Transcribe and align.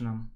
zaczynam. 0.00 0.28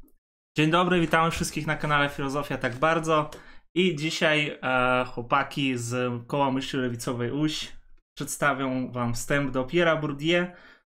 Dzień 0.56 0.70
dobry, 0.70 1.00
witamy 1.00 1.30
wszystkich 1.30 1.66
na 1.66 1.76
kanale 1.76 2.08
Filozofia 2.08 2.58
Tak 2.58 2.76
Bardzo. 2.76 3.30
I 3.74 3.96
dzisiaj 3.96 4.58
e, 4.62 5.04
chłopaki 5.04 5.78
z 5.78 6.12
Koła 6.26 6.50
Myśli 6.50 6.78
Lewicowej 6.78 7.30
UŚ 7.30 7.72
przedstawią 8.18 8.92
wam 8.92 9.14
wstęp 9.14 9.50
do 9.50 9.64
Pierre'a 9.64 10.00
Bourdieu. 10.00 10.46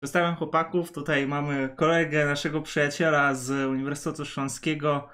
Przedstawiam 0.03 0.37
chłopaków. 0.37 0.93
Tutaj 0.93 1.27
mamy 1.27 1.75
kolegę 1.77 2.27
naszego 2.27 2.63
przyjaciela 2.63 3.35
z 3.35 3.51
Uniwersytetu 3.71 4.25
Śląskiego. 4.25 5.09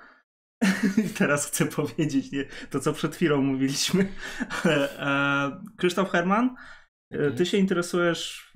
Teraz 1.19 1.47
chcę 1.47 1.66
powiedzieć 1.66 2.33
nie, 2.33 2.45
to, 2.70 2.80
co 2.80 2.92
przed 2.92 3.16
chwilą 3.16 3.42
mówiliśmy. 3.42 4.09
e, 4.64 5.61
Krzysztof 5.77 6.11
Herman, 6.11 6.56
e, 7.11 7.30
ty 7.30 7.47
się 7.47 7.59
interesujesz 7.59 8.52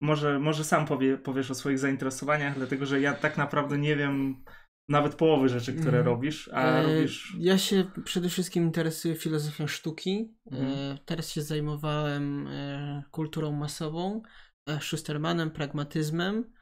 może, 0.00 0.38
może 0.38 0.64
sam 0.64 0.86
powie, 0.86 1.18
powiesz 1.18 1.50
o 1.50 1.54
swoich 1.54 1.78
zainteresowaniach, 1.78 2.54
dlatego 2.54 2.86
że 2.86 3.00
ja 3.00 3.14
tak 3.14 3.36
naprawdę 3.36 3.78
nie 3.78 3.96
wiem 3.96 4.44
nawet 4.88 5.14
połowy 5.14 5.48
rzeczy, 5.48 5.72
które 5.72 5.98
Mhm. 5.98 6.06
robisz, 6.06 6.50
a 6.52 6.62
E, 6.62 6.82
robisz. 6.82 7.36
Ja 7.38 7.58
się 7.58 7.90
przede 8.04 8.28
wszystkim 8.28 8.64
interesuję 8.64 9.14
filozofią 9.14 9.66
sztuki. 9.66 10.34
Mhm. 10.50 10.70
E, 10.72 10.98
Teraz 11.04 11.30
się 11.30 11.42
zajmowałem 11.42 12.46
e, 12.46 13.02
kulturą 13.10 13.52
masową, 13.52 14.22
e, 14.68 14.80
Schustermanem, 14.80 15.50
pragmatyzmem, 15.50 16.52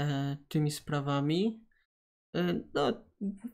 e, 0.00 0.36
tymi 0.48 0.70
sprawami. 0.70 1.64
E, 2.36 2.60
No, 2.74 3.04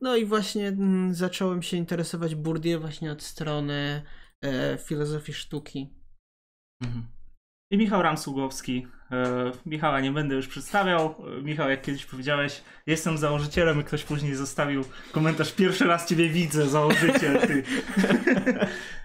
no 0.01 0.17
i 0.17 0.25
właśnie 0.25 0.69
mm, 0.69 1.15
zacząłem 1.15 1.63
się 1.63 1.77
interesować 1.77 2.35
Bourdieu 2.35 2.81
właśnie 2.81 3.13
od 3.13 3.23
strony 3.23 4.03
filozofii 4.87 5.33
sztuki. 5.33 5.95
Mhm. 6.83 7.18
I 7.71 7.79
Michał 7.79 8.03
Ramsługowski. 8.03 8.87
E, 9.11 9.53
Michała 9.67 10.01
nie 10.01 10.13
będę 10.13 10.35
już 10.35 10.49
przedstawiał. 10.49 11.15
E, 11.39 11.43
Michał, 11.43 11.71
jak 11.71 11.83
kiedyś 11.83 12.07
powiedziałeś, 12.07 12.63
jestem 12.87 13.19
założycielem 13.19 13.81
i 13.81 13.85
ktoś 13.85 14.05
później 14.05 14.35
zostawił 14.35 14.85
komentarz, 15.13 15.53
pierwszy 15.55 15.85
raz 15.85 16.09
ciebie 16.09 16.29
widzę, 16.29 16.69
założyciel 16.69 17.41
ty. 17.47 17.63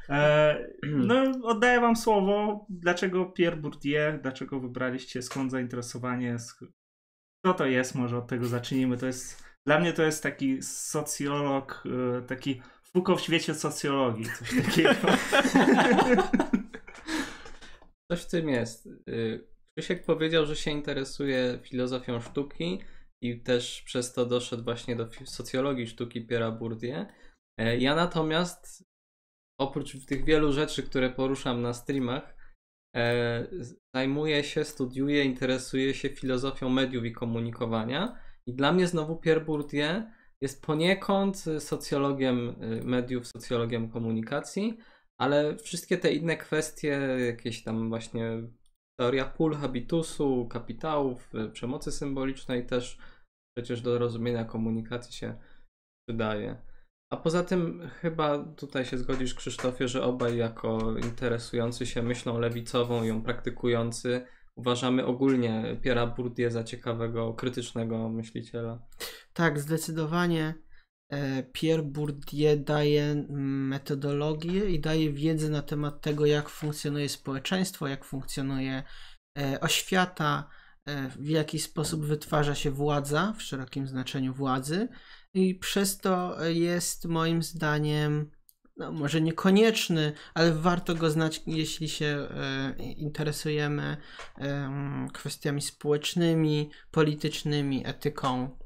e, 0.10 0.58
no, 0.84 1.24
oddaję 1.44 1.82
wam 1.82 1.96
słowo. 1.96 2.66
Dlaczego 2.70 3.26
Pierre 3.26 3.58
Bourdieu? 3.58 4.20
Dlaczego 4.22 4.60
wybraliście? 4.60 5.22
Skąd 5.22 5.52
zainteresowanie? 5.52 6.38
Co 7.46 7.54
to 7.54 7.66
jest? 7.66 7.96
Może 7.96 8.18
od 8.18 8.28
tego 8.28 8.48
zacznijmy. 8.48 8.98
To 8.98 9.06
jest, 9.06 9.44
dla 9.66 9.80
mnie 9.80 9.94
to 9.94 10.04
jest 10.04 10.24
taki 10.24 10.62
socjolog, 10.62 11.84
taki 12.28 12.62
Foucault 12.84 13.20
w 13.20 13.24
świecie 13.24 13.56
socjologii, 13.56 14.26
coś 14.26 14.66
takiego. 14.66 14.94
Coś 18.14 18.22
w 18.24 18.30
tym 18.30 18.50
jest. 18.50 18.90
Y, 19.10 19.48
Krzysiek 19.78 20.06
powiedział, 20.06 20.46
że 20.46 20.56
się 20.56 20.72
interesuje 20.72 21.60
filozofią 21.64 22.22
sztuki 22.22 22.82
i 23.24 23.42
też 23.44 23.82
przez 23.82 24.14
to 24.14 24.26
doszedł 24.26 24.64
właśnie 24.64 24.96
do 24.96 25.08
socjologii 25.26 25.88
sztuki 25.88 26.28
Pierre'a 26.28 26.58
Bourdieu. 26.60 27.06
E, 27.60 27.78
Ja 27.78 27.96
natomiast 27.96 28.84
oprócz 29.60 30.06
tych 30.06 30.26
wielu 30.26 30.52
rzeczy, 30.52 30.84
które 30.84 31.10
poruszam 31.10 31.62
na 31.62 31.74
streamach, 31.74 32.36
e, 32.96 33.48
zajmuję 33.96 34.44
się, 34.44 34.64
studiuję, 34.64 35.24
interesuję 35.24 35.94
się 35.94 36.10
filozofią 36.10 36.70
mediów 36.70 37.06
i 37.06 37.12
komunikowania. 37.12 38.20
I 38.48 38.54
dla 38.54 38.74
mnie 38.74 38.88
znowu 38.88 39.18
Pierre 39.18 39.46
Bourdieu 39.46 40.04
jest 40.42 40.62
poniekąd 40.66 41.48
y, 41.48 41.60
socjologiem 41.60 42.50
y, 42.50 42.82
mediów, 42.86 43.28
socjologiem 43.28 43.90
komunikacji, 43.90 44.78
ale 45.20 45.58
wszystkie 45.58 45.98
te 45.98 46.14
inne 46.14 46.38
kwestie, 46.38 47.00
jakieś 47.26 47.64
tam 47.64 47.90
właśnie 47.90 48.44
teoria 49.00 49.26
pól 49.26 49.56
habitusu, 49.56 50.48
kapitałów, 50.48 51.36
y, 51.36 51.50
przemocy 51.50 51.92
symbolicznej 51.92 52.66
też 52.66 52.98
przecież 53.58 53.82
do 53.82 53.98
rozumienia 53.98 54.46
komunikacji 54.46 55.14
się 55.14 55.40
przydaje. 56.08 56.62
A 57.14 57.18
poza 57.18 57.44
tym 57.44 57.90
chyba 58.02 58.46
tutaj 58.46 58.86
się 58.86 58.98
zgodzisz 58.98 59.34
Krzysztofie, 59.34 59.88
że 59.88 60.04
obaj 60.04 60.38
jako 60.38 60.98
interesujący 60.98 61.86
się 61.86 62.04
myślą 62.04 62.40
lewicową 62.40 63.04
ją 63.04 63.22
praktykujący 63.22 64.26
uważamy 64.56 65.06
ogólnie 65.06 65.78
Pierre'a 65.82 66.16
Bourdieu 66.16 66.52
za 66.52 66.64
ciekawego, 66.64 67.34
krytycznego 67.34 68.10
myśliciela. 68.10 68.80
Tak, 69.34 69.60
zdecydowanie 69.60 70.44
e, 70.48 70.54
Pierre 71.52 71.84
Bourdieu 71.84 72.58
daje 72.58 73.26
metodologię 73.30 74.70
i 74.70 74.80
daje 74.80 75.14
wiedzę 75.14 75.50
na 75.50 75.62
temat 75.62 76.02
tego, 76.02 76.26
jak 76.26 76.50
funkcjonuje 76.50 77.10
społeczeństwo, 77.10 77.88
jak 77.88 78.06
funkcjonuje 78.06 78.84
e, 79.38 79.60
oświata, 79.60 80.50
e, 80.86 81.10
w 81.10 81.30
jaki 81.30 81.60
sposób 81.60 82.06
wytwarza 82.06 82.56
się 82.56 82.72
władza, 82.72 83.34
w 83.38 83.42
szerokim 83.42 83.88
znaczeniu 83.88 84.34
władzy, 84.34 84.88
i 85.34 85.56
przez 85.56 85.98
to 85.98 86.46
jest 86.46 87.06
moim 87.06 87.44
zdaniem. 87.44 88.32
No, 88.78 88.92
może 88.92 89.22
niekonieczny, 89.22 90.14
ale 90.34 90.52
warto 90.52 90.96
go 90.96 91.10
znać, 91.12 91.42
jeśli 91.48 91.90
się 91.90 92.06
e, 92.06 92.76
interesujemy 92.80 93.98
em, 94.38 95.08
kwestiami 95.14 95.62
społecznymi, 95.62 96.70
politycznymi, 96.92 97.88
etyką. 97.88 98.58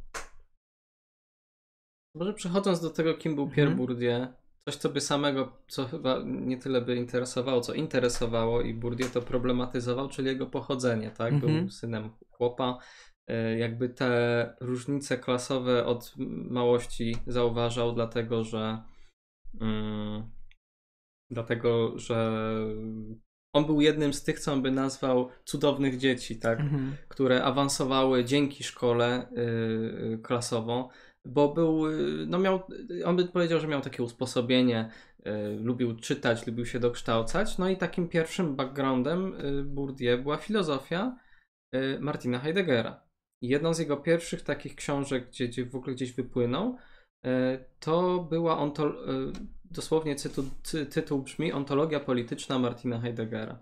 Może 2.15 2.33
przechodząc 2.33 2.81
do 2.81 2.89
tego, 2.89 3.13
kim 3.13 3.35
był 3.35 3.49
Pierre 3.49 3.71
Mhm. 3.71 3.77
Bourdieu, 3.77 4.27
coś 4.65 4.75
co 4.75 4.89
by 4.89 5.01
samego, 5.01 5.57
co 5.67 5.85
chyba 5.85 6.19
nie 6.25 6.57
tyle 6.57 6.81
by 6.81 6.95
interesowało, 6.95 7.61
co 7.61 7.73
interesowało 7.73 8.61
i 8.61 8.73
Bourdieu 8.73 9.09
to 9.09 9.21
problematyzował, 9.21 10.09
czyli 10.09 10.27
jego 10.27 10.45
pochodzenie, 10.45 11.11
tak? 11.11 11.33
Mhm. 11.33 11.59
Był 11.59 11.69
synem 11.69 12.09
chłopa. 12.31 12.77
E, 13.27 13.57
Jakby 13.57 13.89
te 13.89 14.55
różnice 14.61 15.17
klasowe 15.17 15.85
od 15.85 16.13
małości 16.49 17.17
zauważał, 17.27 17.93
dlatego 17.93 18.43
że 18.43 18.83
mm, 19.61 20.23
dlatego, 21.31 21.99
że 21.99 22.33
on 23.53 23.65
był 23.65 23.81
jednym 23.81 24.13
z 24.13 24.23
tych, 24.23 24.39
co 24.39 24.53
on 24.53 24.61
by 24.61 24.71
nazwał 24.71 25.29
cudownych 25.45 25.97
dzieci, 25.97 26.39
tak? 26.39 26.59
Mhm. 26.59 26.95
które 27.07 27.43
awansowały 27.43 28.25
dzięki 28.25 28.63
szkole 28.63 29.31
y, 29.31 29.39
y, 30.13 30.19
klasową, 30.23 30.89
bo 31.27 31.53
był, 31.53 31.87
y, 31.87 32.25
no 32.27 32.39
miał, 32.39 32.59
on 33.05 33.15
by 33.15 33.25
powiedział, 33.25 33.59
że 33.59 33.67
miał 33.67 33.81
takie 33.81 34.03
usposobienie, 34.03 34.89
y, 35.19 35.59
lubił 35.61 35.95
czytać, 35.95 36.47
lubił 36.47 36.65
się 36.65 36.79
dokształcać, 36.79 37.57
no 37.57 37.69
i 37.69 37.77
takim 37.77 38.09
pierwszym 38.09 38.55
backgroundem 38.55 39.33
y, 39.33 39.63
Bourdieu 39.63 40.23
była 40.23 40.37
filozofia 40.37 41.17
y, 41.75 41.97
Martina 41.99 42.39
Heideggera. 42.39 43.07
I 43.41 43.47
jedną 43.47 43.73
z 43.73 43.79
jego 43.79 43.97
pierwszych 43.97 44.41
takich 44.41 44.75
książek, 44.75 45.27
gdzie, 45.27 45.47
gdzie 45.47 45.65
w 45.65 45.75
ogóle 45.75 45.95
gdzieś 45.95 46.13
wypłynął, 46.13 46.77
y, 47.25 47.29
to 47.79 48.19
była 48.29 48.57
onto, 48.57 48.87
y, 48.87 49.31
dosłownie 49.65 50.15
cytu, 50.15 50.43
cy, 50.63 50.85
tytuł 50.85 51.21
brzmi 51.21 51.53
Ontologia 51.53 51.99
polityczna 51.99 52.59
Martina 52.59 52.99
Heideggera. 52.99 53.59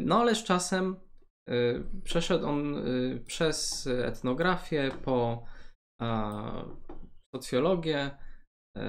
No 0.00 0.20
ale 0.20 0.34
z 0.34 0.44
czasem 0.44 0.96
przeszedł 2.04 2.46
on 2.46 2.84
przez 3.26 3.86
etnografię 3.86 4.90
po 5.04 5.44
socjologię, 7.34 8.10
y, 8.78 8.80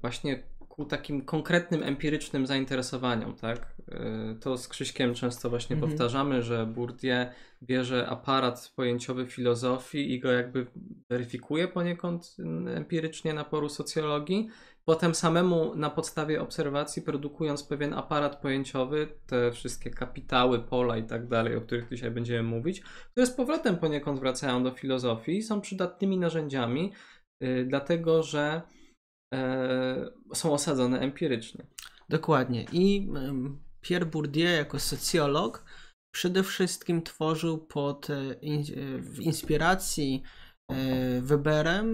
właśnie 0.00 0.42
ku 0.68 0.84
takim 0.84 1.24
konkretnym, 1.24 1.82
empirycznym 1.82 2.46
zainteresowaniom, 2.46 3.34
tak? 3.36 3.76
Y, 3.88 4.40
To 4.40 4.58
z 4.58 4.68
Krzyśkiem 4.68 5.14
często 5.14 5.50
właśnie 5.50 5.76
Mhm. 5.76 5.90
powtarzamy, 5.90 6.42
że 6.42 6.66
Bourdieu 6.66 7.26
bierze 7.62 8.06
aparat 8.08 8.72
pojęciowy 8.76 9.26
filozofii 9.26 10.12
i 10.14 10.20
go 10.20 10.32
jakby 10.32 10.66
weryfikuje 11.10 11.68
poniekąd 11.68 12.36
empirycznie 12.76 13.34
na 13.34 13.44
poru 13.44 13.68
socjologii, 13.68 14.48
potem 14.84 15.14
samemu 15.14 15.74
na 15.74 15.90
podstawie 15.90 16.42
obserwacji 16.42 17.02
produkując 17.02 17.64
pewien 17.64 17.94
aparat 17.94 18.40
pojęciowy, 18.40 19.08
te 19.26 19.52
wszystkie 19.52 19.90
kapitały, 19.90 20.58
pola 20.58 20.96
i 20.96 21.04
tak 21.04 21.28
dalej, 21.28 21.56
o 21.56 21.60
których 21.60 21.88
dzisiaj 21.88 22.10
będziemy 22.10 22.42
mówić, 22.42 22.82
które 23.10 23.26
z 23.26 23.30
powrotem 23.30 23.76
poniekąd 23.76 24.20
wracają 24.20 24.62
do 24.62 24.70
filozofii 24.70 25.42
są 25.42 25.60
przydatnymi 25.60 26.18
narzędziami, 26.18 26.92
y, 27.44 27.64
dlatego 27.68 28.22
że 28.22 28.62
e, 29.34 30.10
są 30.34 30.52
osadzone 30.52 31.00
empirycznie. 31.00 31.66
Dokładnie. 32.08 32.66
I 32.72 33.08
em, 33.16 33.58
Pierre 33.80 34.06
Bourdieu 34.06 34.56
jako 34.56 34.78
socjolog 34.78 35.64
przede 36.14 36.42
wszystkim 36.42 37.02
tworzył 37.02 37.58
pod 37.58 38.10
e, 38.10 38.34
in, 38.40 38.60
e, 38.60 38.98
w 38.98 39.20
inspiracji 39.20 40.22
Weberem, 41.20 41.92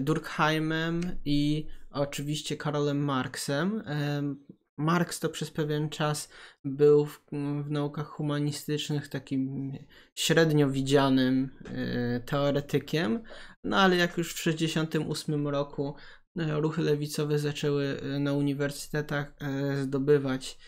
Durkheimem 0.00 1.18
i 1.24 1.66
oczywiście 1.92 2.56
Karolem 2.56 3.04
Marxem. 3.04 3.82
Em, 3.86 4.44
Marx 4.76 5.20
to 5.20 5.28
przez 5.28 5.50
pewien 5.50 5.88
czas 5.88 6.28
był 6.64 7.06
w, 7.06 7.20
w 7.64 7.70
naukach 7.70 8.06
humanistycznych 8.06 9.08
takim 9.08 9.72
średnio 10.14 10.70
widzianym 10.70 11.50
e, 11.64 12.20
teoretykiem, 12.20 13.22
no 13.64 13.76
ale 13.76 13.96
jak 13.96 14.18
już 14.18 14.32
w 14.32 14.36
1968 14.36 15.48
roku 15.48 15.94
e, 16.38 16.60
ruchy 16.60 16.82
lewicowe 16.82 17.38
zaczęły 17.38 18.00
e, 18.02 18.18
na 18.18 18.32
uniwersytetach 18.32 19.34
zdobywać 19.82 20.58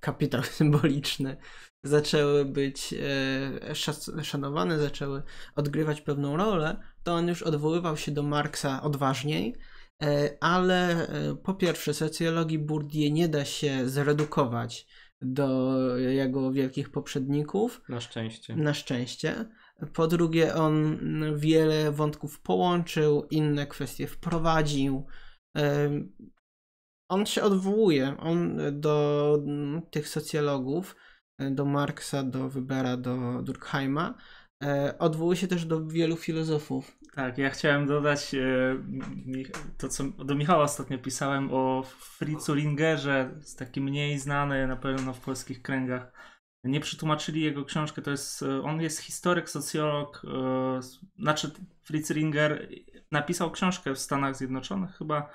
kapitał 0.00 0.42
symboliczny, 0.58 1.36
zaczęły 1.82 2.44
być 2.44 2.94
e, 4.14 4.24
szanowane, 4.24 4.78
zaczęły 4.78 5.22
odgrywać 5.56 6.00
pewną 6.00 6.36
rolę, 6.36 6.76
to 7.02 7.14
on 7.14 7.28
już 7.28 7.42
odwoływał 7.42 7.96
się 7.96 8.12
do 8.12 8.22
Marksa 8.22 8.82
odważniej, 8.82 9.56
e, 10.02 10.36
ale 10.40 11.08
e, 11.08 11.36
po 11.36 11.54
pierwsze 11.54 11.94
socjologii 11.94 12.58
Bourdieu 12.58 13.12
nie 13.12 13.28
da 13.28 13.44
się 13.44 13.88
zredukować 13.88 14.86
do 15.20 15.76
jego 15.96 16.52
wielkich 16.52 16.90
poprzedników. 16.90 17.82
Na 17.88 18.00
szczęście. 18.00 18.56
Na 18.56 18.74
szczęście. 18.74 19.48
Po 19.92 20.06
drugie, 20.06 20.54
on 20.54 20.98
wiele 21.36 21.92
wątków 21.92 22.40
połączył, 22.40 23.26
inne 23.30 23.66
kwestie 23.66 24.06
wprowadził. 24.06 25.06
On 27.08 27.26
się 27.26 27.42
odwołuje 27.42 28.16
on 28.18 28.58
do 28.80 29.38
tych 29.90 30.08
socjologów, 30.08 30.96
do 31.38 31.64
Marksa, 31.64 32.22
do 32.22 32.48
Webera, 32.48 32.96
do 32.96 33.42
Durkheima. 33.42 34.14
E, 34.64 34.98
odwołuje 34.98 35.36
się 35.36 35.48
też 35.48 35.64
do 35.64 35.86
wielu 35.86 36.16
filozofów. 36.16 36.98
Tak, 37.14 37.38
ja 37.38 37.50
chciałem 37.50 37.86
dodać 37.86 38.34
e, 38.34 38.76
to, 39.78 39.88
co 39.88 40.04
do 40.04 40.34
Michała 40.34 40.62
ostatnio 40.62 40.98
pisałem 40.98 41.48
o 41.52 41.82
Fritzu 42.00 42.54
Ringerze, 42.54 43.30
jest 43.36 43.58
taki 43.58 43.80
mniej 43.80 44.18
znany 44.18 44.66
na 44.66 44.76
pewno 44.76 45.12
w 45.12 45.20
polskich 45.20 45.62
kręgach. 45.62 46.12
Nie 46.64 46.80
przetłumaczyli 46.80 47.40
jego 47.40 47.64
książkę, 47.64 48.02
to 48.02 48.10
jest, 48.10 48.42
e, 48.42 48.62
on 48.62 48.80
jest 48.80 48.98
historyk, 48.98 49.50
socjolog, 49.50 50.22
znaczy 51.18 51.50
Fritz 51.84 52.10
Ringer 52.10 52.68
napisał 53.12 53.50
książkę 53.50 53.94
w 53.94 53.98
Stanach 53.98 54.36
Zjednoczonych 54.36 54.96
chyba 54.96 55.30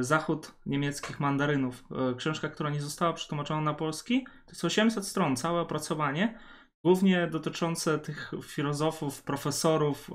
Zachód 0.00 0.54
niemieckich 0.66 1.20
mandarynów. 1.20 1.84
Książka, 2.16 2.48
która 2.48 2.70
nie 2.70 2.80
została 2.80 3.12
przetłumaczona 3.12 3.60
na 3.60 3.74
polski. 3.74 4.24
To 4.24 4.52
jest 4.52 4.64
800 4.64 5.06
stron, 5.06 5.36
całe 5.36 5.60
opracowanie 5.60 6.38
głównie 6.84 7.26
dotyczące 7.26 7.98
tych 7.98 8.32
filozofów, 8.42 9.22
profesorów 9.22 10.10
e, 10.10 10.14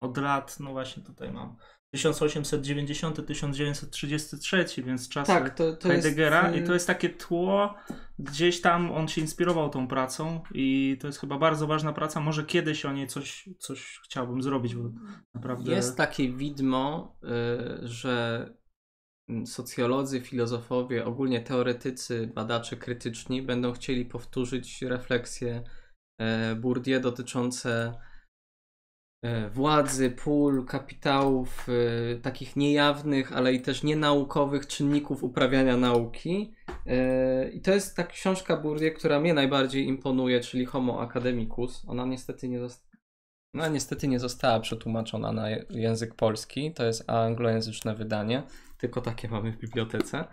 od 0.00 0.16
lat, 0.16 0.60
no 0.60 0.70
właśnie 0.70 1.02
tutaj 1.02 1.32
mam 1.32 1.56
1890-1933, 1.96 4.84
więc 4.84 5.08
czasy 5.08 5.32
tak, 5.32 5.54
to, 5.54 5.76
to 5.76 5.88
Heideggera 5.88 6.50
jest... 6.50 6.64
i 6.64 6.66
to 6.66 6.74
jest 6.74 6.86
takie 6.86 7.08
tło, 7.08 7.74
gdzieś 8.18 8.60
tam 8.60 8.92
on 8.92 9.08
się 9.08 9.20
inspirował 9.20 9.70
tą 9.70 9.88
pracą 9.88 10.42
i 10.54 10.98
to 11.00 11.06
jest 11.06 11.20
chyba 11.20 11.38
bardzo 11.38 11.66
ważna 11.66 11.92
praca, 11.92 12.20
może 12.20 12.44
kiedyś 12.44 12.84
o 12.84 12.92
niej 12.92 13.06
coś, 13.06 13.48
coś 13.58 14.00
chciałbym 14.04 14.42
zrobić, 14.42 14.74
bo 14.74 14.90
naprawdę... 15.34 15.72
Jest 15.72 15.96
takie 15.96 16.32
widmo, 16.32 17.16
y, 17.24 17.28
że 17.88 18.46
socjolodzy, 19.46 20.20
filozofowie, 20.20 21.04
ogólnie 21.04 21.40
teoretycy, 21.40 22.26
badacze 22.34 22.76
krytyczni 22.76 23.42
będą 23.42 23.72
chcieli 23.72 24.04
powtórzyć 24.04 24.82
refleksje 24.82 25.62
e, 26.20 26.54
Bourdieu 26.56 27.00
dotyczące 27.00 27.94
e, 29.24 29.50
władzy, 29.50 30.10
pól, 30.10 30.66
kapitałów, 30.66 31.66
e, 31.68 32.16
takich 32.16 32.56
niejawnych, 32.56 33.32
ale 33.32 33.54
i 33.54 33.60
też 33.60 33.82
nienaukowych 33.82 34.66
czynników 34.66 35.22
uprawiania 35.22 35.76
nauki. 35.76 36.54
I 37.52 37.60
to 37.60 37.70
jest 37.70 37.96
ta 37.96 38.04
książka 38.04 38.56
Bourdieu, 38.56 38.94
która 38.94 39.20
mnie 39.20 39.34
najbardziej 39.34 39.86
imponuje, 39.86 40.40
czyli 40.40 40.64
Homo 40.64 41.00
Academicus. 41.00 41.84
Ona 41.86 42.06
niestety 42.06 42.48
nie 42.48 42.60
została 42.60 42.92
no 43.54 43.68
niestety 43.68 44.08
nie 44.08 44.20
została 44.20 44.60
przetłumaczona 44.60 45.32
na 45.32 45.50
język 45.70 46.14
polski. 46.14 46.72
To 46.74 46.84
jest 46.84 47.10
anglojęzyczne 47.10 47.94
wydanie 47.94 48.42
tylko 48.82 49.00
takie 49.00 49.28
mamy 49.28 49.52
w 49.52 49.58
bibliotece. 49.58 50.24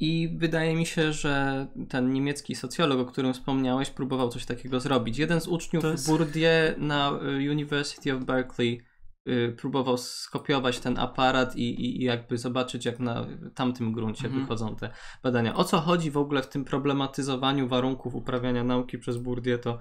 I 0.00 0.36
wydaje 0.38 0.76
mi 0.76 0.86
się, 0.86 1.12
że 1.12 1.66
ten 1.88 2.12
niemiecki 2.12 2.54
socjolog, 2.54 3.00
o 3.00 3.04
którym 3.04 3.32
wspomniałeś, 3.32 3.90
próbował 3.90 4.28
coś 4.28 4.44
takiego 4.44 4.80
zrobić. 4.80 5.18
Jeden 5.18 5.40
z 5.40 5.48
uczniów 5.48 5.84
jest... 5.84 6.08
Bourdieu 6.08 6.78
na 6.78 7.10
y, 7.10 7.50
University 7.50 8.14
of 8.14 8.24
Berkeley 8.24 8.82
y, 9.28 9.54
próbował 9.58 9.98
skopiować 9.98 10.80
ten 10.80 10.98
aparat 10.98 11.56
i, 11.56 11.80
i, 11.80 12.02
i, 12.02 12.04
jakby 12.04 12.38
zobaczyć, 12.38 12.84
jak 12.84 13.00
na 13.00 13.26
tamtym 13.54 13.92
gruncie 13.92 14.26
mhm. 14.26 14.42
wychodzą 14.42 14.76
te 14.76 14.90
badania. 15.22 15.54
O 15.54 15.64
co 15.64 15.80
chodzi 15.80 16.10
w 16.10 16.16
ogóle 16.16 16.42
w 16.42 16.48
tym 16.48 16.64
problematyzowaniu 16.64 17.68
warunków 17.68 18.14
uprawiania 18.14 18.64
nauki 18.64 18.98
przez 18.98 19.16
Bourdieu, 19.16 19.58
to 19.58 19.78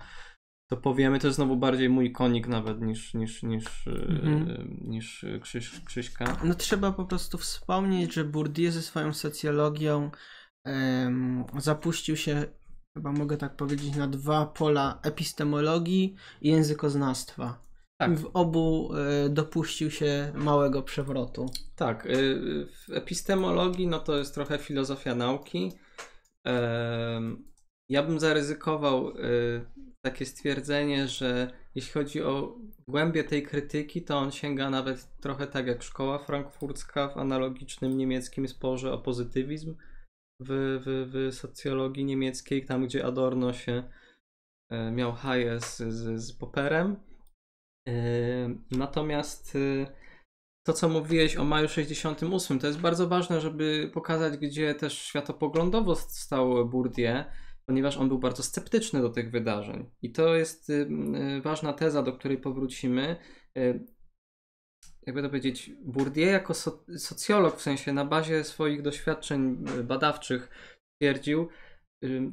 to 0.67 0.77
powiemy, 0.77 1.19
to 1.19 1.27
jest 1.27 1.35
znowu 1.35 1.55
bardziej 1.57 1.89
mój 1.89 2.11
konik 2.11 2.47
nawet 2.47 2.81
niż, 2.81 3.13
niż, 3.13 3.43
niż, 3.43 3.87
mhm. 3.87 4.77
niż 4.81 5.25
Krzyś, 5.41 5.81
Krzyśka. 5.85 6.37
No 6.43 6.53
trzeba 6.53 6.91
po 6.91 7.05
prostu 7.05 7.37
wspomnieć, 7.37 8.13
że 8.13 8.23
Bourdieu 8.23 8.71
ze 8.71 8.81
swoją 8.81 9.13
socjologią 9.13 10.11
zapuścił 11.57 12.17
się, 12.17 12.45
chyba 12.97 13.11
mogę 13.11 13.37
tak 13.37 13.55
powiedzieć, 13.55 13.95
na 13.95 14.07
dwa 14.07 14.45
pola 14.45 14.99
epistemologii 15.03 16.15
i 16.41 16.49
językoznawstwa. 16.49 17.63
Tak. 17.97 18.17
W 18.17 18.29
obu 18.33 18.93
y, 19.25 19.29
dopuścił 19.29 19.91
się 19.91 20.31
małego 20.35 20.83
przewrotu. 20.83 21.45
Tak, 21.75 22.05
y, 22.05 22.67
w 22.87 22.91
epistemologii 22.91 23.87
no 23.87 23.99
to 23.99 24.17
jest 24.17 24.33
trochę 24.33 24.57
filozofia 24.57 25.15
nauki. 25.15 25.71
Ja 27.89 28.03
bym 28.03 28.19
zaryzykował 28.19 29.13
takie 30.05 30.25
stwierdzenie, 30.25 31.07
że 31.07 31.51
jeśli 31.75 31.91
chodzi 31.91 32.23
o 32.23 32.59
głębię 32.87 33.23
tej 33.23 33.43
krytyki, 33.43 34.01
to 34.01 34.17
on 34.17 34.31
sięga 34.31 34.69
nawet 34.69 35.17
trochę 35.21 35.47
tak 35.47 35.67
jak 35.67 35.83
szkoła 35.83 36.19
frankfurcka 36.19 37.07
w 37.07 37.17
analogicznym 37.17 37.97
niemieckim 37.97 38.47
sporze 38.47 38.93
o 38.93 38.97
pozytywizm 38.97 39.75
w, 40.41 40.79
w, 40.85 41.11
w 41.11 41.35
socjologii 41.35 42.05
niemieckiej, 42.05 42.65
tam 42.65 42.85
gdzie 42.85 43.05
Adorno 43.05 43.53
się 43.53 43.83
e, 44.71 44.91
miał 44.91 45.13
haje 45.13 45.59
z, 45.59 45.77
z, 45.77 46.23
z 46.23 46.33
Popperem. 46.33 46.95
E, 47.87 47.93
natomiast 48.71 49.55
e, 49.55 49.95
to, 50.65 50.73
co 50.73 50.89
mówiłeś 50.89 51.37
o 51.37 51.43
maju 51.43 51.67
68, 51.67 52.59
to 52.59 52.67
jest 52.67 52.79
bardzo 52.79 53.07
ważne, 53.07 53.41
żeby 53.41 53.91
pokazać, 53.93 54.37
gdzie 54.37 54.75
też 54.75 55.01
światopoglądowo 55.01 55.95
stał 55.95 56.69
Bourdieu 56.69 57.23
ponieważ 57.65 57.97
on 57.97 58.07
był 58.07 58.19
bardzo 58.19 58.43
sceptyczny 58.43 59.01
do 59.01 59.09
tych 59.09 59.31
wydarzeń. 59.31 59.89
I 60.01 60.11
to 60.11 60.35
jest 60.35 60.69
y, 60.69 60.73
y, 61.37 61.41
ważna 61.41 61.73
teza, 61.73 62.03
do 62.03 62.13
której 62.13 62.37
powrócimy. 62.37 63.15
Y, 63.57 63.85
jakby 65.05 65.21
to 65.21 65.29
powiedzieć, 65.29 65.71
Bourdieu 65.85 66.31
jako 66.31 66.53
socjolog, 66.97 67.57
w 67.57 67.61
sensie 67.61 67.93
na 67.93 68.05
bazie 68.05 68.43
swoich 68.43 68.81
doświadczeń 68.81 69.65
badawczych 69.83 70.49
twierdził, 70.97 71.49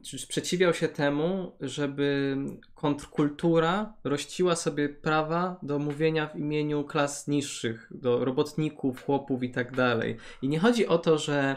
czy 0.04 0.18
sprzeciwiał 0.18 0.74
się 0.74 0.88
temu, 0.88 1.56
żeby 1.60 2.36
kontrkultura 2.74 3.94
rościła 4.04 4.56
sobie 4.56 4.88
prawa 4.88 5.58
do 5.62 5.78
mówienia 5.78 6.26
w 6.26 6.36
imieniu 6.36 6.84
klas 6.84 7.28
niższych, 7.28 7.88
do 7.90 8.24
robotników, 8.24 9.04
chłopów 9.04 9.42
i 9.42 9.50
tak 9.50 9.76
dalej. 9.76 10.16
I 10.42 10.48
nie 10.48 10.58
chodzi 10.58 10.86
o 10.86 10.98
to, 10.98 11.18
że 11.18 11.56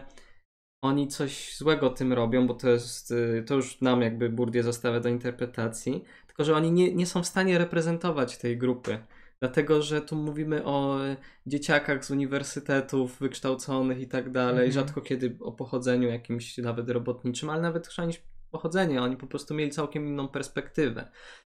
oni 0.83 1.07
coś 1.07 1.57
złego 1.57 1.89
tym 1.89 2.13
robią, 2.13 2.47
bo 2.47 2.53
to 2.53 2.69
jest, 2.69 3.11
y, 3.11 3.43
to 3.47 3.55
już 3.55 3.81
nam 3.81 4.01
jakby 4.01 4.29
Burdię 4.29 4.63
zostawia 4.63 4.99
do 4.99 5.09
interpretacji, 5.09 6.03
tylko 6.27 6.43
że 6.43 6.55
oni 6.55 6.71
nie, 6.71 6.93
nie 6.93 7.05
są 7.05 7.23
w 7.23 7.27
stanie 7.27 7.57
reprezentować 7.57 8.37
tej 8.37 8.57
grupy. 8.57 8.99
Dlatego, 9.39 9.81
że 9.81 10.01
tu 10.01 10.15
mówimy 10.15 10.65
o 10.65 10.99
dzieciakach 11.47 12.05
z 12.05 12.11
uniwersytetów 12.11 13.19
wykształconych 13.19 13.99
i 13.99 14.07
tak 14.07 14.31
dalej, 14.31 14.67
mhm. 14.67 14.71
rzadko 14.71 15.01
kiedy 15.01 15.37
o 15.39 15.51
pochodzeniu 15.51 16.07
jakimś 16.07 16.57
nawet 16.57 16.89
robotniczym, 16.89 17.49
ale 17.49 17.61
nawet 17.61 17.87
chrzanić 17.87 18.23
pochodzenie, 18.51 19.01
oni 19.01 19.17
po 19.17 19.27
prostu 19.27 19.53
mieli 19.53 19.71
całkiem 19.71 20.07
inną 20.07 20.27
perspektywę. 20.27 21.11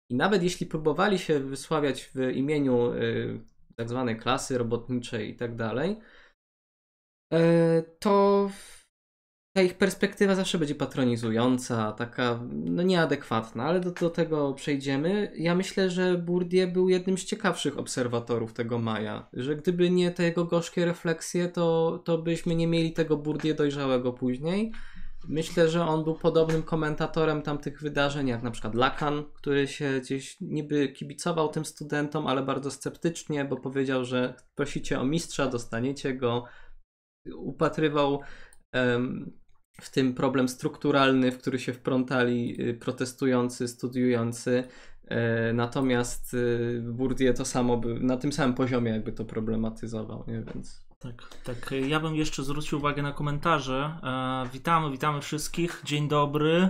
I 0.09 0.15
nawet 0.15 0.43
jeśli 0.43 0.65
próbowali 0.65 1.19
się 1.19 1.39
wysławiać 1.39 2.11
w 2.15 2.31
imieniu 2.31 2.93
y, 2.93 3.39
tak 3.75 3.89
zwanej 3.89 4.17
klasy 4.17 4.57
robotniczej 4.57 5.29
i 5.29 5.35
tak 5.35 5.55
dalej, 5.55 5.99
y, 7.33 7.37
to 7.99 8.49
ta 9.57 9.63
ich 9.63 9.73
perspektywa 9.73 10.35
zawsze 10.35 10.57
będzie 10.57 10.75
patronizująca, 10.75 11.91
taka 11.91 12.39
no 12.51 12.83
nieadekwatna, 12.83 13.63
ale 13.63 13.79
do, 13.79 13.91
do 13.91 14.09
tego 14.09 14.53
przejdziemy. 14.53 15.31
Ja 15.37 15.55
myślę, 15.55 15.89
że 15.89 16.17
Bourdieu 16.17 16.71
był 16.71 16.89
jednym 16.89 17.17
z 17.17 17.25
ciekawszych 17.25 17.77
obserwatorów 17.77 18.53
tego 18.53 18.79
Maja, 18.79 19.27
że 19.33 19.55
gdyby 19.55 19.89
nie 19.89 20.11
te 20.11 20.23
jego 20.23 20.45
gorzkie 20.45 20.85
refleksje, 20.85 21.47
to, 21.47 21.99
to 22.05 22.17
byśmy 22.17 22.55
nie 22.55 22.67
mieli 22.67 22.93
tego 22.93 23.17
Bourdieu 23.17 23.55
dojrzałego 23.55 24.13
później. 24.13 24.71
Myślę, 25.27 25.69
że 25.69 25.85
on 25.85 26.03
był 26.03 26.15
podobnym 26.15 26.63
komentatorem 26.63 27.41
tamtych 27.41 27.81
wydarzeń, 27.81 28.27
jak 28.27 28.43
na 28.43 28.51
przykład 28.51 28.75
Lacan, 28.75 29.23
który 29.33 29.67
się 29.67 29.99
gdzieś 30.01 30.37
niby 30.41 30.87
kibicował 30.87 31.49
tym 31.49 31.65
studentom, 31.65 32.27
ale 32.27 32.43
bardzo 32.43 32.71
sceptycznie, 32.71 33.45
bo 33.45 33.55
powiedział, 33.55 34.05
że 34.05 34.33
prosicie 34.55 34.99
o 34.99 35.05
mistrza, 35.05 35.47
dostaniecie 35.47 36.13
go. 36.13 36.43
Upatrywał 37.35 38.21
w 39.81 39.89
tym 39.89 40.13
problem 40.13 40.49
strukturalny, 40.49 41.31
w 41.31 41.37
który 41.37 41.59
się 41.59 41.73
wprątali 41.73 42.69
y, 42.69 42.73
protestujący, 42.73 43.67
studiujący. 43.67 44.63
E, 45.07 45.53
natomiast 45.53 46.33
y, 46.33 46.81
Bourdieu 46.83 47.33
to 47.33 47.45
samo 47.45 47.77
by, 47.77 47.99
na 47.99 48.17
tym 48.17 48.31
samym 48.33 48.55
poziomie 48.55 48.91
jakby 48.91 49.11
to 49.11 49.25
problematyzował, 49.25 50.23
nie? 50.27 50.41
Więc... 50.53 50.87
Tak, 50.99 51.29
tak. 51.43 51.73
Ja 51.87 51.99
bym 51.99 52.15
jeszcze 52.15 52.43
zwrócił 52.43 52.77
uwagę 52.77 53.01
na 53.01 53.11
komentarze. 53.11 53.99
E, 54.03 54.49
witamy, 54.53 54.91
witamy 54.91 55.21
wszystkich. 55.21 55.81
Dzień 55.85 56.07
dobry. 56.07 56.69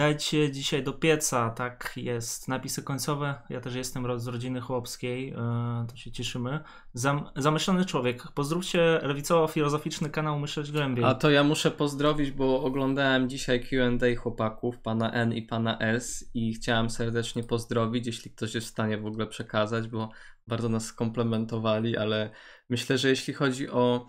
Dajcie 0.00 0.50
dzisiaj 0.50 0.82
do 0.82 0.92
pieca, 0.92 1.50
tak 1.50 1.92
jest. 1.96 2.48
Napisy 2.48 2.82
końcowe. 2.82 3.34
Ja 3.50 3.60
też 3.60 3.74
jestem 3.74 4.20
z 4.20 4.26
rodziny 4.26 4.60
chłopskiej, 4.60 5.30
e, 5.30 5.86
to 5.90 5.96
się 5.96 6.10
cieszymy. 6.10 6.60
Zam, 6.94 7.30
zamyślony 7.36 7.84
człowiek. 7.84 8.22
Pozdrówcie 8.34 9.00
lewicowo-filozoficzny 9.02 10.10
kanał 10.10 10.38
Myśleć 10.38 10.72
Głębiej. 10.72 11.04
A 11.04 11.14
to 11.14 11.30
ja 11.30 11.44
muszę 11.44 11.70
pozdrowić, 11.70 12.30
bo 12.30 12.62
oglądałem 12.62 13.28
dzisiaj 13.28 13.60
Q&A 13.60 14.16
chłopaków, 14.16 14.78
pana 14.78 15.12
N 15.12 15.32
i 15.32 15.42
pana 15.42 15.78
S 15.78 16.30
i 16.34 16.54
chciałem 16.54 16.90
serdecznie 16.90 17.42
pozdrowić, 17.42 18.06
jeśli 18.06 18.30
ktoś 18.30 18.54
jest 18.54 18.66
w 18.66 18.70
stanie 18.70 18.98
w 18.98 19.06
ogóle 19.06 19.26
przekazać, 19.26 19.88
bo 19.88 20.10
bardzo 20.46 20.68
nas 20.68 20.84
skomplementowali, 20.84 21.96
ale 21.96 22.30
myślę, 22.68 22.98
że 22.98 23.08
jeśli 23.08 23.34
chodzi 23.34 23.70
o 23.70 24.06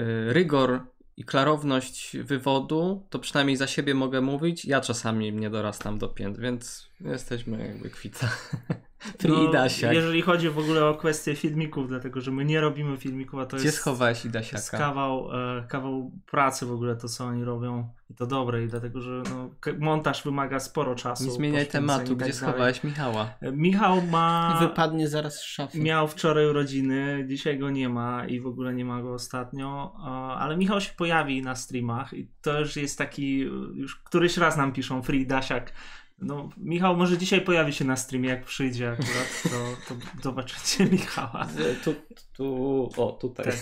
y, 0.00 0.32
rygor 0.32 0.93
i 1.16 1.24
klarowność 1.24 2.16
wywodu, 2.16 3.06
to 3.10 3.18
przynajmniej 3.18 3.56
za 3.56 3.66
siebie 3.66 3.94
mogę 3.94 4.20
mówić. 4.20 4.64
Ja 4.64 4.80
czasami 4.80 5.32
nie 5.32 5.50
dorastam 5.50 5.98
do 5.98 6.08
pięt, 6.08 6.38
więc 6.38 6.90
jesteśmy 7.00 7.66
jakby 7.66 7.90
kwita. 7.90 8.28
Free 9.20 9.32
No. 9.32 9.92
Jeżeli 9.92 10.22
chodzi 10.22 10.50
w 10.50 10.58
ogóle 10.58 10.84
o 10.86 10.94
kwestię 10.94 11.36
filmików, 11.36 11.88
dlatego 11.88 12.20
że 12.20 12.30
my 12.30 12.44
nie 12.44 12.60
robimy 12.60 12.96
filmików, 12.96 13.40
a 13.40 13.46
to 13.46 13.56
Gdzie 13.56 13.66
jest, 13.66 13.78
schowałeś 13.78 14.16
jest 14.16 14.26
Idasiaka? 14.26 14.78
kawał, 14.78 15.28
e, 15.32 15.64
kawał 15.68 16.12
pracy 16.30 16.66
w 16.66 16.72
ogóle 16.72 16.96
to, 16.96 17.08
co 17.08 17.24
oni 17.24 17.44
robią 17.44 17.88
i 18.10 18.14
to 18.14 18.26
dobre 18.26 18.64
i 18.64 18.68
dlatego, 18.68 19.00
że 19.00 19.22
no, 19.30 19.50
montaż 19.78 20.22
wymaga 20.22 20.60
sporo 20.60 20.94
czasu. 20.94 21.24
Nie 21.24 21.30
zmieniaj 21.30 21.66
tematu, 21.66 21.98
tak 21.98 22.16
gdzie 22.16 22.16
dalej. 22.16 22.32
schowałeś 22.32 22.84
Michała? 22.84 23.30
E, 23.40 23.52
Michał 23.52 24.02
ma... 24.02 24.58
Wypadnie 24.60 25.08
zaraz 25.08 25.34
z 25.34 25.42
szafy. 25.42 25.78
Miał 25.80 26.08
wczoraj 26.08 26.46
urodziny, 26.46 27.24
dzisiaj 27.28 27.58
go 27.58 27.70
nie 27.70 27.88
ma 27.88 28.26
i 28.26 28.40
w 28.40 28.46
ogóle 28.46 28.74
nie 28.74 28.84
ma 28.84 29.02
go 29.02 29.14
ostatnio, 29.14 29.96
e, 29.98 30.06
ale 30.38 30.56
Michał 30.56 30.80
się 30.80 30.92
pojawi 30.96 31.42
na 31.42 31.54
streamach 31.54 32.12
i 32.12 32.28
to 32.42 32.60
już 32.60 32.76
jest 32.76 32.98
taki, 32.98 33.38
już 33.74 33.96
któryś 33.96 34.36
raz 34.36 34.56
nam 34.56 34.72
piszą 34.72 35.02
Free 35.02 35.26
Dasiak. 35.26 35.72
No, 36.18 36.48
Michał 36.56 36.96
może 36.96 37.18
dzisiaj 37.18 37.40
pojawi 37.40 37.72
się 37.72 37.84
na 37.84 37.96
streamie, 37.96 38.28
jak 38.28 38.44
przyjdzie 38.44 38.90
akurat, 38.90 39.42
to, 39.42 39.94
to 39.94 40.22
zobaczycie 40.22 40.84
Michała. 40.92 41.46
Tu, 41.84 41.94
tu, 42.32 42.88
o, 42.96 43.12
tutaj. 43.12 43.46
Tak. 43.46 43.54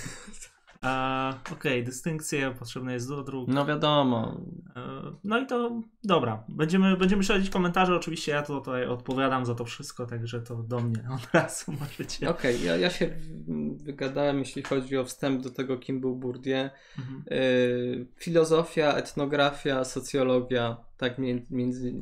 E, 0.85 1.35
Okej, 1.53 1.85
dystynkcje, 1.85 2.55
potrzebne 2.59 2.93
jest 2.93 3.09
do 3.09 3.23
dróg. 3.23 3.49
No 3.49 3.67
wiadomo. 3.67 4.41
E, 4.77 5.13
No 5.25 5.39
i 5.39 5.47
to 5.47 5.83
dobra. 6.05 6.45
Będziemy, 6.49 6.97
będziemy 6.97 7.25
śledzić 7.25 7.51
komentarze. 7.51 7.97
Oczywiście 7.97 8.33
ja 8.33 8.43
tutaj 8.43 8.87
odpowiadam 8.87 9.47
za 9.47 9.55
to 9.55 9.65
wszystko, 9.65 10.07
także 10.07 10.41
to 10.41 10.57
do 10.57 10.81
mnie 10.81 11.05
od 11.17 11.35
razu 11.35 11.73
możecie. 11.81 12.31
Okej, 12.31 12.65
ja, 12.65 12.77
ja 12.77 12.91
się 12.91 13.11
wygadałem, 13.77 14.39
jeśli 14.39 14.63
chodzi 14.63 14.97
o 14.97 15.05
wstęp 15.05 15.43
do 15.43 15.51
tego, 15.51 15.79
kim 15.79 16.01
był 16.01 16.17
Bourdieu. 16.17 16.69
Mhm. 16.99 17.25
Yy, 17.31 18.07
filozofia, 18.17 18.95
etnografia, 18.95 19.85
socjologia, 19.85 20.77
tak 21.03 21.19
między, 21.51 21.95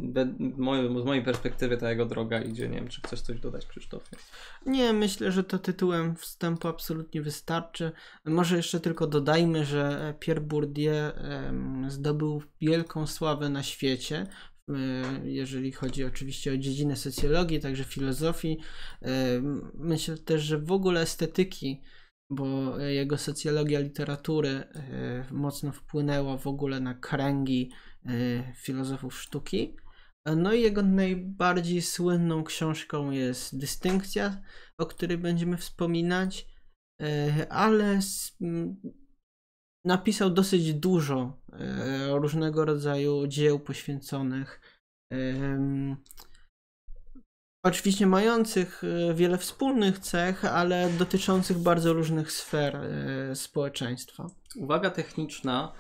z 0.98 1.04
mojej 1.04 1.24
perspektywy 1.24 1.76
ta 1.76 1.90
jego 1.90 2.06
droga 2.06 2.40
idzie. 2.40 2.68
Nie 2.68 2.76
wiem, 2.76 2.88
czy 2.88 3.00
chcesz 3.00 3.20
coś 3.20 3.40
dodać, 3.40 3.66
Krzysztofie? 3.66 4.16
Nie, 4.66 4.92
myślę, 4.92 5.32
że 5.32 5.44
to 5.44 5.58
tytułem 5.58 6.16
wstępu 6.16 6.68
absolutnie 6.68 7.22
wystarczy. 7.22 7.92
Może 8.24 8.56
jeszcze 8.56 8.80
tylko 8.80 9.06
dodajmy, 9.06 9.64
że 9.64 10.14
Pierre 10.18 10.40
Bourdieu 10.40 11.12
zdobył 11.88 12.42
wielką 12.60 13.06
sławę 13.06 13.48
na 13.48 13.62
świecie, 13.62 14.26
e, 14.68 14.74
jeżeli 15.24 15.72
chodzi 15.72 16.04
oczywiście 16.04 16.52
o 16.52 16.56
dziedzinę 16.56 16.96
socjologii, 16.96 17.60
także 17.60 17.84
filozofii. 17.84 18.58
Myślę 19.74 20.18
też, 20.18 20.42
że 20.42 20.58
w 20.58 20.72
ogóle 20.72 21.00
estetyki, 21.00 21.82
bo 22.30 22.78
jego 22.78 23.18
socjologia 23.18 23.80
literatury 23.80 24.48
e, 24.50 25.24
mocno 25.30 25.72
wpłynęła 25.72 26.36
w 26.36 26.46
ogóle 26.46 26.80
na 26.80 26.94
kręgi 26.94 27.70
e, 27.72 27.89
filozofów 28.56 29.20
sztuki. 29.20 29.76
No 30.36 30.52
i 30.52 30.60
jego 30.60 30.82
najbardziej 30.82 31.82
słynną 31.82 32.44
książką 32.44 33.10
jest 33.10 33.58
Dystynkcja, 33.58 34.42
o 34.78 34.86
której 34.86 35.18
będziemy 35.18 35.56
wspominać, 35.56 36.46
e, 37.02 37.52
ale 37.52 38.00
napisał 39.84 40.30
dosyć 40.30 40.74
dużo 40.74 41.42
e, 41.52 42.18
różnego 42.18 42.64
rodzaju 42.64 43.26
dzieł 43.26 43.60
poświęconych 43.60 44.60
oczywiście 47.64 48.06
mających 48.06 48.82
wiele 49.14 49.38
wspólnych 49.38 49.98
cech, 49.98 50.44
ale 50.44 50.90
dotyczących 50.90 51.58
bardzo 51.58 51.92
różnych 51.92 52.32
sfer 52.32 52.80
społeczeństwa. 53.34 54.26
Uwaga 54.56 54.90
techniczna. 54.90 55.72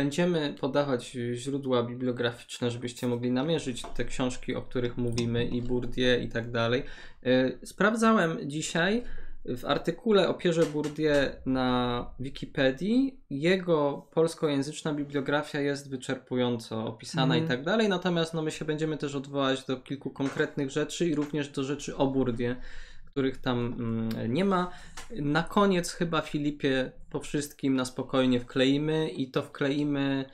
Będziemy 0.00 0.54
podawać 0.60 1.16
źródła 1.34 1.82
bibliograficzne, 1.82 2.70
żebyście 2.70 3.06
mogli 3.06 3.30
namierzyć 3.30 3.82
te 3.96 4.04
książki, 4.04 4.54
o 4.54 4.62
których 4.62 4.96
mówimy, 4.96 5.44
i 5.44 5.62
Bourdieu 5.62 6.20
i 6.20 6.28
tak 6.28 6.50
dalej. 6.50 6.82
Yy, 7.22 7.58
sprawdzałem 7.64 8.38
dzisiaj 8.42 9.02
w 9.44 9.64
artykule 9.64 10.28
o 10.28 10.34
Pierze 10.34 10.66
Bourdieu 10.66 11.30
na 11.46 12.06
Wikipedii. 12.20 13.20
Jego 13.30 14.06
polskojęzyczna 14.14 14.94
bibliografia 14.94 15.60
jest 15.60 15.90
wyczerpująco 15.90 16.86
opisana 16.86 17.34
Mhm. 17.34 17.44
i 17.44 17.48
tak 17.48 17.64
dalej, 17.64 17.88
natomiast 17.88 18.34
no, 18.34 18.42
my 18.42 18.50
się 18.50 18.64
będziemy 18.64 18.96
też 18.96 19.14
odwołać 19.14 19.64
do 19.64 19.76
kilku 19.76 20.10
konkretnych 20.10 20.70
rzeczy 20.70 21.08
i 21.08 21.14
również 21.14 21.48
do 21.48 21.64
rzeczy 21.64 21.96
o 21.96 22.06
Bourdieu, 22.06 22.54
których 23.10 23.38
tam 23.38 23.58
mm, 23.58 24.32
nie 24.34 24.44
ma. 24.44 24.70
Na 25.10 25.42
koniec 25.42 25.92
chyba 25.92 26.20
Filipie 26.20 26.92
po 27.10 27.20
wszystkim 27.20 27.76
na 27.76 27.84
spokojnie 27.84 28.40
wkleimy 28.40 29.08
i 29.08 29.30
to 29.30 29.42
wkleimy 29.42 30.24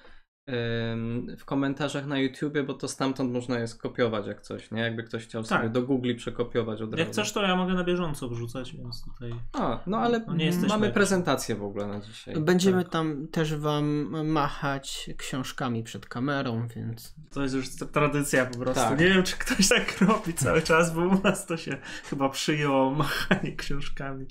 w 1.38 1.44
komentarzach 1.44 2.06
na 2.06 2.18
YouTubie, 2.18 2.62
bo 2.62 2.74
to 2.74 2.88
stamtąd 2.88 3.32
można 3.32 3.58
je 3.58 3.66
skopiować 3.68 4.26
jak 4.26 4.40
coś, 4.40 4.70
nie? 4.70 4.80
Jakby 4.80 5.02
ktoś 5.02 5.24
chciał 5.24 5.42
Tak. 5.42 5.48
sobie 5.58 5.70
do 5.70 5.82
Google 5.82 6.14
przekopiować 6.16 6.82
od 6.82 6.90
Jak 6.90 6.98
razu. 6.98 7.12
chcesz, 7.12 7.32
to 7.32 7.42
ja 7.42 7.56
mogę 7.56 7.74
na 7.74 7.84
bieżąco 7.84 8.28
wrzucać, 8.28 8.76
więc 8.76 9.04
tutaj. 9.04 9.32
A, 9.52 9.80
no 9.86 9.98
ale 9.98 10.24
No 10.26 10.34
nie 10.34 10.50
mamy 10.68 10.90
prezentację 10.92 11.54
w 11.54 11.62
ogóle 11.64 11.86
na 11.86 12.00
dzisiaj. 12.00 12.34
Będziemy 12.40 12.82
tak. 12.82 12.92
tam 12.92 13.28
też 13.28 13.54
Wam 13.56 13.86
machać 14.26 15.10
książkami 15.16 15.82
przed 15.82 16.06
kamerą, 16.06 16.68
więc 16.76 17.14
To 17.32 17.42
jest 17.42 17.54
już 17.54 17.66
tra- 17.66 17.86
tradycja 17.88 18.46
po 18.46 18.58
prostu. 18.58 18.82
Tak. 18.82 19.00
Nie 19.00 19.06
wiem, 19.08 19.22
czy 19.22 19.36
ktoś 19.36 19.68
tak 19.68 20.00
robi 20.00 20.34
cały 20.34 20.62
czas, 20.62 20.94
bo 20.94 21.00
u 21.00 21.20
nas 21.22 21.46
to 21.46 21.56
się 21.56 21.76
chyba 22.10 22.28
przyjęło 22.28 22.90
machanie 22.90 23.56
książkami. 23.56 24.26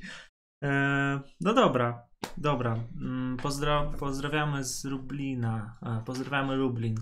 E, 0.64 1.20
no 1.42 1.54
dobra, 1.54 2.04
dobra. 2.38 2.80
Mm, 3.02 3.38
Pozdra 3.38 3.84
pozdrawiamy 4.00 4.64
z 4.64 4.84
Lublina. 4.86 5.78
E, 5.82 6.04
pozdrawiamy 6.06 6.56
Lublin. 6.56 6.96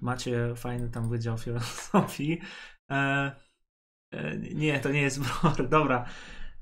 Macie 0.00 0.54
fajny 0.56 0.90
tam 0.90 1.08
wydział 1.10 1.38
filozofii. 1.38 2.40
E, 2.90 3.32
e, 4.12 4.38
nie, 4.38 4.80
to 4.80 4.90
nie 4.90 5.02
jest 5.02 5.20
bror. 5.20 5.68
Dobra. 5.78 6.04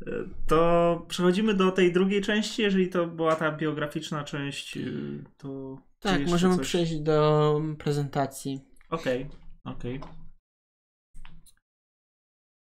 E, 0.07 0.11
To 0.47 1.05
przechodzimy 1.09 1.55
do 1.55 1.73
tej 1.73 1.93
drugiej 1.93 2.23
części. 2.23 2.63
Jeżeli 2.63 2.89
to 2.89 3.07
była 3.07 3.37
ta 3.37 3.53
biograficzna 3.53 4.25
część, 4.25 4.79
to. 5.37 5.79
tak, 6.01 6.27
możemy 6.29 6.57
coś? 6.57 6.67
przejść 6.67 7.01
do 7.01 7.61
prezentacji. 7.79 8.61
Okej, 8.91 9.31
okej. 9.65 10.01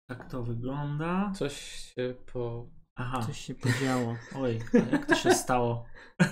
Tak 0.09 0.30
to 0.30 0.42
wygląda. 0.42 1.32
Coś 1.35 1.54
się 1.94 2.14
po... 2.32 2.71
Aha, 2.99 3.22
Coś 3.26 3.38
się 3.40 3.54
podziało. 3.54 4.16
oj, 4.34 4.58
jak 4.92 5.06
to 5.06 5.14
się 5.14 5.34
stało? 5.34 5.87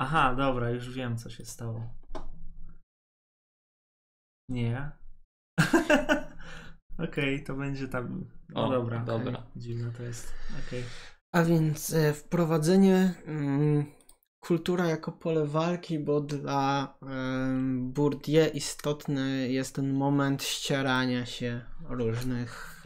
Aha, 0.00 0.34
dobra, 0.34 0.70
już 0.70 0.90
wiem, 0.94 1.16
co 1.18 1.30
się 1.30 1.44
stało. 1.44 1.94
Nie. 4.48 4.90
Okej, 7.08 7.44
to 7.44 7.54
będzie 7.54 7.88
tam. 7.88 8.30
No 8.48 8.66
O, 8.66 8.70
dobra. 8.70 9.04
dobra. 9.04 9.38
okej. 9.38 9.50
Dziwne 9.56 9.92
to 9.92 10.02
jest. 10.02 10.34
Okej. 10.66 10.84
A 11.34 11.42
więc 11.42 11.92
e, 11.94 12.12
wprowadzenie 12.12 13.14
mm, 13.26 13.86
kultura 14.40 14.86
jako 14.86 15.12
pole 15.12 15.46
walki, 15.46 15.98
bo 15.98 16.20
dla 16.20 16.94
Bourdieu 17.78 18.50
istotny 18.54 19.52
jest 19.52 19.74
ten 19.74 19.92
moment 19.92 20.42
ścierania 20.42 21.26
się 21.26 21.60
różnych, 21.88 22.84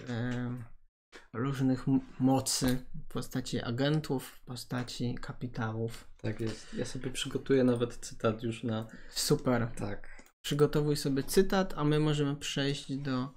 różnych 1.32 1.84
mocy 2.20 2.84
w 3.08 3.12
postaci 3.12 3.60
agentów, 3.60 4.26
w 4.26 4.44
postaci 4.44 5.14
kapitałów. 5.20 6.08
Tak 6.22 6.40
jest. 6.40 6.74
Ja 6.74 6.84
sobie 6.84 7.10
przygotuję 7.10 7.64
nawet 7.64 7.96
cytat 7.96 8.42
już 8.42 8.62
na... 8.62 8.86
Super. 9.10 9.68
Tak. 9.76 10.14
Przygotowuj 10.44 10.96
sobie 10.96 11.22
cytat, 11.22 11.74
a 11.76 11.84
my 11.84 12.00
możemy 12.00 12.36
przejść 12.36 12.96
do 12.96 13.28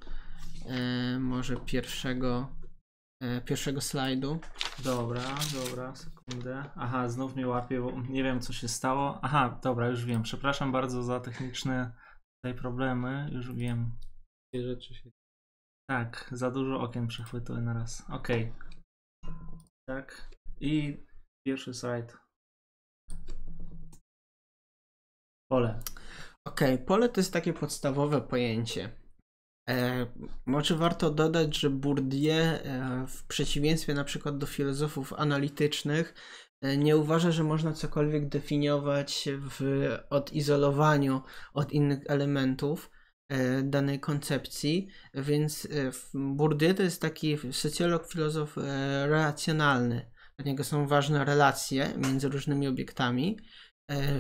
e, 0.65 1.19
może 1.19 1.57
pierwszego, 1.57 2.47
e, 3.21 3.41
pierwszego 3.41 3.81
slajdu. 3.81 4.39
Dobra, 4.83 5.36
dobra. 5.53 5.93
Aha, 6.75 7.10
znów 7.10 7.36
mnie 7.36 7.48
łapie, 7.48 7.81
bo 7.81 7.91
nie 7.91 8.24
wiem 8.24 8.41
co 8.41 8.53
się 8.53 8.67
stało. 8.67 9.19
Aha, 9.22 9.60
dobra, 9.63 9.88
już 9.88 10.05
wiem. 10.05 10.24
Przepraszam 10.24 10.72
bardzo 10.72 11.03
za 11.03 11.19
techniczne 11.19 11.91
tutaj 12.36 12.62
problemy. 12.62 13.29
Już 13.31 13.53
wiem. 13.53 13.91
Takie 14.51 14.63
rzeczy 14.63 14.93
się... 14.93 15.10
Tak, 15.89 16.29
za 16.31 16.51
dużo 16.51 16.79
okien 16.81 17.07
przechwytuję 17.07 17.62
na 17.62 17.74
raz. 17.74 18.10
Okej. 18.10 18.53
Tak. 19.89 20.31
I 20.60 21.03
pierwszy 21.48 21.74
slajd. 21.74 22.17
Pole. 25.51 25.79
Okej, 26.48 26.77
pole 26.77 27.10
to 27.10 27.19
jest 27.19 27.34
takie 27.34 27.53
podstawowe 27.53 28.22
pojęcie. 28.22 29.06
E, 29.69 30.05
może 30.45 30.75
warto 30.75 31.12
dodać, 31.12 31.57
że 31.57 31.69
Bourdieu 31.69 32.33
e, 32.33 33.05
w 33.07 33.24
przeciwieństwie 33.24 33.93
na 33.93 34.03
przykład 34.03 34.38
do 34.38 34.45
filozofów 34.45 35.13
analitycznych 35.13 36.13
e, 36.62 36.77
nie 36.77 36.97
uważa, 36.97 37.31
że 37.31 37.43
można 37.43 37.74
cokolwiek 37.74 38.29
definiować 38.29 39.29
w 39.31 39.89
odizolowaniu 40.09 41.21
od 41.53 41.71
innych 41.71 42.00
elementów 42.07 42.91
danej 43.63 44.00
koncepcji, 44.00 44.88
więc 45.13 45.67
Bourdieu 46.13 46.74
to 46.74 46.83
jest 46.83 47.01
taki 47.01 47.38
socjolog, 47.51 48.12
filozof 48.12 48.57
relacjonalny. 49.05 50.12
Dla 50.38 50.45
niego 50.45 50.63
są 50.63 50.88
ważne 50.88 51.25
relacje 51.25 51.93
między 51.97 52.29
różnymi 52.29 52.67
obiektami 52.67 53.38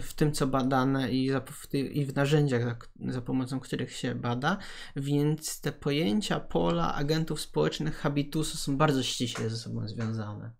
w 0.01 0.13
tym, 0.13 0.31
co 0.31 0.47
badane 0.47 1.11
i, 1.11 1.31
i 1.73 2.05
w 2.05 2.15
narzędziach, 2.15 2.63
za, 2.63 2.77
za 3.11 3.21
pomocą 3.21 3.59
których 3.59 3.95
się 3.95 4.15
bada, 4.15 4.57
więc 4.95 5.61
te 5.61 5.71
pojęcia 5.71 6.39
pola, 6.39 6.95
agentów 6.95 7.41
społecznych, 7.41 7.97
habitusu 7.97 8.57
są 8.57 8.77
bardzo 8.77 9.03
ściśle 9.03 9.49
ze 9.49 9.57
sobą 9.57 9.87
związane. 9.87 10.51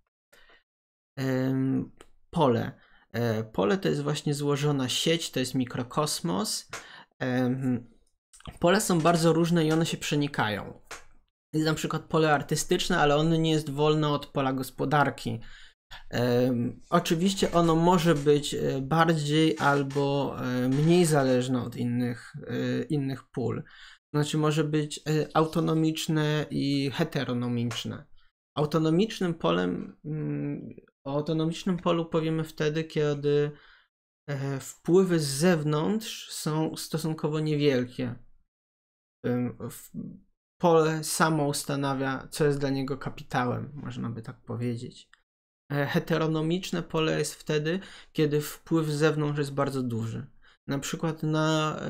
Pole. 2.30 2.72
E, 3.14 3.44
Pole 3.44 3.78
to 3.78 3.90
jest 3.90 4.02
właśnie 4.02 4.34
złożona 4.34 4.90
sieć, 4.90 5.32
to 5.32 5.40
jest 5.40 5.56
mikrokosmos. 5.56 6.70
Pole 8.60 8.82
są 8.82 9.02
bardzo 9.02 9.34
różne 9.34 9.66
i 9.66 9.72
one 9.72 9.86
się 9.86 9.98
przenikają. 9.98 10.82
Jest 11.54 11.66
na 11.66 11.74
przykład 11.74 12.02
pole 12.02 12.34
artystyczne, 12.34 13.00
ale 13.00 13.16
ono 13.16 13.36
nie 13.36 13.52
jest 13.52 13.70
wolne 13.70 14.10
od 14.10 14.26
pola 14.26 14.54
gospodarki. 14.54 15.40
Oczywiście 16.90 17.52
ono 17.52 17.76
może 17.76 18.16
być 18.16 18.54
e, 18.54 18.82
bardziej 18.82 19.58
albo 19.60 20.36
e, 20.40 20.70
mniej 20.70 21.06
zależne 21.06 21.64
od 21.64 21.76
innych, 21.76 22.34
e, 22.48 22.84
innych 22.84 23.24
pól. 23.24 23.64
Znaczy 24.14 24.38
może 24.38 24.64
być 24.64 25.00
autonomiczne 25.34 26.46
i 26.50 26.92
heteronomiczne. 26.94 28.06
Autonomicznym 28.56 29.34
polem, 29.34 29.98
mm, 30.06 30.76
o 31.04 31.16
autonomicznym 31.16 31.78
polu 31.78 32.06
powiemy 32.06 32.44
wtedy, 32.44 32.84
kiedy 32.84 33.52
wpływy 34.60 35.20
z 35.20 35.28
zewnątrz 35.28 36.32
są 36.32 36.76
stosunkowo 36.76 37.40
niewielkie. 37.40 38.16
Pole 40.62 41.04
samo 41.04 41.48
ustanawia, 41.48 42.28
co 42.32 42.46
jest 42.46 42.60
dla 42.60 42.70
niego 42.70 42.98
kapitałem, 42.98 43.72
można 43.74 44.10
by 44.10 44.22
tak 44.22 44.42
powiedzieć. 44.42 45.10
E, 45.72 45.86
Heteronomiczne 45.86 46.84
pole 46.84 47.20
jest 47.20 47.36
wtedy, 47.36 47.80
kiedy 48.14 48.42
wpływ 48.42 48.88
z 48.88 48.98
zewnątrz 48.98 49.40
jest 49.40 49.54
bardzo 49.54 49.84
duży. 49.84 50.28
Na 50.68 50.80
przykład 50.80 51.24
na, 51.24 51.80
e, 51.82 51.88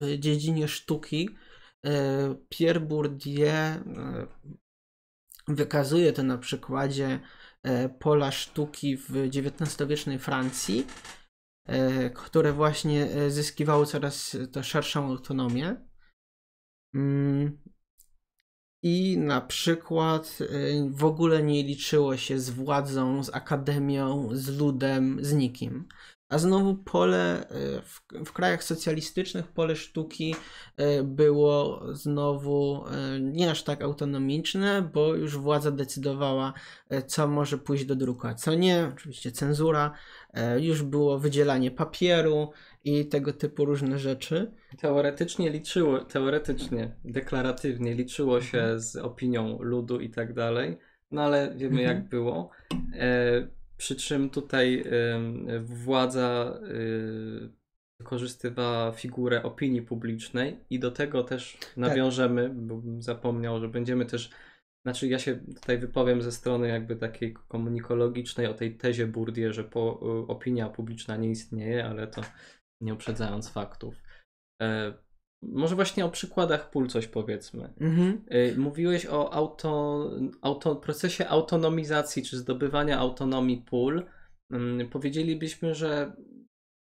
w 0.00 0.18
dziedzinie 0.18 0.68
sztuki 0.68 1.30
e, 1.86 2.34
Pierre 2.48 2.80
Bourdieu 2.80 3.84
wykazuje 5.48 6.12
to 6.12 6.22
na 6.22 6.38
przykładzie 6.38 7.20
pola 7.98 8.30
sztuki 8.30 8.96
w 8.96 9.10
XIX-wiecznej 9.10 10.18
Francji, 10.18 10.86
które 12.14 12.52
właśnie 12.52 13.30
zyskiwało 13.30 13.86
coraz 13.86 14.36
to 14.52 14.62
szerszą 14.62 15.06
autonomię. 15.06 15.76
I 18.82 19.18
na 19.18 19.40
przykład 19.40 20.38
y, 20.40 20.90
w 20.90 21.04
ogóle 21.04 21.42
nie 21.42 21.62
liczyło 21.62 22.16
się 22.16 22.38
z 22.38 22.50
władzą, 22.50 23.24
z 23.24 23.34
akademią, 23.34 24.28
z 24.32 24.58
ludem, 24.58 25.18
z 25.22 25.32
nikim. 25.32 25.88
A 26.28 26.38
znowu 26.38 26.74
pole 26.74 27.42
y, 27.42 27.82
w, 27.82 28.02
w 28.26 28.32
krajach 28.32 28.64
socjalistycznych, 28.64 29.48
pole 29.48 29.76
sztuki 29.76 30.34
y, 30.80 31.02
było 31.04 31.82
znowu 31.94 32.84
y, 33.16 33.20
nie 33.20 33.50
aż 33.50 33.62
tak 33.62 33.82
autonomiczne, 33.82 34.90
bo 34.94 35.14
już 35.14 35.38
władza 35.38 35.70
decydowała, 35.70 36.52
co 37.06 37.28
może 37.28 37.58
pójść 37.58 37.84
do 37.84 37.96
druku, 37.96 38.26
a 38.26 38.34
co 38.34 38.54
nie. 38.54 38.90
Oczywiście 38.92 39.32
cenzura, 39.32 39.92
już 40.60 40.82
było 40.82 41.18
wydzielanie 41.18 41.70
papieru 41.70 42.50
i 42.84 43.06
tego 43.06 43.32
typu 43.32 43.64
różne 43.64 43.98
rzeczy. 43.98 44.52
Teoretycznie 44.80 45.50
liczyło, 45.50 45.98
teoretycznie, 45.98 46.96
deklaratywnie 47.04 47.94
liczyło 47.94 48.40
się 48.40 48.80
z 48.80 48.96
opinią 48.96 49.58
ludu 49.60 50.00
i 50.00 50.10
tak 50.10 50.34
dalej, 50.34 50.78
no 51.10 51.22
ale 51.22 51.54
wiemy 51.56 51.80
Mhm. 51.80 51.96
jak 51.96 52.08
było. 52.08 52.50
E, 52.94 53.57
przy 53.78 53.96
czym 53.96 54.30
tutaj 54.30 54.84
władza 55.60 56.58
y, 56.70 57.48
wykorzystywała 58.00 58.92
figurę 58.92 59.42
opinii 59.42 59.82
publicznej 59.82 60.56
i 60.70 60.78
do 60.78 60.90
tego 60.90 61.24
też 61.24 61.58
nawiążemy, 61.76 62.48
bo 62.48 62.76
bym 62.76 63.02
zapomniał, 63.02 63.60
że 63.60 63.68
będziemy 63.68 64.06
też, 64.06 64.30
znaczy 64.86 65.08
ja 65.08 65.18
się 65.18 65.36
tutaj 65.36 65.78
wypowiem 65.78 66.22
ze 66.22 66.32
strony 66.32 66.68
jakby 66.68 66.96
takiej 66.96 67.34
komunikologicznej 67.48 68.46
o 68.46 68.54
tej 68.54 68.76
tezie 68.76 69.06
Bourdieu, 69.06 69.52
że 69.52 69.64
po, 69.64 70.00
y, 70.02 70.26
opinia 70.26 70.68
publiczna 70.68 71.16
nie 71.16 71.30
istnieje, 71.30 71.86
ale 71.86 72.06
to 72.06 72.22
nie 72.80 72.94
uprzedzając 72.94 73.48
faktów. 73.48 74.02
Może 75.42 75.74
właśnie 75.74 76.04
o 76.04 76.10
przykładach 76.10 76.70
pól 76.70 76.88
coś 76.88 77.06
powiedzmy. 77.06 77.74
Mhm. 77.80 78.24
E, 78.28 78.56
Mówiłeś 78.56 79.06
o 79.06 79.32
auto, 79.32 80.10
auto, 80.42 80.76
procesie 80.76 81.28
autonomizacji 81.28 82.22
czy 82.22 82.38
zdobywania 82.38 82.98
autonomii 82.98 83.64
pól. 83.70 84.06
Mm, 84.50 84.88
Powiedzielibyśmy, 84.88 85.74
że 85.74 86.12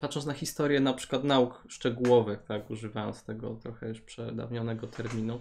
patrząc 0.01 0.25
na 0.25 0.33
historię 0.33 0.79
na 0.79 0.93
przykład 0.93 1.23
nauk 1.23 1.63
szczegółowych, 1.67 2.43
tak, 2.43 2.69
używając 2.69 3.23
tego 3.23 3.55
trochę 3.55 3.87
już 3.89 4.01
przedawnionego 4.01 4.87
terminu, 4.87 5.39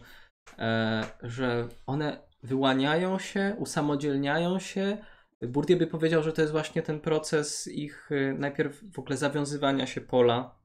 e, 0.59 1.05
że 1.23 1.69
one 1.87 2.29
wyłaniają 2.43 3.19
się, 3.19 3.57
usamodzielniają 3.59 4.59
się. 4.59 4.99
Bourdieu 5.43 5.79
by 5.79 5.87
powiedział, 5.87 6.23
że 6.23 6.33
to 6.33 6.41
jest 6.41 6.53
właśnie 6.53 6.83
ten 6.83 7.01
proces 7.01 7.69
ich 7.69 8.11
e, 8.13 8.35
najpierw 8.35 8.85
w 8.93 8.99
ogóle 8.99 9.17
zawiązywania 9.17 9.87
się 9.87 10.01
pola. 10.01 10.59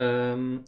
Em, 0.00 0.64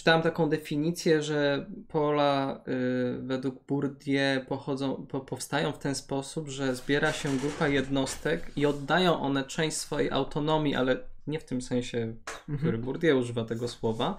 Czytałem 0.00 0.22
taką 0.22 0.48
definicję, 0.48 1.22
że 1.22 1.66
pola 1.88 2.64
y, 2.68 3.22
według 3.22 3.66
Bourdieu 3.66 4.44
pochodzą, 4.48 5.06
po, 5.06 5.20
powstają 5.20 5.72
w 5.72 5.78
ten 5.78 5.94
sposób, 5.94 6.48
że 6.48 6.74
zbiera 6.76 7.12
się 7.12 7.36
grupa 7.36 7.68
jednostek 7.68 8.52
i 8.56 8.66
oddają 8.66 9.20
one 9.20 9.44
część 9.44 9.76
swojej 9.76 10.10
autonomii, 10.10 10.74
ale 10.74 10.96
nie 11.26 11.38
w 11.40 11.44
tym 11.44 11.62
sensie, 11.62 12.14
w 12.26 12.56
który 12.56 12.56
Mhm. 12.56 12.80
Bourdieu 12.80 13.18
używa 13.18 13.44
tego 13.44 13.68
słowa, 13.68 14.16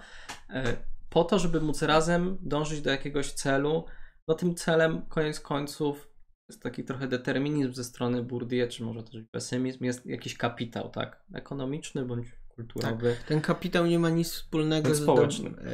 e, 0.50 0.78
po 1.10 1.24
to, 1.24 1.40
żeby 1.40 1.62
móc 1.62 1.82
razem 1.82 2.38
dążyć 2.42 2.82
do 2.82 2.90
jakiegoś 2.90 3.32
celu. 3.32 3.86
No 4.28 4.36
tym 4.36 4.56
celem, 4.56 5.02
koniec 5.02 5.40
końców, 5.40 6.08
jest 6.50 6.64
taki 6.64 6.84
trochę 6.84 7.08
determinizm 7.08 7.74
ze 7.74 7.84
strony 7.84 8.24
Bourdieu, 8.24 8.68
czy 8.70 8.84
może 8.84 9.04
też 9.04 9.24
pesymizm, 9.32 9.84
jest 9.84 10.06
jakiś 10.06 10.38
kapitał, 10.38 10.90
tak? 10.90 11.24
Ekonomiczny 11.34 12.06
bądź 12.06 12.41
kulturowy. 12.64 13.16
Ten 13.28 13.42
kapitał 13.42 13.86
nie 13.86 14.00
ma 14.00 14.10
nic 14.10 14.32
wspólnego 14.32 14.96
z 14.96 15.02
społecznym. 15.02 15.60
E, 15.60 15.72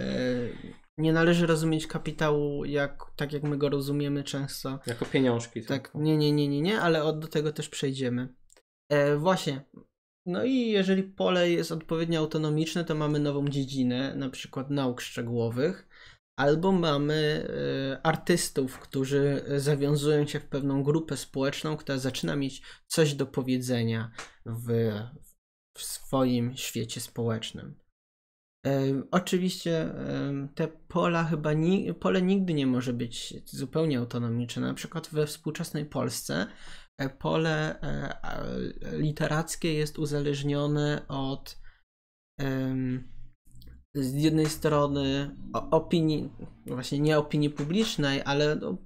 nie 0.97 1.13
należy 1.13 1.47
rozumieć 1.47 1.88
kapitału 1.88 2.65
jak, 2.65 3.06
tak, 3.15 3.34
jak 3.34 3.43
my 3.43 3.58
go 3.58 3.69
rozumiemy 3.69 4.23
często. 4.23 4.80
Jako 4.88 5.06
pieniążki. 5.06 5.63
Tak, 5.63 5.91
nie, 5.95 6.17
nie, 6.17 6.32
nie, 6.32 6.47
nie, 6.47 6.62
nie, 6.62 6.82
ale 6.82 7.04
od, 7.04 7.19
do 7.19 7.28
tego 7.28 7.52
też 7.52 7.69
przejdziemy. 7.69 8.36
E, 8.89 9.17
właśnie. 9.17 9.65
No 10.26 10.43
i 10.43 10.69
jeżeli 10.69 11.04
pole 11.04 11.52
jest 11.52 11.71
odpowiednio 11.71 12.19
autonomiczne, 12.19 12.86
to 12.86 12.95
mamy 12.95 13.19
nową 13.19 13.47
dziedzinę, 13.47 14.15
na 14.15 14.30
przykład 14.30 14.69
nauk 14.69 15.02
szczegółowych, 15.02 15.88
albo 16.39 16.71
mamy 16.71 17.47
e, 17.93 18.06
artystów, 18.06 18.80
którzy 18.80 19.43
zawiązują 19.58 20.28
się 20.28 20.39
w 20.39 20.45
pewną 20.45 20.84
grupę 20.84 21.17
społeczną, 21.17 21.78
która 21.78 21.97
zaczyna 21.97 22.36
mieć 22.36 22.62
coś 22.88 23.13
do 23.13 23.26
powiedzenia 23.26 24.12
w, 24.45 24.91
w 25.77 25.83
swoim 25.83 26.57
świecie 26.57 27.01
społecznym. 27.01 27.79
Oczywiście 29.11 29.93
te 30.55 30.67
pola 30.67 31.23
chyba 31.23 31.53
ni- 31.53 31.93
pole 31.93 32.21
nigdy 32.21 32.53
nie 32.53 32.67
może 32.67 32.93
być 32.93 33.33
zupełnie 33.45 33.99
autonomiczne. 33.99 34.61
Na 34.61 34.73
przykład 34.73 35.09
we 35.11 35.27
współczesnej 35.27 35.85
Polsce 35.85 36.47
e, 36.97 37.09
pole 37.09 37.81
e, 37.81 38.97
literackie 38.97 39.73
jest 39.73 39.99
uzależnione 39.99 41.05
od 41.07 41.59
z 43.95 44.13
jednej 44.13 44.45
strony 44.45 45.35
opinii, 45.53 46.29
właśnie 46.65 46.99
nie 46.99 47.17
opinii 47.17 47.49
publicznej, 47.49 48.21
ale 48.25 48.55
no, 48.55 48.77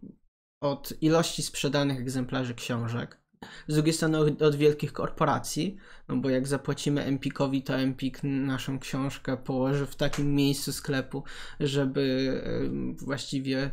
od 0.63 0.93
ilości 1.01 1.43
sprzedanych 1.43 1.99
egzemplarzy 1.99 2.55
książek. 2.55 3.20
Z 3.67 3.73
drugiej 3.73 3.93
strony 3.93 4.17
od, 4.17 4.41
od 4.41 4.55
wielkich 4.55 4.93
korporacji, 4.93 5.77
no 6.07 6.17
bo 6.17 6.29
jak 6.29 6.47
zapłacimy 6.47 7.03
Empikowi, 7.03 7.63
to 7.63 7.75
Empik 7.75 8.23
naszą 8.23 8.79
książkę 8.79 9.37
położy 9.37 9.85
w 9.85 9.95
takim 9.95 10.35
miejscu 10.35 10.73
sklepu, 10.73 11.23
żeby 11.59 12.33
e, 12.45 13.05
właściwie 13.05 13.71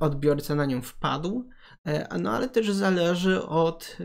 odbiorca 0.00 0.54
na 0.54 0.66
nią 0.66 0.82
wpadł. 0.82 1.48
E, 1.86 2.18
no 2.18 2.30
ale 2.30 2.48
też 2.48 2.70
zależy 2.70 3.42
od 3.42 3.96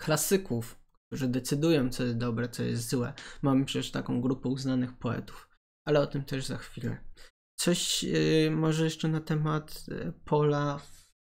klasyków, 0.00 0.80
którzy 1.06 1.28
decydują, 1.28 1.90
co 1.90 2.04
jest 2.04 2.16
dobre, 2.16 2.48
co 2.48 2.62
jest 2.62 2.90
złe. 2.90 3.12
Mamy 3.42 3.64
przecież 3.64 3.90
taką 3.90 4.20
grupę 4.20 4.48
uznanych 4.48 4.98
poetów, 4.98 5.48
ale 5.84 6.00
o 6.00 6.06
tym 6.06 6.24
też 6.24 6.46
za 6.46 6.56
chwilę. 6.56 7.04
Coś 7.56 8.04
może 8.50 8.84
jeszcze 8.84 9.08
na 9.08 9.20
temat 9.20 9.84
pola 10.24 10.80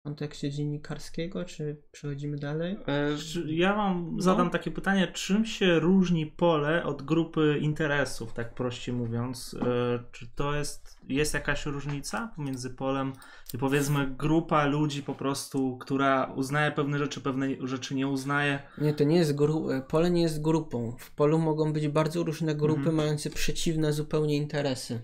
kontekście 0.04 0.52
dziennikarskiego, 0.52 1.46
czy 1.46 1.82
przechodzimy 1.92 2.38
dalej? 2.38 2.78
E, 2.88 3.18
ja 3.46 3.76
wam 3.76 4.10
no. 4.16 4.22
zadam 4.22 4.50
takie 4.50 4.72
pytanie, 4.72 5.08
czym 5.08 5.46
się 5.46 5.80
różni 5.80 6.26
pole 6.26 6.84
od 6.84 7.02
grupy 7.02 7.58
interesów, 7.62 8.34
tak 8.34 8.54
prościej 8.54 8.96
mówiąc? 8.96 9.56
E, 9.62 10.04
czy 10.12 10.28
to 10.36 10.56
jest, 10.56 10.98
jest 11.08 11.34
jakaś 11.34 11.66
różnica 11.66 12.34
pomiędzy 12.36 12.70
polem 12.70 13.14
i 13.54 13.58
powiedzmy 13.58 14.08
grupa 14.08 14.66
ludzi 14.66 15.04
po 15.04 15.16
prostu, 15.16 15.78
która 15.78 16.34
uznaje 16.36 16.72
pewne 16.72 16.98
rzeczy, 16.98 17.22
pewne 17.22 17.48
rzeczy 17.68 17.96
nie 17.96 18.08
uznaje? 18.08 18.60
Nie, 18.78 18.94
to 18.94 19.04
nie 19.04 19.18
jest 19.18 19.36
gru- 19.36 19.82
pole 19.82 20.12
nie 20.12 20.22
jest 20.22 20.42
grupą. 20.42 20.96
W 21.00 21.16
polu 21.16 21.40
mogą 21.40 21.74
być 21.74 21.88
bardzo 21.88 22.24
różne 22.24 22.56
grupy 22.56 22.80
mhm. 22.80 22.96
mające 22.96 23.30
przeciwne 23.30 23.94
zupełnie 23.94 24.38
interesy. 24.38 25.02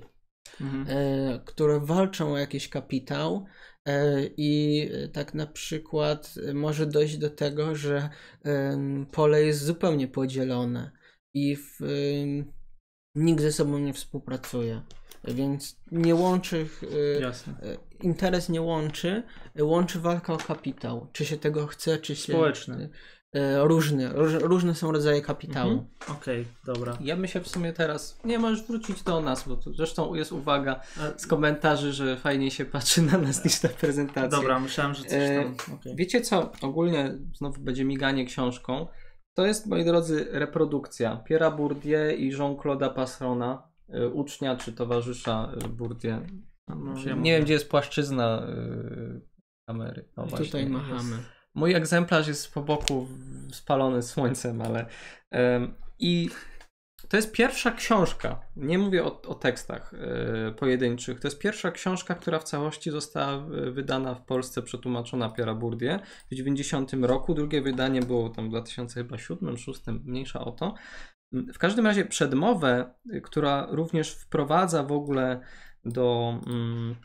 Mhm. 0.61 0.85
E, 0.89 1.39
które 1.45 1.79
walczą 1.79 2.33
o 2.33 2.37
jakiś 2.37 2.69
kapitał, 2.69 3.45
E, 3.45 3.47
I 4.37 4.89
tak 5.13 5.33
na 5.33 5.47
przykład 5.47 6.35
może 6.53 6.85
dojść 6.85 7.17
do 7.17 7.29
tego, 7.29 7.75
że 7.75 8.09
pole 9.11 9.43
jest 9.43 9.63
zupełnie 9.63 10.07
podzielone 10.07 10.91
i 11.33 11.55
w, 11.55 11.79
nikt 13.15 13.41
ze 13.41 13.51
sobą 13.51 13.79
nie 13.79 13.93
współpracuje. 13.93 14.81
Więc 15.23 15.79
nie 15.91 16.15
łączy. 16.15 16.67
E, 17.17 17.21
Jasne. 17.21 17.53
E, 17.53 17.77
interes 18.03 18.49
nie 18.49 18.61
łączy, 18.61 19.23
łączy 19.59 19.99
walka 19.99 20.33
o 20.33 20.37
kapitał. 20.37 21.07
Czy 21.13 21.25
się 21.25 21.37
tego 21.37 21.67
chce, 21.67 21.97
czy 21.97 22.15
się. 22.15 22.33
Społeczny. 22.33 22.89
E, 23.33 23.67
różne, 23.67 24.09
różne 24.41 24.75
są 24.75 24.91
rodzaje 24.91 25.21
kapitału. 25.21 25.71
Mhm. 25.71 25.87
Okej, 26.17 26.41
okay, 26.41 26.75
dobra. 26.75 26.97
Ja 27.01 27.15
bym 27.15 27.27
się 27.27 27.41
w 27.41 27.47
sumie 27.47 27.73
teraz, 27.73 28.19
nie 28.23 28.39
możesz 28.39 28.63
wrócić 28.63 29.03
do 29.03 29.21
nas, 29.21 29.47
bo 29.47 29.55
tu 29.55 29.73
zresztą 29.73 30.15
jest 30.15 30.31
uwaga 30.31 30.81
z 31.17 31.27
komentarzy, 31.27 31.93
że 31.93 32.17
fajnie 32.17 32.51
się 32.51 32.65
patrzy 32.65 33.01
na 33.01 33.17
nas 33.17 33.45
niż 33.45 33.63
na 33.63 33.69
prezentację. 33.69 34.29
Dobra, 34.29 34.59
myślałem, 34.59 34.93
że 34.93 35.03
coś 35.03 35.11
tam... 35.11 35.75
Okay. 35.77 35.95
Wiecie 35.95 36.21
co, 36.21 36.51
ogólnie 36.61 37.17
znowu 37.33 37.61
będzie 37.61 37.85
miganie 37.85 38.25
książką. 38.25 38.87
To 39.33 39.45
jest, 39.45 39.67
moi 39.67 39.85
drodzy, 39.85 40.27
reprodukcja 40.31 41.17
Pierre 41.17 41.51
Bourdieu 41.51 42.15
i 42.17 42.31
Jean-Claude'a 42.31 42.93
Passrona, 42.93 43.69
e, 43.89 44.07
ucznia 44.07 44.55
czy 44.55 44.73
towarzysza 44.73 45.51
e, 45.65 45.67
Bourdieu. 45.67 46.21
No, 46.67 46.93
ja 47.05 47.15
nie 47.15 47.31
wiem, 47.31 47.43
gdzie 47.43 47.53
jest 47.53 47.69
płaszczyzna 47.69 48.47
kamery. 49.67 50.09
No, 50.17 50.27
Tutaj 50.27 50.69
machamy. 50.69 51.15
Jest. 51.17 51.36
Mój 51.57 51.73
egzemplarz 51.73 52.27
jest 52.27 52.53
po 52.53 52.61
boku 52.61 53.07
spalony 53.51 54.03
słońcem, 54.03 54.61
ale. 54.61 54.85
I 55.99 56.29
to 57.09 57.17
jest 57.17 57.31
pierwsza 57.31 57.71
książka. 57.71 58.41
Nie 58.55 58.77
mówię 58.77 59.03
o, 59.03 59.21
o 59.21 59.35
tekstach 59.35 59.93
e, 59.93 60.51
pojedynczych. 60.51 61.19
To 61.19 61.27
jest 61.27 61.39
pierwsza 61.39 61.71
książka, 61.71 62.15
która 62.15 62.39
w 62.39 62.43
całości 62.43 62.91
została 62.91 63.33
e, 63.33 63.71
wydana 63.71 64.15
w 64.15 64.25
Polsce, 64.25 64.61
przetłumaczona 64.61 65.29
Piera 65.29 65.55
Burdie 65.55 65.99
w 66.31 66.35
90 66.35 66.93
roku. 67.01 67.33
Drugie 67.33 67.61
wydanie 67.61 68.01
było 68.01 68.29
tam 68.29 68.49
w 68.49 68.53
2007-2006, 68.53 69.99
mniejsza 70.03 70.39
o 70.39 70.51
to. 70.51 70.73
W 71.31 71.57
każdym 71.57 71.85
razie 71.85 72.05
przedmowę, 72.05 72.93
która 73.23 73.67
również 73.69 74.13
wprowadza 74.15 74.83
w 74.83 74.91
ogóle 74.91 75.41
do. 75.85 76.33
Mm, 76.47 76.95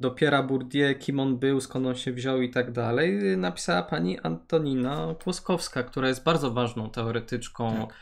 do 0.00 0.10
Pierre 0.10 0.42
Bourdieu, 0.42 0.98
kim 0.98 1.20
on 1.20 1.38
był, 1.38 1.60
skąd 1.60 1.86
on 1.86 1.94
się 1.94 2.12
wziął 2.12 2.42
i 2.42 2.50
tak 2.50 2.72
dalej, 2.72 3.36
napisała 3.36 3.82
pani 3.82 4.20
Antonina 4.20 5.14
Kłoskowska, 5.24 5.82
która 5.82 6.08
jest 6.08 6.24
bardzo 6.24 6.50
ważną 6.50 6.90
teoretyczką 6.90 7.86
tak. 7.86 7.94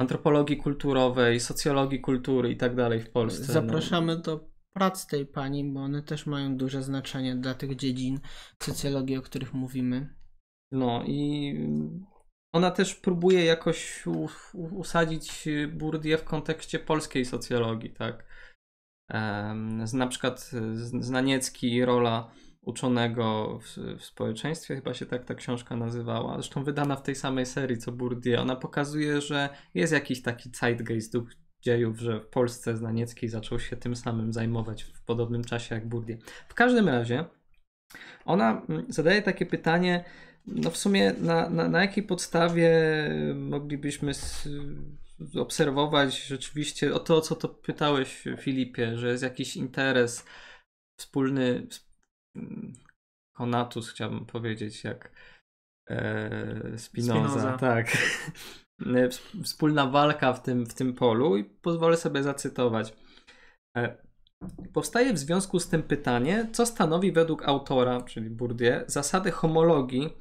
antropologii 0.00 0.56
kulturowej, 0.56 1.40
socjologii 1.40 2.00
kultury 2.00 2.50
i 2.50 2.56
tak 2.56 2.74
dalej 2.74 3.00
w 3.00 3.10
Polsce. 3.10 3.44
No. 3.46 3.52
Zapraszamy 3.52 4.16
no. 4.16 4.22
do 4.22 4.52
prac 4.72 5.06
tej 5.06 5.26
pani, 5.26 5.72
bo 5.72 5.80
one 5.80 6.02
też 6.02 6.26
mają 6.26 6.56
duże 6.56 6.82
znaczenie 6.82 7.36
dla 7.36 7.54
tych 7.54 7.76
dziedzin 7.76 8.20
socjologii, 8.62 9.16
o 9.16 9.22
których 9.22 9.54
mówimy. 9.54 10.14
No 10.72 11.02
i 11.06 11.54
ona 12.52 12.70
też 12.70 12.94
próbuje 12.94 13.44
jakoś 13.44 14.04
usadzić 14.54 15.48
Bourdieu 15.72 16.18
w 16.18 16.24
kontekście 16.24 16.78
polskiej 16.78 17.24
socjologii, 17.24 17.90
tak? 17.90 18.31
Na 19.92 20.06
przykład 20.06 20.50
Znaniecki, 21.00 21.84
rola 21.84 22.30
uczonego 22.62 23.58
w, 23.58 23.76
w, 23.98 24.04
społeczeństwie, 24.04 24.74
chyba 24.76 24.94
się 24.94 25.06
tak 25.06 25.24
ta 25.24 25.34
książka 25.34 25.76
nazywała, 25.76 26.34
zresztą 26.34 26.64
wydana 26.64 26.96
w 26.96 27.02
tej 27.02 27.14
samej 27.14 27.46
serii 27.46 27.78
co 27.78 27.92
Bourdieu. 27.92 28.40
Ona 28.40 28.56
pokazuje, 28.56 29.20
że 29.20 29.48
jest 29.74 29.92
jakiś 29.92 30.22
taki 30.22 30.50
zeitgeist 30.60 31.12
duch 31.12 31.28
dziejów, 31.62 31.98
że 31.98 32.20
w 32.20 32.26
Polsce 32.26 32.76
Znaniecki 32.76 33.28
zaczął 33.28 33.60
się 33.60 33.76
tym 33.76 33.96
samym 33.96 34.32
zajmować 34.32 34.82
w 34.82 35.04
podobnym 35.04 35.44
czasie 35.44 35.74
jak 35.74 35.88
Bourdieu. 35.88 36.18
W 36.48 36.54
każdym 36.54 36.88
razie 36.88 37.24
ona 38.24 38.62
mm, 38.68 38.86
zadaje 38.88 39.22
takie 39.22 39.46
pytanie, 39.46 40.04
no 40.46 40.70
w 40.70 40.76
sumie 40.76 41.14
na, 41.20 41.50
na, 41.50 41.68
na 41.68 41.80
jakiej 41.80 42.04
podstawie 42.04 42.70
moglibyśmy 43.34 44.12
obserwować 45.40 46.26
rzeczywiście 46.26 46.94
o 46.94 46.98
to, 46.98 47.16
o 47.16 47.20
co 47.20 47.36
to 47.36 47.48
pytałeś, 47.48 48.24
Filipie, 48.38 48.98
że 48.98 49.08
jest 49.08 49.22
jakiś 49.22 49.56
interes 49.56 50.26
wspólny, 51.00 51.66
konatus 53.36 53.90
chciałbym 53.90 54.26
powiedzieć, 54.26 54.84
jak 54.84 55.12
e, 55.90 56.78
Spinoza, 56.78 57.28
Spinoza. 57.28 57.58
tak. 57.58 57.86
Wspólna 59.44 59.86
walka 59.86 60.32
w 60.32 60.42
tym, 60.42 60.66
w 60.66 60.74
tym 60.74 60.94
polu 60.94 61.36
i 61.36 61.44
pozwolę 61.44 61.96
sobie 61.96 62.22
zacytować. 62.22 62.94
E, 63.76 63.96
powstaje 64.72 65.12
w 65.12 65.18
związku 65.18 65.60
z 65.60 65.68
tym 65.68 65.82
pytanie, 65.82 66.48
co 66.52 66.66
stanowi 66.66 67.12
według 67.12 67.48
autora, 67.48 68.02
czyli 68.02 68.30
Bourdieu, 68.30 68.84
zasady 68.86 69.30
homologii 69.30 70.16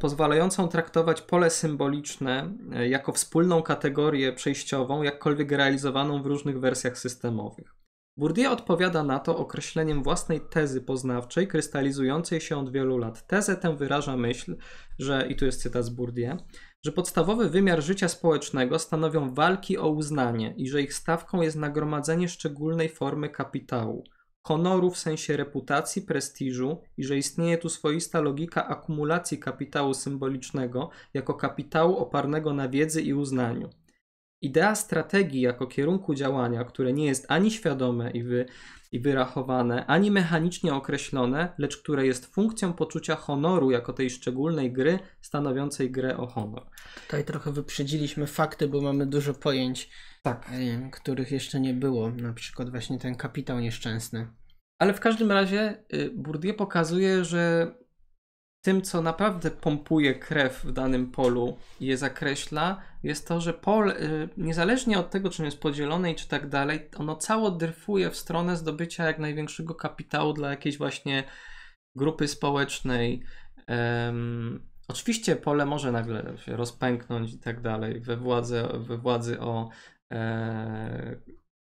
pozwalającą 0.00 0.68
traktować 0.68 1.22
pole 1.22 1.50
symboliczne 1.50 2.54
e, 2.72 2.88
jako 2.88 3.12
wspólną 3.12 3.62
kategorię 3.62 4.32
przejściową, 4.32 5.02
jakkolwiek 5.02 5.52
realizowaną 5.52 6.22
w 6.22 6.26
różnych 6.26 6.60
wersjach 6.60 6.98
systemowych. 6.98 7.74
Bourdieu 8.16 8.52
odpowiada 8.52 9.02
na 9.02 9.18
to 9.18 9.36
określeniem 9.36 10.02
własnej 10.02 10.40
tezy 10.40 10.80
poznawczej, 10.80 11.48
krystalizującej 11.48 12.40
się 12.40 12.56
od 12.56 12.72
wielu 12.72 12.98
lat. 12.98 13.26
Tezę 13.26 13.56
tę 13.56 13.76
wyraża 13.76 14.16
myśl, 14.16 14.56
że, 14.98 15.26
i 15.28 15.36
tu 15.36 15.44
jest 15.44 15.62
cytat 15.62 15.84
z 15.84 15.90
Bourdieu, 15.90 16.36
że 16.84 16.92
podstawowy 16.92 17.50
wymiar 17.50 17.82
życia 17.82 18.08
społecznego 18.08 18.78
stanowią 18.78 19.34
walki 19.34 19.78
o 19.78 19.88
uznanie 19.88 20.54
i 20.56 20.68
że 20.68 20.82
ich 20.82 20.94
stawką 20.94 21.42
jest 21.42 21.56
nagromadzenie 21.56 22.28
szczególnej 22.28 22.88
formy 22.88 23.28
kapitału– 23.28 24.04
honoru 24.42 24.90
w 24.90 24.98
sensie 24.98 25.36
reputacji, 25.36 26.02
prestiżu 26.02 26.80
i 26.96 27.04
że 27.04 27.16
istnieje 27.16 27.58
tu 27.58 27.68
swoista 27.68 28.20
logika 28.20 28.68
akumulacji 28.68 29.38
kapitału 29.38 29.94
symbolicznego 29.94 30.90
jako 31.14 31.34
kapitału 31.34 31.96
oparnego 31.96 32.52
na 32.52 32.68
wiedzy 32.68 33.02
i 33.02 33.14
uznaniu. 33.14 33.70
Idea 34.42 34.74
strategii 34.74 35.40
jako 35.40 35.66
kierunku 35.66 36.14
działania, 36.14 36.64
które 36.64 36.92
nie 36.92 37.06
jest 37.06 37.26
ani 37.28 37.50
świadome 37.50 38.10
i, 38.10 38.22
wy, 38.22 38.46
i 38.92 39.00
wyrachowane, 39.00 39.86
ani 39.86 40.10
mechanicznie 40.10 40.74
określone, 40.74 41.52
lecz 41.58 41.76
które 41.76 42.06
jest 42.06 42.34
funkcją 42.34 42.72
poczucia 42.72 43.16
honoru 43.16 43.70
jako 43.70 43.92
tej 43.92 44.10
szczególnej 44.10 44.72
gry, 44.72 44.98
stanowiącej 45.20 45.90
grę 45.90 46.16
o 46.16 46.26
honor. 46.26 46.66
Tutaj 47.06 47.24
trochę 47.24 47.52
wyprzedziliśmy 47.52 48.26
fakty, 48.26 48.68
bo 48.68 48.80
mamy 48.80 49.06
dużo 49.06 49.34
pojęć, 49.34 49.90
tak. 50.22 50.50
E, 50.52 50.90
których 50.90 51.30
jeszcze 51.30 51.60
nie 51.60 51.74
było. 51.74 52.10
Na 52.10 52.32
przykład 52.32 52.70
właśnie 52.70 52.98
ten 52.98 53.14
kapitał 53.14 53.60
nieszczęsny. 53.60 54.28
Ale 54.78 54.94
w 54.94 55.00
każdym 55.00 55.32
razie 55.32 55.84
y, 55.94 56.10
Bourdieu 56.14 56.54
pokazuje, 56.54 57.24
że 57.24 57.74
tym, 58.62 58.82
co 58.82 59.02
naprawdę 59.02 59.50
pompuje 59.50 60.14
krew 60.14 60.64
w 60.64 60.72
danym 60.72 61.10
polu 61.10 61.58
i 61.80 61.86
je 61.86 61.96
zakreśla, 61.96 62.82
jest 63.02 63.28
to, 63.28 63.40
że 63.40 63.54
pol, 63.54 63.90
y, 63.90 64.28
niezależnie 64.36 64.98
od 64.98 65.10
tego, 65.10 65.30
czy 65.30 65.44
jest 65.44 65.60
podzielone 65.60 66.12
i 66.12 66.14
czy 66.14 66.28
tak 66.28 66.48
dalej, 66.48 66.88
ono 66.96 67.16
cało 67.16 67.50
dryfuje 67.50 68.10
w 68.10 68.16
stronę 68.16 68.56
zdobycia 68.56 69.04
jak 69.04 69.18
największego 69.18 69.74
kapitału 69.74 70.32
dla 70.32 70.50
jakiejś 70.50 70.78
właśnie 70.78 71.24
grupy 71.96 72.28
społecznej. 72.28 73.22
Um, 73.68 74.66
oczywiście 74.88 75.36
pole 75.36 75.66
może 75.66 75.92
nagle 75.92 76.38
się 76.38 76.56
rozpęknąć 76.56 77.32
i 77.32 77.38
tak 77.38 77.60
dalej 77.60 78.00
we 78.00 78.16
władzy, 78.16 78.62
we 78.78 78.98
władzy 78.98 79.40
o 79.40 79.68
e, 80.12 81.16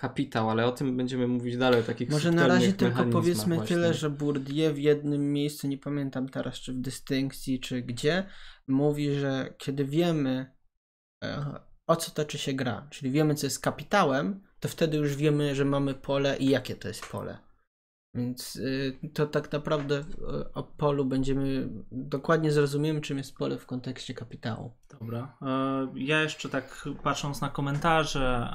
kapitał, 0.09 0.51
ale 0.51 0.67
o 0.67 0.73
tym 0.73 0.97
będziemy 0.97 1.27
mówić 1.27 1.57
dalej, 1.57 1.83
takich 1.83 2.11
Może 2.11 2.31
na 2.31 2.47
razie 2.47 2.73
tylko 2.73 3.05
powiedzmy 3.05 3.57
właśnie. 3.57 3.77
tyle, 3.77 3.95
że 3.95 4.11
Bourdieu 4.11 4.75
w 4.75 4.79
jednym 4.79 5.33
miejscu, 5.33 5.69
nie 5.69 5.79
pamiętam 5.79 6.29
teraz 6.29 6.55
czy 6.55 6.73
w 6.73 6.81
dystynkcji, 6.81 7.61
czy 7.61 7.83
gdzie, 7.83 8.25
mówi, 8.69 9.15
że 9.15 9.55
kiedy 9.59 9.85
wiemy 9.85 10.53
e, 11.25 11.45
o 11.87 11.97
co 11.97 12.11
toczy 12.11 12.39
się 12.39 12.53
gra, 12.53 12.87
czyli 12.91 13.11
wiemy 13.11 13.35
co 13.35 13.47
jest 13.47 13.61
kapitałem, 13.61 14.41
to 14.61 14.69
wtedy 14.69 14.97
już 14.97 15.17
wiemy, 15.17 15.55
że 15.55 15.65
mamy 15.65 15.95
pole 15.95 16.37
i 16.37 16.49
jakie 16.49 16.77
to 16.77 16.89
jest 16.89 17.07
pole. 17.07 17.39
Więc 18.15 18.57
y, 18.57 18.99
to 19.15 19.27
tak 19.27 19.53
naprawdę 19.53 19.95
y, 20.01 20.05
o 20.55 20.63
polu 20.63 21.05
będziemy 21.05 21.69
dokładnie 21.93 22.53
zrozumiemy, 22.53 23.01
czym 23.01 23.19
jest 23.19 23.37
pole 23.37 23.59
w 23.59 23.67
kontekście 23.67 24.15
kapitału. 24.15 24.73
Dobra. 25.01 25.37
E, 25.43 25.89
Ja 25.95 26.23
jeszcze 26.23 26.49
tak 26.49 26.89
patrząc 27.03 27.41
na 27.41 27.49
komentarze, 27.49 28.51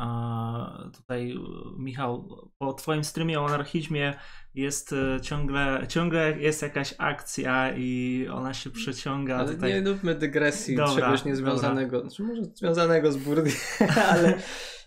tutaj 0.93 1.31
e, 1.31 1.35
Michał, 1.77 2.29
po 2.57 2.73
twoim 2.73 3.03
streamie 3.03 3.41
o 3.41 3.45
anarchizmie 3.45 4.13
jest 4.55 4.93
e, 4.93 5.21
ciągle, 5.21 5.85
ciągle 5.87 6.39
jest 6.39 6.61
jakaś 6.61 6.93
akcja 6.97 7.73
i 7.77 8.27
ona 8.31 8.53
się 8.53 8.69
przeciąga 8.69 9.37
Ale 9.37 9.53
tutaj. 9.53 9.73
nie 9.73 9.89
róbmy 9.89 10.15
dygresji 10.15 10.75
Dobra, 10.75 10.95
czegoś 10.95 11.25
niezwiązanego, 11.25 12.01
znaczy 12.01 12.23
może 12.23 12.41
związanego 12.55 13.11
z 13.11 13.17
Bourdieu, 13.17 13.53
ale 14.11 14.33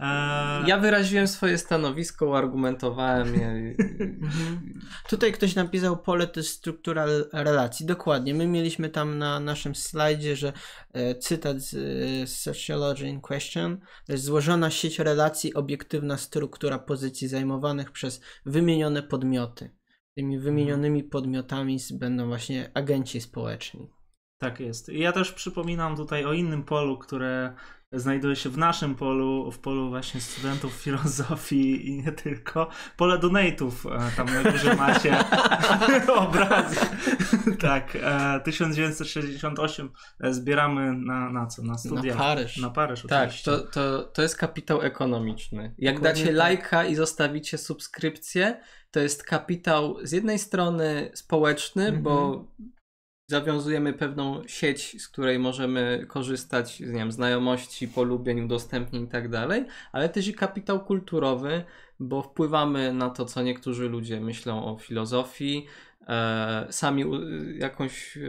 E, 0.03 0.64
ja 0.66 0.79
wyraziłem 0.79 1.29
swoje 1.29 1.59
stanowisko, 1.59 2.27
uargumentowałem 2.27 3.35
je. 3.35 3.75
Tutaj 5.09 5.33
ktoś 5.33 5.55
napisał 5.55 5.96
pole 5.96 6.27
to 6.27 6.40
jest 6.40 6.51
struktura 6.51 7.07
relacji. 7.33 7.87
Dokładnie. 7.87 8.35
My 8.35 8.46
mieliśmy 8.46 8.88
tam 8.88 9.18
na 9.18 9.40
naszym 9.40 9.75
slajdzie, 9.75 10.37
że 10.37 10.53
e, 10.92 11.14
cytat 11.14 11.61
z 11.61 11.75
e, 11.75 12.27
Sociology 12.27 13.09
in 13.09 13.20
Question 13.20 13.81
złożona 14.09 14.70
sieć 14.70 14.98
relacji, 14.98 15.55
obiektywna 15.55 16.16
struktura 16.16 16.79
pozycji 16.79 17.29
zajmowanych 17.29 17.90
przez 17.90 18.20
wymienione 18.46 19.03
podmioty. 19.03 19.62
Tymi 20.16 20.38
wymienionymi 20.38 21.05
podmiotami 21.05 21.79
będą 21.92 22.27
właśnie 22.27 22.70
agenci 22.75 23.20
społeczni. 23.20 23.90
Tak 24.38 24.61
jest. 24.61 24.88
I 24.88 24.98
Ja 24.98 25.12
też 25.12 25.33
przypominam 25.33 25.96
tutaj 25.96 26.25
o 26.25 26.33
innym 26.33 26.62
polu, 26.62 26.98
które 26.98 27.55
znajduje 27.92 28.37
się 28.37 28.50
w 28.50 28.59
naszym 28.59 28.94
polu, 28.94 29.50
w 29.50 29.59
polu 29.59 29.88
właśnie 29.88 30.20
studentów 30.20 30.72
filozofii 30.72 31.88
i 31.88 31.96
nie 32.02 32.12
tylko. 32.12 32.68
Pole 32.96 33.18
donate'ów, 33.18 33.72
e, 34.09 34.16
tam 34.16 34.26
na 34.26 34.50
górze 34.50 34.76
macie 34.76 35.18
obraz. 36.16 36.74
tak, 37.61 37.96
e, 38.02 38.40
1968 38.44 39.90
e, 40.20 40.35
zbieramy 40.35 40.92
na, 40.92 41.31
na 41.31 41.46
co? 41.46 41.62
Na 41.62 41.78
studia. 41.78 42.14
Na 42.14 42.20
Paryż. 42.20 42.57
Na 42.57 42.70
Paryż 42.70 43.02
Tak, 43.09 43.22
oczywiście. 43.28 43.50
to, 43.50 43.59
to, 43.59 44.02
to 44.02 44.22
jest 44.22 44.37
kapitał 44.37 44.83
ekonomiczny. 44.83 45.74
Jak 45.78 45.94
Dokładnie 45.94 46.20
dacie 46.20 46.26
tak. 46.26 46.37
lajka 46.37 46.85
i 46.85 46.94
zostawicie 46.94 47.59
subskrypcję, 47.59 48.61
to 48.90 49.00
jest 49.00 49.22
kapitał 49.24 49.96
z 50.02 50.12
jednej 50.12 50.38
strony 50.38 51.11
społeczny, 51.14 51.85
Mhm. 51.85 52.02
bo 52.02 52.44
zawiązujemy 53.33 53.92
pewną 53.92 54.42
sieć, 54.47 55.03
z 55.03 55.09
której 55.09 55.38
możemy 55.38 56.07
korzystać, 56.09 56.81
nie 56.81 56.87
wiem, 56.87 57.12
znajomości, 57.12 57.88
polubień, 57.88 58.40
udostępnień 58.40 59.05
i 59.05 59.09
tak 59.09 59.29
dalej, 59.29 59.64
ale 59.92 60.09
też 60.09 60.29
i 60.29 60.35
kapitał 60.35 60.85
kulturowy, 60.85 61.64
bo 62.01 62.23
wpływamy 62.23 62.92
na 62.92 63.11
to, 63.11 63.25
co 63.25 63.42
niektórzy 63.42 63.88
ludzie 63.88 64.21
myślą 64.21 64.64
o 64.64 64.79
filozofii, 64.79 65.66
sami 66.71 67.05
u- 67.05 67.51
jakąś 67.59 68.17
e, 68.17 68.21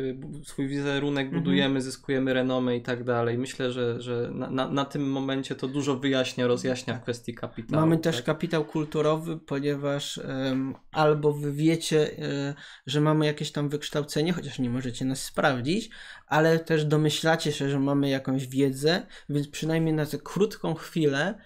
swój 0.44 0.68
wizerunek 0.68 1.26
Mhm. 1.26 1.44
budujemy, 1.44 1.82
zyskujemy 1.82 2.34
renomę 2.34 2.78
i 2.78 2.82
tak 2.82 3.04
dalej. 3.04 3.38
Myślę, 3.38 3.72
że, 3.72 4.02
że 4.02 4.32
na, 4.34 4.50
na, 4.50 4.70
na 4.70 4.86
tym 4.86 5.12
momencie 5.12 5.56
to 5.56 5.68
dużo 5.68 5.96
wyjaśnia, 5.96 6.48
rozjaśnia 6.48 7.00
kwestii 7.00 7.34
kapitału. 7.34 7.82
Mamy 7.82 7.98
też 7.98 8.16
tak? 8.16 8.26
kapitał 8.26 8.66
kulturowy, 8.66 9.38
ponieważ 9.38 10.18
em, 10.18 10.76
albo 10.92 11.34
wy 11.34 11.52
wiecie, 11.52 12.18
e, 12.20 12.54
że 12.88 13.02
mamy 13.02 13.26
jakieś 13.26 13.52
tam 13.52 13.70
wykształcenie, 13.70 14.34
chociaż 14.34 14.60
nie 14.60 14.70
możecie 14.70 15.06
nas 15.06 15.24
sprawdzić, 15.24 15.90
ale 16.28 16.60
też 16.60 16.86
domyślacie 16.86 17.52
się, 17.52 17.70
że 17.70 17.80
mamy 17.80 18.10
jakąś 18.10 18.48
wiedzę, 18.48 19.06
więc 19.30 19.48
przynajmniej 19.48 19.94
na 19.94 20.06
tę 20.06 20.18
krótką 20.24 20.74
chwilę 20.74 21.28
e, 21.28 21.38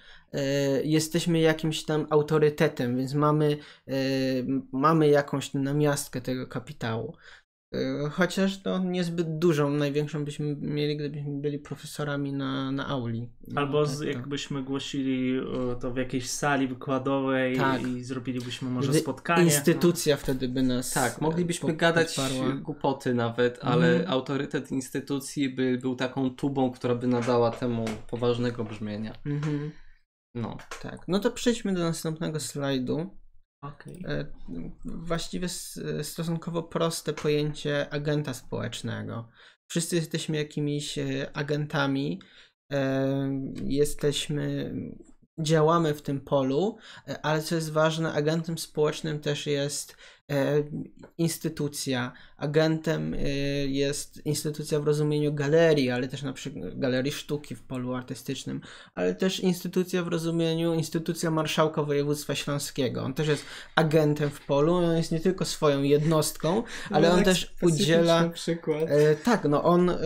jesteśmy 0.84 1.40
jakimś 1.40 1.84
tam 1.84 2.08
autorytetem, 2.10 2.98
więc 2.98 3.14
mamy, 3.14 3.58
e, 3.88 3.94
mamy 4.72 5.08
jakąś 5.08 5.54
namiastkę 5.54 6.22
tego 6.22 6.48
kapitału. 6.48 7.16
E, 7.76 8.10
Chociaż 8.10 8.62
to 8.62 8.80
niezbyt 8.80 9.38
dużą, 9.40 9.70
największą 9.70 10.26
byśmy 10.26 10.56
mieli, 10.62 10.98
gdybyśmy 10.98 11.42
byli 11.42 11.60
profesorami 11.60 12.34
na, 12.34 12.72
na 12.72 12.88
auli. 12.88 13.30
Albo 13.56 13.86
Tak, 13.86 13.96
z, 13.96 14.02
jakbyśmy 14.02 14.64
głosili 14.64 15.38
e, 15.40 15.44
to 15.82 15.92
w 15.92 15.98
jakiejś 15.98 16.30
sali 16.30 16.68
wykładowej 16.68 17.58
Tak. 17.58 17.88
i 17.88 18.04
zrobilibyśmy 18.04 18.70
może 18.70 18.90
Gdy 18.90 19.00
spotkanie. 19.00 19.44
Instytucja 19.44 20.18
wtedy 20.18 20.50
by 20.50 20.64
nas. 20.64 20.94
Tak, 20.94 21.22
moglibyśmy 21.22 21.70
e, 21.70 21.74
po- 21.74 21.78
gadać 21.80 22.16
podparła. 22.16 22.54
głupoty 22.54 23.14
nawet, 23.14 23.60
ale 23.62 23.88
Mhm. 23.96 24.12
autorytet 24.12 24.72
instytucji 24.72 25.50
by 25.50 25.78
był 25.82 25.96
taką 25.96 26.30
tubą, 26.30 26.72
która 26.72 26.96
by 26.96 27.08
nadała 27.08 27.52
temu 27.52 27.86
poważnego 28.10 28.64
brzmienia. 28.64 29.14
Mhm, 29.26 29.72
No. 30.42 30.58
tak. 30.82 31.08
No 31.08 31.20
to 31.20 31.32
przejdźmy 31.32 31.74
do 31.74 31.80
następnego 31.84 32.40
slajdu. 32.40 33.18
Okej. 33.62 34.04
E, 34.08 34.26
Właściwie 34.86 35.46
s- 35.46 35.80
stosunkowo 36.02 36.64
proste 36.64 37.14
pojęcie 37.14 37.90
agenta 37.94 38.34
społecznego. 38.34 39.30
Wszyscy 39.70 39.96
jesteśmy 39.96 40.38
jakimiś 40.38 40.98
e, 40.98 41.30
agentami, 41.34 42.22
e, 42.74 43.30
jesteśmy, 43.64 44.74
działamy 45.40 45.94
w 45.94 46.02
tym 46.02 46.22
polu, 46.22 46.78
e, 47.08 47.26
ale 47.26 47.42
co 47.42 47.56
jest 47.56 47.72
ważne, 47.72 48.14
agentem 48.14 48.58
społecznym 48.58 49.20
też 49.20 49.48
jest 49.48 49.98
e, 50.32 50.64
instytucja. 51.18 52.14
Agentem 52.38 53.14
e, 53.14 53.18
jest 53.68 54.26
instytucja 54.26 54.80
w 54.80 54.84
rozumieniu 54.84 55.34
galerii, 55.34 55.90
ale 55.90 56.08
też 56.08 56.24
na 56.24 56.34
przykład 56.34 56.80
galerii 56.80 57.12
sztuki 57.12 57.56
w 57.56 57.64
polu 57.64 57.94
artystycznym, 57.94 58.62
ale 58.96 59.16
też 59.16 59.40
instytucja 59.40 60.04
w 60.04 60.08
rozumieniu 60.08 60.74
instytucja 60.74 61.32
marszałka 61.32 61.84
województwa 61.84 62.36
śląskiego. 62.36 63.04
On 63.04 63.14
też 63.14 63.28
jest 63.28 63.46
agentem 63.76 64.30
w 64.30 64.46
polu, 64.46 64.74
on 64.74 64.98
jest 64.98 65.12
nie 65.12 65.20
tylko 65.20 65.46
swoją 65.46 65.82
jednostką, 65.82 66.64
ale 66.90 67.12
on 67.12 67.24
też 67.24 67.54
udziela. 67.62 68.30
przykład. 68.30 68.84
E, 68.88 69.16
tak, 69.16 69.44
no 69.44 69.64
on 69.64 69.90
e, 69.90 69.98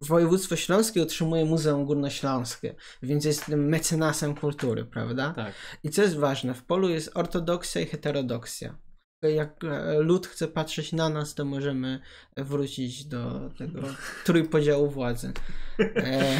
województwo 0.00 0.56
śląskie 0.56 1.02
utrzymuje 1.02 1.44
Muzeum 1.44 1.84
Górnośląskie, 1.84 2.74
więc 3.02 3.24
jest 3.24 3.46
tym 3.46 3.68
mecenasem 3.68 4.34
kultury, 4.34 4.84
prawda? 4.84 5.32
Tak. 5.36 5.54
I 5.84 5.90
co 5.90 6.02
jest 6.02 6.16
ważne, 6.16 6.54
w 6.54 6.62
polu 6.62 6.88
jest 6.88 7.10
ortodoksja 7.14 7.80
i 7.80 7.86
heterodoksja. 7.86 8.76
Jak 9.22 9.64
e, 9.64 9.98
lud 9.98 10.26
chce 10.26 10.48
patrzeć 10.48 10.92
na 10.92 11.08
nas, 11.08 11.34
to 11.34 11.44
możemy 11.44 12.00
wrócić 12.36 13.04
do 13.04 13.50
tego 13.58 13.80
trójpodziału 14.24 14.90
władzy. 14.90 15.32
E, 15.78 16.38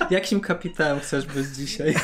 Jakim 0.10 0.40
kapitałem 0.40 1.00
chcesz 1.00 1.26
być 1.26 1.46
dzisiaj? 1.46 1.94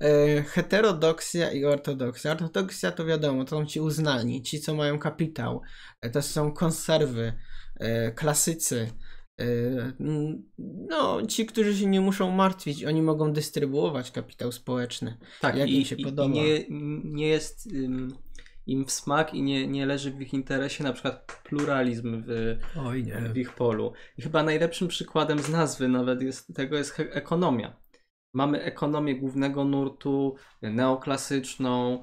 e, 0.00 0.42
heterodoksja 0.42 1.52
i 1.52 1.64
ortodoksja. 1.64 2.32
Ortodoksja 2.32 2.92
to 2.92 3.04
wiadomo, 3.04 3.44
to 3.44 3.50
są 3.50 3.66
ci 3.66 3.80
uznani, 3.80 4.42
ci 4.42 4.60
co 4.60 4.74
mają 4.74 4.98
kapitał. 4.98 5.62
E, 6.00 6.10
to 6.10 6.22
są 6.22 6.52
konserwy, 6.52 7.32
klasycy. 8.14 8.90
N- 10.00 10.42
No, 10.88 11.26
ci, 11.26 11.46
którzy 11.46 11.76
się 11.76 11.86
nie 11.86 12.00
muszą 12.00 12.30
martwić, 12.30 12.84
oni 12.84 13.02
mogą 13.02 13.32
dystrybuować 13.32 14.10
kapitał 14.10 14.52
społeczny. 14.52 15.16
Tak, 15.40 15.56
Jak 15.56 15.68
i, 15.68 15.78
im 15.78 15.84
się 15.84 15.96
i, 15.96 16.04
podoba. 16.04 16.28
i 16.28 16.30
nie, 16.32 16.64
nie 17.04 17.28
jest 17.28 17.66
ym, 17.72 18.14
im 18.66 18.84
w 18.84 18.90
smak 18.90 19.34
i 19.34 19.42
nie, 19.42 19.66
nie 19.66 19.86
leży 19.86 20.10
w 20.10 20.20
ich 20.22 20.34
interesie 20.34 20.84
na 20.84 20.92
przykład 20.92 21.42
pluralizm 21.44 22.22
w, 22.26 22.56
Oj 22.86 23.04
w 23.32 23.36
ich 23.36 23.54
polu. 23.54 23.92
I 24.18 24.22
chyba 24.22 24.42
najlepszym 24.42 24.88
przykładem 24.88 25.38
z 25.38 25.48
nazwy 25.48 25.88
nawet 25.88 26.22
jest, 26.22 26.54
tego 26.54 26.76
jest 26.76 27.00
ekonomia. 27.00 27.82
Mamy 28.34 28.62
ekonomię 28.62 29.14
głównego 29.16 29.64
nurtu, 29.64 30.34
neoklasyczną, 30.62 32.02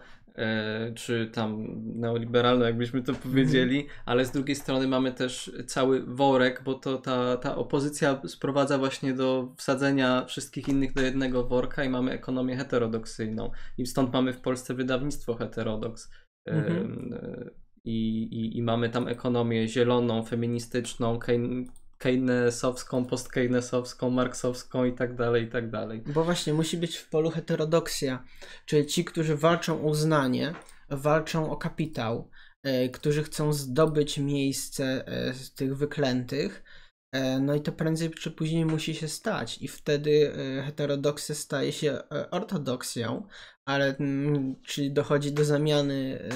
czy 0.95 1.29
tam 1.33 1.65
neoliberalną, 1.95 2.65
jakbyśmy 2.65 3.03
to 3.03 3.13
powiedzieli, 3.13 3.87
ale 4.05 4.25
z 4.25 4.31
drugiej 4.31 4.55
strony 4.55 4.87
mamy 4.87 5.11
też 5.11 5.51
cały 5.67 6.01
worek, 6.05 6.61
bo 6.65 6.73
to 6.73 6.97
ta, 6.97 7.37
ta 7.37 7.55
opozycja 7.55 8.21
sprowadza 8.27 8.77
właśnie 8.77 9.13
do 9.13 9.53
wsadzenia 9.57 10.25
wszystkich 10.25 10.67
innych 10.67 10.93
do 10.93 11.01
jednego 11.01 11.43
worka 11.47 11.83
i 11.83 11.89
mamy 11.89 12.11
ekonomię 12.11 12.55
heterodoksyjną. 12.57 13.51
I 13.77 13.85
stąd 13.85 14.13
mamy 14.13 14.33
w 14.33 14.41
Polsce 14.41 14.73
wydawnictwo 14.73 15.35
heterodoks. 15.35 16.11
E, 16.47 16.51
Mhm. 16.51 17.13
e, 17.13 17.49
I, 17.85 18.23
i, 18.23 18.57
I 18.57 18.61
mamy 18.63 18.89
tam 18.89 19.07
ekonomię 19.07 19.67
zieloną, 19.67 20.23
feministyczną, 20.23 21.17
keyn- 21.19 21.65
keynesowską, 21.99 23.05
postkeynesowską, 23.05 24.09
marksowską 24.09 24.85
i 24.85 24.93
tak 24.93 25.15
dalej, 25.15 25.43
i 25.43 25.47
tak 25.47 25.69
dalej. 25.69 26.03
Bo 26.13 26.23
właśnie 26.23 26.53
musi 26.53 26.77
być 26.77 26.97
w 26.97 27.09
polu 27.09 27.29
heterodoksja, 27.29 28.23
czyli 28.65 28.85
ci, 28.85 29.05
którzy 29.05 29.35
walczą 29.35 29.81
o 29.81 29.89
uznanie, 29.89 30.53
walczą 30.89 31.51
o 31.51 31.57
kapitał, 31.57 32.29
e, 32.63 32.89
którzy 32.89 33.23
chcą 33.23 33.53
zdobyć 33.53 34.17
miejsce 34.17 35.05
z 35.33 35.53
tych 35.53 35.77
wyklętych, 35.77 36.63
E, 37.11 37.39
no 37.39 37.55
i 37.55 37.61
to 37.61 37.71
prędzej 37.71 38.11
czy 38.11 38.31
później 38.31 38.65
musi 38.65 38.95
się 38.95 39.07
stać 39.07 39.61
i 39.61 39.67
wtedy 39.67 40.33
heterodoksja 40.65 41.35
staje 41.35 41.71
się 41.71 41.99
ortodoksją, 42.31 43.27
ale 43.65 43.97
mm, 43.97 44.55
czyli 44.63 44.91
dochodzi 44.91 45.31
do 45.31 45.45
zamiany, 45.45 46.29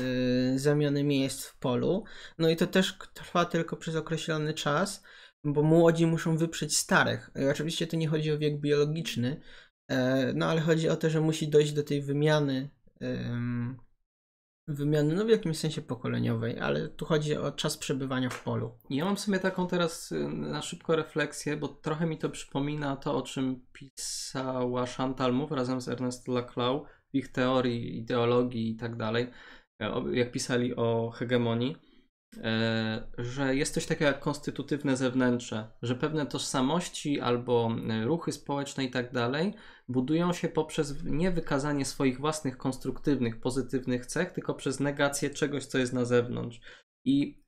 zamiany 0.55 1.03
miejsc 1.03 1.45
w 1.45 1.57
polu. 1.57 2.03
No 2.37 2.49
i 2.49 2.55
to 2.55 2.67
też 2.67 2.97
trwa 3.13 3.45
tylko 3.45 3.77
przez 3.77 3.95
określony 3.95 4.53
czas, 4.53 5.03
bo 5.43 5.63
młodzi 5.63 6.05
muszą 6.05 6.37
wyprzeć 6.37 6.77
starych. 6.77 7.31
Oczywiście 7.51 7.87
to 7.87 7.97
nie 7.97 8.07
chodzi 8.07 8.31
o 8.31 8.37
wiek 8.37 8.59
biologiczny, 8.59 9.41
no 10.35 10.45
ale 10.45 10.61
chodzi 10.61 10.89
o 10.89 10.95
to, 10.95 11.09
że 11.09 11.21
musi 11.21 11.47
dojść 11.47 11.73
do 11.73 11.83
tej 11.83 12.01
wymiany 12.01 12.69
wymiany, 14.67 15.15
no 15.15 15.25
w 15.25 15.29
jakimś 15.29 15.57
sensie 15.57 15.81
pokoleniowej, 15.81 16.59
ale 16.59 16.87
tu 16.87 17.05
chodzi 17.05 17.37
o 17.37 17.51
czas 17.51 17.77
przebywania 17.77 18.29
w 18.29 18.43
polu. 18.43 18.77
Ja 18.89 19.05
mam 19.05 19.17
sobie 19.17 19.39
taką 19.39 19.67
teraz 19.67 20.11
y, 20.11 20.27
na 20.27 20.61
szybko 20.61 20.95
refleksję, 20.95 21.57
bo 21.57 21.67
trochę 21.67 22.05
mi 22.05 22.17
to 22.17 22.29
przypomina 22.29 22.97
to, 22.97 23.15
o 23.15 23.21
czym 23.21 23.65
pisała 23.73 24.85
Chantal 24.85 25.33
Mouffe 25.33 25.55
razem 25.55 25.81
z 25.81 25.87
Ernest 25.87 26.27
Laclau 26.27 26.85
w 27.13 27.15
ich 27.15 27.31
teorii, 27.31 27.97
ideologii 27.97 28.69
i 28.69 28.75
tak 28.75 28.95
dalej, 28.95 29.27
e, 29.81 30.03
jak 30.13 30.31
pisali 30.31 30.75
o 30.75 31.11
hegemonii 31.11 31.75
E, 31.75 31.92
że 33.17 33.55
jest 33.55 33.73
coś 33.73 33.85
takiego 33.85 34.05
jak 34.05 34.19
konstytutywne 34.19 34.97
zewnętrze, 34.97 35.67
że 35.81 35.95
pewne 35.95 36.25
tożsamości 36.25 37.19
albo 37.19 37.71
e, 37.89 38.05
ruchy 38.05 38.31
społeczne 38.31 38.83
i 38.83 38.91
tak 38.91 39.13
dalej 39.13 39.53
budują 39.87 40.33
się 40.33 40.49
poprzez 40.49 41.03
nie 41.03 41.31
wykazanie 41.31 41.85
swoich 41.85 42.19
własnych 42.19 42.57
konstruktywnych, 42.57 43.39
pozytywnych 43.39 44.05
cech, 44.05 44.31
tylko 44.31 44.53
przez 44.53 44.79
negację 44.79 45.29
czegoś, 45.29 45.65
co 45.65 45.77
jest 45.77 45.93
na 45.93 46.05
zewnątrz. 46.05 46.61
I 47.05 47.43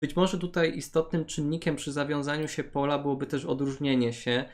być 0.00 0.16
może 0.16 0.38
tutaj 0.38 0.76
istotnym 0.76 1.24
czynnikiem 1.24 1.76
przy 1.76 1.92
zawiązaniu 1.92 2.48
się 2.48 2.64
pola 2.64 2.98
byłoby 2.98 3.26
też 3.26 3.44
odróżnienie 3.44 4.12
się, 4.12 4.44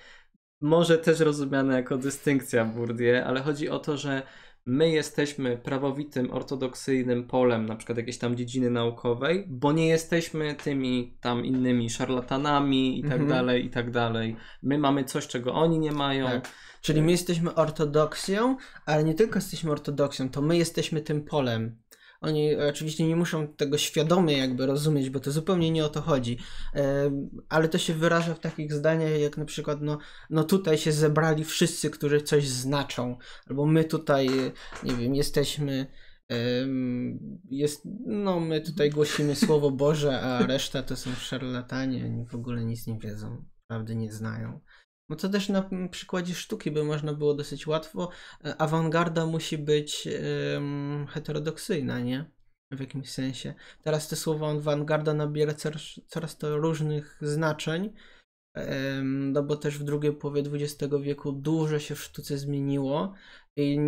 może 0.60 0.98
też 0.98 1.20
rozumiane 1.20 1.74
jako 1.74 1.98
dystynkcja 1.98 2.64
Bourdieu, 2.64 3.24
ale 3.26 3.40
chodzi 3.40 3.68
o 3.68 3.78
to, 3.78 3.96
że 3.96 4.22
my 4.66 4.90
jesteśmy 4.90 5.56
prawowitym, 5.56 6.30
ortodoksyjnym 6.30 7.26
polem, 7.26 7.66
na 7.66 7.76
przykład 7.76 7.98
jakiejś 7.98 8.18
tam 8.18 8.36
dziedziny 8.36 8.70
naukowej, 8.70 9.46
bo 9.48 9.72
nie 9.72 9.88
jesteśmy 9.88 10.54
tymi 10.54 11.18
tam 11.20 11.44
innymi 11.44 11.90
szarlatanami 11.90 12.98
i 12.98 13.02
tak 13.02 13.12
mhm. 13.12 13.28
dalej, 13.28 13.64
i 13.66 13.70
tak 13.70 13.90
dalej. 13.90 14.36
My 14.62 14.78
mamy 14.78 15.04
coś, 15.04 15.26
czego 15.26 15.54
oni 15.54 15.78
nie 15.78 15.92
mają. 15.92 16.26
Tak. 16.26 16.48
Czyli 16.82 17.02
my 17.02 17.10
jesteśmy 17.10 17.54
ortodoksją, 17.54 18.56
ale 18.86 19.04
nie 19.04 19.14
tylko 19.14 19.34
jesteśmy 19.34 19.70
ortodoksją, 19.70 20.28
to 20.28 20.42
my 20.42 20.56
jesteśmy 20.56 21.00
tym 21.00 21.24
polem. 21.24 21.81
Oni 22.22 22.56
oczywiście 22.56 23.06
nie 23.06 23.16
muszą 23.16 23.48
tego 23.48 23.78
świadomie 23.78 24.38
jakby 24.38 24.66
rozumieć, 24.66 25.10
bo 25.10 25.20
to 25.20 25.30
zupełnie 25.30 25.70
nie 25.70 25.84
o 25.84 25.88
to 25.88 26.00
chodzi. 26.00 26.38
Ale 27.48 27.68
to 27.68 27.78
się 27.78 27.94
wyraża 27.94 28.34
w 28.34 28.40
takich 28.40 28.72
zdaniach, 28.72 29.20
jak 29.20 29.36
na 29.36 29.44
przykład, 29.44 29.78
no, 29.80 29.98
no 30.30 30.44
tutaj 30.44 30.78
się 30.78 30.92
zebrali 30.92 31.44
wszyscy, 31.44 31.90
którzy 31.90 32.20
coś 32.20 32.48
znaczą, 32.48 33.16
albo 33.46 33.66
my 33.66 33.84
tutaj, 33.84 34.28
nie 34.82 34.94
wiem, 34.94 35.14
jesteśmy. 35.14 35.86
Jest, 37.50 37.82
no, 38.06 38.40
my 38.40 38.60
tutaj 38.60 38.90
głosimy 38.90 39.36
Słowo 39.36 39.70
Boże, 39.70 40.20
a 40.20 40.46
reszta 40.46 40.82
to 40.82 40.96
są 40.96 41.14
szarlatanie, 41.14 42.04
oni 42.04 42.26
w 42.26 42.34
ogóle 42.34 42.64
nic 42.64 42.86
nie 42.86 42.98
wiedzą, 42.98 43.44
prawdy 43.66 43.96
nie 43.96 44.12
znają. 44.12 44.60
No 45.08 45.16
to 45.16 45.28
też 45.28 45.48
na 45.48 45.70
przykładzie 45.90 46.34
sztuki 46.34 46.70
by 46.70 46.84
można 46.84 47.14
było 47.14 47.34
dosyć 47.34 47.66
łatwo. 47.66 48.08
E, 48.44 48.60
awangarda 48.60 49.26
musi 49.26 49.58
być 49.58 50.08
um, 50.52 51.06
heterodoksyjna, 51.10 52.00
nie? 52.00 52.30
W 52.70 52.80
jakimś 52.80 53.10
sensie. 53.10 53.54
Teraz 53.82 54.08
to 54.08 54.16
słowo 54.16 54.50
awangarda 54.50 55.14
nabiera 55.14 55.54
coraz, 55.54 55.82
coraz 56.06 56.38
to 56.38 56.56
różnych 56.56 57.18
znaczeń. 57.20 57.92
Um, 58.56 59.32
no 59.32 59.42
bo 59.42 59.56
też 59.56 59.78
w 59.78 59.84
drugiej 59.84 60.12
połowie 60.12 60.42
XX 60.52 60.94
wieku 61.02 61.32
dużo 61.32 61.78
się 61.78 61.94
w 61.94 62.02
sztuce 62.02 62.38
zmieniło 62.38 63.14
i 63.56 63.78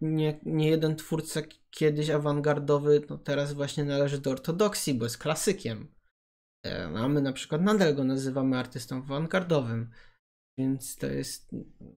nie, 0.00 0.40
nie 0.42 0.70
jeden 0.70 0.96
twórca 0.96 1.40
kiedyś 1.70 2.10
awangardowy, 2.10 3.02
no 3.10 3.18
teraz 3.18 3.52
właśnie 3.52 3.84
należy 3.84 4.18
do 4.18 4.30
ortodoksji, 4.30 4.94
bo 4.94 5.04
jest 5.04 5.18
klasykiem. 5.18 5.94
E, 6.66 6.84
a 6.84 7.08
my 7.08 7.22
na 7.22 7.32
przykład 7.32 7.62
nadal 7.62 7.94
go 7.94 8.04
nazywamy 8.04 8.58
artystą 8.58 8.96
awangardowym 8.96 9.90
więc 10.58 10.96
to 10.96 11.06
jest 11.06 11.50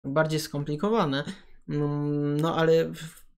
bardziej 0.03 0.39
skomplikowane. 0.39 1.23
Mm, 1.69 2.41
no 2.41 2.55
ale 2.55 2.91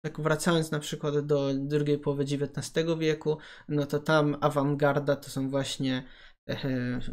tak 0.04 0.20
wracając 0.20 0.70
na 0.70 0.78
przykład 0.78 1.26
do 1.26 1.54
drugiej 1.54 1.98
połowy 1.98 2.22
XIX 2.22 2.86
wieku, 2.98 3.38
no 3.68 3.86
to 3.86 3.98
tam 3.98 4.36
awangarda 4.40 5.16
to 5.16 5.30
są 5.30 5.50
właśnie 5.50 6.04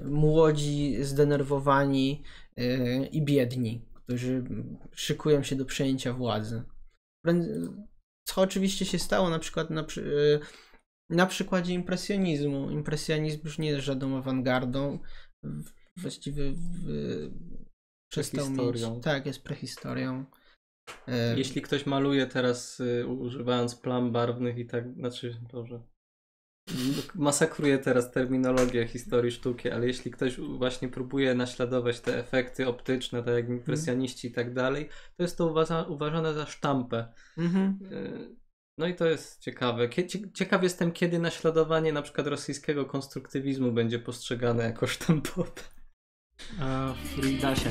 młodzi, 0.05 1.03
zdenerwowani 1.03 2.23
e, 2.57 3.05
i 3.05 3.25
biedni, 3.25 3.85
którzy 3.93 4.43
szykują 4.95 5.43
się 5.43 5.55
do 5.55 5.65
przejęcia 5.65 6.13
władzy. 6.13 6.63
Co 8.27 8.41
oczywiście 8.41 8.85
się 8.85 8.99
stało 8.99 9.29
na 9.29 9.39
przykład 9.39 9.69
na, 9.69 9.81
e, 9.81 9.85
na 11.09 11.25
przykładzie 11.25 11.73
impresjonizmu. 11.73 12.71
Impresjonizm 12.71 13.39
już 13.43 13.59
nie 13.59 13.69
jest 13.69 13.85
żadną 13.85 14.17
awangardą. 14.17 14.99
Właściwie 15.97 16.51
w, 16.51 16.85
przestał 18.09 18.49
mieć. 18.49 18.81
Tak, 19.03 19.25
jest 19.25 19.43
prehistorią. 19.43 20.25
E, 21.07 21.37
Jeśli 21.37 21.61
ktoś 21.61 21.85
maluje 21.85 22.27
teraz 22.27 22.79
y, 22.79 23.07
używając 23.07 23.75
plam 23.75 24.11
barwnych 24.11 24.57
i 24.57 24.65
tak, 24.65 24.93
znaczy, 24.93 25.37
dobrze. 25.51 25.81
Masakruje 27.15 27.77
teraz 27.77 28.11
terminologię 28.11 28.87
historii 28.87 29.31
sztuki, 29.31 29.69
ale 29.69 29.87
jeśli 29.87 30.11
ktoś 30.11 30.37
właśnie 30.37 30.89
próbuje 30.89 31.35
naśladować 31.35 31.99
te 31.99 32.19
efekty 32.19 32.67
optyczne, 32.67 33.23
tak 33.23 33.33
jak 33.33 33.43
mhm. 33.43 33.59
impresjoniści 33.59 34.27
i 34.27 34.31
tak 34.31 34.53
dalej, 34.53 34.89
to 35.17 35.23
jest 35.23 35.37
to 35.37 35.47
uważa, 35.47 35.83
uważane 35.83 36.33
za 36.33 36.45
sztampę. 36.45 37.13
Mhm. 37.37 37.79
Y, 37.91 38.35
no 38.77 38.87
i 38.87 38.95
to 38.95 39.05
jest 39.05 39.41
ciekawe. 39.41 39.89
Ciekaw 40.33 40.63
jestem, 40.63 40.91
kiedy 40.91 41.19
naśladowanie 41.19 41.93
na 41.93 42.01
przykład 42.01 42.27
rosyjskiego 42.27 42.85
konstruktywizmu 42.85 43.71
będzie 43.71 43.99
postrzegane 43.99 44.63
jako 44.63 44.87
sztampowe. 44.87 45.76
Fridasie. 47.15 47.69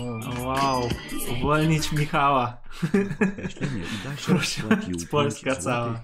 O, 0.00 0.44
wow, 0.44 0.88
uwolnić 1.32 1.92
Michała. 1.92 2.62
Proszę, 4.26 4.62
Polska 5.10 5.56
cała. 5.56 6.02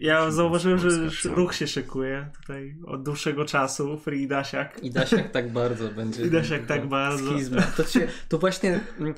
ja 0.00 0.30
zauważyłem, 0.30 0.78
że 0.78 0.88
ruch 1.24 1.54
się 1.54 1.66
szykuje 1.66 2.30
tutaj 2.40 2.76
od 2.86 3.02
dłuższego 3.02 3.44
czasu. 3.44 3.98
Free 3.98 4.28
Dasiak. 4.28 4.82
I 4.82 4.90
Dasiak 4.90 5.30
tak 5.30 5.52
bardzo 5.52 5.88
będzie. 5.88 6.22
I 6.26 6.30
Dasiak 6.30 6.66
tak 6.66 6.88
bardzo. 6.88 7.30
To, 7.76 7.84
się, 7.84 8.08
to 8.28 8.38
właśnie 8.38 8.80
mm, 8.98 9.14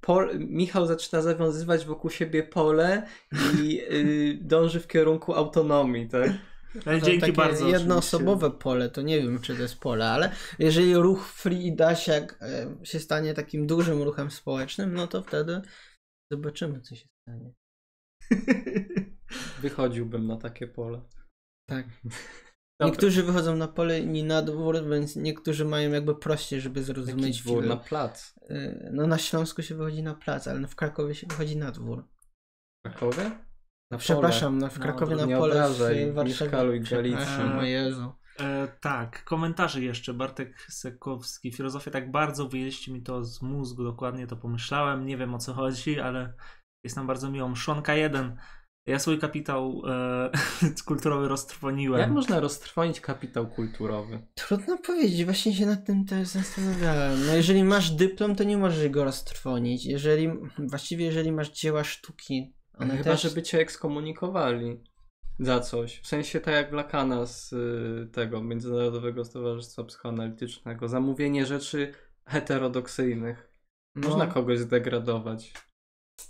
Pol, 0.00 0.38
Michał 0.38 0.86
zaczyna 0.86 1.22
zawiązywać 1.22 1.84
wokół 1.84 2.10
siebie 2.10 2.42
pole 2.42 3.06
i 3.58 3.74
yy, 3.74 4.38
dąży 4.40 4.80
w 4.80 4.86
kierunku 4.86 5.34
autonomii, 5.34 6.08
tak? 6.08 6.30
Ale 6.86 7.02
dzięki 7.02 7.20
takie 7.20 7.32
bardzo. 7.32 7.68
Jednoosobowe 7.68 8.46
oczywiście. 8.46 8.62
pole, 8.62 8.88
to 8.88 9.02
nie 9.02 9.22
wiem, 9.22 9.40
czy 9.40 9.56
to 9.56 9.62
jest 9.62 9.80
pole, 9.80 10.10
ale 10.10 10.32
jeżeli 10.58 10.96
ruch 10.96 11.26
Free 11.26 11.76
Dasiak 11.76 12.38
e, 12.42 12.86
się 12.86 13.00
stanie 13.00 13.34
takim 13.34 13.66
dużym 13.66 14.02
ruchem 14.02 14.30
społecznym, 14.30 14.94
no 14.94 15.06
to 15.06 15.22
wtedy 15.22 15.62
zobaczymy, 16.32 16.80
co 16.80 16.94
się 16.94 17.06
stanie. 17.22 17.52
Wychodziłbym 19.62 20.26
na 20.26 20.36
takie 20.36 20.66
pole. 20.66 21.02
Tak. 21.68 21.86
Niektórzy 22.80 23.22
wychodzą 23.22 23.56
na 23.56 23.68
pole, 23.68 24.00
inni 24.00 24.24
na 24.24 24.42
dwór, 24.42 24.88
więc 24.90 25.16
niektórzy 25.16 25.64
mają 25.64 25.90
jakby 25.90 26.14
prościej, 26.14 26.60
żeby 26.60 26.82
zrozumieć. 26.82 27.36
Jaki 27.36 27.48
dwór, 27.48 27.66
na 27.66 27.76
plac. 27.76 28.34
E, 28.50 28.90
no 28.92 29.06
na 29.06 29.18
Śląsku 29.18 29.62
się 29.62 29.74
wychodzi 29.74 30.02
na 30.02 30.14
plac, 30.14 30.48
ale 30.48 30.68
w 30.68 30.76
Krakowie 30.76 31.14
się 31.14 31.26
wychodzi 31.26 31.56
na 31.56 31.70
dwór. 31.72 32.08
W 32.78 32.82
Krakowie? 32.82 33.30
Na 33.90 33.98
Przepraszam, 33.98 34.58
na, 34.58 34.68
w 34.68 34.78
Krakowie 34.78 35.16
no, 35.16 35.26
na 35.26 35.38
pole, 35.38 35.54
w 35.54 36.14
Warszawie. 36.14 36.76
i 36.76 36.80
Galicji. 36.80 37.42
O 37.58 37.62
Jezu. 37.62 38.12
E, 38.40 38.68
tak, 38.80 39.24
komentarze 39.24 39.80
jeszcze. 39.80 40.14
Bartek 40.14 40.66
Sekowski, 40.68 41.52
filozofia 41.52 41.90
tak 41.90 42.10
bardzo 42.10 42.48
wyjeździ 42.48 42.92
mi 42.92 43.02
to 43.02 43.24
z 43.24 43.42
mózgu, 43.42 43.84
dokładnie 43.84 44.26
to 44.26 44.36
pomyślałem. 44.36 45.06
Nie 45.06 45.16
wiem 45.16 45.34
o 45.34 45.38
co 45.38 45.52
chodzi, 45.52 46.00
ale 46.00 46.34
jest 46.84 46.96
nam 46.96 47.06
bardzo 47.06 47.30
miło. 47.30 47.48
Mszonka 47.48 47.94
1. 47.94 48.36
Ja 48.86 48.98
swój 48.98 49.18
kapitał 49.18 49.82
e, 49.88 50.30
kulturowy 50.86 51.28
roztrwoniłem. 51.28 52.00
Jak 52.00 52.10
można 52.10 52.40
roztrwonić 52.40 53.00
kapitał 53.00 53.48
kulturowy? 53.48 54.26
Trudno 54.34 54.78
powiedzieć, 54.78 55.24
właśnie 55.24 55.54
się 55.54 55.66
nad 55.66 55.86
tym 55.86 56.04
też 56.04 56.28
zastanawiałem. 56.28 57.26
No 57.26 57.34
jeżeli 57.34 57.64
masz 57.64 57.90
dyplom, 57.90 58.36
to 58.36 58.44
nie 58.44 58.58
możesz 58.58 58.88
go 58.88 59.04
roztrwonić. 59.04 59.86
Jeżeli, 59.86 60.28
właściwie 60.58 61.04
jeżeli 61.04 61.32
masz 61.32 61.50
dzieła 61.50 61.84
sztuki, 61.84 62.59
one 62.80 62.96
Chyba, 62.96 63.10
też... 63.10 63.22
żeby 63.22 63.42
cię 63.42 63.58
ekskomunikowali 63.58 64.84
za 65.38 65.60
coś. 65.60 66.00
W 66.00 66.06
sensie 66.06 66.40
tak 66.40 66.54
jak 66.54 66.72
Lakana 66.72 67.26
z 67.26 67.52
y, 67.52 68.08
tego 68.12 68.42
Międzynarodowego 68.42 69.24
Stowarzystwa 69.24 69.84
Psychoanalitycznego. 69.84 70.88
Zamówienie 70.88 71.46
rzeczy 71.46 71.94
heterodoksyjnych. 72.26 73.50
No. 73.94 74.08
Można 74.08 74.26
kogoś 74.26 74.58
zdegradować. 74.58 75.54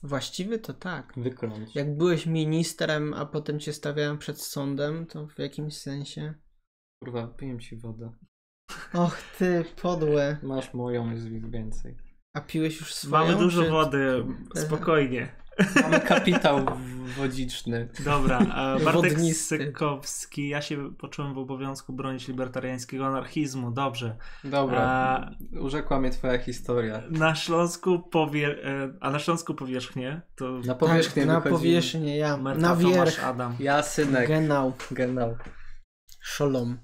Właściwie 0.02 0.58
to 0.58 0.74
tak. 0.74 1.12
Wykląć. 1.16 1.74
Jak 1.76 1.96
byłeś 1.96 2.26
ministrem, 2.26 3.14
a 3.14 3.26
potem 3.26 3.60
cię 3.60 3.72
stawiałem 3.72 4.18
przed 4.18 4.40
sądem, 4.40 5.06
to 5.06 5.26
w 5.26 5.38
jakimś 5.38 5.76
sensie. 5.76 6.34
Kurwa, 7.04 7.26
piję 7.26 7.58
ci 7.58 7.76
wodę. 7.76 8.12
Och 8.94 9.22
ty, 9.38 9.64
podłe. 9.82 10.38
Masz 10.42 10.74
moją, 10.74 11.10
jest 11.10 11.26
ich 11.26 11.50
więcej. 11.50 11.96
A 12.34 12.40
piłeś 12.40 12.80
już 12.80 12.94
swoją? 12.94 13.24
Mamy 13.24 13.38
dużo 13.38 13.62
czy- 13.62 13.70
wody, 13.70 14.24
spokojnie. 14.66 15.36
Mamy 15.82 16.00
kapitał 16.00 16.66
wodziczny. 17.16 17.88
Dobra, 18.04 18.38
e, 18.40 18.44
Bartek 18.84 18.92
Wodnisty. 19.12 19.58
Sykowski, 19.58 20.48
ja 20.48 20.62
się 20.62 20.94
poczułem 20.94 21.34
w 21.34 21.38
obowiązku 21.38 21.92
bronić 21.92 22.28
libertariańskiego 22.28 23.06
anarchizmu, 23.06 23.70
dobrze. 23.70 24.16
Dobra, 24.44 24.80
A- 24.80 25.30
urzekła 25.60 26.00
mnie 26.00 26.10
twoja 26.10 26.38
historia. 26.38 27.02
Na 27.10 27.34
Śląsku 27.34 27.98
powie... 27.98 28.64
e, 28.64 28.92
a 29.00 29.10
na 29.10 29.18
Śląsku 29.18 29.54
powierzchnię, 29.54 30.20
to 30.36 30.44
Na 30.64 30.74
powierzchnię 30.74 31.26
tak, 31.26 31.44
na 31.44 31.50
powierzchnię, 31.50 32.16
ja. 32.16 32.36
Merta 32.36 32.60
Na 32.62 32.76
Tomasz 32.76 32.82
wierch. 32.94 33.24
Adam. 33.24 33.56
Ja, 33.58 33.82
synek, 33.82 34.28
Genau. 34.28 34.72
genau. 34.90 35.36
Szolom. 36.20 36.78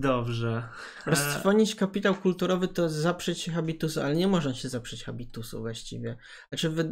Dobrze. 0.00 0.62
E, 1.06 1.10
Roztrwonić 1.10 1.74
kapitał 1.74 2.14
kulturowy 2.14 2.68
to 2.68 2.88
zaprzeć 2.88 3.38
się 3.38 3.52
habitusu, 3.52 4.00
ale 4.00 4.16
nie 4.16 4.28
można 4.28 4.54
się 4.54 4.68
zaprzeć 4.68 5.04
habitusu 5.04 5.60
właściwie. 5.60 6.16
Znaczy, 6.48 6.70
wy... 6.70 6.90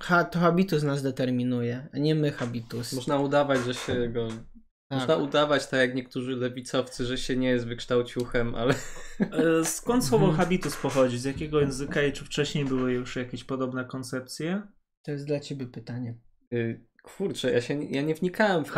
ha, 0.00 0.24
to 0.24 0.38
habitus 0.38 0.82
nas 0.82 1.02
determinuje, 1.02 1.88
a 1.92 1.98
nie 1.98 2.14
my 2.14 2.32
habitus. 2.32 2.92
Można 2.92 3.18
udawać, 3.18 3.60
że 3.64 3.74
się 3.74 4.08
go... 4.08 4.28
Tak. 4.88 4.98
Można 4.98 5.16
udawać, 5.16 5.66
tak 5.66 5.80
jak 5.80 5.94
niektórzy 5.94 6.36
lewicowcy, 6.36 7.04
że 7.06 7.18
się 7.18 7.36
nie 7.36 7.48
jest 7.48 7.66
wykształciuchem, 7.66 8.54
ale 8.54 8.74
E, 9.20 9.64
Skąd 9.64 10.04
słowo 10.04 10.26
Mhm. 10.26 10.44
habitus 10.44 10.76
pochodzi? 10.76 11.18
Z 11.18 11.24
jakiego 11.24 11.60
języka 11.60 12.02
i 12.02 12.12
czy 12.12 12.24
wcześniej 12.24 12.64
były 12.64 12.92
już 12.92 13.16
jakieś 13.16 13.44
podobne 13.44 13.84
koncepcje? 13.84 14.62
To 15.02 15.10
jest 15.10 15.26
dla 15.26 15.40
ciebie 15.40 15.66
pytanie. 15.66 16.18
Y, 17.06 17.16
kurczę, 17.16 17.52
ja, 17.52 17.60
się, 17.60 17.74
nie- 17.74 17.90
ja 17.90 18.02
nie 18.02 18.14
wnikałem 18.14 18.64
w 18.64 18.70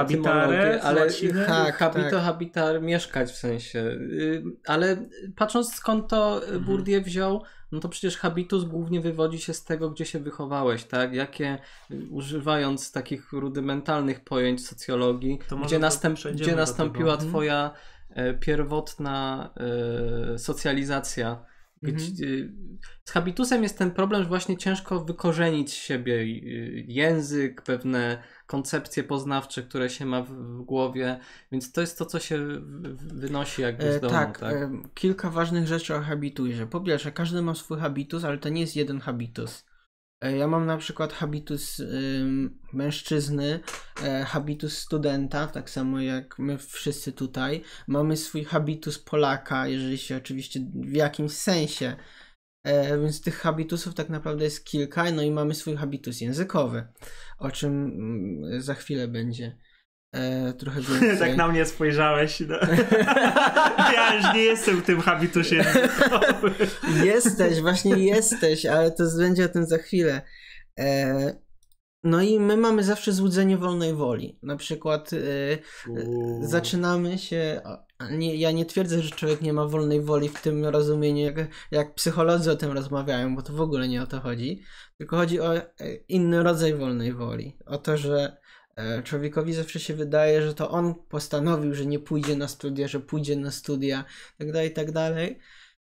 z 0.83 0.85
ale 0.85 1.01
łaciny? 1.05 1.47
Tak, 1.47 1.77
habito, 1.77 2.11
tak. 2.11 2.23
habitar, 2.23 2.83
mieszkać 2.83 3.31
w 3.31 3.37
sensie. 3.37 3.79
Y, 3.79 4.43
Ale 4.67 4.97
patrząc 5.37 5.75
skąd 5.75 6.09
to 6.09 6.35
Mhm. 6.45 6.65
Bourdieu 6.65 7.03
wziął, 7.03 7.43
no 7.73 7.81
to 7.81 7.89
przecież 7.89 8.17
habitus 8.17 8.65
głównie 8.65 9.01
wywodzi 9.01 9.39
się 9.39 9.55
z 9.55 9.65
tego, 9.65 9.91
gdzie 9.91 10.05
się 10.05 10.19
wychowałeś, 10.19 10.85
tak? 10.85 11.15
Jakie, 11.15 11.59
y, 11.91 12.07
używając 12.11 12.93
takich 12.93 13.33
rudymentalnych 13.33 14.25
pojęć 14.25 14.67
socjologii, 14.67 15.39
gdzie, 15.65 15.79
następ, 15.79 16.19
gdzie 16.33 16.57
nastąpiła 16.57 17.17
tego. 17.17 17.29
twoja 17.31 17.71
e, 18.11 18.35
pierwotna 18.35 19.51
e, 20.35 20.39
socjalizacja. 20.39 21.45
Gdzie, 21.83 22.49
z 23.05 23.11
habitusem 23.11 23.63
jest 23.63 23.79
ten 23.79 23.91
problem, 23.91 24.23
że 24.23 24.29
właśnie 24.29 24.57
ciężko 24.57 25.05
wykorzenić 25.05 25.73
siebie 25.73 26.15
y, 26.15 26.85
język, 26.89 27.63
pewne 27.63 28.23
koncepcje 28.47 29.05
poznawcze, 29.05 29.63
które 29.63 29.91
się 29.91 30.07
ma 30.07 30.23
w, 30.23 30.31
w 30.31 30.63
głowie, 30.63 31.21
więc 31.53 31.73
to 31.73 31.81
jest 31.81 31.99
to, 31.99 32.07
co 32.07 32.19
się 32.19 32.47
wynosi 33.15 33.63
jakby 33.63 33.93
z 33.93 33.97
E, 33.97 34.01
domu, 34.01 34.13
tak, 34.13 34.39
tak? 34.39 34.55
e, 34.55 34.83
kilka 34.95 35.31
ważnych 35.31 35.67
rzeczy 35.67 35.95
o 35.95 36.01
habitusie. 36.01 36.67
Po 36.71 36.81
pierwsze, 36.81 37.13
każdy 37.13 37.43
ma 37.43 37.55
swój 37.55 37.79
habitus, 37.79 38.25
ale 38.25 38.39
to 38.39 38.49
nie 38.49 38.61
jest 38.61 38.77
jeden 38.77 39.01
habitus. 39.01 39.68
E, 40.21 40.37
Ja 40.37 40.49
mam 40.49 40.67
na 40.67 40.77
przykład 40.77 41.13
habitus 41.13 41.83
mężczyzny, 42.73 43.61
e, 44.03 44.25
habitus 44.25 44.79
studenta, 44.79 45.47
tak 45.47 45.71
samo 45.71 46.01
jak 46.01 46.39
my 46.39 46.59
wszyscy 46.59 47.13
tutaj. 47.13 47.63
Mamy 47.87 48.17
swój 48.17 48.45
habitus 48.45 48.99
Polaka, 48.99 49.69
jeżeli 49.69 49.99
się 49.99 50.17
oczywiście 50.17 50.61
w 50.75 50.93
jakimś 50.93 51.33
sensie. 51.33 51.97
E, 52.65 52.99
więc 52.99 53.23
tych 53.23 53.37
habitusów 53.37 53.95
tak 53.95 54.09
naprawdę 54.09 54.45
jest 54.45 54.65
kilka, 54.65 55.11
no 55.11 55.23
i 55.23 55.31
mamy 55.31 55.55
swój 55.55 55.77
habitus 55.77 56.21
językowy, 56.21 56.87
o 57.39 57.51
czym 57.51 57.85
mm, 57.85 58.63
za 58.63 58.75
chwilę 58.75 59.09
będzie 59.09 59.59
e, 60.13 60.53
trochę 60.53 60.81
więcej. 61.01 61.19
tak 61.19 61.37
na 61.37 61.49
mnie 61.49 61.67
spojrzałeś. 61.67 62.41
No. 62.41 62.57
ja 63.95 64.15
już 64.17 64.35
nie 64.35 64.43
jestem 64.43 64.77
w 64.77 64.85
tym 64.85 65.01
habitusie. 65.01 65.65
Jesteś, 67.05 67.61
właśnie 67.61 67.99
jesteś, 67.99 68.67
ale 68.67 68.91
to 68.91 69.05
będzie 69.19 69.45
o 69.45 69.49
tym 69.49 69.67
za 69.67 69.79
chwilę. 69.79 70.23
E, 70.79 71.49
no 72.05 72.23
i 72.23 72.41
my 72.41 72.57
mamy 72.57 72.85
zawsze 72.85 73.13
złudzenie 73.13 73.57
wolnej 73.57 73.95
woli. 73.95 74.39
Na 74.43 74.57
przykład 74.57 75.11
e, 75.13 75.19
zaczynamy 76.41 77.19
się. 77.19 77.61
Nie, 78.11 78.37
ja 78.37 78.51
nie 78.51 78.67
twierdzę, 78.67 79.03
że 79.03 79.11
człowiek 79.11 79.41
nie 79.41 79.53
ma 79.53 79.67
wolnej 79.67 80.01
woli 80.01 80.29
w 80.29 80.43
tym 80.43 80.65
rozumieniu, 80.65 81.25
jak, 81.25 81.37
jak 81.71 81.95
psycholodzy 81.95 82.51
o 82.51 82.57
tym 82.57 82.73
rozmawiają, 82.73 83.37
bo 83.37 83.43
to 83.43 83.53
w 83.53 83.61
ogóle 83.61 83.89
nie 83.89 84.03
o 84.03 84.07
to 84.07 84.21
chodzi. 84.21 84.63
Tylko 84.99 85.17
chodzi 85.17 85.41
o 85.41 85.57
e, 85.57 85.65
inny 86.09 86.43
rodzaj 86.43 86.75
wolnej 86.75 87.13
woli. 87.13 87.59
O 87.67 87.79
to, 87.79 87.97
że 87.97 88.37
człowiekowi 89.05 89.53
zawsze 89.53 89.81
się 89.81 89.95
wydaje, 89.95 90.43
że 90.43 90.55
to 90.55 90.71
on 90.71 90.95
postanowił, 90.95 91.75
że 91.75 91.87
nie 91.87 91.99
pójdzie 91.99 92.37
na 92.37 92.49
studia, 92.49 92.89
że 92.89 93.01
pójdzie 93.01 93.37
na 93.37 93.51
studia, 93.51 94.05
tak 94.39 94.53
dalej, 94.53 94.73
tak. 94.73 94.89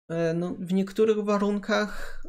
E, 0.09 0.35
No, 0.35 0.55
w 0.59 0.72
niektórych 0.72 1.18
warunkach 1.18 2.22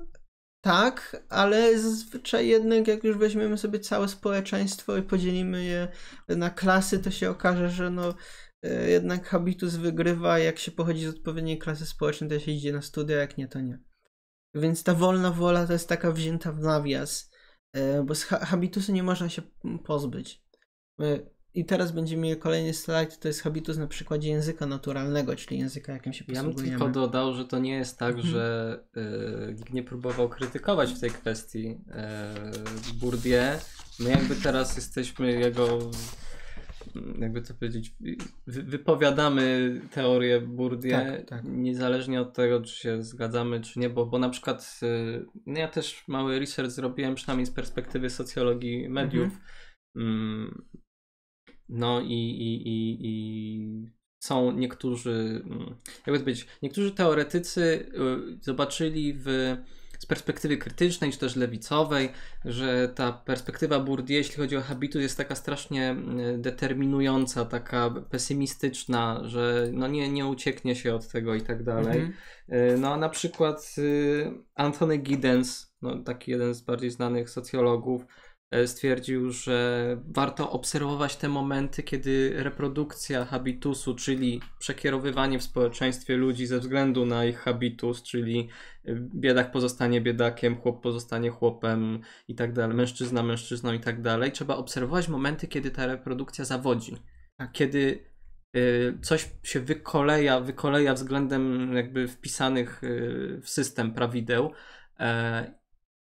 tak, 0.62 1.24
ale 1.30 1.80
zazwyczaj 1.80 2.48
jednak 2.48 2.88
jak 2.88 3.04
już 3.04 3.18
weźmiemy 3.18 3.58
sobie 3.58 3.80
całe 3.80 4.08
społeczeństwo 4.08 4.98
i 4.98 5.04
podzielimy 5.04 5.64
je 5.66 5.88
na 6.30 6.50
klasy, 6.50 7.00
to 7.00 7.12
się 7.12 7.30
okaże, 7.30 7.70
że 7.70 7.90
no 7.90 8.14
e, 8.64 8.90
jednak 8.90 9.28
habitus 9.28 9.76
wygrywa, 9.76 10.40
jak 10.40 10.60
się 10.60 10.72
pochodzi 10.72 11.06
z 11.06 11.10
odpowiedniej 11.10 11.60
klasy 11.60 11.86
społecznej, 11.86 12.30
to 12.30 12.40
się 12.40 12.52
idzie 12.52 12.74
na 12.74 12.82
studia, 12.82 13.18
jak 13.18 13.38
nie, 13.38 13.48
to 13.48 13.62
nie. 13.62 13.80
Więc 14.56 14.84
ta 14.84 14.94
wolna 14.94 15.32
wola 15.32 15.68
to 15.68 15.74
jest 15.74 15.90
taka 15.90 16.12
wzięta 16.12 16.52
w 16.52 16.60
nawias, 16.60 17.32
e, 17.74 18.04
bo 18.04 18.16
z 18.16 18.24
ha- 18.24 18.46
habitusu 18.46 18.92
nie 18.92 19.04
można 19.04 19.30
się 19.30 19.42
pozbyć. 19.86 20.45
E, 21.00 21.20
I 21.54 21.66
teraz 21.66 21.92
będziemy 21.92 22.22
mieli 22.22 22.40
kolejny 22.40 22.74
slajd, 22.74 23.20
to 23.20 23.28
jest 23.28 23.42
habitus 23.42 23.78
na 23.78 23.88
przykładzie 23.88 24.30
języka 24.30 24.66
naturalnego, 24.66 25.36
czyli 25.36 25.60
języka, 25.60 25.94
jakim 25.94 26.14
się 26.14 26.26
Ja 26.28 26.34
bym 26.44 26.52
posługujemy. 26.52 26.80
tylko 26.80 26.94
dodał, 26.94 27.34
że 27.34 27.46
to 27.46 27.60
nie 27.60 27.74
jest 27.76 28.00
tak, 28.00 28.16
Mhm. 28.16 28.34
że 28.34 28.80
y, 28.98 29.54
nikt 29.54 29.74
nie 29.74 29.84
próbował 29.84 30.30
krytykować 30.30 30.94
w 30.94 31.00
tej 31.00 31.10
kwestii 31.10 31.68
y, 31.68 33.00
Bourdieu. 33.00 33.58
My 34.00 34.10
jakby 34.10 34.36
teraz 34.36 34.76
jesteśmy 34.76 35.32
jego, 35.32 35.80
jakby 37.20 37.42
to 37.42 37.54
powiedzieć, 37.54 37.96
wy, 38.48 38.64
wypowiadamy 38.64 39.82
teorię 39.92 40.42
Bourdieu, 40.42 40.92
Tak, 40.92 41.26
tak. 41.30 41.42
niezależnie 41.46 42.22
od 42.22 42.34
tego, 42.34 42.62
czy 42.62 42.76
się 42.76 43.04
zgadzamy, 43.04 43.62
czy 43.62 43.80
nie, 43.80 43.90
bo, 43.90 44.06
bo 44.06 44.20
na 44.20 44.30
przykład 44.30 44.80
no 45.46 45.60
ja 45.60 45.68
też 45.68 46.04
mały 46.08 46.40
research 46.40 46.72
zrobiłem, 46.72 47.16
przynajmniej 47.16 47.46
z 47.46 47.52
perspektywy 47.52 48.10
socjologii 48.10 48.90
mediów. 48.90 49.34
Mm, 49.96 50.66
No 51.70 52.02
i, 52.02 52.14
i, 52.14 52.68
i, 52.68 52.98
i 53.02 53.96
są 54.20 54.52
niektórzy, 54.52 55.42
mm, 55.46 55.76
jakby 56.08 56.20
to 56.20 56.26
powiedzieć, 56.26 56.48
niektórzy 56.62 56.92
teoretycy 56.92 57.62
y, 57.62 58.44
zobaczyli 58.44 59.14
w, 59.14 59.56
z 60.00 60.06
perspektywy 60.06 60.58
krytycznej, 60.58 61.12
czy 61.12 61.18
też 61.20 61.36
lewicowej, 61.36 62.10
że 62.46 62.90
ta 62.96 63.12
perspektywa 63.12 63.80
Bourdieu, 63.80 64.18
jeśli 64.18 64.36
chodzi 64.36 64.58
o 64.58 64.62
habitus, 64.62 65.02
jest 65.02 65.18
taka 65.18 65.36
strasznie 65.36 65.96
y, 66.36 66.38
determinująca, 66.38 67.46
taka 67.46 67.90
pesymistyczna, 68.10 69.22
że 69.24 69.70
no 69.74 69.88
nie, 69.88 70.10
nie 70.10 70.26
ucieknie 70.26 70.76
się 70.76 70.96
od 70.96 71.08
tego 71.08 71.36
i 71.36 71.42
tak 71.42 71.64
dalej. 71.64 72.00
Mhm. 72.00 72.14
Y, 72.74 72.78
No 72.78 72.94
a 72.94 72.98
na 72.98 73.10
przykład 73.10 73.76
y, 73.78 74.32
Anthony 74.56 74.98
Giddens, 74.98 75.74
no, 75.82 76.04
taki 76.04 76.32
jeden 76.32 76.54
z 76.54 76.62
bardziej 76.62 76.92
znanych 76.92 77.30
socjologów, 77.30 78.06
stwierdził, 78.66 79.32
że 79.32 79.98
warto 80.08 80.52
obserwować 80.52 81.16
te 81.16 81.30
momenty, 81.30 81.84
kiedy 81.84 82.34
reprodukcja 82.44 83.26
habitusu, 83.26 83.96
czyli 83.96 84.42
przekierowywanie 84.60 85.40
w 85.40 85.44
społeczeństwie 85.44 86.18
ludzi 86.18 86.48
ze 86.48 86.60
względu 86.60 87.06
na 87.06 87.26
ich 87.26 87.40
habitus, 87.40 88.04
czyli 88.04 88.50
y, 88.88 89.10
biedak 89.16 89.52
pozostanie 89.52 90.02
biedakiem, 90.02 90.56
chłop 90.62 90.84
pozostanie 90.84 91.30
chłopem 91.30 92.00
i 92.28 92.36
tak 92.36 92.54
dalej, 92.54 92.78
mężczyzna 92.78 93.24
mężczyzną 93.24 93.74
i 93.74 93.80
tak 93.80 94.02
dalej. 94.02 94.32
Trzeba 94.32 94.56
obserwować 94.56 95.08
momenty, 95.08 95.48
kiedy 95.48 95.72
ta 95.72 95.86
reprodukcja 95.86 96.46
zawodzi. 96.46 96.96
Tak. 97.38 97.52
Kiedy 97.52 98.06
y, 98.58 98.98
coś 99.02 99.30
się 99.44 99.60
wykoleja, 99.60 100.40
wykoleja 100.40 100.94
względem 100.94 101.74
jakby 101.74 102.08
wpisanych 102.08 102.82
w 103.42 103.50
system 103.50 103.94
prawideł. 103.94 104.52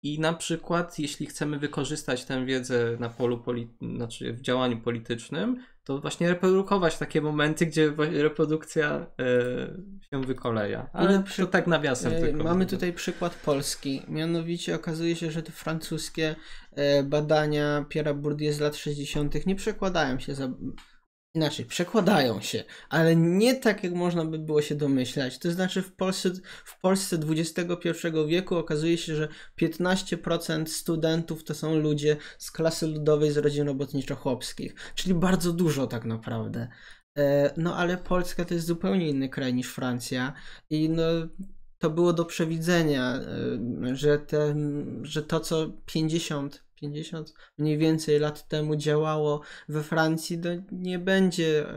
I 0.04 0.20
na 0.20 0.34
przykład, 0.34 0.99
jeśli 0.99 1.26
chcemy 1.26 1.60
wykorzystać 1.60 2.26
tę 2.26 2.45
wiedzę 2.45 2.97
na 2.99 3.10
polu 3.10 3.38
poli- 3.38 3.95
znaczy 3.95 4.34
w 4.34 4.41
działaniu 4.41 4.78
politycznym, 4.82 5.64
to 5.84 5.99
właśnie 5.99 6.30
reprodukować 6.30 6.97
takie 6.97 7.22
momenty, 7.22 7.66
gdzie 7.66 7.93
reprodukcja 7.97 9.08
e, 9.20 10.08
się 10.10 10.22
wykoleja. 10.22 10.89
Ale 10.93 11.24
tak 11.51 11.68
nawiasem 11.68 12.14
E, 12.14 12.20
tylko. 12.22 12.43
Mamy 12.43 12.66
tutaj 12.66 12.93
przykład 12.93 13.36
Polski. 13.36 14.01
Mianowicie 14.08 14.76
okazuje 14.76 15.16
się, 15.16 15.32
że 15.32 15.43
te 15.43 15.51
francuskie 15.51 16.36
e, 16.72 17.04
badania 17.04 17.86
Pierre'a 17.89 18.16
Bourdieu 18.16 18.54
z 18.54 18.60
lat 18.60 18.76
60. 18.76 19.45
nie 19.45 19.56
przekładają 19.56 20.20
się 20.20 20.36
za. 20.36 20.49
Inaczej, 21.36 21.65
przekładają 21.65 22.41
się, 22.41 22.63
ale 22.89 23.15
nie 23.15 23.55
tak, 23.55 23.84
jak 23.84 23.93
można 23.93 24.25
by 24.25 24.39
było 24.39 24.61
się 24.61 24.75
domyślać. 24.75 25.39
To 25.39 25.51
znaczy, 25.51 25.81
w 25.81 25.95
Polsce, 25.95 26.29
w 26.65 26.79
Polsce 26.79 27.17
XXI 27.29 27.89
wieku 28.27 28.55
okazuje 28.55 28.97
się, 28.97 29.15
że 29.15 29.27
15% 29.61 30.65
studentów 30.65 31.43
to 31.43 31.53
są 31.53 31.75
ludzie 31.75 32.17
z 32.38 32.51
klasy 32.51 32.88
ludowej 32.88 33.31
z 33.31 33.38
rodzin 33.38 33.67
robotniczo-chłopskich, 33.67 34.73
czyli 34.95 35.15
bardzo 35.15 35.53
dużo 35.53 35.88
tak 35.88 36.05
naprawdę. 36.05 36.67
E, 37.17 37.53
no 37.57 37.75
ale 37.75 37.97
Polska 37.97 38.45
to 38.45 38.53
jest 38.53 38.67
zupełnie 38.67 39.09
inny 39.09 39.29
kraj 39.29 39.53
niż 39.53 39.73
Francja 39.73 40.34
i 40.69 40.89
no 40.89 41.03
to 41.79 41.89
było 41.89 42.13
do 42.13 42.25
przewidzenia, 42.25 43.15
e, 43.15 43.95
że, 43.95 44.19
te, 44.19 44.55
że 45.01 45.23
to 45.23 45.39
co 45.39 45.73
50, 45.86 46.63
50 46.84 47.34
mniej 47.57 47.77
więcej 47.77 48.19
lat 48.19 48.47
temu 48.47 48.75
działało 48.75 49.41
we 49.69 49.84
Francji, 49.84 50.41
to 50.41 50.49
nie 50.71 50.99
będzie 50.99 51.69
e, 51.69 51.75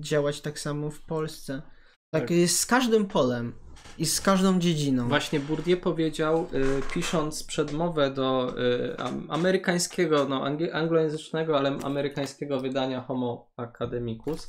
działać 0.00 0.40
tak 0.40 0.58
samo 0.58 0.90
w 0.90 1.00
Polsce. 1.02 1.62
Tak, 2.10 2.22
Tak. 2.22 2.30
jest 2.30 2.58
z 2.60 2.66
każdym 2.66 3.06
polem 3.06 3.52
i 3.98 4.06
z 4.06 4.20
każdą 4.20 4.58
dziedziną. 4.58 5.08
Właśnie 5.08 5.40
Bourdieu 5.40 5.76
powiedział, 5.76 6.46
y, 6.54 6.92
pisząc 6.94 7.44
przedmowę 7.44 8.10
do 8.10 8.54
y, 8.58 8.96
am- 8.98 9.26
amerykańskiego, 9.30 10.26
no 10.28 10.44
anglojęzycznego, 10.72 11.58
ale 11.58 11.78
amerykańskiego 11.82 12.60
wydania 12.60 13.00
Homo 13.00 13.50
Academicus, 13.56 14.48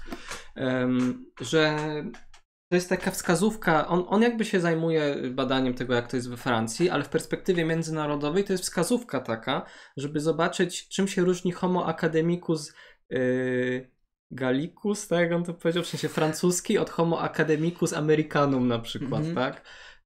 em, 0.55 1.25
że 1.41 1.77
to 2.69 2.75
jest 2.75 2.89
taka 2.89 3.11
wskazówka, 3.11 3.87
on, 3.87 4.05
on 4.07 4.21
jakby 4.21 4.45
się 4.45 4.59
zajmuje 4.59 5.15
badaniem 5.31 5.73
tego, 5.73 5.93
jak 5.93 6.07
to 6.07 6.15
jest 6.15 6.29
we 6.29 6.37
Francji, 6.37 6.89
ale 6.89 7.03
w 7.03 7.09
perspektywie 7.09 7.65
międzynarodowej 7.65 8.43
to 8.43 8.53
jest 8.53 8.63
wskazówka 8.63 9.19
taka, 9.19 9.65
żeby 9.97 10.19
zobaczyć, 10.19 10.87
czym 10.87 11.07
się 11.07 11.21
różni 11.21 11.51
Homo 11.51 11.87
Academicus 11.87 12.73
y, 13.13 13.91
Gallicus, 14.31 15.07
tak 15.07 15.19
jak 15.19 15.31
on 15.31 15.43
to 15.43 15.53
powiedział, 15.53 15.83
w 15.83 15.87
sensie 15.87 16.09
francuski 16.09 16.77
od 16.77 16.89
Homo 16.89 17.21
Academicus 17.21 17.93
Americanum 17.93 18.67
na 18.67 18.79
przykład, 18.79 19.25
Mhm. 19.25 19.35
tak? 19.35 19.61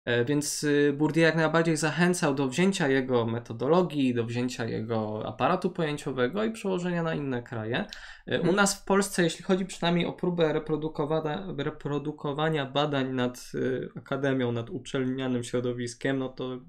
E, 0.06 0.26
Więc 0.26 0.64
y, 0.64 0.93
Bourdieu 0.97 1.22
jak 1.24 1.36
najbardziej 1.36 1.78
zachęcał 1.78 2.36
do 2.36 2.47
wzięcia 2.47 2.88
jego 2.88 3.26
metodologii, 3.26 4.14
do 4.14 4.26
wzięcia 4.26 4.66
jego 4.66 5.28
aparatu 5.28 5.72
pojęciowego 5.72 6.43
i 6.43 6.51
przełożenia 6.51 7.04
na 7.04 7.16
inne 7.16 7.43
kraje. 7.43 7.86
E, 8.28 8.36
U 8.38 8.49
Mhm. 8.49 8.56
nas 8.56 8.82
w 8.82 8.86
Polsce, 8.86 9.24
jeśli 9.24 9.43
chodzi 9.43 9.66
przynajmniej 9.66 10.06
o 10.06 10.14
próbę 10.14 10.54
reprodukowania, 10.54 11.45
reprodukowania 11.58 12.66
badań 12.66 13.14
nad 13.14 13.51
y, 13.56 13.89
akademią, 13.95 14.51
nad 14.51 14.70
uczelnianym 14.70 15.43
środowiskiem, 15.43 16.18
no 16.20 16.30
to 16.30 16.60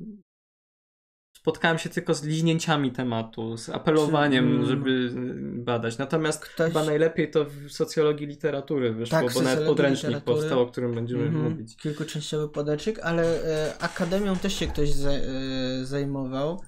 spotkałem 1.45 1.79
się 1.79 1.89
tylko 1.89 2.15
z 2.15 2.23
liźnięciami 2.23 2.93
tematu, 2.93 3.57
z 3.57 3.69
apelowaniem, 3.69 4.47
mm, 4.47 4.67
żeby 4.67 5.11
badać. 5.55 5.99
Natomiast 5.99 6.45
Ktoś... 6.45 6.67
chyba 6.67 6.85
najlepiej 6.85 7.31
to 7.31 7.45
w 7.45 7.71
socjologii 7.71 8.27
literatury 8.27 8.93
wyszło, 8.93 9.19
Tak, 9.21 9.35
bo 9.35 9.43
nawet 9.43 9.67
podręcznik 9.67 10.21
powstał, 10.21 10.61
o 10.61 10.67
którym 10.67 10.95
będziemy 10.95 11.25
Mhm, 11.25 11.45
mówić. 11.53 11.77
Kilkuczęściowy 11.77 12.49
podręcznik, 12.49 12.99
ale 13.03 13.45
e, 13.45 13.79
akademią 13.79 14.37
też 14.37 14.55
się 14.55 14.67
ktoś 14.67 14.91
za, 14.93 15.11
e, 15.11 15.21
zajmował. 15.83 16.61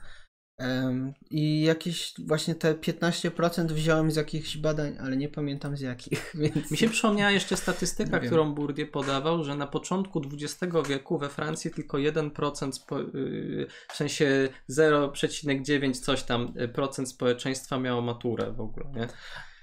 I 1.30 1.62
jakieś 1.62 2.14
właśnie 2.18 2.54
te 2.54 2.74
15% 2.74 3.66
wziąłem 3.66 4.10
z 4.10 4.16
jakichś 4.16 4.56
badań, 4.56 4.96
ale 5.00 5.16
nie 5.16 5.28
pamiętam 5.28 5.76
z 5.76 5.80
jakich. 5.80 6.32
Więc... 6.40 6.70
Mi 6.70 6.76
się 6.76 6.88
przypomniała 6.88 7.30
jeszcze 7.30 7.56
statystyka, 7.56 8.10
Nie 8.10 8.20
wiem. 8.20 8.26
którą 8.26 8.54
Bourdieu 8.54 8.86
podawał, 8.86 9.44
że 9.44 9.54
na 9.54 9.66
początku 9.66 10.22
XX 10.32 10.74
wieku 10.88 11.18
we 11.18 11.28
Francji 11.28 11.70
tylko 11.70 11.96
1% 11.96 12.72
spo, 12.72 12.98
yy, 12.98 13.66
w 13.88 13.96
sensie 13.96 14.48
0,9 14.70 15.94
coś 15.94 16.22
tam 16.22 16.52
y, 16.60 16.68
procent 16.68 17.08
społeczeństwa 17.08 17.78
miało 17.78 18.02
maturę 18.02 18.52
w 18.52 18.60
ogóle, 18.60 18.86
nie? 18.94 19.08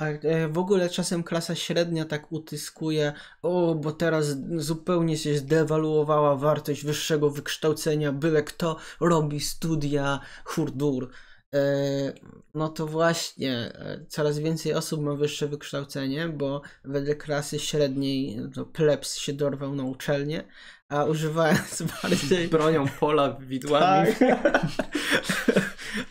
A 0.04 0.08
e, 0.28 0.48
w 0.48 0.58
ogóle 0.58 0.90
czasem 0.90 1.24
klasa 1.24 1.56
średnia 1.56 2.06
tak 2.06 2.32
utyskuje, 2.32 3.14
o, 3.42 3.76
bo 3.76 3.92
teraz 3.92 4.36
zupełnie 4.56 5.18
się 5.18 5.38
zdewaluowała 5.38 6.36
wartość 6.36 6.86
wyższego 6.86 7.30
wykształcenia, 7.30 8.12
byle 8.12 8.44
kto 8.44 8.78
robi 9.00 9.40
studia 9.40 10.20
hurdur. 10.46 11.10
E, 11.54 12.14
No 12.56 12.70
to 12.70 12.88
właśnie, 12.88 13.52
e, 13.56 14.06
coraz 14.10 14.40
więcej 14.40 14.74
osób 14.74 15.02
ma 15.02 15.16
wyższe 15.16 15.48
wykształcenie, 15.48 16.28
bo 16.30 16.62
wedle 16.84 17.16
klasy 17.16 17.60
średniej 17.60 18.42
no, 18.56 18.66
plebs 18.66 19.16
się 19.18 19.34
dorwał 19.34 19.76
na 19.76 19.84
uczelnię, 19.84 20.44
a 20.90 21.04
używając 21.06 21.82
bardziej 22.04 22.48
Bronią 22.48 22.86
pola 23.00 23.38
widłami. 23.40 24.14
tak. 24.20 24.54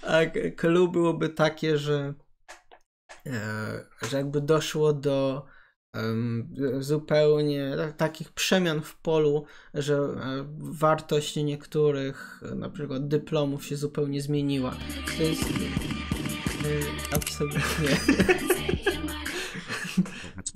A 0.02 0.18
clue 0.56 0.88
byłoby 0.88 1.28
takie, 1.28 1.78
że, 1.78 2.14
że 4.10 4.16
jakby 4.16 4.40
doszło 4.40 4.92
do 4.92 5.46
zupełnie 6.78 7.72
ta- 7.76 7.92
takich 7.92 8.32
przemian 8.32 8.80
w 8.80 8.96
polu, 8.96 9.44
że 9.74 9.94
e, 9.94 10.44
wartość 10.58 11.36
niektórych 11.36 12.42
e, 12.52 12.54
na 12.54 12.70
przykład 12.70 13.08
dyplomów 13.08 13.64
się 13.66 13.76
zupełnie 13.76 14.22
zmieniła. 14.22 14.76
To 15.16 15.22
jest 15.22 15.42
e, 15.42 17.14
absolutnie. 17.14 17.60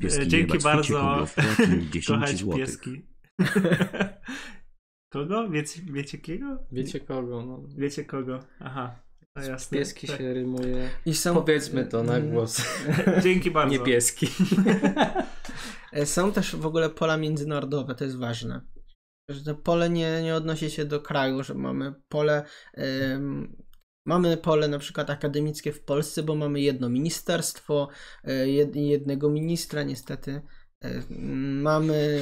Pieski, 0.01 0.23
E, 0.23 0.27
Dzięki 0.27 0.59
bardzo. 0.59 0.83
ficie 0.83 0.95
kogo 0.95 1.27
wpłacił 1.27 1.91
10 1.91 2.07
Kochać 2.07 2.45
pieski. 2.57 3.07
kogo? 5.13 5.49
Wiecie, 5.51 5.83
wiecie 5.93 6.19
kiego? 6.19 6.59
Wiecie 6.73 7.01
kogo? 7.01 7.47
No. 7.47 7.63
Wiecie 7.77 8.05
kogo? 8.05 8.41
Aha. 8.61 9.03
Jasne. 9.43 9.79
Pieski 9.79 10.07
Tak. 10.07 10.19
się 10.19 10.35
rymuje. 10.35 10.91
I 11.07 11.15
są, 11.15 11.35
Powiedzmy 11.35 11.87
to 11.87 12.03
na 12.03 12.17
Mm, 12.17 12.31
głos. 12.31 12.63
Dzięki 13.25 13.51
bardzo. 13.51 13.73
Nie 13.73 13.85
pieski. 13.85 14.27
E, 15.93 16.07
Są 16.07 16.33
też 16.33 16.57
w 16.57 16.67
ogóle 16.67 16.91
pola 16.91 17.17
międzynarodowe, 17.17 17.95
to 17.95 18.05
jest 18.05 18.17
ważne. 18.19 18.61
Że 19.31 19.45
to 19.45 19.55
pole 19.55 19.91
nie, 19.91 20.23
nie 20.23 20.35
odnosi 20.35 20.71
się 20.71 20.85
do 20.85 21.01
kraju, 21.01 21.43
że 21.43 21.55
mamy 21.55 21.95
pole. 22.09 22.45
em, 22.75 23.57
mamy 24.07 24.37
pole 24.37 24.69
na 24.69 24.79
przykład 24.79 25.11
akademickie 25.11 25.73
w 25.73 25.85
Polsce, 25.85 26.23
bo 26.23 26.35
mamy 26.35 26.61
jedno 26.61 26.89
ministerstwo, 26.89 27.89
e, 28.25 28.49
jed, 28.49 28.77
jednego 28.77 29.31
ministra, 29.31 29.83
niestety. 29.83 30.43
E, 30.85 31.03
mamy 31.63 32.21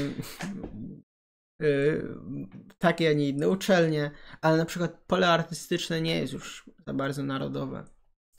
takie, 2.78 3.10
a 3.10 3.12
nie 3.12 3.28
inne 3.28 3.48
uczelnie, 3.48 4.10
ale 4.40 4.56
na 4.56 4.64
przykład 4.64 4.98
pole 5.06 5.28
artystyczne 5.28 6.00
nie 6.00 6.16
jest 6.16 6.32
już 6.32 6.70
za 6.86 6.94
bardzo 6.94 7.22
narodowe. 7.22 7.84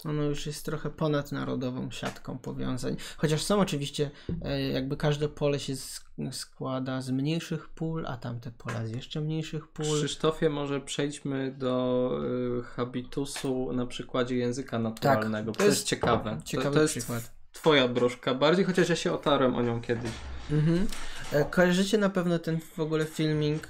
Ono 0.05 0.23
już 0.23 0.45
jest 0.45 0.65
trochę 0.65 0.89
ponad 0.89 1.31
narodową 1.31 1.91
siatką 1.91 2.37
powiązań. 2.39 2.97
Chociaż 3.17 3.41
są 3.43 3.59
oczywiście, 3.59 4.11
e, 4.41 4.61
jakby 4.61 4.97
każde 4.97 5.29
pole 5.29 5.59
się 5.59 5.73
sk- 5.73 6.31
składa 6.31 7.01
z 7.01 7.09
mniejszych 7.11 7.69
pól, 7.69 8.05
a 8.07 8.17
tamte 8.17 8.51
pola 8.51 8.85
z 8.87 8.91
jeszcze 8.91 9.21
mniejszych 9.21 9.67
pól. 9.67 9.85
Krzysztofie, 9.85 10.49
może 10.49 10.81
przejdźmy 10.81 11.51
do 11.57 12.11
y, 12.59 12.63
habitusu 12.63 13.73
na 13.73 13.85
przykładzie 13.85 14.35
języka 14.35 14.79
naturalnego. 14.79 15.51
to 15.51 15.57
to, 15.57 15.63
jest 15.63 15.77
jest 15.77 15.87
ciekawe. 15.87 16.41
ciekawy 16.45 16.69
to, 16.69 16.75
to 16.75 16.81
jest 16.81 16.93
przykład. 16.93 17.31
twoja 17.51 17.87
broszka 17.87 18.33
bardziej, 18.35 18.65
chociaż 18.65 18.89
ja 18.89 18.95
się 18.95 19.13
otarłem 19.13 19.55
o 19.55 19.61
nią 19.61 19.81
kiedyś. 19.81 20.11
Mhm. 20.51 20.87
E, 21.31 21.45
Kojarzycie 21.45 21.97
na 21.97 22.09
pewno 22.09 22.39
ten 22.39 22.59
w 22.61 22.79
ogóle 22.79 23.05
filming. 23.05 23.67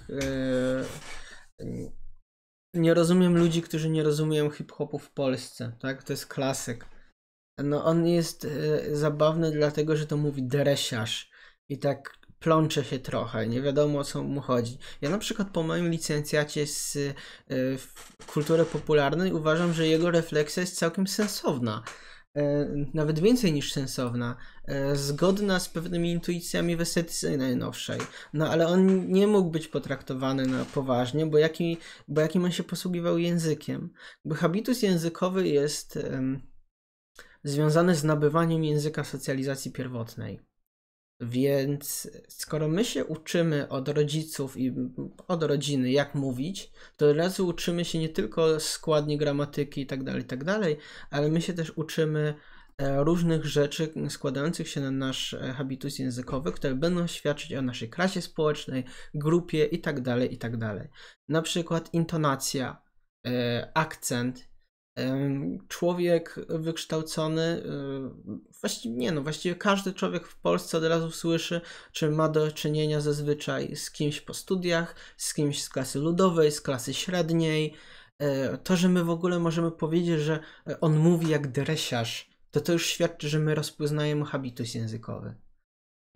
e, 1.60 1.86
Nie 2.74 2.94
rozumiem 2.94 3.38
ludzi, 3.38 3.62
którzy 3.62 3.90
nie 3.90 4.04
rozumieją 4.04 4.50
hip-hopu 4.50 5.00
w 5.00 5.12
Polsce, 5.12 5.72
tak? 5.80 6.04
To 6.04 6.14
jest 6.14 6.28
klasyk. 6.28 6.86
No 7.64 7.86
on 7.86 8.08
jest 8.08 8.46
e, 8.46 8.96
zabawny 8.96 9.52
dlatego, 9.52 9.96
że 9.96 10.08
to 10.08 10.18
mówi 10.18 10.44
dresiarz 10.44 11.30
i 11.70 11.80
tak 11.80 12.16
plącze 12.40 12.84
się 12.84 13.00
trochę, 13.00 13.48
nie 13.48 13.62
wiadomo 13.62 14.00
o 14.00 14.04
co 14.04 14.24
mu 14.24 14.42
chodzi. 14.42 14.78
Ja 15.02 15.10
na 15.10 15.18
przykład 15.18 15.50
po 15.50 15.64
moim 15.64 15.90
licencjacie 15.90 16.68
z 16.68 16.98
kultury 18.28 18.66
popularnej 18.66 19.34
uważam, 19.34 19.74
że 19.74 19.88
jego 19.88 20.12
refleksja 20.12 20.62
jest 20.62 20.78
całkiem 20.78 21.08
sensowna. 21.08 21.84
E, 22.36 22.68
Nawet 22.94 23.20
więcej 23.20 23.54
niż 23.54 23.74
sensowna 23.74 24.36
e, 24.66 24.96
zgodna 24.96 25.60
z 25.60 25.70
pewnymi 25.70 26.12
intuicjami 26.12 26.76
w 26.76 26.82
estetyce 26.82 27.38
najnowszej. 27.38 28.00
No 28.34 28.50
ale 28.50 28.68
on 28.68 29.12
nie 29.12 29.28
mógł 29.28 29.50
być 29.50 29.68
potraktowany 29.68 30.48
na 30.48 30.66
poważnie, 30.66 31.26
bo, 31.26 31.38
jaki, 31.38 31.78
bo 32.08 32.22
jakim 32.22 32.46
on 32.46 32.52
się 32.52 32.64
posługiwał 32.64 33.18
językiem. 33.18 33.94
Bo 34.26 34.36
habitus 34.36 34.82
językowy 34.82 35.48
jest 35.48 35.98
em, 35.98 36.42
związany 37.44 37.96
z 37.96 38.04
nabywaniem 38.04 38.64
języka 38.64 39.04
socjalizacji 39.04 39.72
pierwotnej. 39.72 40.40
Więc 41.20 42.10
skoro 42.28 42.68
my 42.68 42.86
się 42.86 43.06
uczymy 43.06 43.70
od 43.70 43.90
rodziców 43.90 44.58
i 44.58 44.74
od 45.28 45.44
rodziny, 45.44 45.92
jak 45.92 46.16
mówić, 46.16 46.72
to 46.98 47.10
od 47.10 47.18
razu 47.18 47.48
uczymy 47.48 47.86
się 47.86 48.00
nie 48.00 48.10
tylko 48.10 48.60
składni 48.60 49.18
gramatyki 49.18 49.82
i 49.82 49.86
tak 49.86 50.04
dalej, 50.04 50.24
tak 50.24 50.44
dalej, 50.44 50.78
ale 51.10 51.30
my 51.30 51.42
się 51.42 51.54
też 51.54 51.72
uczymy 51.76 52.34
e, 52.78 53.04
różnych 53.04 53.46
rzeczy 53.46 53.94
składających 54.10 54.70
się 54.70 54.82
na 54.82 54.92
nasz 54.92 55.34
e, 55.34 55.54
habitus 55.54 56.00
językowy, 56.00 56.52
które 56.52 56.76
będą 56.76 57.08
świadczyć 57.08 57.54
o 57.54 57.62
naszej 57.62 57.90
klasie 57.90 58.22
społecznej, 58.22 58.84
grupie 59.14 59.66
i 59.66 59.82
tak 59.82 60.02
dalej, 60.02 60.34
i 60.34 60.38
tak 60.38 60.58
dalej. 60.58 60.88
Na 61.30 61.42
przykład 61.42 61.94
intonacja, 61.94 62.82
e, 63.28 63.72
akcent. 63.74 64.55
Człowiek 65.68 66.36
wykształcony, 66.50 67.42
e, 67.42 67.62
właściwie 68.62 68.96
nie 68.96 69.12
no, 69.12 69.22
właściwie 69.22 69.56
każdy 69.56 69.94
człowiek 69.94 70.28
w 70.28 70.40
Polsce 70.40 70.78
od 70.78 70.84
razu 70.84 71.12
słyszy, 71.12 71.62
czy 71.92 72.12
ma 72.12 72.30
do 72.30 72.52
czynienia 72.52 73.02
zazwyczaj 73.02 73.76
z 73.76 73.92
kimś 73.92 74.22
po 74.22 74.34
studiach, 74.34 74.96
z 75.18 75.34
kimś 75.34 75.64
z 75.64 75.70
klasy 75.70 76.00
ludowej, 76.00 76.52
z 76.52 76.62
klasy 76.62 76.94
średniej. 76.94 77.74
E, 78.20 78.58
To, 78.58 78.76
że 78.76 78.90
my 78.90 79.04
w 79.04 79.10
ogóle 79.10 79.40
możemy 79.40 79.72
powiedzieć, 79.72 80.20
że 80.20 80.40
e, 80.68 80.80
on 80.80 80.98
mówi 80.98 81.30
jak 81.30 81.52
dresiarz, 81.52 82.30
to 82.52 82.62
to 82.62 82.74
już 82.74 82.86
świadczy, 82.86 83.30
że 83.30 83.40
my 83.40 83.56
rozpoznajemy 83.56 84.26
habitus 84.26 84.74
językowy. 84.74 85.36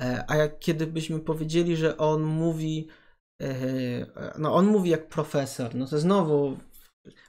E, 0.02 0.26
A 0.28 0.36
jak 0.36 0.60
kiedy 0.60 0.88
byśmy 0.88 1.20
powiedzieli, 1.20 1.76
że 1.78 1.98
on 1.98 2.24
mówi, 2.24 2.88
no 4.38 4.56
on 4.56 4.66
mówi 4.66 4.90
jak 4.90 5.10
profesor, 5.10 5.76
no 5.76 5.88
to 5.88 6.00
znowu 6.00 6.58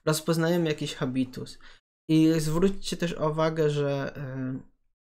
rozpoznajemy 0.04 0.68
jakiś 0.68 0.94
habitus. 0.94 1.58
I 2.08 2.40
zwróćcie 2.40 2.96
też 2.96 3.12
uwagę, 3.12 3.70
że 3.70 4.16
e, 4.16 4.52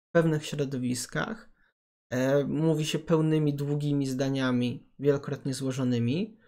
w 0.09 0.13
pewnych 0.15 0.47
środowiskach 0.47 1.51
e, 2.11 2.45
mówi 2.45 2.87
się 2.87 2.99
pełnymi, 2.99 3.55
długimi 3.55 4.07
zdaniami, 4.07 4.91
wielokrotnie 4.99 5.55
złożonymi. 5.55 6.39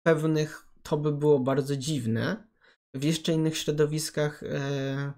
W 0.00 0.02
pewnych 0.06 0.66
to 0.82 0.96
by 0.96 1.12
było 1.12 1.40
bardzo 1.40 1.76
dziwne. 1.76 2.48
W 2.94 3.04
jeszcze 3.04 3.32
innych 3.32 3.58
środowiskach 3.58 4.42
e, 4.42 5.12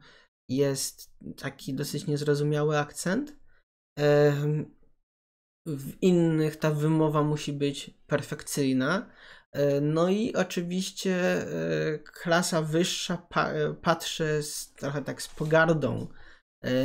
jest 0.49 1.13
taki 1.37 1.75
dosyć 1.75 2.07
niezrozumiały 2.07 2.79
akcent. 2.79 3.43
W 5.67 5.93
innych 6.01 6.57
ta 6.57 6.71
wymowa 6.71 7.23
musi 7.23 7.53
być 7.53 7.91
perfekcyjna. 8.07 9.11
E, 9.53 9.81
No 9.81 10.09
i 10.09 10.35
oczywiście 10.35 11.15
e, 11.15 11.99
klasa 11.99 12.63
wyższa 12.63 13.27
e, 13.37 13.75
patrzy 13.75 14.43
z, 14.43 14.73
trochę 14.73 15.03
tak 15.03 15.23
z 15.23 15.29
pogardą 15.29 16.09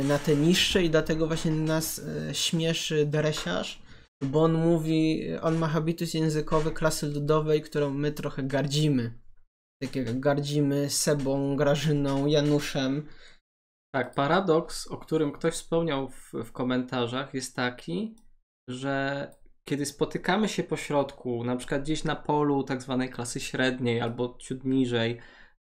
na 0.04 0.18
te 0.18 0.36
niższe 0.36 0.82
i 0.82 0.90
dlatego 0.90 1.26
właśnie 1.26 1.50
nas 1.50 2.00
śmieszy 2.32 3.06
dresiarz, 3.06 3.82
bo 4.22 4.42
on 4.42 4.52
mówi, 4.52 5.28
on 5.42 5.56
ma 5.56 5.68
habitus 5.68 6.14
językowy 6.14 6.72
klasy 6.72 7.06
ludowej, 7.06 7.62
którą 7.62 7.90
my 7.90 8.12
trochę 8.12 8.42
gardzimy. 8.42 9.18
Tak 9.82 9.96
jak 9.96 10.20
gardzimy 10.20 10.90
Sebą, 10.90 11.56
Grażyną, 11.56 12.26
Januszem. 12.26 13.08
Tak, 13.94 14.14
paradoks, 14.14 14.86
o 14.86 14.96
którym 14.96 15.32
ktoś 15.32 15.54
wspomniał 15.54 16.08
w, 16.08 16.32
w 16.32 16.52
komentarzach, 16.52 17.34
jest 17.34 17.56
taki, 17.56 18.16
że 18.70 19.30
kiedy 19.68 19.86
spotykamy 19.86 20.48
się 20.48 20.62
po 20.62 20.76
środku, 20.76 21.44
na 21.44 21.56
przykład 21.56 21.82
gdzieś 21.82 22.04
na 22.04 22.16
polu 22.16 22.62
tak 22.62 22.82
zwanej 22.82 23.10
klasy 23.10 23.40
średniej 23.40 24.00
albo 24.00 24.36
ciut 24.40 24.64
niżej, 24.64 25.18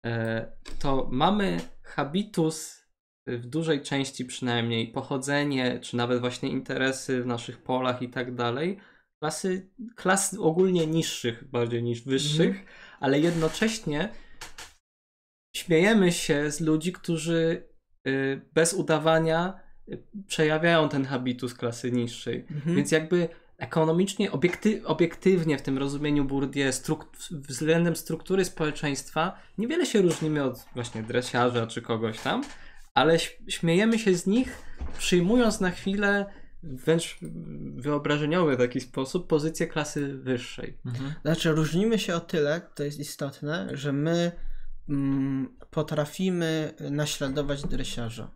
e, 0.06 0.52
to 0.78 1.08
mamy 1.10 1.60
habitus 1.82 2.86
w 3.26 3.46
dużej 3.46 3.82
części 3.82 4.24
przynajmniej, 4.24 4.92
pochodzenie, 4.92 5.80
czy 5.80 5.96
nawet 5.96 6.20
właśnie 6.20 6.48
interesy 6.48 7.22
w 7.22 7.26
naszych 7.26 7.62
polach 7.62 8.02
i 8.02 8.08
tak 8.08 8.34
dalej, 8.34 8.78
klasy, 9.22 9.70
klas 9.96 10.36
ogólnie 10.38 10.86
niższych 10.86 11.50
bardziej 11.50 11.82
niż 11.82 12.02
wyższych, 12.02 12.64
ale 13.00 13.20
jednocześnie 13.20 14.08
śmiejemy 15.56 16.12
się 16.12 16.50
z 16.50 16.60
ludzi, 16.60 16.92
którzy 16.92 17.68
y, 18.08 18.40
bez 18.54 18.74
udawania 18.74 19.60
y, 19.88 20.02
przejawiają 20.26 20.88
ten 20.88 21.04
habitus 21.04 21.54
klasy 21.54 21.92
niższej. 21.92 22.46
Mhm. 22.50 22.76
Więc 22.76 22.92
jakby 22.92 23.28
ekonomicznie, 23.60 24.32
obiekty, 24.32 24.86
obiektywnie 24.86 25.58
w 25.58 25.62
tym 25.62 25.78
rozumieniu 25.78 26.24
Bourdieu 26.24 26.72
struk 26.72 27.06
względem 27.30 27.96
struktury 27.96 28.44
społeczeństwa 28.44 29.38
niewiele 29.58 29.86
się 29.86 30.02
różnimy 30.02 30.44
od 30.44 30.64
właśnie 30.74 31.02
dresiarza 31.02 31.66
czy 31.66 31.82
kogoś 31.82 32.20
tam, 32.20 32.42
ale 32.94 33.18
śmiejemy 33.48 33.98
się 33.98 34.14
z 34.14 34.26
nich, 34.26 34.58
przyjmując 34.98 35.60
na 35.60 35.70
chwilę 35.70 36.26
wręcz 36.62 37.18
wyobrażeniowy 37.76 38.56
taki 38.56 38.80
sposób 38.80 39.26
pozycję 39.26 39.66
klasy 39.66 40.18
wyższej. 40.18 40.78
Mhm. 40.86 41.14
Znaczy, 41.22 41.52
różnimy 41.52 41.98
się 41.98 42.14
o 42.14 42.20
tyle, 42.20 42.60
to 42.74 42.84
jest 42.84 43.00
istotne, 43.00 43.68
że 43.72 43.92
my 43.92 44.32
mm, 44.88 45.56
potrafimy 45.70 46.74
naśladować 46.90 47.62
dresiarza. 47.62 48.30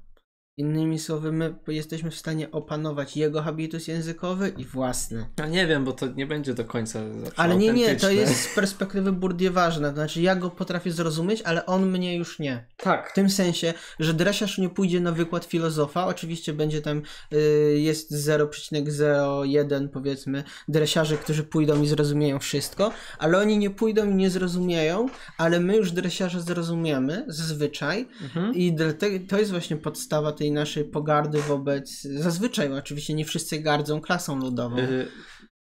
Innymi 0.57 0.99
słowy, 0.99 1.33
my 1.33 1.55
jesteśmy 1.69 2.11
w 2.11 2.15
stanie 2.15 2.51
opanować 2.51 3.17
jego 3.17 3.43
habitus 3.43 3.89
językowy 3.89 4.53
i 4.57 4.65
własny. 4.65 5.27
Ja 5.39 5.47
nie 5.47 5.67
wiem, 5.67 5.85
bo 5.85 5.93
to 5.93 6.07
nie 6.07 6.27
będzie 6.27 6.55
do 6.55 6.65
końca 6.65 7.01
zawsze 7.25 7.41
Ale 7.41 7.57
nie, 7.57 7.73
nie, 7.73 7.97
to 7.97 8.11
jest 8.11 8.41
z 8.41 8.55
perspektywy 8.55 9.13
Bourdieu 9.13 9.53
ważne. 9.53 9.89
To 9.89 9.95
znaczy, 9.95 10.23
ja 10.23 10.37
go 10.37 10.51
potrafię 10.51 10.93
zrozumieć, 10.93 11.43
ale 11.43 11.67
on 11.67 11.91
mnie 11.91 12.17
już 12.17 12.39
nie. 12.39 12.67
Tak. 12.77 13.11
W 13.11 13.15
tym 13.15 13.31
sensie, 13.31 13.75
że 14.01 14.15
dresiarz 14.15 14.59
nie 14.59 14.69
pójdzie 14.69 15.01
na 15.01 15.13
wykład 15.13 15.45
filozofa, 15.45 16.07
oczywiście 16.07 16.53
będzie 16.53 16.83
tam, 16.83 17.03
y, 17.33 17.79
jest 17.79 18.13
0,01 18.13 19.89
powiedzmy 19.89 20.45
dresiarzy, 20.69 21.17
którzy 21.17 21.45
pójdą 21.45 21.83
i 21.83 21.87
zrozumieją 21.87 22.39
wszystko, 22.39 22.93
ale 23.19 23.39
oni 23.39 23.59
nie 23.59 23.71
pójdą 23.71 24.11
i 24.11 24.15
nie 24.15 24.31
zrozumieją, 24.31 25.07
ale 25.39 25.61
my 25.61 25.77
już 25.77 25.93
dresiarza 25.93 26.41
zrozumiemy 26.41 27.25
zazwyczaj 27.29 28.09
Mhm. 28.23 28.55
i 28.55 28.73
dlatego 28.73 29.27
to 29.29 29.39
jest 29.39 29.51
właśnie 29.51 29.77
podstawa 29.77 30.33
tej 30.33 30.44
naszej 30.53 30.85
pogardy 30.85 31.43
wobec, 31.43 32.03
zazwyczaj 32.03 32.79
oczywiście 32.79 33.15
nie 33.15 33.25
wszyscy 33.25 33.61
gardzą 33.61 34.01
klasą 34.01 34.39
ludową. 34.39 34.79
Y, 34.79 35.09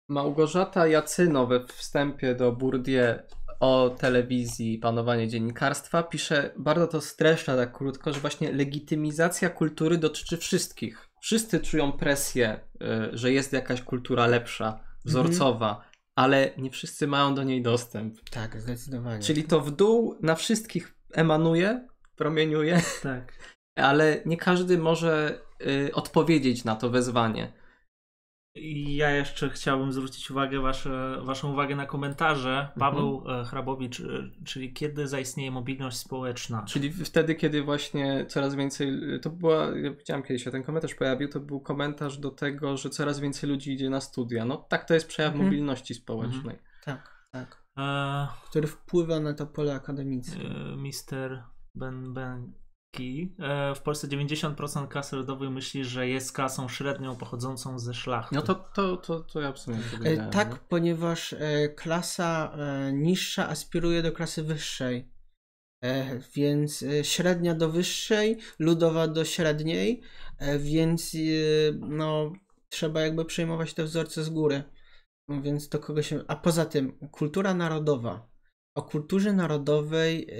Małgorzata 0.08 0.86
Jacyno 0.86 1.46
we 1.46 1.66
wstępie 1.66 2.34
do 2.34 2.52
Bourdieu 2.52 3.14
o 3.60 3.90
telewizji 3.98 4.74
i 4.74 4.78
panowanie 4.78 5.28
dziennikarstwa 5.28 6.02
pisze, 6.02 6.52
bardzo 6.58 6.86
to 6.86 7.00
streszcza 7.00 7.56
tak 7.56 7.72
krótko, 7.72 8.12
że 8.12 8.20
właśnie 8.20 8.52
legitymizacja 8.52 9.50
kultury 9.50 9.98
dotyczy 9.98 10.36
wszystkich. 10.36 11.08
Wszyscy 11.20 11.60
czują 11.60 11.92
presję, 11.92 12.60
y, 12.82 13.18
że 13.18 13.32
jest 13.32 13.52
jakaś 13.52 13.82
kultura 13.82 14.26
lepsza, 14.26 14.80
wzorcowa, 15.04 15.90
ale 16.14 16.50
nie 16.58 16.70
wszyscy 16.70 17.06
mają 17.06 17.34
do 17.34 17.42
niej 17.42 17.62
dostęp. 17.62 18.14
Tak, 18.30 18.60
zdecydowanie. 18.60 19.22
Czyli 19.22 19.44
to 19.44 19.60
w 19.60 19.70
dół 19.70 20.18
na 20.22 20.34
wszystkich 20.34 20.94
emanuje, 21.12 21.86
promieniuje, 22.16 22.82
Tak. 23.02 23.32
Ale 23.76 24.22
nie 24.26 24.36
każdy 24.36 24.78
może 24.78 25.40
y, 25.66 25.94
odpowiedzieć 25.94 26.64
na 26.64 26.76
to 26.76 26.90
wezwanie. 26.90 27.52
I 28.58 28.96
ja 28.96 29.10
jeszcze 29.10 29.50
chciałbym 29.50 29.92
zwrócić 29.92 30.30
uwagę 30.30 30.60
wasze, 30.60 31.18
waszą 31.24 31.52
uwagę 31.52 31.76
na 31.76 31.86
komentarze. 31.86 32.68
Paweł 32.78 33.24
e, 33.30 33.44
Hrabowicz, 33.44 34.00
e, 34.00 34.04
czyli 34.44 34.72
kiedy 34.72 35.08
zaistnieje 35.08 35.50
mobilność 35.50 35.96
społeczna? 35.96 36.62
Czyli 36.62 36.92
wtedy, 36.92 37.34
kiedy 37.34 37.62
właśnie 37.62 38.26
coraz 38.28 38.54
więcej, 38.54 39.00
to 39.22 39.30
była, 39.30 39.64
ja 39.76 39.92
widziałem 39.92 40.22
kiedyś 40.22 40.44
się 40.44 40.50
ten 40.50 40.62
komentarz 40.62 40.94
pojawił, 40.94 41.28
to 41.28 41.40
był 41.40 41.60
komentarz 41.60 42.18
do 42.18 42.30
tego, 42.30 42.76
że 42.76 42.90
coraz 42.90 43.20
więcej 43.20 43.50
ludzi 43.50 43.72
idzie 43.72 43.90
na 43.90 44.00
studia. 44.00 44.44
No 44.44 44.56
tak, 44.56 44.84
to 44.88 44.94
jest 44.94 45.08
przejaw 45.08 45.32
Mhm. 45.32 45.44
mobilności 45.50 45.94
społecznej. 45.94 46.58
Tak, 46.84 47.26
tak. 47.32 47.62
E, 47.78 48.26
Który 48.50 48.66
wpływa 48.66 49.20
na 49.20 49.34
to 49.34 49.46
pole 49.46 49.74
akademickie. 49.74 50.40
e, 50.40 50.76
Mister 50.76 51.42
Ben 51.74 52.14
Benki. 52.14 52.65
E, 53.38 53.74
w 53.74 53.80
Polsce 53.80 54.08
90% 54.08 54.88
klasy 54.88 55.16
rodowej 55.16 55.50
myśli, 55.50 55.84
że 55.84 56.08
jest 56.08 56.32
klasą 56.32 56.68
średnią 56.68 57.16
pochodzącą 57.16 57.78
ze 57.78 57.94
szlachty. 57.94 58.34
No 58.34 58.42
to, 58.42 58.54
to, 58.54 58.96
to, 58.96 59.20
to 59.20 59.40
ja 59.40 59.52
sumie 59.56 59.76
E, 59.76 59.98
powiedziałem. 59.98 60.30
tak, 60.30 60.50
no. 60.50 60.56
ponieważ 60.68 61.32
e, 61.32 61.68
klasa 61.68 62.52
e, 62.58 62.92
niższa 62.92 63.48
aspiruje 63.48 64.02
do 64.02 64.12
klasy 64.12 64.42
wyższej. 64.42 65.08
E, 65.84 66.20
więc 66.34 66.82
e, 66.82 67.04
średnia 67.04 67.54
do 67.54 67.70
wyższej, 67.70 68.38
ludowa 68.58 69.08
do 69.08 69.24
średniej, 69.24 70.02
e, 70.38 70.58
więc 70.58 71.14
e, 71.14 71.18
no, 71.80 72.32
trzeba 72.68 73.00
jakby 73.00 73.24
przejmować 73.24 73.74
te 73.74 73.84
wzorce 73.84 74.24
z 74.24 74.30
góry. 74.30 74.62
No, 75.28 75.42
Więc 75.42 75.68
do 75.68 75.78
kogo 75.78 76.02
się. 76.02 76.20
A 76.28 76.36
poza 76.36 76.64
tym, 76.64 76.98
kultura 77.10 77.54
narodowa. 77.54 78.28
O 78.76 78.82
kulturze 78.82 79.32
narodowej 79.32 80.26
e, 80.30 80.36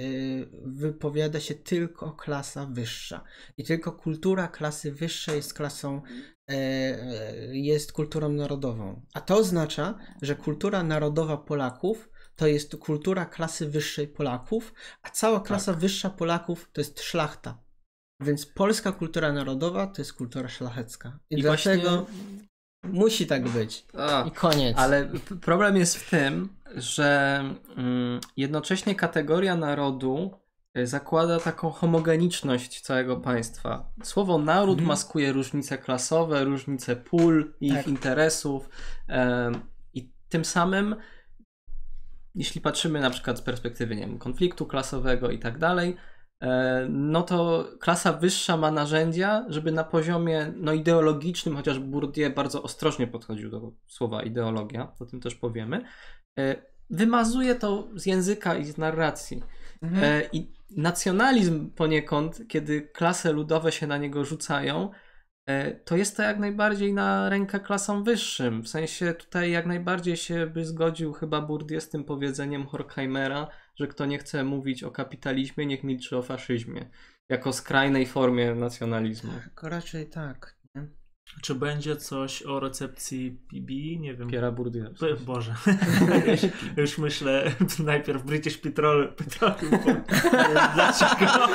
wypowiada 0.65 1.39
się 1.39 1.55
tylko 1.55 2.11
klasa 2.11 2.65
wyższa. 2.65 3.23
I 3.57 3.63
tylko 3.63 3.91
kultura 3.91 4.47
klasy 4.47 4.91
wyższej 4.91 5.35
jest 5.35 5.53
klasą 5.53 6.01
e, 6.49 6.53
e, 6.53 7.57
jest 7.57 7.91
kulturą 7.91 8.29
narodową. 8.29 9.01
A 9.13 9.21
to 9.21 9.37
oznacza, 9.37 9.99
że 10.21 10.35
kultura 10.35 10.83
narodowa 10.83 11.37
Polaków 11.37 12.09
to 12.35 12.47
jest 12.47 12.75
kultura 12.75 13.25
klasy 13.25 13.69
wyższej 13.69 14.07
Polaków, 14.07 14.73
a 15.01 15.09
cała 15.09 15.39
klasa 15.39 15.73
wyższa 15.73 16.09
Polaków 16.09 16.69
to 16.73 16.81
jest 16.81 17.01
szlachta. 17.01 17.63
Więc 18.21 18.45
polska 18.45 18.91
kultura 18.91 19.33
narodowa 19.33 19.87
to 19.87 20.01
jest 20.01 20.13
kultura 20.13 20.49
szlachecka. 20.49 21.19
I, 21.29 21.39
I 21.39 21.41
dlatego 21.41 22.05
musi 22.83 23.27
tak 23.27 23.49
być. 23.49 23.85
A, 23.97 24.23
I 24.27 24.31
koniec. 24.31 24.77
ale 24.77 25.09
problem 25.41 25.77
jest 25.77 25.97
w 25.97 26.09
tym, 26.09 26.49
że 26.75 27.39
mm, 27.77 28.19
jednocześnie 28.37 28.95
kategoria 28.95 29.55
narodu 29.55 30.39
y, 30.77 30.87
zakłada 30.87 31.39
taką 31.39 31.69
homogeniczność 31.71 32.81
całego 32.81 33.17
państwa. 33.17 33.91
Słowo 34.03 34.37
naród 34.37 34.69
Mhm. 34.79 34.87
maskuje 34.87 35.31
różnice 35.33 35.77
klasowe, 35.77 36.43
różnice 36.43 36.95
pól, 36.95 37.53
ich 37.61 37.73
Tak. 37.73 37.87
interesów 37.87 38.69
em, 39.07 39.61
i 39.93 40.11
tym 40.29 40.45
samym 40.45 40.95
jeśli 42.35 42.61
patrzymy 42.61 42.99
na 42.99 43.09
przykład 43.09 43.37
z 43.37 43.41
perspektywy 43.41 43.95
nie 43.95 44.01
wiem, 44.01 44.19
konfliktu 44.19 44.65
klasowego 44.65 45.29
i 45.31 45.39
tak 45.39 45.57
dalej, 45.57 45.95
no 46.89 47.23
to 47.23 47.67
klasa 47.79 48.13
wyższa 48.13 48.57
ma 48.57 48.71
narzędzia, 48.71 49.45
żeby 49.49 49.71
na 49.71 49.83
poziomie 49.83 50.53
no, 50.55 50.73
ideologicznym, 50.73 51.55
chociaż 51.55 51.79
Bourdieu 51.79 52.33
bardzo 52.33 52.63
ostrożnie 52.63 53.07
podchodził 53.07 53.49
do 53.49 53.71
słowa 53.87 54.23
ideologia, 54.23 54.91
o 54.99 55.05
tym 55.05 55.19
też 55.21 55.35
powiemy, 55.35 55.85
e, 56.39 56.55
wymazuje 56.89 57.55
to 57.55 57.87
z 57.95 58.05
języka 58.05 58.55
i 58.55 58.65
z 58.65 58.77
narracji. 58.77 59.43
Mhm. 59.81 60.03
E, 60.03 60.29
I 60.33 60.51
nacjonalizm 60.69 61.69
poniekąd, 61.69 62.47
kiedy 62.47 62.81
klasy 62.81 63.33
ludowe 63.33 63.71
się 63.71 63.87
na 63.87 63.97
niego 63.97 64.25
rzucają, 64.25 64.91
e, 65.49 65.71
to 65.71 65.97
jest 65.97 66.17
to 66.17 66.23
jak 66.23 66.39
najbardziej 66.39 66.93
na 66.93 67.29
rękę 67.29 67.59
klasom 67.59 68.03
wyższym. 68.03 68.61
W 68.61 68.67
sensie 68.67 69.13
tutaj 69.13 69.51
jak 69.51 69.65
najbardziej 69.65 70.17
się 70.17 70.47
by 70.47 70.65
zgodził 70.65 71.13
chyba 71.13 71.41
Bourdieu 71.41 71.81
z 71.81 71.89
tym 71.89 72.03
powiedzeniem 72.03 72.67
Horkheimera, 72.67 73.47
że 73.77 73.87
kto 73.87 74.05
nie 74.05 74.17
chce 74.17 74.43
mówić 74.43 74.83
o 74.83 74.91
kapitalizmie, 74.91 75.65
niech 75.65 75.83
milczy 75.83 76.17
o 76.17 76.21
faszyzmie. 76.21 76.89
Jako 77.29 77.53
skrajnej 77.53 78.05
formie 78.05 78.55
nacjonalizmu. 78.55 79.31
Tylko 79.43 79.69
raczej 79.69 80.09
tak. 80.09 80.56
Czy 81.41 81.55
będzie 81.55 81.95
coś 81.95 82.43
o 82.43 82.59
recepcji 82.59 83.37
PB? 83.49 83.99
Nie 83.99 84.13
wiem. 84.15 84.29
Piera 84.29 84.51
Bourdieu. 84.51 84.83
Bo- 85.01 85.33
Boże. 85.33 85.55
już, 86.27 86.41
już 86.77 86.97
myślę 86.97 87.51
najpierw 87.79 88.23
British 88.23 88.57
Petrol, 88.57 89.13
Petroleum. 89.15 90.03
Dlaczego? 90.75 91.47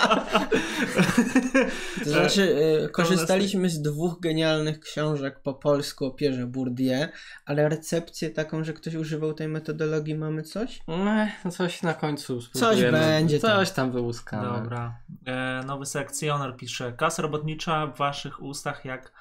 To 2.05 2.11
znaczy, 2.11 2.57
e, 2.85 2.89
korzystaliśmy 2.89 3.71
z 3.71 3.83
dwóch 3.83 4.21
genialnych 4.21 4.81
książek 4.81 5.41
po 5.43 5.55
polsku 5.55 6.07
o 6.07 6.11
Pierze 6.11 6.47
Bourdieu, 6.47 7.09
ale 7.47 7.69
recepcję 7.69 8.31
taką, 8.31 8.65
że 8.65 8.73
ktoś 8.73 8.95
używał 8.95 9.35
tej 9.35 9.49
metodologii, 9.49 10.15
mamy 10.15 10.43
coś? 10.43 10.81
Ech, 10.89 11.53
coś 11.53 11.83
na 11.83 11.95
końcu 11.95 12.41
spróbujemy. 12.41 12.99
będzie 12.99 13.41
tam. 13.41 13.51
Coś 13.51 13.71
tam 13.71 13.93
wyłuskamy. 13.93 14.59
Dobra. 14.59 14.99
E, 15.27 15.63
nowy 15.67 15.87
sekcjoner 15.87 16.57
pisze. 16.57 16.93
Klasa 16.93 17.23
robotnicza 17.23 17.87
w 17.87 17.99
waszych 17.99 18.43
ustach 18.43 18.85
jak 18.85 19.13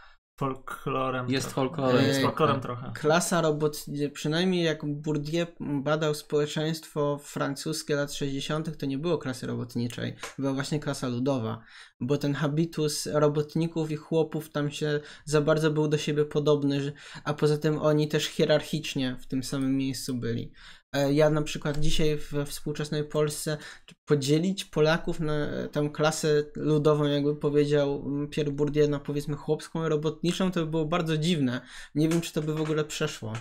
folklorem. 0.41 1.29
Jest 1.29 1.51
folklorem. 1.51 2.05
Jest 2.05 2.21
folklorem 2.21 2.61
trochę. 2.61 2.91
Klasa 2.95 3.41
robotnicza, 3.41 4.09
przynajmniej 4.13 4.63
jak 4.63 4.85
Bourdieu 4.85 5.45
badał 5.59 6.15
społeczeństwo 6.15 7.19
francuskie 7.23 7.95
lat 7.95 8.13
60., 8.13 8.77
to 8.77 8.85
nie 8.85 8.97
było 8.97 9.17
klasy 9.17 9.47
robotniczej, 9.47 10.15
była 10.37 10.53
właśnie 10.53 10.79
klasa 10.79 11.07
ludowa, 11.07 11.61
bo 11.99 12.17
ten 12.17 12.33
habitus 12.33 13.05
robotników 13.05 13.91
i 13.91 13.95
chłopów 13.95 14.49
tam 14.49 14.71
się 14.71 14.99
za 15.25 15.41
bardzo 15.41 15.71
był 15.71 15.87
do 15.87 15.97
siebie 15.97 16.25
podobny, 16.25 16.93
a 17.23 17.33
poza 17.33 17.57
tym 17.57 17.79
oni 17.79 18.07
też 18.07 18.25
hierarchicznie 18.25 19.17
w 19.19 19.27
tym 19.27 19.43
samym 19.43 19.77
miejscu 19.77 20.15
byli. 20.15 20.51
E, 20.95 21.13
Ja 21.13 21.29
na 21.29 21.41
przykład 21.41 21.79
dzisiaj 21.79 22.17
we 22.17 22.45
współczesnej 22.45 23.03
Polsce 23.03 23.57
podzielić 24.05 24.65
Polaków 24.65 25.19
na 25.19 25.33
e, 25.33 25.67
tą 25.67 25.89
klasę 25.89 26.43
ludową, 26.55 27.03
jakby 27.03 27.35
powiedział 27.35 28.01
mm, 28.05 28.27
Pierre 28.27 28.51
Bourdieu, 28.51 28.89
na 28.89 28.99
powiedzmy 28.99 29.35
chłopską 29.35 29.89
robotniczą, 29.89 30.51
to 30.51 30.59
by 30.59 30.71
było 30.71 30.85
bardzo 30.85 31.17
dziwne. 31.17 31.61
Nie 31.95 32.09
wiem, 32.09 32.21
czy 32.21 32.33
to 32.33 32.41
by 32.41 32.53
w 32.53 32.61
ogóle 32.61 32.85
przeszło. 32.85 33.33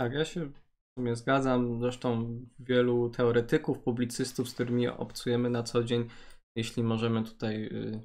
Tak, 0.00 0.12
ja 0.12 0.24
się 0.24 0.46
w 0.46 0.52
sumie 0.98 1.16
zgadzam. 1.16 1.80
Zresztą 1.80 2.40
wielu 2.58 3.10
teoretyków, 3.10 3.78
publicystów, 3.78 4.48
z 4.48 4.54
którymi 4.54 4.88
obcujemy 4.88 5.50
na 5.50 5.62
co 5.62 5.84
dzień, 5.84 6.08
jeśli 6.56 6.82
możemy 6.82 7.24
tutaj 7.24 7.64
y, 7.64 8.00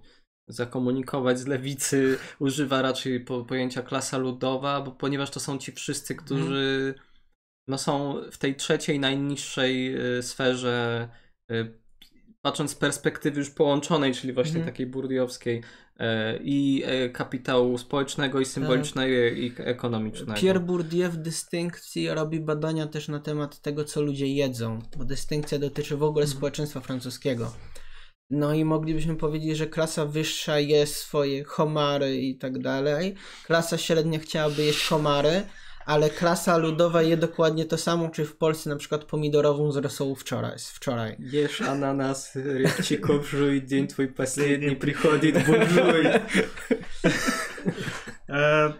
zakomunikować 0.48 1.40
z 1.40 1.48
lewicy, 1.48 2.18
używa 2.40 2.82
raczej 2.82 3.20
po, 3.20 3.46
pojęcia 3.46 3.82
klasa 3.82 4.18
ludowa, 4.18 4.82
bo 4.82 4.92
ponieważ 4.92 5.32
to 5.32 5.40
są 5.40 5.58
ci 5.58 5.72
wszyscy, 5.72 6.16
którzy 6.16 6.96
no, 7.68 7.78
są 7.78 8.16
w 8.32 8.38
tej 8.38 8.56
trzeciej, 8.56 9.00
najniższej 9.00 9.96
y, 10.18 10.24
sferze, 10.24 11.08
y, 11.52 11.74
patrząc 12.42 12.72
z 12.72 12.76
perspektywy 12.76 13.40
już 13.40 13.50
połączonej, 13.50 14.14
czyli 14.14 14.34
właśnie 14.34 14.56
Mhm. 14.58 14.74
takiej 14.74 14.86
burdiowskiej, 14.86 15.58
y, 15.58 16.04
i 16.42 16.84
y, 17.06 17.10
kapitału 17.10 17.78
społecznego, 17.78 18.40
i 18.40 18.46
symbolicznego, 18.46 19.14
i 19.16 19.54
ekonomicznego. 19.58 20.42
Pierre 20.42 20.60
Bourdieu 20.60 21.12
w 21.12 21.18
dystynkcji 21.18 22.10
robi 22.10 22.40
badania 22.40 22.88
też 22.88 23.08
na 23.08 23.20
temat 23.20 23.62
tego, 23.62 23.84
co 23.84 24.02
ludzie 24.02 24.28
jedzą, 24.28 24.80
bo 24.98 25.06
dystynkcja 25.06 25.60
dotyczy 25.60 25.98
w 25.98 26.04
ogóle 26.04 26.24
Mhm. 26.24 26.38
społeczeństwa 26.38 26.80
francuskiego. 26.80 27.54
No 28.30 28.54
i 28.54 28.66
moglibyśmy 28.66 29.16
powiedzieć, 29.16 29.58
że 29.58 29.68
klasa 29.68 30.06
wyższa 30.06 30.60
je 30.60 30.88
swoje 30.88 31.44
homary 31.44 32.18
i 32.18 32.38
tak 32.38 32.60
dalej. 32.60 33.16
Klasa 33.46 33.78
średnia 33.78 34.20
chciałaby 34.20 34.64
jeść 34.64 34.84
homary, 34.88 35.42
ale 35.87 36.11
klasa 36.11 36.57
ludowa 36.57 37.03
je 37.03 37.17
dokładnie 37.17 37.65
to 37.65 37.79
samo, 37.79 38.09
czy 38.09 38.25
w 38.25 38.37
Polsce 38.37 38.71
na 38.71 38.77
przykład 38.77 39.05
pomidorową 39.05 39.73
z 39.73 39.77
rosołu 39.77 40.17
wczoraj. 40.17 40.59
Z 40.59 40.71
wczoraj. 40.71 41.17
Jesz 41.19 41.61
ananas, 41.61 42.33
рябчиков 42.35 43.31
жуй, 43.31 43.61
день 43.63 43.87
твой 43.89 44.09
последний 44.09 44.77
приходит 44.77 45.47
буржуй. 45.47 46.07
E, 48.29 48.73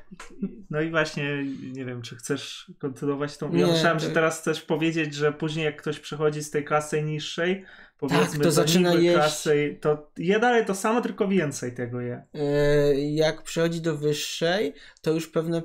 no 0.71 0.81
i 0.81 0.91
właśnie, 0.91 1.45
nie 1.73 1.85
wiem, 1.85 2.03
czy 2.03 2.17
chcesz 2.17 2.73
kontynuować 2.79 3.37
tą. 3.39 3.53
Ja 3.53 3.67
Nie, 3.67 3.73
myślałem, 3.73 3.99
że 4.01 4.09
to- 4.09 4.15
teraz 4.15 4.41
chcesz 4.41 4.61
powiedzieć, 4.61 5.15
że 5.15 5.33
później 5.33 5.65
jak 5.65 5.77
ktoś 5.83 5.99
przechodzi 6.01 6.43
z 6.43 6.51
tej 6.51 6.65
klasy 6.65 7.03
niższej, 7.03 7.65
powiedzmy 8.00 8.26
Tak, 8.28 8.38
to 8.38 8.44
do 8.44 8.52
zaczyna 8.52 8.94
jeść. 8.94 9.16
klasy, 9.16 9.78
to 9.82 10.12
je 10.18 10.40
dalej 10.40 10.66
to 10.66 10.76
samo, 10.76 11.02
tylko 11.02 11.28
więcej 11.28 11.74
tego 11.74 12.02
je. 12.02 12.24
E, 12.34 13.00
jak 13.02 13.44
przechodzi 13.44 13.82
do 13.82 13.98
wyższej, 13.98 14.74
to 15.02 15.12
już 15.12 15.28
pewne, 15.28 15.62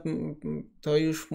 to 0.80 0.96
już 0.96 1.28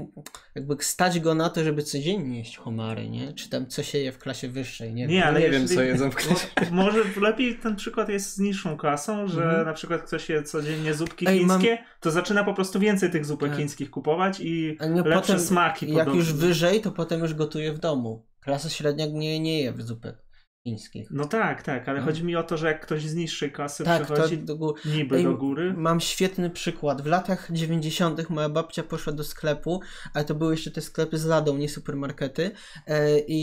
jakby 0.55 0.77
stać 0.79 1.19
go 1.19 1.35
na 1.35 1.49
to, 1.49 1.63
żeby 1.63 1.83
codziennie 1.83 2.37
jeść 2.37 2.57
homary, 2.57 3.09
nie? 3.09 3.33
Czy 3.33 3.49
tam 3.49 3.67
co 3.67 3.83
się 3.83 3.97
je 3.97 4.11
w 4.11 4.17
klasie 4.17 4.47
wyższej, 4.47 4.93
nie, 4.93 5.07
Nie, 5.07 5.15
wiem. 5.15 5.23
ale 5.27 5.39
nie 5.39 5.49
wiem, 5.49 5.67
co 5.67 5.81
jedzą 5.83 6.11
w 6.11 6.15
klasie. 6.15 6.47
Mo- 6.71 6.83
Może 6.83 7.03
lepiej 7.21 7.55
ten 7.55 7.75
przykład 7.75 8.09
jest 8.09 8.33
z 8.35 8.39
niższą 8.39 8.77
klasą, 8.77 9.27
że 9.27 9.43
Mhm. 9.43 9.65
na 9.65 9.73
przykład 9.73 10.01
ktoś 10.03 10.29
je 10.29 10.43
codziennie 10.43 10.93
zupki 10.93 11.25
Ej, 11.29 11.45
mam- 11.45 11.61
chińskie, 11.61 11.83
to 11.99 12.11
zaczyna 12.11 12.43
po 12.43 12.53
prostu 12.53 12.79
więcej 12.79 13.11
tych 13.11 13.25
zupek 13.25 13.49
Tak. 13.49 13.57
chińskich 13.59 13.89
kupować 13.89 14.39
i 14.39 14.77
lepsze 14.79 15.13
potem, 15.13 15.39
smaki. 15.39 15.85
Jak 15.87 15.97
podobne. 15.97 16.15
już 16.19 16.33
wyżej, 16.33 16.81
to 16.81 16.91
potem 16.91 17.19
już 17.21 17.33
gotuje 17.33 17.73
w 17.73 17.79
domu. 17.79 18.25
Klasa 18.39 18.69
średnia 18.69 19.05
nie, 19.05 19.39
nie 19.39 19.61
je 19.61 19.73
zupek 19.77 20.26
chińskich. 20.67 21.07
No 21.11 21.25
tak, 21.25 21.63
tak, 21.63 21.89
ale 21.89 21.99
No. 21.99 22.05
chodzi 22.05 22.23
mi 22.23 22.35
o 22.35 22.43
to, 22.43 22.57
że 22.57 22.67
jak 22.67 22.81
ktoś 22.81 23.01
z 23.03 23.15
niższej 23.15 23.51
klasy 23.51 23.83
Tak, 23.83 24.07
to 24.07 24.13
przechodzi 24.13 24.37
do 24.37 24.55
góry. 24.57 24.81
niby 24.85 25.15
Ej, 25.15 25.23
do 25.23 25.33
góry. 25.33 25.73
Mam 25.77 25.99
świetny 25.99 26.49
przykład. 26.49 27.01
W 27.01 27.05
latach 27.05 27.47
90. 27.51 28.29
moja 28.29 28.49
babcia 28.49 28.83
poszła 28.83 29.13
do 29.13 29.23
sklepu, 29.23 29.81
ale 30.13 30.25
to 30.25 30.35
były 30.35 30.53
jeszcze 30.53 30.71
te 30.71 30.81
sklepy 30.81 31.17
z 31.17 31.25
ladą, 31.25 31.57
nie 31.57 31.69
supermarkety. 31.69 32.51
E, 32.87 33.19
I 33.27 33.41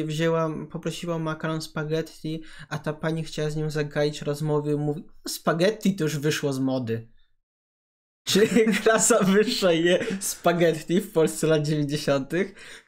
e, 0.00 0.04
wzięła, 0.04 0.50
poprosiła 0.70 1.14
o 1.14 1.18
makaron 1.18 1.60
spaghetti, 1.60 2.42
a 2.68 2.78
ta 2.78 2.92
pani 2.92 3.24
chciała 3.24 3.50
z 3.50 3.56
nią 3.56 3.70
zagaić 3.70 4.22
rozmowy 4.22 4.72
i 4.72 4.76
mówi: 4.76 5.04
Spaghetti 5.28 5.94
to 5.96 6.04
już 6.04 6.18
wyszło 6.18 6.52
z 6.52 6.58
mody. 6.58 7.08
Czyli 8.26 8.64
klasa 8.82 9.24
wyższa 9.24 9.72
je 9.72 9.98
spaghetti 10.20 11.00
w 11.00 11.12
Polsce 11.12 11.46
lat 11.46 11.62
90. 11.66 12.32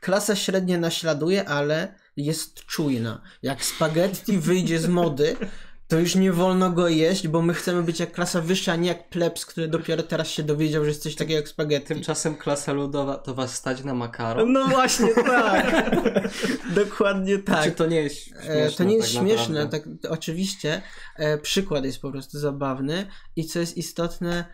Klasa 0.00 0.36
średnia 0.36 0.78
naśladuje, 0.78 1.48
ale 1.48 1.94
jest 2.18 2.64
czujna. 2.64 3.22
Jak 3.42 3.64
spaghetti 3.64 4.38
wyjdzie 4.38 4.78
z 4.78 4.88
mody, 4.88 5.36
to 5.88 5.98
już 5.98 6.14
nie 6.14 6.32
wolno 6.32 6.70
go 6.70 6.88
jeść, 6.88 7.28
bo 7.28 7.42
my 7.42 7.54
chcemy 7.54 7.82
być 7.82 8.00
jak 8.00 8.12
klasa 8.12 8.40
wyższa, 8.40 8.72
a 8.72 8.76
nie 8.76 8.88
jak 8.88 9.08
plebs, 9.08 9.46
który 9.46 9.68
dopiero 9.68 10.02
teraz 10.02 10.28
się 10.28 10.42
dowiedział, 10.42 10.84
że 10.84 10.88
jest 10.88 11.02
coś 11.02 11.14
takiego 11.14 11.36
jak 11.36 11.48
spaghetti. 11.48 11.86
Tymczasem 11.86 12.36
klasa 12.36 12.72
ludowa 12.72 13.16
to 13.16 13.34
was 13.34 13.54
stać 13.54 13.84
na 13.84 13.94
makaron? 13.94 14.52
No 14.52 14.66
właśnie 14.66 15.14
tak. 15.14 15.90
Dokładnie 16.84 17.38
tak. 17.38 17.64
Czy 17.64 17.70
to 17.70 17.86
nie 17.86 18.02
jest 18.02 18.16
śmieszne? 18.16 18.54
E, 18.54 18.70
to 18.70 18.84
nie 18.84 18.96
jest 18.96 19.14
tak 19.14 19.22
śmieszne, 19.22 19.68
tak, 19.68 19.82
oczywiście. 20.08 20.82
E, 21.16 21.38
przykład 21.38 21.84
jest 21.84 22.00
po 22.00 22.10
prostu 22.10 22.38
zabawny 22.38 23.06
i 23.36 23.44
co 23.44 23.58
jest 23.58 23.76
istotne, 23.76 24.44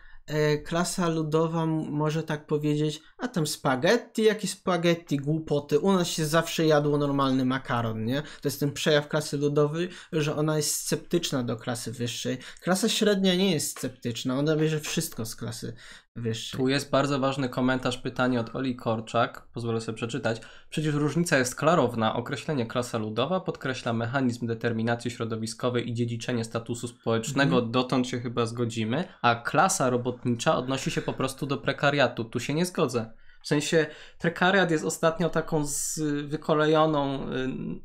klasa 0.63 1.09
ludowa 1.09 1.65
może 1.65 2.23
tak 2.23 2.45
powiedzieć, 2.45 3.01
a 3.17 3.27
tam 3.27 3.47
spaghetti, 3.47 4.23
jakie 4.23 4.47
spaghetti, 4.47 5.17
głupoty, 5.17 5.79
u 5.79 5.91
nas 5.91 6.07
się 6.07 6.25
zawsze 6.25 6.65
jadło 6.65 6.97
normalny 6.97 7.45
makaron, 7.45 8.05
nie? 8.05 8.21
To 8.21 8.47
jest 8.47 8.59
ten 8.59 8.71
przejaw 8.71 9.07
klasy 9.07 9.37
ludowej, 9.37 9.89
że 10.11 10.35
ona 10.35 10.57
jest 10.57 10.75
sceptyczna 10.75 11.43
do 11.43 11.57
klasy 11.57 11.91
wyższej. 11.91 12.37
Klasa 12.61 12.89
średnia 12.89 13.35
nie 13.35 13.51
jest 13.51 13.77
sceptyczna, 13.77 14.39
ona 14.39 14.55
bierze 14.55 14.79
wszystko 14.79 15.25
z 15.25 15.35
klasy 15.35 15.73
wyższej. 16.15 16.59
Tu 16.59 16.67
jest 16.67 16.91
bardzo 16.91 17.19
ważny 17.19 17.49
komentarz, 17.49 17.97
pytanie 17.97 18.39
od 18.39 18.55
Oli 18.55 18.75
Korczak. 18.75 19.47
Pozwolę 19.53 19.81
sobie 19.81 19.95
przeczytać. 19.95 20.41
Przecież 20.69 20.95
różnica 20.95 21.37
jest 21.37 21.55
klarowna. 21.55 22.15
Określenie 22.15 22.65
klasa 22.65 22.97
ludowa 22.97 23.39
podkreśla 23.39 23.93
mechanizm 23.93 24.47
determinacji 24.47 25.11
środowiskowej 25.11 25.89
i 25.89 25.93
dziedziczenie 25.93 26.43
statusu 26.43 26.87
społecznego. 26.87 27.61
Dotąd 27.61 28.07
się 28.07 28.19
chyba 28.19 28.45
zgodzimy. 28.45 29.03
A 29.21 29.35
klasa 29.35 29.89
robotnicza 29.89 30.57
odnosi 30.57 30.91
się 30.91 31.01
po 31.01 31.13
prostu 31.13 31.45
do 31.45 31.57
prekariatu. 31.57 32.23
Tu 32.23 32.39
się 32.39 32.53
nie 32.53 32.65
zgodzę. 32.65 33.11
W 33.41 33.47
sensie 33.47 33.85
prekariat 34.19 34.71
jest 34.71 34.85
ostatnio 34.85 35.29
taką 35.29 35.65
z 35.65 35.99
wykolejoną, 36.27 37.27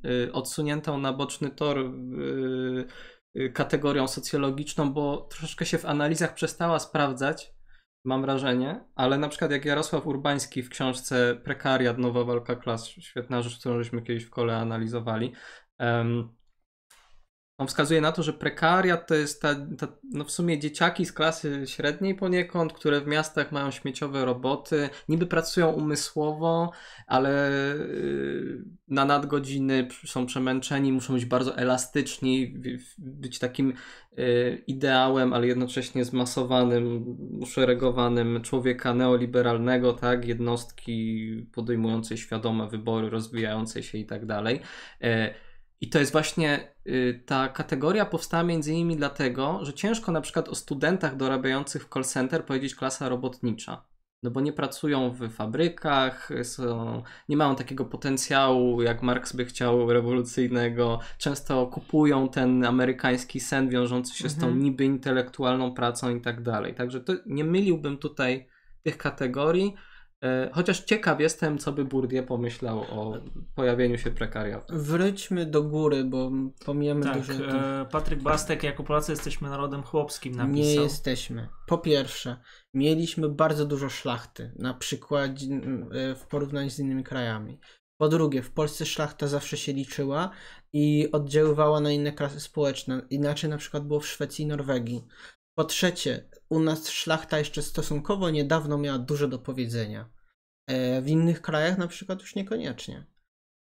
y, 0.05 0.27
y, 0.27 0.33
odsuniętą 0.33 0.99
na 0.99 1.13
boczny 1.13 1.51
tor 1.51 1.79
y, 1.79 3.51
kategorią 3.51 4.09
socjologiczną, 4.09 4.93
bo 4.93 5.17
troszeczkę 5.31 5.67
się 5.67 5.79
w 5.79 5.87
analizach 5.87 6.35
przestała 6.35 6.79
sprawdzać 6.79 7.60
mam 8.05 8.23
wrażenie, 8.23 8.85
ale 8.95 9.19
na 9.19 9.29
przykład 9.29 9.51
jak 9.51 9.65
Jarosław 9.65 10.07
Urbański 10.07 10.63
w 10.63 10.69
książce 10.69 11.41
Prekariat, 11.45 11.99
Nowa 11.99 12.25
Walka 12.25 12.57
Klas, 12.57 12.87
świetna 12.87 13.43
rzecz, 13.43 13.59
którą 13.59 13.79
żeśmy 13.83 14.03
kiedyś 14.03 14.25
w 14.25 14.31
kole 14.31 14.57
analizowali, 14.57 15.33
em, 15.79 16.29
on 17.61 17.67
wskazuje 17.67 18.01
na 18.01 18.13
to, 18.13 18.23
że 18.23 18.33
prekariat 18.33 19.07
to 19.07 19.15
jest 19.15 19.43
ta, 19.43 19.55
ta, 19.55 19.89
no 20.13 20.25
w 20.25 20.31
sumie 20.31 20.59
dzieciaki 20.59 21.07
z 21.07 21.13
klasy 21.13 21.63
średniej 21.67 22.15
poniekąd, 22.15 22.73
które 22.73 23.01
w 23.01 23.07
miastach 23.07 23.53
mają 23.53 23.71
śmieciowe 23.71 24.25
roboty, 24.25 24.89
niby 25.09 25.27
pracują 25.27 25.73
umysłowo, 25.73 26.73
ale 27.07 27.51
yy, 27.79 28.65
na 28.89 29.05
nadgodziny 29.05 29.89
są 30.07 30.27
przemęczeni, 30.27 30.93
muszą 30.93 31.15
być 31.15 31.25
bardzo 31.25 31.57
elastyczni, 31.57 32.55
być 32.99 33.39
takim 33.39 33.73
yy, 34.17 34.63
ideałem, 34.67 35.33
ale 35.33 35.47
jednocześnie 35.47 36.05
zmasowanym, 36.05 37.05
uszeregowanym 37.41 38.43
człowieka 38.43 38.95
neoliberalnego, 38.95 39.93
tak, 39.93 40.25
jednostki 40.25 41.47
podejmującej 41.53 42.19
świadome 42.19 42.69
wybory, 42.69 43.11
rozwijającej 43.11 43.83
się 43.83 43.99
i 43.99 44.07
tak 44.07 44.27
dalej. 44.27 44.61
I 45.81 45.89
to 45.89 45.99
jest 45.99 46.13
właśnie 46.13 46.75
y, 46.87 47.23
ta 47.27 47.49
kategoria 47.49 48.07
powstała 48.07 48.43
między 48.43 48.73
innymi 48.73 48.97
dlatego, 48.97 49.59
że 49.63 49.73
ciężko 49.73 50.13
na 50.13 50.21
przykład 50.21 50.49
o 50.49 50.55
studentach 50.55 51.17
dorabiających 51.17 51.85
w 51.85 51.89
call 51.89 52.05
center 52.05 52.45
powiedzieć 52.45 52.75
klasa 52.75 53.09
robotnicza. 53.09 53.85
No 54.23 54.31
bo 54.31 54.41
nie 54.41 54.53
pracują 54.53 55.11
w 55.11 55.31
fabrykach, 55.31 56.31
są, 56.43 57.03
nie 57.29 57.37
mają 57.37 57.57
takiego 57.57 57.85
potencjału, 57.85 58.83
jak 58.83 59.03
Marx 59.03 59.33
by 59.33 59.45
chciał, 59.45 59.93
rewolucyjnego. 59.93 60.99
Często 61.19 61.67
kupują 61.67 62.29
ten 62.29 62.65
amerykański 62.65 63.41
sen 63.41 63.69
wiążący 63.69 64.15
się 64.15 64.29
z 64.29 64.37
tą 64.37 64.47
Mhm. 64.47 64.63
niby 64.63 64.85
intelektualną 64.85 65.75
pracą 65.75 66.17
i 66.17 66.21
tak 66.21 66.43
dalej. 66.43 66.75
Także 66.75 67.01
to 67.01 67.13
nie 67.27 67.45
myliłbym 67.45 67.99
tutaj 67.99 68.49
tych 68.83 68.99
kategorii. 68.99 69.75
E, 70.25 70.51
Chociaż 70.53 70.81
ciekaw 70.85 71.21
jestem, 71.21 71.59
co 71.59 71.73
by 71.73 71.85
Bourdieu 71.85 72.27
pomyślał 72.27 72.81
o 72.81 73.17
pojawieniu 73.55 73.99
się 73.99 74.11
prekariatu. 74.11 74.75
Wróćmy 74.79 75.47
do 75.47 75.63
góry, 75.63 76.05
bo 76.05 76.31
pomijamy 76.65 77.05
Tak, 77.05 77.19
dużo. 77.19 77.33
e, 77.45 77.87
Patryk 77.91 78.23
Bastek, 78.23 78.63
jako 78.63 78.85
Polacy 78.85 79.13
jesteśmy 79.13 79.49
narodem 79.49 79.83
chłopskim 79.83 80.35
napisał. 80.35 80.55
Nie 80.57 80.75
jesteśmy. 80.75 81.49
Po 81.67 81.79
pierwsze, 81.79 82.37
mieliśmy 82.75 83.29
bardzo 83.29 83.67
dużo 83.67 83.89
szlachty, 83.89 84.53
na 84.59 84.75
przykład 84.75 85.31
e, 85.31 86.15
w 86.15 86.27
porównaniu 86.27 86.71
z 86.71 86.79
innymi 86.79 87.05
krajami. 87.05 87.59
Po 88.01 88.09
drugie, 88.09 88.43
w 88.43 88.51
Polsce 88.51 88.87
szlachta 88.87 89.27
zawsze 89.27 89.57
się 89.57 89.73
liczyła 89.73 90.31
i 90.73 91.09
oddziaływała 91.13 91.81
na 91.81 91.91
inne 91.91 92.13
klasy 92.13 92.41
społeczne. 92.41 93.03
Inaczej 93.11 93.51
na 93.51 93.57
przykład 93.57 93.87
było 93.87 94.01
w 94.01 94.07
Szwecji 94.07 94.45
i 94.45 94.49
Norwegii. 94.49 95.05
Po 95.59 95.65
trzecie, 95.65 96.30
u 96.51 96.61
nas 96.61 96.89
szlachta 96.89 97.39
jeszcze 97.39 97.63
stosunkowo 97.63 98.31
niedawno 98.31 98.79
miała 98.79 98.99
dużo 98.99 99.29
do 99.29 99.39
powiedzenia. 99.39 100.11
E, 100.67 101.03
W 101.03 101.09
innych 101.09 101.43
krajach 101.43 101.79
na 101.79 101.89
przykład 101.89 102.21
już 102.21 102.35
niekoniecznie. 102.35 103.07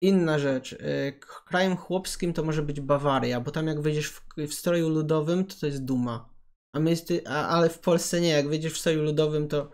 Inna 0.01 0.39
rzecz, 0.39 0.73
e, 0.73 1.11
krajem 1.47 1.77
chłopskim 1.77 2.33
to 2.33 2.43
może 2.43 2.63
być 2.63 2.81
Bawaria, 2.81 3.41
bo 3.41 3.51
tam 3.51 3.67
jak 3.67 3.81
wyjdziesz 3.81 4.09
w, 4.09 4.21
w 4.38 4.53
stroju 4.53 4.89
ludowym, 4.89 5.45
to 5.45 5.55
to 5.59 5.65
jest 5.65 5.85
duma. 5.85 6.29
A 6.75 6.79
my 6.79 6.89
jest, 6.89 7.13
a, 7.25 7.47
ale 7.47 7.69
w 7.69 7.79
Polsce 7.79 8.21
nie, 8.21 8.29
jak 8.29 8.47
wyjdziesz 8.49 8.73
w 8.73 8.77
stroju 8.77 9.03
ludowym, 9.03 9.47
to. 9.47 9.71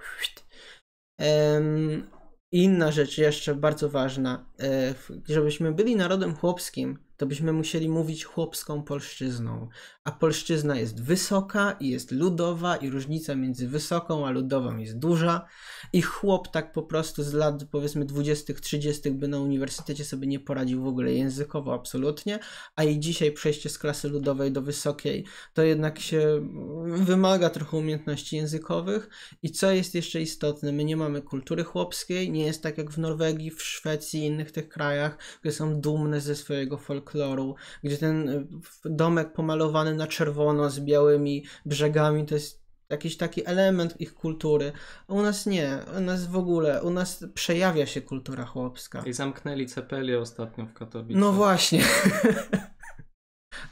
Inna 2.52 2.92
rzecz 2.92 3.18
jeszcze 3.18 3.56
bardzo 3.56 3.90
ważna. 3.90 4.46
E, 4.60 4.96
żebyśmy 5.30 5.72
byli 5.72 5.96
narodem 5.96 6.36
chłopskim, 6.36 7.00
to 7.24 7.28
byśmy 7.28 7.54
musieli 7.54 7.90
mówić 7.90 8.26
chłopską 8.26 8.84
polszczyzną. 8.84 9.68
A 10.04 10.12
polszczyzna 10.12 10.76
jest 10.76 11.04
wysoka 11.04 11.78
i 11.80 11.90
jest 11.90 12.12
ludowa, 12.12 12.76
i 12.76 12.90
różnica 12.90 13.36
między 13.36 13.68
wysoką 13.68 14.28
a 14.28 14.32
ludową 14.32 14.78
jest 14.78 15.00
duża. 15.00 15.46
I 15.94 16.02
chłop 16.02 16.48
tak 16.48 16.72
po 16.72 16.84
prostu 16.84 17.24
z 17.24 17.34
lat 17.34 17.64
powiedzmy 17.72 18.06
20., 18.06 18.54
30. 18.54 19.12
by 19.12 19.28
na 19.28 19.40
uniwersytecie 19.40 20.06
sobie 20.06 20.28
nie 20.28 20.40
poradził 20.40 20.84
w 20.84 20.88
ogóle 20.88 21.14
językowo, 21.14 21.74
absolutnie. 21.74 22.40
A 22.76 22.84
i 22.84 23.00
dzisiaj 23.00 23.32
przejście 23.32 23.70
z 23.70 23.78
klasy 23.78 24.10
ludowej 24.10 24.52
do 24.52 24.62
wysokiej 24.62 25.26
to 25.54 25.64
jednak 25.64 26.00
się 26.00 26.50
wymaga 26.86 27.50
trochę 27.50 27.78
umiejętności 27.78 28.36
językowych. 28.36 29.10
I 29.44 29.52
co 29.52 29.72
jest 29.72 29.96
jeszcze 29.96 30.22
istotne, 30.22 30.72
my 30.72 30.84
nie 30.84 30.98
mamy 30.98 31.22
kultury 31.22 31.64
chłopskiej, 31.64 32.32
nie 32.32 32.46
jest 32.46 32.64
tak 32.64 32.78
jak 32.78 32.92
w 32.92 32.98
Norwegii, 32.98 33.52
w 33.52 33.62
Szwecji 33.62 34.20
i 34.20 34.26
innych 34.26 34.52
tych 34.52 34.70
krajach, 34.70 35.18
które 35.18 35.54
są 35.54 35.82
dumne 35.82 36.22
ze 36.22 36.36
swojego 36.36 36.78
folkloru, 36.78 37.13
gdzie 37.84 37.98
ten 37.98 38.30
y, 38.30 38.48
domek 38.86 39.34
pomalowany 39.34 39.96
na 39.96 40.08
czerwono 40.08 40.70
z 40.70 40.80
białymi 40.80 41.46
brzegami 41.66 42.26
to 42.26 42.36
jest 42.36 42.64
jakiś 42.90 43.18
taki 43.18 43.48
element 43.48 44.02
ich 44.02 44.14
kultury. 44.14 44.72
A 45.08 45.14
u 45.14 45.22
nas 45.22 45.46
nie, 45.46 45.78
u 45.98 46.02
nas 46.02 46.28
w 46.28 46.36
ogóle, 46.36 46.84
u 46.84 46.90
nas 46.90 47.26
przejawia 47.34 47.86
się 47.86 48.02
kultura 48.02 48.46
chłopska. 48.46 49.04
I 49.06 49.14
zamknęli 49.14 49.66
cepelię 49.66 50.20
ostatnio 50.20 50.66
w 50.66 50.74
Katowicach. 50.74 51.22
No 51.22 51.32
właśnie. 51.32 51.84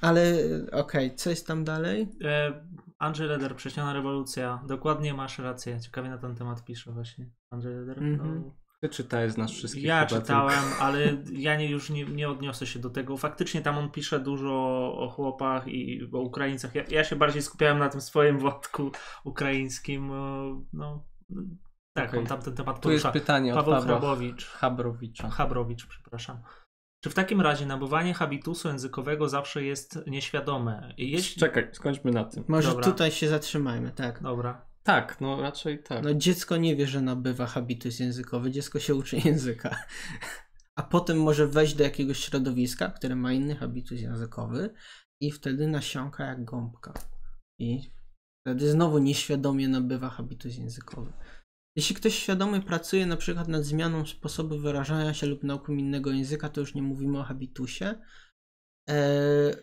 Ale 0.02 0.34
okej, 0.72 1.16
co 1.16 1.30
jest 1.30 1.48
tam 1.48 1.64
dalej? 1.64 2.08
E, 2.24 2.64
Andrzej 3.00 3.28
Leder, 3.28 3.56
Prześniona 3.56 3.94
rewolucja. 3.94 4.64
Dokładnie 4.68 5.14
masz 5.14 5.40
rację. 5.40 5.80
Ciekawie 5.80 6.10
na 6.10 6.18
ten 6.18 6.36
temat 6.36 6.66
pisze 6.66 6.92
właśnie. 6.92 7.30
Andrzej 7.50 7.76
Leder. 7.76 7.98
Mhm. 7.98 8.42
No, 8.46 8.56
Ty 8.84 8.90
czytałeś 8.90 9.32
z 9.32 9.38
nas 9.38 9.52
wszystkich 9.52 9.84
ja 9.84 10.06
czytałem, 10.06 10.64
ale 10.80 11.18
ja 11.34 11.56
nie, 11.56 11.70
już 11.70 11.90
nie, 11.90 12.06
nie 12.06 12.30
odniosę 12.30 12.68
się 12.68 12.80
do 12.80 12.90
tego. 12.90 13.18
Faktycznie 13.18 13.62
tam 13.62 13.78
on 13.78 13.92
pisze 13.92 14.20
dużo 14.20 14.54
o 14.98 15.10
chłopach 15.10 15.68
i 15.68 16.10
o 16.14 16.20
Ukraińcach. 16.20 16.76
Ja, 16.76 16.84
ja 16.90 17.04
się 17.04 17.16
bardziej 17.16 17.42
skupiałem 17.42 17.80
na 17.80 17.90
tym 17.90 18.02
swoim 18.02 18.40
wątku 18.40 18.92
ukraińskim. 19.24 20.12
e, 20.12 20.64
No, 20.74 21.06
tak, 21.98 22.10
Okej. 22.10 22.20
on 22.20 22.26
tam 22.26 22.42
ten 22.42 22.56
temat 22.56 22.76
tylko. 22.76 22.84
Tu 22.84 22.92
jest 22.92 23.04
porusza. 23.04 23.20
pytanie 23.20 23.54
od 23.54 23.60
Paweł 23.60 23.74
Pawła 23.74 23.88
Hrabowicz. 24.00 24.46
Chabrowicza. 24.48 25.30
Chabrowicz, 25.30 25.88
przepraszam. 25.88 26.42
Czy 27.04 27.10
w 27.10 27.14
takim 27.14 27.42
razie 27.42 27.66
nabywanie 27.66 28.14
habitusu 28.14 28.68
językowego 28.68 29.30
zawsze 29.30 29.64
jest 29.64 30.00
nieświadome? 30.08 30.94
Jeśli... 30.98 31.40
Czekaj, 31.40 31.70
skończmy 31.72 32.12
na 32.12 32.24
tym. 32.24 32.44
Może 32.48 32.70
Dobra. 32.70 32.86
tutaj 32.86 33.12
się 33.12 33.28
zatrzymajmy, 33.28 33.92
tak. 33.92 34.24
Dobra. 34.24 34.71
Tak, 34.84 35.22
no 35.22 35.42
raczej 35.42 35.84
tak. 35.84 36.04
No 36.04 36.14
dziecko 36.14 36.58
nie 36.58 36.76
wie, 36.76 36.88
że 36.88 37.02
nabywa 37.02 37.46
habitus 37.46 38.00
językowy, 38.00 38.52
dziecko 38.52 38.80
się 38.80 38.96
uczy 38.96 39.18
języka. 39.26 39.86
A 40.76 40.84
potem 40.84 41.22
może 41.22 41.48
wejść 41.48 41.76
do 41.76 41.84
jakiegoś 41.84 42.20
środowiska, 42.20 42.90
które 42.90 43.16
ma 43.16 43.34
inny 43.34 43.56
habitus 43.56 44.02
językowy 44.02 44.74
i 45.22 45.32
wtedy 45.32 45.68
nasiąka 45.68 46.26
jak 46.26 46.46
gąbka. 46.46 46.94
I 47.60 47.92
wtedy 48.42 48.72
znowu 48.72 48.98
nieświadomie 48.98 49.68
nabywa 49.68 50.10
habitus 50.10 50.58
językowy. 50.58 51.14
Jeśli 51.76 51.96
ktoś 51.96 52.16
świadomie 52.16 52.62
pracuje 52.62 53.06
na 53.06 53.18
przykład 53.18 53.48
nad 53.48 53.64
zmianą 53.64 54.06
sposobu 54.06 54.60
wyrażania 54.60 55.14
się 55.14 55.28
lub 55.28 55.44
nauką 55.44 55.74
innego 55.74 56.12
języka, 56.12 56.50
to 56.50 56.62
już 56.62 56.76
nie 56.76 56.82
mówimy 56.82 57.20
o 57.20 57.24
habitusie. 57.24 57.96
Eee, 58.88 59.56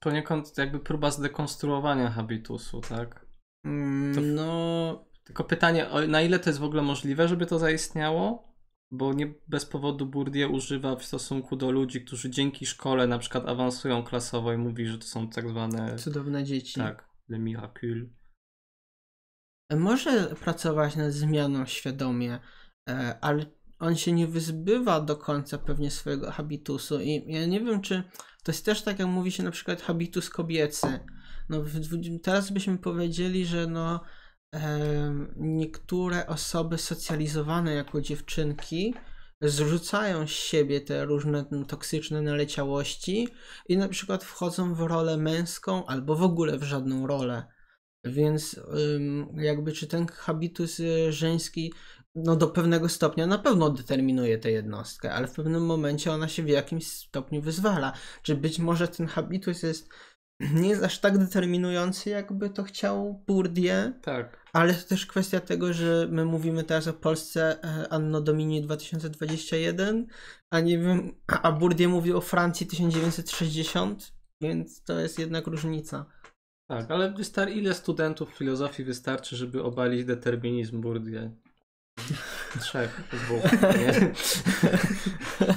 Poniekąd 0.00 0.58
jakby 0.58 0.80
próba 0.80 1.10
zdekonstruowania 1.10 2.10
habitusu, 2.10 2.80
tak? 2.80 3.21
Mm, 3.64 4.34
no, 4.34 5.12
Tylko 5.24 5.44
pytanie, 5.44 5.86
na 6.08 6.22
ile 6.22 6.38
to 6.38 6.50
jest 6.50 6.60
w 6.60 6.64
ogóle 6.64 6.82
możliwe, 6.82 7.28
żeby 7.28 7.46
to 7.46 7.58
zaistniało? 7.58 8.52
Bo 8.90 9.12
nie 9.12 9.34
bez 9.48 9.66
powodu 9.66 10.06
Bourdieu 10.06 10.52
używa 10.52 10.96
w 10.96 11.04
stosunku 11.04 11.56
do 11.56 11.70
ludzi, 11.70 12.04
którzy 12.04 12.30
dzięki 12.30 12.66
szkole 12.66 13.06
na 13.06 13.18
przykład 13.18 13.48
awansują 13.48 14.04
klasowo 14.04 14.52
i 14.52 14.58
mówi, 14.58 14.86
że 14.86 14.98
to 14.98 15.04
są 15.04 15.28
tak 15.28 15.48
zwane, 15.48 15.96
cudowne 15.98 16.44
dzieci. 16.44 16.74
tak, 16.80 17.08
le 17.28 17.38
miracle. 17.38 18.06
może 19.76 20.34
pracować 20.40 20.96
nad 20.96 21.12
zmianą 21.12 21.66
świadomie, 21.66 22.38
e, 22.88 23.18
ale 23.20 23.46
on 23.78 23.96
się 23.96 24.12
nie 24.12 24.26
wyzbywa 24.26 25.00
do 25.00 25.16
końca 25.16 25.58
pewnie 25.58 25.90
swojego 25.90 26.30
habitusu 26.30 27.00
i 27.00 27.24
ja 27.26 27.46
nie 27.46 27.60
wiem, 27.60 27.80
czy 27.80 28.02
to 28.44 28.52
jest 28.52 28.64
też 28.64 28.82
tak, 28.82 28.98
jak 28.98 29.08
mówi 29.08 29.32
się 29.32 29.42
na 29.42 29.50
przykład 29.50 29.82
habitus 29.82 30.30
kobiecy. 30.30 31.00
No, 31.48 31.62
w, 31.62 31.80
teraz 32.22 32.50
byśmy 32.50 32.78
powiedzieli, 32.78 33.46
że 33.46 33.66
no 33.66 34.00
niektóre 35.36 36.26
osoby 36.26 36.78
socjalizowane 36.78 37.74
jako 37.74 38.00
dziewczynki 38.00 38.94
zrzucają 39.42 40.26
z 40.26 40.30
siebie 40.30 40.80
te 40.80 41.04
różne 41.04 41.44
mm, 41.52 41.64
toksyczne 41.64 42.22
naleciałości 42.22 43.28
i 43.68 43.76
na 43.76 43.88
przykład 43.88 44.24
wchodzą 44.24 44.74
w 44.74 44.80
rolę 44.80 45.16
męską 45.16 45.86
albo 45.86 46.16
w 46.16 46.22
ogóle 46.22 46.58
w 46.58 46.62
żadną 46.62 47.06
rolę. 47.06 47.46
Więc 48.04 48.60
jakby 49.34 49.72
czy 49.72 49.86
ten 49.86 50.06
habitus 50.06 50.80
y, 50.80 51.12
żeński 51.12 51.72
no 52.14 52.36
do 52.36 52.48
pewnego 52.48 52.88
stopnia 52.88 53.26
na 53.26 53.38
pewno 53.38 53.70
determinuje 53.70 54.38
tę 54.38 54.50
jednostkę, 54.50 55.12
ale 55.12 55.26
w 55.28 55.32
pewnym 55.32 55.66
momencie 55.66 56.12
ona 56.12 56.28
się 56.28 56.42
w 56.42 56.48
jakimś 56.48 56.86
stopniu 56.86 57.42
wyzwala. 57.42 57.92
Czy 58.22 58.34
być 58.34 58.58
może 58.58 58.88
ten 58.88 59.06
habitus 59.06 59.62
jest 59.62 59.88
nie 60.54 60.68
jest 60.68 60.82
aż 60.84 60.98
tak 60.98 61.18
determinujący, 61.18 62.10
jakby 62.10 62.50
to 62.50 62.62
chciał 62.62 63.24
Bourdieu, 63.26 63.92
Tak. 64.02 64.46
ale 64.52 64.74
to 64.74 64.88
też 64.88 65.06
kwestia 65.06 65.40
tego, 65.40 65.72
że 65.72 66.08
my 66.10 66.24
mówimy 66.24 66.64
teraz 66.64 66.88
o 66.88 66.92
Polsce 66.92 67.64
e, 67.64 67.92
Anno 67.92 68.20
Domini 68.20 68.62
2021, 68.62 70.06
a 70.50 70.60
nie 70.60 70.78
wiem, 70.78 71.14
a 71.42 71.52
Bourdieu 71.52 71.90
mówi 71.90 72.12
o 72.12 72.20
Francji 72.20 72.66
1960, 72.66 74.12
więc 74.40 74.82
to 74.82 75.00
jest 75.00 75.18
jednak 75.18 75.46
różnica. 75.46 76.06
Tak, 76.70 76.90
ale 76.90 77.10
wystar- 77.12 77.50
ile 77.52 77.74
studentów 77.74 78.34
filozofii 78.34 78.84
wystarczy, 78.84 79.36
żeby 79.36 79.62
obalić 79.62 80.04
determinizm 80.04 80.80
Bourdieu? 80.80 81.30
Trzech, 82.60 83.00
dwóch. 83.12 83.42
Nie? 83.78 84.10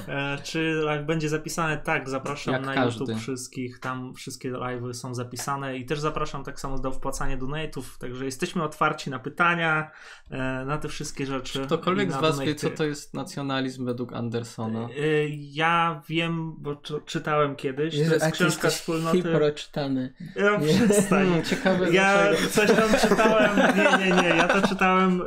E, 0.08 0.38
czy 0.44 0.60
live 0.84 1.06
będzie 1.06 1.30
zapisane? 1.30 1.78
Tak, 1.78 2.10
zapraszam 2.10 2.54
Jak 2.54 2.66
na 2.66 2.74
każdy. 2.74 3.00
YouTube 3.00 3.20
wszystkich. 3.22 3.80
Tam 3.80 4.14
wszystkie 4.14 4.52
live'y 4.52 4.94
są 4.94 5.16
zapisane 5.16 5.78
i 5.78 5.86
też 5.86 6.00
zapraszam 6.00 6.44
tak 6.44 6.60
samo 6.60 6.80
do 6.80 6.92
wpłacania 6.92 7.38
donate'ów. 7.38 7.82
Także 8.00 8.26
jesteśmy 8.26 8.64
otwarci 8.64 9.10
na 9.10 9.20
pytania, 9.20 9.92
e, 10.32 10.38
na 10.66 10.78
te 10.78 10.88
wszystkie 10.90 11.26
rzeczy. 11.26 11.66
Ktokolwiek 11.66 12.10
i 12.10 12.12
z 12.12 12.16
was 12.16 12.40
wie, 12.40 12.46
donate'y. 12.46 12.56
co 12.60 12.70
to 12.70 12.84
jest 12.86 13.14
nacjonalizm 13.14 13.86
według 13.86 14.14
Andersona? 14.14 14.80
E, 14.80 14.90
Ja 15.30 16.02
wiem, 16.10 16.54
bo 16.58 16.76
czy- 16.76 17.02
czytałem 17.06 17.56
kiedyś. 17.56 17.94
To 17.94 18.00
Jezu, 18.00 18.14
jest 18.14 18.26
a 18.26 18.30
ty 18.32 18.34
książka 18.36 18.70
wspólnoty. 18.70 19.18
hiproczytany. 19.18 20.14
Ja 20.36 20.58
Nie. 20.58 20.68
przestań. 20.88 21.42
Ciekawe 21.50 21.92
Ja 21.92 22.18
dlaczego. 22.30 22.50
coś 22.50 22.72
tam 22.72 23.10
czytałem, 23.10 23.52
nie, 23.78 24.06
nie, 24.06 24.22
nie, 24.22 24.28
ja 24.28 24.48
to 24.48 24.68
czytałem, 24.68 25.22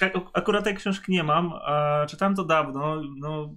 tak, 0.00 0.12
akurat 0.32 0.64
tej 0.64 0.74
książki 0.84 1.12
nie 1.12 1.22
mam, 1.22 1.52
a 1.52 2.06
czytałem 2.08 2.34
to 2.34 2.44
dawno, 2.44 3.02
no 3.16 3.54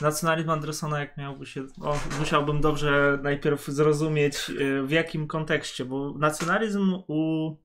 nacjonalizm 0.00 0.50
Andersona 0.50 1.00
jak 1.00 1.16
miałby 1.16 1.46
się, 1.46 1.66
o, 1.82 1.96
musiałbym 2.18 2.60
dobrze 2.60 3.18
najpierw 3.22 3.66
zrozumieć 3.66 4.50
e, 4.50 4.82
w 4.82 4.90
jakim 4.90 5.26
kontekście, 5.26 5.84
bo 5.84 6.14
nacjonalizm 6.18 6.94
u 7.08 7.50
e, 7.50 7.56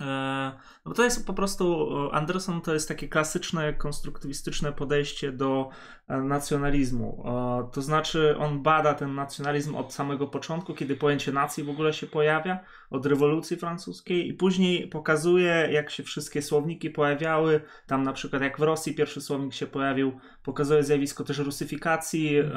no 0.00 0.52
bo 0.84 0.94
to 0.94 1.04
jest 1.04 1.26
po 1.26 1.34
prostu, 1.34 1.88
e, 2.08 2.14
Anderson 2.14 2.60
to 2.60 2.74
jest 2.74 2.88
takie 2.88 3.08
klasyczne, 3.08 3.72
konstruktywistyczne 3.72 4.72
podejście 4.72 5.32
do 5.32 5.70
e, 6.08 6.16
nacjonalizmu. 6.22 7.24
E, 7.26 7.70
To 7.72 7.82
znaczy, 7.82 8.36
on 8.38 8.62
bada 8.62 8.94
ten 8.94 9.14
nacjonalizm 9.14 9.74
od 9.74 9.94
samego 9.94 10.26
początku, 10.26 10.74
kiedy 10.74 10.96
pojęcie 10.96 11.32
nacji 11.32 11.64
w 11.64 11.70
ogóle 11.70 11.92
się 11.92 12.06
pojawia, 12.06 12.64
od 12.90 13.06
rewolucji 13.06 13.56
francuskiej, 13.56 14.28
i 14.28 14.34
później 14.34 14.88
pokazuje, 14.88 15.68
jak 15.72 15.90
się 15.90 16.02
wszystkie 16.02 16.42
słowniki 16.42 16.90
pojawiały. 16.90 17.60
Tam 17.86 18.02
na 18.02 18.12
przykład, 18.12 18.42
jak 18.42 18.58
w 18.58 18.62
Rosji 18.62 18.94
pierwszy 18.94 19.20
słownik 19.20 19.54
się 19.54 19.66
pojawił, 19.66 20.18
pokazuje 20.42 20.82
zjawisko 20.82 21.24
też 21.24 21.38
rusyfikacji, 21.38 22.36
e, 22.38 22.52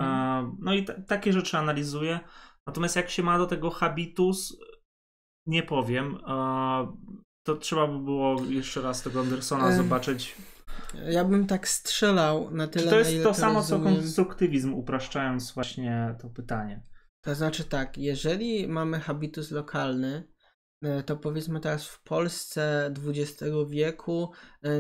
no 0.60 0.74
i 0.74 0.86
takie 1.08 1.34
rzeczy 1.34 1.58
analizuje. 1.58 2.20
Natomiast 2.68 2.96
jak 2.96 3.10
się 3.10 3.24
ma 3.24 3.38
do 3.38 3.46
tego 3.46 3.70
habitus, 3.70 4.58
nie 5.46 5.64
powiem. 5.64 6.18
To 7.48 7.56
trzeba 7.56 7.88
by 7.88 8.00
było 8.00 8.44
jeszcze 8.50 8.82
raz 8.82 9.02
tego 9.02 9.20
Andersona 9.20 9.76
zobaczyć. 9.78 10.36
Ja 11.10 11.26
bym 11.26 11.48
tak 11.48 11.68
strzelał 11.68 12.52
na 12.52 12.68
tyle, 12.68 12.84
Czy 12.84 12.90
to 12.90 13.00
jest 13.00 13.12
ile 13.12 13.24
to 13.24 13.34
samo, 13.34 13.64
co 13.64 13.76
rozumiem. 13.78 13.96
konstruktywizm, 13.96 14.74
upraszczając 14.74 15.52
właśnie 15.52 16.16
to 16.22 16.30
pytanie? 16.30 16.84
To 17.22 17.36
znaczy 17.36 17.64
tak, 17.64 17.98
jeżeli 17.98 18.68
mamy 18.68 19.00
habitus 19.00 19.52
lokalny, 19.52 20.28
e, 20.84 21.04
to 21.04 21.18
powiedzmy 21.18 21.60
teraz 21.60 21.88
w 21.88 22.04
Polsce 22.04 22.94
XX 23.08 23.44
wieku 23.70 24.32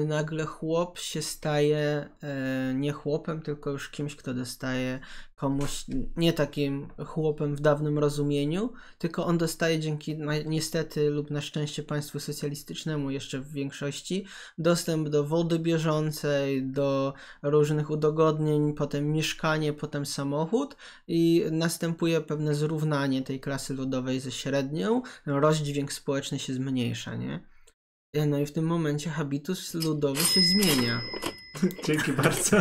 nagle 0.07 0.45
chłop 0.45 0.99
się 0.99 1.21
staje 1.21 2.09
e, 2.21 2.73
nie 2.73 2.91
chłopem, 2.91 3.41
tylko 3.41 3.69
już 3.69 3.89
kimś, 3.89 4.15
kto 4.15 4.33
dostaje 4.33 4.99
komuś, 5.35 5.85
nie 6.17 6.33
takim 6.33 6.87
chłopem 7.05 7.55
w 7.55 7.59
dawnym 7.61 7.99
rozumieniu, 7.99 8.73
tylko 8.97 9.25
on 9.25 9.37
dostaje 9.37 9.79
dzięki 9.79 10.17
niestety 10.45 11.09
lub 11.09 11.31
na 11.31 11.41
szczęście 11.41 11.83
państwu 11.83 12.19
socjalistycznemu 12.19 13.11
jeszcze 13.11 13.39
w 13.39 13.51
większości 13.51 14.25
dostęp 14.57 15.09
do 15.09 15.23
wody 15.23 15.59
bieżącej, 15.59 16.63
do 16.63 17.13
różnych 17.41 17.89
udogodnień, 17.89 18.73
potem 18.73 19.11
mieszkanie, 19.11 19.73
potem 19.73 20.05
samochód 20.05 20.75
i 21.07 21.45
następuje 21.51 22.21
pewne 22.21 22.55
zrównanie 22.55 23.21
tej 23.21 23.39
klasy 23.39 23.73
ludowej 23.73 24.19
ze 24.19 24.31
średnią, 24.31 25.01
rozdźwięk 25.25 25.93
społeczny 25.93 26.39
się 26.39 26.53
zmniejsza, 26.53 27.15
nie? 27.15 27.56
No 28.13 28.39
i 28.39 28.45
w 28.45 28.51
tym 28.51 28.65
momencie 28.65 29.09
habitus 29.09 29.73
ludowy 29.73 30.21
się 30.21 30.41
zmienia. 30.41 31.01
Dzięki 31.85 32.13
bardzo. 32.13 32.57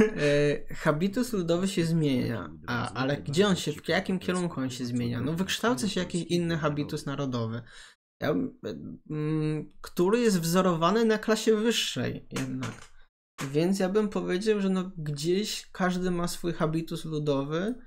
E, 0.00 0.74
habitus 0.74 1.32
ludowy 1.32 1.68
się 1.68 1.84
zmienia, 1.84 2.50
a, 2.66 2.92
ale 2.92 3.16
gdzie 3.16 3.46
on 3.46 3.56
się, 3.56 3.72
w 3.72 3.88
jakim 3.88 4.18
kierunku 4.18 4.60
on 4.60 4.70
się 4.70 4.84
zmienia? 4.84 5.20
No 5.20 5.32
wykształca 5.32 5.88
się 5.88 6.00
jakiś 6.00 6.22
inny 6.22 6.58
habitus 6.58 7.06
narodowy, 7.06 7.62
mm, 9.10 9.72
który 9.80 10.20
jest 10.20 10.40
wzorowany 10.40 11.04
na 11.04 11.18
klasie 11.18 11.56
wyższej 11.56 12.26
jednak. 12.30 12.72
Więc 13.50 13.78
ja 13.78 13.88
bym 13.88 14.08
powiedział, 14.08 14.60
że 14.60 14.70
no 14.70 14.90
gdzieś 14.98 15.68
każdy 15.72 16.10
ma 16.10 16.28
swój 16.28 16.52
habitus 16.52 17.04
ludowy 17.04 17.58
e, 17.58 17.85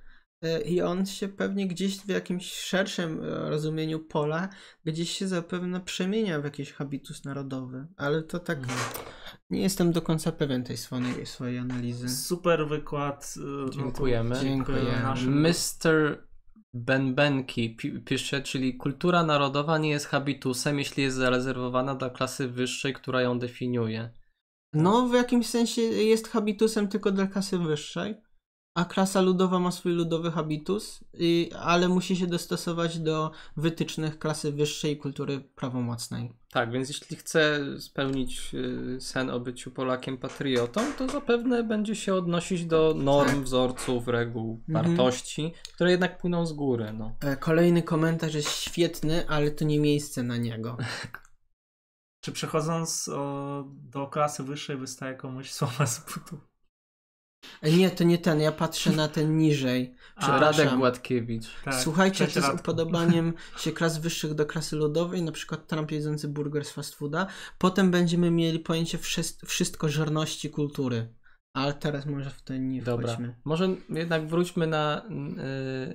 i 0.66 0.82
on 0.82 1.06
się 1.06 1.28
pewnie 1.28 1.68
gdzieś 1.68 1.98
w 1.98 2.10
jakimś 2.10 2.52
szerszym 2.54 3.24
e, 3.24 3.50
rozumieniu 3.50 4.00
pola 4.00 4.50
gdzieś 4.86 5.18
się 5.18 5.28
zapewne 5.28 5.82
przemienia 5.82 6.40
w 6.40 6.44
jakiś 6.44 6.72
habitus 6.74 7.26
narodowy, 7.26 7.88
ale 7.98 8.24
to 8.24 8.40
tak 8.40 8.60
nie 9.50 9.62
jestem 9.62 9.92
do 9.92 10.02
końca 10.02 10.32
pewien 10.32 10.64
tej 10.64 10.78
swojej, 10.78 11.26
swojej 11.26 11.58
analizy. 11.58 12.10
Super 12.10 12.68
wykład. 12.68 13.34
no 13.38 13.66
to 13.66 13.74
Dziękujemy. 13.74 14.36
Dziękuję. 14.42 15.00
naszym- 15.04 15.42
Mr. 15.42 16.24
Benbenki 16.74 17.76
pi- 17.76 18.02
pisze, 18.02 18.42
czyli 18.42 18.78
kultura 18.78 19.24
narodowa 19.24 19.78
nie 19.78 19.90
jest 19.90 20.06
habitusem, 20.06 20.80
jeśli 20.80 21.04
jest 21.04 21.18
zarezerwowana 21.18 21.96
dla 21.96 22.10
klasy 22.10 22.48
wyższej, 22.48 22.94
która 22.94 23.22
ją 23.22 23.40
definiuje. 23.40 24.10
No, 24.74 25.08
w 25.08 25.14
jakimś 25.14 25.48
sensie 25.48 25.82
jest 25.82 26.28
habitusem 26.28 26.88
tylko 26.88 27.12
dla 27.12 27.28
klasy 27.28 27.58
wyższej, 27.58 28.16
a 28.80 28.86
klasa 28.86 29.22
ludowa 29.22 29.60
ma 29.60 29.72
swój 29.72 29.92
ludowy 29.94 30.32
habitus, 30.32 31.04
i, 31.14 31.52
ale 31.60 31.88
musi 31.88 32.16
się 32.16 32.28
dostosować 32.28 33.00
do 33.00 33.32
wytycznych 33.58 34.20
klasy 34.20 34.52
wyższej 34.52 34.94
i 34.94 34.98
kultury 34.98 35.40
prawomocnej. 35.56 36.34
Tak, 36.52 36.72
więc 36.72 36.88
jeśli 36.88 37.18
chce 37.18 37.60
spełnić 37.80 38.52
y, 38.54 38.98
sen 39.02 39.30
o 39.30 39.40
byciu 39.40 39.72
Polakiem 39.72 40.18
patriotą, 40.18 40.82
to 40.98 41.08
zapewne 41.10 41.64
będzie 41.64 41.96
się 41.96 42.14
odnosić 42.14 42.66
do 42.66 42.94
norm, 42.98 43.44
wzorców, 43.44 44.08
reguł, 44.08 44.64
Mhm. 44.70 44.96
wartości, 44.98 45.54
które 45.74 45.92
jednak 45.92 46.18
płyną 46.18 46.46
z 46.46 46.54
góry. 46.54 46.94
No. 46.94 47.16
E, 47.22 47.38
Kolejny 47.38 47.84
komentarz 47.84 48.34
jest 48.34 48.50
świetny, 48.52 49.28
ale 49.28 49.52
to 49.52 49.66
nie 49.66 49.80
miejsce 49.80 50.24
na 50.24 50.38
niego. 50.38 50.78
Czy 52.24 52.32
przechodząc 52.32 53.08
o, 53.10 53.64
do 53.68 54.08
klasy 54.08 54.44
wyższej 54.44 54.78
wystaje 54.78 55.16
komuś 55.16 55.52
słowa 55.52 55.86
z 55.86 56.00
butu? 56.06 56.49
Nie, 57.64 57.92
to 57.92 58.04
nie 58.04 58.18
ten, 58.18 58.40
ja 58.40 58.52
patrzę 58.52 58.92
na 58.92 59.08
ten 59.08 59.38
niżej. 59.38 59.96
Radek. 60.40 60.76
Gładkiewicz. 60.78 61.46
Tak, 61.66 61.76
Słuchajcie, 61.76 62.28
to 62.28 62.42
z 62.42 62.60
upodobaniem 62.60 63.34
się 63.62 63.72
klas 63.72 63.98
wyższych 63.98 64.34
do 64.34 64.46
klasy 64.46 64.76
ludowej, 64.76 65.22
na 65.22 65.32
przykład 65.32 65.68
Trump 65.68 65.92
jedzący 65.92 66.28
burger 66.28 66.66
z 66.66 66.72
fast 66.72 66.96
fooda. 66.96 67.28
Potem 67.58 67.92
będziemy 67.92 68.32
mieli 68.32 68.60
pojęcie 68.60 68.98
wszys- 68.98 69.46
wszystkożerności 69.46 70.50
kultury. 70.50 71.08
Ale 71.54 71.74
teraz 71.74 72.06
może 72.06 72.30
w 72.30 72.42
to 72.42 72.54
nie 72.58 72.82
Dobra. 72.82 73.08
wchodźmy. 73.08 73.36
Może 73.46 73.70
jednak 73.90 74.28
wróćmy 74.28 74.68
na, 74.68 75.02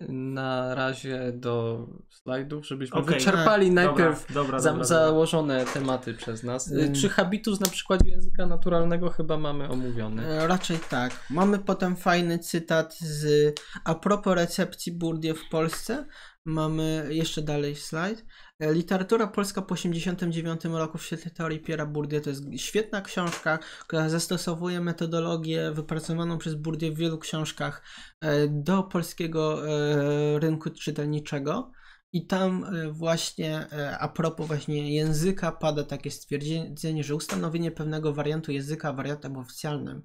y, 0.01 0.13
na 0.13 0.75
razie 0.75 1.33
do 1.35 1.87
slajdów, 2.11 2.67
żebyśmy 2.67 3.01
Okej. 3.01 3.15
wyczerpali 3.15 3.71
najpierw 3.71 4.27
Dobra, 4.27 4.43
dobra, 4.43 4.61
za, 4.61 4.71
dobra, 4.71 4.85
założone 4.85 5.65
tematy 5.65 6.15
przez 6.15 6.43
nas. 6.43 6.73
Y. 6.73 6.93
Czy 6.93 7.09
habitus 7.09 7.61
na 7.61 7.67
przykładzie 7.67 8.11
języka 8.11 8.47
naturalnego 8.47 9.11
chyba 9.11 9.39
mamy 9.39 9.69
omówiony? 9.69 10.27
E, 10.27 10.47
Raczej 10.47 10.79
tak. 10.91 11.27
Mamy 11.31 11.59
potem 11.59 11.97
fajny 11.97 12.39
cytat 12.39 12.99
z 12.99 13.55
a 13.85 13.95
propos 13.95 14.35
recepcji 14.35 14.93
Bourdieu 14.93 15.35
w 15.35 15.49
Polsce. 15.49 16.07
Mamy 16.45 17.07
jeszcze 17.11 17.43
dalej 17.43 17.77
slajd. 17.77 18.25
E, 18.61 18.73
Literatura 18.73 19.27
polska 19.27 19.63
po 19.63 19.75
89 19.75 20.65
roku 20.65 20.99
w 20.99 21.05
świetle 21.05 21.31
teorii 21.31 21.63
Pierre'a 21.63 21.87
Bourdieu 21.87 22.21
to 22.21 22.31
jest 22.31 22.43
świetna 22.57 23.03
książka, 23.03 23.59
która 23.87 24.09
zastosowuje 24.09 24.81
metodologię 24.81 25.73
wypracowaną 25.73 26.39
przez 26.39 26.55
Bourdieu 26.55 26.95
w 26.95 26.99
wielu 26.99 27.19
książkach 27.19 27.83
e, 28.21 28.49
do 28.49 28.83
polskiego 28.83 29.69
e, 29.69 30.39
rynku 30.39 30.71
czytelniczego. 30.71 31.73
I 32.13 32.27
tam 32.27 32.67
właśnie 32.93 33.67
a 33.99 34.09
propos 34.09 34.47
właśnie 34.47 34.95
języka 34.95 35.53
pada 35.53 35.85
takie 35.85 36.11
stwierdzenie, 36.11 37.05
że 37.05 37.15
ustanowienie 37.15 37.71
pewnego 37.71 38.13
wariantu 38.13 38.53
języka 38.53 38.93
wariantem 38.93 39.37
oficjalnym 39.37 40.03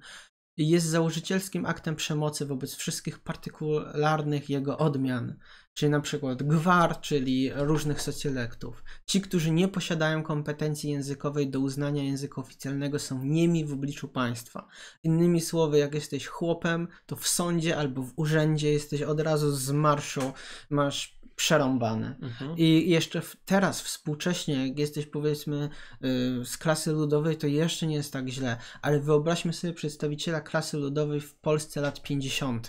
jest 0.56 0.86
założycielskim 0.86 1.66
aktem 1.66 1.96
przemocy 1.96 2.46
wobec 2.46 2.74
wszystkich 2.74 3.18
partykularnych 3.18 4.50
jego 4.50 4.78
odmian, 4.78 5.38
czyli 5.80 5.90
na 5.90 6.00
przykład 6.00 6.42
gwar, 6.42 7.00
czyli 7.00 7.50
różnych 7.54 8.02
socjalektów. 8.02 8.84
Ci, 9.06 9.20
którzy 9.20 9.50
nie 9.50 9.68
posiadają 9.68 10.22
kompetencji 10.22 10.90
językowej 10.90 11.50
do 11.50 11.60
uznania 11.60 12.02
języka 12.02 12.40
oficjalnego 12.40 12.98
są 12.98 13.24
niemi 13.24 13.64
w 13.64 13.72
obliczu 13.72 14.08
państwa. 14.08 14.68
Innymi 15.02 15.40
słowy, 15.40 15.78
jak 15.78 15.94
jesteś 15.94 16.26
chłopem, 16.26 16.88
to 17.06 17.16
w 17.16 17.28
sądzie 17.28 17.76
albo 17.76 18.02
w 18.02 18.12
urzędzie 18.16 18.72
jesteś 18.72 19.02
od 19.02 19.20
razu 19.20 19.52
z 19.52 19.70
marszu, 19.70 20.32
masz 20.70 21.20
przerąbane. 21.36 22.16
Mhm. 22.22 22.54
I 22.56 22.90
jeszcze 22.90 23.20
w, 23.20 23.36
teraz, 23.44 23.82
współcześnie, 23.82 24.68
jak 24.68 24.78
jesteś 24.78 25.06
powiedzmy 25.06 25.68
y, 26.04 26.44
z 26.44 26.58
klasy 26.58 26.92
ludowej, 26.92 27.36
to 27.36 27.46
jeszcze 27.46 27.86
nie 27.86 27.96
jest 27.96 28.12
tak 28.12 28.28
źle. 28.28 28.56
Ale 28.82 29.00
wyobraźmy 29.00 29.52
sobie 29.52 29.72
przedstawiciela 29.72 30.40
klasy 30.40 30.76
ludowej 30.76 31.20
w 31.20 31.34
Polsce 31.34 31.80
lat 31.80 32.02
50. 32.02 32.68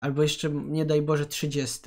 albo 0.00 0.22
jeszcze, 0.22 0.50
nie 0.50 0.84
daj 0.84 1.02
Boże, 1.02 1.26
30. 1.26 1.80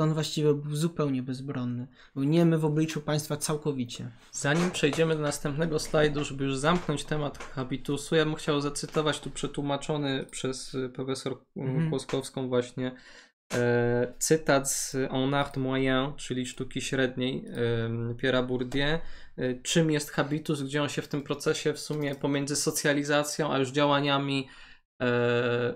to 0.00 0.04
on 0.04 0.14
właściwie 0.14 0.54
był 0.54 0.76
zupełnie 0.76 1.22
bezbronny. 1.22 1.86
Był 2.14 2.24
niemy 2.24 2.58
w 2.58 2.64
obliczu 2.64 3.00
państwa 3.00 3.36
całkowicie. 3.36 4.10
Zanim 4.32 4.70
przejdziemy 4.70 5.16
do 5.16 5.22
następnego 5.22 5.78
slajdu, 5.78 6.24
żeby 6.24 6.44
już 6.44 6.56
zamknąć 6.56 7.04
temat 7.04 7.38
habitusu, 7.38 8.16
ja 8.16 8.24
bym 8.24 8.34
chciał 8.34 8.60
zacytować 8.60 9.20
tu 9.20 9.30
przetłumaczony 9.30 10.26
przez 10.30 10.76
profesor 10.94 11.38
Mhm. 11.56 11.90
Kłoskowską 11.90 12.48
właśnie 12.48 12.92
e, 13.54 14.14
cytat 14.18 14.70
z 14.70 14.94
En 14.94 15.34
art 15.34 15.56
moyen, 15.56 16.12
czyli 16.16 16.46
sztuki 16.46 16.80
średniej 16.80 17.44
e, 17.46 18.14
Pierre'a 18.14 18.46
Bourdieu. 18.46 18.98
E, 19.36 19.54
czym 19.62 19.90
jest 19.90 20.10
habitus, 20.10 20.62
gdzie 20.62 20.82
on 20.82 20.88
się 20.88 21.02
w 21.02 21.08
tym 21.08 21.22
procesie 21.22 21.72
w 21.72 21.80
sumie 21.80 22.14
pomiędzy 22.14 22.56
socjalizacją, 22.56 23.52
a 23.52 23.58
już 23.58 23.70
działaniami 23.70 24.48
e, 25.02 25.74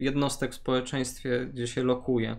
jednostek 0.00 0.52
w 0.52 0.54
społeczeństwie, 0.54 1.46
gdzie 1.46 1.66
się 1.66 1.82
lokuje. 1.82 2.36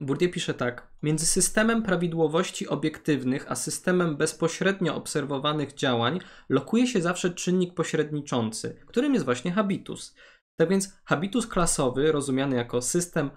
Bourdieu 0.00 0.30
pisze 0.30 0.54
tak. 0.54 0.88
Między 1.02 1.26
systemem 1.26 1.82
prawidłowości 1.82 2.68
obiektywnych 2.68 3.52
a 3.52 3.54
systemem 3.54 4.16
bezpośrednio 4.16 4.94
obserwowanych 4.94 5.74
działań 5.74 6.20
lokuje 6.48 6.86
się 6.86 7.02
zawsze 7.02 7.30
czynnik 7.30 7.74
pośredniczący, 7.74 8.76
którym 8.86 9.14
jest 9.14 9.24
właśnie 9.24 9.52
habitus. 9.52 10.14
Tak 10.56 10.68
więc 10.68 10.92
habitus 11.04 11.46
klasowy, 11.46 12.12
rozumiany 12.12 12.56
jako 12.56 12.82
system 12.82 13.30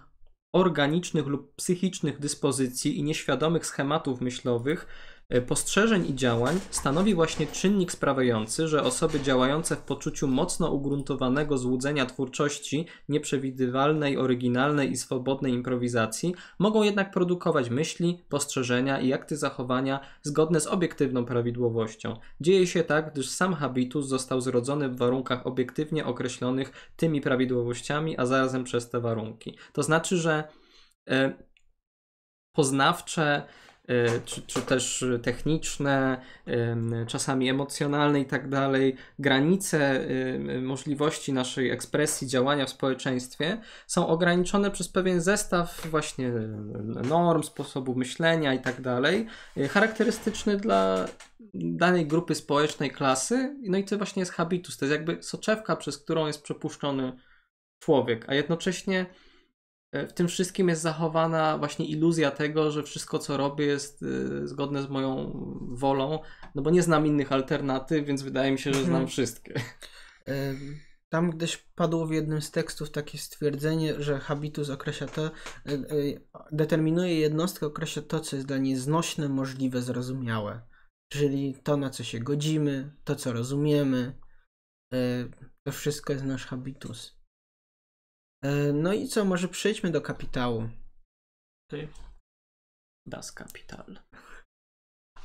organicznych 0.54 1.28
lub 1.28 1.56
psychicznych 1.56 2.20
dyspozycji 2.20 3.00
i 3.00 3.04
nieświadomych 3.04 3.66
schematów 3.66 4.22
myślowych, 4.22 4.88
postrzeżeń 5.48 6.06
i 6.10 6.16
działań, 6.16 6.60
stanowi 6.70 7.16
właśnie 7.16 7.48
czynnik 7.48 7.92
sprawiający, 7.92 8.68
że 8.68 8.84
osoby 8.84 9.20
działające 9.20 9.76
w 9.76 9.82
poczuciu 9.82 10.28
mocno 10.28 10.72
ugruntowanego 10.72 11.58
złudzenia 11.58 12.06
twórczości, 12.06 12.88
nieprzewidywalnej, 13.10 14.18
oryginalnej 14.18 14.92
i 14.92 14.98
swobodnej 14.98 15.54
improwizacji, 15.54 16.36
mogą 16.60 16.84
jednak 16.84 17.12
produkować 17.12 17.70
myśli, 17.70 18.20
postrzeżenia 18.30 19.00
i 19.00 19.14
akty 19.14 19.38
zachowania 19.38 20.00
zgodne 20.22 20.60
z 20.60 20.68
obiektywną 20.68 21.26
prawidłowością. 21.26 22.18
Dzieje 22.42 22.68
się 22.68 22.84
tak, 22.84 23.12
gdyż 23.12 23.30
sam 23.30 23.54
habitus 23.54 24.08
został 24.08 24.42
zrodzony 24.42 24.90
w 24.90 24.98
warunkach 24.98 25.48
obiektywnie 25.48 26.06
określonych 26.06 26.92
tymi 26.96 27.22
prawidłowościami, 27.22 28.18
a 28.18 28.26
zarazem 28.26 28.64
przez 28.64 28.90
te 28.90 29.00
warunki. 29.00 29.58
To 29.74 29.84
znaczy, 29.84 30.18
że 30.18 30.44
e, 31.10 31.34
poznawcze, 32.56 33.24
e, 33.26 33.63
czy, 34.26 34.42
czy 34.42 34.62
też 34.62 35.06
techniczne, 35.24 36.22
em, 36.46 37.06
czasami 37.08 37.50
emocjonalne 37.50 38.20
i 38.20 38.26
tak 38.26 38.50
dalej, 38.50 38.96
granice 39.20 40.08
em, 40.08 40.66
możliwości 40.66 41.34
naszej 41.34 41.70
ekspresji, 41.70 42.28
działania 42.28 42.66
w 42.66 42.70
społeczeństwie 42.70 43.62
są 43.88 44.08
ograniczone 44.08 44.72
przez 44.72 44.90
pewien 44.90 45.22
zestaw 45.22 45.88
właśnie 45.92 46.32
norm, 47.10 47.44
sposobu 47.44 47.96
myślenia 47.96 48.54
i 48.54 48.60
tak 48.60 48.82
dalej, 48.82 49.28
charakterystyczny 49.70 50.58
dla 50.58 51.06
danej 51.54 52.06
grupy 52.06 52.36
społecznej, 52.36 52.92
klasy. 52.92 53.56
No 53.62 53.78
i 53.78 53.84
to 53.84 53.98
właśnie 53.98 54.20
jest 54.20 54.32
habitus, 54.32 54.78
to 54.78 54.86
jest 54.86 54.94
jakby 54.94 55.24
soczewka, 55.24 55.76
przez 55.76 55.98
którą 55.98 56.28
jest 56.28 56.44
przepuszczony 56.44 57.14
człowiek, 57.80 58.26
a 58.30 58.36
jednocześnie 58.36 59.06
w 59.94 60.14
tym 60.14 60.28
wszystkim 60.28 60.70
jest 60.70 60.82
zachowana 60.82 61.58
właśnie 61.58 61.86
iluzja 61.86 62.32
tego, 62.32 62.72
że 62.72 62.84
wszystko 62.84 63.20
co 63.20 63.38
robię 63.38 63.66
jest 63.66 64.04
y, 64.04 64.48
zgodne 64.48 64.84
z 64.84 64.90
moją 64.90 65.32
wolą, 65.72 66.20
no 66.56 66.62
bo 66.62 66.70
nie 66.70 66.82
znam 66.82 67.08
innych 67.08 67.32
alternatyw, 67.32 68.06
więc 68.06 68.22
wydaje 68.22 68.52
mi 68.52 68.60
się, 68.60 68.74
że 68.74 68.80
znam 68.80 68.96
Mhm. 68.96 69.08
wszystkie. 69.08 69.54
Ym, 70.30 70.80
Tam 71.14 71.32
gdzieś 71.32 71.58
padło 71.58 72.08
w 72.08 72.12
jednym 72.12 72.42
z 72.42 72.52
tekstów 72.52 72.92
takie 72.92 73.18
stwierdzenie, 73.18 74.02
że 74.02 74.20
habitus 74.20 74.70
określa 74.70 75.08
to, 75.08 75.32
determinuje 76.52 77.20
jednostkę, 77.20 77.66
określa 77.66 78.02
to, 78.02 78.20
co 78.20 78.36
jest 78.36 78.48
dla 78.48 78.58
niej 78.58 78.76
znośne, 78.76 79.30
możliwe, 79.30 79.82
zrozumiałe. 79.82 80.62
Czyli 81.12 81.56
to, 81.64 81.78
na 81.78 81.90
co 81.90 82.04
się 82.04 82.20
godzimy, 82.20 82.96
to, 83.04 83.16
co 83.16 83.34
rozumiemy. 83.34 84.20
To 85.64 85.72
wszystko 85.72 86.14
jest 86.14 86.26
nasz 86.26 86.46
habitus. 86.46 87.23
Y, 88.46 88.74
No 88.74 88.94
i 88.94 89.08
co, 89.08 89.26
może 89.26 89.48
przejdźmy 89.48 89.92
do 89.92 90.02
kapitału. 90.02 90.70
Das 93.08 93.32
Kapital. 93.32 94.00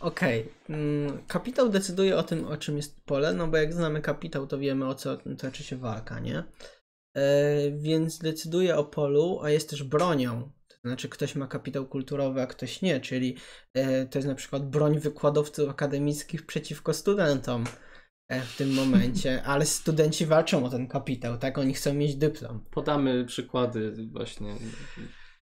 Okej. 0.00 0.52
mm, 0.68 1.26
Kapitał 1.26 1.68
decyduje 1.68 2.16
o 2.16 2.22
tym, 2.22 2.44
o 2.46 2.56
czym 2.56 2.76
jest 2.76 3.00
pole, 3.04 3.34
no 3.34 3.48
bo 3.48 3.56
jak 3.56 3.74
znamy 3.74 4.02
kapitał, 4.02 4.46
to 4.46 4.58
wiemy 4.58 4.86
o 4.86 4.94
co 4.94 5.16
toczy 5.16 5.62
się 5.64 5.76
walka, 5.76 6.20
nie? 6.20 6.44
E, 7.16 7.70
więc 7.70 8.18
decyduje 8.18 8.76
o 8.76 8.84
polu, 8.84 9.40
a 9.42 9.50
jest 9.50 9.70
też 9.70 9.82
bronią. 9.82 10.52
To 10.68 10.76
znaczy, 10.84 11.08
ktoś 11.08 11.34
ma 11.34 11.46
kapitał 11.46 11.86
kulturowy, 11.86 12.42
a 12.42 12.46
ktoś 12.46 12.82
nie, 12.82 13.00
czyli 13.00 13.36
e, 13.74 14.06
to 14.06 14.18
jest 14.18 14.28
na 14.28 14.34
przykład 14.34 14.70
broń 14.70 14.98
wykładowców 14.98 15.68
akademickich 15.70 16.46
przeciwko 16.46 16.94
studentom 16.94 17.64
e, 17.64 17.87
w 18.28 18.56
tym 18.56 18.74
momencie, 18.74 19.42
ale 19.42 19.66
studenci 19.66 20.26
walczą 20.26 20.64
o 20.64 20.70
ten 20.70 20.88
kapitał, 20.88 21.38
tak? 21.38 21.58
Oni 21.58 21.74
chcą 21.74 21.94
mieć 21.94 22.16
dyplom. 22.16 22.64
Podamy 22.70 23.24
przykłady 23.24 23.92
właśnie 24.12 24.54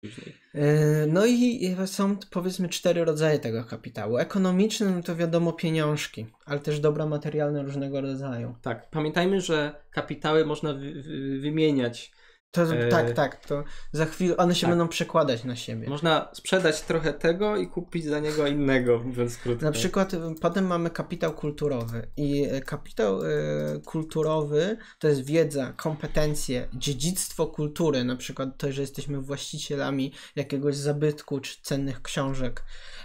później. 0.01 0.35
E, 0.53 1.07
No 1.07 1.25
i 1.25 1.75
są 1.85 2.17
powiedzmy 2.31 2.69
cztery 2.69 3.05
rodzaje 3.05 3.39
tego 3.39 3.63
kapitału. 3.63 4.17
Ekonomiczny, 4.17 4.91
no 4.91 5.03
to 5.03 5.15
wiadomo 5.15 5.53
pieniążki, 5.53 6.25
ale 6.45 6.59
też 6.59 6.79
dobra 6.79 7.05
materialne 7.05 7.63
różnego 7.63 8.01
rodzaju. 8.01 8.55
Tak, 8.61 8.89
pamiętajmy, 8.89 9.41
że 9.41 9.75
kapitały 9.91 10.45
można 10.45 10.73
wy, 10.73 11.03
wymieniać. 11.39 12.11
To, 12.53 12.61
E, 12.61 12.89
Tak, 12.89 13.11
tak, 13.13 13.45
to 13.45 13.63
za 13.91 14.05
chwilę 14.05 14.37
one 14.37 14.55
się 14.55 14.61
tak. 14.61 14.69
będą 14.69 14.87
przekładać 14.87 15.43
na 15.43 15.55
siebie. 15.55 15.89
Można 15.89 16.29
sprzedać 16.33 16.81
trochę 16.81 17.13
tego 17.13 17.57
i 17.57 17.67
kupić 17.67 18.05
za 18.05 18.19
niego 18.19 18.47
innego, 18.47 18.99
mówiąc 19.05 19.37
krótko. 19.37 19.65
Na 19.65 19.71
przykład 19.71 20.13
y, 20.13 20.17
potem 20.41 20.67
mamy 20.67 20.89
kapitał 20.89 21.33
kulturowy 21.33 22.07
i 22.17 22.47
y, 22.53 22.61
kapitał 22.61 23.23
y, 23.23 23.81
kulturowy 23.85 24.77
to 24.99 25.07
jest 25.07 25.25
wiedza, 25.25 25.73
kompetencje, 25.77 26.67
dziedzictwo 26.73 27.47
kultury, 27.47 28.03
na 28.03 28.15
przykład 28.15 28.57
to, 28.57 28.71
że 28.71 28.81
jesteśmy 28.81 29.21
właścicielami 29.21 30.13
jakiegoś 30.35 30.75
zabytku 30.75 31.39
czy 31.39 31.61
cennych 31.61 32.01
książek. 32.01 32.63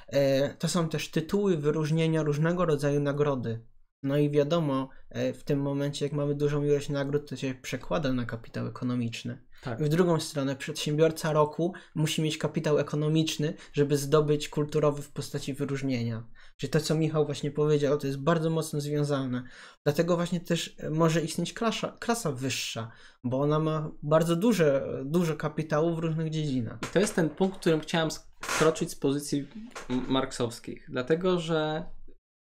E, 0.09 0.49
To 0.55 0.69
są 0.69 0.89
też 0.89 1.11
tytuły, 1.11 1.57
wyróżnienia, 1.57 2.23
różnego 2.23 2.65
rodzaju 2.65 3.01
nagrody. 3.01 3.61
No 4.03 4.17
i 4.17 4.31
wiadomo, 4.31 4.89
e, 5.11 5.33
w 5.33 5.45
tym 5.45 5.61
momencie, 5.61 6.05
jak 6.05 6.13
mamy 6.13 6.35
dużą 6.35 6.65
ilość 6.65 6.89
nagród, 6.89 7.29
to 7.29 7.37
się 7.37 7.55
przekłada 7.63 8.13
na 8.13 8.25
kapitał 8.25 8.67
ekonomiczny. 8.67 9.39
Tak. 9.63 9.83
W 9.83 9.89
drugą 9.89 10.21
stronę, 10.21 10.57
przedsiębiorca 10.57 11.33
roku 11.33 11.73
musi 11.95 12.23
mieć 12.23 12.39
kapitał 12.39 12.79
ekonomiczny, 12.79 13.55
żeby 13.73 13.97
zdobyć 13.97 14.49
kulturowy 14.49 15.03
w 15.03 15.11
postaci 15.11 15.55
wyróżnienia. 15.55 16.25
Czyli 16.57 16.71
to, 16.71 16.81
co 16.81 16.95
Michał 16.95 17.27
właśnie 17.27 17.51
powiedział, 17.51 17.99
to 17.99 18.07
jest 18.07 18.19
bardzo 18.19 18.51
mocno 18.51 18.81
związane. 18.81 19.43
Dlatego 19.85 20.17
właśnie 20.17 20.41
też 20.41 20.77
e, 20.79 20.91
może 20.91 21.21
istnieć 21.21 21.53
klasa, 21.53 21.97
klasa 22.01 22.33
wyższa, 22.33 22.91
bo 23.25 23.41
ona 23.41 23.59
ma 23.59 23.91
bardzo 24.03 24.37
duże, 24.37 24.87
dużo 25.05 25.37
kapitału 25.37 25.95
w 25.95 25.99
różnych 25.99 26.31
dziedzinach. 26.31 26.79
I 26.83 26.87
to 26.93 26.99
jest 26.99 27.15
ten 27.15 27.31
punkt, 27.31 27.61
którym 27.61 27.81
chciałem 27.81 28.09
skroczyć 28.43 28.91
z 28.91 28.95
pozycji 28.95 29.49
marksowskich, 29.89 30.87
dlatego 30.89 31.41
że 31.41 31.85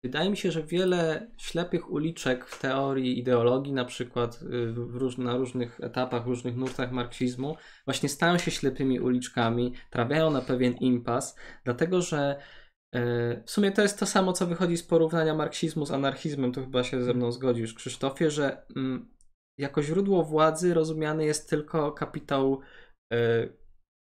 wydaje 0.04 0.30
mi 0.30 0.38
się, 0.38 0.52
że 0.52 0.64
wiele 0.64 1.32
ślepych 1.38 1.92
uliczek 1.92 2.46
w 2.46 2.60
teorii 2.60 3.20
ideologii, 3.20 3.74
na 3.74 3.86
przykład 3.86 4.42
y, 4.42 4.74
róż, 4.76 5.18
na 5.18 5.38
różnych 5.38 5.80
etapach, 5.80 6.26
różnych 6.26 6.56
nurtach 6.56 6.92
marksizmu, 6.92 7.56
właśnie 7.86 8.10
stają 8.10 8.38
się 8.38 8.52
ślepymi 8.52 9.00
uliczkami, 9.00 9.74
trafiają 9.90 10.32
na 10.32 10.42
pewien 10.42 10.74
impas, 10.74 11.36
dlatego 11.64 12.02
że 12.02 12.42
e, 12.96 13.44
w 13.44 13.52
sumie 13.52 13.72
to 13.72 13.82
jest 13.82 14.00
to 14.00 14.06
samo, 14.06 14.34
co 14.34 14.48
wychodzi 14.48 14.78
z 14.78 14.84
porównania 14.84 15.36
marksizmu 15.36 15.86
z 15.86 15.92
anarchizmem, 15.92 16.52
to 16.52 16.62
chyba 16.62 16.84
się 16.84 17.04
ze 17.04 17.14
mną 17.14 17.32
zgodzisz, 17.32 17.74
Krzysztofie, 17.74 18.32
że 18.32 18.66
mm, 18.76 19.12
jako 19.58 19.84
źródło 19.84 20.24
władzy 20.24 20.74
rozumiany 20.74 21.26
jest 21.26 21.50
tylko 21.50 21.92
kapitał 21.92 22.62
e, 23.14 23.48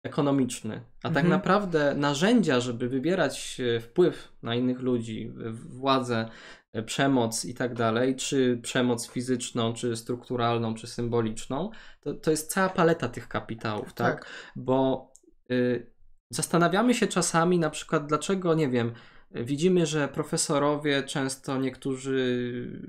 ekonomiczny. 0.03 0.81
A 0.97 1.07
tak 1.07 1.23
Mhm. 1.23 1.29
naprawdę 1.29 1.95
narzędzia, 1.95 2.59
żeby 2.59 2.89
wybierać 2.89 3.61
e, 3.75 3.79
wpływ 3.79 4.31
na 4.43 4.55
innych 4.55 4.79
ludzi, 4.79 5.33
władzę, 5.53 6.29
e, 6.73 6.83
przemoc 6.83 7.45
i 7.45 7.53
tak 7.53 7.73
dalej, 7.73 8.15
czy 8.15 8.59
przemoc 8.63 9.09
fizyczną, 9.09 9.73
czy 9.73 9.95
strukturalną, 9.95 10.75
czy 10.75 10.87
symboliczną, 10.87 11.69
to, 12.01 12.13
to 12.13 12.31
jest 12.31 12.51
cała 12.51 12.69
paleta 12.69 13.09
tych 13.09 13.27
kapitałów, 13.27 13.93
tak? 13.93 14.25
Bo 14.55 15.11
y, 15.51 15.91
zastanawiamy 16.29 16.93
się 16.93 17.07
czasami 17.07 17.59
na 17.59 17.69
przykład, 17.69 18.05
dlaczego, 18.05 18.53
nie 18.53 18.69
wiem, 18.69 18.93
widzimy, 19.31 19.85
że 19.85 20.07
profesorowie 20.07 21.03
często 21.03 21.57
niektórzy 21.57 22.81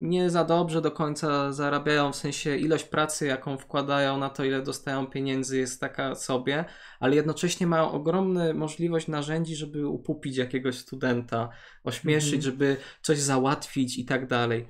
nie 0.00 0.30
za 0.30 0.44
dobrze 0.44 0.80
do 0.82 0.90
końca 0.90 1.52
zarabiają, 1.52 2.12
w 2.12 2.16
sensie 2.16 2.56
ilość 2.56 2.84
pracy, 2.84 3.26
jaką 3.26 3.58
wkładają 3.58 4.18
na 4.18 4.30
to, 4.30 4.44
ile 4.44 4.62
dostają 4.62 5.06
pieniędzy, 5.06 5.58
jest 5.58 5.80
taka 5.80 6.14
sobie, 6.14 6.64
ale 7.00 7.16
jednocześnie 7.16 7.66
mają 7.66 7.90
ogromną 7.90 8.54
możliwość 8.54 9.08
narzędzi, 9.08 9.56
żeby 9.56 9.88
upupić 9.88 10.36
jakiegoś 10.36 10.78
studenta, 10.78 11.48
ośmieszyć, 11.84 12.34
Mhm. 12.34 12.42
żeby 12.42 12.76
coś 13.02 13.18
załatwić 13.18 13.98
i 13.98 14.04
tak 14.04 14.26
dalej. 14.26 14.68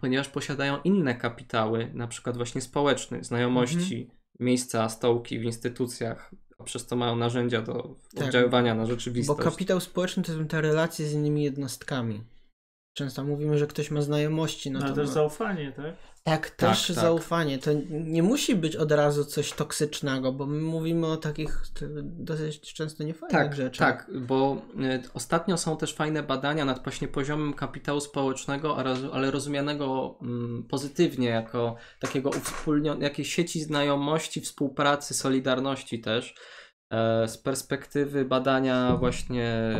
Ponieważ 0.00 0.28
posiadają 0.28 0.78
inne 0.84 1.14
kapitały, 1.14 1.90
na 1.94 2.06
przykład 2.06 2.36
właśnie 2.36 2.60
społeczne, 2.60 3.24
znajomości, 3.24 4.10
miejsca, 4.40 4.88
stołki 4.88 5.38
w 5.38 5.42
instytucjach, 5.42 6.30
przez 6.64 6.86
to 6.86 6.96
mają 6.96 7.16
narzędzia 7.16 7.62
do 7.62 7.96
Tak. 8.16 8.26
oddziaływania 8.26 8.74
na 8.74 8.82
Bo 8.82 8.86
rzeczywistość. 8.90 9.40
kapitał 9.40 9.80
społeczny 9.80 10.22
to 10.22 10.32
są 10.32 10.46
te 10.46 10.60
relacje 10.60 11.06
z 11.06 11.12
innymi 11.12 11.42
jednostkami. 11.42 12.24
Często 12.94 13.24
mówimy, 13.24 13.58
że 13.58 13.66
ktoś 13.66 13.90
ma 13.90 14.02
znajomości, 14.02 14.70
no 14.70 14.80
No 14.80 14.88
to 14.88 14.94
też 14.94 15.06
ma- 15.06 15.12
zaufanie, 15.12 15.72
tak? 15.72 15.94
Tak, 16.24 16.50
Tak, 16.50 16.56
też 16.70 16.86
tak. 16.86 16.96
zaufanie. 16.96 17.58
To 17.58 17.70
nie 17.90 18.22
musi 18.22 18.54
być 18.56 18.76
od 18.76 18.92
razu 18.92 19.24
coś 19.24 19.52
toksycznego, 19.52 20.32
bo 20.32 20.46
my 20.46 20.60
mówimy 20.62 21.06
o 21.06 21.16
takich 21.16 21.62
dosyć 22.02 22.74
często 22.74 23.04
niefajnych 23.04 23.38
Tak, 23.40 23.54
rzeczach. 23.54 23.88
tak, 24.06 24.10
bo 24.20 24.62
y, 24.80 25.02
ostatnio 25.14 25.58
są 25.58 25.76
też 25.76 25.94
fajne 25.94 26.22
badania 26.22 26.64
nad 26.64 26.82
właśnie 26.82 27.08
poziomem 27.08 27.54
kapitału 27.54 28.00
społecznego, 28.00 28.76
ale 29.12 29.30
rozumianego 29.30 30.18
mm, 30.22 30.64
pozytywnie, 30.70 31.28
jako 31.28 31.76
takiego 32.00 32.30
uwspólnionego, 32.30 33.04
jakiejś 33.04 33.34
sieci 33.34 33.60
znajomości, 33.60 34.40
współpracy, 34.40 35.14
solidarności 35.14 36.00
też. 36.00 36.34
E, 36.90 37.28
Z 37.28 37.38
perspektywy 37.38 38.24
badania 38.24 38.96
właśnie 38.96 39.72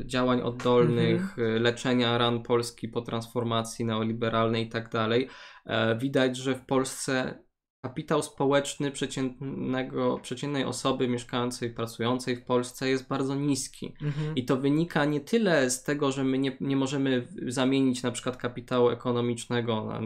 y, 0.00 0.06
działań 0.06 0.40
oddolnych, 0.40 1.38
y, 1.38 1.60
leczenia 1.60 2.18
ran 2.18 2.42
Polski 2.42 2.88
po 2.88 3.00
transformacji 3.00 3.84
neoliberalnej 3.84 4.66
i 4.66 4.68
tak 4.68 4.90
dalej, 4.90 5.28
e, 5.66 5.98
widać, 5.98 6.36
że 6.36 6.54
w 6.54 6.66
Polsce 6.66 7.44
kapitał 7.84 8.22
społeczny 8.22 8.90
przeciętnego, 8.90 10.18
przeciętnej 10.18 10.64
osoby 10.64 11.08
mieszkającej, 11.08 11.70
pracującej 11.70 12.36
w 12.36 12.44
Polsce 12.44 12.88
jest 12.88 13.08
bardzo 13.08 13.34
niski. 13.34 13.94
Mhm. 14.02 14.34
I 14.34 14.44
to 14.44 14.56
wynika 14.56 15.04
nie 15.04 15.20
tyle 15.20 15.70
z 15.70 15.82
tego, 15.82 16.12
że 16.12 16.24
my 16.24 16.38
nie, 16.38 16.56
nie 16.60 16.76
możemy 16.76 17.28
zamienić 17.46 18.02
na 18.02 18.10
przykład 18.10 18.36
kapitału 18.36 18.88
ekonomicznego 18.88 19.84
na, 19.84 20.00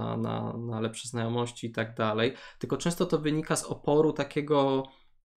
na, 0.00 0.16
na, 0.16 0.56
na 0.56 0.80
lepsze 0.80 1.08
znajomości 1.08 1.66
i 1.66 1.70
tak 1.70 1.94
dalej, 1.94 2.32
tylko 2.58 2.76
często 2.76 3.06
to 3.06 3.18
wynika 3.18 3.56
z 3.56 3.64
oporu 3.64 4.12
takiego 4.12 4.82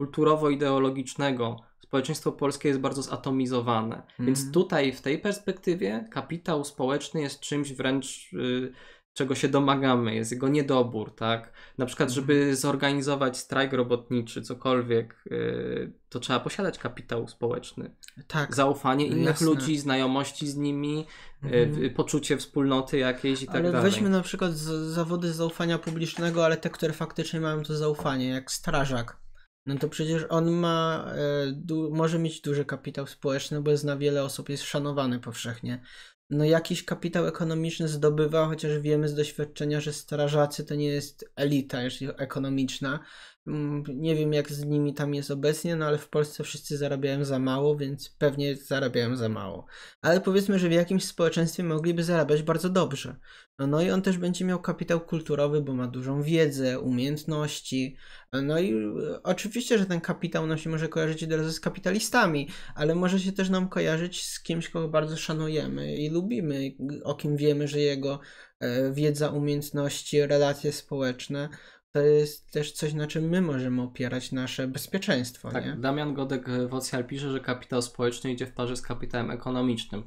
kulturowo-ideologicznego. 0.02 1.56
Społeczeństwo 1.80 2.32
polskie 2.32 2.70
jest 2.70 2.80
bardzo 2.82 3.02
zatomizowane. 3.02 4.02
Więc 4.20 4.40
Mhm. 4.40 4.54
tutaj 4.54 4.92
w 4.94 5.02
tej 5.02 5.20
perspektywie 5.20 6.08
kapitał 6.12 6.64
społeczny 6.64 7.22
jest 7.22 7.40
czymś 7.40 7.74
wręcz 7.74 8.34
y, 8.34 8.72
czego 9.14 9.36
się 9.36 9.48
domagamy, 9.48 10.16
jest 10.16 10.32
jego 10.32 10.48
niedobór, 10.50 11.16
tak? 11.16 11.54
Na 11.78 11.86
przykład, 11.86 12.10
Mhm. 12.10 12.16
żeby 12.16 12.56
zorganizować 12.56 13.38
strajk 13.38 13.74
robotniczy, 13.74 14.42
cokolwiek, 14.42 15.24
y, 15.32 15.94
to 16.10 16.20
trzeba 16.20 16.40
posiadać 16.40 16.78
kapitał 16.80 17.28
społeczny. 17.28 17.96
Tak. 18.28 18.56
Zaufanie 18.56 19.08
innych 19.08 19.26
Jasne. 19.26 19.48
ludzi, 19.48 19.78
znajomości 19.78 20.48
z 20.48 20.56
nimi, 20.58 21.06
y, 21.44 21.48
Mhm. 21.48 21.94
poczucie 21.94 22.38
wspólnoty 22.38 22.98
jakiejś 22.98 23.42
i 23.42 23.46
tak 23.48 23.56
ale 23.56 23.72
dalej. 23.72 23.92
weźmy 23.92 24.10
na 24.10 24.22
przykład 24.22 24.52
z, 24.54 24.94
zawody 24.94 25.34
zaufania 25.34 25.78
publicznego, 25.78 26.46
ale 26.46 26.58
te, 26.58 26.70
które 26.70 26.94
faktycznie 26.94 27.40
mają 27.40 27.64
to 27.64 27.78
zaufanie, 27.78 28.28
jak 28.30 28.52
strażak. 28.52 29.21
No 29.66 29.78
to 29.78 29.90
przecież 29.90 30.26
on 30.30 30.52
ma, 30.52 31.06
e, 31.16 31.90
może 31.92 32.20
mieć 32.20 32.42
duży 32.42 32.66
kapitał 32.66 33.08
społeczny, 33.08 33.62
bo 33.62 33.78
zna 33.78 33.98
wiele 33.98 34.24
osób, 34.24 34.50
jest 34.50 34.64
szanowany 34.64 35.20
powszechnie. 35.20 35.82
No 36.30 36.46
jakiś 36.46 36.86
kapitał 36.86 37.28
ekonomiczny 37.28 37.88
zdobywa, 37.88 38.46
chociaż 38.46 38.80
wiemy 38.80 39.08
z 39.10 39.16
doświadczenia, 39.16 39.82
że 39.82 39.94
strażacy 39.94 40.66
to 40.66 40.76
nie 40.76 40.88
jest 40.88 41.32
elita 41.36 41.78
ekonomiczna. 42.18 43.00
Mm, 43.48 43.84
Nie 43.88 44.16
wiem 44.16 44.34
jak 44.34 44.52
z 44.52 44.66
nimi 44.66 44.94
tam 44.94 45.14
jest 45.14 45.32
obecnie, 45.32 45.76
no 45.76 45.86
ale 45.86 45.98
w 45.98 46.10
Polsce 46.10 46.44
wszyscy 46.44 46.78
zarabiają 46.78 47.26
za 47.26 47.40
mało, 47.40 47.78
więc 47.78 48.10
pewnie 48.10 48.56
zarabiają 48.56 49.16
za 49.16 49.30
mało. 49.30 49.66
Ale 50.02 50.22
powiedzmy, 50.22 50.60
że 50.60 50.70
w 50.70 50.72
jakimś 50.72 51.06
społeczeństwie 51.06 51.64
mogliby 51.64 52.04
zarabiać 52.04 52.44
bardzo 52.44 52.70
dobrze. 52.70 53.16
No, 53.60 53.68
no 53.68 53.82
i 53.82 53.92
on 53.92 54.02
też 54.02 54.18
będzie 54.18 54.46
miał 54.46 54.62
kapitał 54.62 55.02
kulturowy, 55.02 55.62
bo 55.62 55.74
ma 55.74 55.88
dużą 55.88 56.24
wiedzę, 56.24 56.80
umiejętności. 56.80 57.98
No 58.34 58.60
i 58.60 58.74
e, 58.74 59.24
oczywiście, 59.24 59.78
że 59.78 59.86
ten 59.86 60.02
kapitał 60.02 60.48
nam 60.48 60.58
się 60.58 60.70
może 60.70 60.88
kojarzyć 60.90 61.24
od 61.24 61.32
razu 61.32 61.52
z 61.52 61.60
kapitalistami, 61.60 62.50
ale 62.76 62.96
może 62.96 63.20
się 63.20 63.32
też 63.32 63.50
nam 63.50 63.70
kojarzyć 63.70 64.26
z 64.26 64.44
kimś, 64.44 64.70
kogo 64.70 64.90
bardzo 64.90 65.18
szanujemy 65.18 65.96
i 65.96 66.10
lubimy, 66.10 66.72
o 67.04 67.16
kim 67.16 67.38
wiemy, 67.38 67.68
że 67.68 67.80
jego 67.80 68.20
e, 68.60 68.94
wiedza, 68.94 69.30
umiejętności, 69.30 70.28
relacje 70.28 70.72
społeczne 70.72 71.50
to 71.92 72.02
jest 72.02 72.52
też 72.52 72.72
coś, 72.72 72.94
na 72.94 73.08
czym 73.08 73.30
my 73.30 73.42
możemy 73.42 73.82
opierać 73.82 74.32
nasze 74.32 74.68
bezpieczeństwo. 74.68 75.52
Tak, 75.52 75.66
nie? 75.66 75.76
Damian 75.76 76.14
Godek-Wocjal 76.14 77.06
pisze, 77.08 77.32
że 77.32 77.40
kapitał 77.40 77.82
społeczny 77.82 78.32
idzie 78.32 78.46
w 78.46 78.54
parze 78.54 78.76
z 78.76 78.82
kapitałem 78.82 79.32
ekonomicznym. 79.32 80.04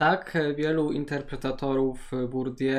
Tak, 0.00 0.36
e, 0.36 0.54
wielu 0.54 0.92
interpretatorów 0.92 2.12
e, 2.12 2.28
Bourdieu 2.28 2.78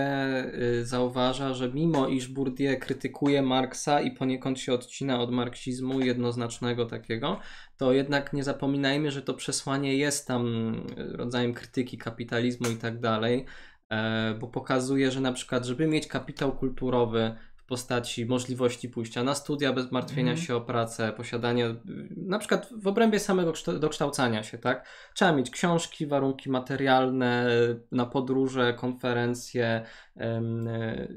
y, 0.79 0.85
zauważa, 0.85 1.53
że 1.53 1.69
mimo 1.73 2.07
iż 2.07 2.27
Bourdieu 2.27 2.79
krytykuje 2.79 3.41
Marksa 3.41 4.01
i 4.01 4.11
poniekąd 4.11 4.59
się 4.59 4.73
odcina 4.73 5.21
od 5.21 5.31
marksizmu 5.31 5.99
jednoznacznego 5.99 6.85
takiego, 6.85 7.39
to 7.77 7.93
jednak 7.93 8.33
nie 8.33 8.43
zapominajmy, 8.43 9.11
że 9.11 9.21
to 9.21 9.33
przesłanie 9.33 9.97
jest 9.97 10.27
tam 10.27 10.73
y, 10.75 11.17
rodzajem 11.17 11.53
krytyki 11.53 11.97
kapitalizmu 11.97 12.69
i 12.69 12.75
tak 12.75 12.99
dalej, 12.99 13.45
e, 13.89 14.35
bo 14.39 14.47
pokazuje, 14.47 15.11
że 15.11 15.21
na 15.21 15.33
przykład, 15.33 15.65
żeby 15.65 15.87
mieć 15.87 16.07
kapitał 16.07 16.57
kulturowy 16.57 17.35
w 17.50 17.50
postaci 17.71 18.25
możliwości 18.25 18.89
pójścia 18.89 19.23
na 19.23 19.35
studia 19.35 19.73
bez 19.73 19.91
martwienia 19.91 20.31
Mhm. 20.31 20.47
się 20.47 20.55
o 20.55 20.61
pracę, 20.61 21.13
posiadania, 21.17 21.65
y, 21.67 21.75
na 22.17 22.39
przykład 22.39 22.69
w 22.81 22.87
obrębie 22.87 23.19
samego 23.19 23.51
kształ- 23.51 23.79
dokształcania 23.79 24.43
się, 24.43 24.57
tak? 24.57 24.87
Trzeba 25.13 25.31
mieć 25.31 25.49
książki, 25.49 26.07
warunki 26.07 26.49
materialne, 26.49 27.47
na 27.91 28.05
podróże, 28.05 28.73
konferencje. 28.73 29.81
e, 30.17 30.41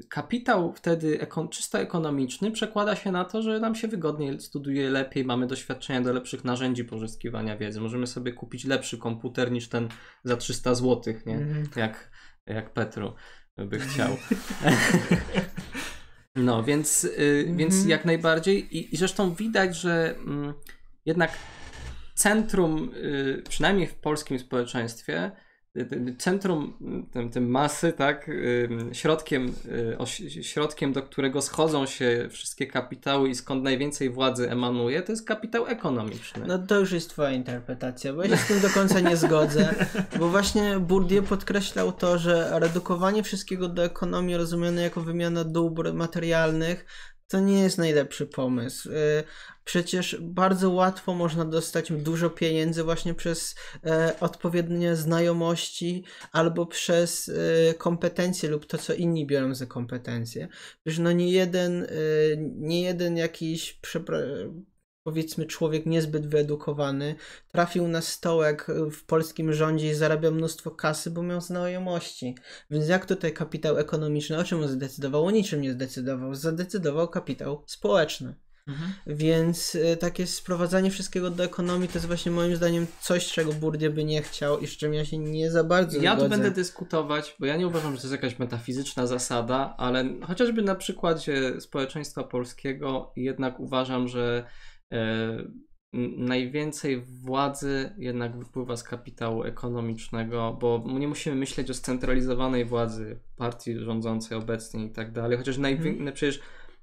Kapitał 0.09 0.73
wtedy 0.73 1.19
eko- 1.19 1.49
czysto 1.49 1.79
ekonomiczny 1.79 2.51
przekłada 2.51 2.95
się 2.95 3.11
na 3.11 3.25
to, 3.25 3.41
że 3.41 3.59
nam 3.59 3.75
się 3.75 3.87
wygodniej 3.87 4.39
studiuje 4.39 4.89
lepiej, 4.89 5.25
mamy 5.25 5.47
doświadczenia 5.47 6.01
do 6.01 6.13
lepszych 6.13 6.43
narzędzi 6.43 6.85
pozyskiwania 6.85 7.57
wiedzy. 7.57 7.81
Możemy 7.81 8.07
sobie 8.07 8.33
kupić 8.33 8.65
lepszy 8.65 8.97
komputer 8.97 9.51
niż 9.51 9.69
ten 9.69 9.89
za 10.23 10.37
300 10.37 10.75
zł, 10.75 11.13
nie? 11.25 11.35
Mhm. 11.35 11.65
Jak, 11.75 12.11
jak 12.45 12.73
Petru 12.73 13.13
by 13.57 13.79
chciał. 13.79 14.09
No, 16.35 16.63
więc, 16.63 17.03
y, 17.03 17.45
więc 17.55 17.73
Mhm. 17.73 17.89
jak 17.89 18.05
najbardziej. 18.05 18.77
I, 18.77 18.93
I 18.93 18.97
zresztą 18.97 19.33
widać, 19.33 19.75
że 19.75 20.15
mm, 20.17 20.53
jednak 21.05 21.31
centrum, 22.15 22.91
y, 22.95 23.43
przynajmniej 23.49 23.87
w 23.87 23.95
polskim 23.95 24.39
społeczeństwie, 24.39 25.31
centrum 26.17 26.73
tym, 27.11 27.29
tym 27.29 27.49
masy, 27.49 27.93
tak, 27.93 28.31
środkiem, 28.93 29.53
y, 30.19 30.43
środkiem, 30.43 30.93
do 30.93 31.01
którego 31.01 31.41
schodzą 31.41 31.85
się 31.85 32.27
wszystkie 32.31 32.67
kapitały 32.67 33.29
i 33.29 33.35
skąd 33.35 33.63
najwięcej 33.63 34.09
władzy 34.09 34.51
emanuje, 34.51 35.01
to 35.01 35.11
jest 35.11 35.27
kapitał 35.27 35.67
ekonomiczny. 35.67 36.47
No 36.47 36.59
to 36.59 36.79
już 36.79 36.91
jest 36.91 37.09
twoja 37.09 37.31
interpretacja, 37.31 38.13
bo 38.13 38.23
ja 38.23 38.29
się 38.29 38.37
z 38.37 38.47
tym 38.47 38.59
do 38.59 38.69
końca 38.69 38.99
nie 38.99 39.17
zgodzę, 39.17 39.75
bo 40.19 40.29
właśnie 40.29 40.79
Bourdieu 40.79 41.23
podkreślał 41.23 41.91
to, 41.91 42.17
że 42.17 42.51
redukowanie 42.53 43.23
wszystkiego 43.23 43.69
do 43.69 43.83
ekonomii 43.83 44.37
rozumiane 44.37 44.81
jako 44.81 45.01
wymiana 45.01 45.43
dóbr 45.43 45.93
materialnych 45.93 46.85
to 47.27 47.39
nie 47.39 47.61
jest 47.61 47.77
najlepszy 47.77 48.27
pomysł. 48.27 48.89
Y, 48.89 49.23
Przecież 49.65 50.17
bardzo 50.21 50.69
łatwo 50.69 51.13
można 51.13 51.45
dostać 51.45 51.91
dużo 51.91 52.29
pieniędzy 52.29 52.83
właśnie 52.83 53.13
przez 53.13 53.55
e, 53.85 54.15
odpowiednie 54.19 54.95
znajomości 54.95 56.03
albo 56.31 56.65
przez 56.65 57.29
e, 57.29 57.73
kompetencje 57.73 58.49
lub 58.49 58.65
to, 58.65 58.77
co 58.77 58.93
inni 58.93 59.27
biorą 59.27 59.55
za 59.55 59.65
kompetencje. 59.65 60.47
Przecież 60.83 60.99
no 60.99 61.11
nie 61.11 61.31
jeden, 61.31 61.83
e, 61.83 61.87
nie 62.55 62.81
jeden 62.81 63.17
jakiś 63.17 63.79
powiedzmy 65.05 65.45
człowiek 65.45 65.85
niezbyt 65.85 66.27
wyedukowany 66.27 67.15
trafił 67.51 67.87
na 67.87 68.01
stołek 68.01 68.67
w 68.91 69.05
polskim 69.05 69.53
rządzie 69.53 69.89
i 69.89 69.93
zarabia 69.93 70.31
mnóstwo 70.31 70.71
kasy, 70.71 71.11
bo 71.11 71.23
miał 71.23 71.41
znajomości. 71.41 72.35
Więc 72.71 72.87
jak 72.87 73.05
tutaj 73.05 73.33
kapitał 73.33 73.77
ekonomiczny, 73.77 74.37
o 74.37 74.43
czym 74.43 74.61
on 74.61 74.67
zdecydował? 74.67 75.25
O 75.25 75.31
niczym 75.31 75.61
nie 75.61 75.73
zdecydował. 75.73 76.35
Zadecydował 76.35 77.07
kapitał 77.07 77.63
społeczny. 77.65 78.35
Mhm. 78.67 78.91
Więc 79.07 79.75
y, 79.75 79.97
takie 79.97 80.27
sprowadzanie 80.27 80.91
wszystkiego 80.91 81.29
do 81.29 81.43
ekonomii 81.43 81.87
to 81.87 81.93
jest 81.93 82.07
właśnie 82.07 82.31
moim 82.31 82.55
zdaniem 82.55 82.87
coś, 83.01 83.31
czego 83.31 83.53
Bourdieu 83.53 83.93
by 83.93 84.03
nie 84.03 84.21
chciał 84.21 84.59
i 84.59 84.67
z 84.67 84.77
czym 84.77 84.93
ja 84.93 85.05
się 85.05 85.17
nie 85.17 85.51
za 85.51 85.63
bardzo 85.63 85.97
Ja 86.01 86.11
tu 86.11 86.19
zgodzę. 86.19 86.29
będę 86.29 86.51
dyskutować, 86.51 87.35
bo 87.39 87.45
ja 87.45 87.57
nie 87.57 87.67
uważam, 87.67 87.91
że 87.91 87.97
to 87.97 88.07
jest 88.07 88.11
jakaś 88.23 88.39
metafizyczna 88.39 89.07
zasada, 89.07 89.75
ale 89.77 90.05
chociażby 90.21 90.61
na 90.61 90.75
przykładzie 90.75 91.61
społeczeństwa 91.61 92.23
polskiego 92.23 93.11
jednak 93.15 93.59
uważam, 93.59 94.07
że 94.07 94.45
najwięcej 96.17 97.01
władzy 97.01 97.93
jednak 97.97 98.37
wypływa 98.37 98.77
z 98.77 98.83
kapitału 98.83 99.43
ekonomicznego, 99.43 100.57
bo 100.61 100.83
nie 100.99 101.07
musimy 101.07 101.35
myśleć 101.35 101.69
o 101.69 101.73
scentralizowanej 101.73 102.65
władzy 102.65 103.19
partii 103.37 103.79
rządzącej 103.79 104.37
obecnie 104.37 104.85
i 104.85 104.91
tak 104.91 105.11
dalej, 105.11 105.37
chociaż 105.37 105.57
najwi- 105.57 105.89
Mhm. 105.89 106.13
przecież 106.13 106.39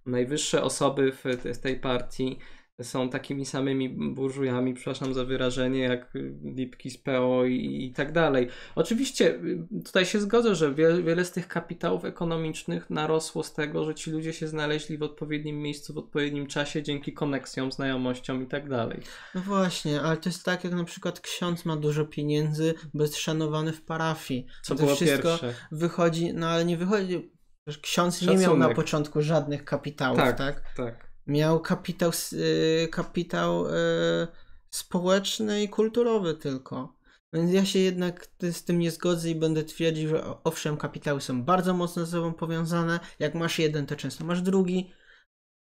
najwyższe 0.07 0.63
osoby 0.63 1.13
w 1.55 1.59
tej 1.59 1.81
partii 1.81 2.39
są 2.85 3.11
takimi 3.11 3.47
samymi 3.47 3.89
burżujami, 3.89 4.75
przepraszam 4.75 5.15
za 5.15 5.25
wyrażenie, 5.25 5.79
jak 5.79 6.13
Lipki 6.45 6.91
z 6.91 6.99
PO 6.99 7.45
i, 7.45 7.85
i 7.85 7.93
tak 7.93 8.13
dalej. 8.13 8.49
Oczywiście 8.75 9.35
y, 9.35 9.85
tutaj 9.85 10.07
się 10.07 10.21
zgodzę, 10.21 10.55
że 10.55 10.75
wie, 10.75 11.03
wiele 11.03 11.25
z 11.25 11.33
tych 11.33 11.49
kapitałów 11.49 12.05
ekonomicznych 12.05 12.91
narosło 12.91 13.43
z 13.43 13.55
tego, 13.55 13.85
że 13.85 13.95
ci 13.95 14.11
ludzie 14.11 14.33
się 14.33 14.49
znaleźli 14.49 14.99
w 14.99 15.03
odpowiednim 15.03 15.63
miejscu, 15.63 15.95
w 15.95 15.99
odpowiednim 15.99 16.47
czasie, 16.47 16.83
dzięki 16.83 17.13
koneksjom, 17.13 17.73
znajomościom 17.73 18.43
i 18.43 18.47
tak 18.47 18.69
dalej. 18.69 19.01
No 19.35 19.41
właśnie, 19.41 20.01
ale 20.01 20.17
to 20.17 20.29
jest 20.29 20.45
tak, 20.45 20.65
jak 20.65 20.73
na 20.73 20.85
przykład 20.85 21.21
ksiądz 21.21 21.65
ma 21.65 21.77
dużo 21.77 22.05
pieniędzy, 22.05 22.75
bo 22.95 23.03
jest 23.03 23.17
szanowany 23.17 23.73
w 23.73 23.83
parafii. 23.83 24.47
Co 24.63 24.75
to 24.75 24.83
było 24.83 24.97
wszystko 24.97 25.29
pierwsze? 25.29 25.55
wychodzi, 25.73 26.35
no 26.35 26.49
ale 26.49 26.65
nie 26.65 26.77
wychodzi. 26.77 27.33
Ksiądz 27.83 28.23
nie 28.23 28.27
miał 28.29 28.39
na 28.39 28.47
Szacunek. 28.47 28.77
początku 28.77 29.23
żadnych 29.23 29.65
kapitałów, 29.65 30.19
tak? 30.19 30.37
Tak, 30.37 30.75
tak. 30.77 31.12
Miał 31.27 31.61
kapitał, 31.61 32.11
y, 32.33 32.89
kapitał 32.91 33.67
y, 33.67 33.71
społeczny 34.71 35.63
i 35.63 35.69
kulturowy 35.69 36.35
tylko. 36.35 37.03
Więc 37.33 37.53
ja 37.53 37.65
się 37.65 37.79
jednak 37.79 38.29
z 38.53 38.65
tym 38.65 38.79
nie 38.79 38.91
zgodzę 38.91 39.31
i 39.31 39.35
będę 39.35 39.65
twierdził, 39.65 40.09
że 40.09 40.25
owszem, 40.45 40.77
kapitały 40.77 41.21
są 41.21 41.43
bardzo 41.43 41.75
mocno 41.75 42.05
ze 42.05 42.13
sobą 42.13 42.33
powiązane. 42.33 43.01
Jak 43.19 43.35
masz 43.35 43.59
jeden, 43.59 43.87
to 43.87 43.97
często 43.97 44.25
masz 44.25 44.43
drugi. 44.43 44.93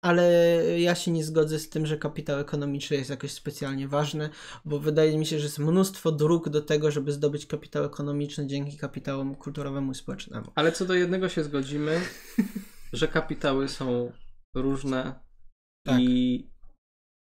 Ale 0.05 0.33
ja 0.81 0.95
się 0.95 1.11
nie 1.11 1.25
zgodzę 1.25 1.59
z 1.59 1.69
tym, 1.69 1.87
że 1.87 1.97
kapitał 1.97 2.41
ekonomiczny 2.41 2.97
jest 2.97 3.11
jakoś 3.11 3.33
specjalnie 3.33 3.89
ważny, 3.89 4.31
bo 4.65 4.79
wydaje 4.79 5.19
mi 5.19 5.27
się, 5.27 5.39
że 5.39 5.45
jest 5.45 5.59
mnóstwo 5.59 6.13
dróg 6.13 6.49
do 6.49 6.63
tego, 6.63 6.91
żeby 6.91 7.13
zdobyć 7.13 7.47
kapitał 7.47 7.85
ekonomiczny 7.85 8.47
dzięki 8.47 8.79
kapitałom 8.79 9.35
kulturowemu 9.35 9.93
i 9.93 9.95
społecznemu. 9.95 10.53
Ale 10.55 10.73
co 10.73 10.85
do 10.85 10.95
jednego 10.95 11.29
się 11.29 11.45
zgodzimy, 11.45 12.01
że 12.93 13.09
kapitały 13.09 13.69
są 13.69 14.13
różne 14.55 15.21
Tak. 15.87 16.01
i 16.01 16.51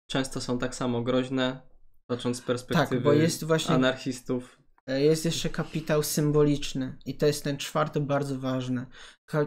często 0.10 0.42
są 0.42 0.60
tak 0.60 0.76
samo 0.76 1.02
groźne, 1.04 1.62
patrząc 2.10 2.38
z 2.38 2.42
perspektywy 2.42 2.96
Tak, 2.96 3.04
bo 3.04 3.14
jest 3.14 3.44
właśnie 3.44 3.76
anarchistów. 3.76 4.58
E, 4.88 5.02
Jest 5.02 5.26
jeszcze 5.26 5.50
kapitał 5.50 6.04
symboliczny 6.04 6.98
i 7.06 7.18
to 7.18 7.26
jest 7.26 7.44
ten 7.44 7.58
czwarty 7.58 8.00
bardzo 8.00 8.40
ważny. 8.40 8.86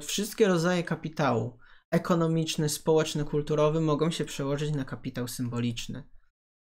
Wszystkie 0.02 0.48
rodzaje 0.48 0.82
kapitału, 0.82 1.58
ekonomiczny, 1.90 2.68
społeczny, 2.68 3.24
kulturowy, 3.24 3.80
mogą 3.80 4.10
się 4.10 4.24
przełożyć 4.24 4.74
na 4.74 4.84
kapitał 4.84 5.28
symboliczny. 5.28 6.04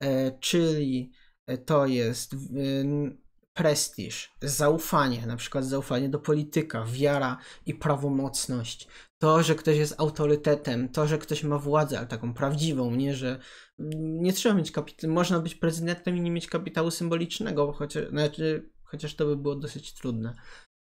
E, 0.03 0.39
czyli 0.39 1.13
e, 1.47 1.59
to 1.59 1.87
jest 1.87 2.33
n- 2.57 3.25
prestiż, 3.57 4.33
zaufanie, 4.43 5.27
na 5.27 5.37
przykład 5.37 5.65
zaufanie 5.65 6.09
do 6.09 6.19
polityka, 6.19 6.85
wiara 6.85 7.39
i 7.67 7.75
prawomocność. 7.75 8.89
To, 9.25 9.43
że 9.43 9.55
ktoś 9.55 9.77
jest 9.77 10.01
autorytetem, 10.01 10.89
to, 10.89 11.07
że 11.07 11.19
ktoś 11.19 11.45
ma 11.45 11.59
władzę, 11.59 11.99
ale 11.99 12.07
taką 12.07 12.35
prawdziwą, 12.35 12.91
nie, 12.91 13.15
że 13.15 13.39
mm, 13.79 14.23
nie 14.23 14.33
trzeba 14.33 14.55
mieć 14.55 14.71
kapitału, 14.71 15.15
można 15.15 15.41
być 15.41 15.55
prezydentem 15.55 16.17
i 16.17 16.21
nie 16.21 16.31
mieć 16.31 16.47
kapitału 16.47 16.91
symbolicznego, 16.91 17.67
bo 17.67 17.73
chociaż, 17.73 18.09
znaczy, 18.09 18.71
chociaż 18.83 19.15
to 19.15 19.27
by 19.27 19.37
było 19.37 19.57
dosyć 19.57 19.95
trudne. 19.95 20.35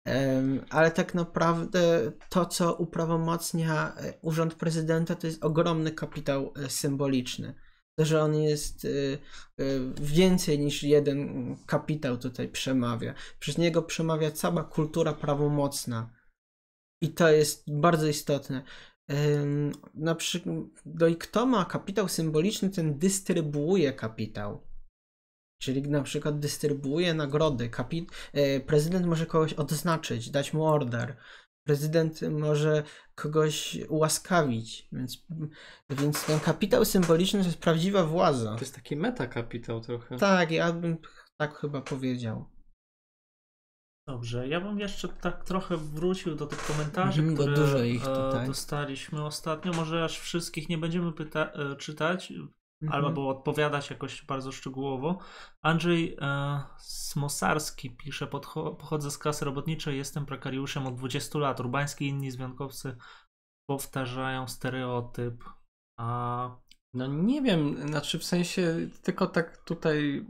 Em, 0.05 0.65
ale 0.71 0.91
tak 0.91 1.15
naprawdę 1.15 2.13
to, 2.29 2.47
co 2.47 2.75
uprawomocnia 2.75 3.95
e, 3.97 4.15
urząd 4.23 4.55
prezydenta, 4.55 5.15
to 5.15 5.27
jest 5.27 5.45
ogromny 5.45 5.91
kapitał 5.91 6.53
e, 6.57 6.71
symboliczny. 6.71 7.55
To, 7.99 8.05
że 8.05 8.23
on 8.23 8.35
jest 8.35 8.85
e, 8.85 8.89
e, 8.89 9.65
więcej 10.01 10.59
niż 10.59 10.83
jeden 10.83 11.57
kapitał 11.67 12.17
tutaj 12.19 12.49
przemawia. 12.49 13.15
Przez 13.39 13.59
niego 13.59 13.83
przemawia 13.83 14.31
cała 14.31 14.65
kultura 14.65 15.13
prawomocna. 15.13 16.17
I 17.03 17.09
to 17.09 17.29
jest 17.29 17.65
bardzo 17.69 18.07
istotne. 18.07 18.63
Na 19.95 20.15
przykład, 20.15 20.57
no 20.87 21.07
i 21.07 21.17
kto 21.17 21.47
ma 21.47 21.65
kapitał 21.65 22.09
symboliczny, 22.09 22.71
ten 22.71 22.99
dystrybuuje 22.99 23.93
kapitał. 23.93 24.67
Czyli 25.63 25.83
na 25.83 26.03
przykład 26.03 26.39
dystrybuuje 26.39 27.15
nagrody. 27.15 27.69
Kapi- 27.69 28.07
e, 28.33 28.61
prezydent 28.61 29.07
może 29.07 29.27
kogoś 29.27 29.53
odznaczyć, 29.53 30.31
dać 30.31 30.53
mu 30.53 30.65
order. 30.67 31.17
Prezydent 31.67 32.23
może 32.23 32.83
kogoś 33.15 33.79
ułaskawić. 33.89 34.89
Więc, 34.93 35.27
więc 35.91 36.27
ten 36.27 36.41
kapitał 36.41 36.85
symboliczny 36.85 37.41
to 37.41 37.47
jest 37.47 37.59
prawdziwa 37.59 38.05
władza. 38.05 38.55
To 38.55 38.61
jest 38.61 38.75
taki 38.75 38.97
metakapitał 38.97 39.81
trochę. 39.81 40.17
Tak, 40.17 40.51
ja 40.51 40.73
bym 40.73 40.97
tak 41.37 41.55
chyba 41.59 41.81
powiedział. 41.81 42.56
Dobrze, 44.09 44.49
ja 44.49 44.61
bym 44.61 44.79
jeszcze 44.79 45.09
tak 45.09 45.45
trochę 45.45 45.77
wrócił 45.77 46.35
do 46.35 46.47
tych 46.47 46.67
komentarzy, 46.67 47.23
bo 47.23 47.35
które 47.35 47.55
dużo 47.57 47.83
ich 47.83 48.03
e, 48.09 48.15
tutaj. 48.15 48.47
dostaliśmy 48.47 49.25
ostatnio. 49.25 49.73
Może 49.73 50.05
aż 50.05 50.19
wszystkich 50.19 50.69
nie 50.69 50.79
będziemy 50.79 51.13
pyta- 51.13 51.51
e, 51.73 51.77
czytać, 51.77 52.33
Mhm. 52.83 53.05
albo 53.05 53.29
odpowiadać 53.29 53.91
jakoś 53.91 54.25
bardzo 54.25 54.53
szczegółowo. 54.53 55.19
Andrzej 55.63 56.17
e, 56.21 56.61
Smosarski 56.79 57.91
pisze, 57.91 58.27
"Podcho- 58.27 58.77
pochodzę 58.77 59.11
z 59.11 59.19
klasy 59.19 59.45
robotniczej, 59.45 59.97
jestem 59.97 60.27
prekariuszem 60.27 60.87
od 60.87 60.95
20 60.95 61.39
lat. 61.39 61.61
Urbański 61.61 62.05
i 62.05 62.09
inni 62.09 62.31
związkowcy 62.31 62.97
powtarzają 63.69 64.49
stereotyp. 64.49 65.45
A 66.01 66.51
No 66.95 67.07
nie 67.07 67.43
wiem, 67.43 67.89
znaczy 67.89 68.19
w 68.19 68.25
sensie 68.25 68.77
tylko 69.03 69.27
tak 69.27 69.57
tutaj 69.65 70.27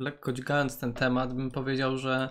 lekko 0.00 0.32
dźgając 0.32 0.78
ten 0.78 0.92
temat, 0.92 1.34
bym 1.34 1.50
powiedział, 1.50 1.96
że 1.98 2.30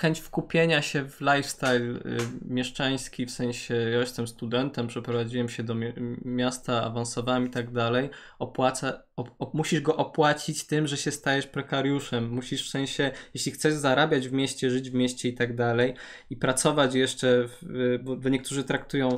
chęć 0.00 0.20
wkupienia 0.20 0.82
się 0.82 1.08
w 1.08 1.20
lifestyle 1.20 1.96
y, 1.96 2.18
mieszczański, 2.44 3.26
w 3.26 3.30
sensie 3.30 3.74
ja 3.74 4.00
jestem 4.00 4.26
studentem, 4.28 4.86
przeprowadziłem 4.86 5.48
się 5.48 5.62
do 5.62 5.74
mi- 5.74 5.92
miasta, 6.24 6.84
awansowałem 6.84 7.46
i 7.46 7.50
tak 7.50 7.72
dalej, 7.72 8.10
opłaca, 8.38 9.02
op, 9.16 9.30
op, 9.38 9.54
musisz 9.54 9.80
go 9.80 9.96
opłacić 9.96 10.66
tym, 10.66 10.86
że 10.86 10.96
się 10.96 11.10
stajesz 11.10 11.46
prekariuszem. 11.46 12.30
Musisz 12.30 12.68
w 12.68 12.70
sensie, 12.70 13.10
jeśli 13.34 13.52
chcesz 13.52 13.74
zarabiać 13.74 14.28
w 14.28 14.32
mieście, 14.32 14.70
żyć 14.70 14.90
w 14.90 14.94
mieście 14.94 15.28
i 15.28 15.34
tak 15.34 15.56
dalej 15.56 15.94
i 16.30 16.36
pracować 16.36 16.94
jeszcze, 16.94 17.48
w, 17.48 17.98
bo 18.02 18.28
niektórzy 18.28 18.64
traktują 18.64 19.16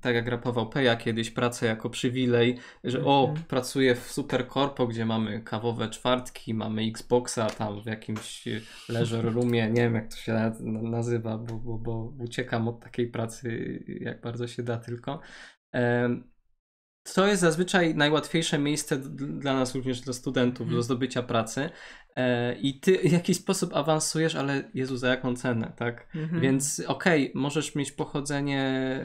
tak 0.00 0.14
jak 0.14 0.28
rapował 0.28 0.68
Peja 0.68 0.96
kiedyś, 0.96 1.30
pracę 1.30 1.66
jako 1.66 1.90
przywilej, 1.90 2.58
że 2.84 3.04
o, 3.04 3.26
Mhm. 3.28 3.46
pracuję 3.48 3.94
w 3.94 4.12
Superkorpo, 4.12 4.86
gdzie 4.86 5.06
mamy 5.06 5.40
kawowe 5.40 5.88
czwartki, 5.88 6.54
mamy 6.54 6.82
Xboxa 6.82 7.46
tam 7.46 7.82
w 7.82 7.86
jakimś 7.86 8.48
e, 8.48 8.60
leisure 8.88 9.30
roomie, 9.30 9.70
nie 9.70 9.82
wiem 9.82 9.94
jak 9.94 10.08
to 10.10 10.16
się 10.16 10.32
na- 10.32 10.50
na- 10.60 10.82
nazywa, 10.90 11.38
bo, 11.38 11.54
bo, 11.58 11.78
bo 11.78 12.12
uciekam 12.18 12.68
od 12.68 12.80
takiej 12.80 13.06
pracy 13.08 13.78
jak 14.00 14.20
bardzo 14.20 14.46
się 14.48 14.62
da 14.62 14.76
tylko. 14.76 15.20
To 17.14 17.26
jest 17.26 17.40
zazwyczaj 17.40 17.94
najłatwiejsze 17.94 18.58
miejsce 18.58 18.96
dla 19.16 19.54
nas, 19.54 19.74
również 19.74 20.00
dla 20.00 20.12
studentów, 20.12 20.60
Mhm. 20.60 20.76
do 20.76 20.82
zdobycia 20.82 21.22
pracy. 21.22 21.70
E, 22.16 22.54
I 22.54 22.80
ty 22.80 22.98
w 22.98 23.12
jakiś 23.12 23.36
sposób 23.36 23.76
awansujesz, 23.76 24.34
ale 24.34 24.64
Jezu, 24.74 24.96
za 24.96 25.08
jaką 25.08 25.36
cenę, 25.36 25.72
tak? 25.76 26.06
Mhm. 26.14 26.42
Więc 26.42 26.82
okej, 26.86 27.32
możesz 27.34 27.74
mieć 27.74 27.92
pochodzenie 27.92 28.98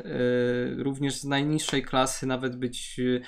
y, 0.79 0.83
również 0.83 1.15
z 1.15 1.25
najniższej 1.25 1.83
klasy, 1.83 2.25
nawet 2.27 2.55
być 2.55 2.99
y, 2.99 3.21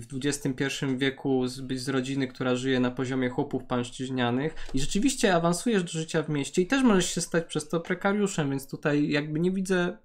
w 0.00 0.06
XXI 0.24 0.64
wieku, 0.96 1.46
z- 1.46 1.60
być 1.60 1.80
z 1.80 1.88
rodziny, 1.88 2.28
która 2.28 2.56
żyje 2.56 2.80
na 2.80 2.90
poziomie 2.90 3.28
chłopów 3.28 3.64
pańszczyźnianych 3.64 4.54
i 4.74 4.80
rzeczywiście 4.80 5.34
awansujesz 5.34 5.82
do 5.82 5.88
życia 5.90 6.22
w 6.22 6.28
mieście 6.28 6.62
i 6.62 6.66
też 6.66 6.82
możesz 6.82 7.14
się 7.14 7.20
stać 7.20 7.44
przez 7.44 7.68
to 7.68 7.80
prekariuszem, 7.80 8.50
więc 8.50 8.70
tutaj 8.70 9.08
jakby 9.10 9.40
nie 9.40 9.50
widzę 9.50 9.96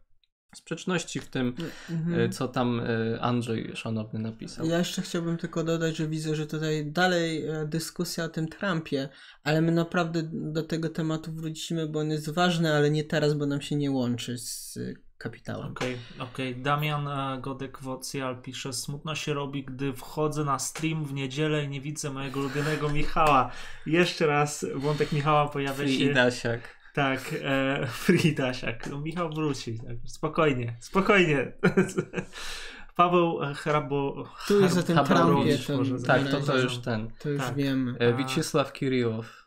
sprzeczności 0.55 1.19
w 1.19 1.27
tym, 1.27 1.55
Mhm. 1.89 2.31
co 2.31 2.47
tam 2.47 2.79
y, 2.79 3.17
Andrzej 3.21 3.71
szanowny 3.75 4.19
napisał. 4.19 4.65
Ja 4.65 4.77
jeszcze 4.77 5.01
chciałbym 5.01 5.37
tylko 5.37 5.63
dodać, 5.63 5.95
że 5.97 6.07
widzę, 6.07 6.35
że 6.35 6.47
tutaj 6.47 6.85
dalej 6.91 7.47
e, 7.47 7.65
dyskusja 7.65 8.23
o 8.23 8.29
tym 8.29 8.47
Trumpie, 8.47 9.09
ale 9.43 9.61
my 9.61 9.71
naprawdę 9.71 10.21
do 10.33 10.63
tego 10.63 10.89
tematu 10.89 11.31
wrócimy, 11.31 11.87
bo 11.87 11.99
on 11.99 12.09
jest 12.11 12.29
ważny, 12.29 12.73
ale 12.73 12.91
nie 12.91 13.03
teraz, 13.03 13.33
bo 13.33 13.45
nam 13.45 13.61
się 13.61 13.75
nie 13.75 13.91
łączy 13.91 14.37
z 14.37 14.77
e, 14.77 14.93
kapitałem. 15.17 15.71
Okej, 15.71 15.97
okej. 16.19 16.55
Damian 16.61 17.07
e, 17.07 17.41
Godek 17.41 17.79
Wocjal 17.81 18.41
pisze, 18.41 18.73
smutno 18.73 19.15
się 19.15 19.33
robi, 19.33 19.65
gdy 19.65 19.93
wchodzę 19.93 20.43
na 20.43 20.59
stream 20.59 21.05
w 21.05 21.13
niedzielę 21.13 21.63
i 21.63 21.67
nie 21.69 21.81
widzę 21.81 22.09
mojego 22.09 22.39
ulubionego 22.39 22.89
Michała. 22.89 23.51
Jeszcze 23.85 24.27
raz 24.27 24.65
wątek 24.75 25.11
Michała 25.11 25.47
pojawia 25.47 25.73
Free 25.75 25.95
i 25.95 26.07
się. 26.07 26.13
Dasiak. 26.13 26.78
Tak, 26.99 27.35
e, 27.43 27.87
Free 28.03 28.35
Dasiak. 28.35 28.87
No, 28.91 29.01
Michał 29.01 29.29
wróci. 29.29 29.79
Tak. 29.79 29.97
Spokojnie, 30.05 30.77
spokojnie. 30.79 31.51
Paweł 32.95 33.39
Hrabo... 33.55 34.29
Tu 34.47 34.61
jest 34.61 34.77
o 34.77 34.83
tym 34.83 34.97
może, 35.77 35.99
Tak, 35.99 36.27
to, 36.31 36.41
to 36.41 36.57
już 36.57 36.77
ten. 36.77 37.11
to 37.19 37.29
już 37.29 37.41
tak. 37.41 37.55
wiemy. 37.55 37.95
E, 37.99 38.13
Wicisław 38.13 38.73
Kiriłow. 38.73 39.38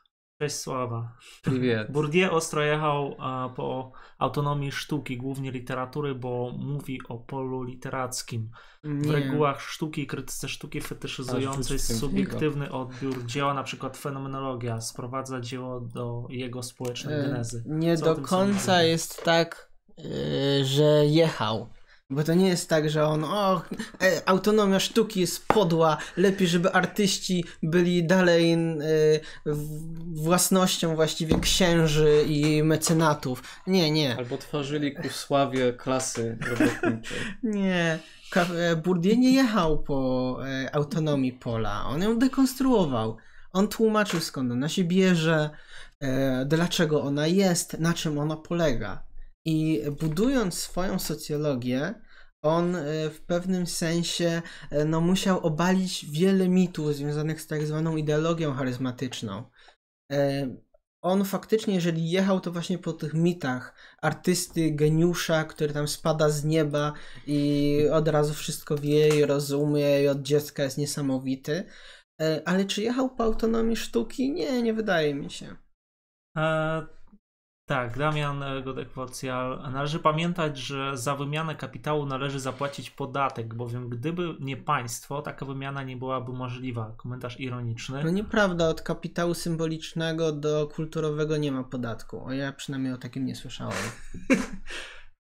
Cześć 0.43 0.57
Sława. 0.57 1.17
Privet. 1.43 1.91
Bourdieu 1.93 2.35
ostro 2.35 2.63
jechał 2.63 3.17
po 3.57 3.93
autonomii 4.19 4.73
sztuki, 4.73 5.17
głównie 5.17 5.51
literatury, 5.51 6.15
bo 6.15 6.53
mówi 6.59 7.01
o 7.09 7.19
polu 7.19 7.63
literackim. 7.63 8.51
W 8.85 9.11
regułach 9.11 9.61
sztuki 9.61 10.03
i 10.03 10.07
krytyce 10.07 10.49
sztuki 10.49 10.81
fetyszyzującej 10.81 11.79
subiektywny 11.79 12.73
odbiór 12.73 13.27
dzieła, 13.27 13.55
na 13.55 13.63
przykład 13.63 13.97
fenomenologia, 13.97 14.81
sprowadza 14.81 15.41
dzieło 15.41 15.81
do 15.81 16.27
jego 16.31 16.63
społecznej 16.63 17.21
e, 17.21 17.23
genezy. 17.23 17.65
Nie 17.67 17.97
Co 17.97 18.05
do 18.05 18.23
końca 18.23 18.83
jest 18.83 19.25
tak, 19.25 19.71
y, 19.99 20.65
że 20.65 21.07
jechał. 21.07 21.69
Bo 22.11 22.25
to 22.25 22.35
nie 22.35 22.49
jest 22.49 22.69
tak, 22.69 22.91
że 22.91 23.07
on, 23.07 23.25
o, 23.25 23.63
e, 24.03 24.29
autonomia 24.29 24.81
sztuki 24.81 25.21
jest 25.21 25.47
podła, 25.47 25.97
lepiej, 26.17 26.49
żeby 26.49 26.73
artyści 26.73 27.45
byli 27.63 28.05
dalej 28.07 28.53
e, 28.53 28.59
własnością 30.13 30.95
właściwie 30.95 31.41
księży 31.41 32.25
i 32.27 32.63
mecenatów. 32.63 33.43
Nie, 33.67 33.91
nie. 33.91 34.17
Albo 34.17 34.39
tworzyli 34.39 34.95
ku 34.95 35.09
sławie 35.09 35.73
klasy 35.73 36.39
robotniczej. 36.41 37.19
Nie. 37.43 37.99
E, 38.37 38.77
Bourdieu 38.77 39.17
nie 39.17 39.33
jechał 39.33 39.83
po 39.83 40.39
e, 40.47 40.75
autonomii 40.75 41.33
pola, 41.33 41.85
on 41.87 42.03
ją 42.03 42.19
dekonstruował. 42.19 43.17
On 43.53 43.69
tłumaczył 43.69 44.21
skąd 44.21 44.53
ona 44.53 44.69
się 44.69 44.85
bierze, 44.85 45.51
e, 46.01 46.45
dlaczego 46.47 47.03
ona 47.03 47.27
jest, 47.27 47.79
na 47.79 47.95
czym 47.95 48.19
ona 48.19 48.37
polega. 48.37 49.03
I 49.45 49.83
budując 50.01 50.55
swoją 50.55 50.99
socjologię, 50.99 51.95
on 52.43 52.77
e, 52.77 53.11
w 53.11 53.21
pewnym 53.21 53.67
sensie 53.67 54.43
e, 54.71 54.85
no, 54.85 55.01
musiał 55.01 55.41
obalić 55.41 56.07
wiele 56.11 56.49
mitów 56.49 56.95
związanych 56.95 57.41
z 57.41 57.47
tak 57.47 57.67
zwaną 57.67 57.97
ideologią 57.97 58.53
charyzmatyczną. 58.53 59.43
E, 60.13 60.49
On 61.03 61.25
faktycznie, 61.25 61.75
jeżeli 61.75 62.11
jechał, 62.11 62.41
to 62.41 62.53
właśnie 62.53 62.79
po 62.79 62.93
tych 62.93 63.15
mitach 63.15 63.75
artysty, 64.03 64.71
geniusza, 64.71 65.45
który 65.45 65.73
tam 65.73 65.89
spada 65.89 66.31
z 66.31 66.45
nieba 66.45 66.93
i 67.27 67.79
od 67.93 68.09
razu 68.09 68.35
wszystko 68.35 68.77
wie 68.79 69.19
i 69.19 69.25
rozumie 69.25 70.03
i 70.03 70.09
od 70.09 70.23
dziecka 70.23 70.63
jest 70.63 70.79
niesamowity. 70.79 71.65
Ale 72.45 72.65
czy 72.65 72.83
jechał 72.83 73.15
po 73.15 73.25
autonomii 73.25 73.77
sztuki? 73.77 74.33
Nie, 74.33 74.63
nie 74.63 74.75
wydaje 74.75 75.15
mi 75.15 75.31
się. 75.31 75.57
E, 76.37 77.02
tak, 77.67 77.99
Damian 77.99 78.43
e, 78.43 78.63
Godek-Wocjal. 78.63 79.73
Należy 79.73 79.99
pamiętać, 79.99 80.59
że 80.59 80.97
za 80.97 81.17
wymianę 81.17 81.55
kapitału 81.55 82.07
należy 82.07 82.41
zapłacić 82.41 82.91
podatek, 82.91 83.55
bowiem 83.55 83.89
gdyby 83.89 84.37
nie 84.41 84.57
państwo, 84.57 85.23
taka 85.23 85.47
wymiana 85.47 85.83
nie 85.83 85.97
byłaby 85.97 86.33
możliwa. 86.33 86.95
Komentarz 86.97 87.41
ironiczny. 87.41 88.05
No 88.05 88.11
nieprawda, 88.11 88.69
od 88.69 88.83
kapitału 88.83 89.35
symbolicznego 89.35 90.33
do 90.33 90.67
kulturowego 90.67 91.37
nie 91.37 91.53
ma 91.53 91.65
podatku. 91.65 92.25
O 92.25 92.33
ja 92.33 92.53
przynajmniej 92.53 92.93
o 92.93 92.99
takim 92.99 93.25
nie 93.25 93.37
słyszałem. 93.37 93.83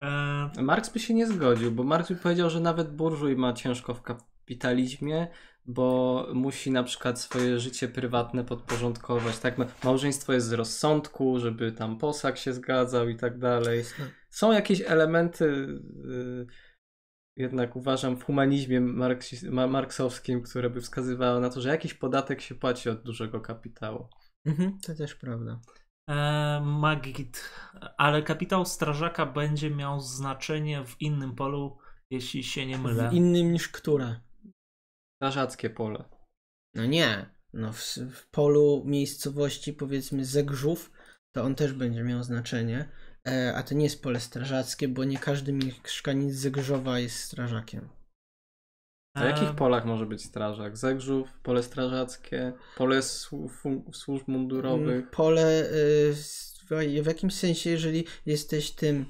E, 0.03 0.63
Marx 0.63 0.93
by 0.93 0.99
się 1.01 1.15
nie 1.15 1.27
zgodził, 1.27 1.73
bo 1.73 1.85
Marx 1.85 2.09
by 2.09 2.17
powiedział, 2.17 2.51
że 2.51 2.61
nawet 2.61 2.97
burżuj 2.97 3.37
ma 3.37 3.53
ciężko 3.53 3.95
w 3.95 4.03
kapitalizmie, 4.03 5.29
bo 5.67 6.27
musi 6.35 6.71
na 6.71 6.83
przykład 6.83 7.21
swoje 7.21 7.59
życie 7.59 7.89
prywatne 7.89 8.45
podporządkować. 8.45 9.39
Tak, 9.39 9.59
ma- 9.59 9.67
małżeństwo 9.85 10.33
jest 10.33 10.47
z 10.47 10.53
rozsądku, 10.53 11.39
żeby 11.39 11.73
tam 11.73 11.99
posag 11.99 12.39
się 12.39 12.53
zgadzał 12.53 13.09
i 13.09 13.17
tak 13.17 13.39
dalej. 13.39 13.85
Są 14.31 14.53
jakieś 14.53 14.81
elementy, 14.81 15.45
y, 15.45 16.47
jednak 17.37 17.77
uważam, 17.77 18.17
w 18.17 18.25
humanizmie 18.25 18.81
marksowskim, 19.69 20.43
które 20.43 20.71
by 20.71 20.81
wskazywały 20.81 21.41
na 21.41 21.51
to, 21.51 21.61
że 21.61 21.69
jakiś 21.69 21.95
podatek 21.95 22.41
się 22.41 22.55
płaci 22.55 22.91
od 22.91 23.03
dużego 23.03 23.41
kapitału. 23.41 24.09
Mhm, 24.45 24.79
to 24.87 24.95
też 24.95 25.15
prawda. 25.15 25.61
e, 26.11 26.61
Magit. 26.65 27.51
Ale 27.99 28.23
kapitał 28.23 28.65
strażaka 28.67 29.27
będzie 29.27 29.71
miał 29.71 30.01
znaczenie 30.01 30.85
w 30.85 31.01
innym 31.01 31.35
polu, 31.35 31.79
jeśli 32.11 32.45
się 32.45 32.67
nie 32.67 32.79
mylę. 32.79 33.11
W 33.11 33.15
innym 33.15 33.53
niż 33.53 33.69
które? 33.69 34.21
Strażackie 35.21 35.71
pole. 35.71 36.05
No 36.75 36.87
nie. 36.87 37.31
No 37.53 37.73
w, 37.73 37.79
w 38.13 38.31
polu 38.31 38.83
miejscowości 38.87 39.73
powiedzmy 39.73 40.25
Zegrzów, 40.25 40.91
to 41.33 41.43
on 41.43 41.55
też 41.55 41.73
będzie 41.73 42.03
miał 42.03 42.23
znaczenie. 42.23 42.89
E, 43.29 43.55
a 43.57 43.63
to 43.63 43.75
nie 43.75 43.85
jest 43.85 44.03
pole 44.03 44.21
strażackie, 44.21 44.89
bo 44.89 45.05
nie 45.05 45.19
każdy 45.19 45.53
mieszkaniec 45.53 46.35
Zegrzowa 46.35 46.99
jest 46.99 47.17
strażakiem. 47.21 47.89
Na 49.15 49.25
jakich 49.25 49.55
polach 49.55 49.85
może 49.85 50.07
być 50.07 50.25
strażak? 50.25 50.77
Zegrzów, 50.77 51.29
pole 51.43 51.63
strażackie, 51.63 52.53
pole 52.77 53.03
służb 53.93 54.29
mundurowych. 54.29 54.97
Mm, 54.97 55.11
Pole 55.11 55.71
y, 56.71 57.03
w 57.03 57.07
jakimś 57.07 57.35
sensie, 57.35 57.71
jeżeli 57.71 58.07
jesteś 58.27 58.71
tym. 58.71 59.07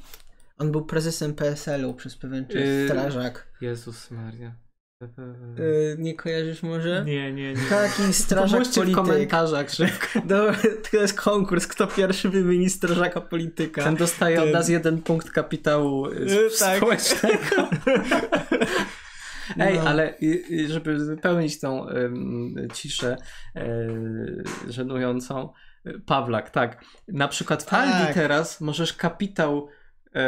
On 0.59 0.73
był 0.73 0.85
prezesem 0.87 1.35
PSL-u 1.35 1.95
przez 1.95 2.17
pewien 2.17 2.47
czas, 2.47 2.55
Yy, 2.55 2.89
strażak. 2.89 3.53
Jezus 3.61 4.11
Maria. 4.11 4.70
Y, 5.59 5.97
nie 5.99 6.15
kojarzysz 6.15 6.63
może? 6.63 7.03
Nie, 7.07 7.33
nie, 7.33 7.53
nie. 7.55 7.61
Taki 7.71 8.13
strażak 8.13 8.51
Pomóżcie 8.51 8.73
w 8.73 8.75
polityk. 8.75 8.95
komentarzach 8.97 9.71
szybko. 9.71 10.07
Dobra, 10.25 10.57
to 10.91 10.97
jest 10.97 11.21
konkurs, 11.21 11.67
kto 11.67 11.87
pierwszy 11.87 12.29
wymieni 12.29 12.71
strażaka 12.71 13.21
polityka. 13.21 13.85
Ten 13.85 13.97
dostaje 13.97 14.43
od 14.43 14.51
nas 14.51 14.69
jeden 14.69 15.03
punkt 15.03 15.31
kapitału 15.31 16.07
y, 16.07 16.17
Y, 16.17 16.51
tak. 16.59 16.77
społecznego. 16.77 17.69
Ej, 19.59 19.77
No. 19.79 19.83
ale 19.89 20.15
żeby 20.69 20.97
wypełnić 21.07 21.61
tą 21.61 21.89
ym, 21.89 22.55
ciszę 22.75 23.17
y, 23.57 23.61
żenującą, 24.69 25.53
Pawlak, 26.07 26.51
tak. 26.51 26.85
Na 27.09 27.29
przykład 27.29 27.63
w 27.63 27.67
Tak. 27.67 27.89
Aldi 27.89 28.15
teraz 28.15 28.61
możesz 28.61 28.93
kapitał 28.93 29.69
y, 30.17 30.21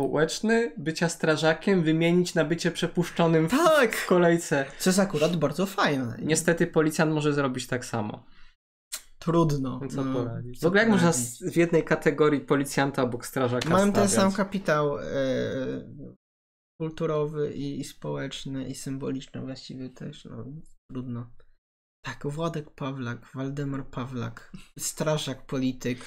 społeczny 0.00 0.72
bycia 0.76 1.08
strażakiem 1.08 1.82
wymienić 1.82 2.34
na 2.34 2.44
bycie 2.44 2.70
przepuszczonym 2.70 3.48
w, 3.48 3.50
Tak! 3.50 3.96
w 3.96 4.06
kolejce. 4.06 4.66
Co 4.78 4.90
jest 4.90 4.98
akurat 4.98 5.36
bardzo 5.36 5.66
fajne. 5.66 6.18
Niestety 6.22 6.66
policjant 6.66 7.12
może 7.14 7.32
zrobić 7.32 7.66
tak 7.66 7.84
samo. 7.84 8.24
Trudno. 9.18 9.80
No 9.82 9.88
co 9.88 10.04
no, 10.04 10.14
poradzić? 10.14 10.60
W 10.60 10.66
ogóle 10.66 10.80
jak 10.82 10.90
można 10.90 11.12
w 11.52 11.56
jednej 11.56 11.84
kategorii 11.84 12.40
policjanta 12.40 13.02
obok 13.02 13.26
strażaka 13.26 13.68
Mam 13.68 13.92
ten 13.92 14.08
sam 14.08 14.32
kapitał 14.32 14.98
e, 14.98 15.04
kulturowy 16.80 17.52
i, 17.54 17.80
i 17.80 17.84
społeczny 17.84 18.68
i 18.68 18.74
symboliczny 18.74 19.40
właściwie 19.40 19.90
też. 19.90 20.24
No, 20.24 20.44
trudno. 20.92 21.30
Tak, 22.04 22.26
Władek 22.26 22.70
Pawlak, 22.70 23.26
Waldemar 23.34 23.86
Pawlak, 23.86 24.52
strażak, 24.78 25.46
polityk, 25.46 25.98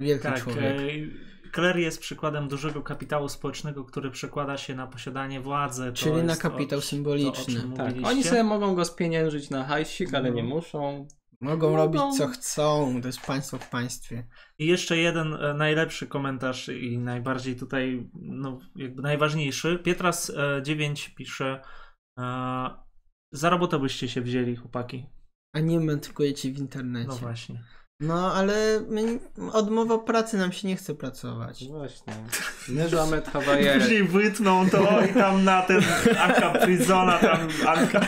wielki 0.00 0.22
Tak, 0.22 0.42
człowiek. 0.42 0.80
e, 0.80 1.41
Kler 1.52 1.78
jest 1.78 2.00
przykładem 2.00 2.48
dużego 2.48 2.82
kapitału 2.82 3.28
społecznego, 3.28 3.84
który 3.84 4.10
przekłada 4.10 4.56
się 4.58 4.74
na 4.74 4.86
posiadanie 4.86 5.40
władzy. 5.40 5.84
To 5.86 5.92
Czyli 5.92 6.22
na 6.22 6.36
kapitał 6.36 6.78
o, 6.78 6.82
symboliczny. 6.82 7.54
To, 7.54 7.68
Tak, 7.76 7.86
mówiliście. 7.86 8.08
oni 8.10 8.24
sobie 8.24 8.44
mogą 8.44 8.74
go 8.74 8.84
spieniężyć 8.84 9.50
na 9.50 9.64
hajsik, 9.64 10.14
ale 10.14 10.28
No. 10.30 10.34
nie 10.36 10.42
muszą. 10.42 11.06
Mogą 11.40 11.70
mogą. 11.70 11.76
robić 11.76 12.00
co 12.18 12.28
chcą, 12.28 13.00
to 13.02 13.06
jest 13.08 13.20
państwo 13.20 13.58
w 13.58 13.68
państwie. 13.70 14.26
I 14.58 14.66
jeszcze 14.66 14.96
jeden 14.96 15.34
e, 15.34 15.54
najlepszy 15.54 16.06
komentarz 16.06 16.68
i 16.68 16.98
najbardziej 16.98 17.56
tutaj, 17.56 18.10
no 18.14 18.58
jakby 18.76 19.02
najważniejszy. 19.02 19.78
Pietras 19.84 20.30
e, 20.30 20.62
9 20.62 21.08
pisze, 21.08 21.62
e, 22.18 22.22
za 23.32 23.50
robotę 23.50 23.78
byście 23.78 24.08
się 24.08 24.20
wzięli, 24.20 24.56
chłopaki. 24.56 25.06
A 25.54 25.60
nie 25.60 25.80
mędrkujecie 25.80 26.52
w 26.52 26.58
internecie. 26.58 27.08
No 27.08 27.16
właśnie. 27.16 27.64
No 28.00 28.34
ale 28.34 28.80
my, 28.88 29.18
odmowa 29.52 29.98
pracy 29.98 30.36
nam 30.36 30.52
się 30.52 30.68
nie 30.68 30.76
chce 30.76 30.94
pracować. 30.94 31.64
Właśnie. 31.68 32.12
Meżamet 32.68 33.28
Hawajere. 33.28 33.80
Później 33.80 34.04
wytną 34.04 34.70
to 34.70 35.04
i 35.10 35.14
tam 35.14 35.44
na 35.44 35.62
ten 35.62 35.80
Anka 36.18 36.50
Prizona, 36.50 37.18
tam 37.18 37.48
Anka 37.66 38.00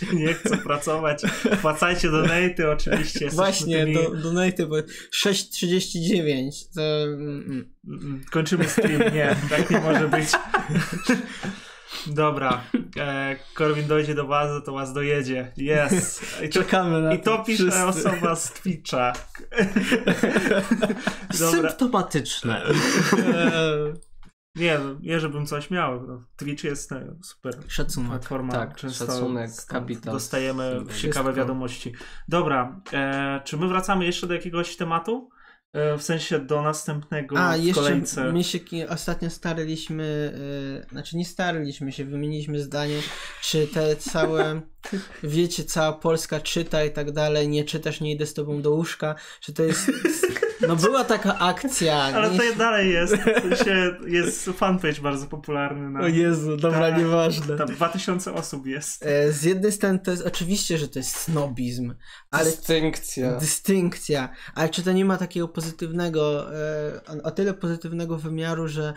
się 0.00 0.06
nie 0.12 0.34
chce 0.34 0.56
pracować. 0.56 1.22
Wpłacajcie 1.58 2.10
donaty 2.10 2.70
oczywiście. 2.70 3.24
jesteśmy 3.24 3.30
Właśnie, 3.36 3.76
tymi- 3.78 3.94
do, 3.94 4.10
donate, 4.16 4.66
bo 4.66 4.76
6.39 4.76 6.50
to... 6.74 6.82
mm, 7.04 7.44
mm. 7.48 7.72
Mm, 7.88 8.24
Kończymy 8.30 8.68
stream. 8.68 9.14
Nie, 9.14 9.36
tak 9.50 9.70
nie 9.70 9.80
może 9.80 10.08
być. 10.08 10.28
Dobra. 12.06 12.60
E, 12.96 13.36
Korwin 13.54 13.86
dojdzie 13.86 14.14
do 14.14 14.24
bazy, 14.24 14.62
to 14.62 14.72
was 14.72 14.92
dojedzie. 14.92 15.52
Yes. 15.58 16.20
I 16.44 16.48
to, 16.48 16.52
Czekamy 16.54 17.02
na 17.02 17.14
i 17.14 17.20
to 17.22 17.44
pisze 17.44 17.62
wszyscy. 17.70 17.84
osoba 17.86 18.36
z 18.36 18.52
Twitcha. 18.52 19.12
Dobra. 21.40 21.70
Symptomatyczne. 21.70 22.62
Eee, 22.64 23.94
Nie, 24.56 24.78
no, 24.78 24.94
nie 25.00 25.20
żebym 25.20 25.46
coś 25.46 25.70
miał. 25.70 26.06
No, 26.06 26.24
Twitch 26.36 26.64
jest 26.64 26.92
e, 26.92 27.16
super. 27.22 27.54
Szacunek. 27.68 28.10
Platforma. 28.10 28.52
Tak, 28.52 28.76
Często 28.76 29.06
szacunek, 29.06 29.50
kapitał. 29.68 30.14
Dostajemy 30.14 30.82
ciekawe 31.00 31.32
wiadomości. 31.32 31.92
Dobra, 32.28 32.80
e, 32.92 33.40
czy 33.44 33.56
my 33.56 33.68
wracamy 33.68 34.04
jeszcze 34.04 34.26
do 34.26 34.34
jakiegoś 34.34 34.76
tematu? 34.76 35.30
E, 35.72 35.98
w 35.98 36.02
sensie 36.02 36.38
do 36.38 36.62
następnego 36.62 37.38
A, 37.38 37.56
w 37.56 37.64
jeszcze 37.64 37.82
kolejce. 37.82 38.32
my 38.32 38.44
się 38.44 38.58
ostatnio 38.88 39.30
staraliśmy, 39.30 40.32
yy, 40.82 40.90
znaczy 40.90 41.16
nie 41.16 41.24
staraliśmy 41.24 41.92
się, 41.92 42.04
wymieniliśmy 42.04 42.60
zdanie, 42.60 42.98
czy 43.42 43.66
te 43.66 43.96
całe, 43.96 44.60
wiecie, 45.22 45.64
cała 45.64 45.92
Polska 45.92 46.40
czyta 46.40 46.84
i 46.84 46.90
tak 46.90 47.12
dalej, 47.12 47.48
nie 47.48 47.64
czytasz, 47.64 48.00
nie 48.00 48.12
idę 48.12 48.26
z 48.26 48.34
tobą 48.34 48.62
do 48.62 48.70
łóżka, 48.70 49.14
czy 49.40 49.52
to 49.52 49.62
jest 49.62 49.90
No 50.68 50.76
była 50.76 51.04
taka 51.04 51.38
akcja. 51.38 51.94
Ale 51.96 52.30
nie- 52.30 52.38
to 52.52 52.58
dalej 52.58 52.92
jest. 52.92 53.14
W 53.16 53.56
sensie 53.56 53.96
jest 54.06 54.44
fanpage 54.44 55.00
bardzo 55.02 55.26
popularny. 55.26 55.90
Na, 55.90 56.00
O 56.00 56.06
Jezu, 56.08 56.56
dobra, 56.56 56.80
Tak. 56.90 56.98
nieważne. 56.98 57.56
Tam 57.56 57.68
2000 57.68 58.34
osób 58.34 58.66
jest. 58.66 59.02
E, 59.06 59.32
Z 59.32 59.42
jednej 59.42 59.72
strony 59.72 59.98
to 59.98 60.10
jest 60.10 60.26
oczywiście, 60.26 60.78
że 60.78 60.88
to 60.88 60.98
jest 60.98 61.16
snobizm, 61.16 61.94
ale 62.30 62.44
Dystynkcja. 62.44 63.36
dystynkcja, 63.36 64.28
ale 64.54 64.68
czy 64.68 64.82
to 64.82 64.92
nie 64.92 65.04
ma 65.04 65.16
takiego 65.16 65.48
pozytywnego, 65.48 66.54
e, 66.56 67.22
o 67.22 67.30
tyle 67.30 67.54
pozytywnego 67.54 68.18
wymiaru, 68.18 68.68
że 68.68 68.94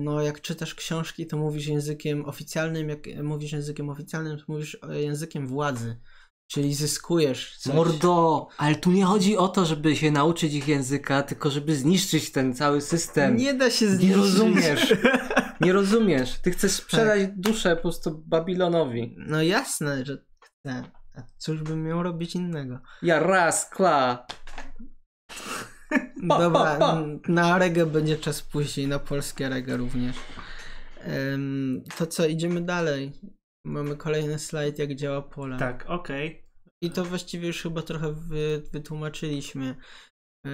no 0.00 0.22
jak 0.22 0.40
czytasz 0.40 0.74
książki, 0.74 1.26
to 1.26 1.36
mówisz 1.36 1.66
językiem 1.66 2.24
oficjalnym, 2.24 2.88
jak 2.88 2.98
mówisz 3.22 3.52
językiem 3.52 3.90
oficjalnym, 3.90 4.38
to 4.38 4.44
mówisz 4.48 4.78
e, 4.90 5.00
językiem 5.02 5.46
władzy, 5.46 6.00
czyli 6.50 6.74
zyskujesz 6.74 7.56
coś. 7.58 7.74
Mordo, 7.74 8.48
ale 8.56 8.74
tu 8.76 8.90
nie 8.90 9.04
chodzi 9.04 9.36
o 9.36 9.48
to, 9.48 9.64
żeby 9.66 9.96
się 9.96 10.10
nauczyć 10.10 10.54
ich 10.54 10.68
języka, 10.68 11.22
tylko 11.22 11.50
żeby 11.50 11.76
zniszczyć 11.76 12.32
ten 12.32 12.54
cały 12.54 12.80
system. 12.80 13.36
Nie 13.36 13.54
da 13.54 13.70
się 13.70 13.86
Nie 13.86 13.92
zniszczyć. 13.92 14.16
rozumiesz. 14.16 14.94
Nie 15.60 15.72
rozumiesz. 15.72 16.38
Ty 16.42 16.50
chcesz 16.50 16.72
sprzedać 16.72 17.20
duszę 17.36 17.76
po 17.76 17.82
prostu 17.82 18.22
Babilonowi. 18.26 19.16
No 19.18 19.42
jasne, 19.42 20.04
że 20.04 20.18
chcę. 20.40 20.84
A 21.16 21.22
cóż 21.38 21.62
bym 21.62 21.82
miał 21.82 22.02
robić 22.02 22.34
innego? 22.34 22.78
Ja 23.02 23.18
raz, 23.20 23.70
kla. 23.70 24.26
Pa, 26.28 26.38
Dobra, 26.38 26.50
pa, 26.64 26.76
pa. 26.78 27.02
na 27.28 27.58
reggae 27.58 27.86
będzie 27.86 28.16
czas 28.16 28.42
później, 28.42 28.86
na 28.88 28.98
polskie 28.98 29.48
reggae 29.48 29.76
również. 29.76 30.16
Em, 31.00 31.82
to 31.98 32.06
co, 32.06 32.26
idziemy 32.26 32.60
dalej. 32.60 33.12
Mamy 33.66 33.96
kolejny 33.96 34.38
slajd, 34.38 34.78
jak 34.78 34.94
działa 34.94 35.22
pole. 35.22 35.58
Tak, 35.58 35.84
okej. 35.88 36.44
I 36.82 36.90
to 36.90 37.04
właściwie 37.04 37.46
już 37.46 37.62
chyba 37.62 37.82
trochę 37.82 38.12
wy, 38.12 38.62
wytłumaczyliśmy. 38.72 39.74
E, 40.46 40.50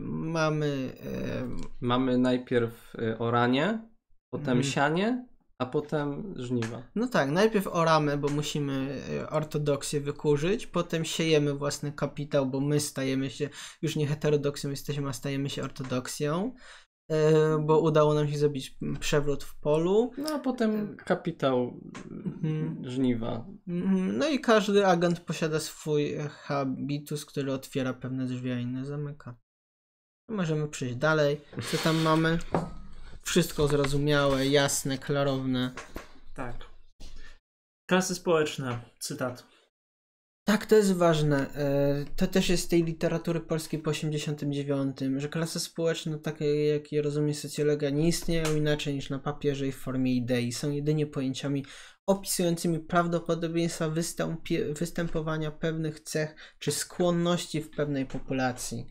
mamy. 0.00 0.92
E, 1.06 1.48
Mamy 1.80 2.18
najpierw 2.18 2.94
y, 2.94 3.18
oranie, 3.18 3.88
potem 4.32 4.58
Mhm. 4.58 4.62
sianie, 4.64 5.26
a 5.58 5.66
potem 5.66 6.34
żniwa. 6.36 6.82
no 6.94 7.08
tak, 7.08 7.30
najpierw 7.30 7.66
oramy, 7.66 8.18
bo 8.18 8.28
musimy 8.28 9.02
e, 9.10 9.30
ortodoksję 9.30 10.00
wykurzyć, 10.00 10.66
potem 10.66 11.04
siejemy 11.04 11.54
własny 11.54 11.92
kapitał, 11.92 12.46
bo 12.46 12.60
my 12.60 12.80
stajemy 12.80 13.30
się 13.30 13.48
już 13.82 13.96
nie 13.96 14.06
heterodoksją 14.06 14.70
jesteśmy, 14.70 15.08
a 15.08 15.12
stajemy 15.12 15.50
się 15.50 15.62
ortodoksją. 15.62 16.54
E, 17.10 17.58
bo 17.66 17.80
udało 17.80 18.14
nam 18.14 18.28
się 18.28 18.38
zrobić 18.38 18.76
przewrót 19.00 19.44
w 19.44 19.54
polu. 19.60 20.10
No 20.18 20.30
a 20.34 20.38
potem 20.38 20.96
kapitał 20.96 21.80
Mhm. 22.10 22.82
żniwa. 22.90 23.46
Mhm, 23.68 24.18
No 24.18 24.28
i 24.28 24.40
każdy 24.40 24.86
agent 24.86 25.20
posiada 25.20 25.60
swój 25.60 26.16
habitus, 26.28 27.24
który 27.26 27.52
otwiera 27.52 27.94
pewne 27.94 28.26
drzwi, 28.26 28.50
a 28.50 28.58
inne 28.58 28.84
zamyka. 28.84 29.34
Możemy 30.30 30.68
przejść 30.68 30.96
dalej. 30.96 31.40
Co 31.70 31.76
tam 31.78 31.96
mamy? 32.02 32.38
Wszystko 33.22 33.68
zrozumiałe, 33.68 34.46
jasne, 34.46 34.98
klarowne. 34.98 35.70
Tak. 36.34 36.56
Klasy 37.88 38.14
społeczne. 38.14 38.78
Cytat. 38.98 39.46
Tak, 40.44 40.66
to 40.66 40.76
jest 40.76 40.92
ważne. 40.92 41.54
E, 41.54 42.04
To 42.16 42.26
też 42.26 42.48
jest 42.48 42.64
z 42.64 42.68
tej 42.68 42.84
literatury 42.84 43.40
polskiej 43.40 43.80
po 43.80 43.90
89, 43.90 44.98
że 45.16 45.28
klasy 45.28 45.60
społeczne, 45.60 46.18
takie 46.18 46.66
jak 46.66 46.92
je 46.92 47.02
rozumie 47.02 47.34
socjologia, 47.34 47.90
nie 47.90 48.08
istnieją 48.08 48.56
inaczej 48.56 48.94
niż 48.94 49.10
na 49.10 49.18
papierze 49.18 49.66
i 49.66 49.72
w 49.72 49.76
formie 49.78 50.14
idei. 50.14 50.52
Są 50.52 50.70
jedynie 50.70 51.06
pojęciami 51.06 51.64
opisującymi 52.06 52.80
prawdopodobieństwa 52.80 53.90
występowania 54.74 55.50
pewnych 55.50 56.00
cech 56.00 56.34
czy 56.58 56.72
skłonności 56.72 57.62
w 57.62 57.70
pewnej 57.70 58.06
populacji. 58.06 58.86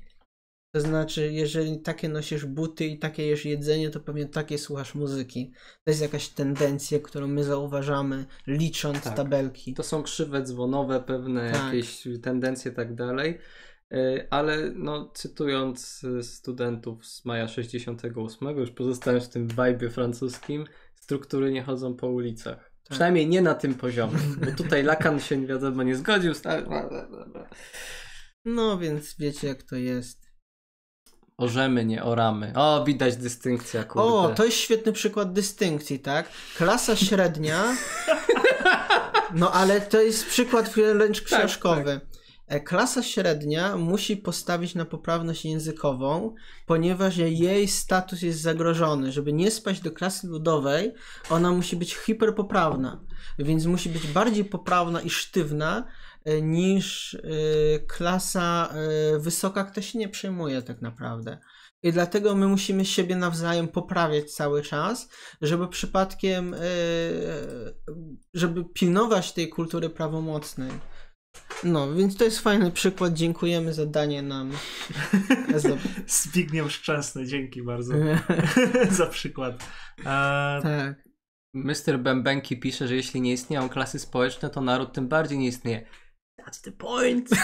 To 0.78 0.82
znaczy, 0.82 1.32
jeżeli 1.32 1.80
takie 1.80 2.10
nosisz 2.10 2.46
buty 2.46 2.86
i 2.86 3.00
takie 3.00 3.28
jesz 3.28 3.46
jedzenie, 3.46 3.90
to 3.90 4.00
pewnie 4.00 4.26
takie 4.26 4.58
słuchasz 4.58 4.96
muzyki. 4.96 5.52
To 5.84 5.92
jest 5.92 6.02
jakaś 6.02 6.30
tendencja, 6.30 7.00
którą 7.00 7.28
my 7.28 7.44
zauważamy, 7.44 8.26
licząc 8.48 9.04
Tak. 9.04 9.16
tabelki. 9.16 9.74
To 9.74 9.84
są 9.84 10.04
krzywe 10.04 10.44
dzwonowe, 10.44 11.02
pewne 11.02 11.52
Tak. 11.52 11.66
jakieś 11.66 12.08
tendencje 12.24 12.72
tak 12.72 12.96
dalej. 12.96 13.38
Y, 13.94 14.28
Ale 14.30 14.72
no, 14.76 15.12
cytując 15.14 16.04
y, 16.04 16.24
studentów 16.24 17.06
z 17.06 17.26
maja 17.26 17.48
68, 17.48 18.58
już 18.58 18.72
pozostając 18.72 19.26
w 19.26 19.30
tym 19.30 19.48
vibe 19.48 19.90
francuskim, 19.90 20.66
struktury 20.96 21.52
nie 21.52 21.64
chodzą 21.64 21.96
po 21.96 22.08
ulicach. 22.08 22.72
Przynajmniej 22.90 23.28
nie 23.28 23.42
na 23.42 23.56
tym 23.56 23.74
poziomie, 23.76 24.20
bo 24.46 24.52
tutaj 24.52 24.84
Lacan 24.92 25.20
się 25.20 25.38
nie 25.38 25.48
wiadomo 25.48 25.84
nie 25.84 25.96
zgodził. 25.96 26.34
No 28.46 28.78
więc 28.78 29.16
wiecie 29.20 29.48
jak 29.48 29.64
to 29.64 29.76
jest. 29.76 30.27
Orzemy, 31.38 31.86
nie 31.86 32.04
oramy. 32.04 32.54
O, 32.56 32.84
widać 32.84 33.16
dystynkcja, 33.16 33.84
kurde. 33.84 34.08
O, 34.08 34.34
to 34.36 34.46
jest 34.46 34.58
świetny 34.58 34.92
przykład 34.92 35.34
dystynkcji, 35.34 36.00
tak? 36.00 36.30
Klasa 36.58 36.96
średnia. 37.06 37.76
No 39.34 39.52
ale 39.52 39.82
to 39.82 40.02
jest 40.02 40.26
przykład 40.26 40.70
wręcz 40.70 41.22
książkowy. 41.22 42.02
E, 42.48 42.60
Klasa 42.60 43.04
średnia 43.04 43.78
musi 43.78 44.18
postawić 44.18 44.76
na 44.76 44.86
poprawność 44.86 45.46
językową, 45.46 46.36
ponieważ 46.66 47.18
jej 47.18 47.68
status 47.68 48.22
jest 48.22 48.42
zagrożony. 48.42 49.12
Żeby 49.12 49.34
nie 49.34 49.52
spaść 49.52 49.82
do 49.82 49.92
klasy 49.92 50.28
ludowej, 50.28 50.94
ona 51.30 51.52
musi 51.52 51.76
być 51.76 51.96
hiperpoprawna. 51.96 53.00
Więc 53.40 53.66
musi 53.66 53.90
być 53.90 54.08
bardziej 54.08 54.46
poprawna 54.46 55.02
i 55.02 55.10
sztywna 55.10 55.88
niż 56.42 57.14
e, 57.14 57.20
klasa 57.80 58.70
e, 58.74 59.20
wysoka, 59.20 59.64
kto 59.64 59.82
się 59.82 60.00
nie 60.00 60.10
przejmuje 60.10 60.62
tak 60.62 60.82
naprawdę. 60.82 61.38
I 61.84 61.92
dlatego 61.92 62.36
my 62.36 62.48
musimy 62.48 62.86
siebie 62.86 63.16
nawzajem 63.16 63.68
poprawiać 63.68 64.32
cały 64.32 64.62
czas, 64.62 65.10
żeby 65.42 65.68
przypadkiem, 65.68 66.54
e, 66.54 66.60
żeby 68.34 68.66
pilnować 68.74 69.34
tej 69.34 69.50
kultury 69.50 69.90
prawomocnej. 69.90 70.72
No, 71.64 71.94
więc 71.94 72.18
to 72.18 72.24
jest 72.24 72.40
fajny 72.40 72.72
przykład. 72.72 73.14
Dziękujemy 73.14 73.74
za 73.74 73.86
danie 73.86 74.22
nam. 74.22 74.52
Zbigniew 76.08 76.72
Szczęsny, 76.72 77.26
dzięki 77.26 77.64
bardzo 77.64 77.94
za 78.90 79.06
przykład. 79.06 79.64
E, 80.00 80.60
tak. 80.64 81.08
Mr. 81.54 82.00
Bębenki 82.00 82.60
pisze, 82.60 82.88
że 82.88 82.96
jeśli 82.96 83.22
nie 83.22 83.34
istnieją 83.34 83.70
klasy 83.70 84.00
społeczne, 84.00 84.50
to 84.50 84.62
naród 84.62 84.94
tym 84.94 85.08
bardziej 85.08 85.38
nie 85.38 85.48
istnieje. 85.48 85.86
That's 86.48 86.62
the 86.62 86.72
point. 86.72 87.30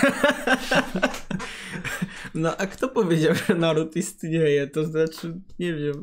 No, 2.33 2.57
a 2.57 2.67
kto 2.67 2.89
powiedział, 2.89 3.35
że 3.35 3.55
naród 3.55 3.95
istnieje? 3.95 4.67
To 4.67 4.83
znaczy, 4.83 5.41
nie 5.59 5.73
wiem. 5.73 6.01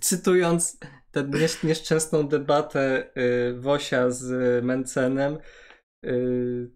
Cytując 0.00 0.78
tę 1.10 1.24
niesz- 1.24 1.64
nieszczęsną 1.66 2.28
debatę 2.28 3.10
y, 3.16 3.60
Wosia 3.60 4.10
z 4.10 4.64
Mencenem, 4.64 5.38
y, 6.06 6.70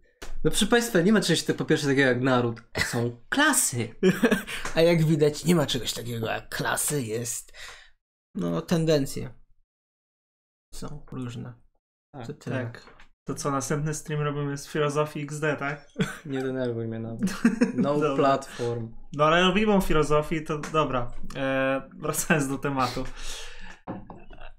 no 0.44 0.50
proszę 0.50 0.66
Państwa, 0.66 1.00
nie 1.00 1.12
ma 1.12 1.20
czegoś 1.20 1.42
tak, 1.42 1.56
po 1.56 1.64
pierwsze 1.64 1.86
takiego 1.86 2.08
jak 2.08 2.20
naród. 2.20 2.60
Są 2.78 3.20
klasy. 3.28 3.88
A 4.74 4.80
jak 4.82 5.04
widać, 5.04 5.44
nie 5.44 5.54
ma 5.54 5.66
czegoś 5.66 5.92
takiego 5.92 6.26
jak 6.26 6.48
klasy, 6.48 7.02
jest. 7.02 7.52
No, 8.34 8.62
tendencje. 8.62 9.34
Są 10.74 11.06
różne. 11.12 11.54
Tak, 12.14 12.26
To 12.26 12.34
tyle. 12.34 12.56
tak. 12.56 12.95
To 13.26 13.34
co, 13.34 13.50
następny 13.50 13.94
stream 13.94 14.22
robimy 14.22 14.58
z 14.58 14.68
filozofii 14.68 15.22
XD, 15.22 15.42
tak? 15.58 15.88
Nie 16.26 16.42
denerwuj 16.42 16.86
mnie 16.88 16.98
nawet. 16.98 17.34
No 17.74 18.16
platform. 18.16 18.92
No 19.12 19.24
ale 19.24 19.42
robimy 19.42 19.80
filozofii, 19.80 20.44
to 20.44 20.58
dobra. 20.58 21.12
E, 21.36 21.82
wracając 21.96 22.48
do 22.48 22.58
tematu. 22.58 23.04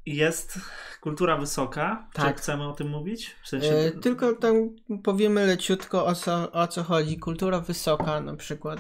Jest 0.06 0.60
kultura 1.02 1.38
wysoka. 1.38 2.10
Czy 2.14 2.22
Tak. 2.22 2.38
chcemy 2.38 2.68
o 2.68 2.74
tym 2.74 2.90
mówić? 2.90 3.36
W 3.44 3.48
sensie, 3.48 3.70
E, 3.70 3.92
tylko 3.92 4.34
tam 4.34 4.56
powiemy 5.04 5.46
leciutko 5.46 6.06
o 6.06 6.16
co, 6.16 6.52
o 6.52 6.68
co 6.68 6.84
chodzi. 6.84 7.18
Kultura 7.18 7.60
wysoka, 7.60 8.22
na 8.22 8.36
przykład 8.36 8.80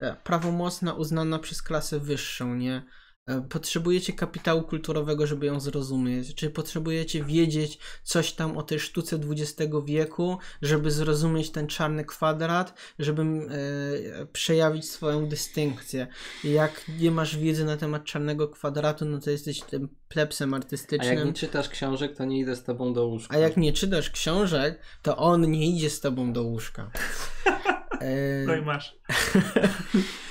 e, 0.00 0.16
prawomocna, 0.24 0.94
uznana 0.94 1.38
przez 1.38 1.62
klasę 1.62 1.98
wyższą, 2.00 2.54
nie? 2.54 2.82
E, 3.30 3.42
Potrzebujecie 3.48 4.12
kapitału 4.12 4.62
kulturowego, 4.62 5.26
żeby 5.26 5.46
ją 5.46 5.60
zrozumieć. 5.60 6.34
Czy 6.34 6.50
potrzebujecie 6.50 7.24
wiedzieć 7.24 7.78
coś 8.02 8.32
tam 8.32 8.56
o 8.56 8.62
tej 8.62 8.80
sztuce 8.80 9.20
XX 9.30 9.72
wieku, 9.84 10.38
żeby 10.62 10.90
zrozumieć 10.90 11.50
ten 11.50 11.66
czarny 11.66 12.04
kwadrat, 12.04 12.74
żeby 12.98 13.22
e, 13.22 14.26
przejawić 14.26 14.90
swoją 14.90 15.26
dystynkcję. 15.26 16.06
Jak 16.44 16.82
nie 17.00 17.10
masz 17.10 17.36
wiedzy 17.36 17.64
na 17.64 17.76
temat 17.76 18.04
czarnego 18.04 18.48
kwadratu, 18.48 19.04
no 19.04 19.20
to 19.20 19.30
jesteś 19.30 19.60
tym 19.60 19.88
plebsem 20.08 20.54
A 20.54 20.56
artystycznym. 20.56 21.14
jak 21.18 21.24
nie 21.26 21.32
czytasz 21.32 21.68
książek, 21.68 22.16
to 22.16 22.24
nie 22.24 22.38
idę 22.40 22.56
z 22.56 22.64
tobą 22.64 22.92
do 22.92 23.06
łóżka. 23.06 23.34
A 23.34 23.38
jak 23.38 23.56
nie 23.56 23.72
czytasz 23.72 24.10
książek, 24.10 24.80
to 25.02 25.16
on 25.16 25.50
nie 25.50 25.70
idzie 25.70 25.90
z 25.90 26.00
tobą 26.00 26.32
do 26.32 26.42
łóżka. 26.42 26.90
E, 28.00 28.44
no 28.46 28.56
i 28.56 28.62
masz. 28.62 28.96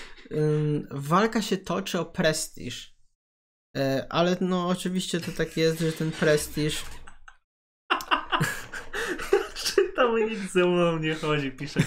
walka 0.91 1.41
się 1.41 1.57
toczy 1.57 1.99
o 1.99 2.05
prestiż. 2.05 2.95
E, 3.77 4.07
ale 4.09 4.37
no 4.41 4.67
oczywiście 4.67 5.19
to 5.19 5.31
tak 5.31 5.57
jest, 5.57 5.79
że 5.79 5.91
ten 5.91 6.11
prestiż 6.11 6.83
Dominik 9.99 10.39
ze 10.51 10.65
mną 10.65 10.99
nie 10.99 11.15
chodzi, 11.15 11.51
pisze. 11.51 11.79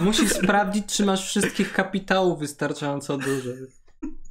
Musisz 0.00 0.30
sprawdzić, 0.30 0.96
czy 0.96 1.04
masz 1.04 1.26
wszystkich 1.28 1.72
kapitałów 1.72 2.38
wystarczająco 2.38 3.18
dużo. 3.18 3.50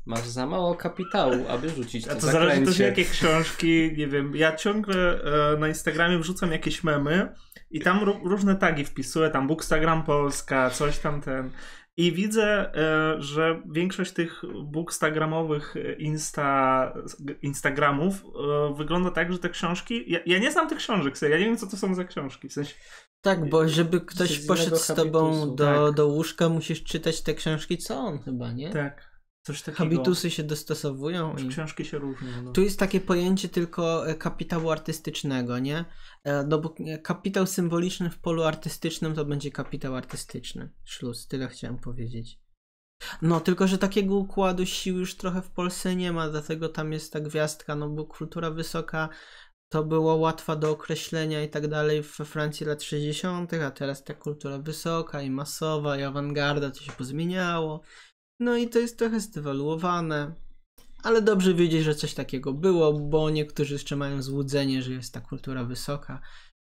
Masz 0.06 0.28
za 0.28 0.45
mało 0.45 0.76
kapitału, 0.76 1.48
aby 1.49 1.69
rzucić 1.69 2.07
A 2.07 2.15
to 2.15 2.22
to 2.22 2.28
zależy 2.28 2.65
też 2.65 2.80
jakie 2.80 3.06
książki, 3.06 3.94
nie 3.98 4.07
wiem, 4.07 4.36
ja 4.36 4.56
ciągle 4.56 5.23
e, 5.53 5.57
na 5.57 5.68
Instagramie 5.68 6.19
wrzucam 6.19 6.52
jakieś 6.52 6.84
memy 6.84 7.34
i 7.72 7.80
tam 7.80 7.99
ró- 8.06 8.19
różne 8.23 8.56
tagi 8.56 8.86
wpisuję, 8.86 9.30
tam 9.30 9.48
Bookstagram 9.48 10.03
Polska, 10.03 10.69
coś 10.69 10.98
tam 10.98 11.22
ten. 11.22 11.52
I 11.98 12.12
widzę, 12.12 12.76
e, 12.76 13.22
że 13.22 13.62
większość 13.72 14.12
tych 14.12 14.42
bookstagramowych 14.64 15.76
e, 15.76 15.94
insta, 15.94 16.94
Instagramów 17.42 18.24
e, 18.26 18.74
wygląda 18.76 19.12
tak, 19.12 19.34
że 19.34 19.40
te 19.40 19.50
książki. 19.50 20.12
Ja, 20.12 20.20
ja 20.26 20.40
nie 20.40 20.52
znam 20.52 20.70
tych 20.70 20.78
książek, 20.78 21.22
ja 21.22 21.38
nie 21.38 21.46
wiem, 21.46 21.58
co 21.58 21.68
to 21.68 21.78
są 21.78 21.96
za 21.96 22.04
książki. 22.04 22.50
W 22.50 22.54
sensie. 22.54 22.76
Tak, 23.22 23.50
bo 23.50 23.68
żeby 23.68 24.02
ktoś 24.02 24.46
poszedł 24.48 24.76
z 24.76 24.88
tobą 24.88 25.26
habitusu, 25.26 25.56
do, 25.56 25.88
tak. 25.88 25.96
do 25.96 26.08
łóżka, 26.08 26.50
musisz 26.50 26.84
czytać 26.84 27.22
te 27.22 27.34
książki, 27.34 27.78
co 27.78 28.00
on 28.00 28.20
chyba, 28.20 28.52
nie? 28.52 28.70
Tak, 28.70 29.11
coś 29.44 29.62
takiego. 29.62 29.78
Habitusy 29.78 30.32
się 30.32 30.44
dostosowują 30.44 31.38
i... 31.38 31.48
Książki 31.48 31.86
się 31.86 31.98
różnią. 31.98 32.42
No. 32.44 32.52
Tu 32.52 32.62
jest 32.62 32.80
takie 32.80 33.02
pojęcie 33.02 33.50
tylko 33.50 34.08
e, 34.08 34.16
kapitału 34.16 34.72
artystycznego, 34.72 35.60
nie? 35.60 35.86
E, 36.24 36.44
No 36.44 36.60
bo 36.60 36.76
e, 36.88 36.98
kapitał 36.98 37.48
symboliczny 37.48 38.10
w 38.10 38.20
polu 38.20 38.44
artystycznym 38.44 39.14
to 39.14 39.26
będzie 39.26 39.52
kapitał 39.52 39.96
artystyczny. 39.96 40.70
Szluz, 40.84 41.28
tyle 41.28 41.48
chciałem 41.48 41.78
powiedzieć. 41.78 42.40
No, 43.22 43.40
tylko 43.40 43.68
że 43.68 43.78
takiego 43.78 44.16
układu 44.16 44.66
sił 44.66 45.00
już 45.00 45.16
trochę 45.16 45.42
w 45.42 45.50
Polsce 45.50 45.96
nie 45.96 46.12
ma, 46.12 46.30
dlatego 46.30 46.70
tam 46.70 46.94
jest 46.94 47.14
ta 47.14 47.20
gwiazdka, 47.20 47.76
no 47.76 47.90
bo 47.90 48.06
kultura 48.06 48.52
wysoka 48.52 49.10
to 49.72 49.84
było 49.84 50.16
łatwa 50.16 50.56
do 50.56 50.72
określenia 50.72 51.44
i 51.44 51.50
tak 51.50 51.68
dalej 51.68 52.02
we 52.02 52.26
Francji 52.26 52.66
lat 52.66 52.84
60., 52.84 53.54
a 53.54 53.72
teraz 53.72 54.04
ta 54.04 54.14
kultura 54.14 54.58
wysoka 54.58 55.22
i 55.22 55.30
masowa 55.30 55.98
i 55.98 56.04
awangarda 56.04 56.72
to 56.72 56.80
się 56.80 56.92
pozmieniało. 56.92 57.82
No 58.42 58.56
i 58.56 58.70
to 58.70 58.80
jest 58.80 58.98
trochę 58.98 59.20
zdewaluowane. 59.20 60.34
Ale 61.04 61.22
dobrze 61.22 61.54
wiedzieć, 61.54 61.84
że 61.84 61.96
coś 61.96 62.14
takiego 62.14 62.54
było, 62.54 62.94
bo 62.94 63.30
niektórzy 63.30 63.74
jeszcze 63.74 63.96
mają 63.96 64.22
złudzenie, 64.22 64.82
że 64.82 64.92
jest 64.94 65.14
ta 65.14 65.22
kultura 65.22 65.64
wysoka. 65.64 66.22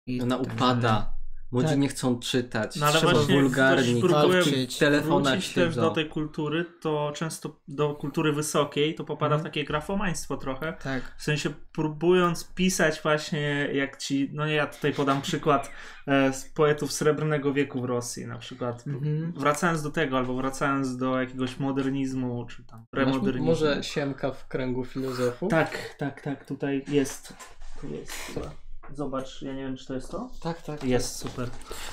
I 0.08 0.22
Ona 0.22 0.38
tak 0.38 0.54
upada. 0.54 1.14
Młodzi 1.56 1.69
Tak. 1.69 1.77
nie 1.80 1.88
chcą 1.88 2.19
czytać. 2.19 2.76
No 2.76 2.86
ale 2.86 2.98
Trzeba 2.98 3.14
właśnie 3.14 3.41
wulgarni. 3.41 4.02
walczyć. 4.02 4.76
W 4.76 4.80
telefonach 4.80 5.34
wrócić 5.34 5.53
też 5.53 5.65
siedzą. 5.69 5.82
do 5.82 5.90
tej 5.91 6.10
kultury, 6.10 6.65
to 6.82 7.11
często 7.15 7.60
do 7.68 7.94
kultury 7.94 8.34
wysokiej, 8.34 8.95
to 8.95 9.03
popada 9.03 9.36
Mhm. 9.36 9.41
w 9.41 9.44
takie 9.53 9.64
grafomaństwo 9.64 10.38
trochę. 10.38 10.73
Tak. 10.84 11.15
W 11.18 11.23
sensie 11.23 11.49
próbując 11.72 12.53
pisać 12.56 13.02
właśnie 13.03 13.69
jak 13.73 13.98
ci, 13.98 14.30
no 14.34 14.45
nie, 14.48 14.53
ja 14.53 14.68
tutaj 14.68 14.94
podam 14.94 15.22
przykład 15.22 15.72
e, 16.07 16.34
z 16.34 16.45
poetów 16.45 16.91
Srebrnego 16.91 17.53
Wieku 17.53 17.82
w 17.82 17.86
Rosji 17.86 18.27
na 18.27 18.38
przykład. 18.38 18.88
Mhm. 18.88 19.34
Wracając 19.38 19.82
do 19.82 19.91
tego, 19.91 20.18
albo 20.18 20.36
wracając 20.36 20.98
do 20.98 21.19
jakiegoś 21.22 21.60
modernizmu, 21.60 22.45
czy 22.49 22.64
tam 22.64 22.80
Masz 22.80 22.90
premodernizmu. 22.91 23.45
może 23.45 23.84
siemka 23.84 24.32
w 24.32 24.48
kręgu 24.48 24.86
filozofów? 24.86 25.49
Tak, 25.49 25.95
tak, 25.98 26.22
tak, 26.22 26.45
tutaj 26.45 26.84
jest. 26.88 27.34
Tu 27.82 27.88
jest. 27.90 28.14
Dobra. 28.36 28.52
Zobacz, 28.94 29.41
ja 29.41 29.53
nie 29.53 29.64
wiem, 29.64 29.78
czy 29.78 29.86
to 29.86 29.94
jest 29.94 30.12
to? 30.12 30.32
tak. 30.41 30.62
tak. 30.62 30.84
Jest, 30.84 31.16
super. 31.16 31.49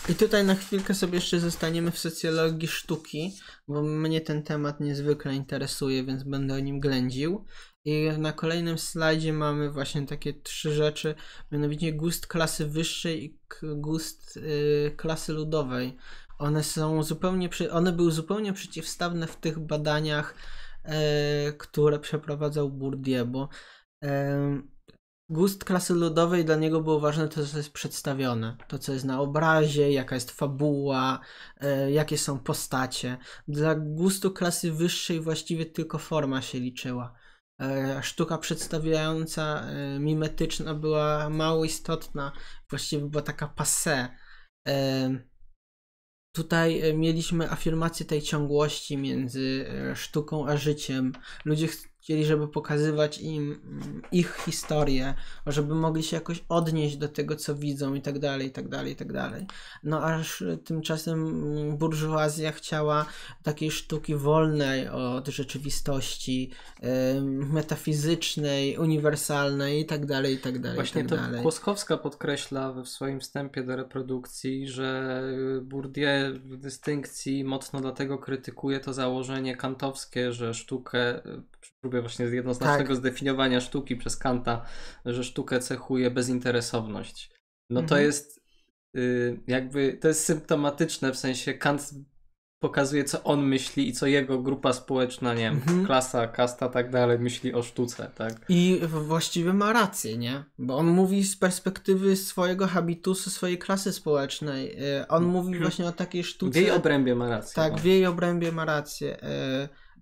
I 0.08 0.14
tutaj 0.14 0.44
na 0.44 0.54
chwilkę 0.54 0.94
sobie 0.94 1.14
jeszcze 1.14 1.40
zostaniemy 1.40 1.90
w 1.90 1.98
socjologii 1.98 2.68
sztuki, 2.68 3.32
bo 3.68 3.82
mnie 3.82 4.20
ten 4.20 4.42
temat 4.42 4.80
niezwykle 4.80 5.34
interesuje, 5.34 6.04
więc 6.04 6.22
będę 6.22 6.54
o 6.54 6.58
nim 6.58 6.80
ględził. 6.80 7.44
I 7.84 8.08
na 8.18 8.32
kolejnym 8.32 8.78
slajdzie 8.78 9.32
mamy 9.32 9.70
właśnie 9.70 10.06
takie 10.06 10.34
trzy 10.34 10.72
rzeczy, 10.72 11.14
mianowicie 11.50 11.92
gust 11.92 12.26
klasy 12.26 12.66
wyższej 12.66 13.24
i 13.24 13.38
gust 13.62 14.36
y, 14.36 14.94
klasy 14.96 15.32
ludowej. 15.32 15.96
One 16.38 16.62
są 16.64 17.02
zupełnie, 17.02 17.48
przy, 17.48 17.72
one 17.72 17.92
były 17.92 18.12
zupełnie 18.12 18.52
przeciwstawne 18.52 19.26
w 19.26 19.36
tych 19.36 19.58
badaniach, 19.58 20.34
e, 20.84 21.52
które 21.52 21.98
przeprowadzał 21.98 22.70
Bourdieu, 22.70 23.26
bo 23.26 23.48
gust 25.32 25.64
klasy 25.64 25.94
ludowej 25.94 26.44
dla 26.44 26.56
niego 26.56 26.80
było 26.80 27.00
ważne 27.00 27.28
to, 27.28 27.46
co 27.46 27.56
jest 27.56 27.72
przedstawione. 27.72 28.56
To, 28.68 28.78
co 28.78 28.92
jest 28.92 29.04
na 29.04 29.20
obrazie, 29.20 29.92
jaka 29.92 30.14
jest 30.14 30.30
fabuła, 30.30 31.20
e, 31.60 31.92
jakie 31.92 32.18
są 32.18 32.38
postacie. 32.38 33.16
Dla 33.48 33.74
gustu 33.74 34.30
klasy 34.30 34.72
wyższej 34.72 35.20
właściwie 35.20 35.66
tylko 35.66 35.98
forma 35.98 36.42
się 36.42 36.60
liczyła. 36.60 37.14
E, 37.60 38.02
sztuka 38.02 38.38
przedstawiająca, 38.38 39.62
e, 39.62 39.98
mimetyczna 39.98 40.74
była 40.74 41.30
mało 41.30 41.64
istotna. 41.64 42.32
Właściwie 42.70 43.06
była 43.06 43.22
taka 43.22 43.54
passé. 43.56 44.08
E, 44.68 45.32
Tutaj 46.34 46.94
mieliśmy 46.94 47.50
afirmację 47.50 48.06
tej 48.06 48.22
ciągłości 48.22 48.96
między 48.96 49.66
sztuką 49.94 50.48
a 50.48 50.56
życiem. 50.56 51.12
Ludzie 51.44 51.68
chcieli, 52.02 52.24
żeby 52.24 52.48
pokazywać 52.48 53.18
im 53.18 53.60
mm, 53.64 54.02
ich 54.12 54.36
historię, 54.44 55.14
żeby 55.46 55.74
mogli 55.74 56.02
się 56.02 56.16
jakoś 56.16 56.44
odnieść 56.48 56.96
do 56.96 57.08
tego, 57.08 57.36
co 57.36 57.54
widzą 57.54 57.94
i 57.94 58.00
tak 58.00 58.18
dalej, 58.18 58.48
i 58.48 58.50
tak 58.50 58.68
dalej, 58.68 58.92
i 58.92 58.96
tak 58.96 59.12
dalej. 59.12 59.46
No 59.84 60.04
aż 60.04 60.44
tymczasem 60.64 61.76
burżuazja 61.76 62.52
chciała 62.52 63.06
takiej 63.42 63.70
sztuki 63.70 64.14
wolnej 64.14 64.88
od 64.88 65.28
rzeczywistości, 65.28 66.50
metafizycznej, 67.24 68.78
uniwersalnej 68.78 69.80
i 69.80 69.86
tak 69.86 70.06
dalej, 70.06 70.34
i 70.34 70.38
tak 70.38 70.58
dalej, 70.58 70.76
Właśnie 70.76 71.04
to 71.04 71.16
tak 71.16 71.24
dalej. 71.24 71.42
Kłoskowska 71.42 71.96
podkreśla 71.96 72.72
w 72.72 72.88
swoim 72.88 73.20
wstępie 73.20 73.62
do 73.62 73.76
reprodukcji, 73.76 74.68
że 74.68 75.22
Bourdieu 75.62 76.34
w 76.34 76.56
dystynkcji 76.56 77.44
mocno 77.44 77.80
dlatego 77.80 78.18
krytykuje 78.18 78.80
to 78.80 78.92
założenie 78.92 79.56
kantowskie, 79.56 80.32
że 80.32 80.54
sztukę, 80.54 81.20
przy 81.60 81.61
próbie 81.70 82.00
właśnie 82.00 82.24
jednoznacznego 82.24 82.88
Tak. 82.88 82.96
zdefiniowania 82.96 83.60
sztuki 83.60 83.96
przez 83.96 84.16
Kanta, 84.16 84.64
że 85.04 85.24
sztukę 85.24 85.60
cechuje 85.60 86.10
bezinteresowność. 86.10 87.30
No 87.70 87.80
to 87.80 87.84
Mhm. 87.94 88.02
jest 88.02 88.42
y, 88.96 89.40
jakby, 89.46 89.98
to 90.00 90.08
jest 90.08 90.24
symptomatyczne, 90.24 91.12
w 91.12 91.16
sensie 91.18 91.54
Kant 91.54 91.90
pokazuje, 92.62 93.04
co 93.04 93.22
on 93.24 93.46
myśli 93.46 93.88
i 93.88 93.92
co 93.92 94.06
jego 94.06 94.38
grupa 94.42 94.72
społeczna, 94.72 95.34
nie 95.34 95.40
wiem, 95.40 95.54
Mhm. 95.54 95.86
klasa, 95.86 96.26
kasta, 96.28 96.68
tak 96.68 96.90
dalej, 96.90 97.18
myśli 97.18 97.54
o 97.54 97.62
sztuce, 97.62 98.10
tak? 98.14 98.44
I 98.48 98.80
w- 98.82 99.06
właściwie 99.06 99.52
ma 99.52 99.72
rację, 99.72 100.18
nie? 100.18 100.44
Bo 100.58 100.76
on 100.76 100.86
mówi 100.86 101.24
z 101.24 101.36
perspektywy 101.36 102.16
swojego 102.16 102.66
habitusu, 102.66 103.30
swojej 103.30 103.58
klasy 103.58 103.92
społecznej. 103.92 104.76
E, 104.98 105.08
On 105.08 105.24
mówi 105.24 105.58
właśnie 105.58 105.86
o 105.86 105.92
takiej 105.92 106.22
W 106.22 106.26
sztuce. 106.28 106.60
jej 106.60 106.70
obrębie 106.70 107.14
ma 107.14 107.28
rację. 107.28 107.54
Tak, 107.54 107.72
no. 107.72 107.78
w 107.78 107.84
jej 107.84 108.06
obrębie 108.06 108.52
ma 108.52 108.64
rację. 108.64 109.16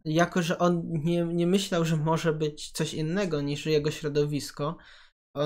Jako, 0.05 0.43
że 0.43 0.59
on 0.59 0.83
nie, 0.85 1.25
nie 1.25 1.47
myślał, 1.47 1.85
że 1.85 1.97
może 1.97 2.33
być 2.33 2.71
coś 2.71 2.95
innego 2.95 3.41
niż 3.41 3.67
jego 3.67 3.91
środowisko, 3.91 4.77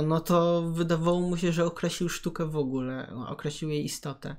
no 0.07 0.21
to 0.21 0.63
wydawało 0.63 1.21
mu 1.21 1.37
się, 1.37 1.53
że 1.53 1.65
określił 1.65 2.09
sztukę 2.09 2.47
w 2.47 2.57
ogóle, 2.57 3.15
określił 3.29 3.71
jej 3.71 3.85
istotę. 3.85 4.37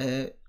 E, 0.00 0.42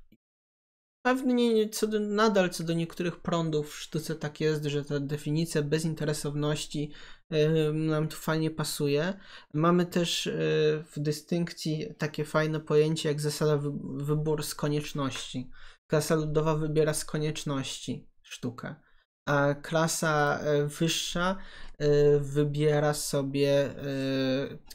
Pewnie 1.05 1.69
co 1.69 1.87
do, 1.87 1.99
nadal 1.99 2.49
co 2.49 2.63
do 2.63 2.73
niektórych 2.73 3.19
prądów 3.19 3.69
w 3.69 3.79
sztuce 3.79 4.15
tak 4.15 4.41
jest, 4.41 4.65
że 4.65 4.85
ta 4.85 4.99
definicja 4.99 5.61
bezinteresowności 5.61 6.91
e, 7.29 7.73
nam 7.73 8.07
tu 8.07 8.15
fajnie 8.15 8.51
pasuje. 8.51 9.13
Mamy 9.53 9.85
też 9.85 10.27
e, 10.27 10.31
w 10.91 10.93
dystynkcji 10.97 11.87
takie 11.97 12.25
fajne 12.25 12.59
pojęcie 12.59 13.09
jak 13.09 13.21
zasada 13.21 13.57
wy, 13.57 13.71
wybór 13.83 14.43
z 14.43 14.55
konieczności. 14.55 15.49
Klasa 15.87 16.15
ludowa 16.15 16.55
wybiera 16.55 16.93
z 16.93 17.05
konieczności 17.05 18.09
sztukę, 18.21 18.75
a 19.25 19.53
klasa 19.53 20.39
e, 20.39 20.67
wyższa 20.67 21.35
e, 21.77 22.19
wybiera 22.19 22.93
sobie 22.93 23.49
e, 23.49 23.75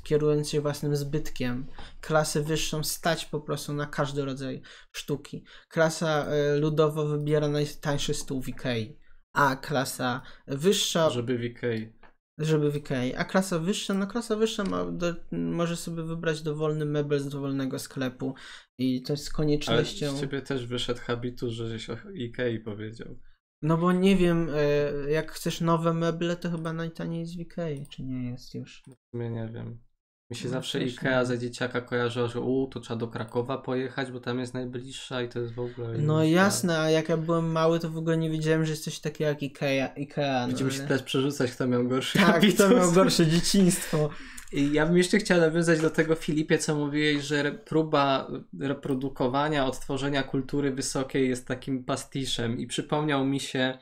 kierując 0.02 0.50
się 0.50 0.60
własnym 0.60 0.96
zbytkiem. 0.96 1.66
Klasę 2.00 2.42
wyższą 2.42 2.84
stać 2.84 3.26
po 3.26 3.40
prostu 3.40 3.72
na 3.72 3.86
każdy 3.86 4.24
rodzaj 4.24 4.62
sztuki. 4.92 5.44
Klasa 5.68 6.26
ludowa 6.60 7.04
wybiera 7.04 7.48
najtańszy 7.48 8.14
stół 8.14 8.42
w 8.42 8.48
Ikei, 8.48 8.98
a 9.32 9.56
klasa 9.56 10.22
wyższa 10.46 11.10
Żeby 11.10 11.38
w 11.38 11.44
Ikei. 11.44 11.92
żeby 12.38 12.70
w 12.70 12.76
Ikei. 12.76 13.14
A 13.14 13.24
klasa 13.24 13.58
wyższa, 13.58 13.94
no 13.94 14.06
klasa 14.06 14.36
wyższa 14.36 14.64
ma 14.64 14.84
do, 14.84 15.14
może 15.32 15.76
sobie 15.76 16.02
wybrać 16.02 16.42
dowolny 16.42 16.84
mebel 16.84 17.20
z 17.20 17.28
dowolnego 17.28 17.78
sklepu 17.78 18.34
i 18.78 19.02
to 19.02 19.12
jest 19.12 19.24
z 19.24 19.28
Ale 19.28 19.36
koniecznością. 19.36 20.16
z 20.16 20.20
ciebie 20.20 20.42
też 20.42 20.66
wyszedł 20.66 21.00
habitus, 21.00 21.52
że 21.52 21.68
żeś 21.68 21.90
o 21.90 21.96
Ikei 22.14 22.60
powiedział. 22.60 23.18
No 23.62 23.76
bo 23.76 23.92
nie 23.92 24.16
wiem, 24.16 24.48
e, 24.54 25.10
jak 25.10 25.32
chcesz 25.32 25.60
nowe 25.60 25.94
meble, 25.94 26.36
to 26.36 26.50
chyba 26.50 26.72
najtaniej 26.72 27.26
w 27.26 27.40
Ikei, 27.40 27.86
czy 27.86 28.02
nie 28.02 28.30
jest 28.30 28.54
już. 28.54 28.82
Sumie 29.10 29.30
nie 29.30 29.48
wiem. 29.48 29.87
Mi 30.30 30.36
się 30.36 30.44
No, 30.44 30.50
zawsze 30.50 30.84
Ikea 30.84 31.24
za 31.24 31.36
dzieciaka 31.36 31.80
kojarzyło, 31.80 32.28
że 32.28 32.40
u, 32.40 32.66
to 32.66 32.80
trzeba 32.80 33.00
do 33.00 33.08
Krakowa 33.08 33.58
pojechać, 33.58 34.12
bo 34.12 34.20
tam 34.20 34.38
jest 34.38 34.54
najbliższa 34.54 35.22
i 35.22 35.28
to 35.28 35.38
jest 35.38 35.54
w 35.54 35.60
ogóle... 35.60 35.98
No 35.98 36.22
inny 36.22 36.30
jasne, 36.30 36.78
a 36.78 36.90
jak 36.90 37.08
ja 37.08 37.16
byłem 37.16 37.52
mały, 37.52 37.80
to 37.80 37.90
w 37.90 37.96
ogóle 37.96 38.16
nie 38.16 38.30
wiedziałem, 38.30 38.64
że 38.64 38.70
jest 38.70 38.84
coś 38.84 39.00
takiego 39.00 39.28
jak 39.28 39.42
Ikea. 39.42 39.86
Ikea 39.96 40.40
no, 40.40 40.46
Będziemy 40.46 40.70
się 40.70 40.80
teraz 40.80 41.02
przerzucać, 41.02 41.50
kto 41.50 41.66
miał 41.66 41.88
gorszy 41.88 42.18
Tak, 42.18 42.26
habitus. 42.26 42.56
to 42.58 42.68
miał 42.68 42.92
gorsze 42.92 43.26
dzieciństwo. 43.26 44.10
I 44.52 44.72
ja 44.72 44.86
bym 44.86 44.96
jeszcze 44.96 45.18
chciał 45.18 45.40
nawiązać 45.40 45.80
do 45.80 45.90
tego, 45.90 46.14
Filipie, 46.14 46.58
co 46.58 46.74
mówiłeś, 46.74 47.24
że 47.24 47.52
próba 47.52 48.30
reprodukowania, 48.60 49.66
odtworzenia 49.66 50.22
kultury 50.22 50.70
wysokiej 50.70 51.28
jest 51.28 51.46
takim 51.46 51.84
pastiszem. 51.84 52.58
I 52.58 52.66
przypomniał 52.66 53.24
mi 53.24 53.40
się 53.40 53.78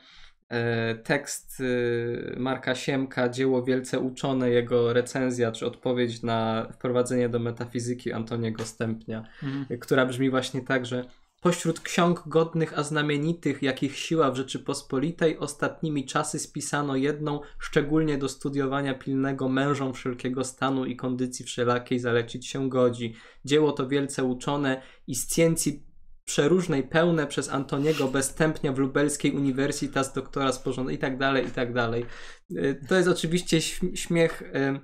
tekst 1.03 1.59
e, 1.59 2.39
Marka 2.39 2.75
Siemka, 2.75 3.29
dzieło 3.29 3.63
wielce 3.63 3.99
uczone, 3.99 4.49
jego 4.49 4.93
recenzja 4.93 5.51
czy 5.51 5.65
odpowiedź 5.65 6.23
na 6.23 6.67
wprowadzenie 6.73 7.29
do 7.29 7.39
metafizyki 7.39 8.13
Antoniego 8.13 8.65
Stępnia, 8.65 9.23
Mhm. 9.43 9.79
która 9.79 10.05
brzmi 10.05 10.29
właśnie 10.29 10.61
tak, 10.61 10.85
że 10.85 11.05
Pośród 11.41 11.79
ksiąg 11.79 12.23
godnych 12.27 12.79
a 12.79 12.83
znamienitych, 12.83 13.61
jakich 13.63 13.97
siła 13.97 14.31
w 14.31 14.35
Rzeczypospolitej, 14.35 15.37
ostatnimi 15.37 16.05
czasy 16.05 16.39
spisano 16.39 16.95
jedną, 16.95 17.39
szczególnie 17.59 18.17
do 18.17 18.29
studiowania 18.29 18.93
pilnego 18.93 19.49
mężom 19.49 19.93
wszelkiego 19.93 20.43
stanu 20.43 20.85
i 20.85 20.95
kondycji 20.95 21.45
wszelakiej 21.45 21.99
zalecić 21.99 22.47
się 22.47 22.69
godzi. 22.69 23.15
Dzieło 23.45 23.71
to 23.71 23.87
wielce 23.87 24.23
uczone 24.23 24.81
i 25.07 25.15
scjencji 25.15 25.86
przeróżnej 26.27 26.83
pełne 26.83 27.27
przez 27.27 27.49
Antoniego 27.49 28.07
Bestępnia 28.07 28.73
w 28.73 28.77
lubelskiej 28.77 29.31
Uniwersytas 29.31 30.13
doktora 30.13 30.51
sporządzone 30.51 30.93
i 30.93 30.97
tak 30.97 31.17
dalej, 31.17 31.47
i 31.47 31.51
tak 31.51 31.73
dalej. 31.73 32.05
Y, 32.51 32.79
To 32.89 32.95
jest 32.95 33.07
oczywiście 33.07 33.57
śm- 33.57 33.95
śmiech 33.95 34.41
y, 34.41 34.79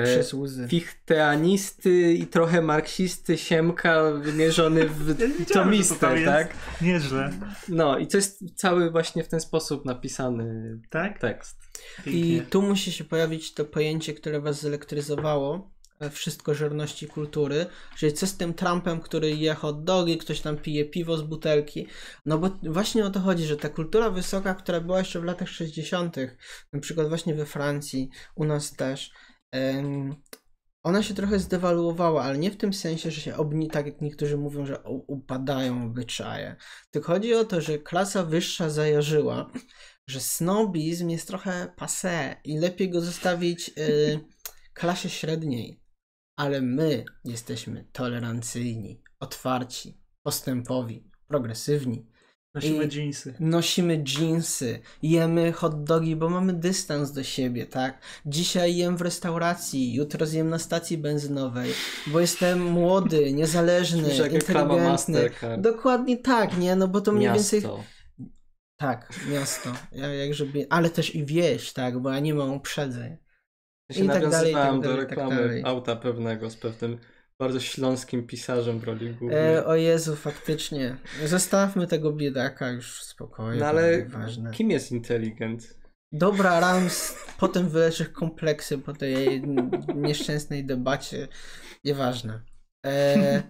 y, 0.00 0.68
fichteanisty 0.68 2.12
i 2.14 2.26
trochę 2.26 2.62
marksisty 2.62 3.38
Siemka 3.38 4.10
wymierzony 4.12 4.88
w 4.88 5.16
tomistę, 5.52 6.24
tak? 6.24 6.54
Nieźle. 6.80 7.30
No 7.68 7.98
i 7.98 8.06
to 8.06 8.16
jest 8.16 8.44
cały 8.56 8.90
właśnie 8.90 9.24
w 9.24 9.28
ten 9.28 9.40
sposób 9.40 9.84
napisany 9.84 10.78
Tak? 10.90 11.18
tekst. 11.18 11.56
I 11.98 12.02
Pięknie. 12.04 12.42
tu 12.50 12.62
musi 12.62 12.92
się 12.92 13.04
pojawić 13.04 13.54
to 13.54 13.64
pojęcie, 13.64 14.14
które 14.14 14.40
was 14.40 14.60
zelektryzowało, 14.60 15.73
e, 16.00 16.10
wszystko 16.10 16.54
żerności 16.54 17.06
kultury, 17.06 17.66
czyli 17.96 18.12
co 18.12 18.26
z 18.26 18.36
tym 18.36 18.54
Trumpem, 18.54 19.00
który 19.00 19.30
je 19.30 19.54
hot 19.54 19.84
dogi, 19.84 20.18
ktoś 20.18 20.40
tam 20.40 20.56
pije 20.56 20.84
piwo 20.84 21.16
z 21.16 21.22
butelki, 21.22 21.86
no 22.26 22.38
bo 22.38 22.50
właśnie 22.62 23.04
o 23.04 23.10
to 23.10 23.20
chodzi, 23.20 23.44
że 23.44 23.56
ta 23.56 23.68
kultura 23.68 24.10
wysoka, 24.10 24.54
która 24.54 24.80
była 24.80 24.98
jeszcze 24.98 25.20
w 25.20 25.24
latach 25.24 25.48
60., 25.48 26.16
na 26.72 26.80
przykład 26.80 27.08
właśnie 27.08 27.34
we 27.34 27.46
Francji, 27.46 28.10
u 28.34 28.44
nas 28.44 28.72
też, 28.72 29.10
ona 30.84 31.02
się 31.02 31.14
trochę 31.14 31.38
zdewaluowała, 31.38 32.22
ale 32.22 32.38
nie 32.38 32.50
w 32.50 32.56
tym 32.56 32.72
sensie, 32.72 33.10
że 33.10 33.20
się 33.20 33.36
obni, 33.36 33.68
tak 33.68 33.86
jak 33.86 34.00
niektórzy 34.00 34.36
mówią, 34.36 34.66
że 34.66 34.82
upadają 35.06 35.84
obyczaje. 35.84 36.56
Tylko 36.90 37.12
chodzi 37.12 37.34
o 37.34 37.44
to, 37.44 37.60
że 37.60 37.78
klasa 37.78 38.24
wyższa 38.24 38.70
zajarzyła, 38.70 39.50
że 40.06 40.20
snobizm 40.20 41.08
jest 41.08 41.28
trochę 41.28 41.74
passé 41.76 42.36
i 42.44 42.58
lepiej 42.58 42.90
go 42.90 43.00
zostawić 43.00 43.70
y, 43.78 44.20
klasie 44.74 45.10
średniej. 45.10 45.83
Ale 46.36 46.62
my 46.62 47.04
jesteśmy 47.24 47.84
tolerancyjni, 47.92 49.02
otwarci, 49.20 50.00
postępowi, 50.22 51.10
progresywni. 51.28 52.06
Nosimy 52.54 52.84
i- 52.84 52.88
dżinsy. 52.88 53.34
Nosimy 53.40 54.02
dżinsy, 54.02 54.80
jemy 55.02 55.52
hot 55.52 55.84
dogi, 55.84 56.16
bo 56.16 56.30
mamy 56.30 56.52
dystans 56.52 57.12
do 57.12 57.22
siebie, 57.22 57.66
tak? 57.66 58.00
Dzisiaj 58.26 58.76
jem 58.76 58.96
w 58.96 59.00
restauracji, 59.00 59.94
jutro 59.94 60.26
zjem 60.26 60.48
na 60.50 60.58
stacji 60.58 60.98
benzynowej, 60.98 61.72
bo 62.06 62.20
jestem 62.20 62.62
młody, 62.64 63.32
niezależny, 63.32 64.08
inteligentny. 64.08 64.54
Mastercard. 64.90 65.60
Dokładnie 65.60 66.16
tak, 66.18 66.58
nie? 66.58 66.76
No 66.76 66.88
bo 66.88 67.00
to 67.00 67.12
mniej 67.12 67.28
Miasto. 67.28 67.56
więcej 67.56 67.70
tak, 68.76 69.12
miasto. 69.30 69.72
Ja, 69.92 70.06
ale 70.70 70.90
też 70.90 71.14
i 71.14 71.24
wieś, 71.24 71.72
tak, 71.72 71.98
bo 71.98 72.10
ja 72.10 72.20
nie 72.20 72.34
mam 72.34 72.52
uprzedzeń. 72.52 73.16
Ja 73.88 73.96
się 73.96 74.04
I 74.04 74.08
tak 74.08 74.28
dalej, 74.28 74.50
i 74.50 74.54
tak 74.54 74.74
do 74.74 74.80
dalej, 74.80 74.96
i 74.96 75.00
tak 75.00 75.10
reklamy 75.10 75.36
dalej. 75.36 75.62
auta 75.66 75.96
pewnego 75.96 76.50
z 76.50 76.56
pewnym 76.56 76.98
bardzo 77.38 77.60
śląskim 77.60 78.26
pisarzem 78.26 78.78
w 78.78 78.84
roli 78.84 79.14
głównej. 79.14 79.54
E, 79.54 79.66
o 79.66 79.74
Jezu, 79.74 80.16
faktycznie. 80.16 80.96
Zostawmy 81.24 81.86
tego 81.86 82.12
biedaka 82.12 82.70
już 82.70 83.00
w 83.00 83.04
spokoju. 83.04 83.60
no 83.60 83.66
ale 83.66 84.06
kim 84.52 84.70
jest 84.70 84.92
inteligent? 84.92 85.78
Dobra, 86.12 86.60
Rams 86.60 87.14
potem 87.38 87.68
wyleczysz 87.68 88.08
kompleksy 88.08 88.78
po 88.78 88.92
tej 88.92 89.42
nieszczęsnej 89.94 90.66
debacie. 90.66 91.28
Nieważne. 91.84 92.42
E, 92.86 93.42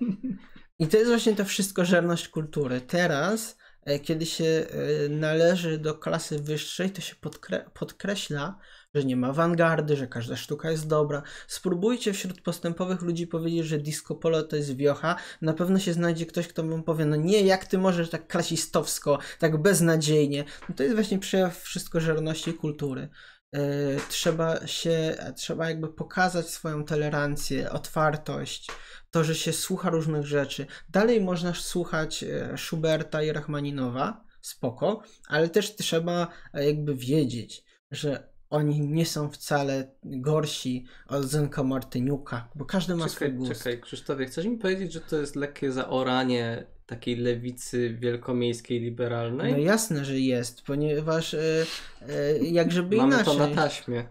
I 0.79 0.87
to 0.87 0.97
jest 0.97 1.09
właśnie 1.11 1.37
to 1.37 1.45
wszystko 1.45 1.85
żerność 1.85 2.29
kultury. 2.29 2.81
Teraz, 2.81 3.59
e, 3.83 3.99
kiedy 3.99 4.27
się 4.27 4.45
e, 4.45 5.09
należy 5.09 5.79
do 5.79 5.95
klasy 5.95 6.39
wyższej, 6.39 6.91
to 6.91 7.01
się 7.01 7.15
podkre- 7.17 7.71
podkreśla, 7.75 8.59
że 8.95 9.05
nie 9.05 9.17
ma 9.17 9.29
awangardy, 9.29 9.97
że 9.97 10.07
każda 10.07 10.37
sztuka 10.37 10.71
jest 10.71 10.89
dobra. 10.89 11.23
Spróbujcie 11.47 12.13
wśród 12.13 12.41
postępowych 12.41 13.03
ludzi 13.03 13.27
powiedzieć, 13.27 13.67
że 13.67 13.79
disco 13.79 14.15
polo 14.15 14.43
to 14.43 14.57
jest 14.57 14.77
wiocha. 14.77 15.17
Na 15.43 15.53
pewno 15.53 15.79
się 15.79 15.93
znajdzie 15.93 16.27
ktoś, 16.27 16.49
kto 16.49 16.63
wam 16.63 16.83
powie, 16.83 17.05
no 17.05 17.17
nie, 17.17 17.41
jak 17.41 17.65
ty 17.67 17.79
możesz 17.79 18.11
tak 18.11 18.27
klasistowsko, 18.27 19.19
tak 19.39 19.63
beznadziejnie. 19.63 20.45
No 20.69 20.75
to 20.75 20.83
jest 20.83 20.95
właśnie 20.95 21.19
przejaw 21.19 21.59
wszystko 21.63 22.01
żerności 22.01 22.55
kultury. 22.55 23.09
E, 23.53 23.61
Trzeba 24.09 24.67
się, 24.67 25.17
trzeba 25.37 25.69
jakby 25.69 25.89
pokazać 25.89 26.51
swoją 26.51 26.85
tolerancję, 26.85 27.71
otwartość, 27.71 28.71
to, 29.11 29.25
że 29.25 29.35
się 29.35 29.53
słucha 29.53 29.91
różnych 29.91 30.27
rzeczy. 30.27 30.67
Dalej 30.89 31.21
można 31.21 31.55
słuchać 31.55 32.23
e, 32.25 32.59
Schuberta 32.59 33.23
i 33.23 33.33
Rachmaninowa, 33.33 34.25
spoko, 34.41 35.03
ale 35.29 35.49
też 35.49 35.77
trzeba 35.77 36.29
e, 36.55 36.67
jakby 36.67 36.95
wiedzieć, 36.95 37.65
że 37.91 38.34
oni 38.51 38.81
nie 38.81 39.07
są 39.07 39.31
wcale 39.31 39.91
gorsi 40.05 40.85
od 41.09 41.25
Zenka 41.25 41.63
Martyniuka, 41.63 42.49
bo 42.55 42.65
każdy 42.65 42.95
ma 42.95 43.09
swój 43.09 43.27
Czekaj, 43.27 43.39
gust. 43.39 43.53
czekaj, 43.63 43.81
Krzysztofie, 43.81 44.27
chcesz 44.27 44.47
mi 44.47 44.59
powiedzieć, 44.59 44.93
że 44.93 45.01
to 45.01 45.17
jest 45.21 45.37
lekkie 45.37 45.73
zaoranie 45.73 46.67
takiej 46.87 47.17
lewicy 47.17 47.95
wielkomiejskiej, 48.01 48.81
liberalnej? 48.81 49.53
No 49.53 49.59
jasne, 49.59 50.05
że 50.05 50.19
jest, 50.21 50.63
ponieważ 50.63 51.35
e, 51.35 51.67
e, 52.09 52.39
jak 52.39 52.73
żeby 52.73 52.97
Mamy 52.97 53.15
inaczej. 53.15 53.37
to 53.37 53.49
na 53.49 53.55
taśmie. 53.55 54.05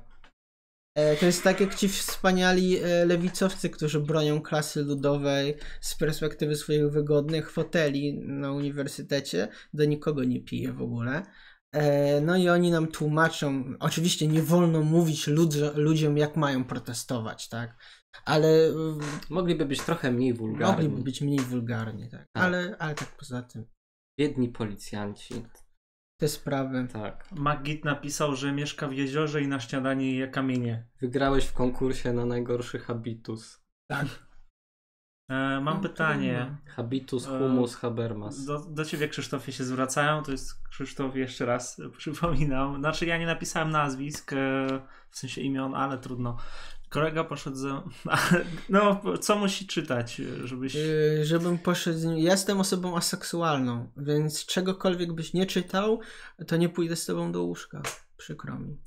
E, 0.96 1.16
To 1.18 1.26
jest 1.26 1.44
tak 1.44 1.60
jak 1.60 1.76
ci 1.76 1.90
wspaniali 1.90 2.78
e, 2.84 3.06
lewicowcy, 3.06 3.70
którzy 3.70 4.00
bronią 4.00 4.42
klasy 4.42 4.82
ludowej 4.84 5.56
z 5.82 5.96
perspektywy 5.96 6.56
swoich 6.56 6.90
wygodnych 6.92 7.52
foteli 7.52 8.14
na 8.28 8.52
uniwersytecie. 8.52 9.48
Do 9.74 9.86
nikogo 9.86 10.24
nie 10.24 10.40
pije 10.42 10.74
w 10.74 10.82
ogóle. 10.82 11.24
E, 11.74 12.22
No 12.22 12.38
i 12.38 12.50
oni 12.50 12.72
nam 12.72 12.88
tłumaczą, 12.88 13.64
oczywiście 13.80 14.28
nie 14.28 14.42
wolno 14.44 14.82
mówić 14.82 15.28
ludzi- 15.28 15.72
ludziom, 15.76 16.18
jak 16.18 16.36
mają 16.36 16.64
protestować, 16.64 17.50
tak? 17.50 17.78
Ale 18.26 18.48
mm, 18.68 19.00
Mogliby 19.30 19.66
być 19.66 19.82
trochę 19.82 20.12
mniej 20.12 20.34
wulgarni. 20.34 20.74
mogliby 20.84 21.04
być 21.04 21.22
mniej 21.22 21.40
wulgarni, 21.40 22.10
tak? 22.10 22.26
Ale, 22.34 22.76
ale 22.80 22.96
tak 22.96 23.16
poza 23.18 23.42
tym, 23.42 23.66
Biedni 24.20 24.50
policjanci. 24.50 25.46
te 26.20 26.28
sprawy. 26.28 26.88
Tak. 26.94 27.32
Magit 27.32 27.86
napisał, 27.86 28.36
że 28.36 28.52
mieszka 28.52 28.88
w 28.88 28.94
jeziorze 28.94 29.42
i 29.42 29.48
na 29.48 29.60
śniadanie 29.60 30.16
je 30.16 30.28
kamienie. 30.28 30.88
Wygrałeś 31.02 31.46
w 31.46 31.54
konkursie 31.54 32.14
na 32.14 32.26
najgorszy 32.26 32.80
habitus. 32.80 33.62
Tak. 33.90 34.06
E, 35.34 35.62
mam 35.62 35.78
No, 35.78 35.82
pytanie. 35.84 36.56
Habitus, 36.66 37.28
E, 37.28 37.40
humus, 37.40 37.76
habermas. 37.76 38.46
Do, 38.46 38.60
do 38.60 38.86
ciebie 38.86 39.08
Krzysztofie 39.08 39.52
się 39.52 39.64
zwracają, 39.64 40.24
to 40.24 40.32
jest 40.32 40.64
Krzysztof 40.70 41.16
jeszcze 41.16 41.46
raz 41.46 41.82
przypominam. 41.98 42.80
Znaczy 42.80 43.06
ja 43.06 43.18
nie 43.18 43.26
napisałem 43.26 43.70
nazwisk, 43.70 44.34
e, 44.34 44.68
w 45.10 45.18
sensie 45.18 45.42
imion, 45.42 45.76
ale 45.76 45.98
trudno. 45.98 46.38
Kolega 46.90 47.24
poszedł 47.24 47.56
ze... 47.56 47.82
No, 48.70 49.02
co 49.22 49.36
musi 49.36 49.68
czytać, 49.68 50.22
żebyś... 50.44 50.76
Yy, 50.76 51.26
żebym 51.26 51.58
poszedł 51.58 51.98
z 51.98 52.06
nim. 52.06 52.18
Ja 52.18 52.32
jestem 52.32 52.60
osobą 52.60 52.98
aseksualną, 52.98 53.92
więc 53.98 54.46
czegokolwiek 54.46 55.14
byś 55.14 55.34
nie 55.34 55.46
czytał, 55.46 56.00
to 56.48 56.58
nie 56.58 56.70
pójdę 56.70 56.96
z 56.96 57.06
tobą 57.06 57.32
do 57.32 57.44
łóżka. 57.44 57.82
Przykro 58.18 58.60
mi. 58.60 58.78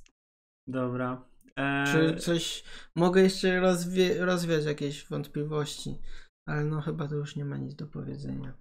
Dobra. 0.67 1.25
E, 1.57 1.85
Czy 1.93 2.17
coś. 2.21 2.65
Mogę 2.95 3.23
jeszcze 3.23 3.61
rozwie... 3.61 4.25
rozwiać 4.25 4.65
jakieś 4.65 5.09
wątpliwości, 5.09 5.99
ale 6.47 6.65
no 6.65 6.81
chyba 6.81 7.09
to 7.09 7.15
już 7.15 7.37
nie 7.37 7.45
ma 7.45 7.57
nic 7.57 7.75
do 7.75 7.87
powiedzenia. 7.87 8.53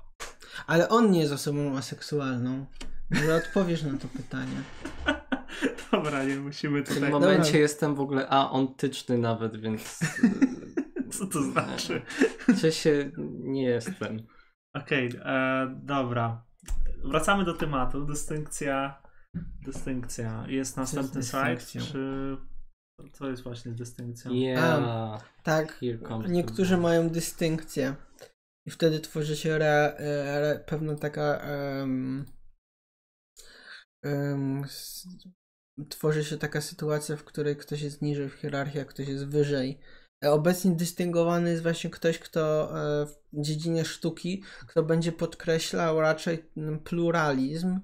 Ale 0.67 0.89
on 0.89 1.11
nie 1.11 1.19
jest 1.19 1.33
osobą 1.33 1.77
aseksualną. 1.77 2.65
Może 3.09 3.35
odpowiesz 3.35 3.83
na 3.83 3.97
to 3.97 4.07
pytanie. 4.07 4.61
Dobra, 5.91 6.23
nie 6.23 6.35
musimy 6.35 6.81
W 6.83 6.85
tym 6.85 6.95
tutaj... 6.95 7.11
momencie 7.11 7.43
Dobra. 7.43 7.59
jestem 7.59 7.95
w 7.95 7.99
ogóle 7.99 8.29
aontyczny 8.29 9.17
nawet, 9.17 9.61
więc... 9.61 9.99
Co 11.19 11.27
to 11.27 11.43
znaczy? 11.43 12.01
Czy 12.61 12.71
się 12.71 13.11
nie 13.39 13.63
jestem. 13.63 14.19
Okej, 14.73 15.09
e, 15.25 15.75
dobra. 15.83 16.45
Wracamy 17.03 17.45
do 17.45 17.53
tematu. 17.53 18.05
Dystynkcja. 18.05 19.01
Dystynkcja. 19.65 20.45
Jest 20.47 20.77
następny 20.77 21.23
slajd, 21.23 21.67
czy 21.67 22.37
To 23.17 23.29
jest 23.29 23.43
właśnie 23.43 23.71
dystynkcja. 23.71 24.31
Yeah. 24.31 25.23
Tak, 25.43 25.81
niektórzy 26.29 26.77
mają 26.77 27.09
dystynkcję. 27.09 27.95
I 28.67 28.71
wtedy 28.71 28.99
tworzy 28.99 29.35
się 29.37 29.53
re, 29.55 29.97
e, 29.97 30.39
re, 30.41 30.63
pewna 30.65 30.95
taka. 30.95 31.37
em, 31.37 32.25
em, 34.03 34.63
s- 34.63 35.07
tworzy 35.89 36.23
się 36.23 36.37
taka 36.37 36.61
sytuacja, 36.61 37.17
w 37.17 37.23
której 37.23 37.55
ktoś 37.57 37.81
jest 37.81 38.01
niżej 38.01 38.29
w 38.29 38.33
hierarchii, 38.33 38.79
a 38.79 38.85
ktoś 38.85 39.07
jest 39.07 39.27
wyżej. 39.27 39.79
E, 40.23 40.31
Obecnie 40.31 40.71
dystyngowany 40.71 41.49
jest 41.49 41.63
właśnie 41.63 41.89
ktoś, 41.89 42.19
kto 42.19 42.71
e, 43.01 43.05
w 43.05 43.41
dziedzinie 43.41 43.85
sztuki, 43.85 44.43
kto 44.67 44.83
będzie 44.83 45.11
podkreślał 45.11 46.01
raczej 46.01 46.49
pluralizm, 46.83 47.79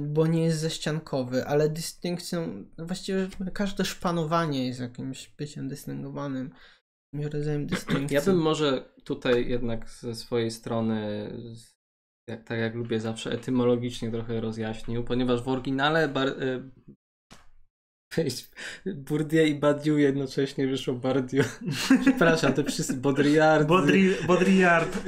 bo 0.00 0.26
nie 0.26 0.44
jest 0.44 0.58
ześciankowy, 0.58 1.46
ale 1.46 1.68
dystynkcją, 1.68 2.64
właściwie 2.78 3.28
każde 3.52 3.84
szpanowanie 3.84 4.66
jest 4.66 4.80
jakimś 4.80 5.28
byciem 5.28 5.68
dystyngowanym, 5.68 6.50
rodzajem 7.14 7.66
dystynkcji. 7.66 8.14
Ja 8.14 8.22
bym 8.22 8.38
może 8.38 8.84
tutaj 9.04 9.48
jednak 9.48 9.90
ze 9.90 10.14
swojej 10.14 10.50
strony, 10.50 11.30
jak, 12.28 12.44
tak 12.44 12.58
jak 12.58 12.74
lubię 12.74 13.00
zawsze, 13.00 13.32
etymologicznie 13.32 14.10
trochę 14.10 14.40
rozjaśnił, 14.40 15.04
ponieważ 15.04 15.42
w 15.42 15.48
oryginale 15.48 16.08
bar, 16.08 16.36
Weź, 18.16 18.50
Bourdieu 18.86 19.46
i 19.46 19.54
Badiou 19.54 19.96
jednocześnie 19.96 20.66
wyszło 20.66 20.94
Bardieu. 20.94 21.44
Przepraszam, 22.02 22.52
te 22.52 22.64
wszyscy 22.64 22.94
Baudrillard 22.94 23.68
Baudrillard. 24.26 25.04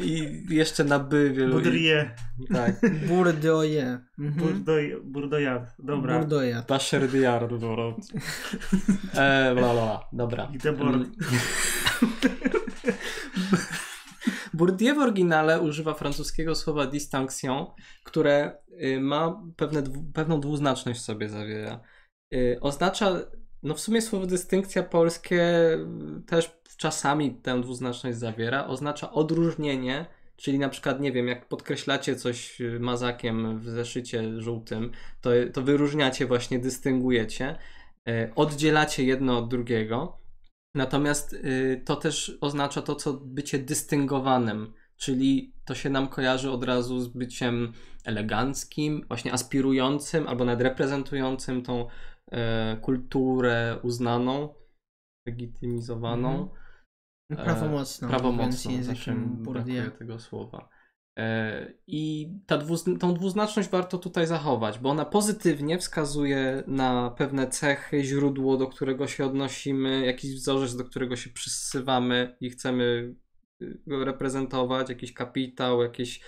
i, 0.00 0.08
i 0.08 0.54
jeszcze 0.54 0.84
na 0.84 0.98
by 0.98 1.30
wielu. 1.30 1.60
Tak, 2.52 2.80
Bourdoye. 3.08 3.98
Mhm. 4.18 4.64
Bourdoyard. 5.04 5.74
Dobra. 5.78 6.18
Bourdoye. 6.18 6.62
Bachardiard. 6.68 7.50
dobra. 7.60 7.84
E, 9.14 9.54
bla, 9.54 9.72
bla. 9.72 10.00
Dobra. 10.12 10.48
I 10.54 10.58
Debord. 10.58 10.94
Mm. 10.96 11.12
Bourdieu 14.54 14.94
w 14.94 14.98
oryginale 14.98 15.60
używa 15.60 15.94
francuskiego 15.94 16.54
słowa 16.54 16.86
distinction, 16.86 17.66
które 18.04 18.52
y, 18.82 19.00
ma 19.00 19.42
pewne, 19.56 19.82
pewną 20.14 20.40
dwuznaczność 20.40 21.00
w 21.00 21.02
sobie 21.02 21.28
zawiera. 21.28 21.80
Y, 22.34 22.58
Oznacza, 22.60 23.20
no 23.62 23.74
w 23.74 23.80
sumie 23.80 24.02
słowo 24.02 24.26
dystynkcja 24.26 24.82
polskie 24.82 25.48
też 26.26 26.58
czasami 26.76 27.34
tę 27.34 27.60
dwuznaczność 27.60 28.18
zawiera. 28.18 28.66
Oznacza 28.66 29.12
odróżnienie, 29.12 30.06
czyli 30.36 30.58
na 30.58 30.68
przykład, 30.68 31.00
nie 31.00 31.12
wiem, 31.12 31.28
jak 31.28 31.48
podkreślacie 31.48 32.16
coś 32.16 32.60
y, 32.60 32.80
mazakiem 32.80 33.58
w 33.58 33.68
zeszycie 33.68 34.40
żółtym, 34.40 34.92
to, 35.20 35.30
to 35.52 35.62
wyróżniacie 35.62 36.26
właśnie, 36.26 36.58
dystyngujecie, 36.58 37.56
y, 38.08 38.32
oddzielacie 38.34 39.04
jedno 39.04 39.38
od 39.38 39.48
drugiego. 39.48 40.18
Natomiast 40.74 41.36
to 41.84 41.96
też 41.96 42.38
oznacza 42.40 42.82
to, 42.82 42.94
co 42.94 43.12
bycie 43.12 43.58
dystyngowanym, 43.58 44.74
czyli 44.96 45.52
to 45.64 45.74
się 45.74 45.90
nam 45.90 46.08
kojarzy 46.08 46.50
od 46.50 46.64
razu 46.64 47.00
z 47.00 47.08
byciem 47.08 47.72
eleganckim, 48.04 49.04
właśnie 49.08 49.32
aspirującym 49.32 50.28
albo 50.28 50.44
nawet 50.44 50.62
reprezentującym 50.62 51.62
tą 51.62 51.86
kulturę 52.80 53.78
uznaną, 53.82 54.54
legitymizowaną. 55.26 56.50
Mhm. 57.30 57.44
Prawomocną. 57.44 58.08
E, 58.08 58.10
prawomocną, 58.10 58.70
mówiąc 58.70 58.88
językiem 58.88 59.42
brakuje 59.42 59.90
tego 59.90 60.18
słowa. 60.18 60.68
E, 61.18 61.72
I 61.86 62.32
ta 62.46 62.58
dwuzn- 62.58 62.98
tą 62.98 63.14
dwuznaczność 63.14 63.68
warto 63.68 63.98
tutaj 63.98 64.26
zachować, 64.26 64.78
bo 64.78 64.90
ona 64.90 65.04
pozytywnie 65.04 65.78
wskazuje 65.78 66.62
na 66.66 67.10
pewne 67.10 67.48
cechy, 67.48 68.04
źródło, 68.04 68.56
do 68.56 68.66
którego 68.66 69.06
się 69.06 69.26
odnosimy, 69.26 70.06
jakiś 70.06 70.34
wzorzec, 70.34 70.76
do 70.76 70.84
którego 70.84 71.16
się 71.16 71.30
przysywamy 71.30 72.36
i 72.40 72.50
chcemy 72.50 73.14
y, 73.62 73.80
go 73.86 74.04
reprezentować, 74.04 74.88
jakiś 74.88 75.12
kapitał, 75.12 75.82
jakieś 75.82 76.20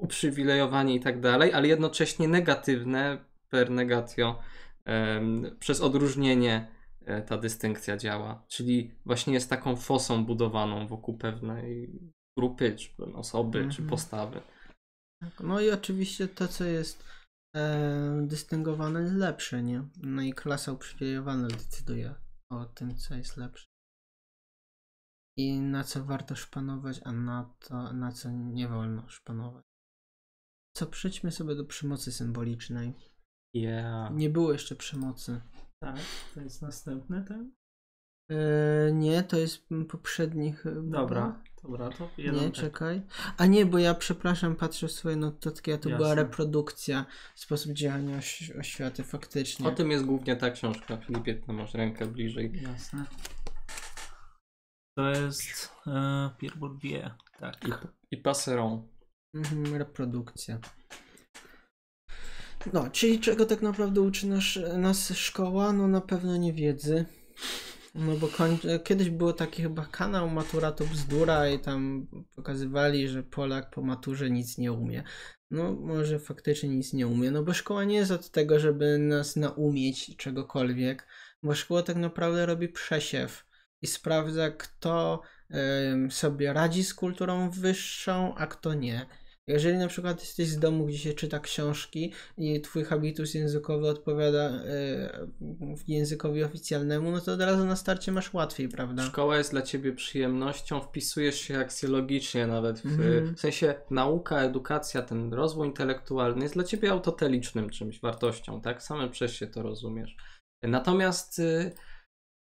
uprzywilejowanie 0.00 0.94
i 0.94 1.00
tak 1.00 1.20
dalej, 1.20 1.52
ale 1.52 1.68
jednocześnie 1.68 2.28
negatywne 2.28 3.24
per 3.48 3.70
negatio 3.70 4.38
przez 5.58 5.80
odróżnienie 5.80 6.68
e, 7.04 7.22
ta 7.22 7.38
dystynkcja 7.38 7.96
działa. 7.96 8.44
Czyli 8.48 8.94
właśnie 9.06 9.34
jest 9.34 9.50
taką 9.50 9.76
fosą 9.76 10.24
budowaną 10.24 10.86
wokół 10.88 11.18
pewnej 11.18 11.98
grupy, 12.38 12.76
czy 12.76 13.04
osoby, 13.14 13.58
czy 13.58 13.64
Mhm. 13.82 13.88
postawy. 13.88 14.40
No 15.40 15.60
i 15.60 15.70
oczywiście 15.70 16.28
to, 16.28 16.48
co 16.48 16.64
jest 16.64 17.04
e, 17.56 18.26
dystyngowane, 18.26 19.00
jest 19.00 19.14
lepsze, 19.14 19.62
nie? 19.62 19.88
No 19.96 20.22
i 20.22 20.32
klasa 20.32 20.72
uprzywilejowana 20.72 21.48
decyduje 21.48 22.14
o 22.50 22.64
tym, 22.64 22.96
co 22.96 23.14
jest 23.14 23.36
lepsze. 23.36 23.66
I 25.38 25.60
na 25.60 25.84
co 25.84 26.04
warto 26.04 26.36
szpanować, 26.36 27.00
a 27.04 27.12
na 27.12 27.54
to, 27.60 27.92
na 27.92 28.12
co 28.12 28.30
nie 28.30 28.68
wolno 28.68 29.08
szpanować. 29.08 29.64
Co, 30.76 30.86
przejdźmy 30.86 31.32
sobie 31.32 31.54
do 31.54 31.64
przemocy 31.64 32.12
symbolicznej. 32.12 32.92
Yeah. 33.54 34.14
Nie 34.14 34.30
było 34.30 34.52
jeszcze 34.52 34.76
przemocy. 34.76 35.40
Tak, 35.82 35.96
to 36.34 36.40
jest 36.40 36.62
następny 36.62 37.24
ten. 37.28 37.52
E, 38.30 38.92
nie, 38.92 39.22
to 39.22 39.36
jest 39.38 39.66
m, 39.70 39.86
poprzednich. 39.86 40.60
chyba. 40.62 40.98
Dobra, 41.00 41.42
dobra, 41.62 41.90
to 41.90 42.08
jeden 42.18 42.34
Nie, 42.40 42.46
tak. 42.46 42.52
czekaj. 42.54 43.02
A 43.36 43.46
nie, 43.46 43.66
bo 43.66 43.78
ja 43.78 43.94
przepraszam, 43.94 44.56
patrzę 44.56 44.88
w 44.88 44.92
swoje 44.92 45.16
notatki, 45.16 45.72
a 45.72 45.78
to 45.78 45.88
była 45.88 46.08
Jasne. 46.08 46.22
reprodukcja, 46.22 47.06
sposób 47.34 47.72
działania 47.72 48.18
oś- 48.18 48.50
oświaty 48.60 49.02
faktycznie. 49.02 49.68
O 49.68 49.70
tym 49.70 49.90
jest 49.90 50.04
głównie 50.04 50.36
ta 50.36 50.50
książka. 50.50 50.96
Filipie, 50.96 51.34
ty 51.34 51.52
masz 51.52 51.74
rękę 51.74 52.06
bliżej. 52.06 52.62
Jasne. 52.62 53.04
To 54.98 55.10
jest 55.10 55.72
e, 55.86 56.30
Pierre 56.38 56.56
Bourdieu. 56.56 57.10
Tak. 57.38 57.56
I, 57.68 57.70
i 58.10 58.16
Passeron. 58.16 58.88
Mhm, 59.34 59.74
reprodukcja. 59.76 60.58
No, 62.72 62.90
czyli 62.90 63.20
czego 63.20 63.46
tak 63.46 63.62
naprawdę 63.62 64.00
uczy 64.00 64.26
nas, 64.26 64.44
nas 64.76 65.12
szkoła? 65.14 65.72
No 65.72 65.88
na 65.88 66.00
pewno 66.00 66.36
nie 66.36 66.52
wiedzy. 66.52 67.04
No 67.94 68.16
bo 68.16 68.28
kiedyś 68.84 69.10
było 69.10 69.32
taki 69.32 69.62
chyba 69.62 69.86
kanał 69.86 70.30
Matura 70.30 70.72
to 70.72 70.84
bzdura 70.84 71.48
i 71.48 71.58
tam 71.58 72.06
pokazywali, 72.36 73.08
że 73.08 73.22
Polak 73.22 73.70
po 73.70 73.82
maturze 73.82 74.30
nic 74.30 74.58
nie 74.58 74.72
umie. 74.72 75.04
No 75.50 75.72
może 75.72 76.18
faktycznie 76.18 76.68
nic 76.68 76.92
nie 76.92 77.06
umie, 77.06 77.30
no 77.30 77.42
bo 77.42 77.52
szkoła 77.52 77.84
nie 77.84 77.96
jest 77.96 78.10
od 78.10 78.30
tego, 78.30 78.58
żeby 78.58 78.98
nas 78.98 79.36
naumieć 79.36 80.16
czegokolwiek, 80.16 81.06
bo 81.42 81.54
szkoła 81.54 81.82
tak 81.82 81.96
naprawdę 81.96 82.46
robi 82.46 82.68
przesiew 82.68 83.44
i 83.82 83.86
sprawdza 83.86 84.50
kto 84.50 85.22
em, 85.50 86.10
sobie 86.10 86.52
radzi 86.52 86.84
z 86.84 86.94
kulturą 86.94 87.50
wyższą, 87.50 88.34
a 88.34 88.46
kto 88.46 88.74
nie. 88.74 89.06
Jeżeli 89.48 89.78
na 89.78 89.88
przykład 89.88 90.20
jesteś 90.20 90.48
z 90.48 90.58
domu, 90.58 90.86
gdzie 90.86 90.98
się 90.98 91.12
czyta 91.14 91.40
książki 91.40 92.12
i 92.38 92.60
twój 92.60 92.84
habitus 92.84 93.34
językowy 93.34 93.88
odpowiada 93.88 94.50
e, 94.50 95.28
językowi 95.88 96.44
oficjalnemu, 96.44 97.10
no 97.10 97.20
to 97.20 97.32
od 97.32 97.40
razu 97.40 97.64
na 97.64 97.76
starcie 97.76 98.12
masz 98.12 98.34
łatwiej, 98.34 98.68
prawda? 98.68 99.02
Szkoła 99.02 99.36
jest 99.38 99.50
dla 99.50 99.62
ciebie 99.62 99.92
przyjemnością, 99.92 100.80
wpisujesz 100.80 101.40
się 101.40 101.58
aksjologicznie 101.58 102.46
nawet. 102.46 102.80
W, 102.80 102.86
Mhm. 102.86 103.36
w 103.36 103.40
sensie 103.40 103.74
nauka, 103.90 104.40
edukacja, 104.40 105.02
ten 105.02 105.32
rozwój 105.34 105.66
intelektualny 105.66 106.42
jest 106.42 106.54
dla 106.54 106.64
ciebie 106.64 106.90
autotelicznym 106.90 107.70
czymś, 107.70 108.00
wartością, 108.00 108.60
tak? 108.60 108.82
Samym 108.82 109.10
przez 109.10 109.32
się 109.32 109.46
to 109.46 109.62
rozumiesz. 109.62 110.16
Natomiast 110.62 111.38
y, 111.38 111.72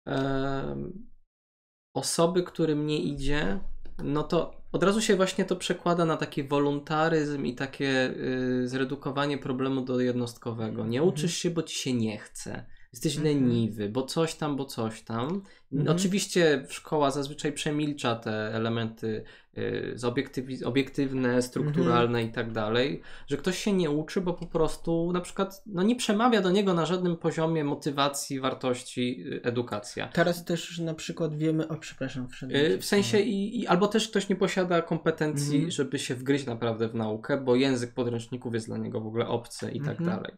em, 0.07 1.09
osoby, 1.97 2.43
którym 2.43 2.87
nie 2.87 2.99
idzie, 2.99 3.61
no 3.99 4.23
to 4.23 4.61
od 4.73 4.82
razu 4.82 5.01
się 5.01 5.16
właśnie 5.16 5.44
to 5.44 5.57
przekłada 5.57 6.05
na 6.05 6.16
taki 6.16 6.44
wolontaryzm 6.44 7.44
i 7.44 7.55
takie 7.55 8.11
y, 8.11 8.69
zredukowanie 8.69 9.39
problemu 9.39 9.81
do 9.81 10.01
jednostkowego. 10.01 10.86
Nie 10.86 11.03
uczysz 11.03 11.36
się, 11.36 11.51
bo 11.51 11.62
ci 11.62 11.77
się 11.77 11.93
nie 11.93 12.19
chce. 12.19 12.65
Jesteś 12.93 13.16
Mhm. 13.16 13.35
leniwy, 13.36 13.89
bo 13.89 14.02
coś 14.02 14.35
tam, 14.35 14.56
bo 14.56 14.64
coś 14.64 15.02
tam. 15.02 15.43
Mhm. 15.73 15.97
Oczywiście 15.97 16.66
szkoła 16.69 17.10
zazwyczaj 17.10 17.52
przemilcza 17.52 18.14
te 18.14 18.31
elementy 18.55 19.24
y, 19.59 19.97
obiektywne, 20.64 21.43
strukturalne 21.43 22.19
Mhm. 22.19 22.28
i 22.28 22.32
tak 22.32 22.52
dalej, 22.52 23.02
że 23.27 23.36
ktoś 23.36 23.59
się 23.59 23.73
nie 23.73 23.90
uczy, 23.90 24.20
bo 24.20 24.35
po 24.35 24.47
prostu 24.47 25.12
na 25.12 25.20
przykład 25.20 25.62
no, 25.66 25.82
nie 25.82 25.97
przemawia 25.97 26.40
do 26.43 26.51
niego 26.51 26.74
na 26.74 26.86
żadnym 26.86 27.16
poziomie 27.16 27.64
motywacji, 27.64 28.40
wartości, 28.40 29.24
y, 29.27 29.40
edukacja. 29.43 30.09
Teraz 30.09 30.44
też 30.44 30.78
na 30.78 30.94
przykład 30.94 31.36
wiemy, 31.36 31.69
o 31.69 31.77
przepraszam, 31.77 32.28
Y, 32.43 32.78
W 32.78 32.85
sensie, 32.85 33.20
i, 33.20 33.60
i, 33.60 33.66
albo 33.66 33.89
też 33.89 34.09
ktoś 34.09 34.28
nie 34.28 34.36
posiada 34.36 34.82
kompetencji, 34.82 35.55
Mhm. 35.55 35.70
żeby 35.70 35.98
się 35.98 36.14
wgryźć 36.14 36.47
naprawdę 36.47 36.89
w 36.89 36.94
naukę, 36.94 37.36
bo 37.40 37.56
język 37.56 37.94
podręczników 37.94 38.55
jest 38.55 38.66
dla 38.66 38.77
niego 38.77 39.01
w 39.01 39.06
ogóle 39.06 39.28
obcy 39.28 39.70
i 39.70 39.81
tak 39.81 40.01
Mhm. 40.01 40.10
dalej. 40.10 40.32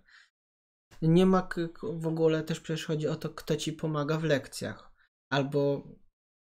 Nie 1.02 1.26
ma 1.26 1.48
w 1.82 2.06
ogóle 2.06 2.42
też 2.42 2.60
przecież 2.60 2.86
chodzi 2.86 3.08
o 3.08 3.16
to, 3.16 3.30
kto 3.30 3.56
ci 3.56 3.72
pomaga 3.72 4.18
w 4.18 4.24
lekcjach. 4.24 4.92
Albo 5.32 5.88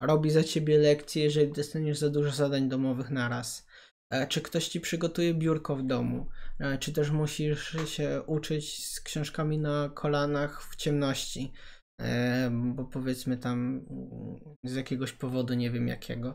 robi 0.03 0.31
za 0.31 0.45
ciebie 0.45 0.79
lekcje, 0.79 1.25
jeżeli 1.25 1.53
dostaniesz 1.53 1.99
za 1.99 2.11
dużo 2.11 2.31
zadań 2.31 2.69
domowych 2.69 3.11
naraz. 3.11 3.67
e, 4.13 4.27
czy 4.27 4.41
ktoś 4.41 4.69
ci 4.69 4.81
przygotuje 4.81 5.35
biurko 5.35 5.77
w 5.77 5.83
domu, 5.83 6.29
e, 6.59 6.79
czy 6.79 6.93
też 6.93 7.11
musisz 7.11 7.77
się 7.87 8.23
uczyć 8.27 8.87
z 8.87 9.01
książkami 9.01 9.59
na 9.59 9.91
kolanach 9.95 10.63
w 10.63 10.77
ciemności, 10.77 11.53
e, 12.01 12.51
bo 12.51 12.85
powiedzmy 12.85 13.37
tam 13.37 13.87
mm, 13.91 14.57
z 14.65 14.75
jakiegoś 14.75 15.13
powodu, 15.13 15.55
nie 15.55 15.71
wiem 15.71 15.89
jakiego. 15.89 16.35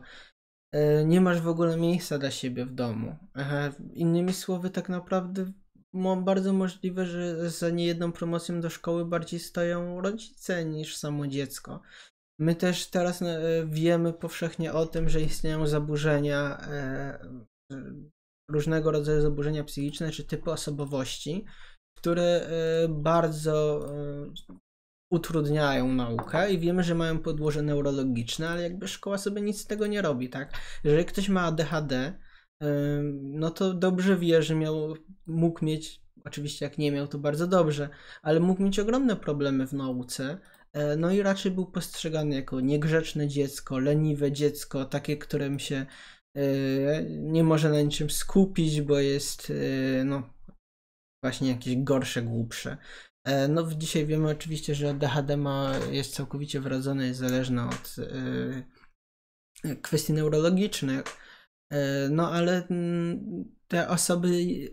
Nie 1.04 1.20
masz 1.20 1.40
w 1.40 1.48
ogóle 1.48 1.76
miejsca 1.76 2.18
dla 2.18 2.30
siebie 2.30 2.66
w 2.66 2.74
domu. 2.74 3.16
Innymi 3.92 4.32
słowy, 4.32 4.70
tak 4.70 4.88
naprawdę 4.88 5.52
bardzo 6.24 6.52
możliwe, 6.52 7.06
że 7.06 7.50
za 7.50 7.70
niejedną 7.70 8.12
promocją 8.12 8.60
do 8.60 8.70
szkoły 8.70 9.04
bardziej 9.04 9.40
stoją 9.40 10.00
rodzice 10.00 10.64
niż 10.64 10.96
samo 10.96 11.26
dziecko. 11.26 11.80
My 12.40 12.54
też 12.54 12.86
teraz 12.86 13.22
e, 13.22 13.38
wiemy 13.66 14.12
powszechnie 14.12 14.72
o 14.72 14.86
tym, 14.86 15.08
że 15.08 15.20
istnieją 15.20 15.66
zaburzenia, 15.66 16.58
e, 16.60 17.18
różnego 18.50 18.90
rodzaju 18.90 19.20
zaburzenia 19.20 19.64
psychiczne 19.64 20.10
czy 20.10 20.24
typy 20.24 20.50
osobowości, 20.50 21.44
które 21.98 22.22
e, 22.22 22.88
bardzo 22.88 23.86
utrudniają 25.12 25.92
naukę 25.92 26.52
i 26.52 26.58
wiemy, 26.58 26.82
że 26.82 26.94
mają 26.94 27.18
podłoże 27.18 27.62
neurologiczne, 27.62 28.48
ale 28.48 28.62
jakby 28.62 28.88
szkoła 28.88 29.18
sobie 29.18 29.42
nic 29.42 29.60
z 29.60 29.66
tego 29.66 29.86
nie 29.86 30.02
robi, 30.02 30.28
tak? 30.28 30.52
Jeżeli 30.84 31.04
ktoś 31.04 31.28
ma 31.28 31.42
ADHD, 31.42 32.18
no 33.12 33.50
to 33.50 33.74
dobrze 33.74 34.16
wie, 34.16 34.42
że 34.42 34.54
miał, 34.54 34.96
mógł 35.26 35.64
mieć, 35.64 36.00
oczywiście 36.24 36.64
jak 36.64 36.78
nie 36.78 36.92
miał, 36.92 37.08
to 37.08 37.18
bardzo 37.18 37.46
dobrze, 37.46 37.88
ale 38.22 38.40
mógł 38.40 38.62
mieć 38.62 38.78
ogromne 38.78 39.16
problemy 39.16 39.66
w 39.66 39.72
nauce, 39.72 40.38
e, 40.72 40.96
no 40.96 41.10
i 41.10 41.22
raczej 41.22 41.52
był 41.52 41.66
postrzegany 41.66 42.34
jako 42.34 42.60
niegrzeczne 42.60 43.28
dziecko, 43.28 43.78
leniwe 43.78 44.32
dziecko, 44.32 44.84
takie, 44.84 45.16
którym 45.16 45.58
się 45.58 45.86
e, 46.36 46.42
nie 47.08 47.44
może 47.44 47.70
na 47.70 47.82
niczym 47.82 48.10
skupić, 48.10 48.80
bo 48.82 48.98
jest, 48.98 49.52
e, 50.00 50.04
no, 50.04 50.22
właśnie 51.22 51.48
jakieś 51.48 51.76
gorsze, 51.76 52.22
głupsze. 52.22 52.76
No, 53.48 53.66
dzisiaj 53.76 54.06
wiemy 54.06 54.30
oczywiście, 54.30 54.74
że 54.74 54.90
ADHD 54.90 55.36
ma, 55.36 55.72
jest 55.90 56.14
całkowicie 56.14 56.60
wrodzone, 56.60 57.06
jest 57.06 57.20
zależne 57.20 57.68
od 57.68 57.96
kwestii 59.82 60.12
neurologicznych. 60.12 61.04
E, 61.70 62.08
No, 62.08 62.32
ale 62.32 62.66
mm, 62.70 63.44
te 63.68 63.88
osoby 63.88 64.28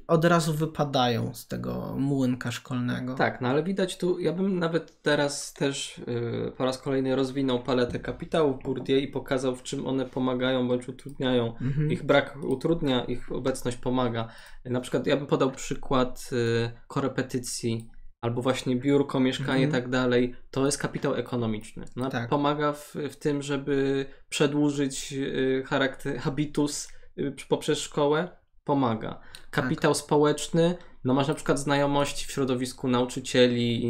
od 0.07 0.25
razu 0.25 0.53
wypadają 0.53 1.33
z 1.33 1.47
tego 1.47 1.95
młynka 1.97 2.51
szkolnego. 2.51 3.15
Tak, 3.15 3.41
no 3.41 3.47
ale 3.47 3.63
widać 3.63 3.97
tu, 3.97 4.19
ja 4.19 4.33
bym 4.33 4.59
nawet 4.59 5.01
teraz 5.01 5.53
też 5.53 5.97
y, 5.97 6.51
po 6.57 6.65
raz 6.65 6.77
kolejny 6.77 7.15
rozwinął 7.15 7.63
paletę 7.63 7.99
kapitałów 7.99 8.63
Bourdieu 8.63 8.97
i 8.97 9.07
pokazał, 9.07 9.55
w 9.55 9.63
czym 9.63 9.87
one 9.87 10.05
pomagają 10.05 10.67
bądź 10.67 10.87
utrudniają. 10.87 11.57
Mhm. 11.61 11.91
Ich 11.91 12.03
brak 12.03 12.37
utrudnia, 12.43 13.03
ich 13.03 13.31
obecność 13.31 13.77
pomaga. 13.77 14.27
Na 14.65 14.81
przykład 14.81 15.07
ja 15.07 15.17
bym 15.17 15.27
podał 15.27 15.51
przykład 15.51 16.29
y, 16.33 16.71
korepetycji 16.87 17.89
albo 18.23 18.41
właśnie 18.41 18.75
biurko, 18.75 19.19
mieszkanie 19.19 19.61
i 19.61 19.65
Mhm. 19.65 19.83
tak 19.83 19.91
dalej. 19.91 20.35
To 20.51 20.65
jest 20.65 20.77
kapitał 20.77 21.15
ekonomiczny. 21.15 21.85
No, 21.95 22.09
Tak. 22.09 22.29
Pomaga 22.29 22.73
w, 22.73 22.93
w 23.09 23.15
tym, 23.15 23.41
żeby 23.41 24.05
przedłużyć 24.29 25.13
y, 25.13 25.63
charakter, 25.65 26.17
habitus 26.25 26.87
y, 27.17 27.33
poprzez 27.49 27.79
szkołę. 27.79 28.27
Pomaga. 28.63 29.19
Kapitał 29.51 29.95
społeczny, 29.95 30.75
no 31.05 31.13
masz 31.13 31.27
na 31.27 31.33
przykład 31.33 31.59
znajomości 31.59 32.25
w 32.27 32.31
środowisku 32.31 32.87
nauczycieli, 32.87 33.83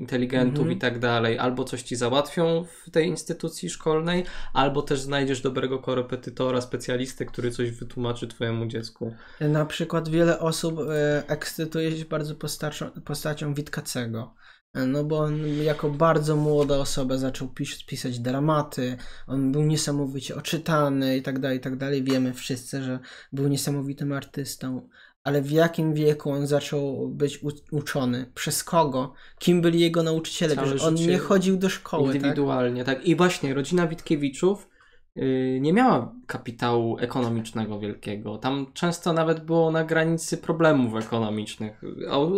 inteligentów 0.00 0.58
Mhm. 0.58 0.76
i 0.76 0.78
tak 0.80 0.98
dalej, 0.98 1.38
albo 1.38 1.64
coś 1.64 1.82
ci 1.82 1.96
załatwią 1.96 2.64
w 2.86 2.90
tej 2.90 3.06
instytucji 3.08 3.70
szkolnej, 3.70 4.24
albo 4.52 4.82
też 4.82 5.00
znajdziesz 5.00 5.40
dobrego 5.40 5.78
korepetytora, 5.78 6.60
specjalistę, 6.60 7.24
który 7.24 7.50
coś 7.50 7.70
wytłumaczy 7.70 8.26
twojemu 8.28 8.66
dziecku. 8.66 9.14
Na 9.40 9.66
przykład 9.66 10.08
wiele 10.08 10.38
osób 10.38 10.80
e, 10.80 11.22
ekscytuje 11.28 11.96
się 11.96 12.04
bardzo 12.04 12.34
postacią, 12.34 12.90
postacią 12.90 13.54
Witkacego. 13.54 14.34
E, 14.74 14.86
No 14.86 15.04
bo 15.04 15.18
on 15.18 15.48
jako 15.62 15.90
bardzo 15.90 16.36
młoda 16.36 16.76
osoba 16.78 17.18
zaczął 17.18 17.48
pis 17.48 17.82
pisać 17.84 18.18
dramaty, 18.18 18.96
on 19.26 19.52
był 19.52 19.62
niesamowicie 19.62 20.36
oczytany 20.36 21.16
i 21.16 21.22
tak 21.22 21.38
dalej, 21.38 21.58
i 21.58 21.60
tak 21.60 21.76
dalej. 21.76 22.04
Wiemy 22.04 22.34
wszyscy, 22.34 22.82
że 22.82 22.98
był 23.32 23.48
niesamowitym 23.48 24.12
artystą. 24.12 24.88
Ale 25.24 25.42
w 25.42 25.50
jakim 25.50 25.94
wieku 25.94 26.30
on 26.30 26.46
zaczął 26.46 27.08
być 27.08 27.40
uczony? 27.70 28.30
Przez 28.34 28.64
kogo? 28.64 29.12
Kim 29.38 29.60
byli 29.62 29.80
jego 29.80 30.02
nauczyciele? 30.02 30.54
Całe 30.54 30.80
on 30.80 30.94
nie 30.94 31.18
chodził 31.18 31.56
do 31.56 31.68
szkoły, 31.68 32.06
tak? 32.06 32.14
Indywidualnie, 32.16 32.84
tak? 32.84 33.04
I 33.04 33.16
właśnie 33.16 33.54
rodzina 33.54 33.86
Witkiewiczów 33.86 34.68
yy, 35.16 35.58
nie 35.60 35.72
miała 35.72 36.14
kapitału 36.26 36.98
ekonomicznego 36.98 37.78
wielkiego. 37.80 38.38
Tam 38.38 38.66
często 38.74 39.12
nawet 39.12 39.44
było 39.44 39.70
na 39.70 39.84
granicy 39.84 40.38
problemów 40.38 40.94
ekonomicznych, 41.04 41.82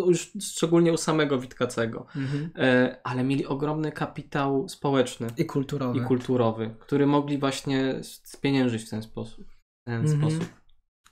już 0.06 0.32
szczególnie 0.40 0.92
u 0.92 0.96
samego 0.96 1.38
Witkacego. 1.38 2.06
Mhm. 2.16 2.50
E, 2.56 2.96
ale 3.04 3.24
mieli 3.24 3.46
ogromny 3.46 3.92
kapitał 3.92 4.68
społeczny 4.68 5.26
I 5.36 5.44
kulturowy. 5.44 5.98
i 5.98 6.02
kulturowy, 6.02 6.74
który 6.80 7.06
mogli 7.06 7.38
właśnie 7.38 8.00
spieniężyć 8.24 8.82
w 8.84 8.90
ten 8.90 9.02
sposób. 9.02 9.46
W 9.46 9.84
ten 9.86 10.00
Mhm. 10.06 10.20
sposób. 10.20 10.59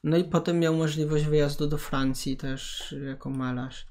No 0.04 0.16
i 0.16 0.24
potem 0.24 0.58
miał 0.58 0.74
możliwość 0.74 1.24
wyjazdu 1.24 1.66
do 1.66 1.78
Francji 1.78 2.36
też 2.36 2.94
jako 3.06 3.30
malarz. 3.30 3.86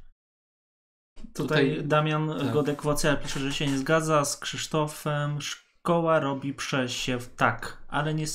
Tutaj, 1.33 1.69
Tutaj- 1.69 1.87
Damian 1.87 2.29
tak. 2.39 2.51
Godek-Wocja 2.53 3.15
pisze, 3.15 3.39
że 3.39 3.53
się 3.53 3.67
nie 3.67 3.77
zgadza 3.77 4.25
z 4.25 4.37
Krzysztofem. 4.37 5.41
Szkoła 5.41 6.19
robi 6.19 6.53
przesiew, 6.53 7.35
tak, 7.35 7.77
ale 7.87 8.13
nie, 8.13 8.25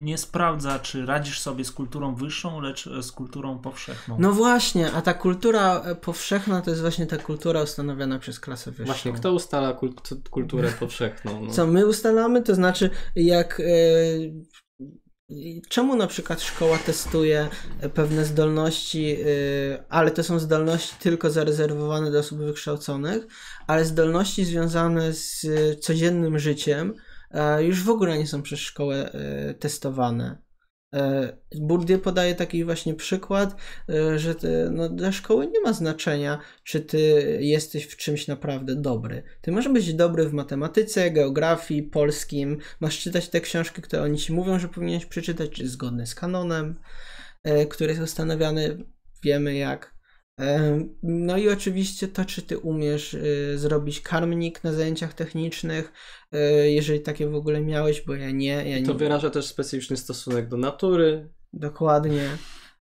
nie 0.00 0.18
sprawdza, 0.18 0.78
czy 0.78 1.06
radzisz 1.06 1.40
sobie 1.40 1.64
z 1.64 1.72
kulturą 1.72 2.14
wyższą, 2.14 2.60
lecz 2.60 2.88
z 3.00 3.12
kulturą 3.12 3.58
powszechną. 3.58 4.16
No 4.20 4.32
właśnie, 4.32 4.92
a 4.92 5.02
ta 5.02 5.14
kultura 5.14 5.80
e, 5.80 5.94
powszechna 5.94 6.62
to 6.62 6.70
jest 6.70 6.82
właśnie 6.82 7.06
ta 7.06 7.16
kultura 7.16 7.62
ustanowiona 7.62 8.18
przez 8.18 8.40
klasę 8.40 8.70
wyższą. 8.70 8.84
Właśnie, 8.84 9.12
kto 9.12 9.32
ustala 9.32 9.72
kult- 9.72 10.28
kulturę 10.28 10.70
powszechną? 10.80 11.46
No. 11.46 11.52
Co 11.52 11.66
my 11.66 11.86
ustalamy, 11.86 12.42
to 12.42 12.54
znaczy 12.54 12.90
jak... 13.16 13.62
Czemu 15.68 15.96
na 15.96 16.06
przykład 16.06 16.42
szkoła 16.42 16.78
testuje 16.78 17.48
e, 17.80 17.88
pewne 17.88 18.24
zdolności, 18.24 19.16
e, 19.20 19.84
ale 19.88 20.10
to 20.10 20.24
są 20.24 20.38
zdolności 20.38 20.94
tylko 21.00 21.30
zarezerwowane 21.30 22.10
dla 22.10 22.20
osób 22.20 22.38
wykształconych, 22.38 23.26
ale 23.66 23.84
zdolności 23.84 24.44
związane 24.44 25.12
z 25.12 25.44
e, 25.44 25.76
codziennym 25.76 26.38
życiem 26.38 26.94
już 27.58 27.82
w 27.82 27.90
ogóle 27.90 28.18
nie 28.18 28.26
są 28.26 28.42
przez 28.42 28.60
szkołę 28.60 29.10
testowane. 29.58 30.43
E, 30.94 31.36
Bourdieu 31.60 31.98
podaje 31.98 32.34
taki 32.34 32.64
właśnie 32.64 32.94
przykład, 32.94 33.56
e, 33.88 34.18
że 34.18 34.34
ty, 34.34 34.68
no, 34.70 34.88
dla 34.88 35.12
szkoły 35.12 35.46
nie 35.46 35.60
ma 35.60 35.72
znaczenia, 35.72 36.38
czy 36.64 36.80
ty 36.80 36.98
jesteś 37.40 37.84
w 37.84 37.96
czymś 37.96 38.28
naprawdę 38.28 38.74
dobry. 38.76 39.22
Ty 39.40 39.52
możesz 39.52 39.72
być 39.72 39.94
dobry 39.94 40.28
w 40.28 40.32
matematyce, 40.32 41.10
geografii, 41.10 41.82
polskim, 41.82 42.58
masz 42.80 43.00
czytać 43.00 43.28
te 43.28 43.40
książki, 43.40 43.82
które 43.82 44.02
oni 44.02 44.18
ci 44.18 44.32
mówią, 44.32 44.58
że 44.58 44.68
powinieneś 44.68 45.06
przeczytać, 45.06 45.50
czy 45.50 45.68
zgodne 45.68 46.06
z 46.06 46.14
kanonem, 46.14 46.80
e, 47.42 47.66
który 47.66 47.90
jest 47.90 48.02
ustanawiany, 48.02 48.84
wiemy 49.22 49.54
jak. 49.54 49.93
No 51.02 51.36
i 51.36 51.48
oczywiście 51.48 52.08
to, 52.08 52.24
czy 52.24 52.42
ty 52.42 52.58
umiesz 52.58 53.14
e, 53.14 53.58
zrobić 53.58 54.00
karmnik 54.00 54.64
na 54.64 54.72
zajęciach 54.72 55.14
technicznych, 55.14 55.92
e, 56.32 56.70
jeżeli 56.70 57.00
takie 57.00 57.28
w 57.28 57.34
ogóle 57.34 57.60
miałeś, 57.60 58.00
bo 58.00 58.14
ja 58.14 58.30
nie, 58.30 58.70
ja 58.70 58.78
nie. 58.78 58.86
To 58.86 58.94
wyraża 58.94 59.30
też 59.30 59.46
specyficzny 59.46 59.96
stosunek 59.96 60.48
do 60.48 60.56
natury. 60.56 61.28
Dokładnie. 61.52 62.28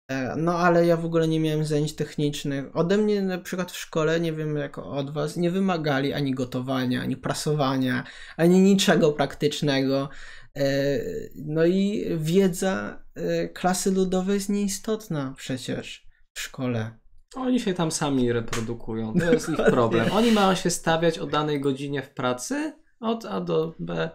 E, 0.08 0.36
No 0.36 0.58
ale 0.58 0.86
ja 0.86 0.96
w 0.96 1.04
ogóle 1.04 1.28
nie 1.28 1.40
miałem 1.40 1.64
zajęć 1.64 1.94
technicznych. 1.94 2.76
Ode 2.76 2.96
mnie 2.98 3.22
na 3.22 3.38
przykład 3.38 3.72
w 3.72 3.76
szkole, 3.78 4.20
nie 4.20 4.32
wiem 4.32 4.56
jak 4.56 4.78
od 4.78 5.12
was, 5.12 5.36
nie 5.36 5.50
wymagali 5.50 6.12
ani 6.12 6.34
gotowania, 6.34 7.02
ani 7.02 7.16
prasowania, 7.16 8.04
ani 8.36 8.60
niczego 8.60 9.12
praktycznego. 9.12 10.08
E, 10.56 10.98
No 11.34 11.64
i 11.64 12.06
wiedza 12.16 13.02
e, 13.14 13.48
klasy 13.48 13.90
ludowej 13.90 14.34
jest 14.34 14.48
nieistotna 14.48 15.34
przecież 15.36 16.06
w 16.34 16.40
szkole. 16.40 16.98
Oni 17.34 17.60
się 17.60 17.74
tam 17.74 17.90
sami 17.90 18.32
reprodukują. 18.32 19.14
To 19.14 19.32
jest 19.32 19.48
ich 19.48 19.56
problem. 19.56 20.12
Oni 20.18 20.32
mają 20.32 20.54
się 20.54 20.70
stawiać 20.70 21.18
o 21.18 21.26
danej 21.26 21.60
godzinie 21.60 22.02
w 22.02 22.10
pracy 22.10 22.72
od 23.00 23.24
A 23.24 23.40
do 23.40 23.74
B 23.78 24.10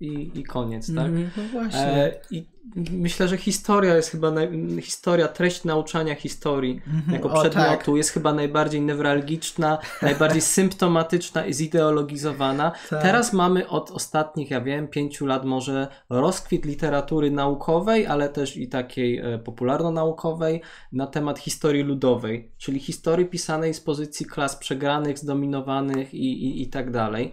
i, 0.00 0.30
i 0.40 0.42
koniec, 0.44 0.86
tak? 0.94 1.06
Mhm, 1.06 1.30
No 1.36 1.42
właśnie. 1.52 1.80
E, 1.80 2.20
I 2.30 2.46
myślę, 2.90 3.28
że 3.28 3.36
historia 3.36 3.96
jest 3.96 4.10
chyba, 4.10 4.30
naj, 4.30 4.48
historia, 4.82 5.28
treść 5.28 5.64
nauczania 5.64 6.14
historii 6.14 6.80
Mhm. 6.86 7.12
jako 7.12 7.30
O, 7.30 7.40
przedmiotu 7.40 7.86
tak. 7.86 7.96
jest 7.96 8.10
chyba 8.10 8.32
najbardziej 8.34 8.80
newralgiczna, 8.80 9.78
najbardziej 10.02 10.42
symptomatyczna 10.58 11.46
i 11.46 11.54
zideologizowana. 11.54 12.72
Tak. 12.90 13.02
Teraz 13.02 13.32
mamy 13.32 13.68
od 13.68 13.90
ostatnich, 13.90 14.50
ja 14.50 14.60
wiem, 14.60 14.88
pięciu 14.88 15.26
lat 15.26 15.44
może 15.44 15.88
rozkwit 16.10 16.64
literatury 16.64 17.30
naukowej, 17.30 18.06
ale 18.06 18.28
też 18.28 18.56
i 18.56 18.68
takiej 18.68 19.18
e, 19.18 19.38
popularno-naukowej 19.38 20.60
na 20.92 21.06
temat 21.06 21.38
historii 21.38 21.82
ludowej, 21.82 22.52
czyli 22.58 22.80
historii 22.80 23.26
pisanej 23.26 23.74
z 23.74 23.80
pozycji 23.80 24.26
klas 24.26 24.56
przegranych, 24.56 25.18
zdominowanych 25.18 26.14
i, 26.14 26.44
i, 26.44 26.62
i 26.62 26.68
tak 26.68 26.90
dalej. 26.90 27.32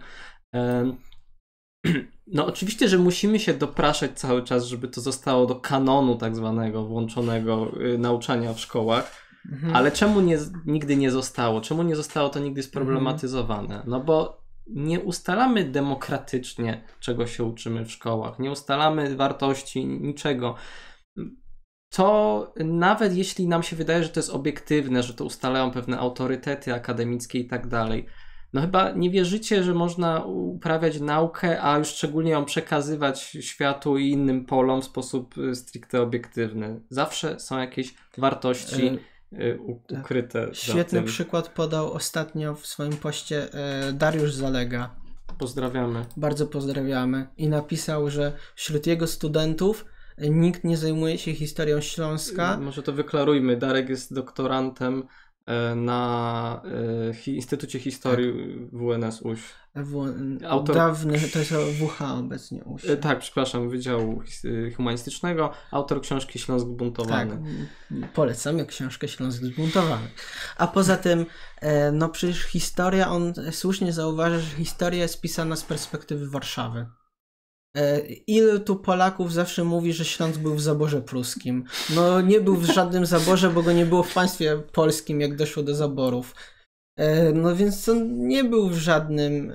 Em, 0.52 0.96
No 2.32 2.46
oczywiście, 2.46 2.88
że 2.88 2.98
musimy 2.98 3.38
się 3.38 3.54
dopraszać 3.54 4.18
cały 4.18 4.42
czas, 4.42 4.64
żeby 4.64 4.88
to 4.88 5.00
zostało 5.00 5.46
do 5.46 5.54
kanonu 5.54 6.16
tak 6.16 6.36
zwanego 6.36 6.84
włączonego 6.84 7.72
y, 7.80 7.98
nauczania 7.98 8.52
w 8.52 8.60
szkołach. 8.60 9.28
Mhm. 9.52 9.76
Ale 9.76 9.92
czemu 9.92 10.20
nie, 10.20 10.38
nigdy 10.66 10.96
nie 10.96 11.10
zostało? 11.10 11.60
Czemu 11.60 11.82
nie 11.82 11.96
zostało 11.96 12.28
to 12.28 12.38
nigdy 12.38 12.62
sproblematyzowane? 12.62 13.82
No 13.86 14.00
bo 14.00 14.42
nie 14.66 15.00
ustalamy 15.00 15.64
demokratycznie, 15.64 16.84
czego 17.00 17.26
się 17.26 17.44
uczymy 17.44 17.84
w 17.84 17.92
szkołach, 17.92 18.38
nie 18.38 18.50
ustalamy 18.50 19.16
wartości, 19.16 19.86
niczego. 19.86 20.54
To 21.90 22.54
nawet 22.64 23.16
jeśli 23.16 23.48
nam 23.48 23.62
się 23.62 23.76
wydaje, 23.76 24.04
że 24.04 24.08
to 24.08 24.20
jest 24.20 24.30
obiektywne, 24.30 25.02
że 25.02 25.14
to 25.14 25.24
ustalają 25.24 25.70
pewne 25.70 25.98
autorytety 25.98 26.74
akademickie 26.74 27.38
i 27.38 27.46
tak 27.46 27.66
dalej, 27.66 28.06
no 28.52 28.60
chyba 28.60 28.90
nie 28.90 29.10
wierzycie, 29.10 29.64
że 29.64 29.74
można 29.74 30.24
uprawiać 30.24 31.00
naukę, 31.00 31.62
a 31.62 31.78
już 31.78 31.88
szczególnie 31.88 32.30
ją 32.30 32.44
przekazywać 32.44 33.22
światu 33.40 33.98
i 33.98 34.10
innym 34.10 34.44
polom 34.44 34.82
w 34.82 34.84
sposób 34.84 35.38
y, 35.38 35.54
stricte 35.54 36.02
obiektywny. 36.02 36.80
Zawsze 36.90 37.40
są 37.40 37.58
jakieś 37.58 37.94
wartości 38.18 38.98
y, 39.32 39.58
u- 39.60 39.80
tak. 39.88 40.00
ukryte. 40.00 40.46
za 40.46 40.54
Świetny 40.54 41.02
przykład 41.02 41.48
podał 41.48 41.92
ostatnio 41.92 42.54
w 42.54 42.66
swoim 42.66 42.92
poście 42.92 43.48
Dariusz 43.92 44.34
Zalega. 44.34 44.90
Pozdrawiamy. 45.38 46.04
Bardzo 46.16 46.46
pozdrawiamy. 46.46 47.26
I 47.36 47.48
napisał, 47.48 48.10
że 48.10 48.32
wśród 48.54 48.86
jego 48.86 49.06
studentów 49.06 49.84
nikt 50.18 50.64
nie 50.64 50.76
zajmuje 50.76 51.18
się 51.18 51.34
historią 51.34 51.80
Śląska. 51.80 52.58
Może 52.60 52.82
to 52.82 52.92
wyklarujmy. 52.92 53.56
Darek 53.56 53.88
jest 53.88 54.14
doktorantem 54.14 55.02
na 55.76 56.62
e, 57.26 57.30
Instytucie 57.30 57.78
Historii 57.78 58.32
WNS 58.72 59.22
UŚ. 59.22 59.40
W, 59.74 60.14
Autor- 60.48 60.74
Dawny, 60.74 61.18
to 61.32 61.38
jest 61.38 61.52
WH 61.52 62.02
obecnie. 62.18 62.64
u 62.64 62.78
się. 62.78 62.92
E, 62.92 62.96
tak, 62.96 63.18
przepraszam, 63.18 63.70
Wydziału 63.70 64.22
Humanistycznego, 64.76 65.50
autor 65.70 66.00
książki 66.00 66.38
Śląsk 66.38 66.66
Tak, 66.66 66.76
Buntowany. 66.76 67.32
m, 67.90 68.06
polecamy 68.14 68.66
książkę 68.66 69.08
Śląsk 69.08 69.42
zbuntowany. 69.42 70.08
A 70.56 70.66
poza 70.66 70.96
tym, 70.96 71.26
e, 71.60 71.92
no 71.92 72.08
przecież 72.08 72.42
historia, 72.42 73.10
on 73.10 73.32
słusznie 73.50 73.92
zauważa, 73.92 74.38
że 74.38 74.56
historia 74.56 75.02
jest 75.02 75.20
pisana 75.20 75.56
z 75.56 75.64
perspektywy 75.64 76.30
Warszawy. 76.30 76.86
E, 77.76 78.00
Ilu 78.26 78.60
tu 78.60 78.76
Polaków 78.76 79.32
zawsze 79.32 79.64
mówi, 79.64 79.92
że 79.92 80.04
Śląsk 80.04 80.40
był 80.40 80.54
w 80.54 80.60
zaborze 80.60 81.02
pruskim? 81.02 81.64
No 81.94 82.20
nie 82.20 82.40
był 82.40 82.56
w 82.56 82.64
żadnym 82.64 83.06
zaborze, 83.06 83.50
bo 83.50 83.62
go 83.62 83.72
nie 83.72 83.86
było 83.86 84.02
w 84.02 84.14
państwie 84.14 84.62
polskim, 84.72 85.20
jak 85.20 85.36
doszło 85.36 85.62
do 85.62 85.74
zaborów. 85.74 86.34
E, 86.96 87.32
No 87.32 87.56
więc 87.56 87.88
on 87.88 88.28
nie 88.28 88.44
był 88.44 88.68
w 88.68 88.78
żadnym, 88.78 89.50
e, 89.50 89.54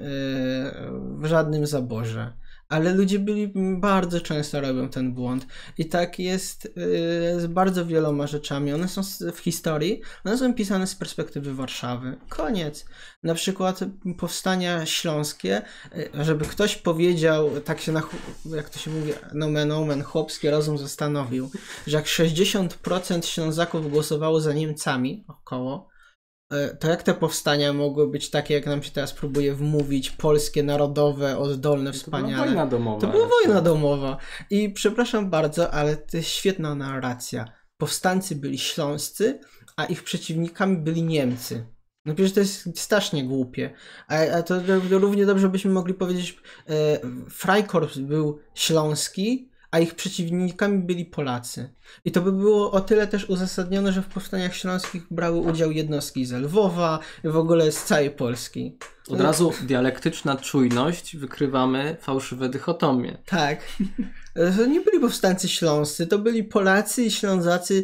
w 1.22 1.26
żadnym 1.26 1.68
zaborze. 1.68 2.34
Ale 2.70 2.94
ludzie 2.94 3.20
byli 3.20 3.54
bardzo 3.80 4.22
często 4.22 4.62
robią 4.62 4.90
ten 4.90 5.14
błąd. 5.14 5.48
I 5.78 5.86
tak 5.86 6.20
jest 6.20 6.66
e, 6.66 6.70
z 7.40 7.48
bardzo 7.48 7.86
wieloma 7.86 8.28
rzeczami. 8.28 8.74
One 8.74 8.88
są 8.88 9.02
w 9.34 9.40
historii, 9.40 10.02
one 10.26 10.38
są 10.38 10.54
pisane 10.54 10.88
z 10.88 10.96
perspektywy 10.96 11.54
Warszawy. 11.54 12.18
Koniec. 12.30 12.86
Na 13.24 13.34
przykład 13.34 13.80
powstania 14.18 14.86
śląskie, 14.86 15.62
e, 16.16 16.24
żeby 16.26 16.46
ktoś 16.46 16.76
powiedział, 16.76 17.50
tak 17.62 17.82
się 17.82 17.92
na, 17.92 18.02
jak 18.46 18.70
to 18.70 18.80
się 18.80 18.92
mówi, 18.92 19.14
nomen 19.34 19.72
omen, 19.72 20.04
chłopski 20.04 20.50
rozum 20.50 20.78
zastanowił, 20.78 21.52
że 21.88 21.98
jak 21.98 22.06
60% 22.06 23.26
Ślązaków 23.26 23.92
głosowało 23.92 24.42
za 24.42 24.54
Niemcami, 24.54 25.26
około, 25.28 25.93
to 26.80 26.88
jak 26.88 27.04
te 27.04 27.14
powstania 27.14 27.74
mogły 27.74 28.08
być 28.08 28.30
takie, 28.30 28.54
jak 28.54 28.66
nam 28.66 28.84
się 28.84 28.92
teraz 28.92 29.14
próbuje 29.14 29.54
wmówić, 29.56 30.12
polskie, 30.12 30.64
narodowe, 30.64 31.38
oddolne, 31.38 31.92
To 31.92 31.98
była 31.98 32.04
wspaniale? 32.04 32.46
wojna 32.46 32.68
domowa. 32.68 33.02
To 33.02 33.08
była 33.08 33.28
wojna 33.28 33.62
domowa. 33.62 34.18
I 34.50 34.70
przepraszam 34.70 35.30
bardzo, 35.30 35.72
ale 35.72 35.98
to 35.98 36.18
jest 36.18 36.30
świetna 36.30 36.76
narracja. 36.76 37.46
Powstańcy 37.78 38.36
byli 38.36 38.58
śląscy, 38.58 39.40
a 39.78 39.86
ich 39.86 40.04
przeciwnikami 40.04 40.78
byli 40.78 41.04
Niemcy. 41.04 41.66
No 42.06 42.14
przecież 42.14 42.34
to 42.34 42.40
jest 42.40 42.80
strasznie 42.80 43.24
głupie. 43.24 43.74
A, 44.08 44.38
a 44.38 44.44
to, 44.44 44.62
to 44.90 45.00
równie 45.00 45.26
dobrze 45.26 45.50
byśmy 45.50 45.72
mogli 45.72 45.94
powiedzieć, 45.94 46.38
e, 46.70 47.00
Freikorps 47.30 47.98
był 47.98 48.40
śląski, 48.56 49.50
a 49.74 49.80
ich 49.80 49.96
przeciwnikami 49.96 50.80
byli 50.80 51.06
Polacy. 51.06 51.74
I 52.06 52.12
to 52.12 52.22
by 52.22 52.32
było 52.32 52.72
o 52.72 52.82
tyle 52.82 53.08
też 53.08 53.30
uzasadnione, 53.30 53.92
że 53.92 54.02
w 54.02 54.08
powstaniach 54.08 54.56
śląskich 54.56 55.04
brały 55.12 55.38
udział 55.38 55.72
jednostki 55.72 56.26
z 56.26 56.32
Lwowa, 56.32 57.00
w 57.24 57.38
ogóle 57.38 57.72
z 57.72 57.84
całej 57.84 58.12
Polski. 58.12 58.78
Od 59.08 59.22
razu 59.22 59.54
dialektyczna 59.64 60.36
czujność, 60.36 61.18
wykrywamy 61.18 61.98
fałszywe 62.02 62.50
dychotomie. 62.50 63.18
Tak. 63.26 63.60
To 64.58 64.66
nie 64.66 64.82
byli 64.82 65.00
powstańcy 65.00 65.50
śląscy, 65.50 66.08
to 66.08 66.20
byli 66.20 66.44
Polacy 66.44 67.04
i 67.04 67.12
Ślązacy, 67.12 67.84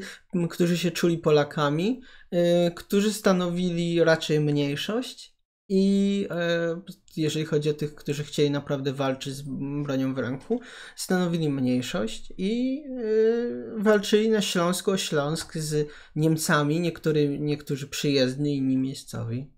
którzy 0.49 0.77
się 0.77 0.91
czuli 0.91 1.17
Polakami, 1.17 2.01
y, 2.33 2.71
którzy 2.75 3.13
stanowili 3.13 4.03
raczej 4.03 4.39
mniejszość 4.39 5.38
i 5.69 6.27
e, 6.31 6.81
jeżeli 7.17 7.45
chodzi 7.45 7.69
o 7.69 7.73
tych, 7.73 7.95
którzy 7.95 8.23
chcieli 8.23 8.51
naprawdę 8.51 8.93
walczyć 8.93 9.33
z 9.33 9.41
bronią 9.83 10.13
w 10.13 10.17
ręku, 10.17 10.59
stanowili 10.95 11.49
mniejszość 11.49 12.33
i 12.37 12.83
y, 12.99 13.73
walczyli 13.77 14.29
na 14.29 14.41
Śląsku 14.41 14.91
o 14.91 14.97
Śląsk 14.97 15.57
z 15.57 15.87
Niemcami, 16.15 16.79
niektóry, 16.79 17.39
niektórzy 17.39 17.87
przyjezdni, 17.87 18.57
inni 18.57 18.77
miejscowi. 18.77 19.51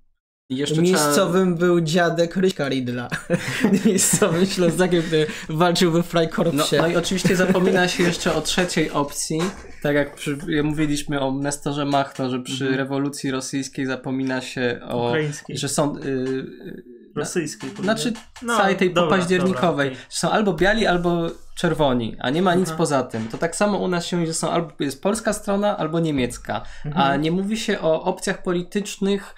Jeszcze 0.50 0.82
Miejscowym 0.82 1.56
był 1.56 1.82
dziadek 1.82 2.36
Ryśka 2.36 2.70
Ridla. 2.70 3.10
Miejscowym 3.86 4.46
Ślązakiem, 4.46 5.04
który 5.04 5.28
walczył 5.50 5.92
we 5.92 5.98
No, 5.98 6.04
Freikorpsie. 6.04 6.78
no 6.78 6.88
i 6.88 6.96
oczywiście 6.96 7.36
zapomina 7.36 7.88
się 7.88 8.04
jeszcze 8.04 8.36
o 8.36 8.42
trzeciej 8.42 8.92
opcji, 8.92 9.40
tak 9.82 9.96
jak 9.96 10.16
przy, 10.16 10.38
mówiliśmy 10.64 11.20
o 11.22 11.32
Nestorze 11.32 11.86
Machno, 11.86 12.30
że 12.30 12.40
przy 12.40 12.64
Mhm. 12.64 12.76
rewolucji 12.78 13.32
rosyjskiej 13.32 13.86
zapomina 13.86 14.42
się 14.42 14.80
o, 14.90 15.08
Ukraińskiej. 15.10 15.58
że 15.58 15.70
są, 15.70 15.96
y, 15.98 16.00
y, 16.08 16.84
Rosyjskiej. 17.16 17.70
znaczy 17.84 18.14
No, 18.42 18.58
całej 18.58 18.76
tej 18.76 18.94
dobra, 18.94 19.04
popaździernikowej, 19.10 19.90
dobra, 19.90 20.04
że 20.10 20.18
są 20.18 20.32
albo 20.32 20.54
biali, 20.54 20.88
albo 20.88 21.28
czerwoni, 21.58 22.16
a 22.20 22.30
nie 22.30 22.42
ma 22.42 22.56
nic 22.56 22.68
Aha. 22.70 22.78
poza 22.78 23.04
tym. 23.04 23.28
To 23.28 23.38
tak 23.38 23.56
samo 23.56 23.78
u 23.78 23.88
nas 23.88 24.06
się 24.06 24.18
mówi, 24.18 24.28
że 24.28 24.34
są 24.34 24.50
albo 24.52 24.72
jest 24.80 25.04
polska 25.04 25.34
strona, 25.34 25.78
albo 25.78 26.00
niemiecka, 26.00 26.62
a 26.84 26.88
Mhm. 26.88 27.22
nie 27.22 27.32
mówi 27.32 27.58
się 27.58 27.80
o 27.82 28.04
opcjach 28.04 28.44
politycznych, 28.44 29.36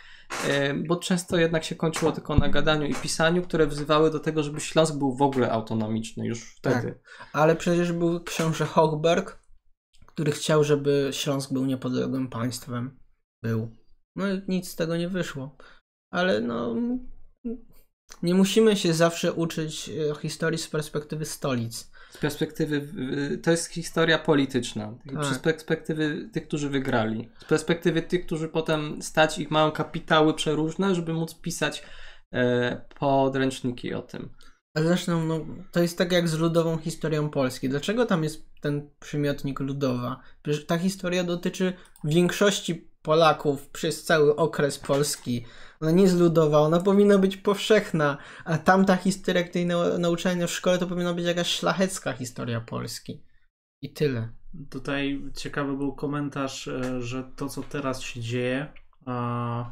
y, 0.50 0.74
bo 0.88 0.96
często 0.96 1.38
jednak 1.38 1.64
się 1.64 1.76
kończyło 1.76 2.12
tylko 2.12 2.36
na 2.36 2.50
gadaniu 2.50 2.86
i 2.88 2.96
pisaniu, 2.96 3.42
które 3.42 3.68
wzywały 3.68 4.12
do 4.12 4.20
tego, 4.20 4.44
żeby 4.44 4.60
Śląsk 4.60 4.96
był 4.96 5.16
w 5.16 5.22
ogóle 5.22 5.52
autonomiczny 5.52 6.28
już 6.28 6.56
wtedy. 6.56 7.00
Ale 7.34 7.56
przecież 7.56 7.92
był 7.92 8.24
książę 8.24 8.66
Hochberg, 8.66 9.43
który 10.14 10.32
chciał, 10.32 10.64
żeby 10.64 11.10
Śląsk 11.12 11.54
był 11.54 11.66
niepodległym 11.66 12.30
państwem. 12.30 13.00
Był. 13.44 13.78
No 14.16 14.34
i 14.34 14.42
nic 14.48 14.68
z 14.68 14.76
tego 14.76 14.98
nie 14.98 15.10
wyszło. 15.10 15.58
Ale 16.12 16.42
no... 16.42 16.76
Nie 18.24 18.34
musimy 18.34 18.76
się 18.76 18.94
zawsze 18.94 19.34
uczyć 19.34 19.90
e, 19.90 20.16
historii 20.22 20.60
z 20.60 20.68
perspektywy 20.68 21.26
stolic. 21.26 21.92
Z 22.12 22.18
perspektywy, 22.18 22.88
to 23.44 23.52
jest 23.52 23.68
historia 23.68 24.20
polityczna. 24.20 24.98
Tak. 25.14 25.26
Z 25.26 25.40
perspektywy 25.40 26.30
tych, 26.34 26.48
którzy 26.48 26.70
wygrali. 26.70 27.30
Z 27.40 27.46
perspektywy 27.46 28.02
tych, 28.02 28.26
którzy 28.26 28.48
potem 28.50 29.02
stać 29.02 29.40
ich 29.40 29.52
mają 29.52 29.72
kapitały 29.72 30.34
przeróżne, 30.34 30.96
żeby 30.96 31.14
móc 31.14 31.34
pisać 31.34 31.84
e, 32.34 32.86
podręczniki 33.00 33.94
o 33.94 34.02
tym. 34.02 34.30
A 34.78 34.82
zresztą, 34.82 35.26
no, 35.26 35.46
to 35.72 35.82
jest 35.82 35.98
tak 35.98 36.12
jak 36.12 36.30
z 36.30 36.38
ludową 36.38 36.78
historią 36.78 37.30
Polski. 37.30 37.70
Dlaczego 37.70 38.06
tam 38.06 38.24
jest 38.24 38.53
ten 38.64 38.90
przymiotnik 39.00 39.60
ludowa? 39.60 40.20
Ta 40.68 40.78
historia 40.78 41.24
dotyczy 41.24 41.74
większości 42.04 42.88
Polaków 43.02 43.70
przez 43.70 44.04
cały 44.04 44.36
okres 44.36 44.80
Polski. 44.80 45.46
Ona 45.82 45.92
nie 45.92 46.04
jest 46.04 46.18
ludowa, 46.20 46.60
ona 46.60 46.80
powinna 46.80 47.18
być 47.18 47.38
powszechna, 47.38 48.18
a 48.46 48.58
tamta 48.58 48.96
historia, 48.96 49.44
której 49.44 49.68
nau- 49.68 50.00
nauczania 50.00 50.48
w 50.48 50.52
szkole, 50.52 50.78
to 50.78 50.88
powinna 50.88 51.14
być 51.14 51.26
jakaś 51.26 51.48
szlachecka 51.48 52.14
historia 52.14 52.62
Polski. 52.62 53.24
I 53.82 53.94
tyle. 53.94 54.30
Tutaj 54.70 55.22
ciekawy 55.36 55.78
był 55.78 55.96
komentarz, 55.96 56.68
e, 56.68 57.02
że 57.02 57.24
to 57.36 57.50
co 57.50 57.64
teraz 57.64 58.02
się 58.02 58.22
dzieje, 58.22 58.74
a, 59.06 59.66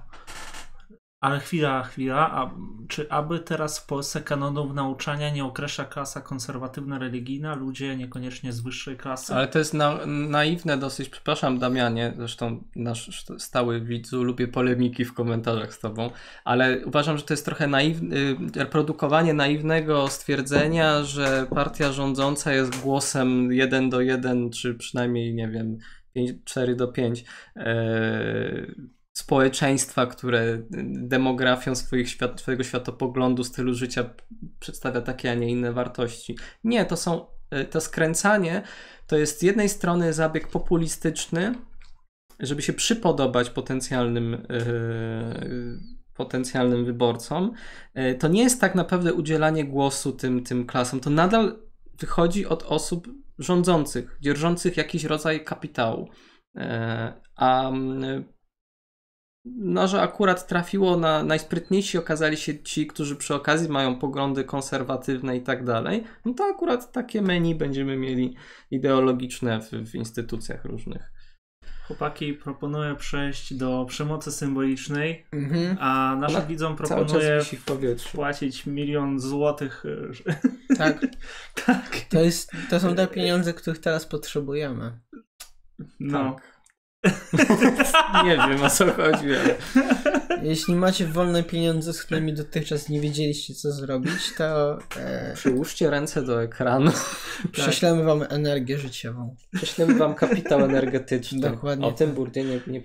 ale 1.22 1.40
chwila, 1.40 1.84
chwila, 1.84 2.32
a, 2.32 2.52
czy 2.88 3.10
aby 3.10 3.40
teraz 3.40 3.80
w 3.80 3.86
Polsce 3.86 4.22
kanonów 4.22 4.74
nauczania 4.74 5.30
nie 5.30 5.46
określa 5.46 5.86
klasa 5.86 6.22
konserwatywna 6.22 7.00
religijna, 7.00 7.56
ludzie 7.56 7.98
niekoniecznie 7.98 8.54
z 8.54 8.62
wyższej 8.62 8.98
klasy? 8.98 9.34
Ale 9.34 9.48
to 9.48 9.60
jest 9.60 9.74
na, 9.74 10.06
naiwne 10.06 10.78
dosyć. 10.78 11.10
Przepraszam, 11.10 11.60
Damianie, 11.60 12.14
zresztą 12.18 12.64
nasz 12.76 13.26
stały 13.38 13.82
widzu, 13.82 14.24
lubię 14.24 14.48
polemiki 14.48 15.06
w 15.06 15.14
komentarzach 15.14 15.74
z 15.74 15.80
tobą, 15.80 16.10
ale 16.44 16.86
uważam, 16.86 17.18
że 17.18 17.24
to 17.24 17.34
jest 17.34 17.46
trochę 17.46 17.68
naiwne, 17.68 18.16
reprodukowanie 18.56 19.34
naiwnego 19.34 20.08
stwierdzenia, 20.08 21.04
że 21.04 21.48
partia 21.50 21.92
rządząca 21.92 22.54
jest 22.54 22.82
głosem 22.82 23.52
1 23.52 23.90
do 23.90 24.02
1, 24.02 24.50
czy 24.50 24.76
przynajmniej, 24.76 25.34
nie 25.34 25.48
wiem, 25.48 25.78
5, 26.14 26.32
4 26.46 26.76
do 26.76 26.88
5 26.88 27.24
e, 27.56 27.72
społeczeństwa, 29.22 30.06
które 30.06 30.62
demografią 30.94 31.76
swoich 31.76 32.10
świat, 32.10 32.42
swojego 32.42 32.64
światopoglądu, 32.64 33.44
stylu 33.44 33.74
życia 33.74 34.10
przedstawia 34.60 35.02
takie, 35.02 35.32
a 35.32 35.34
nie 35.34 35.50
inne 35.50 35.74
wartości. 35.74 36.38
Nie, 36.64 36.86
to 36.86 36.98
są 36.98 37.26
y, 37.62 37.66
to 37.66 37.82
skręcanie 37.82 38.64
to 39.12 39.18
jest 39.18 39.40
z 39.40 39.42
jednej 39.42 39.70
strony 39.70 40.14
zabieg 40.14 40.48
populistyczny, 40.48 41.56
żeby 42.40 42.62
się 42.62 42.74
przypodobać 42.74 43.50
potencjalnym, 43.50 44.32
yy, 44.50 45.80
potencjalnym 46.16 46.86
wyborcom. 46.86 47.52
Yy, 47.96 48.16
to 48.16 48.28
nie 48.28 48.44
jest 48.44 48.62
tak 48.62 48.76
naprawdę 48.76 49.14
udzielanie 49.14 49.66
głosu 49.66 50.12
tym, 50.12 50.44
tym 50.44 50.66
klasom. 50.66 51.00
To 51.00 51.10
nadal 51.10 51.60
wychodzi 52.00 52.46
od 52.46 52.64
osób 52.64 53.08
rządzących, 53.40 54.18
dzierżących 54.22 54.78
jakiś 54.78 55.04
rodzaj 55.04 55.44
kapitału. 55.44 56.10
Yy, 56.56 56.64
a 57.36 57.72
no, 59.46 59.88
że 59.88 60.02
akurat 60.02 60.48
trafiło 60.48 60.98
na 60.98 61.24
najsprytniejsi 61.24 61.98
okazali 61.98 62.38
się 62.38 62.64
ci, 62.64 62.88
którzy 62.88 63.16
przy 63.16 63.36
okazji 63.36 63.70
mają 63.70 64.00
poglądy 64.00 64.44
konserwatywne 64.44 65.38
i 65.38 65.42
tak 65.42 65.64
dalej, 65.66 66.04
no 66.26 66.34
to 66.34 66.44
akurat 66.44 66.92
takie 66.92 67.22
menu 67.22 67.56
będziemy 67.56 67.98
mieli 67.98 68.36
ideologiczne 68.72 69.62
w, 69.62 69.72
w 69.72 69.96
instytucjach 69.96 70.66
różnych. 70.66 71.12
Chłopaki 71.88 72.34
proponuję 72.34 72.96
przejść 72.96 73.54
do 73.54 73.86
przemocy 73.90 74.32
symbolicznej, 74.32 75.26
Mhm. 75.32 75.78
a 75.80 76.16
naszym 76.20 76.38
Ona 76.38 76.46
widzom 76.46 76.76
proponuję 76.76 77.42
płacić 78.14 78.66
milion 78.66 79.20
złotych. 79.20 79.84
e, 80.70 80.76
Tak, 80.76 81.00
tak. 81.66 81.98
to, 82.10 82.20
jest, 82.22 82.52
to 82.70 82.80
są 82.80 82.96
te 82.96 83.08
pieniądze, 83.08 83.54
których 83.54 83.80
teraz 83.80 84.06
potrzebujemy. 84.06 85.00
No. 86.00 86.36
Tak. 86.36 86.51
nie 88.26 88.36
wiem 88.36 88.64
o 88.64 88.70
co 88.70 88.94
chodzi, 88.94 89.28
ale 89.36 89.56
Jeśli 90.44 90.76
macie 90.76 91.08
wolne 91.08 91.44
pieniądze, 91.44 91.94
z 91.94 92.04
którymi 92.04 92.34
dotychczas 92.34 92.90
nie 92.90 93.02
wiedzieliście 93.02 93.54
co 93.54 93.72
zrobić, 93.72 94.34
to 94.38 94.78
e, 94.98 95.34
przyłóżcie 95.36 95.90
ręce 95.90 96.22
do 96.22 96.44
ekranu. 96.44 96.92
prześlemy 97.52 98.04
wam 98.04 98.24
energię 98.30 98.78
życiową. 98.78 99.36
Prześlemy 99.56 99.94
wam 99.94 100.16
kapitał 100.16 100.60
energetyczny. 100.66 101.40
Dokładnie 101.40 101.86
O 101.86 101.92
tym 101.92 102.08
tak. 102.08 102.16
Burdzie 102.16 102.44
nie, 102.44 102.60
nie 102.68 102.82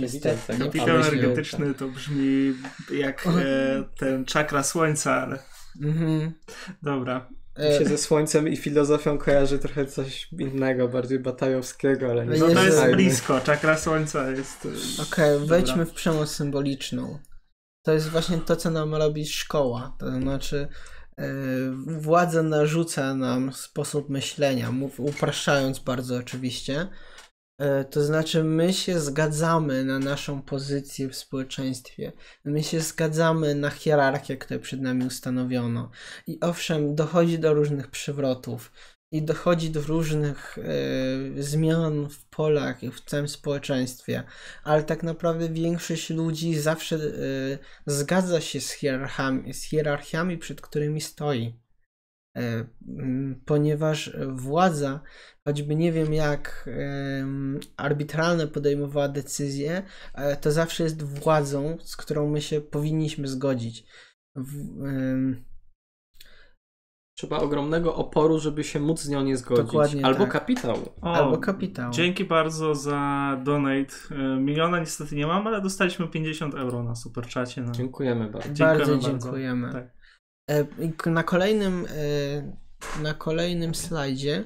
Niestety, 0.00 0.38
tego. 0.46 0.64
nie 0.64 0.70
Kapitał 0.70 0.96
energetyczny 0.96 1.74
to 1.74 1.88
brzmi 1.88 2.54
jak 2.98 3.26
e, 3.26 3.30
ten 3.98 4.24
czakra 4.24 4.62
słońca, 4.62 5.14
ale 5.14 5.38
Mhm. 5.82 6.32
dobra. 6.82 7.28
Mi 7.58 7.64
E, 7.64 7.78
się 7.78 7.84
ze 7.84 7.98
słońcem 7.98 8.48
i 8.48 8.56
filozofią 8.56 9.18
kojarzy 9.18 9.58
trochę 9.58 9.86
coś 9.86 10.28
innego, 10.32 10.88
bardziej 10.88 11.18
batajowskiego, 11.18 12.10
ale 12.10 12.26
nie 12.26 12.38
No 12.38 12.48
No 12.48 12.54
to 12.54 12.64
jest 12.64 12.86
blisko. 12.92 13.40
Czakra 13.40 13.78
słońca 13.78 14.30
jest. 14.30 14.66
e, 14.98 15.02
Okej, 15.02 15.30
Dobra. 15.40 15.46
wejdźmy 15.56 15.86
w 15.86 15.92
przemoc 15.92 16.30
symboliczną. 16.30 17.18
To 17.82 17.92
jest 17.92 18.08
właśnie 18.08 18.38
to, 18.38 18.56
co 18.56 18.70
nam 18.70 18.94
robi 18.94 19.26
szkoła. 19.26 19.96
To 19.98 20.10
znaczy, 20.10 20.68
e, 21.18 21.26
władza 21.86 22.42
narzuca 22.42 23.14
nam 23.14 23.52
sposób 23.52 24.08
myślenia, 24.08 24.72
mów, 24.72 25.00
upraszczając 25.00 25.78
bardzo 25.78 26.16
oczywiście. 26.16 26.86
E, 27.58 27.84
To 27.84 28.04
znaczy, 28.04 28.44
my 28.44 28.72
się 28.72 29.00
zgadzamy 29.00 29.84
na 29.84 29.98
naszą 29.98 30.42
pozycję 30.42 31.08
w 31.08 31.16
społeczeństwie. 31.16 32.12
My 32.44 32.62
się 32.62 32.80
zgadzamy 32.80 33.54
na 33.54 33.70
hierarchię, 33.70 34.36
które 34.36 34.60
przed 34.60 34.80
nami 34.80 35.06
ustanowiono. 35.06 35.90
I 36.26 36.40
owszem, 36.40 36.94
dochodzi 36.94 37.38
do 37.38 37.54
różnych 37.54 37.90
przewrotów 37.90 38.72
i 39.12 39.22
dochodzi 39.22 39.70
do 39.70 39.80
różnych 39.80 40.58
e, 40.58 41.42
zmian 41.42 42.08
w 42.08 42.24
polach 42.28 42.82
i 42.82 42.90
w 42.90 43.00
całym 43.00 43.28
społeczeństwie, 43.28 44.22
ale 44.64 44.82
tak 44.84 45.02
naprawdę 45.02 45.48
większość 45.48 46.10
ludzi 46.10 46.54
zawsze 46.60 46.96
e, 46.96 47.00
zgadza 47.86 48.40
się 48.40 48.60
z 48.60 48.78
z 49.52 49.62
hierarchiami, 49.62 50.38
przed 50.38 50.60
którymi 50.60 51.00
stoi. 51.00 51.65
E, 52.36 52.64
m, 52.88 53.42
ponieważ 53.44 54.16
władza, 54.28 55.00
choćby 55.44 55.76
nie 55.76 55.92
wiem 55.92 56.12
jak 56.14 56.70
arbitralne 57.76 58.46
podejmowała 58.46 59.08
decyzje, 59.08 59.82
e, 60.14 60.36
to 60.36 60.52
zawsze 60.52 60.84
jest 60.84 61.02
władzą, 61.02 61.76
z 61.80 61.96
którą 61.96 62.30
my 62.30 62.40
się 62.40 62.60
powinniśmy 62.60 63.28
zgodzić. 63.28 63.86
Trzeba 67.18 67.38
ogromnego 67.38 67.94
oporu, 67.94 68.38
żeby 68.38 68.64
się 68.64 68.80
móc 68.80 69.00
z 69.00 69.08
nią 69.08 69.22
nie 69.22 69.36
zgodzić. 69.36 69.66
Dokładnie 69.66 70.06
Albo 70.06 70.24
tak. 70.24 70.32
kapitał. 70.32 70.76
O, 71.02 71.14
albo 71.14 71.38
kapitał. 71.38 71.90
Dzięki 71.90 72.24
bardzo 72.24 72.74
za 72.74 73.36
donate. 73.44 73.94
E, 74.10 74.40
Miliona 74.40 74.80
niestety 74.80 75.16
nie 75.16 75.26
mam, 75.26 75.46
ale 75.46 75.60
dostaliśmy 75.60 76.08
50 76.08 76.54
euro 76.54 76.82
na 76.82 76.94
superczacie. 76.94 77.62
No. 77.62 77.72
Dziękujemy 77.72 78.30
bardzo. 78.30 78.64
Bardzo 78.64 78.84
Dziękujemy 78.84 79.20
dziękujemy. 79.20 79.72
Tak. 79.72 79.95
E, 80.50 80.66
Na 81.10 81.22
kolejnym, 81.22 81.86
e, 81.86 83.02
na 83.02 83.14
kolejnym 83.14 83.74
slajdzie 83.74 84.44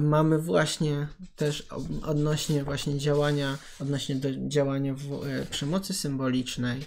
mamy 0.00 0.38
właśnie 0.38 1.08
też 1.36 1.66
odnośnie 2.06 2.64
właśnie 2.64 2.98
działania, 2.98 3.58
odnośnie 3.80 4.16
do 4.16 4.28
działania 4.48 4.94
w, 4.94 5.26
e, 5.26 5.46
przemocy 5.46 5.94
symbolicznej, 5.94 6.86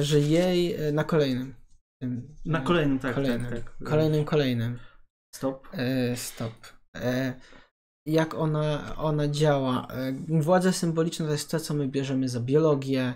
że 0.00 0.20
jej 0.20 0.76
na 0.92 1.04
kolejnym. 1.04 1.54
Na 2.44 2.60
kolejnym, 2.60 2.98
tak. 2.98 3.14
kolejnym, 3.14 3.50
tak, 3.50 3.64
tak. 3.64 3.88
kolejnym, 3.88 4.24
kolejnym. 4.24 4.78
Stop. 5.34 5.68
Stop. 6.14 6.52
Jak 8.06 8.34
ona, 8.34 8.96
ona 8.96 9.28
działa? 9.28 9.88
Władza 10.28 10.72
symboliczna 10.72 11.26
to 11.26 11.32
jest 11.32 11.50
to, 11.50 11.60
co 11.60 11.74
my 11.74 11.88
bierzemy 11.88 12.28
za 12.28 12.40
biologię, 12.40 13.14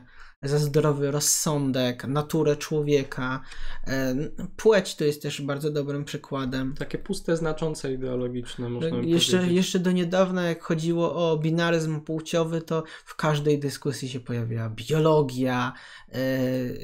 za 0.48 0.58
zdrowy 0.58 1.10
rozsądek, 1.10 2.04
naturę 2.04 2.56
człowieka. 2.56 3.40
E, 3.86 4.14
płeć 4.56 4.94
to 4.94 5.04
jest 5.04 5.22
też 5.22 5.42
bardzo 5.42 5.70
dobrym 5.70 6.04
przykładem. 6.04 6.74
Takie 6.78 6.98
puste, 6.98 7.36
znaczące 7.36 7.92
ideologiczne, 7.92 8.68
można 8.68 8.96
Jeszcze, 9.02 9.36
powiedzieć. 9.36 9.56
jeszcze 9.56 9.78
do 9.78 9.92
niedawna, 9.92 10.42
jak 10.42 10.62
chodziło 10.62 11.32
o 11.32 11.38
binaryzm 11.38 12.00
płciowy, 12.00 12.60
to 12.62 12.82
w 13.04 13.16
każdej 13.16 13.58
dyskusji 13.58 14.08
się 14.08 14.20
pojawiała 14.20 14.68
biologia, 14.70 15.72
e, 16.08 16.12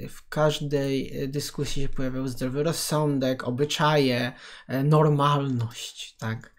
w 0.08 0.28
każdej 0.28 1.12
dyskusji 1.28 1.82
się 1.82 1.88
pojawiał 1.88 2.28
zdrowy 2.28 2.62
rozsądek, 2.62 3.48
obyczaje, 3.48 4.32
e, 4.68 4.84
normalność, 4.84 6.16
tak. 6.16 6.54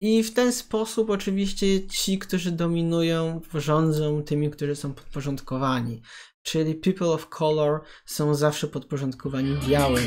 I 0.00 0.22
w 0.22 0.34
ten 0.34 0.52
sposób 0.52 1.10
oczywiście 1.10 1.86
ci, 1.86 2.18
którzy 2.18 2.52
dominują, 2.52 3.40
rządzą 3.54 4.22
tymi, 4.22 4.50
którzy 4.50 4.76
są 4.76 4.94
podporządkowani. 4.94 6.02
Czyli 6.42 6.74
people 6.74 7.06
of 7.06 7.28
color 7.28 7.80
są 8.06 8.34
zawsze 8.34 8.68
podporządkowani 8.68 9.56
białym. 9.68 10.04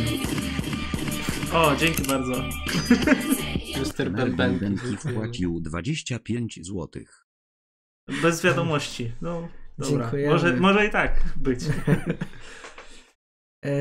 O, 1.54 1.76
dzięki 1.76 2.04
bardzo. 2.04 2.34
Mr. 3.80 4.12
Melvin 4.12 4.36
Belbenki. 4.36 4.86
Benki 4.86 4.98
wpłacił 4.98 5.60
25 5.62 6.60
złotych. 6.62 7.26
Bez 8.22 8.42
wiadomości. 8.42 9.12
No, 9.22 9.48
dobra. 9.78 10.02
Dziękujemy. 10.02 10.34
Może, 10.34 10.56
może 10.56 10.88
i 10.88 10.92
tak 10.92 11.24
być. 11.36 11.60
E, 13.66 13.72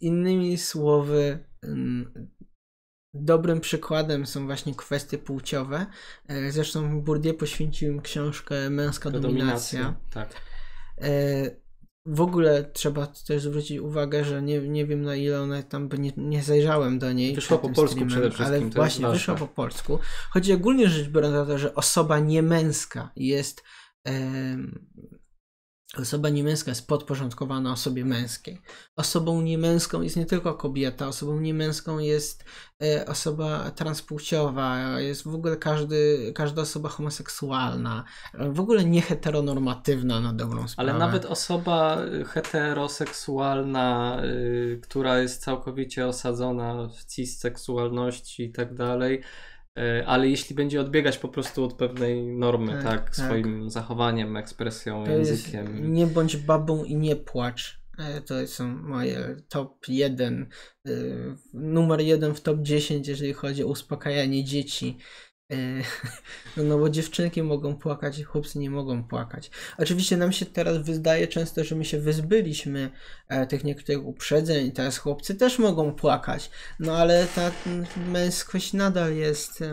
innymi 0.00 0.58
słowy, 0.58 1.44
mm, 1.62 2.28
dobrym 3.14 3.60
przykładem 3.60 4.26
są 4.26 4.46
właśnie 4.46 4.74
kwestie 4.74 5.18
płciowe. 5.18 5.86
E, 6.28 6.52
Zresztą 6.52 7.02
Bourdieu 7.02 7.34
poświęcił 7.34 7.92
im 7.92 8.02
książkę 8.02 8.70
Męska 8.70 9.10
dominacja. 9.10 9.94
Tak. 10.10 10.28
E, 10.98 11.10
W 12.06 12.20
ogóle 12.20 12.70
trzeba 12.72 13.06
też 13.06 13.42
zwrócić 13.42 13.78
uwagę, 13.78 14.24
że 14.24 14.42
nie, 14.42 14.60
nie 14.60 14.86
wiem 14.86 15.02
na 15.02 15.16
ile 15.16 15.40
ona 15.40 15.62
tam, 15.62 15.88
bo 15.88 15.96
nie, 15.96 16.12
nie 16.16 16.42
zajrzałem 16.42 16.98
do 16.98 17.12
niej. 17.12 17.34
Wyszła 17.34 17.58
po 17.58 17.68
polsku 17.68 18.06
przede 18.06 18.30
wszystkim, 18.30 18.62
Ale 18.62 18.70
właśnie, 18.70 19.08
wyszła 19.08 19.34
po 19.34 19.46
polsku. 19.46 19.98
Chodzi 20.30 20.52
ogólnie 20.52 20.88
rzecz 20.88 21.08
biorąc 21.08 21.34
o 21.34 21.46
to, 21.46 21.58
że 21.58 21.74
osoba 21.74 22.18
niemęska 22.18 23.10
jest 23.16 23.62
Osoba 26.02 26.28
niemęska 26.28 26.70
jest 26.70 26.86
podporządkowana 26.86 27.72
osobie 27.72 28.04
męskiej. 28.04 28.60
Osobą 28.96 29.42
niemęską 29.42 30.02
jest 30.02 30.16
nie 30.16 30.26
tylko 30.26 30.54
kobieta, 30.54 31.08
osobą 31.08 31.40
niemęską 31.40 31.98
jest 31.98 32.44
e, 32.82 33.06
osoba 33.06 33.70
transpłciowa, 33.70 35.00
jest 35.00 35.24
w 35.24 35.34
ogóle 35.34 35.56
każdy, 35.56 36.32
każda 36.34 36.62
osoba 36.62 36.88
homoseksualna, 36.88 38.04
w 38.34 38.60
ogóle 38.60 38.84
nieheteronormatywna 38.84 40.20
na 40.20 40.32
dobrą 40.32 40.68
sprawę. 40.68 40.90
Ale 40.90 40.98
nawet 40.98 41.24
osoba 41.24 41.98
heteroseksualna, 42.26 44.20
y, 44.24 44.80
która 44.82 45.18
jest 45.18 45.42
całkowicie 45.42 46.06
osadzona 46.06 46.88
w 46.88 47.04
cisseksualności 47.04 48.44
i 48.44 48.52
tak 48.52 48.74
dalej, 48.74 49.22
ale 50.06 50.28
jeśli 50.28 50.56
będzie 50.56 50.80
odbiegać 50.80 51.18
po 51.18 51.28
prostu 51.28 51.64
od 51.64 51.72
pewnej 51.74 52.26
normy, 52.26 52.72
Tak, 52.72 52.82
tak, 52.82 53.04
tak. 53.04 53.16
swoim 53.16 53.70
zachowaniem, 53.70 54.36
ekspresją, 54.36 55.04
to 55.04 55.10
językiem. 55.10 55.92
nie 55.94 56.06
bądź 56.06 56.36
babą 56.36 56.84
i 56.84 56.94
nie 56.96 57.16
płacz. 57.16 57.80
E, 57.98 58.20
To 58.20 58.46
są 58.46 58.68
moje 58.68 59.36
top 59.48 59.88
1, 59.88 60.46
numer 61.54 62.00
jeden 62.00 62.34
w 62.34 62.40
top 62.40 62.58
10, 62.62 63.08
jeżeli 63.08 63.32
chodzi 63.32 63.64
o 63.64 63.66
uspokajanie 63.66 64.44
dzieci. 64.44 64.96
Yy, 65.50 65.82
no 66.68 66.78
bo 66.78 66.90
dziewczynki 66.90 67.42
mogą 67.42 67.76
płakać, 67.76 68.24
chłopcy 68.24 68.58
nie 68.58 68.70
mogą 68.70 69.04
płakać. 69.04 69.50
Oczywiście 69.78 70.16
nam 70.16 70.32
się 70.32 70.46
teraz 70.46 70.78
wydaje 70.78 71.28
często, 71.28 71.64
że 71.64 71.74
my 71.74 71.84
się 71.84 72.00
wyzbyliśmy 72.00 72.90
e, 73.28 73.46
tych 73.46 73.64
niektórych 73.64 74.06
uprzedzeń, 74.06 74.72
teraz 74.72 74.98
chłopcy 74.98 75.34
też 75.34 75.58
mogą 75.58 75.94
płakać, 75.94 76.50
no 76.80 76.96
ale 76.96 77.26
ta 77.34 77.50
męskość 77.96 78.72
nadal 78.72 79.16
jest... 79.16 79.64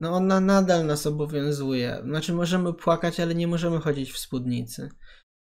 No 0.00 0.12
ona 0.12 0.40
nadal 0.40 0.86
nas 0.86 1.06
obowiązuje. 1.06 1.98
Znaczy 2.04 2.32
możemy 2.32 2.74
płakać, 2.74 3.20
ale 3.20 3.34
nie 3.34 3.46
możemy 3.46 3.80
chodzić 3.80 4.12
w 4.12 4.18
spódnicy. 4.18 4.88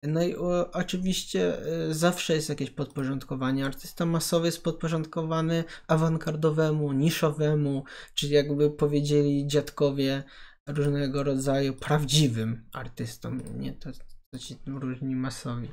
No 0.03 0.23
i 0.23 0.35
oczywiście 0.73 1.67
y, 1.89 1.93
zawsze 1.93 2.33
jest 2.33 2.49
jakieś 2.49 2.69
podporządkowanie. 2.69 3.65
Artysta 3.65 4.05
masowy 4.05 4.45
jest 4.45 4.63
podporządkowany 4.63 5.63
awangardowemu, 5.87 6.93
niszowemu, 6.93 7.83
czyli 8.13 8.33
jakby 8.33 8.71
powiedzieli 8.71 9.47
dziadkowie 9.47 10.23
różnego 10.67 11.23
rodzaju 11.23 11.73
prawdziwym 11.73 12.65
artystom, 12.73 13.41
nie 13.59 13.73
to, 13.73 13.89
to 14.33 14.39
ci 14.39 14.55
różni 14.65 15.15
masowi, 15.15 15.67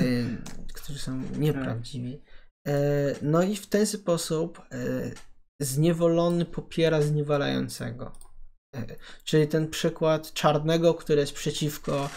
y, 0.00 0.26
którzy 0.74 0.98
są 0.98 1.22
nieprawdziwi. 1.38 2.22
Y, 2.68 2.72
no 3.22 3.42
i 3.42 3.56
w 3.56 3.66
ten 3.66 3.86
sposób 3.86 4.62
zniewolony 5.60 6.44
popiera 6.44 7.02
zniewalającego. 7.02 8.25
Czyli 9.24 9.48
ten 9.48 9.68
przykład 9.68 10.32
czarnego, 10.32 10.94
który 10.94 11.20
jest 11.20 11.32
przeciwko, 11.32 12.08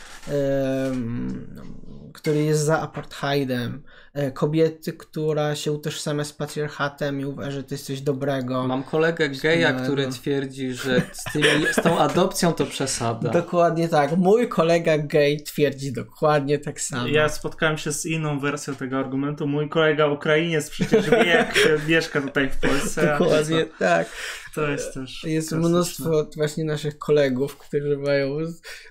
który 2.13 2.43
jest 2.43 2.61
za 2.61 2.81
apartheidem, 2.81 3.83
e, 4.13 4.31
kobiety, 4.31 4.93
która 4.93 5.55
się 5.55 5.71
utożsamia 5.71 6.23
z 6.23 6.33
patriarchatem 6.33 7.21
i 7.21 7.25
uważa, 7.25 7.51
że 7.51 7.63
to 7.63 7.73
jest 7.73 7.85
coś 7.85 8.01
dobrego. 8.01 8.67
Mam 8.67 8.83
kolegę 8.83 9.29
geja, 9.29 9.73
który 9.73 10.07
twierdzi, 10.07 10.73
że 10.73 11.01
z, 11.11 11.23
tymi, 11.33 11.65
z 11.71 11.75
tą 11.75 11.99
adopcją 11.99 12.53
to 12.53 12.65
przesada. 12.65 13.29
Dokładnie 13.29 13.89
tak. 13.89 14.17
Mój 14.17 14.47
kolega 14.47 14.97
gej 14.97 15.43
twierdzi 15.43 15.93
dokładnie 15.93 16.59
tak 16.59 16.81
samo. 16.81 17.07
Ja 17.07 17.29
spotkałem 17.29 17.77
się 17.77 17.93
z 17.93 18.05
inną 18.05 18.39
wersją 18.39 18.75
tego 18.75 18.97
argumentu. 18.99 19.47
Mój 19.47 19.69
kolega 19.69 20.07
Ukrainiec 20.07 20.69
przecież 20.69 21.09
wie, 21.09 21.23
jak 21.23 21.55
mieszka 21.87 22.21
tutaj 22.21 22.49
w 22.49 22.57
Polsce. 22.57 23.17
Dokładnie 23.19 23.65
tak. 23.79 24.07
To 24.55 24.71
jest 24.71 24.93
też. 24.93 25.23
Jest 25.23 25.51
mnóstwo 25.51 26.29
właśnie 26.35 26.63
naszych 26.63 26.97
kolegów, 26.97 27.57
którzy 27.57 27.97
mają 27.97 28.37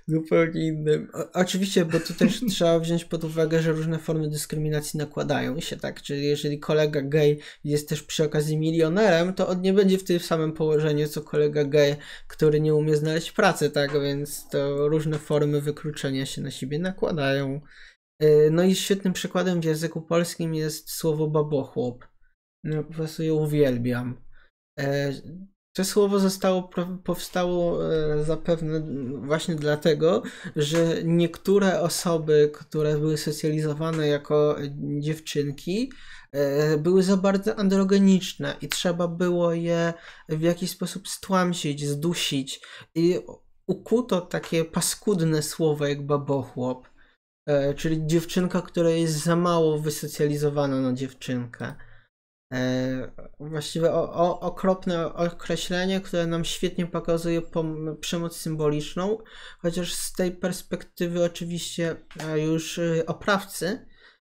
zupełnie 0.06 0.66
inne. 0.66 1.06
oczywiście, 1.34 1.84
bo 1.84 2.00
tu 2.00 2.14
też 2.14 2.40
trzeba 2.50 2.78
wziąć 2.78 3.04
pod 3.04 3.24
uwagę, 3.24 3.62
że 3.62 3.72
różne 3.72 3.98
formy 3.98 4.30
dyskryminacji 4.30 4.98
nakładają 4.98 5.60
się, 5.60 5.76
tak? 5.76 6.02
Czyli 6.02 6.26
jeżeli 6.26 6.58
kolega 6.58 7.02
gay 7.02 7.38
jest 7.64 7.88
też 7.88 8.02
przy 8.02 8.24
okazji 8.24 8.58
milionerem, 8.58 9.34
to 9.34 9.48
on 9.48 9.60
nie 9.60 9.72
będzie 9.72 9.98
w 9.98 10.04
tym 10.04 10.20
samym 10.20 10.52
położeniu 10.52 11.08
co 11.08 11.22
kolega 11.22 11.64
gay, 11.64 11.96
który 12.28 12.60
nie 12.60 12.74
umie 12.74 12.96
znaleźć 12.96 13.32
pracy, 13.32 13.70
tak? 13.70 13.92
Więc 14.02 14.48
to 14.48 14.88
różne 14.88 15.18
formy 15.18 15.60
wykluczenia 15.60 16.26
się 16.26 16.42
na 16.42 16.50
siebie 16.50 16.78
nakładają. 16.78 17.60
Y, 18.22 18.48
no 18.52 18.62
i 18.62 18.74
świetnym 18.74 19.12
przykładem 19.12 19.60
w 19.60 19.64
języku 19.64 20.02
polskim 20.02 20.54
jest 20.54 20.90
słowo 20.90 21.26
babochłop. 21.26 22.04
No, 22.64 22.84
po 22.84 22.92
prostu 22.92 23.22
je 23.22 23.34
uwielbiam. 23.34 24.27
E, 24.78 25.12
to 25.72 25.84
słowo 25.84 26.18
zostało, 26.18 26.70
powstało 27.04 27.92
e, 27.94 28.24
zapewne 28.24 28.80
właśnie 29.26 29.54
dlatego, 29.54 30.22
że 30.56 31.02
niektóre 31.04 31.80
osoby, 31.80 32.50
które 32.54 32.98
były 32.98 33.18
socjalizowane 33.18 34.08
jako 34.08 34.56
dziewczynki, 34.98 35.92
e, 36.32 36.76
były 36.78 37.02
za 37.02 37.16
bardzo 37.16 37.56
androgeniczne 37.56 38.56
i 38.62 38.68
trzeba 38.68 39.08
było 39.08 39.52
je 39.52 39.92
w 40.28 40.40
jakiś 40.40 40.70
sposób 40.70 41.08
stłamsić, 41.08 41.86
zdusić. 41.86 42.60
I 42.94 43.18
ukuto 43.66 44.20
takie 44.20 44.64
paskudne 44.64 45.42
słowo 45.42 45.86
jak 45.86 46.06
babochłop, 46.06 46.88
czyli 47.76 48.06
dziewczynka, 48.06 48.62
która 48.62 48.90
jest 48.90 49.24
za 49.24 49.36
mało 49.36 49.78
wysocjalizowana 49.78 50.80
na 50.80 50.92
dziewczynkę. 50.92 51.74
E, 52.52 53.12
właściwie 53.40 53.92
o, 53.92 54.12
o, 54.12 54.40
okropne 54.40 55.14
określenie, 55.14 56.00
które 56.00 56.26
nam 56.26 56.44
świetnie 56.44 56.86
pokazuje 56.86 57.42
przemoc 58.00 58.36
symboliczną, 58.36 59.18
chociaż 59.58 59.94
z 59.94 60.12
tej 60.12 60.32
perspektywy 60.32 61.24
oczywiście 61.24 61.96
e, 62.20 62.40
już 62.40 62.78
e, 62.78 63.06
oprawcy, 63.06 63.86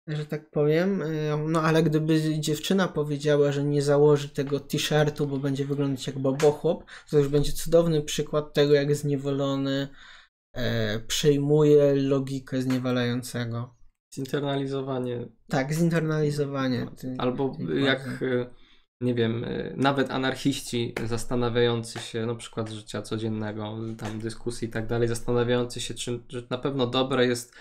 że 0.08 0.26
tak 0.26 0.50
powiem, 0.50 1.04
no 1.48 1.62
ale 1.62 1.84
gdyby 1.84 2.40
dziewczyna 2.40 2.88
powiedziała, 2.88 3.52
że 3.52 3.64
nie 3.64 3.82
założy 3.82 4.30
tego 4.30 4.60
t-shirtu, 4.60 5.28
bo 5.28 5.38
będzie 5.38 5.66
wyglądać 5.66 6.08
jak 6.08 6.20
babochłop, 6.20 6.84
to 7.10 7.18
już 7.18 7.28
będzie 7.28 7.52
cudowny 7.52 8.02
przykład 8.02 8.54
tego, 8.54 8.74
jak 8.74 8.96
zniewolony 8.96 9.88
e, 10.54 11.00
logikę 11.96 12.62
zniewalającego. 12.62 13.81
Zinternalizowanie. 14.14 15.28
Tak, 15.48 15.74
zinternalizowanie. 15.74 16.88
Albo 17.18 17.58
jak, 17.86 18.00
e, 18.22 18.46
nie 19.02 19.14
wiem, 19.14 19.44
e, 19.44 19.74
nawet 19.76 20.12
anarchiści 20.12 20.96
zastanawiający 21.06 22.00
się, 22.00 22.26
na 22.26 22.36
przykład 22.36 22.70
życia 22.70 23.02
codziennego, 23.02 23.78
tam 23.98 24.20
dyskusji 24.20 24.68
i 24.68 24.72
tak 24.72 24.88
dalej, 24.88 25.08
zastanawiający 25.08 25.82
się, 25.82 25.94
czy, 25.94 26.24
czy 26.28 26.48
na 26.50 26.58
pewno 26.58 26.88
dobre 26.88 27.28
jest 27.28 27.56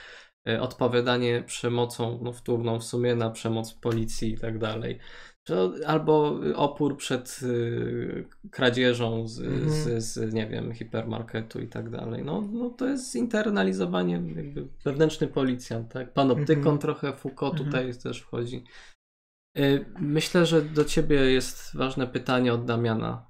e, 0.48 0.60
odpowiadanie 0.60 1.42
przemocą 1.46 2.20
no, 2.22 2.32
wtórną 2.32 2.78
w 2.78 2.84
sumie 2.84 3.14
na 3.14 3.30
przemoc 3.30 3.74
policji 3.74 4.32
i 4.32 4.38
tak 4.38 4.58
dalej 4.58 4.98
albo 5.86 6.40
opór 6.54 6.96
przed 6.96 7.40
y, 7.42 8.24
kradzieżą 8.50 9.28
z, 9.28 9.40
mhm. 9.40 9.70
z, 9.70 10.04
z, 10.04 10.34
nie 10.34 10.46
wiem, 10.46 10.72
hipermarketu 10.72 11.60
i 11.60 11.68
tak 11.68 11.90
dalej. 11.90 12.24
No, 12.24 12.48
no 12.52 12.70
to 12.70 12.86
jest 12.86 13.12
zinternalizowanie, 13.12 14.22
jakby 14.36 14.68
wewnętrzny 14.84 15.26
policjant, 15.26 15.92
tak? 15.92 16.12
Panoptykon 16.12 16.58
mhm. 16.58 16.78
trochę, 16.78 17.12
Foucault 17.12 17.60
mhm. 17.60 17.66
tutaj 17.70 18.02
też 18.02 18.20
wchodzi. 18.20 18.64
Y, 19.58 19.84
myślę, 20.00 20.46
że 20.46 20.62
do 20.62 20.84
ciebie 20.84 21.16
jest 21.16 21.76
ważne 21.76 22.06
pytanie 22.06 22.52
od 22.52 22.64
Damiana. 22.64 23.29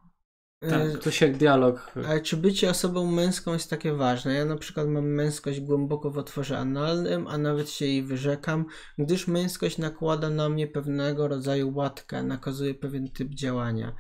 Tak, 0.68 1.02
to 1.02 1.10
się 1.10 1.28
dialog. 1.28 1.92
Ale 2.08 2.20
czy 2.20 2.36
bycie 2.36 2.70
osobą 2.70 3.10
męską 3.10 3.52
jest 3.52 3.70
takie 3.70 3.92
ważne? 3.92 4.34
Ja 4.34 4.44
na 4.44 4.56
przykład 4.56 4.88
mam 4.88 5.06
męskość 5.06 5.60
głęboko 5.60 6.10
w 6.10 6.18
otworze 6.18 6.58
analnym, 6.58 7.26
a 7.26 7.38
nawet 7.38 7.70
się 7.70 7.86
jej 7.86 8.02
wyrzekam, 8.02 8.64
gdyż 8.98 9.28
męskość 9.28 9.78
nakłada 9.78 10.30
na 10.30 10.48
mnie 10.48 10.66
pewnego 10.66 11.28
rodzaju 11.28 11.74
łatkę, 11.74 12.22
nakazuje 12.22 12.74
pewien 12.74 13.08
typ 13.08 13.28
działania. 13.28 13.94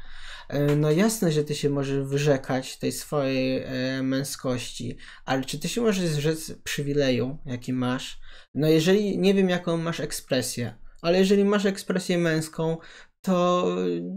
E, 0.48 0.76
no 0.76 0.90
jasne, 0.90 1.32
że 1.32 1.44
ty 1.44 1.54
się 1.54 1.70
możesz 1.70 2.06
wyrzekać 2.06 2.78
tej 2.78 2.92
swojej 2.92 3.62
e, 3.62 4.02
męskości, 4.02 4.96
ale 5.24 5.44
czy 5.44 5.58
ty 5.58 5.68
się 5.68 5.80
możesz 5.80 6.06
zrzec 6.06 6.52
przywileju, 6.64 7.38
jaki 7.46 7.72
masz? 7.72 8.20
No 8.54 8.68
jeżeli 8.68 9.18
nie 9.18 9.34
wiem, 9.34 9.48
jaką 9.48 9.76
masz 9.76 10.00
ekspresję, 10.00 10.74
ale 11.02 11.18
jeżeli 11.18 11.44
masz 11.44 11.66
ekspresję 11.66 12.18
męską, 12.18 12.76
to 13.22 13.66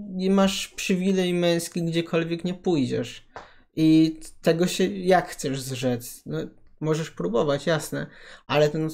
nie 0.09 0.29
masz 0.29 0.67
przywilej 0.67 1.33
męski 1.33 1.83
gdziekolwiek 1.83 2.43
nie 2.43 2.53
pójdziesz. 2.53 3.27
I 3.75 4.19
tego 4.41 4.67
się 4.67 4.83
jak 4.87 5.29
chcesz 5.29 5.61
zrzec? 5.61 6.23
No, 6.25 6.37
możesz 6.79 7.11
próbować, 7.11 7.65
jasne, 7.65 8.07
ale 8.47 8.69
to 8.69 8.77
no, 8.77 8.89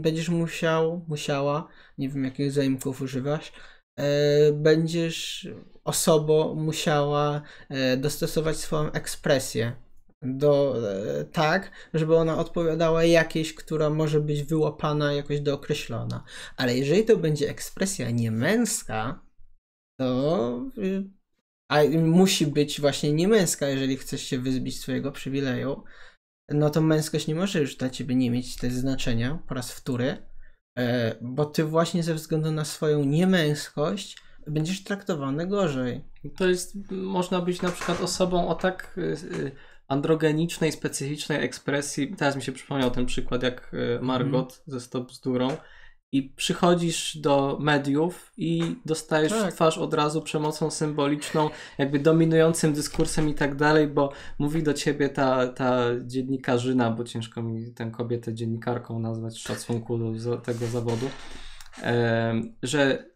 będziesz 0.00 0.28
musiał, 0.28 1.04
musiała, 1.08 1.68
nie 1.98 2.08
wiem 2.08 2.24
jakich 2.24 2.52
zaimków 2.52 3.00
używasz, 3.00 3.52
e, 3.96 4.52
będziesz 4.52 5.48
osobą 5.84 6.54
musiała 6.54 7.42
e, 7.68 7.96
dostosować 7.96 8.56
swoją 8.56 8.92
ekspresję 8.92 9.72
do, 10.22 10.76
e, 11.20 11.24
tak, 11.24 11.70
żeby 11.94 12.16
ona 12.16 12.38
odpowiadała 12.38 13.04
jakiejś, 13.04 13.54
która 13.54 13.90
może 13.90 14.20
być 14.20 14.42
wyłapana 14.42 15.12
jakoś 15.12 15.40
dookreślona. 15.40 16.24
Ale 16.56 16.76
jeżeli 16.76 17.04
to 17.04 17.16
będzie 17.16 17.48
ekspresja 17.50 18.10
niemęska, 18.10 19.23
to 19.98 20.70
y, 20.78 21.10
a 21.68 21.82
musi 22.04 22.46
być 22.46 22.80
właśnie 22.80 23.12
niemęska, 23.12 23.68
jeżeli 23.68 23.96
chcesz 23.96 24.22
się 24.22 24.38
wyzbić 24.38 24.80
swojego 24.80 25.12
przywileju, 25.12 25.84
no 26.48 26.70
to 26.70 26.80
męskość 26.80 27.26
nie 27.26 27.34
może 27.34 27.60
już 27.60 27.76
dla 27.76 27.90
ciebie 27.90 28.14
nie 28.14 28.30
mieć 28.30 28.56
tego 28.56 28.74
znaczenia 28.74 29.38
po 29.48 29.54
raz 29.54 29.72
wtóry, 29.72 30.16
e, 30.78 31.16
bo 31.22 31.44
ty 31.44 31.64
właśnie 31.64 32.02
ze 32.02 32.14
względu 32.14 32.52
na 32.52 32.64
swoją 32.64 33.04
niemęskość 33.04 34.16
będziesz 34.46 34.84
traktowany 34.84 35.46
gorzej. 35.46 36.04
To 36.36 36.48
jest, 36.48 36.90
można 36.90 37.40
być 37.40 37.62
na 37.62 37.70
przykład 37.70 38.00
osobą 38.00 38.48
o 38.48 38.54
tak 38.54 38.98
y, 38.98 39.00
y, 39.00 39.52
androgenicznej, 39.88 40.72
specyficznej 40.72 41.44
ekspresji. 41.44 42.16
Teraz 42.16 42.36
mi 42.36 42.42
się 42.42 42.52
przypomniał 42.52 42.90
ten 42.90 43.06
przykład 43.06 43.42
jak 43.42 43.76
Margot 44.00 44.52
mm. 44.52 44.62
ze 44.66 44.80
Stop 44.80 45.08
Bzdurą, 45.08 45.56
i 46.14 46.22
przychodzisz 46.22 47.16
do 47.16 47.58
mediów 47.60 48.32
i 48.36 48.76
dostajesz 48.84 49.32
tak. 49.32 49.52
w 49.52 49.54
twarz 49.54 49.78
od 49.78 49.94
razu 49.94 50.22
przemocą 50.22 50.70
symboliczną, 50.70 51.50
jakby 51.78 51.98
dominującym 51.98 52.72
dyskursem 52.72 53.28
i 53.28 53.34
tak 53.34 53.54
dalej, 53.54 53.86
bo 53.86 54.12
mówi 54.38 54.62
do 54.62 54.74
ciebie 54.74 55.08
ta, 55.08 55.48
ta 55.48 55.80
dziennikarzyna, 56.04 56.90
bo 56.90 57.04
ciężko 57.04 57.42
mi 57.42 57.72
tę 57.72 57.90
kobietę 57.90 58.34
dziennikarką 58.34 58.98
nazwać 58.98 59.34
w 59.34 59.38
szacunku 59.38 59.98
do 59.98 60.36
tego 60.36 60.66
zawodu, 60.66 61.06
że 62.62 63.13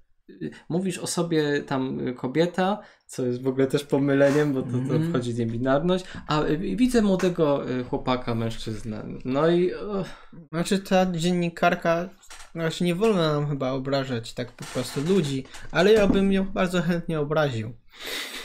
mówisz 0.68 0.98
o 0.98 1.06
sobie 1.06 1.62
tam 1.62 2.08
y, 2.08 2.14
kobieta, 2.14 2.78
co 3.06 3.26
jest 3.26 3.42
w 3.42 3.48
ogóle 3.48 3.66
też 3.66 3.84
pomyleniem, 3.84 4.52
bo 4.52 4.62
to, 4.62 4.68
to 4.72 4.78
Mhm. 4.78 5.08
wchodzi 5.10 5.34
niebinarność, 5.34 6.04
a 6.26 6.42
y, 6.42 6.56
widzę 6.76 7.02
młodego 7.02 7.70
y, 7.70 7.84
chłopaka, 7.84 8.34
mężczyznę. 8.34 9.04
No 9.24 9.50
i 9.50 9.70
Znaczy 10.52 10.78
ta 10.78 11.06
dziennikarka, 11.12 12.08
znaczy 12.54 12.84
nie 12.84 12.94
wolno 12.94 13.32
nam 13.32 13.48
chyba 13.48 13.70
obrażać 13.70 14.34
tak 14.34 14.52
po 14.52 14.64
prostu 14.64 15.00
ludzi, 15.00 15.44
ale 15.70 15.92
ja 15.92 16.06
bym 16.06 16.32
ją 16.32 16.44
bardzo 16.44 16.82
chętnie 16.82 17.20
obraził. 17.20 17.72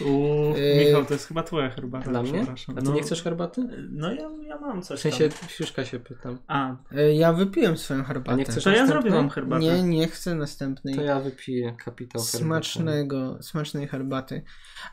Uuu, 0.05 0.57
Yy, 0.57 0.85
Michał, 0.85 1.05
to 1.05 1.13
jest 1.13 1.27
chyba 1.27 1.43
twoja 1.43 1.69
herbata. 1.69 2.09
dla 2.09 2.23
mnie? 2.23 2.33
przepraszam. 2.33 2.77
A 2.77 2.81
ty 2.81 2.87
no, 2.89 2.95
nie 2.95 3.01
chcesz 3.01 3.23
herbaty? 3.23 3.61
No 3.91 4.13
ja, 4.13 4.29
ja 4.47 4.57
mam 4.59 4.81
coś 4.81 4.99
W 4.99 5.01
sensie, 5.01 5.29
tam. 5.29 5.49
Fiuszka 5.49 5.85
się 5.85 5.99
pytam. 5.99 6.37
A, 6.47 6.75
E, 6.91 7.13
Ja 7.15 7.33
wypiłem 7.33 7.77
swoją 7.77 8.03
herbatę. 8.03 8.31
A 8.31 8.35
nie 8.35 8.43
chcesz 8.45 8.63
to 8.63 8.69
ja 8.69 8.75
następnej? 8.81 9.01
zrobię 9.01 9.15
wam 9.21 9.29
herbatę. 9.29 9.61
Nie, 9.63 9.83
nie 9.83 10.07
chcę 10.07 10.35
następnej. 10.35 10.95
To 10.95 11.01
ja 11.01 11.19
wypiję 11.19 11.75
kapitał 11.85 12.21
herbaty. 12.21 12.37
smacznego, 12.37 13.37
smacznej 13.41 13.87
herbaty. 13.87 14.43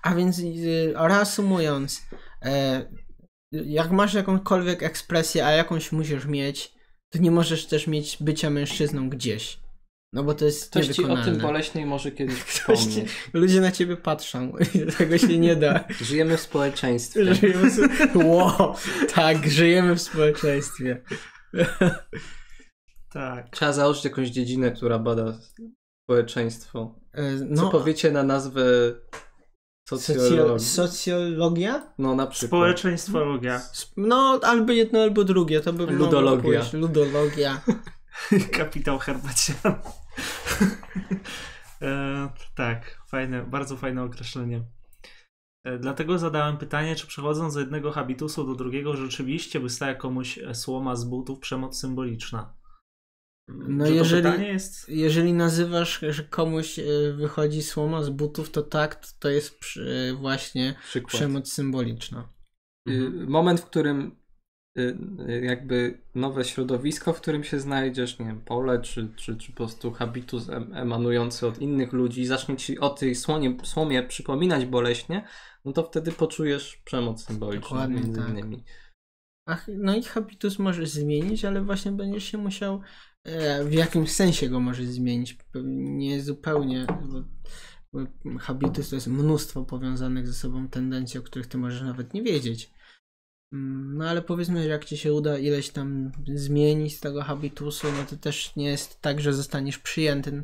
A 0.03 0.15
więc 0.15 0.39
y, 0.39 0.93
reasumując, 0.97 2.03
e, 2.43 2.83
jak 3.53 3.91
masz 3.91 4.15
jakąkolwiek 4.15 4.83
ekspresję, 4.83 5.47
a 5.47 5.51
jakąś 5.51 5.93
musisz 5.93 6.27
mieć, 6.27 6.75
to 7.13 7.19
nie 7.19 7.31
możesz 7.31 7.67
też 7.67 7.87
mieć 7.87 8.17
bycia 8.21 8.51
mężczyzną 8.51 9.09
gdzieś. 9.11 9.61
No 10.13 10.25
bo 10.25 10.35
to 10.35 10.45
jest 10.45 10.71
Ktoś 10.71 10.89
ci 10.89 11.05
o 11.05 11.25
tym 11.25 11.39
boleśniej 11.39 11.87
może 11.87 12.11
kiedyś 12.19 12.45
Ktoś 12.45 12.85
ci, 12.85 13.05
ludzie 13.33 13.61
na 13.61 13.73
ciebie 13.73 13.97
patrzą. 13.97 14.53
Tego 14.99 15.19
się 15.19 15.39
nie 15.39 15.57
da. 15.57 15.85
Żyjemy 16.01 16.37
w 16.37 16.41
społeczeństwie. 16.41 17.35
Żyjemy 17.35 17.71
w... 17.71 17.79
Wow, 18.17 18.75
tak, 19.15 19.47
żyjemy 19.51 19.95
w 19.95 20.03
społeczeństwie. 20.03 21.03
tak. 23.13 23.51
Trzeba 23.51 23.73
założyć 23.73 24.05
jakąś 24.05 24.29
dziedzinę, 24.29 24.71
która 24.71 24.99
bada 24.99 25.39
społeczeństwo. 26.05 27.01
E, 27.15 27.39
Co 27.39 27.45
No, 27.49 27.71
powiecie 27.71 28.11
na 28.13 28.23
nazwę 28.23 28.63
socjologii? 29.89 30.67
socjologia? 30.67 31.93
No 31.99 32.15
na 32.15 32.27
przykład. 32.27 32.49
Społeczeństwologia. 32.49 33.57
Sp- 33.81 33.95
No, 33.97 34.41
albo 34.43 34.73
jedno, 34.73 35.03
albo 35.03 35.25
drugie. 35.25 35.61
To 35.61 35.73
by 35.73 35.87
Ludologia. 35.87 36.63
Ludologia. 36.73 37.61
Kapitał 38.59 38.99
herbacian. 38.99 39.57
e, 41.83 42.29
tak, 42.55 43.03
fajne, 43.07 43.43
bardzo 43.43 43.77
fajne 43.77 44.03
określenie. 44.03 44.63
E, 45.65 45.79
dlatego 45.79 46.19
zadałem 46.19 46.59
pytanie, 46.59 46.97
czy 46.97 47.07
przechodząc 47.07 47.55
z 47.55 47.57
jednego 47.57 47.93
habitusu 47.93 48.45
do 48.47 48.55
drugiego 48.55 48.97
rzeczywiście 48.97 49.61
wystaje 49.61 49.95
komuś 49.95 50.39
e, 50.39 50.55
słoma 50.55 50.97
z 50.97 51.05
butów 51.05 51.39
przemoc 51.39 51.79
symboliczna? 51.81 52.57
No 53.49 53.87
Czy 53.87 53.95
jeżeli- 53.95 54.47
jest... 54.47 54.89
Jeżeli 54.89 55.33
nazywasz, 55.33 56.01
że 56.11 56.25
komuś 56.25 56.79
e, 56.79 56.83
wychodzi 57.13 57.63
słoma 57.63 58.03
z 58.03 58.11
butów, 58.11 58.51
to 58.51 58.63
tak, 58.63 58.95
to- 58.97 59.13
to 59.19 59.29
jest 59.29 59.59
przy- 59.59 60.17
właśnie 60.21 60.75
Przykład. 60.83 61.13
przemoc 61.13 61.53
symboliczna. 61.53 62.29
Y, 62.89 63.11
Moment, 63.29 63.61
w 63.61 63.65
którym 63.65 64.20
jakby 65.43 65.99
nowe 66.15 66.45
środowisko, 66.45 67.13
w 67.13 67.21
którym 67.21 67.45
się 67.45 67.61
znajdziesz, 67.61 68.19
nie 68.19 68.27
wiem, 68.27 68.41
pole, 68.41 68.81
czy, 68.81 69.09
czy, 69.17 69.37
czy 69.37 69.53
po 69.53 69.57
prostu 69.57 69.93
habitus 69.93 70.49
em- 70.49 70.75
emanujący 70.75 71.47
od 71.47 71.59
innych 71.59 71.93
ludzi, 71.93 72.27
zacznie 72.27 72.57
ci 72.57 72.79
o 72.79 72.91
tej 72.91 73.15
słonie, 73.15 73.57
słomie 73.63 74.03
przypominać 74.03 74.67
boleśnie, 74.67 75.25
no 75.65 75.73
to 75.73 75.83
wtedy 75.83 76.13
poczujesz 76.13 76.77
przemoc 76.85 77.25
symboliczną 77.25 77.69
Dokładnie 77.69 78.01
między 78.01 78.21
tak. 78.21 78.31
innymi. 78.31 78.65
Ach, 79.47 79.67
no 79.69 79.97
i 79.97 80.03
habitus 80.03 80.59
możesz 80.59 80.89
zmienić, 80.89 81.45
ale 81.45 81.63
właśnie 81.63 81.93
będziesz 81.93 82.25
się 82.25 82.39
musiał 82.39 82.81
e, 83.25 83.65
w 83.65 83.73
jakimś 83.73 84.13
sensie 84.13 84.49
go 84.49 84.61
możesz 84.61 84.87
zmienić. 84.87 85.39
Nie 85.65 86.23
zupełnie, 86.23 86.87
bo, 87.03 87.25
bo 87.93 88.39
habitus 88.39 88.89
to 88.89 88.95
jest 88.95 89.07
mnóstwo 89.07 89.65
powiązanych 89.65 90.27
ze 90.27 90.33
sobą 90.33 90.69
tendencji, 90.69 91.21
o 91.21 91.23
których 91.23 91.47
ty 91.47 91.59
możesz 91.59 91.83
nawet 91.83 92.15
nie 92.15 92.23
wiedzieć. 92.23 92.73
Mm, 93.53 93.97
No 93.97 94.09
ale 94.09 94.23
powiedzmy, 94.23 94.63
że 94.63 94.69
jak 94.69 94.85
ci 94.85 94.97
się 94.97 95.13
uda 95.13 95.39
ileś 95.39 95.71
tam 95.71 96.13
zmienić 96.35 96.97
z 96.97 97.01
tego 97.01 97.23
habitusu, 97.23 97.87
no 97.93 98.05
to 98.11 98.17
też 98.17 98.57
nie 98.57 98.65
jest 98.67 99.01
tak, 99.01 99.21
że 99.21 99.33
zostaniesz 99.33 99.79
przyjęty 99.79 100.43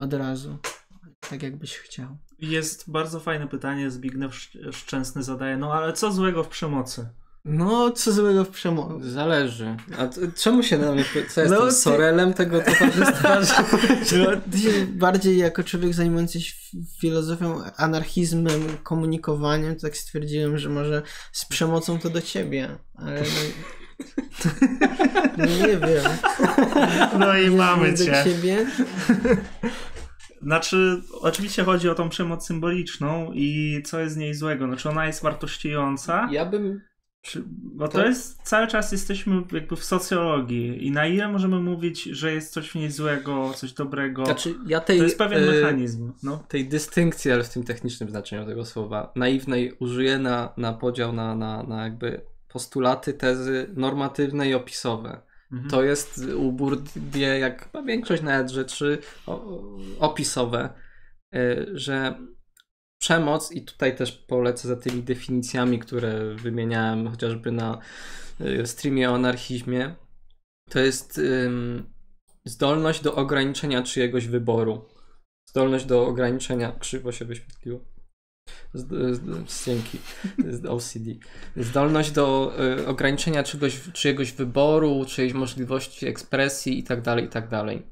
od 0.00 0.14
razu. 0.14 0.58
Tak 1.30 1.42
jakbyś 1.42 1.76
chciał. 1.76 2.18
Jest 2.38 2.90
bardzo 2.90 3.20
fajne 3.20 3.48
pytanie, 3.48 3.90
Zbigniew 3.90 4.32
Szcz- 4.34 4.72
Szczęsny 4.72 5.22
zadaje, 5.22 5.56
no 5.56 5.72
ale 5.72 5.92
co 5.92 6.12
złego 6.12 6.44
w 6.44 6.48
przemocy? 6.48 7.08
No, 7.44 7.90
co 7.90 8.12
złego 8.12 8.44
w 8.44 8.48
przemocy? 8.50 9.10
Zależy. 9.10 9.76
A 9.98 10.06
t- 10.06 10.20
czemu 10.36 10.62
się 10.62 10.78
na 10.78 10.92
mnie... 10.92 11.04
Co 11.12 11.18
jestem, 11.40 11.48
No, 11.50 11.66
ty- 11.66 11.72
sorelem 11.72 12.34
tego 12.34 12.60
towarzystwa? 12.60 13.42
że- 14.08 14.18
No, 14.18 14.26
ty 14.52 14.58
się 14.58 14.86
bardziej 14.86 15.38
jako 15.38 15.64
człowiek 15.64 15.94
zajmujący 15.94 16.40
się 16.40 16.52
filozofią, 17.00 17.60
anarchizmem, 17.76 18.62
komunikowaniem, 18.82 19.74
to 19.76 19.82
tak 19.82 19.96
stwierdziłem, 19.96 20.58
że 20.58 20.68
może 20.68 21.02
z 21.32 21.44
przemocą 21.44 21.98
to 21.98 22.10
do 22.10 22.20
ciebie, 22.22 22.68
ale 22.94 23.20
no, 23.20 24.50
no 25.38 25.46
nie 25.46 25.76
wiem. 25.76 26.04
No 27.18 27.36
i 27.38 27.50
mamy 27.50 27.92
do 27.92 28.04
cię. 28.04 28.24
ciebie. 28.24 28.66
Znaczy, 30.42 31.02
oczywiście 31.20 31.64
chodzi 31.64 31.88
o 31.88 31.94
tą 31.94 32.08
przemoc 32.08 32.46
symboliczną 32.46 33.30
i 33.34 33.82
co 33.86 34.00
jest 34.00 34.14
z 34.14 34.16
niej 34.18 34.34
złego. 34.34 34.66
Znaczy, 34.66 34.88
ona 34.88 35.06
jest 35.06 35.22
wartościująca, 35.22 36.28
Ja 36.30 36.46
bym... 36.46 36.80
bo 37.46 37.88
to 37.88 37.98
To- 37.98 38.06
jest, 38.06 38.42
cały 38.42 38.66
czas 38.66 38.92
jesteśmy 38.92 39.42
jakby 39.52 39.76
w 39.76 39.84
socjologii 39.84 40.86
i 40.86 40.90
na 40.90 41.06
ile 41.06 41.28
możemy 41.28 41.60
mówić, 41.60 42.02
że 42.02 42.32
jest 42.32 42.52
coś 42.52 42.70
w 42.70 42.74
niej 42.74 42.90
złego, 42.90 43.52
coś 43.56 43.72
dobrego, 43.72 44.24
Znaczy, 44.24 44.54
ja 44.66 44.80
tej... 44.80 44.98
to 44.98 45.04
jest 45.04 45.18
pewien 45.18 45.44
y, 45.44 45.46
mechanizm. 45.46 46.12
No. 46.22 46.44
tej 46.48 46.68
dystynkcji, 46.68 47.30
ale 47.32 47.44
w 47.44 47.48
tym 47.48 47.64
technicznym 47.64 48.10
znaczeniu 48.10 48.46
tego 48.46 48.64
słowa, 48.64 49.12
naiwnej 49.16 49.72
użyję 49.78 50.18
na, 50.18 50.52
na 50.56 50.72
podział 50.72 51.12
na, 51.12 51.34
na, 51.34 51.62
na 51.62 51.84
jakby 51.84 52.20
postulaty, 52.48 53.12
tezy 53.12 53.66
normatywne 53.76 54.48
i 54.48 54.54
opisowe. 54.54 55.20
Mhm. 55.52 55.70
To 55.70 55.82
jest 55.82 56.20
u 56.36 56.52
Bourdieu, 56.52 57.38
jak 57.40 57.68
większość 57.86 58.22
nawet 58.22 58.50
rzeczy 58.50 58.98
o, 59.26 59.60
opisowe, 59.98 60.68
y, 61.34 61.66
że 61.72 62.14
przemoc, 63.04 63.52
i 63.52 63.62
tutaj 63.62 63.96
też 63.96 64.12
polecę 64.12 64.68
za 64.68 64.76
tymi 64.76 65.02
definicjami, 65.02 65.78
które 65.78 66.34
wymieniałem 66.34 67.10
chociażby 67.10 67.52
na 67.52 67.78
y, 68.40 68.66
streamie 68.66 69.10
o 69.10 69.14
anarchizmie, 69.14 69.94
to 70.70 70.80
jest 70.80 71.18
ym, 71.18 71.90
zdolność 72.44 73.02
do 73.02 73.14
ograniczenia 73.14 73.82
czyjegoś 73.82 74.26
wyboru. 74.26 74.84
Zdolność 75.48 75.84
do 75.84 76.06
ograniczenia. 76.06 76.72
Krzywo 76.78 77.12
się 77.12 77.24
wyświetliło. 77.24 77.80
Z, 78.74 79.20
dzięki. 79.64 79.98
OCD. 80.68 81.10
Zdolność 81.56 82.10
do 82.10 82.54
y, 82.80 82.86
ograniczenia 82.86 83.42
czegoś, 83.42 83.80
czyjegoś 83.92 84.32
wyboru, 84.32 85.04
czyjejś 85.08 85.32
możliwości 85.32 86.06
ekspresji 86.06 86.78
i 86.78 86.84
tak 86.84 87.02
dalej, 87.02 87.24
i 87.24 87.28
tak 87.28 87.48
dalej. 87.48 87.82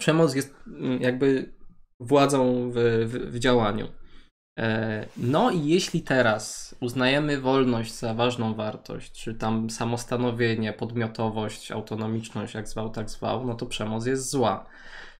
Przemoc 0.00 0.34
jest 0.34 0.54
mm, 0.66 1.02
jakby 1.02 1.52
władzą 2.00 2.70
w, 2.70 2.74
w, 3.06 3.32
w 3.32 3.38
działaniu. 3.38 3.99
E, 4.58 5.06
No 5.16 5.50
i 5.50 5.66
jeśli 5.66 6.02
teraz 6.02 6.74
uznajemy 6.80 7.40
wolność 7.40 7.94
za 7.94 8.14
ważną 8.14 8.54
wartość, 8.54 9.12
czy 9.12 9.34
tam 9.34 9.70
samostanowienie, 9.70 10.72
podmiotowość, 10.72 11.72
autonomiczność, 11.72 12.54
jak 12.54 12.68
zwał, 12.68 12.90
tak 12.90 13.10
zwał, 13.10 13.46
no 13.46 13.54
to 13.54 13.66
przemoc 13.66 14.06
jest 14.06 14.30
zła. 14.30 14.66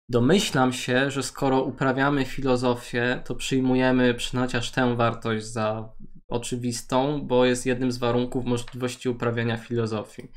Domyślam 0.09 0.73
się, 0.73 1.11
że 1.11 1.23
skoro 1.23 1.63
uprawiamy 1.63 2.25
filozofię, 2.25 3.23
to 3.25 3.35
przyjmujemy 3.35 4.15
chociaż 4.33 4.71
tę 4.71 4.97
wartość 4.97 5.47
za 5.47 5.93
oczywistą, 6.29 7.27
bo 7.27 7.45
jest 7.45 7.67
jednym 7.67 7.93
z 7.93 7.99
warunków 7.99 8.45
możliwości 8.45 9.09
uprawiania 9.09 9.57
filozofii. 9.57 10.29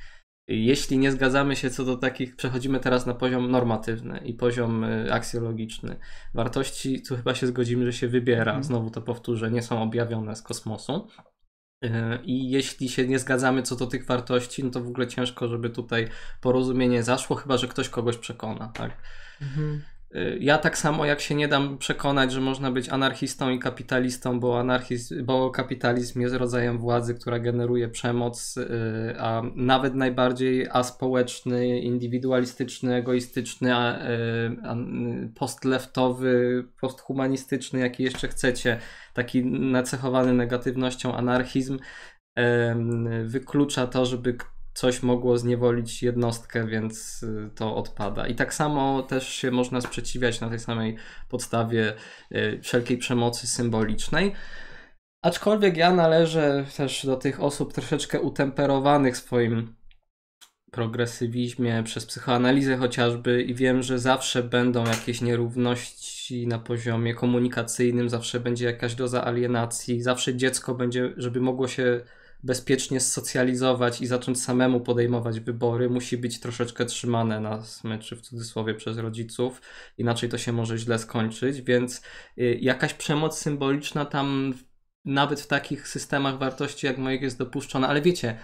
Jeśli 0.47 0.97
nie 0.97 1.11
zgadzamy 1.11 1.55
się 1.55 1.69
co 1.69 1.85
do 1.85 1.97
takich, 1.97 2.35
przechodzimy 2.35 2.79
teraz 2.79 3.05
na 3.05 3.13
poziom 3.13 3.51
normatywny 3.51 4.17
i 4.17 4.33
poziom 4.33 4.83
y, 4.83 5.13
aksjologiczny. 5.13 5.99
Wartości, 6.33 7.01
tu 7.01 7.15
chyba 7.15 7.35
się 7.35 7.47
zgodzimy, 7.47 7.85
że 7.85 7.93
się 7.93 8.07
wybiera, 8.07 8.51
Mhm. 8.51 8.63
znowu 8.63 8.89
to 8.89 9.01
powtórzę, 9.01 9.51
nie 9.51 9.61
są 9.61 9.83
objawione 9.83 10.35
z 10.35 10.41
kosmosu. 10.41 11.07
Y, 11.85 11.89
I 12.23 12.49
jeśli 12.51 12.89
się 12.89 13.07
nie 13.07 13.19
zgadzamy 13.19 13.63
co 13.63 13.75
do 13.75 13.87
tych 13.87 14.05
wartości, 14.05 14.63
no 14.63 14.69
to 14.69 14.81
w 14.81 14.87
ogóle 14.87 15.07
ciężko, 15.07 15.47
żeby 15.47 15.69
tutaj 15.69 16.07
porozumienie 16.41 17.03
zaszło, 17.03 17.35
chyba 17.35 17.57
że 17.57 17.67
ktoś 17.67 17.89
kogoś 17.89 18.17
przekona, 18.17 18.67
tak? 18.67 18.97
Mhm. 19.41 19.81
Y, 20.15 20.37
Ja 20.41 20.57
tak 20.57 20.77
samo 20.77 21.05
jak 21.05 21.21
się 21.21 21.35
nie 21.35 21.47
dam 21.47 21.77
przekonać, 21.77 22.31
że 22.31 22.41
można 22.41 22.71
być 22.71 22.89
anarchistą 22.89 23.49
i 23.49 23.59
kapitalistą, 23.59 24.39
bo, 24.39 24.59
anarchizm, 24.59 25.25
bo 25.25 25.49
kapitalizm 25.49 26.21
jest 26.21 26.35
rodzajem 26.35 26.77
władzy, 26.77 27.15
która 27.15 27.39
generuje 27.39 27.89
przemoc, 27.89 28.57
y, 28.57 29.15
a 29.19 29.41
nawet 29.55 29.95
najbardziej 29.95 30.67
aspołeczny, 30.71 31.79
indywidualistyczny, 31.79 32.95
egoistyczny, 32.95 33.71
y, 33.73 35.33
postleftowy, 35.35 36.63
posthumanistyczny, 36.81 37.79
jaki 37.79 38.03
jeszcze 38.03 38.27
chcecie, 38.27 38.79
taki 39.13 39.45
nacechowany 39.45 40.33
negatywnością 40.33 41.15
anarchizm, 41.15 41.79
wyklucza 43.25 43.87
to, 43.87 44.05
żeby 44.05 44.37
coś 44.73 45.03
mogło 45.03 45.37
zniewolić 45.37 46.03
jednostkę, 46.03 46.67
więc 46.67 47.23
y, 47.23 47.49
to 47.55 47.75
odpada. 47.75 48.27
I 48.27 48.35
tak 48.35 48.53
samo 48.53 49.03
też 49.03 49.29
się 49.29 49.51
można 49.51 49.81
sprzeciwiać 49.81 50.41
na 50.41 50.49
tej 50.49 50.59
samej 50.59 50.97
podstawie 51.29 51.93
y, 52.31 52.59
wszelkiej 52.63 52.97
przemocy 52.97 53.47
symbolicznej. 53.47 54.33
Aczkolwiek 55.21 55.77
ja 55.77 55.93
należę 55.93 56.65
też 56.77 57.05
do 57.05 57.15
tych 57.15 57.43
osób 57.43 57.73
troszeczkę 57.73 58.21
utemperowanych 58.21 59.17
swoim 59.17 59.75
progresywizmie, 60.71 61.83
przez 61.83 62.05
psychoanalizę 62.05 62.77
chociażby 62.77 63.43
i 63.43 63.53
wiem, 63.53 63.83
że 63.83 63.99
zawsze 63.99 64.43
będą 64.43 64.85
jakieś 64.85 65.21
nierówności 65.21 66.47
na 66.47 66.59
poziomie 66.59 67.13
komunikacyjnym, 67.13 68.09
zawsze 68.09 68.39
będzie 68.39 68.65
jakaś 68.65 68.95
doza 68.95 69.25
alienacji, 69.25 70.01
zawsze 70.01 70.35
dziecko 70.35 70.75
będzie, 70.75 71.13
żeby 71.17 71.41
mogło 71.41 71.67
się 71.67 72.01
bezpiecznie 72.43 72.99
socjalizować 72.99 74.01
i 74.01 74.07
zacząć 74.07 74.41
samemu 74.41 74.81
podejmować 74.81 75.39
wybory, 75.39 75.89
musi 75.89 76.17
być 76.17 76.39
troszeczkę 76.39 76.85
trzymane 76.85 77.39
na 77.39 77.61
smyczy 77.61 78.15
w 78.15 78.21
cudzysłowie 78.21 78.75
przez 78.75 78.97
rodziców, 78.97 79.61
inaczej 79.97 80.29
to 80.29 80.37
się 80.37 80.51
może 80.51 80.77
źle 80.77 80.99
skończyć, 80.99 81.61
więc 81.61 82.01
y, 82.37 82.57
jakaś 82.61 82.93
przemoc 82.93 83.37
symboliczna 83.37 84.05
tam 84.05 84.53
nawet 85.05 85.41
w 85.41 85.47
takich 85.47 85.87
systemach 85.87 86.37
wartości 86.37 86.85
jak 86.85 86.97
moich 86.97 87.21
jest 87.21 87.37
dopuszczona, 87.37 87.87
ale 87.87 88.01
wiecie, 88.01 88.37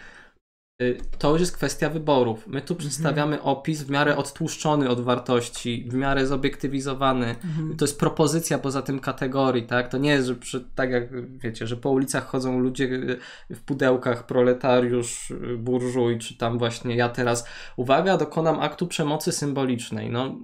to 1.18 1.32
już 1.32 1.40
jest 1.40 1.58
kwestia 1.58 1.90
wyborów. 1.90 2.48
My 2.48 2.62
tu 2.62 2.76
przedstawiamy 2.76 3.42
opis 3.42 3.84
w 3.84 3.90
miarę 3.90 4.18
odtłuszczony 4.18 4.90
od 4.90 5.02
wartości, 5.02 5.86
w 5.90 5.94
miarę 5.94 6.28
zobiektywizowany. 6.28 7.26
Mhm. 7.28 7.78
To 7.78 7.86
jest 7.86 8.00
propozycja 8.00 8.60
poza 8.60 8.82
tym 8.82 9.00
kategorii, 9.00 9.64
tak? 9.64 9.88
To 9.88 9.98
nie 9.98 10.10
jest, 10.10 10.28
że 10.28 10.36
przy, 10.36 10.66
tak 10.76 10.92
jak 10.92 11.38
wiecie, 11.40 11.68
że 11.68 11.78
po 11.78 11.90
ulicach 11.90 12.26
chodzą 12.26 12.60
ludzie 12.60 12.86
y, 12.86 13.20
w 13.56 13.62
pudełkach, 13.62 14.26
proletariusz, 14.26 15.32
y, 15.32 15.58
burżuj, 15.58 16.18
czy 16.18 16.38
tam 16.38 16.58
właśnie 16.58 16.96
ja 16.96 17.10
teraz, 17.10 17.48
uwaga, 17.76 18.18
dokonam 18.18 18.60
aktu 18.60 18.88
przemocy 18.88 19.32
symbolicznej. 19.32 20.10
No, 20.10 20.40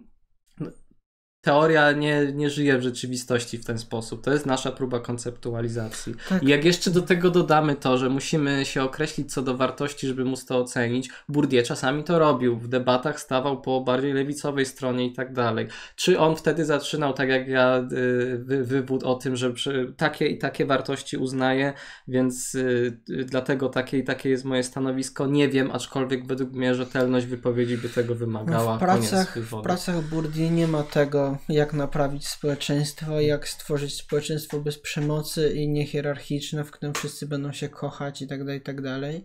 teoria 1.45 1.91
nie, 1.91 2.31
nie 2.33 2.49
żyje 2.49 2.77
w 2.77 2.81
rzeczywistości 2.81 3.57
w 3.57 3.65
ten 3.65 3.79
sposób. 3.79 4.23
To 4.23 4.33
jest 4.33 4.45
nasza 4.45 4.71
próba 4.71 4.99
konceptualizacji. 4.99 6.15
Tak. 6.29 6.43
I 6.43 6.47
jak 6.47 6.65
jeszcze 6.65 6.91
do 6.91 7.01
tego 7.01 7.29
dodamy 7.29 7.75
to, 7.75 7.97
że 7.97 8.09
musimy 8.09 8.65
się 8.65 8.83
określić 8.83 9.33
co 9.33 9.41
do 9.41 9.57
wartości, 9.57 10.07
żeby 10.07 10.25
móc 10.25 10.45
to 10.45 10.57
ocenić, 10.57 11.09
Bourdieu 11.29 11.63
czasami 11.63 12.03
to 12.03 12.19
robił. 12.19 12.59
W 12.59 12.67
debatach 12.67 13.19
stawał 13.19 13.61
po 13.61 13.81
bardziej 13.81 14.13
lewicowej 14.13 14.65
stronie 14.65 15.05
i 15.05 15.13
tak 15.13 15.33
dalej. 15.33 15.67
Czy 15.95 16.19
on 16.19 16.35
wtedy 16.35 16.65
zaczynał, 16.65 17.13
tak 17.13 17.29
jak 17.29 17.47
ja, 17.47 17.77
y, 17.77 18.37
wy, 18.37 18.63
wywód 18.63 19.03
o 19.03 19.15
tym, 19.15 19.35
że 19.35 19.53
takie 19.97 20.27
i 20.27 20.37
takie 20.37 20.65
wartości 20.65 21.17
uznaje, 21.17 21.73
więc 22.07 22.55
y, 22.55 22.97
y, 23.09 23.25
dlatego 23.25 23.69
takie 23.69 23.97
i 23.97 24.03
takie 24.03 24.29
jest 24.29 24.45
moje 24.45 24.63
stanowisko. 24.63 25.27
Nie 25.27 25.49
wiem, 25.49 25.71
aczkolwiek 25.71 26.27
według 26.27 26.51
mnie 26.51 26.75
rzetelność 26.75 27.25
wypowiedzi 27.25 27.77
by 27.77 27.89
tego 27.89 28.15
wymagała. 28.15 28.71
No 28.71 28.77
w, 28.77 28.79
pracach, 28.79 29.39
w 29.39 29.61
pracach 29.61 30.01
Bourdieu 30.01 30.51
nie 30.51 30.67
ma 30.67 30.83
tego, 30.83 31.34
jak 31.49 31.73
naprawić 31.73 32.27
społeczeństwo, 32.27 33.21
jak 33.21 33.47
stworzyć 33.49 33.93
społeczeństwo 33.97 34.59
bez 34.59 34.79
przemocy 34.79 35.53
i 35.55 35.67
niehierarchiczne, 35.69 36.63
w 36.63 36.71
którym 36.71 36.93
wszyscy 36.93 37.27
będą 37.27 37.51
się 37.51 37.69
kochać 37.69 38.21
i 38.21 38.27
tak 38.27 38.43
dalej, 38.43 38.59
i 38.59 38.61
tak 38.61 38.81
dalej. 38.81 39.23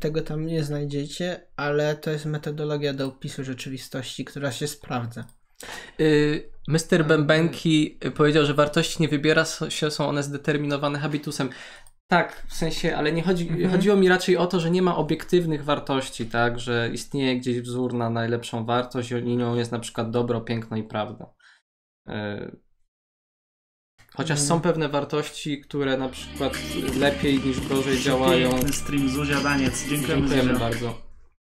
Tego 0.00 0.22
tam 0.22 0.46
nie 0.46 0.64
znajdziecie, 0.64 1.40
ale 1.56 1.96
to 1.96 2.10
jest 2.10 2.24
metodologia 2.26 2.92
do 2.92 3.06
opisu 3.06 3.44
rzeczywistości, 3.44 4.24
która 4.24 4.52
się 4.52 4.66
sprawdza. 4.66 5.24
Y, 6.00 6.50
Mr. 6.68 7.06
Bębenki 7.06 7.98
powiedział, 8.14 8.44
że 8.44 8.54
wartości 8.54 9.02
nie 9.02 9.08
wybiera 9.08 9.44
się, 9.68 9.90
są 9.90 10.08
one 10.08 10.22
zdeterminowane 10.22 10.98
habitusem. 10.98 11.50
Tak, 12.08 12.42
w 12.48 12.54
sensie, 12.54 12.96
ale 12.96 13.12
nie 13.12 13.22
chodzi, 13.22 13.48
Mhm. 13.48 13.70
chodziło 13.70 13.96
mi 13.96 14.08
raczej 14.08 14.36
o 14.36 14.46
to, 14.46 14.60
że 14.60 14.70
nie 14.70 14.82
ma 14.82 14.96
obiektywnych 14.96 15.64
wartości, 15.64 16.26
tak, 16.26 16.58
że 16.60 16.90
istnieje 16.92 17.36
gdzieś 17.36 17.60
wzór 17.60 17.94
na 17.94 18.10
najlepszą 18.10 18.64
wartość 18.64 19.10
i 19.10 19.36
nią 19.36 19.54
jest 19.54 19.72
na 19.72 19.78
przykład 19.78 20.10
dobro, 20.10 20.40
piękno 20.40 20.76
i 20.76 20.82
prawda. 20.82 21.26
Y, 22.10 22.56
Chociaż 24.14 24.38
są 24.38 24.60
pewne 24.60 24.88
wartości, 24.88 25.60
które 25.60 25.96
na 25.96 26.08
przykład 26.08 26.58
lepiej 26.98 27.38
niż 27.38 27.68
gorzej 27.68 28.00
działają. 28.00 28.50
Piękny 28.50 28.72
stream, 28.72 29.08
Zuzia 29.08 29.40
Daniec. 29.40 29.88
Dziękujemy, 29.88 30.28
Dziękujemy 30.28 30.58
bardzo. 30.58 31.10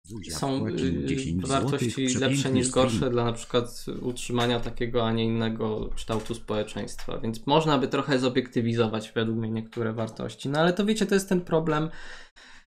Zuzia 0.06 0.38
są 0.38 0.68
y, 0.68 1.06
10 1.06 1.48
wartości 1.48 2.10
złotych, 2.10 2.22
lepsze 2.22 2.52
niż 2.52 2.68
stream. 2.68 2.90
gorsze 2.90 3.10
dla 3.10 3.26
na 3.26 3.34
przykład 3.34 3.86
utrzymania 4.02 4.60
takiego, 4.60 5.07
a 5.07 5.11
nie 5.11 5.26
innego 5.26 5.90
kształtu 5.95 6.36
społeczeństwa. 6.36 7.18
Więc 7.18 7.48
można 7.48 7.77
by 7.77 7.88
trochę 7.88 8.19
zobiektywizować 8.19 9.11
według 9.15 9.38
mnie 9.38 9.52
niektóre 9.52 9.94
wartości. 9.94 10.49
No 10.49 10.60
ale 10.60 10.73
to 10.73 10.86
wiecie, 10.86 11.06
to 11.06 11.15
jest 11.15 11.30
ten 11.30 11.41
problem, 11.41 11.90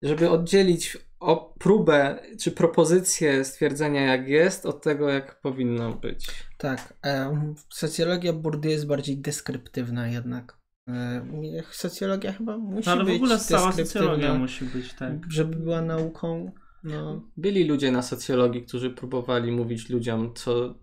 żeby 0.04 0.30
oddzielić 0.30 0.98
o 1.20 1.54
próbę 1.60 2.20
czy 2.40 2.52
propozycję 2.52 3.46
stwierdzenia 3.46 4.02
jak 4.02 4.28
jest 4.28 4.66
od 4.66 4.82
tego 4.82 5.10
jak 5.10 5.42
powinno 5.42 5.94
być. 5.94 6.28
Tak, 6.58 6.94
em, 7.02 7.56
socjologia 7.70 8.34
Bourdieu 8.34 8.72
jest 8.72 8.88
bardziej 8.88 9.18
deskryptywna 9.18 10.08
jednak. 10.08 10.58
E, 10.88 11.64
Socjologia 11.72 12.34
chyba 12.34 12.58
musi 12.58 12.86
No, 12.86 12.92
ale 12.92 13.04
w 13.04 13.08
być 13.08 13.16
ogóle 13.16 13.40
cała 13.40 13.72
socjologia 13.72 14.34
musi 14.34 14.66
być, 14.66 14.94
tak. 14.94 15.12
żeby 15.30 15.56
była 15.56 15.82
nauką. 15.82 16.52
No, 16.84 17.22
Byli 17.38 17.64
ludzie 17.68 17.92
na 17.92 18.02
socjologii, 18.02 18.66
którzy 18.66 18.90
próbowali 18.90 19.52
mówić 19.52 19.90
ludziom, 19.90 20.34
co 20.36 20.76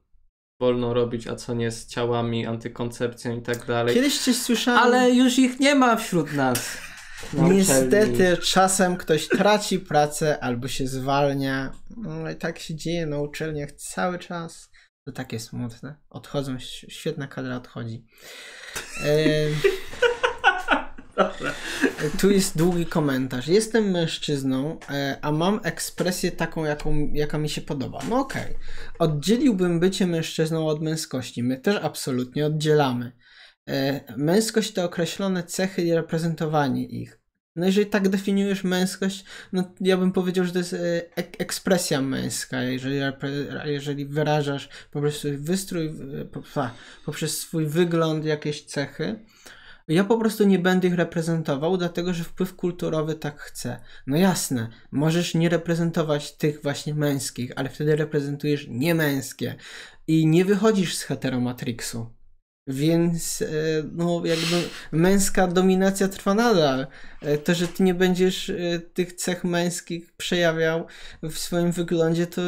wolno 0.61 0.95
robić, 0.95 1.27
a 1.27 1.37
co 1.37 1.55
nie 1.55 1.71
z 1.71 1.87
ciałami, 1.87 2.47
antykoncepcją 2.47 3.39
i 3.39 3.43
tak 3.43 3.67
dalej. 3.67 3.95
Kiedyś 3.95 4.19
coś 4.19 4.37
słyszałem. 4.37 4.81
Ale 4.81 5.11
już 5.11 5.39
ich 5.39 5.61
nie 5.61 5.75
ma 5.75 5.97
wśród 5.97 6.33
nas. 6.33 6.79
Na 7.33 7.43
uczelni. 7.43 7.57
Niestety 7.57 8.37
czasem 8.37 8.97
ktoś 8.97 9.29
traci 9.29 9.79
pracę 9.79 10.41
albo 10.41 10.69
się 10.69 10.87
zwalnia. 10.87 11.73
No 11.97 12.31
i 12.31 12.37
tak 12.37 12.59
się 12.59 12.75
dzieje 12.75 13.07
na 13.07 13.19
uczelniach 13.19 13.73
cały 13.73 14.19
czas. 14.19 14.71
To 15.05 15.13
takie 15.13 15.41
smutne. 15.41 15.97
Odchodzą, 16.11 16.59
świetna 16.89 17.27
kadra 17.27 17.57
odchodzi. 17.57 18.05
Em, 19.05 19.55
Dobra. 21.17 21.53
Tu 22.21 22.31
jest 22.31 22.59
długi 22.59 22.87
komentarz. 22.87 23.49
Jestem 23.49 23.91
mężczyzną, 23.91 24.79
e, 24.91 25.19
a 25.23 25.33
mam 25.33 25.61
ekspresję 25.63 26.33
taką, 26.33 26.65
jaką, 26.65 27.11
jaka 27.13 27.39
mi 27.39 27.49
się 27.49 27.61
podoba. 27.61 27.99
No 28.09 28.19
okej. 28.19 28.55
Oddzieliłbym 28.99 29.81
bycie 29.81 30.07
mężczyzną 30.07 30.67
od 30.67 30.83
męskości. 30.83 31.43
My 31.43 31.57
też 31.59 31.77
absolutnie 31.83 32.47
oddzielamy. 32.47 33.13
E, 33.69 34.01
Męskość 34.17 34.73
to 34.73 34.85
określone 34.85 35.43
cechy 35.43 35.83
i 35.83 35.95
reprezentowanie 35.95 36.87
ich. 36.87 37.19
No 37.57 37.67
jeżeli 37.67 37.87
tak 37.87 38.09
definiujesz 38.09 38.65
męskość, 38.65 39.25
no 39.53 39.65
ja 39.81 39.97
bym 39.97 40.13
powiedział, 40.13 40.45
że 40.45 40.53
to 40.53 40.59
jest 40.59 40.73
e, 40.73 41.17
ek- 41.17 41.37
ekspresja 41.39 42.03
męska, 42.03 42.63
jeżeli, 42.63 43.01
jeżeli 43.65 44.07
wyrażasz 44.07 44.69
poprzez 44.91 45.17
swój 45.17 45.37
wystrój, 45.37 45.95
poprzez 47.05 47.39
swój 47.39 47.67
wygląd 47.67 48.25
jakieś 48.25 48.65
cechy. 48.65 49.19
Ja 49.89 50.05
po 50.05 50.19
prostu 50.19 50.45
nie 50.45 50.59
będę 50.59 50.89
ich 50.89 50.95
reprezentował, 50.95 51.77
dlatego 51.77 52.15
że 52.15 52.25
wpływ 52.25 52.55
kulturowy 52.57 53.15
tak 53.15 53.41
chce. 53.41 53.81
No 54.07 54.17
jasne, 54.17 54.69
możesz 54.91 55.35
nie 55.35 55.49
reprezentować 55.49 56.37
tych 56.37 56.63
właśnie 56.63 56.95
męskich, 56.95 57.53
ale 57.57 57.69
wtedy 57.69 57.97
reprezentujesz 57.97 58.67
niemęskie 58.69 59.55
i 60.07 60.27
nie 60.27 60.45
wychodzisz 60.45 60.97
z 60.97 61.03
heteromatrixu. 61.03 62.16
Więc 62.67 63.43
e, 63.43 63.47
no 63.93 64.23
jakby 64.25 64.69
męska 64.93 65.47
dominacja 65.47 66.09
trwa 66.09 66.35
nadal. 66.35 66.87
E, 67.23 67.39
To, 67.39 67.55
że 67.55 67.69
ty 67.69 67.83
nie 67.83 67.95
będziesz 67.95 68.51
e, 68.51 68.79
tych 68.95 69.13
cech 69.13 69.45
męskich 69.45 70.13
przejawiał 70.13 70.87
w 71.23 71.39
swoim 71.39 71.73
wyglądzie, 71.73 72.27
to 72.27 72.43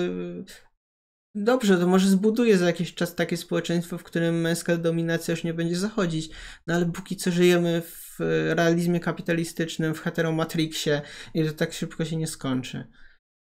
dobrze, 1.35 1.79
to 1.79 1.87
może 1.87 2.09
zbuduje 2.09 2.59
za 2.59 2.67
jakiś 2.67 2.95
czas 2.95 3.15
takie 3.15 3.37
społeczeństwo, 3.37 3.99
w 3.99 4.05
którym 4.05 4.41
męska 4.41 4.77
dominacja 4.77 5.33
już 5.33 5.45
nie 5.45 5.55
będzie 5.55 5.77
zachodzić. 5.77 6.31
No 6.67 6.75
ale 6.75 6.87
póki 6.87 7.17
co 7.17 7.31
żyjemy 7.31 7.83
w 7.83 8.17
realizmie 8.55 9.01
kapitalistycznym, 9.01 9.95
w 9.95 10.01
heteromatrixie 10.01 11.03
i 11.35 11.45
to 11.45 11.53
tak 11.53 11.73
szybko 11.73 12.05
się 12.05 12.17
nie 12.17 12.27
skończy. 12.27 12.87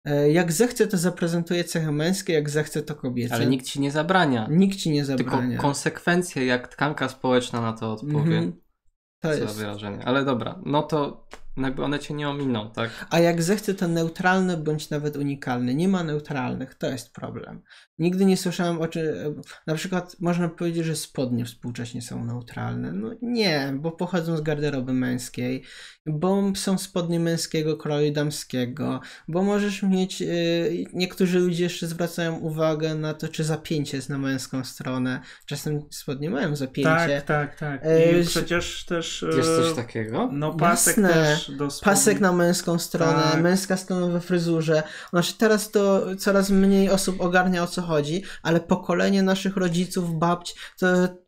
E, 0.07 0.31
Jak 0.31 0.53
zechce, 0.53 0.87
to 0.87 0.97
zaprezentuje 0.97 1.65
cechy 1.65 1.93
męskie, 1.93 2.33
jak 2.33 2.51
zechce, 2.51 2.83
to 2.83 2.95
kobiece. 2.95 3.35
Ale 3.35 3.47
nikt 3.47 3.67
ci 3.67 3.81
nie 3.81 3.91
zabrania. 3.91 4.47
Nikt 4.51 4.79
ci 4.79 4.91
nie 4.91 5.05
Tylko 5.05 5.31
zabrania. 5.31 5.59
konsekwencje, 5.59 6.47
jak 6.47 6.69
tkanka 6.69 7.09
społeczna 7.09 7.61
na 7.61 7.73
to 7.73 7.93
odpowie. 7.93 8.17
Mhm. 8.39 8.53
To 9.21 9.29
Co 9.29 9.35
za 9.35 9.41
jest. 9.43 9.57
wyrażenie. 9.57 10.05
Ale 10.05 10.25
dobra, 10.25 10.61
no 10.67 10.83
to 10.83 11.27
jakby 11.57 11.85
one 11.85 11.99
cię 11.99 12.15
nie 12.15 12.29
ominą, 12.29 12.71
tak? 12.71 12.91
A 13.11 13.19
jak 13.19 13.43
zechce, 13.43 13.75
to 13.75 13.89
neutralne 13.89 14.57
bądź 14.57 14.91
nawet 14.91 15.17
unikalne. 15.17 15.75
Nie 15.75 15.89
ma 15.89 16.03
neutralnych, 16.05 16.75
to 16.75 16.87
jest 16.87 17.13
problem. 17.13 17.63
Nigdy 17.99 18.25
nie 18.25 18.37
słyszałem 18.37 18.81
o 18.81 18.89
czym. 18.89 19.03
Na 19.67 19.75
przykład 19.75 20.17
można 20.21 20.49
powiedzieć, 20.49 20.85
że 20.85 20.97
spodnie 20.97 21.45
współcześnie 21.45 22.03
są 22.03 22.25
neutralne. 22.25 22.93
No 22.93 23.11
nie, 23.23 23.73
bo 23.81 23.93
pochodzą 23.93 24.37
z 24.37 24.41
garderoby 24.41 24.93
męskiej, 24.93 25.63
bo 26.07 26.53
są 26.57 26.79
spodnie 26.79 27.21
męskiego 27.21 27.77
kroju 27.77 28.13
damskiego, 28.13 29.01
bo 29.29 29.43
możesz 29.43 29.83
mieć. 29.83 30.23
y, 30.23 30.85
niektórzy 30.93 31.39
ludzie 31.39 31.65
jeszcze 31.65 31.87
zwracają 31.87 32.39
uwagę 32.39 32.95
na 32.95 33.15
to, 33.15 33.29
czy 33.29 33.45
zapięcie 33.45 33.97
jest 33.97 34.09
na 34.09 34.19
męską 34.19 34.65
stronę. 34.65 35.21
Czasem 35.47 35.83
spodnie 35.91 36.31
mają 36.31 36.57
zapięcie. 36.57 36.91
Tak, 36.91 37.23
tak, 37.23 37.59
tak. 37.59 37.81
E, 37.85 38.21
I 38.21 38.27
przecież 38.27 38.85
też... 38.85 39.25
Jest 39.37 39.49
e, 39.49 39.63
coś 39.63 39.77
takiego? 39.77 40.29
No 40.33 40.55
pasek 40.55 40.97
Jasne. 40.97 41.15
też 41.15 41.37
też 41.47 41.57
do 41.57 41.71
spodni. 41.71 41.95
pasek 41.95 42.21
na 42.21 42.33
męską 42.33 42.79
stronę, 42.79 43.23
Tak. 43.33 43.43
męska 43.43 43.77
strona 43.77 44.07
we 44.07 44.21
fryzurze. 44.21 44.83
Znaczy 45.11 45.35
teraz 45.39 45.71
to 45.71 46.07
coraz 46.17 46.51
mniej 46.51 46.91
osób 46.91 47.21
ogarnia 47.21 47.63
o 47.63 47.67
co 47.67 47.83
chodzi, 47.83 48.23
ale 48.43 48.61
pokolenie 48.61 49.23
naszych 49.23 49.57
rodziców, 49.57 50.19
babć, 50.19 50.55
to, 50.79 50.87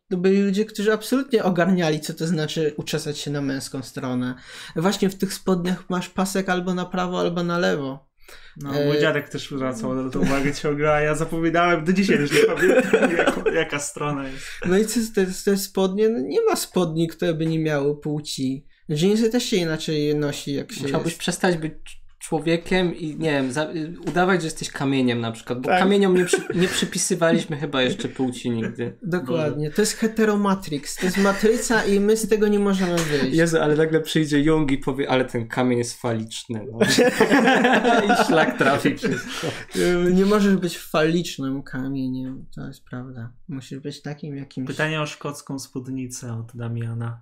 to 0.09 0.17
byli 0.17 0.41
ludzie, 0.41 0.65
którzy 0.65 0.93
absolutnie 0.93 1.43
ogarniali, 1.43 1.99
co 1.99 2.13
to 2.13 2.27
znaczy 2.27 2.73
uczesać 2.77 3.17
się 3.17 3.31
na 3.31 3.41
męską 3.41 3.81
stronę. 3.83 4.35
Właśnie 4.75 5.09
w 5.09 5.15
tych 5.15 5.33
spodniach 5.33 5.89
masz 5.89 6.09
pasek 6.09 6.49
albo 6.49 6.73
na 6.73 6.85
prawo, 6.85 7.19
albo 7.19 7.43
na 7.43 7.57
lewo. 7.57 8.09
No, 8.57 8.73
E, 8.75 8.85
mój 8.87 8.99
dziadek 8.99 9.29
też 9.29 9.49
zwracał 9.49 9.95
na 9.95 10.09
to 10.09 10.19
uwagę 10.19 10.53
ciągle, 10.55 10.91
a 10.93 11.01
ja 11.01 11.15
zapominałem, 11.15 11.85
do 11.85 11.93
dzisiaj 11.93 12.17
już 12.19 12.31
nie 12.31 12.43
pamiętam, 12.55 13.11
jako, 13.17 13.49
jaka 13.49 13.79
strona 13.79 14.27
jest. 14.27 14.45
No 14.65 14.77
i 14.77 14.85
co 14.85 14.99
te, 15.15 15.25
te 15.45 15.57
spodnie? 15.57 16.09
No 16.09 16.19
nie 16.19 16.45
ma 16.49 16.55
spodni, 16.55 17.07
które 17.07 17.33
by 17.33 17.45
nie 17.45 17.59
miały 17.59 17.99
płci. 18.01 18.65
Dżinsy 18.91 19.29
też 19.29 19.43
się 19.43 19.57
inaczej 19.57 20.15
nosi, 20.15 20.53
jak 20.53 20.71
się 20.71 20.81
Musiałbyś 20.81 21.11
jest. 21.11 21.19
przestać 21.19 21.57
być 21.57 21.73
człowiekiem 22.19 22.95
i 22.95 23.07
nie 23.15 23.31
wiem, 23.31 23.51
za, 23.51 23.63
y, 23.71 23.93
udawać, 24.07 24.41
że 24.41 24.47
jesteś 24.47 24.71
kamieniem 24.71 25.21
na 25.21 25.31
przykład, 25.31 25.61
bo 25.61 25.69
Tak. 25.69 25.79
kamieniom 25.79 26.15
nie, 26.17 26.25
przy, 26.25 26.41
nie 26.55 26.67
przypisywaliśmy 26.67 27.57
chyba 27.57 27.81
jeszcze 27.81 28.07
płci 28.09 28.49
nigdy. 28.49 28.97
Dokładnie. 29.03 29.71
To 29.71 29.81
jest 29.81 29.93
heteromatrix. 29.93 30.95
To 30.95 31.05
jest 31.05 31.17
matryca 31.17 31.83
i 31.85 31.99
my 31.99 32.17
z 32.17 32.29
tego 32.29 32.47
nie 32.47 32.59
możemy 32.59 32.95
wyjść. 32.97 33.37
Jezu, 33.37 33.57
ale 33.57 33.75
nagle 33.75 34.01
przyjdzie 34.01 34.39
Jung 34.39 34.71
i 34.71 34.77
powie, 34.77 35.09
ale 35.09 35.25
ten 35.25 35.47
kamień 35.47 35.77
jest 35.77 36.01
faliczny. 36.01 36.65
No. 36.71 36.79
I 38.05 38.25
szlak 38.27 38.57
trafi 38.57 38.95
wszystko. 38.97 39.47
Y, 39.75 40.13
Nie 40.13 40.25
możesz 40.25 40.55
być 40.55 40.77
falicznym 40.77 41.63
kamieniem. 41.63 42.45
To 42.55 42.67
jest 42.67 42.83
prawda. 42.83 43.33
Musisz 43.47 43.79
być 43.79 44.01
takim 44.01 44.35
jakimś. 44.35 44.67
Pytanie 44.67 45.01
o 45.01 45.05
szkocką 45.05 45.59
spódnicę 45.59 46.33
od 46.33 46.51
Damiana. 46.55 47.21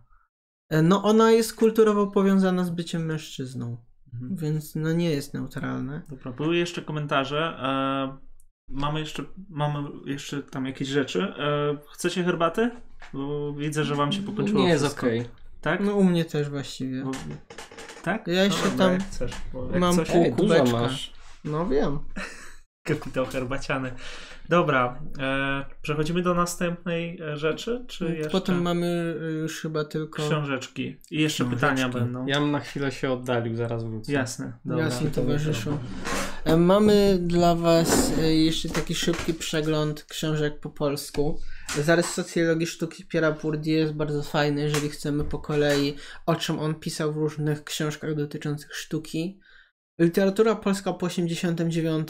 E, 0.69 0.81
No 0.81 1.03
ona 1.03 1.31
jest 1.31 1.53
kulturowo 1.55 2.07
powiązana 2.07 2.63
z 2.63 2.69
byciem 2.69 3.05
mężczyzną. 3.05 3.86
Mhm. 4.13 4.35
Więc 4.35 4.75
no 4.75 4.93
nie 4.93 5.09
jest 5.09 5.33
neutralne. 5.33 6.01
Dobra, 6.09 6.31
były 6.31 6.55
jeszcze 6.55 6.81
komentarze. 6.81 7.57
E, 7.59 8.17
mamy, 8.69 8.99
jeszcze, 8.99 9.23
mamy 9.49 9.89
jeszcze 10.05 10.43
tam 10.43 10.65
jakieś 10.65 10.87
rzeczy. 10.87 11.21
E, 11.21 11.77
chcecie 11.93 12.23
herbaty? 12.23 12.71
Bo 13.13 13.53
widzę, 13.53 13.83
że 13.83 13.95
wam 13.95 14.11
się 14.11 14.21
pokończyło 14.21 14.59
Nie 14.61 14.69
jest 14.69 14.85
okej. 14.85 15.25
Tak? 15.61 15.79
No 15.79 15.95
u 15.95 16.03
mnie 16.03 16.25
też 16.25 16.49
właściwie. 16.49 17.03
Bo, 17.03 17.11
tak? 18.03 18.27
Ja 18.27 18.43
jeszcze 18.43 18.69
dobra, 18.69 18.77
tam 18.85 18.93
jak 18.93 19.03
chcesz, 19.03 19.31
jak 19.71 19.81
mam 19.81 19.95
pół 19.95 20.23
Ej, 20.23 20.31
kubeczka. 20.31 20.71
masz. 20.71 21.13
No 21.43 21.67
wiem. 21.67 21.99
Kapitał 22.95 23.25
herbaciany. 23.25 23.91
Dobra, 24.49 24.99
e, 25.19 25.65
przechodzimy 25.81 26.21
do 26.21 26.33
następnej 26.33 27.21
e, 27.21 27.37
rzeczy, 27.37 27.85
czy 27.87 28.05
jeszcze 28.15 28.29
Potem 28.31 28.61
mamy 28.61 29.15
y, 29.21 29.31
już 29.31 29.61
chyba 29.61 29.85
tylko. 29.85 30.23
książeczki? 30.27 30.97
I 31.11 31.21
jeszcze 31.21 31.43
Książeczki. 31.43 31.65
pytania 31.67 31.89
będą. 31.89 32.25
Ja 32.25 32.39
bym 32.39 32.51
na 32.51 32.59
chwilę 32.59 32.91
się 32.91 33.11
oddalił, 33.11 33.55
zaraz 33.55 33.83
wrócę. 33.83 34.11
Jasne, 34.11 34.53
dobra. 34.65 34.85
Jasne, 34.85 35.09
towarzyszu. 35.11 35.77
E, 36.45 36.57
Mamy 36.57 37.17
dla 37.21 37.55
Was 37.55 38.11
e, 38.19 38.35
jeszcze 38.35 38.69
taki 38.69 38.95
szybki 38.95 39.33
przegląd 39.33 40.03
książek 40.03 40.59
po 40.59 40.69
polsku. 40.69 41.39
Zarys 41.83 42.05
socjologii 42.05 42.67
sztuki 42.67 43.05
Pierre 43.05 43.35
Bourdieu 43.41 43.77
jest 43.77 43.93
bardzo 43.93 44.23
fajny, 44.23 44.61
jeżeli 44.61 44.89
chcemy 44.89 45.23
po 45.23 45.39
kolei, 45.39 45.95
o 46.25 46.35
czym 46.35 46.59
on 46.59 46.75
pisał 46.75 47.13
w 47.13 47.17
różnych 47.17 47.63
książkach 47.63 48.15
dotyczących 48.15 48.75
sztuki. 48.75 49.39
Literatura 49.99 50.55
polska 50.55 50.93
po 50.93 51.05
89 51.05 52.09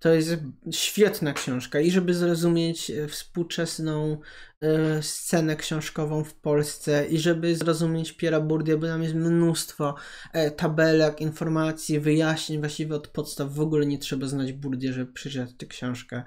to 0.00 0.08
jest 0.08 0.36
świetna 0.72 1.32
książka 1.32 1.80
i 1.80 1.90
żeby 1.90 2.14
zrozumieć 2.14 2.90
e, 2.90 3.08
współczesną 3.08 4.20
e, 4.60 5.02
scenę 5.02 5.56
książkową 5.56 6.24
w 6.24 6.34
Polsce 6.34 7.06
i 7.06 7.18
żeby 7.18 7.56
zrozumieć 7.56 8.12
Piera 8.12 8.40
Bourdieu, 8.40 8.78
bo 8.78 8.86
tam 8.86 9.02
jest 9.02 9.14
mnóstwo 9.14 9.94
e, 10.32 10.50
tabelek, 10.50 11.20
informacji, 11.20 12.00
wyjaśnień 12.00 12.60
właściwie 12.60 12.94
od 12.94 13.08
podstaw. 13.08 13.52
W 13.52 13.60
ogóle 13.60 13.86
nie 13.86 13.98
trzeba 13.98 14.26
znać 14.26 14.52
Bourdieu, 14.52 14.92
żeby 14.92 15.12
przeczytać 15.12 15.50
tę 15.58 15.66
książkę. 15.66 16.22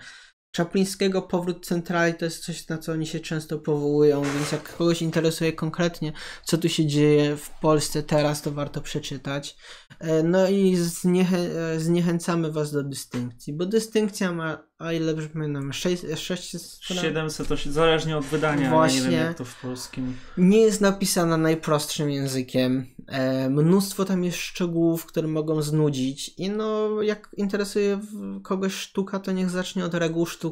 Czaplińskiego 0.55 1.21
Powrót 1.21 1.65
Centrali 1.65 2.13
to 2.13 2.25
jest 2.25 2.45
coś, 2.45 2.67
na 2.67 2.77
co 2.77 2.91
oni 2.91 3.07
się 3.07 3.19
często 3.19 3.59
powołują, 3.59 4.23
więc 4.23 4.51
jak 4.51 4.77
kogoś 4.77 5.01
interesuje 5.01 5.53
konkretnie, 5.53 6.13
co 6.45 6.57
tu 6.57 6.69
się 6.69 6.85
dzieje 6.85 7.37
w 7.37 7.49
Polsce 7.49 8.03
teraz, 8.03 8.41
to 8.41 8.51
warto 8.51 8.81
przeczytać. 8.81 9.57
E, 9.99 10.23
No 10.23 10.49
i 10.49 10.75
zniechę- 10.77 11.49
e, 11.75 11.79
zniechęcamy 11.79 12.51
Was 12.51 12.71
do 12.71 12.83
dystynkcji, 12.83 13.53
bo 13.53 13.65
dystynkcja 13.65 14.31
ma, 14.31 14.63
a 14.77 14.91
ile 14.93 15.13
brzmi 15.13 15.47
nam, 15.47 15.73
6 15.73 16.57
stron? 16.61 16.97
700 16.97 17.47
to 17.47 17.57
się 17.57 17.71
zależnie 17.71 18.17
od 18.17 18.25
wydania, 18.25 18.63
nie 18.63 18.69
Właśnie. 18.69 19.01
wiem 19.01 19.11
jak 19.13 19.37
to 19.37 19.45
w 19.45 19.61
polskim. 19.61 20.17
nie 20.37 20.57
jest 20.61 20.81
napisana 20.81 21.37
najprostszym 21.37 22.09
językiem. 22.09 22.85
E, 23.07 23.49
mnóstwo 23.49 24.05
tam 24.05 24.23
jest 24.23 24.37
szczegółów, 24.37 25.05
które 25.05 25.27
mogą 25.27 25.61
znudzić. 25.61 26.31
I 26.37 26.49
no, 26.49 27.01
jak 27.01 27.29
interesuje 27.37 27.99
kogoś 28.43 28.73
sztuka, 28.73 29.19
to 29.19 29.31
niech 29.31 29.49
zacznie 29.49 29.85
od 29.85 29.93
reguł 29.93 30.25
sztuki. 30.25 30.44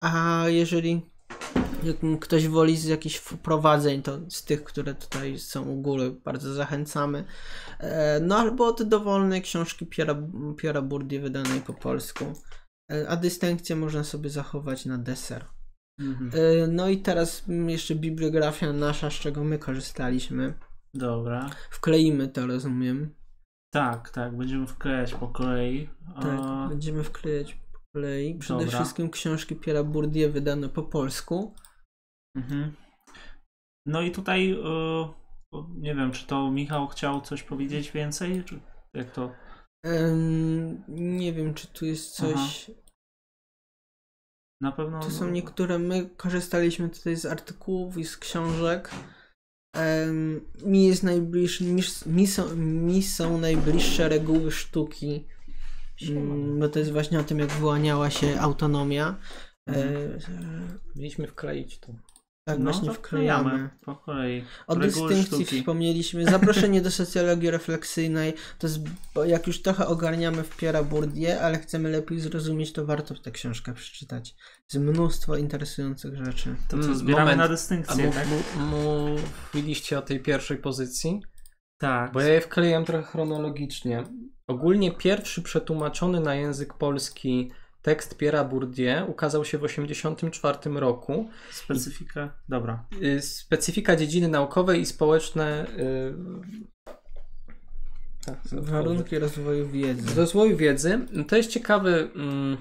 A 0.00 0.44
jeżeli 0.46 1.10
ktoś 2.20 2.48
woli 2.48 2.76
z 2.76 2.84
jakichś 2.84 3.16
wprowadzeń, 3.16 4.02
to 4.02 4.18
z 4.30 4.44
tych, 4.44 4.64
które 4.64 4.94
tutaj 4.94 5.38
są 5.38 5.62
u 5.62 5.82
góry, 5.82 6.10
bardzo 6.10 6.54
zachęcamy. 6.54 7.24
E, 7.78 8.20
no 8.20 8.36
albo 8.36 8.66
od 8.66 8.82
dowolnej 8.82 9.42
książki 9.42 9.86
Piera, 9.86 10.22
Piera 10.56 10.82
Bourdieu 10.82 11.22
wydanej 11.22 11.60
po 11.60 11.74
polsku. 11.74 12.24
E, 12.92 13.08
a 13.08 13.16
dystynkcję 13.16 13.76
można 13.76 14.04
sobie 14.04 14.30
zachować 14.30 14.86
na 14.86 14.98
deser. 14.98 15.44
Mhm. 16.00 16.30
E, 16.34 16.66
No 16.66 16.88
i 16.88 16.98
teraz 16.98 17.44
jeszcze 17.66 17.94
bibliografia 17.94 18.72
nasza, 18.72 19.10
z 19.10 19.14
czego 19.14 19.44
my 19.44 19.58
korzystaliśmy. 19.58 20.54
Dobra. 20.94 21.50
Wkleimy 21.70 22.28
to, 22.28 22.46
rozumiem. 22.46 23.14
Tak, 23.72 24.10
tak, 24.10 24.36
będziemy 24.36 24.66
wklejać 24.66 25.14
po 25.14 25.28
kolei. 25.28 25.90
Tak, 26.22 26.68
będziemy 26.68 27.04
wklejać 27.04 27.58
kolei. 27.94 28.38
Przede 28.38 28.64
Dobra. 28.64 28.78
wszystkim 28.78 29.10
książki 29.10 29.56
Piera 29.56 29.84
Bourdieu 29.84 30.32
wydane 30.32 30.68
po 30.68 30.82
polsku. 30.82 31.54
mhm. 32.36 32.76
No 33.86 34.02
i 34.02 34.10
tutaj 34.10 34.52
e, 34.52 35.08
nie 35.76 35.94
wiem, 35.94 36.12
czy 36.12 36.26
to 36.26 36.50
Michał 36.50 36.88
chciał 36.88 37.20
coś 37.20 37.42
powiedzieć 37.42 37.90
więcej, 37.92 38.44
czy 38.44 38.60
jak 38.94 39.10
to? 39.10 39.32
Em, 39.84 40.84
nie 40.88 41.32
wiem, 41.32 41.54
czy 41.54 41.66
tu 41.68 41.86
jest 41.86 42.14
coś. 42.14 42.70
Na 44.60 44.72
pewno. 44.72 45.00
To 45.00 45.10
są 45.10 45.30
niektóre. 45.30 45.78
My 45.78 46.10
korzystaliśmy 46.16 46.88
tutaj 46.88 47.16
z 47.16 47.26
artykułów 47.26 47.98
i 47.98 48.04
z 48.04 48.16
książek. 48.16 48.90
Em, 49.76 50.40
mi 50.64 50.86
jest 50.86 51.02
najbliższy, 51.02 51.64
mi, 51.64 51.82
mi, 52.06 52.26
są, 52.26 52.56
mi 52.56 53.02
są 53.02 53.38
najbliższe 53.38 54.08
reguły 54.08 54.50
sztuki. 54.50 55.26
Mm, 56.08 56.58
bo 56.60 56.68
to 56.68 56.78
jest 56.78 56.92
właśnie 56.92 57.20
o 57.20 57.24
tym, 57.24 57.38
jak 57.38 57.48
wyłaniała 57.48 58.10
się 58.10 58.40
autonomia. 58.40 59.16
E, 59.68 59.74
Mieliśmy 60.96 61.26
wkleić 61.26 61.78
to. 61.80 61.92
tak, 62.44 62.58
no, 62.58 62.64
właśnie 62.72 62.90
wklejamy. 62.92 63.70
po 63.80 63.96
kolei. 63.96 64.44
O 64.66 64.76
dystynkcji 64.76 65.44
sztuki. 65.44 65.58
wspomnieliśmy. 65.60 66.24
Zaproszenie 66.24 66.80
do 66.82 66.90
socjologii 66.90 67.50
refleksyjnej 67.50 68.34
to 68.58 68.66
jest, 68.66 68.78
bo 69.14 69.24
jak 69.24 69.46
już 69.46 69.62
trochę 69.62 69.86
ogarniamy 69.86 70.42
w 70.42 70.56
Piera 70.56 70.82
Bourdieu, 70.82 71.38
ale 71.42 71.58
chcemy 71.58 71.90
lepiej 71.90 72.20
zrozumieć, 72.20 72.72
to 72.72 72.86
warto 72.86 73.14
tę 73.14 73.30
książkę 73.30 73.74
przeczytać. 73.74 74.34
Jest 74.74 74.84
mnóstwo 74.86 75.36
interesujących 75.36 76.16
rzeczy. 76.26 76.56
To 76.68 76.76
co, 76.78 76.84
Mm, 76.84 76.94
zbieramy 76.98 77.22
moment. 77.24 77.38
na 77.38 77.44
A 77.44 77.48
dystynkcję, 77.48 78.10
tak? 78.10 78.26
mów, 78.28 78.56
mówiliście 79.54 79.98
o 79.98 80.02
tej 80.02 80.20
pierwszej 80.20 80.56
pozycji? 80.58 81.20
Tak. 81.78 82.12
Bo 82.12 82.20
ja 82.20 82.28
je 82.28 82.40
wkleiłem 82.40 82.84
trochę 82.84 83.02
chronologicznie. 83.02 84.04
Ogólnie 84.52 84.92
pierwszy 84.92 85.42
przetłumaczony 85.42 86.20
na 86.20 86.34
język 86.34 86.74
polski 86.74 87.50
tekst 87.82 88.16
Piera 88.18 88.44
Bourdieu 88.44 89.10
ukazał 89.10 89.44
się 89.44 89.58
w 89.58 89.60
1984 89.60 90.80
roku. 90.80 91.28
Specyfika. 91.50 92.32
Dobra. 92.48 92.84
Y, 93.02 93.22
Specyfika 93.22 93.96
dziedziny 93.96 94.28
naukowej 94.28 94.80
i 94.80 94.86
społeczne. 94.86 95.66
y, 95.78 96.14
tak, 98.26 98.38
Warunki 98.52 99.18
rozwoju 99.18 99.68
wiedzy. 99.68 100.14
rozwoju 100.20 100.56
wiedzy. 100.56 100.98
To 101.28 101.36
jest 101.36 101.50
ciekawy. 101.50 102.10
mm, 102.14 102.56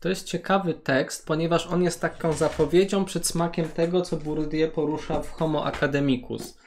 To 0.00 0.08
jest 0.08 0.26
ciekawy 0.26 0.74
tekst, 0.74 1.26
ponieważ 1.26 1.66
on 1.66 1.82
jest 1.82 2.00
taką 2.00 2.32
zapowiedzią 2.32 3.04
przed 3.04 3.26
smakiem 3.26 3.68
tego, 3.68 4.02
co 4.02 4.16
Bourdieu 4.16 4.70
porusza 4.70 5.20
w 5.22 5.30
Homo 5.30 5.66
Academicus. 5.66 6.58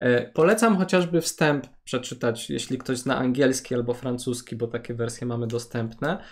E, 0.00 0.32
Polecam 0.32 0.76
chociażby 0.76 1.20
wstęp 1.20 1.66
przeczytać, 1.84 2.50
jeśli 2.50 2.78
ktoś 2.78 2.98
zna 2.98 3.16
angielski 3.16 3.74
albo 3.74 3.94
francuski, 3.94 4.56
bo 4.56 4.66
takie 4.66 4.94
wersje 4.94 5.26
mamy 5.26 5.46
dostępne, 5.46 6.22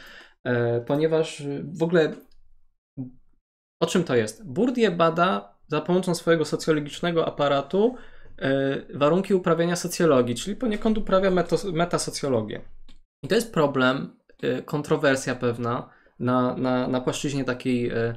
e, 0.44 0.80
ponieważ 0.80 1.40
y, 1.40 1.64
w 1.78 1.82
ogóle 1.82 2.12
o 3.80 3.86
czym 3.86 4.04
to 4.04 4.16
jest? 4.16 4.52
Bourdieu 4.52 4.96
bada 4.96 5.58
za 5.66 5.80
pomocą 5.80 6.14
swojego 6.14 6.44
socjologicznego 6.44 7.26
aparatu 7.26 7.94
e, 8.38 8.82
warunki 8.94 9.34
uprawiania 9.34 9.76
socjologii, 9.76 10.34
czyli 10.34 10.56
poniekąd 10.56 10.98
uprawia 10.98 11.30
metasocjologię. 11.72 12.60
I 13.22 13.28
to 13.28 13.34
jest 13.34 13.52
problem, 13.54 14.16
e, 14.42 14.62
kontrowersja 14.62 15.34
pewna 15.34 15.90
na, 16.18 16.56
na, 16.56 16.88
na 16.88 17.00
płaszczyźnie 17.00 17.44
takiej 17.44 17.90
mm, 17.90 18.14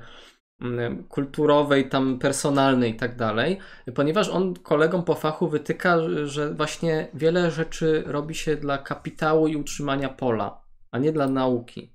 kulturowej, 1.10 1.90
tam 1.90 2.20
personalnej 2.20 2.92
i 2.92 2.96
tak 2.96 3.16
dalej, 3.16 3.58
ponieważ 3.96 4.30
on 4.30 4.54
kolegom 4.54 5.04
po 5.04 5.16
fachu 5.16 5.48
wytyka, 5.48 5.98
że 6.26 6.54
właśnie 6.54 7.08
wiele 7.14 7.52
rzeczy 7.52 8.04
robi 8.06 8.36
się 8.36 8.56
dla 8.56 8.78
kapitału 8.78 9.48
i 9.48 9.56
utrzymania 9.56 10.10
pola, 10.10 10.62
a 10.92 10.98
nie 10.98 11.12
dla 11.12 11.28
nauki. 11.28 11.94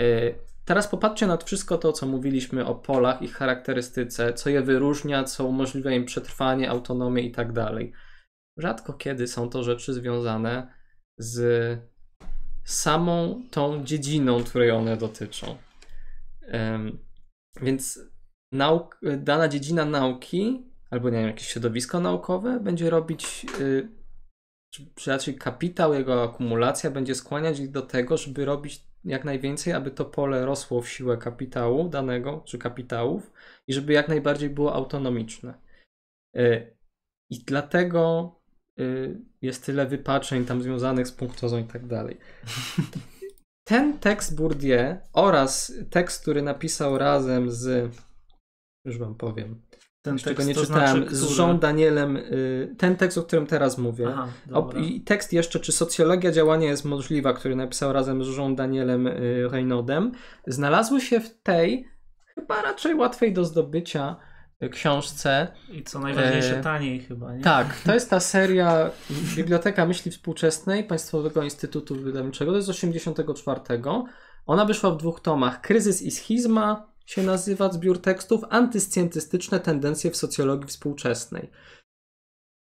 Y, 0.00 0.34
teraz 0.64 0.88
popatrzcie 0.88 1.26
na 1.26 1.36
wszystko 1.36 1.78
to, 1.78 1.92
co 1.92 2.06
mówiliśmy 2.06 2.66
o 2.66 2.74
polach, 2.74 3.22
ich 3.22 3.34
charakterystyce, 3.34 4.32
co 4.32 4.50
je 4.50 4.62
wyróżnia, 4.62 5.24
co 5.24 5.46
umożliwia 5.46 5.90
im 5.90 6.04
przetrwanie, 6.04 6.70
autonomię 6.70 7.22
i 7.22 7.32
tak 7.32 7.52
dalej. 7.52 7.92
Rzadko 8.58 8.92
kiedy 8.92 9.26
są 9.26 9.50
to 9.50 9.62
rzeczy 9.62 9.94
związane 9.94 10.74
z 11.18 11.78
samą 12.64 13.42
tą 13.50 13.84
dziedziną, 13.84 14.44
której 14.44 14.70
one 14.70 14.96
dotyczą. 14.96 15.56
Więc 17.62 18.00
nauk, 18.52 19.00
dana 19.18 19.48
dziedzina 19.48 19.84
nauki, 19.84 20.64
albo 20.90 21.10
nie 21.10 21.18
wiem, 21.18 21.26
jakieś 21.26 21.48
środowisko 21.48 22.00
naukowe 22.00 22.60
będzie 22.60 22.90
robić, 22.90 23.46
y, 23.60 23.88
czy 24.94 25.10
raczej 25.10 25.34
kapitał, 25.34 25.94
jego 25.94 26.22
akumulacja 26.22 26.90
będzie 26.90 27.14
skłaniać 27.14 27.58
ich 27.58 27.70
do 27.70 27.82
tego, 27.82 28.16
żeby 28.16 28.44
robić 28.44 28.84
jak 29.04 29.24
najwięcej, 29.24 29.72
aby 29.72 29.90
to 29.90 30.04
pole 30.04 30.46
rosło 30.46 30.82
w 30.82 30.88
siłę 30.88 31.16
kapitału 31.16 31.88
danego, 31.88 32.42
czy 32.44 32.58
kapitałów 32.58 33.32
i 33.66 33.72
żeby 33.72 33.92
jak 33.92 34.08
najbardziej 34.08 34.50
było 34.50 34.74
autonomiczne. 34.74 35.54
Y, 36.36 36.76
I 37.30 37.38
dlatego 37.38 38.34
y, 38.80 39.20
jest 39.42 39.66
tyle 39.66 39.86
wypaczeń 39.86 40.44
tam 40.44 40.62
związanych 40.62 41.06
z 41.06 41.12
punktozą 41.12 41.58
i 41.58 41.64
tak 41.64 41.86
dalej. 41.86 42.18
Ten 43.64 43.98
tekst 43.98 44.36
Bourdieu 44.36 44.96
oraz 45.12 45.72
tekst, 45.90 46.22
który 46.22 46.42
napisał 46.42 46.98
razem 46.98 47.50
z 47.50 47.94
już 48.84 48.98
wam 48.98 49.14
powiem. 49.14 49.62
Ten 50.02 50.14
tekst, 50.14 50.24
czego 50.24 50.44
nie 50.44 50.54
czytałem, 50.54 50.96
znaczy, 50.96 51.16
z 51.16 51.38
Jean 51.38 51.58
Danielem, 51.58 52.16
y, 52.16 52.74
ten 52.78 52.96
tekst, 52.96 53.18
o 53.18 53.22
którym 53.22 53.46
teraz 53.46 53.78
mówię. 53.78 54.08
Aha, 54.08 54.28
I 54.76 55.00
tekst 55.00 55.32
jeszcze, 55.32 55.60
czy 55.60 55.72
socjologia 55.72 56.32
działania 56.32 56.68
jest 56.68 56.84
możliwa, 56.84 57.32
który 57.32 57.56
napisał 57.56 57.92
razem 57.92 58.24
z 58.24 58.36
Jean 58.36 58.56
Danielem 58.56 59.06
y, 59.06 59.48
Reynaudem, 59.50 60.12
znalazły 60.46 61.00
się 61.00 61.20
w 61.20 61.42
tej, 61.42 61.88
chyba 62.34 62.62
raczej 62.62 62.94
łatwej 62.94 63.32
do 63.32 63.44
zdobycia, 63.44 64.16
książce. 64.68 65.48
I 65.72 65.82
co 65.82 65.98
najważniejsze, 65.98 66.58
e... 66.58 66.62
taniej 66.62 67.00
chyba, 67.00 67.34
nie? 67.34 67.42
Tak, 67.42 67.80
to 67.80 67.94
jest 67.94 68.10
ta 68.10 68.20
seria 68.20 68.90
Biblioteka 69.36 69.86
Myśli 69.86 70.10
Współczesnej 70.10 70.84
Państwowego 70.84 71.42
Instytutu 71.42 71.94
Wydawniczego, 71.94 72.50
to 72.50 72.56
jest 72.56 72.66
z 72.66 72.70
84. 72.70 73.60
Ona 74.46 74.64
wyszła 74.64 74.90
w 74.90 74.96
dwóch 74.96 75.20
tomach. 75.20 75.60
Kryzys 75.60 76.02
i 76.02 76.10
schizma 76.10 76.94
się 77.06 77.22
nazywa 77.22 77.72
zbiór 77.72 78.00
tekstów, 78.00 78.40
antyscjentystyczne 78.50 79.60
tendencje 79.60 80.10
w 80.10 80.16
socjologii 80.16 80.68
współczesnej. 80.68 81.50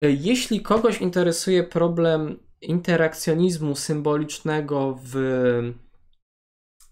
E, 0.04 0.12
jeśli 0.12 0.62
kogoś 0.62 1.02
interesuje 1.02 1.64
problem 1.64 2.40
interakcjonizmu 2.62 3.76
symbolicznego 3.76 5.00
w 5.04 5.16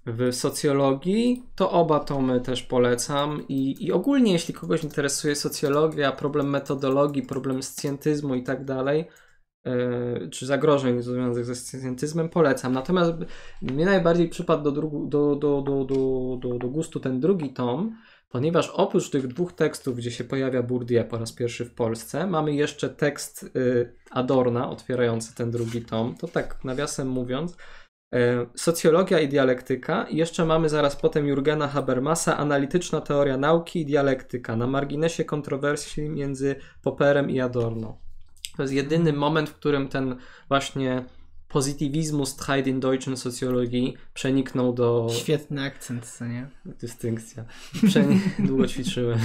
w 0.08 0.34
socjologii, 0.36 1.44
to 1.56 1.72
oba 1.72 2.00
tomy 2.00 2.42
też 2.42 2.64
polecam. 2.64 3.48
I, 3.48 3.86
I 3.86 3.92
ogólnie, 3.92 4.34
jeśli 4.34 4.54
kogoś 4.54 4.84
interesuje 4.84 5.36
socjologia, 5.36 6.12
problem 6.12 6.50
metodologii, 6.50 7.24
problem 7.24 7.64
scjentyzmu 7.64 8.36
i 8.36 8.44
tak 8.44 8.66
dalej, 8.66 9.06
yy, 9.66 10.30
czy 10.32 10.46
zagrożeń 10.46 11.02
związanych 11.02 11.46
ze 11.46 11.56
scjentyzmem, 11.56 12.30
polecam. 12.30 12.74
Natomiast 12.74 13.14
mnie 13.62 13.86
najbardziej 13.86 14.30
przypadł 14.30 14.64
do, 14.64 14.72
do, 14.72 15.36
do, 15.36 15.36
do, 15.36 15.86
do, 15.86 16.38
do, 16.42 16.58
do 16.58 16.68
gustu 16.68 17.00
ten 17.00 17.20
drugi 17.20 17.54
tom, 17.54 17.98
ponieważ 18.30 18.70
oprócz 18.70 19.10
tych 19.10 19.28
dwóch 19.28 19.54
tekstów, 19.54 19.96
gdzie 19.96 20.12
się 20.12 20.24
pojawia 20.24 20.64
Bourdieu 20.64 21.06
po 21.06 21.18
raz 21.18 21.34
pierwszy 21.34 21.66
w 21.66 21.74
Polsce, 21.74 22.28
mamy 22.28 22.56
jeszcze 22.56 22.90
tekst 22.90 23.52
yy, 23.56 23.94
Adorna 24.12 24.70
otwierający 24.70 25.36
ten 25.36 25.52
drugi 25.52 25.82
tom. 25.82 26.16
To 26.16 26.28
tak 26.28 26.64
nawiasem 26.64 27.08
mówiąc, 27.10 27.58
E, 27.58 27.87
socjologia 28.56 29.20
i 29.20 29.28
dialektyka. 29.28 30.04
I 30.04 30.18
jeszcze 30.18 30.46
mamy 30.46 30.70
zaraz 30.70 30.96
potem 30.96 31.28
Jurgena 31.28 31.68
Habermasa, 31.68 32.38
analityczna 32.38 33.02
teoria 33.02 33.38
nauki 33.38 33.82
i 33.82 33.86
dialektyka, 33.86 34.56
na 34.56 34.68
marginesie 34.68 35.26
kontrowersji 35.26 36.10
między 36.10 36.56
Popperem 36.82 37.30
i 37.30 37.40
Adorno. 37.40 37.98
To 38.58 38.64
jest 38.64 38.74
jedyny 38.74 39.14
moment, 39.14 39.50
w 39.50 39.56
którym 39.56 39.88
ten 39.88 40.16
właśnie 40.48 41.06
Positivismus 41.48 42.36
treibt 42.36 42.68
in 42.68 42.80
deutschen 42.80 43.18
Soziologie 43.18 43.94
przeniknął 44.14 44.74
do... 44.74 45.08
Świetny 45.12 45.64
akcent, 45.64 46.06
co 46.06 46.26
nie? 46.26 46.50
Dystynkcja. 46.66 47.46
Długo 48.48 48.68
ćwiczyłem. 48.68 49.20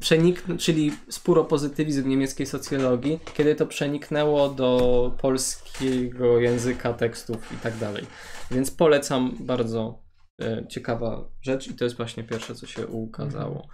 Przenik... 0.00 0.44
Czyli 0.58 0.92
spóropozytywizm 1.08 2.02
w 2.02 2.06
niemieckiej 2.06 2.46
socjologii, 2.46 3.20
kiedy 3.34 3.54
to 3.54 3.66
przeniknęło 3.66 4.48
do 4.48 5.14
polskiego 5.20 6.40
języka, 6.40 6.92
tekstów 6.92 7.52
i 7.52 7.56
tak 7.56 7.76
dalej. 7.76 8.06
Więc 8.50 8.70
polecam 8.70 9.36
bardzo 9.40 10.02
e, 10.40 10.66
ciekawa 10.68 11.30
rzecz 11.42 11.68
i 11.68 11.74
to 11.74 11.84
jest 11.84 11.96
właśnie 11.96 12.24
pierwsze, 12.24 12.54
co 12.54 12.66
się 12.66 12.86
ukazało. 12.86 13.68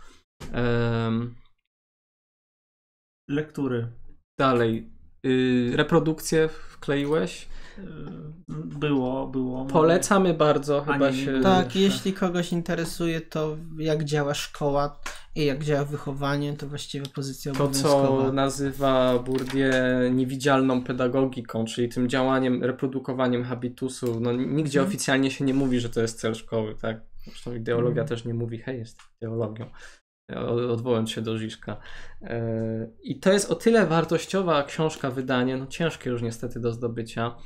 Um... 0.54 1.34
Lektury. 3.28 3.92
Dalej. 4.38 4.91
Y, 5.26 5.72
reprodukcję 5.76 6.48
wkleiłeś? 6.48 7.48
Y, 7.78 7.82
było, 8.48 9.26
było. 9.26 9.64
Polecamy 9.64 10.34
bardzo, 10.34 10.80
chyba 10.80 11.10
nie, 11.10 11.24
się. 11.24 11.40
Tak, 11.42 11.76
jeśli 11.76 12.12
kogoś 12.12 12.52
interesuje 12.52 13.20
to, 13.20 13.56
jak 13.78 14.04
działa 14.04 14.34
szkoła 14.34 15.00
i 15.34 15.44
jak 15.44 15.64
działa 15.64 15.84
wychowanie, 15.84 16.52
to 16.52 16.66
właściwie 16.66 17.06
pozycja. 17.06 17.52
To, 17.52 17.68
co 17.68 18.32
nazywa 18.32 19.18
Bourdieu 19.18 19.72
niewidzialną 20.10 20.84
pedagogiką, 20.84 21.64
czyli 21.64 21.88
tym 21.88 22.08
działaniem, 22.08 22.64
reprodukowaniem 22.64 23.44
habitusu. 23.44 24.20
No, 24.20 24.32
nigdzie 24.32 24.78
hmm. 24.78 24.88
oficjalnie 24.88 25.30
się 25.30 25.44
nie 25.44 25.54
mówi, 25.54 25.80
że 25.80 25.88
to 25.88 26.00
jest 26.00 26.20
cel 26.20 26.34
szkoły, 26.34 26.74
tak? 26.74 27.00
Zresztą 27.24 27.54
ideologia 27.54 27.94
hmm. 28.02 28.08
też 28.08 28.24
nie 28.24 28.34
mówi, 28.34 28.58
hej, 28.58 28.78
jest 28.78 28.98
ideologią 29.20 29.66
odwołając 30.70 31.10
się 31.10 31.22
do 31.22 31.38
Żiżka. 31.38 31.76
E, 32.22 32.90
I 33.02 33.20
to 33.20 33.32
jest 33.32 33.50
o 33.50 33.54
tyle 33.54 33.86
wartościowa 33.86 34.64
książka, 34.64 35.10
wydanie, 35.10 35.56
no 35.56 35.66
ciężkie 35.66 36.10
już 36.10 36.22
niestety 36.22 36.60
do 36.60 36.72
zdobycia, 36.72 37.36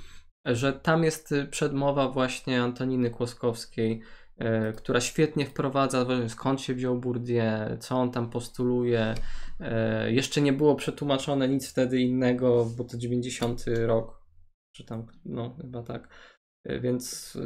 że 0.44 0.72
tam 0.72 1.04
jest 1.04 1.34
przedmowa 1.50 2.08
właśnie 2.08 2.62
Antoniny 2.62 3.10
Kłoskowskiej, 3.10 4.02
e, 4.38 4.72
która 4.72 5.00
świetnie 5.00 5.46
wprowadza, 5.46 6.06
skąd 6.28 6.60
się 6.60 6.74
wziął 6.74 6.98
Bourdieu, 7.00 7.78
co 7.80 7.96
on 7.96 8.10
tam 8.10 8.30
postuluje. 8.30 9.14
E, 9.60 10.12
jeszcze 10.12 10.40
nie 10.40 10.52
było 10.52 10.74
przetłumaczone 10.74 11.48
nic 11.48 11.70
wtedy 11.70 12.00
innego, 12.00 12.66
bo 12.76 12.84
to 12.84 12.98
90 12.98 13.64
rok, 13.86 14.22
czy 14.72 14.84
tam, 14.84 15.06
no 15.24 15.56
chyba 15.62 15.82
tak. 15.82 16.08
Więc 16.80 17.38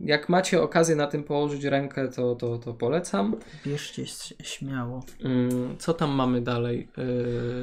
jak 0.00 0.28
macie 0.28 0.62
okazję 0.62 0.96
na 0.96 1.06
tym 1.06 1.24
położyć 1.24 1.64
rękę, 1.64 2.08
to, 2.08 2.34
to, 2.34 2.58
to 2.58 2.74
polecam. 2.74 3.36
Bierzcie 3.66 4.06
śmiało. 4.42 5.04
Mm, 5.24 5.76
co 5.78 5.94
tam 5.94 6.10
mamy 6.10 6.40
dalej? 6.40 6.88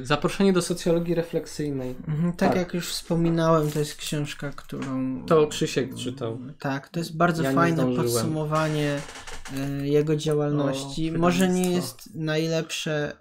Y, 0.01 0.05
zaproszenie 0.05 0.53
do 0.53 0.61
socjologii 0.61 1.15
refleksyjnej. 1.15 1.95
Mhm, 2.07 2.33
tak, 2.33 2.49
tak, 2.49 2.57
jak 2.57 2.73
już 2.73 2.87
wspominałem, 2.87 3.71
to 3.71 3.79
jest 3.79 3.95
książka, 3.95 4.51
którą. 4.55 5.25
To 5.25 5.47
Krzysiek 5.47 5.95
czytał. 5.95 6.39
Tak, 6.59 6.89
to 6.89 6.99
jest 6.99 7.17
bardzo 7.17 7.43
ja 7.43 7.51
fajne 7.51 7.95
podsumowanie 7.95 8.99
y, 9.81 9.87
jego 9.87 10.15
działalności. 10.15 11.11
Może 11.11 11.49
nie 11.49 11.71
jest 11.71 12.15
najlepsze. 12.15 13.13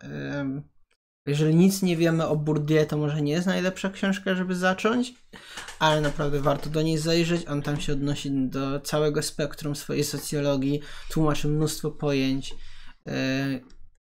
Jeżeli 1.26 1.54
nic 1.54 1.82
nie 1.82 1.96
wiemy 1.96 2.26
o 2.26 2.36
Bourdieu, 2.36 2.86
to 2.86 2.96
może 2.96 3.22
nie 3.22 3.32
jest 3.32 3.46
najlepsza 3.46 3.90
książka, 3.90 4.34
żeby 4.34 4.54
zacząć, 4.54 5.14
ale 5.78 6.00
naprawdę 6.00 6.40
warto 6.40 6.70
do 6.70 6.82
niej 6.82 6.98
zajrzeć. 6.98 7.48
On 7.48 7.62
tam 7.62 7.80
się 7.80 7.92
odnosi 7.92 8.30
do 8.48 8.80
całego 8.80 9.22
spektrum 9.22 9.76
swojej 9.76 10.04
socjologii, 10.04 10.80
tłumaczy 11.10 11.48
mnóstwo 11.48 11.90
pojęć. 11.90 12.54
Yy, 13.06 13.12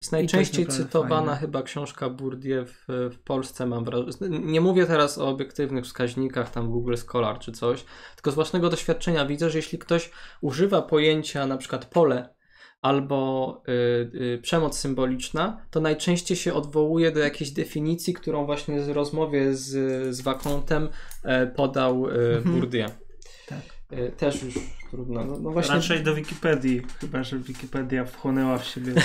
jest 0.01 0.11
najczęściej 0.11 0.65
jest 0.65 0.77
cytowana 0.77 1.25
fajne. 1.25 1.37
chyba 1.37 1.63
książka 1.63 2.09
Bourdieu 2.09 2.65
w, 2.65 2.85
w 2.87 3.19
Polsce, 3.19 3.65
mam 3.65 3.83
wrażenie. 3.83 4.39
Nie 4.39 4.61
mówię 4.61 4.85
teraz 4.85 5.17
o 5.17 5.27
obiektywnych 5.27 5.85
wskaźnikach, 5.85 6.51
tam 6.51 6.69
Google 6.71 6.95
Scholar 6.95 7.39
czy 7.39 7.51
coś, 7.51 7.85
tylko 8.15 8.31
z 8.31 8.35
własnego 8.35 8.69
doświadczenia 8.69 9.25
widzę, 9.25 9.49
że 9.49 9.57
jeśli 9.57 9.79
ktoś 9.79 10.11
używa 10.41 10.81
pojęcia 10.81 11.47
na 11.47 11.57
przykład 11.57 11.85
pole 11.85 12.29
albo 12.81 13.63
y, 13.67 13.71
y, 14.35 14.39
przemoc 14.41 14.77
symboliczna, 14.77 15.65
to 15.71 15.79
najczęściej 15.79 16.37
się 16.37 16.53
odwołuje 16.53 17.11
do 17.11 17.19
jakiejś 17.19 17.51
definicji, 17.51 18.13
którą 18.13 18.45
właśnie 18.45 18.81
w 18.81 18.89
rozmowie 18.89 19.55
z, 19.55 19.69
z 20.15 20.21
Wakontem 20.21 20.89
e, 21.23 21.47
podał 21.47 22.07
y, 22.07 22.37
mhm. 22.37 22.55
Bourdieu. 22.55 22.89
Tak. 23.47 23.80
Y, 23.93 24.11
też 24.17 24.43
już 24.43 24.53
trudno. 24.91 25.23
No, 25.25 25.39
no 25.39 25.51
właśnie... 25.51 25.75
Raczej 25.75 26.03
do 26.03 26.15
Wikipedii, 26.15 26.81
chyba 26.99 27.23
że 27.23 27.39
Wikipedia 27.39 28.05
wchłonęła 28.05 28.57
w 28.57 28.65
siebie. 28.65 28.93
To... 28.93 29.01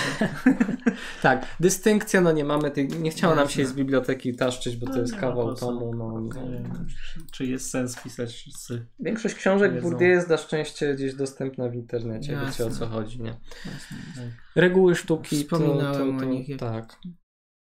tak, 1.23 1.47
dystynkcja, 1.61 2.21
no 2.21 2.33
nie 2.33 2.45
mamy 2.45 2.71
tej, 2.71 2.89
nie 2.89 3.11
chciało 3.11 3.35
nam 3.35 3.49
się 3.49 3.61
Jasne. 3.61 3.75
z 3.75 3.77
biblioteki 3.77 4.37
taszczyć, 4.37 4.77
bo 4.77 4.87
to 4.87 4.93
No 4.93 4.99
jest 4.99 5.15
ma 5.15 5.21
kawał 5.21 5.55
tomu. 5.55 5.95
No, 5.95 6.23
wiem, 6.51 6.87
czy 7.33 7.47
jest 7.47 7.71
sens 7.71 8.03
pisać 8.03 8.33
wszyscy. 8.33 8.87
Większość 9.01 9.35
książek. 9.35 9.83
Bourdieu 9.83 10.09
jest 10.09 10.29
na 10.29 10.37
szczęście 10.37 10.95
gdzieś 10.95 11.15
dostępna 11.15 11.69
w 11.69 11.75
internecie, 11.75 12.39
wiecie 12.47 12.65
o 12.65 12.67
Jasne. 12.67 12.71
co 12.71 12.87
chodzi, 12.87 13.23
nie? 13.23 13.33
Tak. 13.65 14.27
Reguły 14.57 14.95
sztuki 14.95 15.45
to, 15.45 15.51
to, 15.51 15.57
Wspominałem 15.57 16.17
o 16.17 16.21
to, 16.21 16.27
nich, 16.27 16.57
tak. 16.57 16.97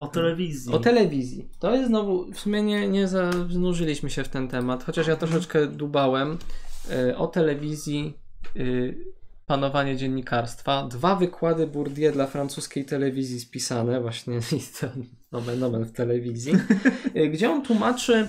O 0.00 0.08
telewizji. 0.08 0.72
O 0.74 0.78
telewizji. 0.78 1.48
To 1.58 1.74
jest 1.74 1.88
znowu, 1.88 2.32
w 2.32 2.40
sumie 2.40 2.62
nie, 2.62 2.88
nie 2.88 3.08
zanurzyliśmy 3.08 4.10
się 4.10 4.24
w 4.24 4.28
ten 4.28 4.48
temat, 4.48 4.84
chociaż 4.84 5.06
ja 5.06 5.16
troszeczkę 5.16 5.66
dubałem. 5.66 6.38
E, 6.90 7.16
O 7.16 7.26
telewizji, 7.26 8.18
y, 8.56 9.14
panowanie 9.46 9.96
dziennikarstwa. 9.96 10.88
Dwa 10.90 11.16
wykłady 11.16 11.66
Bourdieu 11.66 12.12
dla 12.12 12.26
francuskiej 12.26 12.84
telewizji 12.84 13.40
spisane, 13.40 14.00
właśnie 14.00 14.40
to 14.80 14.86
nomen, 15.32 15.58
nomen 15.58 15.84
w 15.84 15.92
telewizji, 15.92 16.52
y, 17.16 17.28
gdzie 17.28 17.50
on 17.50 17.62
tłumaczy 17.62 18.28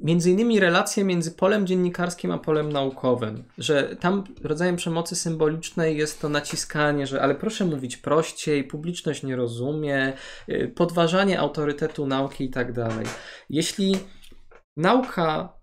między 0.00 0.30
innymi 0.30 0.60
relacje 0.60 1.04
między 1.04 1.30
polem 1.30 1.66
dziennikarskim 1.66 2.30
a 2.30 2.38
polem 2.38 2.72
naukowym, 2.72 3.44
że 3.58 3.96
tam 3.96 4.24
rodzajem 4.42 4.76
przemocy 4.76 5.16
symbolicznej 5.16 5.96
jest 5.96 6.20
to 6.20 6.28
naciskanie, 6.28 7.06
że 7.06 7.22
ale 7.22 7.34
proszę 7.34 7.64
mówić 7.64 7.96
prościej, 7.96 8.64
publiczność 8.64 9.22
nie 9.22 9.36
rozumie, 9.36 10.12
y, 10.48 10.72
podważanie 10.76 11.40
autorytetu 11.40 12.06
nauki 12.06 12.44
i 12.44 12.50
tak 12.50 12.72
dalej. 12.72 13.06
Jeśli 13.50 13.96
nauka 14.76 15.57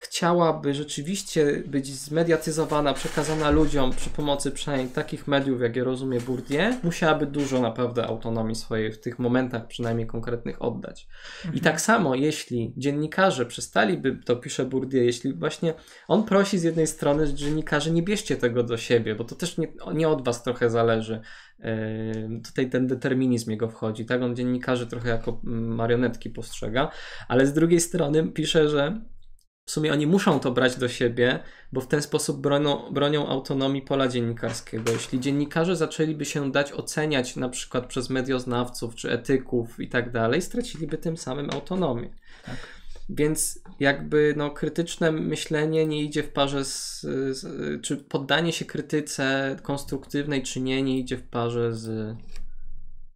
chciałaby 0.00 0.74
rzeczywiście 0.74 1.62
być 1.66 1.94
zmediatyzowana, 1.94 2.94
przekazana 2.94 3.50
ludziom 3.50 3.90
przy 3.90 4.10
pomocy 4.10 4.50
przynajmniej 4.50 4.88
takich 4.88 5.28
mediów, 5.28 5.60
jak 5.60 5.76
je 5.76 5.84
rozumie 5.84 6.20
Bourdieu, 6.20 6.74
musiałaby 6.82 7.26
dużo 7.26 7.60
naprawdę 7.60 8.06
autonomii 8.06 8.54
swojej 8.54 8.92
w 8.92 9.00
tych 9.00 9.18
momentach 9.18 9.66
przynajmniej 9.66 10.06
konkretnych 10.06 10.62
oddać. 10.62 11.08
I 11.54 11.60
tak 11.60 11.80
samo, 11.80 12.14
jeśli 12.14 12.72
dziennikarze 12.76 13.46
przestaliby, 13.46 14.18
to 14.24 14.36
pisze 14.36 14.64
Bourdieu, 14.64 15.02
jeśli 15.02 15.34
właśnie 15.34 15.74
on 16.08 16.24
prosi 16.24 16.58
z 16.58 16.62
jednej 16.62 16.86
strony, 16.86 17.26
że 17.26 17.34
dziennikarze 17.34 17.90
nie 17.90 18.02
bierzcie 18.02 18.36
tego 18.36 18.62
do 18.62 18.76
siebie, 18.76 19.14
bo 19.14 19.24
to 19.24 19.34
też 19.34 19.58
nie, 19.58 19.72
nie 19.94 20.08
od 20.08 20.24
was 20.24 20.42
trochę 20.42 20.70
zależy. 20.70 21.20
Yy, 21.58 22.40
Tutaj 22.44 22.70
ten 22.70 22.86
determinizm 22.86 23.50
jego 23.50 23.68
wchodzi, 23.68 24.04
tak? 24.04 24.22
On 24.22 24.36
dziennikarzy 24.36 24.86
trochę 24.86 25.08
jako 25.08 25.40
mm, 25.44 25.74
marionetki 25.74 26.30
postrzega, 26.30 26.90
ale 27.28 27.46
z 27.46 27.52
drugiej 27.52 27.80
strony 27.80 28.32
pisze, 28.32 28.68
że 28.68 29.00
w 29.70 29.72
sumie 29.72 29.92
oni 29.92 30.06
muszą 30.06 30.40
to 30.40 30.50
brać 30.50 30.76
do 30.76 30.88
siebie, 30.88 31.38
bo 31.72 31.80
w 31.80 31.86
ten 31.86 32.02
sposób 32.02 32.40
bronią, 32.40 32.92
bronią 32.92 33.28
autonomii 33.28 33.82
pola 33.82 34.08
dziennikarskiego. 34.08 34.92
Jeśli 34.92 35.20
dziennikarze 35.20 35.76
zaczęliby 35.76 36.24
się 36.24 36.52
dać 36.52 36.72
oceniać 36.72 37.36
na 37.36 37.48
przykład 37.48 37.86
przez 37.86 38.10
medioznawców 38.10 38.94
czy 38.94 39.10
etyków 39.10 39.80
i 39.80 39.88
tak 39.88 40.12
dalej, 40.12 40.42
straciliby 40.42 40.98
tym 40.98 41.16
samym 41.16 41.50
autonomię. 41.50 42.14
Tak. 42.44 42.56
Więc 43.08 43.62
jakby 43.80 44.34
no, 44.36 44.50
krytyczne 44.50 45.12
myślenie 45.12 45.86
nie 45.86 46.02
idzie 46.02 46.22
w 46.22 46.32
parze 46.32 46.64
z, 46.64 47.00
z 47.30 47.42
czy 47.82 47.96
poddanie 47.96 48.52
się 48.52 48.64
krytyce 48.64 49.56
konstruktywnej 49.62 50.42
czy 50.42 50.60
nie, 50.60 50.82
nie 50.82 50.98
idzie 50.98 51.16
w 51.16 51.28
parze 51.28 51.74
z 51.74 51.88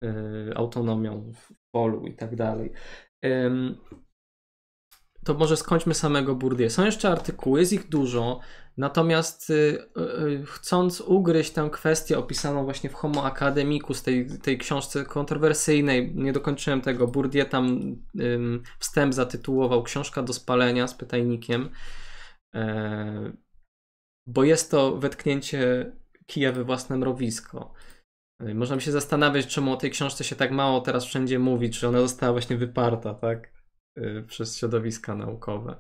y, 0.04 0.54
autonomią 0.54 1.32
w 1.32 1.52
polu 1.70 2.06
i 2.06 2.14
tak 2.14 2.36
dalej. 2.36 2.72
Ym, 3.24 3.76
to 5.24 5.34
może 5.34 5.56
skończmy 5.56 5.94
samego 5.94 6.34
Bourdieu. 6.34 6.70
Są 6.70 6.84
jeszcze 6.84 7.08
artykuły, 7.08 7.60
jest 7.60 7.72
ich 7.72 7.88
dużo, 7.88 8.40
natomiast 8.76 9.50
y, 9.50 9.54
y, 9.54 10.44
chcąc 10.46 11.00
ugryźć 11.00 11.50
tę 11.50 11.68
kwestię 11.72 12.18
opisaną 12.18 12.64
właśnie 12.64 12.90
w 12.90 12.94
Homo 12.94 13.24
Academicus, 13.24 14.02
tej, 14.02 14.26
tej 14.38 14.58
książce 14.58 15.04
kontrowersyjnej, 15.04 16.14
nie 16.14 16.32
dokończyłem 16.32 16.80
tego, 16.80 17.08
Bourdieu 17.08 17.48
tam 17.48 17.96
wstęp 18.78 19.14
zatytułował 19.14 19.82
Książka 19.82 20.22
do 20.22 20.32
spalenia 20.32 20.88
z 20.88 20.94
pytajnikiem, 20.94 21.70
e, 22.54 23.32
bo 24.26 24.44
jest 24.44 24.70
to 24.70 24.96
wetknięcie 24.96 25.92
kija 26.26 26.52
we 26.52 26.64
własne 26.64 26.96
mrowisko. 26.96 27.72
Y, 28.42 28.54
Można 28.54 28.76
by 28.76 28.82
się 28.82 28.92
zastanawiać, 28.92 29.46
czemu 29.46 29.72
o 29.72 29.76
tej 29.76 29.90
książce 29.90 30.24
się 30.24 30.36
tak 30.36 30.50
mało 30.50 30.80
teraz 30.80 31.04
wszędzie 31.04 31.38
mówi, 31.38 31.70
czy 31.70 31.88
ona 31.88 32.00
została 32.00 32.32
właśnie 32.32 32.56
wyparta, 32.56 33.14
tak? 33.14 33.63
Y, 33.98 34.24
przez 34.26 34.58
środowiska 34.58 35.14
naukowe. 35.14 35.76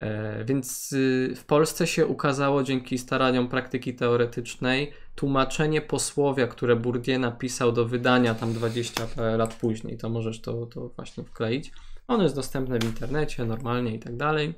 E, 0.00 0.44
Więc 0.44 0.92
y, 0.92 1.34
w 1.36 1.44
Polsce 1.44 1.86
się 1.86 2.06
ukazało 2.06 2.62
dzięki 2.62 2.98
staraniom 2.98 3.48
praktyki 3.48 3.94
teoretycznej 3.94 4.92
tłumaczenie 5.14 5.80
posłowia, 5.80 6.46
które 6.46 6.76
Bourdieu 6.76 7.18
napisał 7.18 7.72
do 7.72 7.84
wydania 7.84 8.34
tam 8.34 8.52
20 8.52 9.06
parę 9.06 9.36
lat 9.36 9.54
później. 9.54 9.98
To 9.98 10.08
możesz 10.08 10.40
to, 10.40 10.66
to 10.66 10.88
właśnie 10.88 11.24
wkleić. 11.24 11.72
Ono 12.08 12.22
jest 12.22 12.34
dostępne 12.34 12.78
w 12.78 12.84
internecie 12.84 13.44
normalnie 13.44 13.94
i 13.94 13.98
tak 13.98 14.16
dalej. 14.16 14.54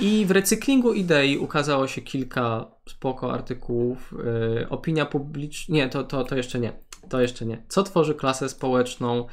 I 0.00 0.26
w 0.26 0.30
recyklingu 0.30 0.92
idei 0.92 1.38
ukazało 1.38 1.86
się 1.86 2.02
kilka 2.02 2.70
spoko 2.88 3.32
artykułów. 3.32 4.14
Yy, 4.58 4.68
opinia 4.68 5.06
publiczna. 5.06 5.74
Nie, 5.74 5.88
to, 5.88 6.04
to, 6.04 6.24
to 6.24 6.36
jeszcze 6.36 6.60
nie. 6.60 6.72
To 7.08 7.20
jeszcze 7.20 7.46
nie. 7.46 7.62
Co 7.68 7.82
tworzy 7.82 8.14
klasę 8.14 8.48
społeczną? 8.48 9.26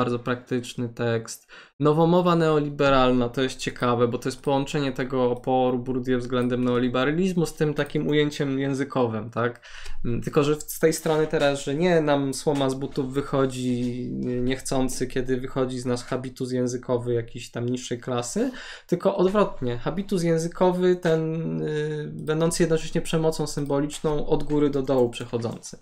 Bardzo 0.00 0.18
praktyczny 0.18 0.88
tekst. 0.88 1.48
Nowomowa 1.80 2.36
neoliberalna 2.36 3.28
to 3.28 3.42
jest 3.42 3.58
ciekawe, 3.58 4.08
bo 4.08 4.18
to 4.18 4.28
jest 4.28 4.42
połączenie 4.42 4.92
tego 4.92 5.30
oporu 5.30 5.78
Bourdieu 5.78 6.18
względem 6.18 6.64
neoliberalizmu 6.64 7.46
z 7.46 7.54
tym 7.54 7.74
takim 7.74 8.08
ujęciem 8.08 8.58
językowym, 8.58 9.30
tak? 9.30 9.60
Mm, 10.04 10.22
Tylko, 10.22 10.44
że 10.44 10.60
z 10.60 10.78
tej 10.78 10.92
strony 10.92 11.26
teraz, 11.26 11.64
że 11.64 11.74
nie 11.74 12.00
nam 12.00 12.34
słoma 12.34 12.70
z 12.70 12.74
butów 12.74 13.12
wychodzi 13.12 14.08
niechcący, 14.20 15.06
kiedy 15.06 15.36
wychodzi 15.36 15.80
z 15.80 15.86
nas 15.86 16.04
habitus 16.04 16.52
językowy 16.52 17.14
jakiejś 17.14 17.50
tam 17.50 17.68
niższej 17.68 18.00
klasy, 18.00 18.50
tylko 18.86 19.16
odwrotnie. 19.16 19.78
Habitus 19.78 20.22
językowy, 20.22 20.96
ten 20.96 21.62
y, 21.62 22.10
będący 22.12 22.62
jednocześnie 22.62 23.00
przemocą 23.00 23.46
symboliczną 23.46 24.26
od 24.26 24.44
góry 24.44 24.70
do 24.70 24.82
dołu 24.82 25.10
przechodzący. 25.10 25.78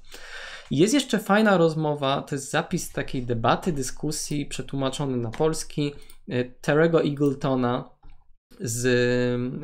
Jest 0.70 0.94
jeszcze 0.94 1.18
fajna 1.18 1.56
rozmowa, 1.56 2.22
to 2.22 2.34
jest 2.34 2.50
zapis 2.50 2.92
takiej 2.92 3.22
debaty, 3.22 3.72
dyskusji 3.72 4.46
przetłumaczony 4.46 5.16
na 5.16 5.30
polski 5.30 5.92
y, 6.28 6.54
Terego 6.60 7.02
Eagletona 7.02 7.98
z 8.60 8.86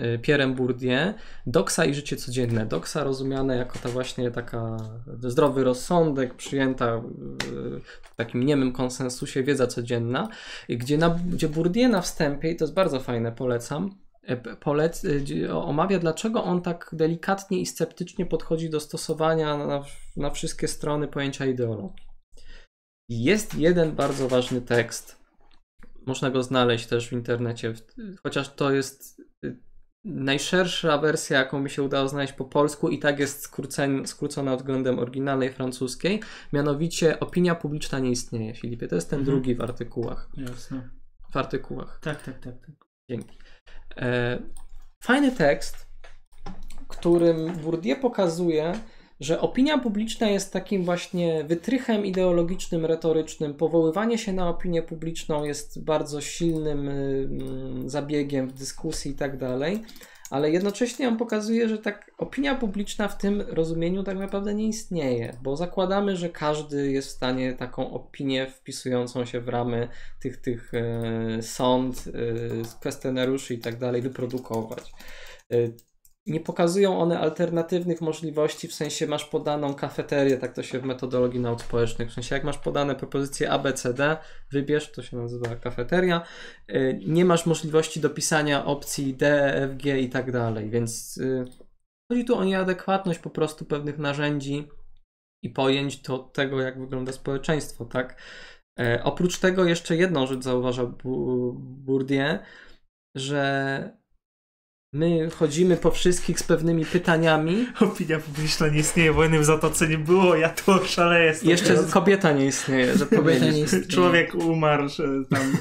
y, 0.02 0.18
Pierrem 0.18 0.54
Bourdieu, 0.54 1.14
Doksa 1.46 1.84
i 1.84 1.94
życie 1.94 2.16
codzienne. 2.16 2.66
Doksa 2.66 3.04
rozumiane 3.04 3.56
jako 3.56 3.78
ta 3.78 3.88
właśnie 3.88 4.30
taka 4.30 4.76
zdrowy 5.18 5.64
rozsądek, 5.64 6.34
przyjęta 6.34 6.96
y, 6.96 7.00
w 8.02 8.16
takim 8.16 8.42
niemym 8.42 8.72
konsensusie 8.72 9.42
wiedza 9.42 9.66
codzienna, 9.66 10.28
gdzie, 10.68 10.98
na, 10.98 11.10
gdzie 11.10 11.48
Bourdieu 11.48 11.88
na 11.88 12.00
wstępie, 12.00 12.50
i 12.50 12.56
to 12.56 12.64
jest 12.64 12.74
bardzo 12.74 13.00
fajne, 13.00 13.32
polecam, 13.32 13.84
e, 13.86 14.13
polec, 14.60 15.04
y, 15.04 15.20
gdzie 15.20 15.54
omawia, 15.56 15.98
dlaczego 15.98 16.44
on 16.44 16.62
tak 16.62 16.90
delikatnie 16.92 17.58
i 17.60 17.66
sceptycznie 17.66 18.26
podchodzi 18.26 18.70
do 18.70 18.80
stosowania 18.80 19.56
na, 19.56 19.84
na 20.16 20.30
wszystkie 20.30 20.68
strony 20.68 21.08
pojęcia 21.08 21.46
ideologii. 21.46 22.06
Jest 23.08 23.54
jeden 23.54 23.92
bardzo 23.92 24.28
ważny 24.28 24.60
tekst, 24.60 25.24
można 26.06 26.30
go 26.30 26.42
znaleźć 26.42 26.86
też 26.86 27.08
w 27.08 27.12
internecie, 27.12 27.74
chociaż 28.22 28.54
to 28.54 28.70
jest 28.72 29.20
y, 29.44 29.56
najszersza 30.04 30.98
wersja, 30.98 31.38
jaką 31.38 31.60
mi 31.60 31.70
się 31.70 31.82
udało 31.82 32.08
znaleźć 32.08 32.32
po 32.32 32.44
polsku 32.44 32.88
i 32.88 32.98
tak 32.98 33.18
jest 33.18 33.40
skrócen, 33.42 34.06
skrócona 34.06 34.56
względem 34.56 34.98
oryginalnej 34.98 35.52
francuskiej, 35.52 36.20
mianowicie 36.52 37.20
opinia 37.20 37.54
publiczna 37.54 37.98
nie 37.98 38.10
istnieje, 38.10 38.54
Filipie. 38.54 38.88
To 38.88 38.94
jest 38.94 39.10
ten 39.10 39.18
Mhm. 39.18 39.36
drugi 39.36 39.54
w 39.54 39.60
artykułach. 39.60 40.28
Jasne. 40.36 40.90
W 41.32 41.36
artykułach. 41.36 41.98
Tak, 42.02 42.22
tak, 42.22 42.38
tak. 42.38 42.54
tak. 42.66 42.74
Dzięki. 43.10 43.38
E, 43.96 44.38
fajny 45.00 45.32
tekst, 45.32 45.86
którym 46.88 47.56
Bourdieu 47.56 47.96
pokazuje, 47.96 48.72
że 49.20 49.40
opinia 49.40 49.78
publiczna 49.78 50.28
jest 50.28 50.52
takim 50.52 50.84
właśnie 50.84 51.44
wytrychem 51.44 52.06
ideologicznym, 52.06 52.86
retorycznym. 52.86 53.54
Powoływanie 53.54 54.18
się 54.18 54.32
na 54.32 54.48
opinię 54.48 54.82
publiczną 54.82 55.44
jest 55.44 55.84
bardzo 55.84 56.20
silnym 56.20 56.88
mm, 56.88 57.90
zabiegiem 57.90 58.48
w 58.48 58.52
dyskusji 58.52 59.10
i 59.10 59.14
tak 59.14 59.38
dalej. 59.38 59.82
Ale 60.34 60.50
jednocześnie 60.50 61.08
on 61.08 61.16
pokazuje, 61.16 61.68
że 61.68 61.78
tak 61.78 62.10
opinia 62.18 62.54
publiczna 62.54 63.08
w 63.08 63.18
tym 63.18 63.40
rozumieniu 63.40 64.02
tak 64.02 64.18
naprawdę 64.18 64.54
nie 64.54 64.68
istnieje, 64.68 65.36
bo 65.42 65.56
zakładamy, 65.56 66.16
że 66.16 66.28
każdy 66.28 66.92
jest 66.92 67.08
w 67.08 67.10
stanie 67.10 67.52
taką 67.52 67.90
opinię 67.90 68.46
wpisującą 68.46 69.24
się 69.24 69.40
w 69.40 69.48
ramy 69.48 69.88
tych, 70.20 70.36
tych 70.36 70.72
e, 70.74 71.42
sąd, 71.42 72.04
e, 72.06 72.78
kwestionariuszy 72.80 73.54
i 73.54 73.58
tak 73.58 73.78
dalej 73.78 74.02
wyprodukować. 74.02 74.92
Nie 76.26 76.40
pokazują 76.40 77.00
one 77.00 77.20
alternatywnych 77.20 78.00
możliwości, 78.00 78.68
w 78.68 78.74
sensie 78.74 79.06
masz 79.06 79.24
podaną 79.24 79.74
kafeterię, 79.74 80.36
tak 80.36 80.52
to 80.52 80.62
się 80.62 80.78
w 80.78 80.84
metodologii 80.84 81.40
nauk 81.40 81.60
społecznych, 81.60 82.10
w 82.10 82.12
sensie 82.12 82.34
jak 82.34 82.44
masz 82.44 82.58
podane 82.58 82.94
propozycje 82.94 83.50
A, 83.50 83.58
B, 83.58 83.72
C, 83.72 83.94
D, 83.94 84.16
wybierz, 84.52 84.92
to 84.92 85.02
się 85.02 85.16
nazywa 85.16 85.56
kafeteria, 85.56 86.22
y, 86.70 87.00
nie 87.06 87.24
masz 87.24 87.46
możliwości 87.46 88.00
dopisania 88.00 88.64
opcji 88.64 89.14
D, 89.14 89.54
F, 89.54 89.76
G 89.76 90.00
i 90.00 90.08
tak 90.08 90.32
dalej, 90.32 90.70
więc 90.70 91.16
y, 91.16 91.44
chodzi 92.12 92.24
tu 92.24 92.36
o 92.36 92.44
nieadekwatność 92.44 93.18
po 93.18 93.30
prostu 93.30 93.64
pewnych 93.64 93.98
narzędzi 93.98 94.68
i 95.42 95.50
pojęć 95.50 95.96
do 95.96 96.18
tego, 96.18 96.60
jak 96.60 96.80
wygląda 96.80 97.12
społeczeństwo, 97.12 97.84
tak? 97.84 98.22
E, 98.80 99.04
oprócz 99.04 99.38
tego 99.38 99.64
jeszcze 99.64 99.96
jedną 99.96 100.26
rzecz 100.26 100.42
zauważa 100.42 100.86
Bourdieu, 101.84 102.38
że 103.16 104.03
my 104.94 105.30
chodzimy 105.30 105.76
po 105.76 105.90
wszystkich 105.90 106.40
z 106.40 106.42
pewnymi 106.42 106.86
pytaniami. 106.86 107.66
Opinia 107.80 108.18
publiczna 108.18 108.68
nie 108.68 108.78
istnieje, 108.78 109.12
wojny 109.12 109.38
w 109.38 109.44
Zatoce 109.44 109.88
nie 109.88 109.98
było, 109.98 110.36
ja 110.36 110.48
tu 110.48 110.72
oszaleję. 110.72 111.34
Jeszcze 111.42 111.74
teraz. 111.74 111.90
kobieta 111.90 112.32
nie 112.32 112.46
istnieje, 112.46 112.98
że 112.98 113.06
Kobieta 113.06 113.44
nie 113.46 113.60
istnieje. 113.60 113.86
Człowiek 113.86 114.34
umarł, 114.34 114.88
że 114.88 115.04
tam. 115.30 115.56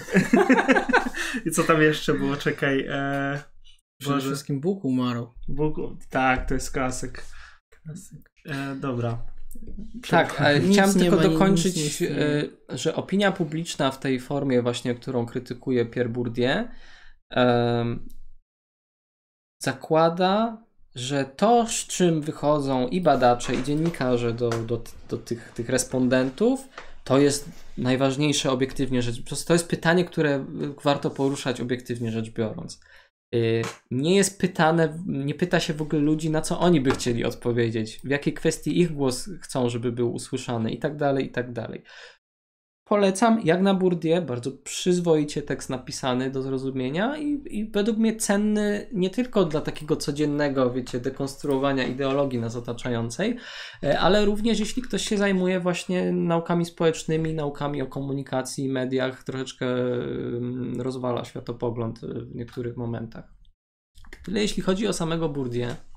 I 1.45 1.51
co 1.51 1.63
tam 1.63 1.81
jeszcze 1.81 2.13
było? 2.13 2.35
Czekaj. 2.35 2.85
E... 2.89 3.39
Przede 3.99 4.15
Boże. 4.15 4.27
wszystkim 4.27 4.59
Bóg 4.59 4.85
umarł. 4.85 5.33
Bóg... 5.47 5.75
Tak, 6.09 6.47
to 6.47 6.53
jest 6.53 6.71
klasyk. 6.71 7.23
E, 8.45 8.75
dobra. 8.75 9.17
Tak, 10.09 10.41
ale 10.41 10.59
Nic 10.59 10.73
chciałem 10.73 10.95
nie 10.95 10.99
tylko 11.01 11.15
ma 11.15 11.23
nic 11.23 11.31
dokończyć, 11.33 11.75
nie 11.75 11.85
istnieje. 11.85 12.45
e, 12.69 12.77
że 12.77 12.95
opinia 12.95 13.31
publiczna 13.31 13.91
w 13.91 13.99
tej 13.99 14.19
formie 14.19 14.61
właśnie, 14.61 14.95
którą 14.95 15.25
krytykuje 15.25 15.85
Pierre 15.85 16.09
Bourdieu, 16.09 16.67
zakłada, 19.63 20.57
że 20.95 21.25
to, 21.25 21.67
z 21.67 21.87
czym 21.87 22.21
wychodzą 22.21 22.87
i 22.87 23.01
badacze, 23.01 23.55
i 23.55 23.63
dziennikarze 23.63 24.33
do, 24.33 24.49
do, 24.49 24.81
do 25.09 25.17
tych, 25.17 25.51
tych 25.55 25.69
respondentów, 25.69 26.67
to 27.03 27.19
jest 27.19 27.49
najważniejsze 27.77 28.51
obiektywnie 28.51 29.01
rzecz 29.01 29.23
prostu 29.23 29.47
To 29.47 29.53
jest 29.53 29.69
pytanie, 29.69 30.05
które 30.05 30.45
warto 30.83 31.09
poruszać 31.09 31.61
obiektywnie 31.61 32.11
rzecz 32.11 32.29
biorąc. 32.29 32.79
Y, 33.35 33.61
Nie 33.91 34.15
jest 34.15 34.39
pytane, 34.39 34.99
nie 35.05 35.35
pyta 35.35 35.59
się 35.59 35.73
w 35.73 35.81
ogóle 35.81 36.01
ludzi, 36.01 36.29
na 36.29 36.41
co 36.41 36.59
oni 36.59 36.81
by 36.81 36.91
chcieli 36.91 37.25
odpowiedzieć, 37.25 37.99
w 38.03 38.09
jakiej 38.09 38.33
kwestii 38.33 38.79
ich 38.79 38.93
głos 38.93 39.29
chcą, 39.41 39.69
żeby 39.69 39.91
był 39.91 40.13
usłyszany 40.13 40.71
i 40.71 40.79
tak 40.79 40.97
dalej, 40.97 41.25
i 41.25 41.31
tak 41.31 41.53
dalej. 41.53 41.83
Polecam, 42.85 43.41
jak 43.43 43.61
na 43.61 43.79
bardzo 44.21 44.51
przyzwoicie 44.51 45.41
tekst 45.41 45.69
napisany 45.69 46.31
do 46.31 46.41
zrozumienia 46.41 47.17
i, 47.17 47.41
i 47.49 47.65
według 47.65 47.97
mnie 47.97 48.15
cenny 48.15 48.87
nie 48.93 49.09
tylko 49.09 49.45
dla 49.45 49.61
takiego 49.61 49.95
codziennego, 49.95 50.71
wiecie, 50.71 50.99
dekonstruowania 50.99 51.87
ideologii 51.87 52.39
nas 52.39 52.55
otaczającej, 52.55 53.37
e, 53.83 53.99
ale 53.99 54.25
również 54.25 54.59
jeśli 54.59 54.81
ktoś 54.81 55.09
się 55.09 55.17
zajmuje 55.17 55.59
właśnie 55.59 56.11
naukami 56.11 56.65
społecznymi, 56.65 57.33
naukami 57.33 57.81
o 57.81 57.87
komunikacji, 57.87 58.69
mediach, 58.69 59.23
troszeczkę 59.23 59.65
mm, 59.65 60.81
rozwala 60.81 61.25
światopogląd 61.25 61.99
w 62.01 62.35
niektórych 62.35 62.77
momentach. 62.77 63.33
Tyle 64.25 64.41
jeśli 64.41 64.63
chodzi 64.63 64.87
o 64.87 64.93
samego 64.93 65.29
Bourdieu. 65.29 65.92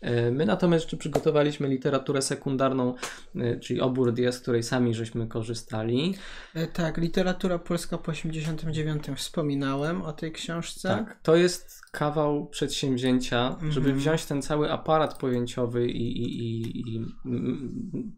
E, 0.00 0.30
My 0.30 0.46
natomiast 0.46 0.84
jeszcze 0.84 0.96
przygotowaliśmy 0.96 1.68
literaturę 1.68 2.22
sekundarną, 2.22 2.94
e, 3.36 3.56
czyli 3.60 3.80
o 3.80 3.90
Bourdieu, 3.90 4.32
z 4.32 4.40
której 4.40 4.62
sami 4.62 4.94
żeśmy 4.94 5.26
korzystali. 5.26 6.14
E, 6.54 6.66
Tak, 6.66 6.96
literatura 6.98 7.58
polska 7.58 7.98
po 7.98 8.10
89 8.12 9.04
wspominałem 9.16 10.02
o 10.02 10.12
tej 10.12 10.32
książce. 10.32 10.88
Tak, 10.88 11.18
to 11.22 11.36
jest 11.36 11.80
kawał 11.92 12.46
przedsięwzięcia, 12.46 13.56
żeby 13.60 13.78
Mhm. 13.86 13.98
wziąć 13.98 14.24
ten 14.24 14.42
cały 14.42 14.72
aparat 14.72 15.18
pojęciowy 15.18 15.86
i, 15.88 16.22
i, 16.22 16.38
i, 16.38 16.96
i 16.96 17.06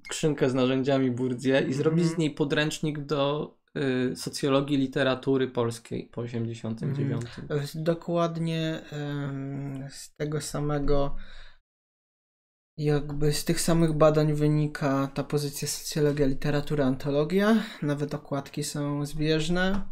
skrzynkę 0.07 0.51
z 0.51 0.55
narzędziami 0.55 1.11
Bourdieu 1.11 1.67
i 1.69 1.73
zrobić 1.73 2.05
z 2.05 2.09
Mhm. 2.09 2.21
niej 2.21 2.31
podręcznik 2.31 2.99
do 2.99 3.55
y, 4.13 4.17
socjologii 4.17 4.77
literatury 4.77 5.49
polskiej 5.49 6.09
po 6.13 6.21
89. 6.21 7.23
E, 7.51 7.61
Dokładnie 7.75 8.81
z 9.89 10.15
tego 10.17 10.41
samego, 10.41 11.17
jakby 12.79 13.33
z 13.33 13.45
tych 13.45 13.61
samych 13.61 13.93
badań 13.93 14.35
wynika 14.35 15.09
ta 15.15 15.25
pozycja 15.25 15.69
socjologia, 15.69 16.27
literatura, 16.27 16.87
antologia. 16.87 17.63
Nawet 17.83 18.15
okładki 18.15 18.65
są 18.65 19.07
zbieżne. 19.07 19.83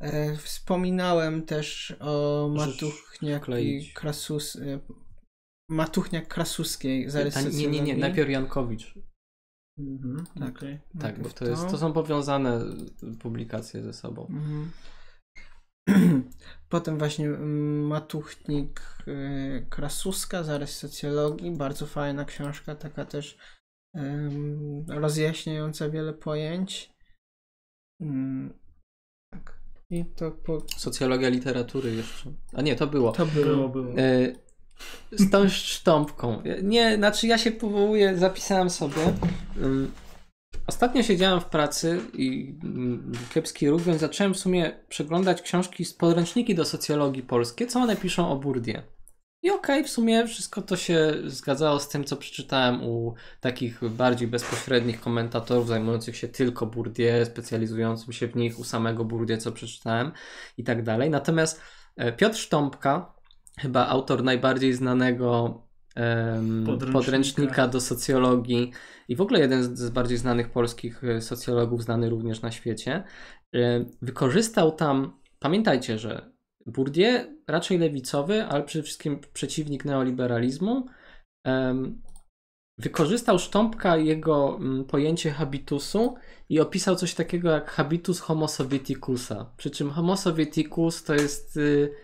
E, 0.00 0.36
Wspominałem 0.36 1.42
też 1.42 1.96
o 2.00 2.48
Matuchniak 2.56 3.48
i. 3.48 3.92
Krasus, 3.94 4.56
e, 4.56 4.80
Matuchniak 5.70 6.28
Krasuskiej, 6.28 7.10
zarys 7.10 7.54
nie, 7.54 7.66
nie, 7.66 7.80
nie, 7.80 7.96
najpierw 7.96 8.30
Jankowicz. 8.30 8.94
Mhm, 9.78 10.26
tak. 10.38 10.56
Okej. 10.56 10.80
Tak, 11.00 11.22
bo 11.22 11.28
to, 11.30 11.44
jest, 11.44 11.68
to 11.70 11.78
są 11.78 11.92
powiązane 11.92 12.60
publikacje 13.20 13.82
ze 13.82 13.92
sobą. 13.92 14.26
Mhm. 14.26 14.70
Potem 16.72 16.98
właśnie 16.98 17.26
mm, 17.26 17.86
Matuchnik 17.86 18.80
y, 19.08 19.66
Krasuska, 19.70 20.42
zarys 20.42 20.78
socjologii, 20.78 21.50
bardzo 21.50 21.86
fajna 21.86 22.24
książka, 22.24 22.74
taka 22.74 23.04
też 23.04 23.38
rozjaśniająca 24.88 25.90
wiele 25.90 26.12
pojęć. 26.12 26.90
Mm, 28.00 28.58
tak. 29.30 29.60
I 29.90 30.04
to 30.04 30.30
po, 30.30 30.62
Socjologia 30.76 31.28
literatury 31.28 31.94
jeszcze. 31.94 32.32
A 32.52 32.62
nie, 32.62 32.76
to 32.76 32.86
było. 32.86 33.12
to 33.12 33.26
było. 33.26 33.46
Było, 33.46 33.68
było. 33.68 33.98
E, 33.98 34.32
Z 35.12 35.30
tą 35.30 35.48
szcząpką. 35.48 36.42
Nie, 36.62 36.96
znaczy 36.96 37.26
ja 37.26 37.38
się 37.38 37.50
powołuję, 37.50 38.18
zapisałem 38.18 38.70
sobie. 38.70 39.14
Ostatnio 40.66 41.02
siedziałem 41.02 41.40
w 41.40 41.44
pracy 41.44 42.00
i 42.14 42.58
kiepski 43.34 43.70
ruch, 43.70 43.82
więc 43.82 44.00
zacząłem 44.00 44.34
w 44.34 44.38
sumie 44.38 44.72
przeglądać 44.88 45.42
książki 45.42 45.84
z 45.84 45.94
podręczniki 45.94 46.54
do 46.54 46.64
socjologii 46.64 47.22
polskie, 47.22 47.66
co 47.66 47.80
one 47.80 47.96
piszą 47.96 48.30
o 48.30 48.36
Bourdieu. 48.36 48.82
I 49.42 49.50
okej, 49.50 49.84
w 49.84 49.90
sumie 49.90 50.26
wszystko 50.26 50.62
to 50.62 50.76
się 50.76 51.14
zgadzało 51.26 51.80
z 51.80 51.88
tym, 51.88 52.04
co 52.04 52.16
przeczytałem 52.16 52.84
u 52.84 53.14
takich 53.40 53.88
bardziej 53.88 54.28
bezpośrednich 54.28 55.00
komentatorów 55.00 55.68
zajmujących 55.68 56.16
się 56.16 56.28
tylko 56.28 56.66
Bourdieu, 56.66 57.24
specjalizującym 57.24 58.12
się 58.12 58.28
w 58.28 58.36
nich, 58.36 58.58
u 58.58 58.64
samego 58.64 59.04
Bourdieu, 59.04 59.38
co 59.38 59.52
przeczytałem 59.52 60.12
i 60.56 60.64
tak 60.64 60.82
dalej. 60.82 61.10
Natomiast 61.10 61.60
e, 61.96 62.12
Piotr 62.12 62.36
Sztompka, 62.36 63.14
chyba 63.58 63.86
autor 63.86 64.24
najbardziej 64.24 64.72
znanego 64.72 65.60
Podręcznika. 66.66 66.92
podręcznika. 66.92 67.68
do 67.68 67.80
socjologii 67.80 68.72
i 69.08 69.16
w 69.16 69.20
ogóle 69.20 69.40
jeden 69.40 69.76
z, 69.76 69.90
bardziej 69.90 70.18
znanych 70.18 70.50
polskich 70.50 71.04
e, 71.04 71.20
socjologów, 71.20 71.82
znany 71.82 72.10
również 72.10 72.42
na 72.42 72.50
świecie, 72.50 73.04
e, 73.54 73.84
wykorzystał 74.02 74.72
tam, 74.72 75.20
pamiętajcie, 75.38 75.98
że 75.98 76.32
Bourdieu 76.66 77.18
raczej 77.48 77.78
lewicowy, 77.78 78.44
ale 78.44 78.62
przede 78.62 78.82
wszystkim 78.82 79.20
przeciwnik 79.32 79.84
neoliberalizmu, 79.84 80.86
wykorzystał 82.78 83.38
Sztompka 83.38 83.96
jego 83.96 84.56
mm, 84.56 84.84
pojęcie 84.84 85.30
habitusu 85.30 86.14
i 86.48 86.60
opisał 86.60 86.96
coś 86.96 87.14
takiego 87.14 87.50
jak 87.50 87.70
habitus 87.70 88.20
homo 88.20 88.48
sovieticusa. 88.48 89.52
Przy 89.56 89.70
czym 89.70 89.90
homo 89.90 90.16
sovieticus 90.16 91.04
to 91.04 91.14
jest 91.14 91.56
y, 91.56 91.94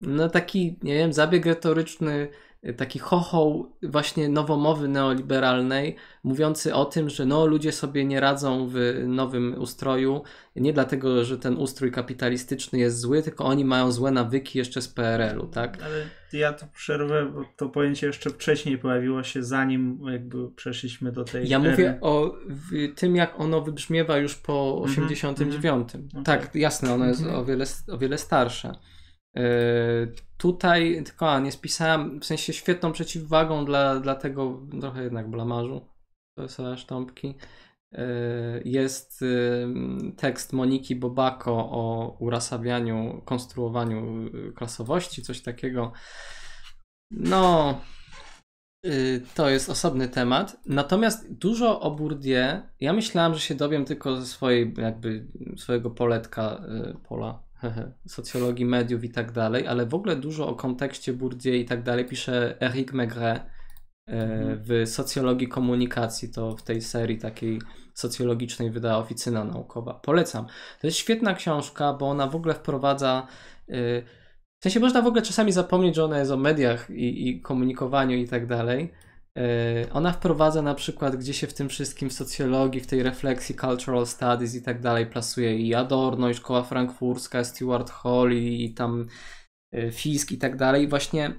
no 0.00 0.28
taki, 0.28 0.78
nie 0.82 0.94
wiem, 0.94 1.12
zabieg 1.12 1.46
retoryczny, 1.46 2.28
taki 2.76 2.98
chochoł 2.98 3.72
właśnie 3.82 4.28
nowomowy 4.28 4.88
neoliberalnej, 4.88 5.96
mówiący 6.24 6.74
o 6.74 6.84
tym, 6.84 7.10
że 7.10 7.26
no 7.26 7.46
ludzie 7.46 7.72
sobie 7.72 8.04
nie 8.04 8.20
radzą 8.20 8.68
w 8.72 9.02
nowym 9.06 9.54
ustroju, 9.58 10.22
nie 10.56 10.72
dlatego, 10.72 11.24
że 11.24 11.38
ten 11.38 11.56
ustrój 11.56 11.92
kapitalistyczny 11.92 12.78
jest 12.78 13.00
zły, 13.00 13.22
tylko 13.22 13.44
oni 13.44 13.64
mają 13.64 13.92
złe 13.92 14.10
nawyki 14.10 14.58
jeszcze 14.58 14.82
z 14.82 14.88
PRL-u, 14.88 15.46
tak? 15.46 15.82
Ale 15.82 16.04
ja 16.32 16.52
to 16.52 16.66
przerwę, 16.74 17.26
bo 17.34 17.44
to 17.56 17.68
pojęcie 17.68 18.06
jeszcze 18.06 18.30
wcześniej 18.30 18.78
pojawiło 18.78 19.22
się, 19.22 19.42
zanim 19.42 20.00
jakby 20.12 20.50
przeszliśmy 20.50 21.12
do 21.12 21.24
tej 21.24 21.48
Ja 21.48 21.58
ery. 21.60 21.70
mówię 21.70 21.98
o 22.00 22.34
tym, 22.96 23.16
jak 23.16 23.40
ono 23.40 23.60
wybrzmiewa 23.60 24.16
już 24.18 24.34
po 24.34 24.82
Mhm, 24.86 25.06
89. 25.06 25.94
mhm. 25.94 26.24
Tak, 26.24 26.54
jasne, 26.54 26.94
ono 26.94 27.04
jest 27.06 27.20
Mhm. 27.20 27.38
o, 27.40 27.44
wiele, 27.44 27.64
o 27.92 27.98
wiele 27.98 28.18
starsze. 28.18 28.72
Yy, 29.34 30.12
tutaj, 30.36 31.02
tylko 31.04 31.30
a, 31.30 31.40
nie 31.40 31.52
spisałem, 31.52 32.20
w 32.20 32.24
sensie 32.24 32.52
świetną 32.52 32.92
przeciwwagą 32.92 33.64
dla, 33.64 34.00
dla 34.00 34.14
tego 34.14 34.66
trochę 34.80 35.02
jednak 35.02 35.30
blamarzu 35.30 35.88
profesora 36.34 36.76
Sztąpki 36.76 37.34
yy, 37.92 38.00
jest 38.64 39.20
yy, 39.20 40.12
tekst 40.16 40.52
Moniki 40.52 40.96
Bobako 40.96 41.52
o 41.52 42.16
urasabianiu, 42.20 43.22
konstruowaniu 43.24 44.30
klasowości, 44.54 45.22
coś 45.22 45.42
takiego. 45.42 45.92
No, 47.10 47.80
To 49.34 49.50
jest 49.50 49.70
osobny 49.70 50.08
temat. 50.08 50.56
Natomiast 50.66 51.32
dużo 51.34 51.80
o 51.80 51.90
Bourdieu, 51.90 52.62
ja 52.80 52.92
myślałem, 52.92 53.34
że 53.34 53.40
się 53.40 53.54
dowiem 53.54 53.84
tylko 53.84 54.16
ze 54.16 54.26
swojej, 54.26 54.74
jakby 54.78 55.26
swojego 55.56 55.90
poletka, 55.90 56.62
pola, 57.08 57.42
socjologii 58.06 58.64
mediów 58.64 59.04
i 59.04 59.10
tak 59.10 59.32
dalej, 59.32 59.66
ale 59.66 59.86
w 59.86 59.94
ogóle 59.94 60.16
dużo 60.16 60.48
o 60.48 60.54
kontekście 60.54 61.12
Bourdieu 61.12 61.54
i 61.54 61.64
tak 61.64 61.82
dalej 61.82 62.04
pisze 62.04 62.60
Eric 62.60 62.92
Maigret 62.92 63.38
e, 63.38 63.42
Mhm. 64.06 64.58
w 64.62 64.88
socjologii 64.88 65.48
komunikacji, 65.48 66.28
to 66.32 66.56
w 66.56 66.62
tej 66.62 66.80
serii 66.80 67.18
takiej 67.18 67.60
socjologicznej 67.94 68.70
wydała 68.70 68.98
oficyna 68.98 69.44
naukowa. 69.44 69.94
Polecam. 69.94 70.46
To 70.80 70.86
jest 70.86 70.96
świetna 70.96 71.34
książka, 71.34 71.92
bo 71.92 72.08
ona 72.10 72.26
w 72.26 72.36
ogóle 72.36 72.54
wprowadza. 72.54 73.26
y, 73.68 74.02
W 74.60 74.62
sensie 74.64 74.80
można 74.80 75.02
w 75.02 75.06
ogóle 75.06 75.22
czasami 75.22 75.52
zapomnieć, 75.52 75.96
że 75.96 76.04
ona 76.04 76.18
jest 76.18 76.30
o 76.30 76.36
mediach 76.36 76.90
i, 76.90 77.28
i 77.28 77.40
komunikowaniu 77.40 78.16
i 78.16 78.28
tak 78.28 78.46
dalej. 78.46 78.92
Y, 79.38 79.92
Ona 79.92 80.12
wprowadza 80.12 80.62
na 80.62 80.74
przykład, 80.74 81.16
gdzie 81.16 81.34
się 81.34 81.46
w 81.46 81.54
tym 81.54 81.68
wszystkim 81.68 82.10
w 82.10 82.12
socjologii, 82.12 82.80
w 82.80 82.86
tej 82.86 83.02
refleksji 83.02 83.54
cultural 83.54 84.06
studies 84.06 84.54
i 84.54 84.62
tak 84.62 84.80
dalej 84.80 85.06
plasuje 85.06 85.58
i 85.58 85.74
Adorno, 85.74 86.28
i 86.28 86.34
Szkoła 86.34 86.62
Frankfurska, 86.62 87.44
Stuart 87.44 87.90
Hall 87.90 88.32
i, 88.32 88.74
tam 88.74 89.06
y, 89.74 89.90
Fisk 89.92 90.32
i 90.32 90.38
tak 90.38 90.56
dalej. 90.56 90.88
Właśnie 90.88 91.34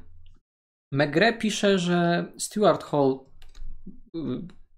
Megre 0.91 1.33
pisze, 1.33 1.79
że 1.79 2.25
Stuart 2.37 2.83
Hall, 2.83 3.19
y, 4.15 4.19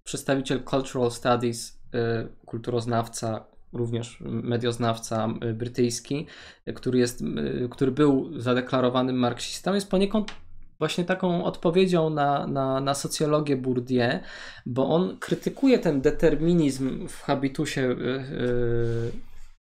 przedstawiciel 0.03 0.63
cultural 0.63 1.11
studies, 1.11 1.81
y, 1.95 2.45
kulturoznawca, 2.45 3.45
również 3.73 4.17
medioznawca 4.21 5.27
y, 5.43 5.53
brytyjski, 5.53 6.27
który, 6.75 6.99
jest, 6.99 7.23
który 7.71 7.91
był 7.91 8.39
zadeklarowanym 8.39 9.15
marksistą, 9.15 9.73
jest 9.73 9.89
poniekąd 9.89 10.31
właśnie 10.79 11.05
taką 11.05 11.43
odpowiedzią 11.43 12.09
na, 12.09 12.47
na, 12.47 12.81
na 12.81 12.93
socjologię 12.93 13.57
Bourdieu, 13.57 14.19
bo 14.65 14.89
on 14.89 15.17
krytykuje 15.19 15.79
ten 15.79 16.01
determinizm 16.01 17.07
w 17.07 17.21
habitusie 17.21 17.81
y, 17.81 17.93
y, 17.93 19.11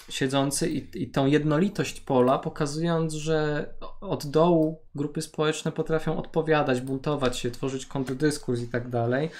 siedzący 0.08 0.70
i, 0.70 1.02
i 1.02 1.10
tą 1.10 1.26
jednolitość 1.26 2.00
pola, 2.00 2.38
pokazując, 2.38 3.14
że 3.14 3.68
od 4.00 4.26
dołu 4.26 4.82
grupy 4.94 5.22
społeczne 5.22 5.72
potrafią 5.72 6.16
odpowiadać, 6.16 6.80
buntować 6.80 7.38
się, 7.38 7.50
tworzyć 7.50 7.86
kontrdyskurs 7.86 8.60
i 8.60 8.68
tak 8.68 8.88
dalej. 8.88 9.30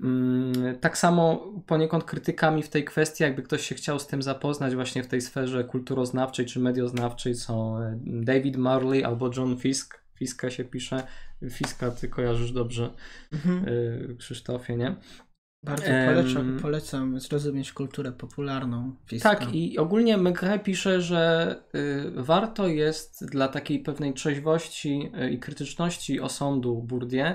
Mm, 0.00 0.78
Tak 0.80 0.98
samo 0.98 1.52
poniekąd 1.66 2.04
krytykami 2.04 2.62
w 2.62 2.68
tej 2.68 2.84
kwestii, 2.84 3.22
jakby 3.22 3.42
ktoś 3.42 3.66
się 3.66 3.74
chciał 3.74 3.98
z 3.98 4.06
tym 4.06 4.22
zapoznać 4.22 4.74
właśnie 4.74 5.02
w 5.02 5.06
tej 5.06 5.20
sferze 5.20 5.64
kulturoznawczej 5.64 6.46
czy 6.46 6.60
medioznawczej 6.60 7.34
są 7.34 7.78
e, 7.78 7.98
David 8.04 8.56
Marley 8.56 9.04
albo 9.04 9.30
John 9.36 9.56
Fisk. 9.56 10.05
Fiska 10.18 10.50
się 10.50 10.64
pisze. 10.64 11.06
Fiska 11.50 11.90
ty 11.90 12.08
kojarzysz 12.08 12.52
dobrze, 12.52 12.90
Mhm. 13.32 13.68
y, 13.68 14.16
Krzysztofie, 14.18 14.76
nie? 14.76 14.96
Bardzo 15.62 15.84
polecam, 16.06 16.58
polecam 16.62 17.20
zrozumieć 17.20 17.72
kulturę 17.72 18.12
popularną. 18.12 18.94
Fiska. 19.06 19.34
Tak, 19.36 19.54
i 19.54 19.78
ogólnie 19.78 20.16
Megre 20.16 20.58
pisze, 20.58 21.00
że 21.00 21.54
y, 21.74 22.22
warto 22.22 22.68
jest 22.68 23.26
dla 23.30 23.48
takiej 23.48 23.78
pewnej 23.80 24.14
trzeźwości 24.14 25.10
y, 25.24 25.30
i 25.30 25.38
krytyczności 25.38 26.20
osądu 26.20 26.82
Bourdieu 26.82 27.34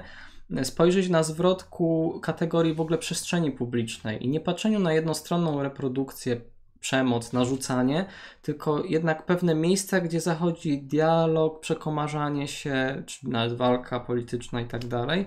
y, 0.59 0.65
spojrzeć 0.65 1.09
na 1.09 1.23
zwrot 1.23 1.63
ku 1.63 2.19
kategorii 2.23 2.73
w 2.73 2.81
ogóle 2.81 2.97
przestrzeni 2.97 3.51
publicznej 3.51 4.25
i 4.25 4.29
nie 4.29 4.39
patrzeniu 4.39 4.79
na 4.79 4.93
jednostronną 4.93 5.63
reprodukcję, 5.63 6.41
przemoc, 6.81 7.33
narzucanie, 7.33 8.05
tylko 8.41 8.83
jednak 8.83 9.25
pewne 9.25 9.55
miejsca, 9.55 10.01
gdzie 10.01 10.21
zachodzi 10.21 10.81
dialog, 10.81 11.59
przekomarzanie 11.59 12.47
się, 12.47 13.03
czy 13.05 13.29
nawet 13.29 13.53
walka 13.53 13.99
polityczna 13.99 14.61
i 14.61 14.65
tak 14.65 14.85
dalej. 14.85 15.25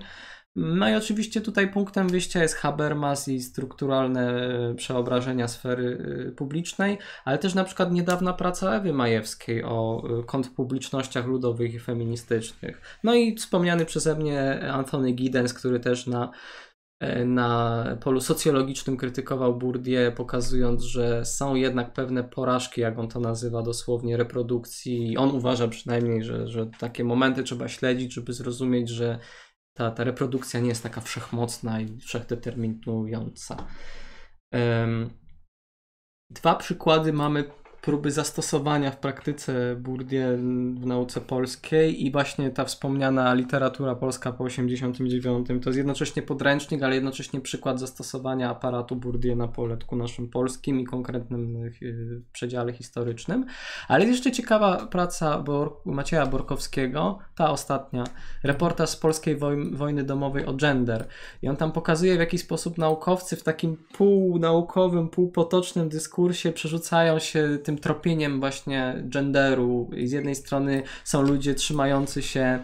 No 0.55 0.89
i 0.89 0.95
oczywiście 0.95 1.41
tutaj 1.41 1.71
punktem 1.71 2.09
wyjścia 2.09 2.41
jest 2.41 2.55
Habermas 2.55 3.27
i 3.27 3.41
strukturalne 3.41 4.31
e, 4.31 4.75
przeobrażenia 4.75 5.47
sfery 5.47 6.15
e, 6.27 6.31
publicznej, 6.31 6.97
ale 7.25 7.37
też 7.37 7.53
na 7.53 7.63
przykład 7.63 7.91
niedawna 7.91 8.33
praca 8.33 8.75
Ewy 8.75 8.93
Majewskiej 8.93 9.63
o 9.63 10.03
e, 10.19 10.23
kontrpublicznościach 10.23 11.25
ludowych 11.25 11.73
i 11.73 11.79
feministycznych. 11.79 12.99
No 13.03 13.15
i 13.15 13.35
wspomniany 13.35 13.85
przeze 13.85 14.15
mnie 14.15 14.69
Anthony 14.71 15.11
Giddens, 15.11 15.53
który 15.53 15.79
też 15.79 16.07
na, 16.07 16.31
na 17.25 17.83
polu 18.01 18.21
socjologicznym 18.21 18.97
krytykował 18.97 19.57
Bourdieu, 19.57 20.11
pokazując, 20.11 20.83
że 20.83 21.25
są 21.25 21.55
jednak 21.55 21.93
pewne 21.93 22.23
porażki, 22.23 22.81
jak 22.81 22.99
on 22.99 23.07
to 23.07 23.19
nazywa 23.19 23.61
dosłownie, 23.61 24.17
reprodukcji. 24.17 25.11
I 25.11 25.17
on 25.17 25.29
uważa 25.29 25.67
przynajmniej, 25.67 26.23
że, 26.23 26.47
że 26.47 26.69
takie 26.79 27.03
momenty 27.03 27.43
trzeba 27.43 27.67
śledzić, 27.67 28.13
żeby 28.13 28.33
zrozumieć, 28.33 28.89
że 28.89 29.19
ta, 29.73 29.91
ta 29.91 30.03
reprodukcja 30.03 30.59
nie 30.59 30.69
jest 30.69 30.83
taka 30.83 31.01
wszechmocna 31.01 31.81
i 31.81 31.97
wszechdeterminująca. 31.97 33.67
Dwa 36.29 36.55
przykłady 36.55 37.13
mamy 37.13 37.51
próby 37.85 38.11
zastosowania 38.11 38.91
w 38.91 38.97
praktyce 38.97 39.75
Bourdieu 39.75 40.37
w 40.79 40.85
nauce 40.85 41.21
polskiej 41.21 42.05
i 42.05 42.11
właśnie 42.11 42.49
ta 42.49 42.65
wspomniana 42.65 43.33
literatura 43.33 43.95
polska 43.95 44.31
po 44.31 44.43
89 44.43 45.47
to 45.47 45.69
jest 45.69 45.77
jednocześnie 45.77 46.21
podręcznik, 46.21 46.83
ale 46.83 46.95
jednocześnie 46.95 47.41
przykład 47.41 47.79
zastosowania 47.79 48.49
aparatu 48.49 48.95
Bourdieu 48.95 49.35
na 49.35 49.47
poletku 49.47 49.95
naszym 49.95 50.29
polskim 50.29 50.79
i 50.79 50.85
konkretnym 50.85 51.55
y, 51.81 52.21
przedziale 52.33 52.73
historycznym. 52.73 53.45
Ale 53.87 54.05
jeszcze 54.05 54.31
ciekawa 54.31 54.87
praca 54.87 55.43
Bor- 55.43 55.71
Macieja 55.85 56.25
Borkowskiego, 56.25 57.19
ta 57.35 57.49
ostatnia, 57.49 58.03
reportaż 58.43 58.89
z 58.89 58.95
polskiej 58.95 59.37
woj- 59.37 59.75
wojny 59.75 60.03
domowej 60.03 60.45
o 60.45 60.53
gender. 60.53 61.07
I 61.41 61.47
on 61.47 61.55
tam 61.55 61.71
pokazuje, 61.71 62.15
w 62.15 62.19
jaki 62.19 62.37
sposób 62.37 62.77
naukowcy 62.77 63.35
w 63.35 63.43
takim 63.43 63.77
półnaukowym, 63.77 65.09
półpotocznym 65.09 65.89
dyskursie 65.89 66.51
przerzucają 66.51 67.19
się 67.19 67.57
tym 67.63 67.74
tropieniem 67.77 68.39
właśnie 68.39 69.03
genderu. 69.03 69.89
Z 70.03 70.11
jednej 70.11 70.35
strony 70.35 70.83
są 71.03 71.21
ludzie 71.21 71.55
trzymający 71.55 72.21
się 72.21 72.59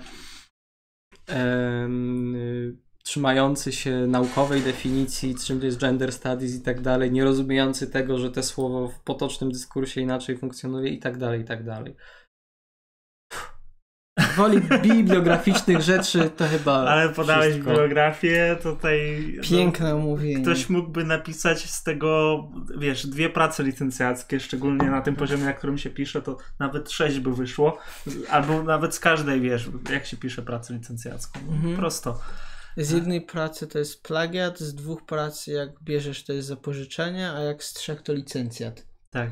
trzymający 3.04 3.72
się 3.72 4.08
naukowej 4.08 4.62
definicji, 4.62 5.36
czym 5.36 5.64
jest 5.64 5.80
gender 5.80 6.12
studies 6.12 6.56
i 6.56 6.62
tak 6.62 6.82
dalej, 6.82 7.12
nie 7.12 7.24
rozumiejący 7.24 7.88
tego, 7.88 8.18
że 8.18 8.32
te 8.32 8.44
słowo 8.44 8.88
w 8.88 9.00
potocznym 9.04 9.52
dyskursie 9.52 10.02
inaczej 10.02 10.38
funkcjonuje 10.38 10.92
i 10.92 11.00
tak 11.00 11.18
dalej, 11.18 11.42
i 11.42 11.46
tak 11.46 11.64
dalej. 11.64 11.96
Woli 14.38 14.62
bibliograficznych 14.82 15.82
rzeczy 15.82 16.30
to 16.38 16.48
chyba 16.48 16.74
Ale 16.74 17.10
podałeś 17.10 17.52
wszystko. 17.54 17.74
biografię, 17.74 18.58
tutaj 18.64 19.34
no, 19.38 19.44
Piękne 19.44 19.96
omówienie. 19.96 20.42
ktoś 20.42 20.70
mógłby 20.70 21.04
napisać 21.04 21.70
z 21.70 21.84
tego, 21.84 22.40
wiesz, 22.78 23.08
dwie 23.08 23.30
prace 23.30 23.64
licencjackie, 23.64 24.40
szczególnie 24.40 24.90
na 24.90 25.02
tym 25.02 25.16
poziomie, 25.16 25.44
na 25.46 25.54
którym 25.54 25.78
się 25.78 25.90
pisze, 25.90 26.22
to 26.22 26.38
nawet 26.60 26.92
sześć 26.92 27.20
by 27.20 27.36
wyszło, 27.36 27.78
albo 28.30 28.64
nawet 28.64 28.96
z 28.96 29.00
każdej, 29.00 29.42
wiesz, 29.42 29.70
jak 29.92 30.06
się 30.06 30.18
pisze 30.18 30.42
pracę 30.42 30.74
licencjacką. 30.74 31.40
Mhm. 31.40 31.76
Prosto. 31.76 32.20
Z 32.78 32.92
jednej 32.92 33.22
pracy 33.22 33.68
to 33.68 33.80
jest 33.80 34.04
plagiat, 34.04 34.60
z 34.60 34.76
dwóch 34.76 35.06
prac 35.06 35.48
jak 35.48 35.70
bierzesz 35.84 36.24
to 36.24 36.34
jest 36.34 36.48
zapożyczenie, 36.48 37.32
a 37.32 37.40
jak 37.40 37.64
z 37.64 37.74
trzech 37.74 38.02
to 38.02 38.14
licencjat. 38.14 38.86
Tak. 39.10 39.32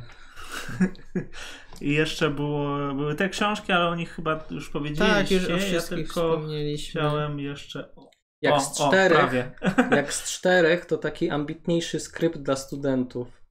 I 1.82 1.94
jeszcze 1.94 2.30
było, 2.30 2.94
były 2.94 3.16
te 3.16 3.30
książki, 3.30 3.72
ale 3.72 3.88
o 3.88 3.96
nich 3.96 4.12
chyba 4.12 4.46
już 4.52 4.70
powiedzieliście. 4.70 5.16
Tak, 5.16 5.32
już 5.32 5.46
o 5.46 5.52
ja 5.52 5.58
wszystkich 5.58 5.98
tylko 5.98 6.30
wspomnieliśmy. 6.32 7.02
chciałem 7.02 7.40
jeszcze... 7.40 7.96
Jak 8.42 8.54
o, 8.56 8.60
z 8.60 8.82
o, 8.82 8.88
czterech, 8.88 9.18
prawie. 9.18 9.52
jak 9.98 10.14
z 10.14 10.32
czterech, 10.32 10.86
to 10.86 10.98
taki 10.98 11.30
ambitniejszy 11.30 12.00
skrypt 12.00 12.38
dla 12.38 12.56
studentów. 12.56 13.44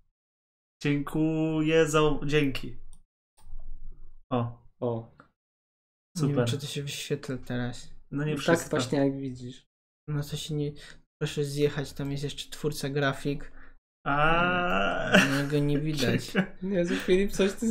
Dziękuję 0.82 1.86
za... 1.86 2.00
Dzięki. 2.26 2.76
O, 4.32 4.68
O, 4.80 5.10
Nie 6.16 6.22
wiem, 6.22 6.30
super. 6.30 6.48
czy 6.48 6.58
to 6.58 6.66
się 6.66 6.82
wyświetla 6.82 7.36
teraz. 7.36 7.90
No 8.10 8.24
nie 8.24 8.32
tak 8.32 8.40
wszystko. 8.40 8.70
właśnie 8.70 8.98
jak 8.98 9.20
widzisz. 9.20 9.66
No 10.08 10.22
to 10.22 10.36
się 10.36 10.54
nie... 10.54 10.72
Proszę 11.22 11.44
zjechać, 11.44 11.92
tam 11.92 12.12
jest 12.12 12.24
jeszcze 12.24 12.50
twórca 12.50 12.88
grafik. 12.88 13.52
A... 14.08 15.10
No 15.30 15.50
go 15.50 15.58
nie 15.58 15.78
widać. 15.88 16.32
Jezu, 16.62 16.94
Filip, 16.94 17.32
coś 17.32 17.52
ty... 17.52 17.66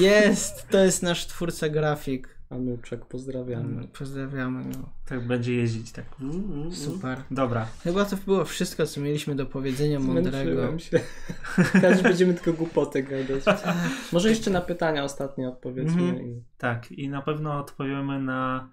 Jest! 0.00 0.68
To 0.68 0.78
jest 0.78 1.02
nasz 1.02 1.26
twórca 1.26 1.68
grafik. 1.68 2.36
Anuczek, 2.50 3.06
pozdrawiamy. 3.06 3.88
Pozdrawiamy 3.98 4.64
go. 4.64 4.90
Tak 5.04 5.26
będzie 5.26 5.54
jeździć, 5.54 5.92
tak. 5.92 6.04
Super. 6.72 7.22
Dobra. 7.30 7.66
Chyba 7.82 8.04
to 8.04 8.16
było 8.16 8.44
wszystko, 8.44 8.86
co 8.86 9.00
mieliśmy 9.00 9.34
do 9.34 9.46
powiedzenia 9.46 9.98
mądrego. 9.98 10.78
Się. 10.78 11.00
Teraz 11.80 12.02
będziemy 12.02 12.34
tylko 12.34 12.52
głupoty 12.52 13.02
gadać. 13.02 13.44
Może 14.12 14.28
jeszcze 14.28 14.50
na 14.50 14.60
pytania 14.60 15.04
ostatnie 15.04 15.48
odpowiedzmy. 15.48 16.02
Mhm. 16.02 16.44
Tak, 16.58 16.92
i 16.92 17.08
na 17.08 17.22
pewno 17.22 17.58
odpowiemy 17.58 18.22
na, 18.22 18.70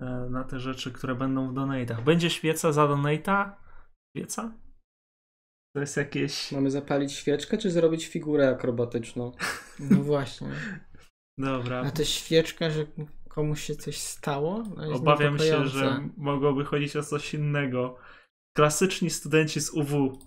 e, 0.00 0.06
na 0.30 0.44
te 0.44 0.60
rzeczy, 0.60 0.92
które 0.92 1.14
będą 1.14 1.48
w 1.48 1.54
donate'ach. 1.54 2.04
Będzie 2.04 2.30
świeca 2.30 2.72
za 2.72 2.82
donate'a? 2.82 3.65
Świeca? 4.16 4.52
To 5.74 5.80
jest 5.80 5.96
jakieś... 5.96 6.52
Mamy 6.52 6.70
zapalić 6.70 7.12
świeczkę, 7.12 7.58
czy 7.58 7.70
zrobić 7.70 8.06
figurę 8.06 8.48
akrobatyczną? 8.48 9.32
No 9.90 10.02
właśnie. 10.02 10.48
Dobra. 11.38 11.82
A 11.86 11.90
to 11.90 12.04
świeczka, 12.04 12.70
że 12.70 12.86
komuś 13.28 13.62
się 13.62 13.76
coś 13.76 13.98
stało? 13.98 14.64
No 14.76 14.94
Obawiam 14.94 15.38
się, 15.38 15.66
że 15.66 16.08
mogłoby 16.16 16.64
chodzić 16.64 16.96
o 16.96 17.02
coś 17.02 17.34
innego. 17.34 17.98
Klasyczni 18.56 19.10
studenci 19.10 19.60
z 19.60 19.70
UW. 19.70 20.18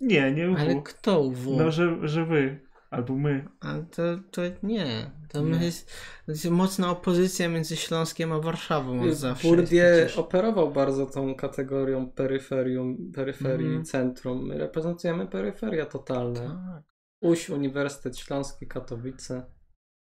Nie, 0.00 0.32
nie 0.32 0.50
UW. 0.50 0.56
Ale 0.58 0.82
kto 0.82 1.30
w? 1.30 1.46
No, 1.46 1.70
że, 1.70 2.08
że 2.08 2.24
wy. 2.24 2.65
Albo 2.90 3.14
my. 3.16 3.48
A 3.60 3.74
to, 3.96 4.02
to 4.30 4.42
nie. 4.62 5.10
To 5.28 5.40
Nie. 5.42 5.64
jest, 5.64 5.90
to 6.26 6.32
jest 6.32 6.50
mocna 6.50 6.90
opozycja 6.90 7.48
między 7.48 7.76
Śląskiem 7.76 8.32
a 8.32 8.38
Warszawą 8.40 9.02
od 9.02 9.14
zawsze. 9.14 9.56
przecież. 9.56 10.18
operował 10.18 10.70
bardzo 10.72 11.06
tą 11.06 11.34
kategorią 11.34 12.10
peryferium, 12.10 13.12
peryferii, 13.14 13.66
Mhm. 13.66 13.84
centrum. 13.84 14.46
My 14.46 14.58
reprezentujemy 14.58 15.26
peryferia 15.26 15.86
totalne. 15.86 16.40
Tak. 16.40 16.82
Uś, 17.22 17.50
Uniwersytet 17.50 18.18
Śląski, 18.18 18.66
Katowice. 18.66 19.46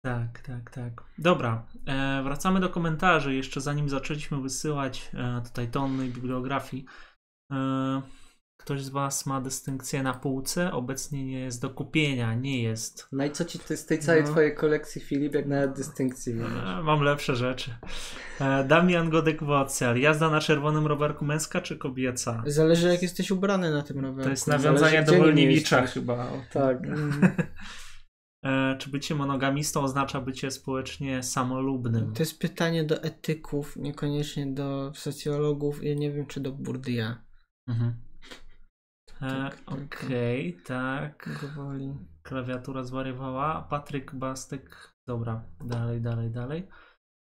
Tak, 0.04 0.40
tak, 0.40 0.70
tak. 0.70 1.04
Dobra, 1.18 1.66
e, 1.86 2.22
wracamy 2.22 2.60
do 2.60 2.68
komentarzy. 2.68 3.34
Jeszcze 3.34 3.60
zanim 3.60 3.88
zaczęliśmy 3.88 4.40
wysyłać 4.40 5.10
e, 5.14 5.42
tutaj 5.44 5.68
tony 5.68 6.08
bibliografii. 6.08 6.84
E, 7.52 8.02
ktoś 8.62 8.82
z 8.82 8.89
Was 8.89 9.26
ma 9.26 9.41
dystynkcję 9.41 10.02
na 10.02 10.15
półce? 10.15 10.73
Obecnie 10.73 11.24
nie 11.24 11.41
jest 11.41 11.62
do 11.62 11.70
kupienia, 11.70 12.34
nie 12.34 12.62
jest. 12.62 13.08
No 13.12 13.24
i 13.24 13.31
co 13.31 13.44
ci 13.44 13.58
ty 13.58 13.76
z 13.76 13.86
tej 13.86 13.99
całej 13.99 14.23
No. 14.23 14.28
twojej 14.31 14.55
kolekcji, 14.55 15.00
Filip, 15.00 15.34
jak 15.34 15.47
nawet 15.47 15.76
dystynkcji? 15.76 16.32
E, 16.32 16.82
mam 16.82 17.00
lepsze 17.00 17.36
rzeczy. 17.36 17.74
E, 18.41 18.65
Damian 18.65 19.10
Godek-Wocel. 19.10 19.97
Jazda 20.00 20.31
na 20.31 20.41
czerwonym 20.41 20.86
rowerku 20.86 21.24
męska 21.24 21.60
czy 21.60 21.76
kobieca? 21.78 22.42
Zależy 22.47 22.89
jak 22.89 23.02
jesteś 23.02 23.31
ubrany 23.31 23.70
na 23.70 23.82
tym 23.82 23.99
rowerku. 24.00 24.24
To 24.24 24.31
jest 24.31 24.47
nawiązanie 24.47 25.02
do 25.02 25.12
Wolniewicza 25.12 25.86
chyba. 25.86 26.32
Tak. 26.52 26.84
Mm, 26.86 27.32
E, 28.44 28.76
czy 28.78 28.91
bycie 28.91 29.15
monogamistą 29.15 29.81
oznacza 29.81 30.20
bycie 30.20 30.50
społecznie 30.50 31.23
samolubnym? 31.23 32.12
To 32.12 32.23
jest 32.23 32.39
pytanie 32.39 32.84
do 32.84 33.02
etyków, 33.02 33.76
niekoniecznie 33.76 34.47
do 34.47 34.92
socjologów 34.94 35.82
i 35.84 35.97
nie 35.97 36.12
wiem 36.12 36.26
czy 36.26 36.41
do 36.41 36.52
Bourdieu. 36.52 37.15
Mhm. 37.68 37.94
E, 39.23 39.28
Tak, 39.28 39.60
tak. 39.65 39.78
Okej, 39.78 40.59
tak. 40.65 41.28
Gwoli. 41.41 41.94
Klawiatura 42.23 42.83
zwariowała. 42.83 43.67
Patryk 43.70 44.15
Bastek. 44.15 44.92
Dobra, 45.07 45.44
dalej, 45.65 46.01
dalej, 46.01 46.31
dalej. 46.31 46.68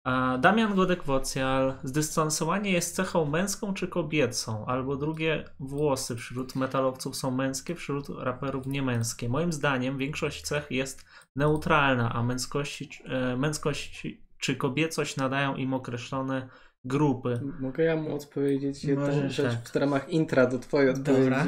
A 0.04 0.38
Damian 0.38 0.76
Godek-Wocjal. 0.76 1.74
Zdystansowanie 1.84 2.72
jest 2.72 2.96
cechą 2.96 3.26
męską 3.26 3.74
czy 3.74 3.88
kobiecą? 3.88 4.66
Albo 4.66 4.96
drugie, 4.96 5.44
włosy 5.60 6.16
wśród 6.16 6.56
metalowców 6.56 7.16
są 7.16 7.32
męskie, 7.32 7.76
wśród 7.76 8.10
raperów 8.10 8.68
niemęskie. 8.68 9.30
Moim 9.30 9.54
zdaniem 9.54 9.98
większość 9.98 10.42
cech 10.42 10.72
jest 10.72 11.06
neutralna, 11.36 12.14
a 12.14 12.24
męskości, 12.24 12.90
e, 13.06 13.38
męskość 13.38 14.08
czy 14.40 14.56
kobiecość 14.56 15.18
nadają 15.18 15.56
im 15.56 15.74
określone 15.74 16.50
grupy. 16.86 17.42
Mogę 17.60 17.84
ja 17.84 17.96
mu 17.96 18.16
odpowiedzieć 18.16 18.84
jedną 18.84 19.06
Możesz, 19.06 19.36
rzecz 19.36 19.54
tak. 19.54 19.70
w 19.70 19.76
ramach 19.76 20.10
intra 20.10 20.48
do 20.48 20.60
twojej 20.60 20.94
Dobra. 20.94 21.46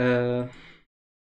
E, 0.00 0.48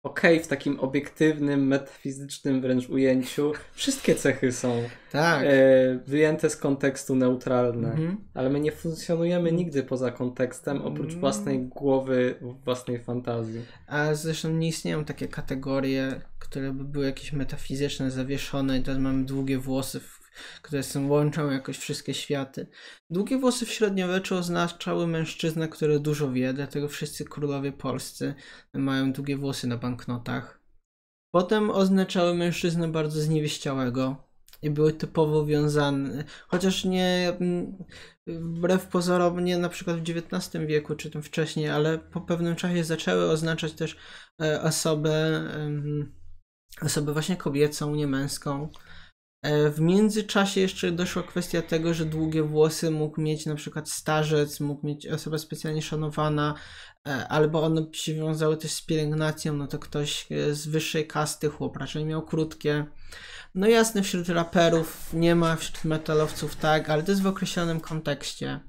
Okej, 0.05 0.41
w 0.41 0.47
takim 0.47 0.81
obiektywnym, 0.81 1.67
metafizycznym 1.67 2.61
wręcz 2.61 2.89
ujęciu 2.89 3.53
wszystkie 3.73 4.15
cechy 4.15 4.53
są 4.53 4.83
Tak. 5.13 5.45
e, 5.47 5.99
wyjęte 6.07 6.51
z 6.51 6.57
kontekstu 6.57 7.15
neutralne. 7.17 7.89
Mhm. 7.91 8.17
Ale 8.35 8.51
my 8.51 8.61
nie 8.61 8.73
funkcjonujemy 8.73 9.53
nigdy 9.53 9.83
poza 9.83 10.11
kontekstem, 10.11 10.83
oprócz 10.83 11.09
Mm. 11.11 11.21
własnej 11.21 11.67
głowy, 11.67 12.35
własnej 12.65 12.99
fantazji. 12.99 13.61
A 13.87 14.15
zresztą 14.15 14.51
nie 14.51 14.69
istnieją 14.69 15.05
takie 15.05 15.29
kategorie, 15.29 16.21
które 16.39 16.73
by 16.73 16.85
były 16.85 17.07
jakieś 17.07 17.33
metafizyczne, 17.33 18.11
zawieszone 18.11 18.79
i 18.79 18.83
teraz 18.83 19.01
mamy 19.01 19.25
długie 19.25 19.59
włosy, 19.59 20.01
w- 20.01 20.18
które 20.63 20.83
łączą 21.09 21.51
jakoś 21.51 21.79
wszystkie 21.79 22.15
światy. 22.15 22.67
Długie 23.11 23.39
włosy 23.39 23.67
w 23.67 23.73
średniowieczu 23.73 24.37
oznaczały 24.37 25.07
mężczyznę, 25.07 25.69
który 25.69 26.01
dużo 26.01 26.33
wie, 26.33 26.53
dlatego 26.53 26.89
wszyscy 26.89 27.25
królowie 27.25 27.73
polscy 27.73 28.35
mają 28.75 29.13
długie 29.13 29.37
włosy 29.37 29.67
na 29.67 29.77
banknotach. 29.77 30.61
Potem 31.31 31.71
oznaczały 31.71 32.35
mężczyznę 32.35 32.89
bardzo 32.89 33.21
zniewieściałego 33.21 34.29
i 34.63 34.71
były 34.71 34.93
typowo 34.93 35.47
wiązane, 35.47 36.25
chociaż 36.49 36.85
nie 36.85 37.33
mm, 37.41 37.85
wbrew 38.27 38.87
pozorom, 38.87 39.45
nie 39.45 39.59
na 39.59 39.69
przykład 39.69 39.97
w 39.97 40.11
XIX 40.11 40.67
wieku 40.67 40.95
czy 40.95 41.11
tym 41.11 41.23
wcześniej, 41.23 41.69
ale 41.69 41.99
po 41.99 42.21
pewnym 42.21 42.57
czasie 42.57 42.85
zaczęły 42.85 43.31
oznaczać 43.31 43.73
też 43.73 43.97
e, 44.43 44.63
osobę, 44.63 45.43
osobę 46.83 47.13
właśnie 47.13 47.37
kobiecą, 47.37 47.95
nie 47.95 48.07
męską. 48.07 48.69
E, 49.43 49.71
W 49.71 49.81
międzyczasie 49.81 50.61
jeszcze 50.61 50.93
doszła 50.93 51.23
kwestia 51.23 51.63
tego, 51.63 51.95
że 51.95 52.05
długie 52.05 52.43
włosy 52.43 52.91
mógł 52.91 53.21
mieć 53.21 53.47
na 53.47 53.55
przykład 53.55 53.91
starzec, 53.91 54.61
mógł 54.61 54.87
mieć 54.87 55.07
osoba 55.07 55.39
specjalnie 55.39 55.83
szanowana, 55.83 56.55
e, 57.09 57.29
albo 57.29 57.63
one 57.63 57.87
się 57.93 58.15
wiązały 58.15 58.57
też 58.57 58.71
z 58.73 58.83
pielęgnacją, 58.83 59.55
no 59.55 59.67
to 59.67 59.79
ktoś 59.79 60.27
e, 60.33 60.55
z 60.55 60.67
wyższej 60.67 61.07
kasty, 61.07 61.49
chłop 61.49 61.77
raczej 61.77 62.05
miał 62.05 62.27
krótkie. 62.27 62.87
No 63.55 63.67
jasne, 63.67 64.03
wśród 64.03 64.29
raperów 64.29 65.11
nie 65.13 65.35
ma, 65.35 65.57
wśród 65.57 65.85
metalowców 65.85 66.57
tak, 66.57 66.91
ale 66.91 67.03
to 67.03 67.13
jest 67.13 67.23
w 67.23 67.27
określonym 67.27 67.81
kontekście. 67.81 68.61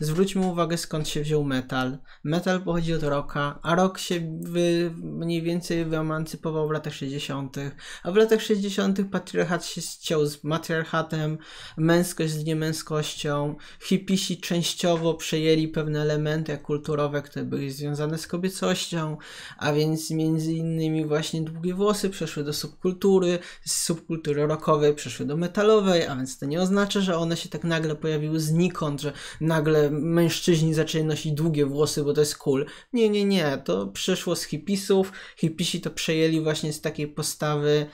Zwróćmy 0.00 0.46
uwagę 0.46 0.76
skąd 0.76 1.08
się 1.08 1.20
wziął 1.20 1.44
metal. 1.44 1.98
Metal 2.24 2.62
pochodzi 2.62 2.94
od 2.94 3.02
rocka, 3.02 3.58
a 3.62 3.74
rock 3.74 3.98
się 3.98 4.40
wy, 4.42 4.90
mniej 4.96 5.42
więcej 5.42 5.84
wyemancypował 5.84 6.68
w 6.68 6.70
latach 6.70 6.94
60., 6.94 7.56
a 8.02 8.12
w 8.12 8.16
latach 8.16 8.42
60. 8.42 8.98
patriarchat 9.12 9.64
się 9.64 9.80
ściął 9.80 10.26
z 10.26 10.44
matriarchatem, 10.44 11.38
męskość 11.76 12.32
z 12.32 12.44
niemęskością. 12.44 13.56
Hipisi 13.80 14.40
częściowo 14.40 15.14
przejęli 15.14 15.68
pewne 15.68 16.02
elementy 16.02 16.58
kulturowe, 16.58 17.22
które 17.22 17.44
były 17.44 17.70
związane 17.70 18.18
z 18.18 18.26
kobiecością, 18.26 19.16
a 19.58 19.72
więc 19.72 20.10
między 20.10 20.52
innymi 20.52 21.06
właśnie 21.06 21.42
długie 21.42 21.74
włosy 21.74 22.10
przeszły 22.10 22.44
do 22.44 22.52
subkultury, 22.52 23.38
z 23.64 23.80
subkultury 23.80 24.46
rockowej 24.46 24.94
przeszły 24.94 25.26
do 25.26 25.36
metalowej, 25.36 26.06
a 26.06 26.16
więc 26.16 26.38
to 26.38 26.46
nie 26.46 26.60
oznacza, 26.60 27.00
że 27.00 27.16
one 27.16 27.36
się 27.36 27.48
tak 27.48 27.64
nagle 27.64 27.96
pojawiły 27.96 28.40
znikąd, 28.40 29.00
że 29.00 29.12
nagle 29.40 29.67
mężczyźni 29.90 30.74
zaczęli 30.74 31.04
nosić 31.04 31.32
długie 31.32 31.66
włosy, 31.66 32.04
bo 32.04 32.12
to 32.12 32.20
jest 32.20 32.38
cool. 32.38 32.66
Nie, 32.92 33.08
nie, 33.08 33.24
nie, 33.24 33.62
to 33.64 33.86
przyszło 33.86 34.36
z 34.36 34.44
hipisów. 34.44 35.12
Hipisi 35.36 35.80
to 35.80 35.90
przejęli 35.90 36.40
właśnie 36.40 36.72
z 36.72 36.80
takiej 36.80 37.08
postawy 37.08 37.86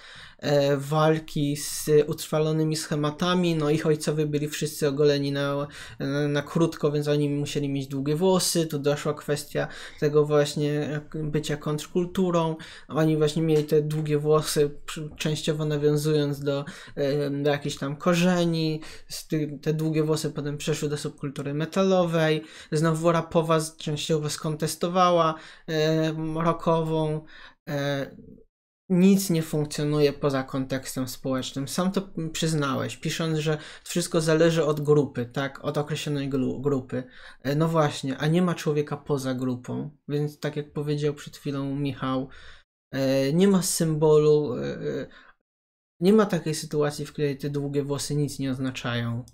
walki 0.76 1.56
z 1.56 1.90
utrwalonymi 2.06 2.76
schematami. 2.76 3.54
No 3.54 3.70
ich 3.70 3.86
ojcowie 3.86 4.26
byli 4.26 4.48
wszyscy 4.48 4.88
ogoleni 4.88 5.32
na, 5.32 5.66
na, 6.28 6.42
krótko, 6.42 6.92
więc 6.92 7.08
oni 7.08 7.30
musieli 7.30 7.68
mieć 7.68 7.86
długie 7.86 8.16
włosy. 8.16 8.66
Tu 8.66 8.78
doszła 8.78 9.14
kwestia 9.14 9.68
tego 10.00 10.26
właśnie 10.26 11.00
e, 11.14 11.22
bycia 11.22 11.56
kontrkulturą. 11.56 12.56
Oni 12.88 13.16
właśnie 13.16 13.42
mieli 13.42 13.64
te 13.64 13.82
długie 13.82 14.18
włosy, 14.18 14.70
częściowo 15.16 15.64
nawiązując 15.64 16.40
do, 16.40 16.64
e, 16.96 17.30
do 17.30 17.50
jakichś 17.50 17.76
tam 17.76 17.96
korzeni. 17.96 18.80
Te 19.62 19.72
długie 19.72 20.02
włosy 20.02 20.30
potem 20.30 20.58
przeszły 20.58 20.88
do 20.88 20.96
subkultury 20.96 21.54
metalowej. 21.54 22.42
Znowu 22.72 23.12
rapowa 23.12 23.58
częściowo 23.78 24.30
skontestowała 24.30 25.34
e, 25.68 26.12
rockową. 26.44 27.24
Nic 28.88 29.30
nie 29.30 29.42
funkcjonuje 29.42 30.12
poza 30.12 30.42
kontekstem 30.42 31.08
społecznym. 31.08 31.68
Sam 31.68 31.92
to 31.92 32.08
przyznałeś, 32.32 32.96
pisząc, 32.96 33.38
że 33.38 33.58
wszystko 33.84 34.20
zależy 34.20 34.64
od 34.64 34.80
grupy, 34.80 35.26
tak? 35.26 35.64
Od 35.64 35.78
określonej 35.78 36.30
glu- 36.30 36.60
grupy. 36.60 37.04
E, 37.42 37.54
No 37.56 37.68
właśnie, 37.68 38.18
a 38.18 38.26
nie 38.26 38.42
ma 38.42 38.54
człowieka 38.54 38.96
poza 38.96 39.34
grupą. 39.34 39.90
Więc 40.08 40.40
tak 40.40 40.56
jak 40.56 40.72
powiedział 40.72 41.14
przed 41.14 41.36
chwilą 41.36 41.74
Michał, 41.76 42.28
e, 42.92 43.32
nie 43.32 43.48
ma 43.48 43.62
symbolu, 43.62 44.56
e, 44.56 45.06
nie 46.00 46.12
ma 46.12 46.26
takiej 46.26 46.54
sytuacji, 46.54 47.06
w 47.06 47.12
której 47.12 47.38
te 47.38 47.50
długie 47.50 47.82
włosy 47.82 48.14
nic 48.16 48.38
nie 48.38 48.50
oznaczają. 48.50 49.24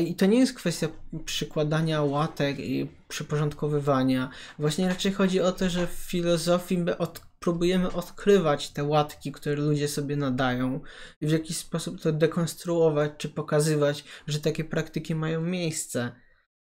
I 0.00 0.14
to 0.14 0.26
nie 0.26 0.38
jest 0.38 0.54
kwestia 0.54 0.88
przykładania 1.24 2.02
łatek 2.02 2.58
i 2.58 2.88
przyporządkowywania. 3.08 4.30
Właśnie 4.58 4.88
raczej 4.88 5.12
chodzi 5.12 5.40
o 5.40 5.52
to, 5.52 5.68
że 5.70 5.86
w 5.86 5.90
filozofii 5.90 6.84
od, 6.98 7.20
próbujemy 7.46 7.92
odkrywać 7.92 8.70
te 8.70 8.84
łatki, 8.84 9.32
które 9.32 9.56
ludzie 9.56 9.88
sobie 9.88 10.16
nadają 10.16 10.80
i 11.20 11.26
w 11.26 11.30
jakiś 11.30 11.56
sposób 11.56 12.00
to 12.00 12.12
dekonstruować, 12.12 13.12
czy 13.18 13.28
pokazywać, 13.28 14.04
że 14.26 14.40
takie 14.40 14.64
praktyki 14.64 15.14
mają 15.14 15.40
miejsce. 15.40 16.12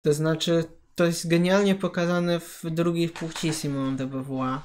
To 0.01 0.13
znaczy, 0.13 0.63
to 0.95 1.05
jest 1.05 1.27
genialnie 1.27 1.75
pokazane 1.75 2.39
w 2.39 2.63
drugiej 2.71 3.09
płci 3.09 3.53
Simone 3.53 3.97
de 3.97 4.07
Beauvoir, 4.07 4.59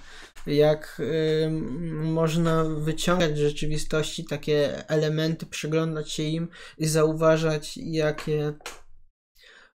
jak 0.46 1.02
ym, 1.44 2.12
można 2.12 2.64
wyciągać 2.64 3.36
z 3.36 3.40
rzeczywistości 3.40 4.24
takie 4.24 4.88
elementy, 4.88 5.46
przyglądać 5.46 6.12
się 6.12 6.22
im 6.22 6.48
i 6.78 6.86
zauważać, 6.86 7.76
jakie, 7.76 8.54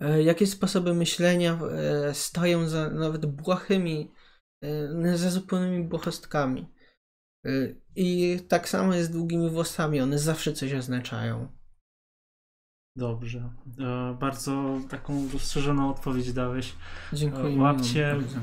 e, 0.00 0.22
jakie 0.22 0.46
sposoby 0.46 0.94
myślenia 0.94 1.58
e, 2.08 2.14
stoją 2.14 2.68
za 2.68 2.90
nawet 2.90 3.26
błahymi, 3.26 4.10
e, 5.04 5.16
za 5.18 5.30
zupełnymi 5.30 5.84
błahostkami. 5.84 6.66
E, 7.46 7.50
I 7.96 8.38
tak 8.48 8.68
samo 8.68 8.94
jest 8.94 9.10
z 9.10 9.12
długimi 9.12 9.50
włosami, 9.50 10.00
one 10.00 10.18
zawsze 10.18 10.52
coś 10.52 10.72
oznaczają. 10.72 11.48
Dobrze. 12.96 13.50
E, 13.80 14.16
bardzo 14.20 14.78
taką 14.90 15.28
rozszerzoną 15.32 15.90
odpowiedź 15.90 16.32
dałeś. 16.32 16.74
Dziękuję. 17.12 17.54
E, 17.56 17.58
Łapcie, 17.60 18.12
bardzo. 18.14 18.38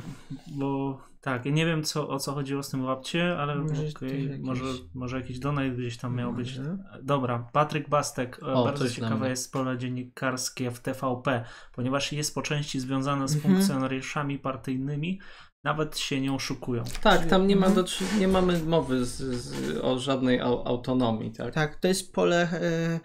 bo 0.47 1.01
Tak, 1.21 1.45
ja 1.45 1.51
nie 1.51 1.65
wiem 1.65 1.83
co, 1.83 2.09
o 2.09 2.19
co 2.19 2.33
chodziło 2.33 2.63
z 2.63 2.69
tym 2.69 2.83
łapcie, 2.85 3.37
ale 3.37 3.55
Może 3.55 3.73
też 3.75 3.93
jakieś- 4.01 4.39
może, 4.39 4.63
może 4.93 5.17
jakiś 5.17 5.39
donate 5.39 5.71
gdzieś 5.71 5.97
tam 5.97 6.15
miał 6.15 6.33
być. 6.33 6.59
Dobra, 7.03 7.49
Patryk 7.53 7.89
Bastek, 7.89 8.39
O, 8.43 8.63
bardzo 8.63 8.89
ciekawe 8.89 9.29
jest 9.29 9.53
pole 9.53 9.77
dziennikarskie 9.77 10.71
w 10.71 10.79
TVP, 10.79 11.45
ponieważ 11.73 12.11
jest 12.11 12.35
po 12.35 12.41
części 12.41 12.79
związane 12.79 13.27
z 13.27 13.35
Mhm. 13.35 13.53
funkcjonariuszami 13.55 14.39
partyjnymi, 14.39 15.19
nawet 15.63 15.97
się 15.99 16.21
nie 16.21 16.33
oszukują. 16.33 16.83
Tak, 17.01 17.25
tam 17.25 17.47
nie, 17.47 17.55
ma 17.55 17.67
Mhm. 17.67 17.85
do, 17.85 17.91
nie 18.19 18.27
mamy 18.27 18.63
mowy 18.63 19.05
z, 19.05 19.17
z, 19.17 19.77
o 19.77 19.99
żadnej 19.99 20.39
au, 20.39 20.67
autonomii, 20.67 21.31
tak? 21.31 21.53
Tak, 21.53 21.75
to 21.75 21.87
jest 21.87 22.13
pole 22.13 22.49
e, 22.51 22.99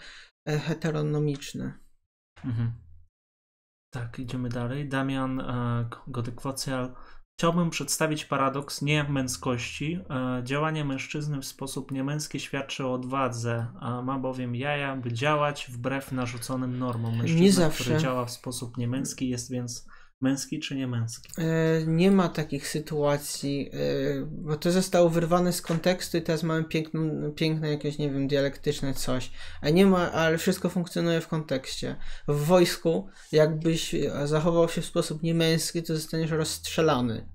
e, 0.53 0.59
heteronomiczne. 0.59 1.79
Mhm. 2.45 2.73
Tak, 3.95 4.19
idziemy 4.19 4.49
dalej. 4.49 4.89
Damian 4.89 5.41
e. 5.41 5.89
Chciałbym 7.39 7.71
przedstawić 7.71 8.25
paradoks 8.25 8.83
niemęskości. 8.83 10.01
E, 10.11 10.41
działanie 10.45 10.85
mężczyzny 10.85 11.41
w 11.41 11.45
sposób 11.45 11.93
niemęski 11.93 12.41
świadczy 12.41 12.87
o 12.87 12.95
odwadze, 12.95 13.67
a 13.81 14.03
ma 14.03 14.19
bowiem 14.19 14.55
jaja, 14.55 14.97
by 14.97 15.13
działać 15.13 15.67
wbrew 15.71 16.13
narzuconym 16.13 16.79
normom. 16.79 17.17
Mężczyzna, 17.17 17.41
Nie 17.43 17.53
zawsze. 17.53 17.85
który 17.85 17.99
działa 17.99 18.25
w 18.25 18.31
sposób 18.31 18.77
niemęski, 18.77 19.29
jest 19.29 19.51
więc 19.51 19.89
męski 20.21 20.61
czy 20.61 20.77
niemęski? 20.77 21.29
E, 21.39 21.87
nie 21.87 22.11
ma 22.11 22.29
takich 22.29 22.69
sytuacji, 22.69 23.71
e, 23.73 24.27
bo 24.27 24.57
to 24.57 24.71
zostało 24.73 25.11
wyrwane 25.11 25.53
z 25.53 25.63
kontekstu 25.63 26.17
i 26.17 26.23
teraz 26.23 26.43
mamy 26.43 26.65
piękną, 26.65 27.33
piękne 27.33 27.71
jakieś, 27.71 27.99
nie 27.99 28.11
wiem, 28.11 28.29
dialektyczne 28.29 28.95
coś. 28.95 29.31
A 29.61 29.71
nie 29.71 29.87
ma, 29.87 30.13
ale 30.13 30.39
wszystko 30.39 30.69
funkcjonuje 30.69 31.21
w 31.21 31.29
kontekście. 31.29 31.97
W 32.29 32.45
wojsku, 32.45 33.09
jakbyś 33.33 33.95
e, 33.95 34.27
zachował 34.27 34.69
się 34.69 34.81
w 34.81 34.87
sposób 34.87 35.23
niemęski, 35.23 35.83
to 35.83 35.97
zostaniesz 35.97 36.31
rozstrzelany. 36.31 37.29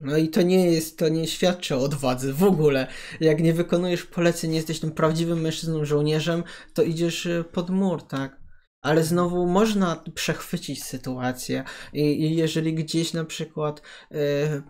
No 0.00 0.16
i 0.16 0.28
to 0.28 0.42
nie 0.42 0.72
jest, 0.72 0.98
to 0.98 1.08
nie 1.08 1.26
świadczy 1.26 1.76
o 1.76 1.80
odwadze 1.80 2.32
w 2.32 2.44
ogóle. 2.44 2.86
Jak 3.20 3.40
nie 3.40 3.52
wykonujesz 3.52 4.04
poleceń, 4.04 4.50
nie 4.50 4.56
jesteś 4.56 4.80
tym 4.80 4.90
prawdziwym 4.90 5.40
mężczyzną, 5.40 5.84
żołnierzem, 5.84 6.44
to 6.74 6.82
idziesz 6.82 7.28
pod 7.52 7.70
mur, 7.70 8.02
tak? 8.02 8.39
Ale 8.82 9.04
znowu 9.04 9.46
można 9.46 10.04
przechwycić 10.14 10.84
sytuację 10.84 11.64
i, 11.92 12.00
i 12.00 12.36
jeżeli 12.36 12.74
gdzieś 12.74 13.12
na 13.12 13.24
przykład 13.24 13.82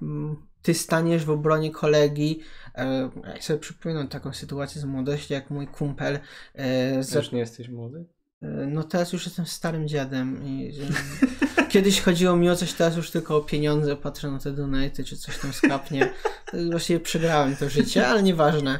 m, 0.02 0.36
ty 0.62 0.74
staniesz 0.74 1.24
w 1.24 1.30
obronie 1.30 1.70
kolegi, 1.70 2.40
e, 2.74 3.10
ja 3.24 3.42
sobie 3.42 3.58
przypominam 3.58 4.08
taką 4.08 4.32
sytuację 4.32 4.80
z 4.80 4.84
młodości, 4.84 5.32
jak 5.32 5.50
mój 5.50 5.66
kumpel 5.66 6.18
e, 6.54 7.02
za, 7.02 7.14
Też 7.14 7.32
nie 7.32 7.38
jesteś 7.38 7.68
młody? 7.68 8.04
E, 8.42 8.46
No 8.46 8.84
teraz 8.84 9.12
już 9.12 9.26
jestem 9.26 9.46
starym 9.46 9.88
dziadem 9.88 10.46
i 10.46 10.72
kiedyś 11.70 12.00
chodziło 12.00 12.36
mi 12.36 12.50
o 12.50 12.56
coś, 12.56 12.72
teraz 12.72 12.96
już 12.96 13.10
tylko 13.10 13.36
o 13.36 13.40
pieniądze, 13.40 13.96
patrzę 13.96 14.30
na 14.30 14.38
te 14.38 14.52
donaty, 14.52 15.04
czy 15.04 15.16
coś 15.16 15.38
tam 15.38 15.52
skapnie. 15.52 16.12
Właściwie 16.70 17.00
przegrałem 17.00 17.56
to 17.56 17.68
życie, 17.68 18.08
ale 18.08 18.22
nieważne. 18.22 18.78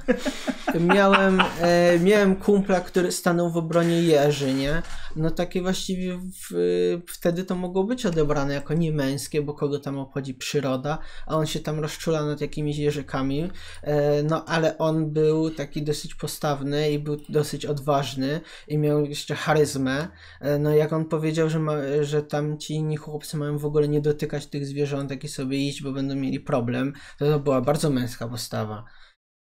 Miałem, 0.80 1.40
e, 1.60 1.98
miałem 1.98 2.36
kumpla, 2.36 2.80
który 2.80 3.12
stanął 3.12 3.50
w 3.50 3.56
obronie 3.56 4.02
Jerzy, 4.02 4.54
nie? 4.54 4.82
No 5.16 5.30
takie 5.30 5.62
właściwie 5.62 6.18
w, 6.18 7.02
wtedy 7.08 7.44
to 7.44 7.54
mogło 7.54 7.84
być 7.84 8.06
odebrane 8.06 8.54
jako 8.54 8.74
niemęskie, 8.74 9.42
bo 9.42 9.54
kogo 9.54 9.78
tam 9.78 9.98
obchodzi 9.98 10.34
przyroda, 10.34 10.98
a 11.26 11.36
on 11.36 11.46
się 11.46 11.60
tam 11.60 11.80
rozczula 11.80 12.26
nad 12.26 12.40
jakimiś 12.40 12.78
jeżykami. 12.78 13.50
E, 13.82 14.22
no 14.22 14.44
ale 14.44 14.78
on 14.78 15.10
był 15.10 15.50
taki 15.50 15.82
dosyć 15.82 16.14
postawny 16.14 16.90
i 16.90 16.98
był 16.98 17.16
dosyć 17.28 17.66
odważny 17.66 18.40
i 18.68 18.78
miał 18.78 19.04
jeszcze 19.04 19.34
charyzmę. 19.34 20.08
E, 20.40 20.58
No 20.58 20.74
jak 20.74 20.92
on 20.92 21.04
powiedział, 21.04 21.50
że, 21.50 21.58
ma, 21.58 21.72
że 22.02 22.22
tam 22.22 22.58
ci 22.58 22.79
inni 22.80 22.96
chłopcy 22.96 23.36
mają 23.36 23.58
w 23.58 23.64
ogóle 23.64 23.88
nie 23.88 24.00
dotykać 24.00 24.46
tych 24.46 24.66
zwierzątek 24.66 25.24
i 25.24 25.28
sobie 25.28 25.58
iść, 25.68 25.82
bo 25.82 25.92
będą 25.92 26.14
mieli 26.14 26.40
problem, 26.40 26.92
to 27.18 27.26
to 27.26 27.40
była 27.40 27.60
bardzo 27.60 27.90
męska 27.90 28.28
postawa. 28.28 28.84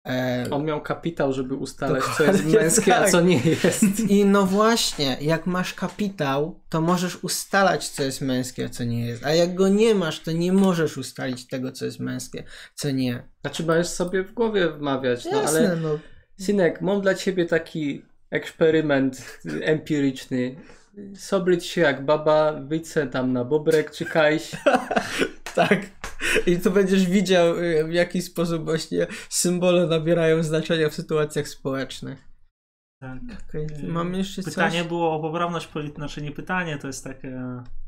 E, 0.07 0.45
On 0.51 0.65
miał 0.65 0.81
kapitał, 0.81 1.33
żeby 1.33 1.55
ustalać, 1.55 2.03
co 2.17 2.23
jest 2.23 2.45
męskie, 2.45 2.95
a 2.95 2.99
tak. 2.99 3.11
co 3.11 3.21
nie 3.21 3.41
jest. 3.63 3.99
I 3.99 4.25
no 4.25 4.45
właśnie, 4.45 5.17
jak 5.21 5.45
masz 5.45 5.73
kapitał, 5.73 6.59
to 6.69 6.81
możesz 6.81 7.23
ustalać, 7.23 7.89
co 7.89 8.03
jest 8.03 8.21
męskie, 8.21 8.65
a 8.65 8.69
co 8.69 8.83
nie 8.83 9.05
jest. 9.05 9.25
A 9.25 9.33
jak 9.33 9.55
go 9.55 9.67
nie 9.67 9.95
masz, 9.95 10.19
to 10.19 10.31
nie 10.31 10.53
możesz 10.53 10.97
ustalić 10.97 11.47
tego, 11.47 11.71
co 11.71 11.85
jest 11.85 11.99
męskie, 11.99 12.43
co 12.75 12.91
nie. 12.91 13.23
Znaczy 13.41 13.65
możesz 13.65 13.87
sobie 13.87 14.23
w 14.23 14.33
głowie 14.33 14.69
wmawiać, 14.69 15.25
no 15.25 15.41
Jasne, 15.41 15.59
ale 15.59 15.75
no. 15.75 15.99
synek, 16.39 16.81
mam 16.81 17.01
dla 17.01 17.15
ciebie 17.15 17.45
taki 17.45 18.05
eksperyment 18.29 19.39
empiryczny. 19.61 20.55
Soblić 21.15 21.65
się 21.65 21.81
jak 21.81 22.05
baba, 22.05 22.53
wyjdź 22.53 22.87
tam 23.11 23.33
na 23.33 23.45
bobrek 23.45 23.91
czy 23.91 24.05
kajś. 24.05 24.51
Tak. 25.55 25.79
I 26.45 26.59
tu 26.59 26.71
będziesz 26.71 27.05
widział, 27.05 27.59
y, 27.59 27.83
w 27.83 27.93
jaki 27.93 28.21
sposób 28.21 28.63
właśnie 28.63 29.07
symbole 29.29 29.87
nabierają 29.87 30.43
znaczenia 30.43 30.89
w 30.89 30.93
sytuacjach 30.93 31.47
społecznych. 31.47 32.28
Tak. 32.99 33.19
Okay. 33.49 33.67
Mam 33.87 34.13
jeszcze 34.13 34.43
Pytanie 34.43 34.79
coś? 34.79 34.87
było 34.87 35.15
o 35.15 35.19
poprawność 35.19 35.67
polityczną, 35.67 36.07
znaczy 36.07 36.21
nie 36.21 36.31
pytanie, 36.31 36.77
to 36.77 36.87
jest 36.87 37.03
takie, 37.03 37.29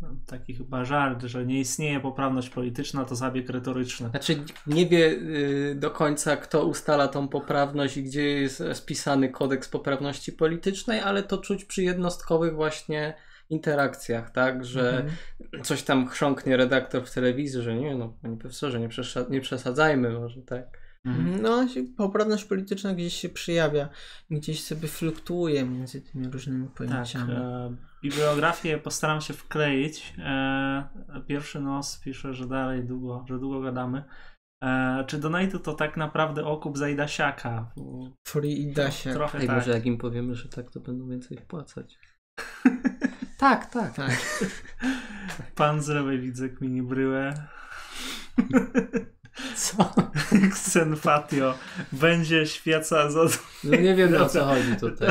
no, 0.01 0.07
taki 0.25 0.55
chyba 0.55 0.85
żart, 0.85 1.23
że 1.23 1.45
nie 1.45 1.59
istnieje 1.59 1.99
poprawność 1.99 2.49
polityczna, 2.49 3.05
to 3.05 3.15
zabieg 3.15 3.49
retoryczny. 3.49 4.09
Znaczy 4.09 4.43
nie 4.67 4.85
wie 4.85 5.07
y, 5.07 5.75
do 5.79 5.91
końca, 5.91 6.37
kto 6.37 6.65
ustala 6.65 7.07
tą 7.07 7.27
poprawność 7.27 7.97
i 7.97 8.03
gdzie 8.03 8.23
jest 8.23 8.63
spisany 8.73 9.29
kodeks 9.29 9.69
poprawności 9.69 10.31
politycznej, 10.33 10.99
ale 10.99 11.23
to 11.23 11.37
czuć 11.37 11.65
przy 11.65 11.83
jednostkowych 11.83 12.55
właśnie 12.55 13.13
interakcjach, 13.49 14.29
tak, 14.29 14.65
że 14.65 14.89
Mhm. 14.91 15.63
coś 15.63 15.83
tam 15.83 16.07
chrząknie 16.07 16.57
redaktor 16.57 17.05
w 17.05 17.13
telewizji, 17.13 17.61
że 17.61 17.75
nie 17.75 17.95
no, 17.95 18.13
panie 18.21 18.37
profesorze, 18.37 18.79
nie 19.29 19.41
przesadzajmy 19.41 20.09
może, 20.09 20.41
tak. 20.41 20.80
Mhm. 21.05 21.41
No, 21.41 21.65
poprawność 21.97 22.45
polityczna 22.45 22.93
gdzieś 22.93 23.13
się 23.13 23.29
przejawia, 23.29 23.89
gdzieś 24.29 24.63
sobie 24.63 24.87
fluktuuje 24.87 25.65
między 25.65 26.01
tymi 26.01 26.27
różnymi 26.27 26.67
Tak, 26.67 26.75
pojęciami. 26.75 27.33
e, 27.33 27.75
bibliografię 28.03 28.77
postaram 28.77 29.21
się 29.21 29.33
wkleić. 29.33 30.13
E, 30.17 30.89
pierwszy 31.27 31.59
nos 31.61 31.99
pisze, 31.99 32.33
że 32.33 32.47
dalej 32.47 32.83
długo, 32.83 33.25
że 33.29 33.39
długo 33.39 33.61
gadamy. 33.61 34.03
E, 34.63 35.03
czy 35.07 35.17
donate 35.17 35.59
to 35.59 35.73
tak 35.73 35.97
naprawdę 35.97 36.45
okup 36.45 36.77
za 36.77 36.89
Idasiaka? 36.89 37.71
Free 38.27 38.61
i 38.61 38.73
Dasia. 38.73 39.13
Trochę 39.13 39.39
Ej, 39.39 39.47
tak. 39.47 39.55
może 39.55 39.71
jak 39.71 39.85
im 39.85 39.97
powiemy, 39.97 40.35
że 40.35 40.49
tak, 40.49 40.71
to 40.71 40.79
będą 40.79 41.07
więcej 41.09 41.37
wpłacać. 41.37 41.99
tak, 43.37 43.65
tak. 43.65 43.95
Tak. 43.95 44.17
Pan 45.55 45.81
z 45.81 45.87
lewej 45.87 46.19
widzę 46.21 46.49
mini 46.61 46.81
bryłę. 46.81 47.33
Co? 49.55 49.93
Xenfatio. 50.47 51.53
Będzie 51.91 52.45
świeca 52.45 53.11
za... 53.11 53.21
No 53.63 53.77
nie 53.77 53.95
wiem 53.95 54.21
o 54.21 54.29
co 54.29 54.45
chodzi 54.49 54.75
tutaj. 54.79 55.09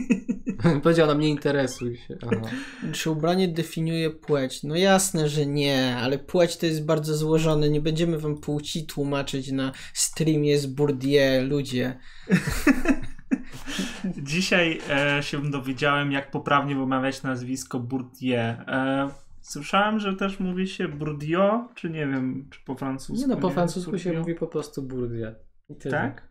Powiedział 0.82 1.06
nam 1.06 1.20
nie 1.20 1.28
interesuj 1.28 1.96
się. 1.96 2.16
Aha. 2.22 2.50
Czy 2.92 3.10
ubranie 3.10 3.48
definiuje 3.48 4.10
płeć? 4.10 4.62
No 4.62 4.76
jasne, 4.76 5.28
że 5.28 5.46
nie, 5.46 5.96
ale 5.96 6.18
płeć 6.18 6.56
to 6.56 6.66
jest 6.66 6.84
bardzo 6.84 7.16
złożone. 7.16 7.70
Nie 7.70 7.80
będziemy 7.80 8.18
wam 8.18 8.38
płci 8.38 8.86
tłumaczyć 8.86 9.52
na 9.52 9.72
streamie 9.94 10.58
z 10.58 10.66
Bourdieu, 10.66 11.48
ludzie. 11.48 11.98
Dzisiaj 14.04 14.80
e, 14.90 15.22
się 15.22 15.50
dowiedziałem, 15.50 16.12
jak 16.12 16.30
poprawnie 16.30 16.74
wymawiać 16.74 17.22
nazwisko 17.22 17.80
Bourdieu. 17.80 18.38
E, 18.38 19.08
słyszałem, 19.42 19.98
że 20.00 20.16
też 20.16 20.40
mówi 20.40 20.68
się 20.68 20.88
Bourdieu, 20.88 21.68
czy 21.74 21.90
nie 21.90 22.06
wiem, 22.06 22.48
czy 22.50 22.60
po 22.64 22.74
francusku. 22.74 23.22
Nie 23.28 23.34
no, 23.34 23.36
po 23.36 23.48
nie, 23.48 23.54
francusku 23.54 23.98
się 23.98 24.04
Bourdieu. 24.04 24.20
mówi 24.20 24.34
po 24.34 24.46
prostu 24.46 24.88
tyle. 25.78 25.90
Tak? 25.90 26.28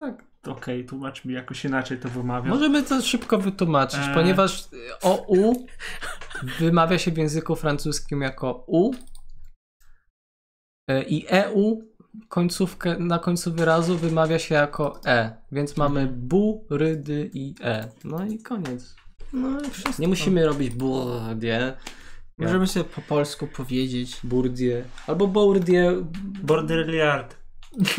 Tak. 0.00 0.24
Okej, 0.46 0.84
tłumacz 0.84 1.24
mi 1.24 1.34
jakoś 1.34 1.64
inaczej 1.64 1.98
to 1.98 2.08
wymawiam. 2.08 2.48
Możemy 2.48 2.82
to 2.82 3.02
szybko 3.02 3.38
wytłumaczyć, 3.38 4.00
E. 4.00 4.14
ponieważ 4.14 4.68
o 5.02 5.24
U 5.28 5.66
wymawia 6.58 6.98
się 6.98 7.10
w 7.10 7.18
języku 7.18 7.56
francuskim 7.56 8.20
jako 8.20 8.64
U 8.66 8.92
e, 10.88 11.02
i 11.02 11.26
EU 11.28 11.82
końcówkę 12.28 12.98
na 12.98 13.18
końcu 13.18 13.52
wyrazu 13.52 13.98
wymawia 13.98 14.38
się 14.38 14.54
jako 14.54 15.00
E, 15.06 15.36
więc 15.52 15.76
mamy 15.76 16.06
bu, 16.06 16.66
rydy 16.70 17.30
i 17.34 17.54
E. 17.60 17.88
No 18.04 18.26
i 18.26 18.38
koniec. 18.38 18.96
No 19.32 19.60
i 19.60 19.70
wszystko. 19.70 20.02
Nie 20.02 20.08
musimy 20.08 20.46
robić 20.46 20.70
burdie, 20.70 21.76
Możemy 22.38 22.66
sobie 22.66 22.84
po 22.84 23.00
polsku 23.00 23.46
powiedzieć. 23.46 24.20
burdie, 24.24 24.84
albo 25.06 25.26
bourdie, 25.26 25.92
Baudrillard. 26.42 27.36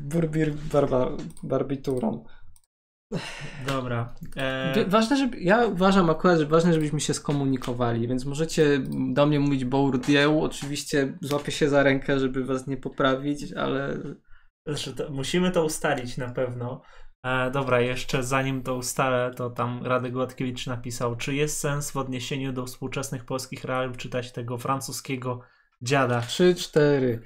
burbir 0.00 0.54
barba, 0.54 1.16
barbituron. 1.42 2.24
Dobra. 3.66 4.14
E, 4.36 4.84
Ważne, 4.88 5.16
żeby, 5.16 5.40
ja 5.40 5.66
uważam 5.66 6.10
akurat, 6.10 6.38
że 6.38 6.46
ważne, 6.46 6.72
żebyśmy 6.72 7.00
się 7.00 7.14
skomunikowali, 7.14 8.08
więc 8.08 8.24
możecie 8.24 8.80
do 9.12 9.26
mnie 9.26 9.40
mówić 9.40 9.64
Bourdieu, 9.64 10.40
oczywiście 10.42 11.18
złapię 11.20 11.52
się 11.52 11.68
za 11.68 11.82
rękę, 11.82 12.18
żeby 12.20 12.44
was 12.44 12.66
nie 12.66 12.76
poprawić, 12.76 13.52
ale 13.52 13.98
znaczy 14.66 14.94
to, 14.94 15.10
musimy 15.10 15.50
to 15.50 15.64
ustalić 15.64 16.16
na 16.16 16.30
pewno. 16.30 16.82
E, 17.24 17.50
dobra, 17.50 17.80
jeszcze 17.80 18.22
zanim 18.22 18.62
to 18.62 18.74
ustalę, 18.74 19.30
to 19.36 19.50
tam 19.50 19.86
Radek 19.86 20.12
Gładkiewicz 20.12 20.66
napisał, 20.66 21.16
czy 21.16 21.34
jest 21.34 21.60
sens 21.60 21.90
w 21.90 21.96
odniesieniu 21.96 22.52
do 22.52 22.66
współczesnych 22.66 23.24
polskich 23.24 23.64
realiów 23.64 23.96
czytać 23.96 24.32
tego 24.32 24.58
francuskiego 24.58 25.40
dziada? 25.82 26.20
3, 26.20 26.54
4. 26.54 27.20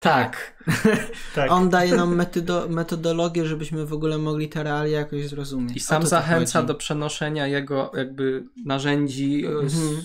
Tak. 0.00 0.50
Tak. 1.34 1.50
On 1.52 1.70
daje 1.70 1.96
nam 1.96 2.14
metodo 2.16 2.66
metodologię, 2.68 3.46
żebyśmy 3.46 3.86
w 3.86 3.92
ogóle 3.92 4.18
mogli 4.18 4.48
te 4.48 4.62
realia 4.62 4.98
jakoś 4.98 5.28
zrozumieć. 5.28 5.76
I 5.76 5.80
sam 5.80 6.06
zachęca 6.06 6.58
chodzi. 6.58 6.68
do 6.68 6.74
przenoszenia 6.74 7.46
jego 7.46 7.92
jakby 7.96 8.44
narzędzi, 8.66 9.44
e, 9.46 9.66
s, 9.66 9.74
Mhm. 9.74 9.98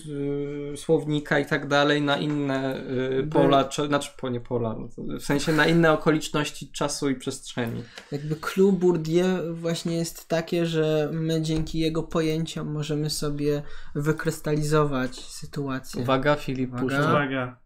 e, 0.72 0.76
słownika 0.76 1.38
i 1.38 1.46
tak 1.46 1.68
dalej 1.68 2.02
na 2.02 2.16
inne 2.16 2.82
By- 3.22 3.26
pola, 3.32 3.64
czy, 3.64 3.86
znaczy 3.86 4.10
po 4.20 4.28
nie 4.28 4.40
pola, 4.40 4.74
no 4.78 4.88
to 4.96 5.02
w 5.18 5.22
sensie 5.22 5.52
na 5.52 5.66
inne 5.66 5.92
okoliczności 5.92 6.72
czasu 6.72 7.10
i 7.10 7.14
przestrzeni. 7.16 7.82
Jakby 8.12 8.36
clue 8.36 8.72
Bourdieu 8.72 9.54
właśnie 9.54 9.96
jest 9.96 10.28
takie, 10.28 10.66
że 10.66 11.10
my 11.12 11.42
dzięki 11.42 11.78
jego 11.78 12.02
pojęciom 12.02 12.72
możemy 12.72 13.10
sobie 13.10 13.62
wykrystalizować 13.94 15.16
sytuację. 15.16 16.02
Uwaga, 16.02 16.34
Filip 16.34 16.70
Uwaga. 16.74 17.08
Uwaga. 17.10 17.60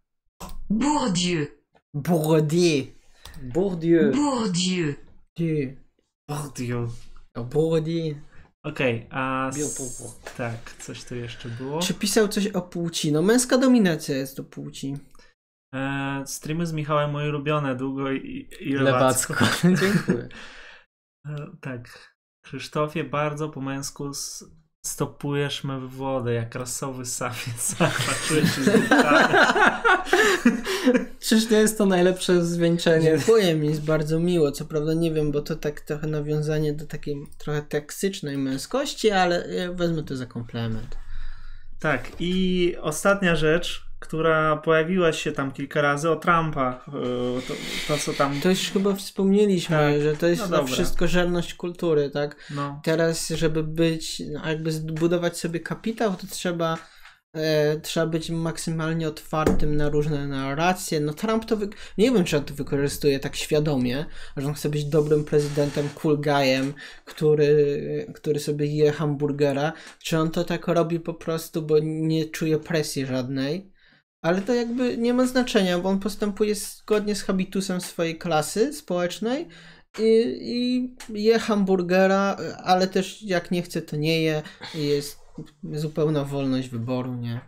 Bourdieu, 0.70 1.46
Bourdieu. 1.94 2.86
Bourdieu. 3.42 4.12
Bourdieu, 4.12 4.94
Dieu. 5.38 5.76
Bourdieu. 6.28 6.88
O, 7.36 7.44
Bourdieu. 7.44 8.14
Okej, 8.64 9.06
a... 9.10 9.50
Bill 9.54 9.64
S- 9.64 9.78
Popło. 9.78 10.14
tak, 10.36 10.74
coś 10.78 11.04
tu 11.04 11.14
jeszcze 11.14 11.48
było. 11.48 11.80
Czy 11.80 11.94
pisał 11.94 12.28
coś 12.28 12.46
o 12.46 12.62
płci? 12.62 13.12
No 13.12 13.22
męska 13.22 13.58
dominacja 13.58 14.16
jest 14.16 14.36
do 14.36 14.44
płci. 14.44 14.96
E, 15.74 16.22
streamy 16.26 16.66
z 16.66 16.72
Michałem 16.72 17.10
moje 17.10 17.28
ulubione, 17.28 17.76
długo 17.76 18.12
i, 18.12 18.48
i 18.60 18.72
lewacko. 18.72 19.34
Lewacko. 19.34 19.68
Dziękuję. 19.80 20.28
E, 21.26 21.46
tak. 21.60 22.10
Krzysztofie, 22.44 23.04
bardzo 23.04 23.48
po 23.48 23.60
męsku 23.60 24.08
s- 24.08 24.44
stopujesz 24.82 25.64
me 25.64 25.80
w 25.80 25.90
wodę, 25.90 26.32
jak 26.32 26.54
rasowy 26.54 27.06
samiec. 27.06 27.76
Zapatrzyłeś 27.78 28.54
się. 28.54 28.60
Czyż 31.20 31.50
nie 31.50 31.56
jest 31.56 31.78
to 31.78 31.86
najlepsze 31.86 32.44
zwieńczenie? 32.44 33.18
Dziękuję, 33.18 33.54
mi 33.54 33.68
jest 33.68 33.84
bardzo 33.84 34.18
miło. 34.18 34.52
Co 34.52 34.64
prawda 34.64 34.94
nie 34.94 35.12
wiem, 35.12 35.32
bo 35.32 35.40
to 35.40 35.56
tak 35.56 35.80
trochę 35.80 36.06
nawiązanie 36.06 36.72
do 36.72 36.86
takiej 36.86 37.16
trochę 37.38 37.62
toksycznej 37.62 38.38
męskości, 38.38 39.10
ale 39.10 39.54
ja 39.54 39.72
wezmę 39.72 40.02
to 40.02 40.16
za 40.16 40.26
komplement. 40.26 40.96
Tak, 41.78 42.12
i 42.18 42.74
ostatnia 42.80 43.36
rzecz, 43.36 43.89
która 44.00 44.56
pojawiła 44.56 45.12
się 45.12 45.32
tam 45.32 45.52
kilka 45.52 45.80
razy 45.82 46.10
o 46.10 46.16
Trumpa. 46.16 46.84
e, 46.88 46.92
To, 47.48 47.54
to 47.88 47.98
co 47.98 48.12
tam. 48.12 48.40
To 48.40 48.48
już 48.50 48.70
chyba 48.70 48.94
wspomnieliśmy, 48.94 49.76
Tak. 49.76 50.02
że 50.02 50.16
to 50.16 50.26
jest 50.26 50.50
No 50.50 50.66
wszystko 50.66 51.08
żerność 51.08 51.54
kultury, 51.54 52.10
tak? 52.10 52.36
No, 52.50 52.80
Teraz, 52.84 53.28
żeby 53.28 53.62
być, 53.62 54.22
no, 54.32 54.48
jakby 54.48 54.72
zbudować 54.72 55.38
sobie 55.38 55.60
kapitał, 55.60 56.14
to 56.16 56.26
trzeba, 56.30 56.78
e, 57.34 57.80
trzeba 57.80 58.06
być 58.06 58.30
maksymalnie 58.30 59.08
otwartym 59.08 59.76
na 59.76 59.88
różne 59.88 60.26
narracje. 60.28 61.00
No 61.00 61.12
Trump 61.14 61.44
to, 61.44 61.56
wy... 61.56 61.68
nie 61.98 62.10
wiem, 62.10 62.24
czy 62.24 62.36
on 62.36 62.44
to 62.44 62.54
wykorzystuje 62.54 63.20
tak 63.20 63.36
świadomie, 63.36 64.06
że 64.36 64.46
on 64.46 64.54
chce 64.54 64.68
być 64.68 64.84
dobrym 64.84 65.24
prezydentem, 65.24 65.88
cool 65.94 66.16
guyem, 66.20 66.74
który, 67.04 68.06
który 68.14 68.40
sobie 68.40 68.66
je 68.66 68.92
hamburgera, 68.92 69.72
czy 69.98 70.18
on 70.18 70.30
to 70.30 70.44
tak 70.44 70.68
robi 70.68 71.00
po 71.00 71.14
prostu, 71.14 71.62
bo 71.62 71.78
nie 71.82 72.24
czuje 72.24 72.58
presji 72.58 73.06
żadnej. 73.06 73.70
Ale 74.22 74.42
to 74.42 74.54
jakby 74.54 74.98
nie 74.98 75.14
ma 75.14 75.26
znaczenia, 75.26 75.78
bo 75.78 75.88
on 75.88 75.98
postępuje 75.98 76.54
zgodnie 76.54 77.14
z 77.14 77.22
habitusem 77.22 77.80
swojej 77.80 78.18
klasy 78.18 78.72
społecznej 78.72 79.48
i, 79.98 80.36
i 81.10 81.22
je 81.22 81.38
hamburgera, 81.38 82.36
ale 82.64 82.88
też 82.88 83.22
jak 83.22 83.50
nie 83.50 83.62
chce, 83.62 83.82
to 83.82 83.96
nie 83.96 84.22
je. 84.22 84.42
Jest 84.74 85.20
zupełna 85.72 86.24
wolność 86.24 86.68
wyboru, 86.68 87.14
nie? 87.14 87.40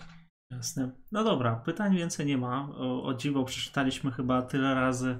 jasne. 0.62 0.90
No 1.12 1.24
dobra, 1.24 1.56
pytań 1.56 1.96
więcej 1.96 2.26
nie 2.26 2.38
ma. 2.38 2.68
O, 2.76 3.04
o 3.04 3.14
dziwo 3.14 3.44
przeczytaliśmy 3.44 4.10
chyba 4.10 4.42
tyle 4.42 4.74
razy. 4.74 5.18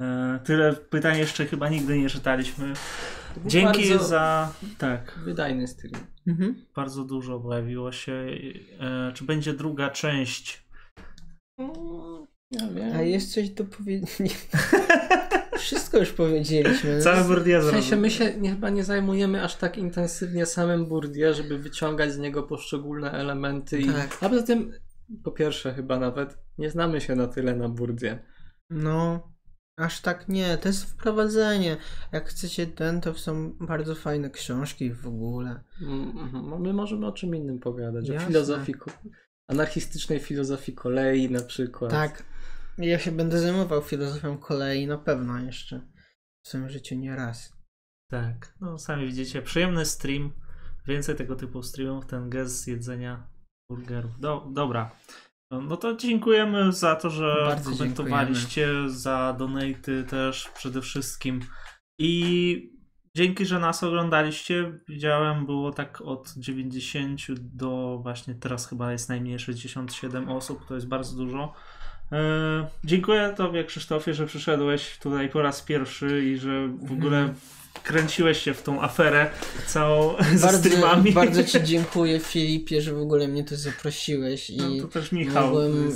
E, 0.00 0.38
tyle 0.44 0.72
pytań 0.72 1.18
jeszcze 1.18 1.46
chyba 1.46 1.68
nigdy 1.68 1.98
nie 1.98 2.08
czytaliśmy. 2.08 2.72
Dzięki 3.46 3.98
za. 3.98 4.52
Tak. 4.78 5.18
Wydajny 5.24 5.68
stream. 5.68 6.06
Mhm. 6.26 6.66
bardzo 6.76 7.04
dużo 7.04 7.40
pojawiło 7.40 7.92
się. 7.92 8.26
E, 8.80 9.12
czy 9.14 9.24
będzie 9.24 9.52
druga 9.52 9.90
część? 9.90 10.61
Ja 12.50 12.68
wiem. 12.68 12.96
A 12.96 13.02
jest 13.02 13.34
coś 13.34 13.50
do 13.50 13.64
powiedzenia? 13.64 14.30
Wszystko 15.58 15.98
już 15.98 16.12
powiedzieliśmy. 16.12 16.96
no. 16.96 17.02
Cały 17.02 17.28
Bourdieu 17.28 17.60
W 17.60 17.70
sensie 17.70 17.96
my 17.96 18.10
się 18.10 18.36
nie, 18.36 18.50
chyba 18.50 18.70
nie 18.70 18.84
zajmujemy 18.84 19.42
aż 19.42 19.56
tak 19.56 19.78
intensywnie 19.78 20.46
samym 20.46 20.86
Bourdieu, 20.86 21.34
żeby 21.34 21.58
wyciągać 21.58 22.12
z 22.12 22.18
niego 22.18 22.42
poszczególne 22.42 23.10
elementy. 23.12 23.80
I... 23.80 23.86
Tak. 23.86 24.18
A 24.20 24.28
poza 24.28 24.42
tym, 24.42 24.72
po 25.24 25.32
pierwsze 25.32 25.74
chyba 25.74 25.98
nawet, 25.98 26.38
nie 26.58 26.70
znamy 26.70 27.00
się 27.00 27.16
na 27.16 27.26
tyle 27.26 27.56
na 27.56 27.68
Bourdieu. 27.68 28.16
No, 28.70 29.32
aż 29.76 30.00
tak 30.00 30.28
nie. 30.28 30.58
To 30.58 30.68
jest 30.68 30.84
wprowadzenie. 30.84 31.76
Jak 32.12 32.28
chcecie 32.28 32.66
ten, 32.66 33.00
to 33.00 33.14
są 33.14 33.52
bardzo 33.60 33.94
fajne 33.94 34.30
książki 34.30 34.92
w 34.92 35.06
ogóle. 35.06 35.60
Mm, 35.82 36.18
mhm. 36.18 36.62
My 36.62 36.72
możemy 36.72 37.06
o 37.06 37.12
czym 37.12 37.34
innym 37.34 37.58
pogadać. 37.58 38.10
O 38.10 38.12
Jasne. 38.12 38.28
filozofii, 38.28 38.74
ko- 38.74 38.90
anarchistycznej 39.48 40.20
filozofii 40.20 40.72
kolei 40.72 41.30
na 41.30 41.42
przykład. 41.42 41.90
Tak. 41.90 42.24
Ja 42.78 42.98
się 42.98 43.12
będę 43.12 43.40
zajmował 43.40 43.82
filozofią 43.82 44.38
kolei 44.38 44.86
na 44.86 44.98
pewno 44.98 45.38
jeszcze. 45.38 45.80
W 46.44 46.48
swoim 46.48 46.68
życiu 46.68 46.94
nie 46.94 47.16
raz. 47.16 47.52
Tak, 48.10 48.54
no 48.60 48.78
sami 48.78 49.06
widzicie, 49.06 49.42
przyjemny 49.42 49.86
stream. 49.86 50.32
Więcej 50.86 51.16
tego 51.16 51.36
typu 51.36 51.62
streamów, 51.62 52.06
ten 52.06 52.30
gest 52.30 52.56
z 52.56 52.66
jedzenia 52.66 53.30
burgerów. 53.70 54.20
Do, 54.20 54.48
dobra. 54.52 54.96
No, 55.50 55.60
no 55.60 55.76
to 55.76 55.96
dziękujemy 55.96 56.72
za 56.72 56.96
to, 56.96 57.10
że 57.10 57.36
Bardzo 57.46 57.70
komentowaliście, 57.70 58.68
za 58.86 59.36
donaty 59.38 60.04
też 60.04 60.48
przede 60.54 60.82
wszystkim. 60.82 61.40
I 61.98 62.81
dzięki, 63.14 63.46
że 63.46 63.58
nas 63.58 63.82
oglądaliście. 63.82 64.72
Widziałem, 64.88 65.46
było 65.46 65.72
tak 65.72 66.00
od 66.00 66.34
90 66.36 67.20
do 67.38 67.98
właśnie 68.02 68.34
teraz 68.34 68.68
chyba 68.68 68.92
jest 68.92 69.08
najmniej 69.08 69.38
67 69.38 70.28
osób, 70.28 70.66
to 70.66 70.74
jest 70.74 70.88
bardzo 70.88 71.16
dużo. 71.16 71.52
E, 72.12 72.18
dziękuję 72.84 73.34
Tobie, 73.36 73.64
Krzysztofie, 73.64 74.14
że 74.14 74.26
przyszedłeś 74.26 74.98
tutaj 74.98 75.28
po 75.28 75.42
raz 75.42 75.62
pierwszy 75.62 76.24
i 76.24 76.36
że 76.36 76.68
w 76.68 76.92
ogóle 76.92 77.34
Kręciłeś 77.84 78.38
się 78.42 78.54
w 78.54 78.62
tą 78.62 78.82
aferę 78.82 79.30
całą 79.66 80.14
ze 80.34 80.46
Bardzo, 80.46 80.58
streamami. 80.58 81.12
bardzo 81.12 81.44
Ci 81.44 81.62
dziękuję, 81.72 82.20
Filipie, 82.20 82.82
że 82.82 82.92
w 82.94 82.98
ogóle 83.00 83.28
mnie 83.28 83.44
tu 83.44 83.56
zaprosiłeś. 83.56 84.50
I 84.50 84.56
No 84.56 84.82
to 84.82 84.88
też 84.88 85.12
Michał. 85.12 85.46
mogłem- 85.46 85.92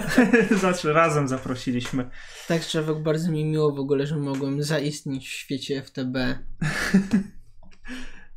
Znaczy 0.60 0.92
razem 0.92 1.28
zaprosiliśmy. 1.28 2.10
tak 2.48 2.62
szczerze, 2.62 2.94
bardzo 2.94 3.30
mi 3.30 3.44
miło 3.44 3.72
w 3.72 3.78
ogóle, 3.78 4.06
że 4.06 4.16
mogłem 4.16 4.62
zaistnieć 4.62 5.28
w 5.28 5.32
świecie 5.32 5.82
FTB. 5.82 6.16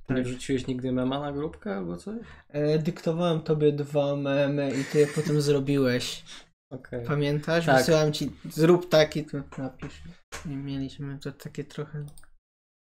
Nie 0.10 0.22
wrzuciłeś 0.24 0.68
nigdy 0.68 0.92
mema 0.92 1.20
na 1.20 1.32
grupkę 1.32 1.76
albo 1.76 1.98
coś? 1.98 2.16
E, 2.50 2.80
dyktowałem 2.80 3.42
Tobie 3.42 3.72
dwa 3.72 4.16
memy 4.16 4.72
i 4.82 4.84
Ty 4.84 5.00
je 5.00 5.08
potem 5.08 5.42
zrobiłeś. 5.42 6.24
Okej. 6.70 7.06
Pamiętasz? 7.06 7.66
Tak. 7.66 7.78
Wysyłałem 7.78 8.14
Ci, 8.14 8.32
zrób 8.50 8.90
taki, 8.90 9.26
to 9.26 9.38
napisz. 9.58 10.02
I 10.46 10.50
mieliśmy 10.50 11.20
to 11.20 11.32
takie 11.32 11.64
trochę... 11.64 12.06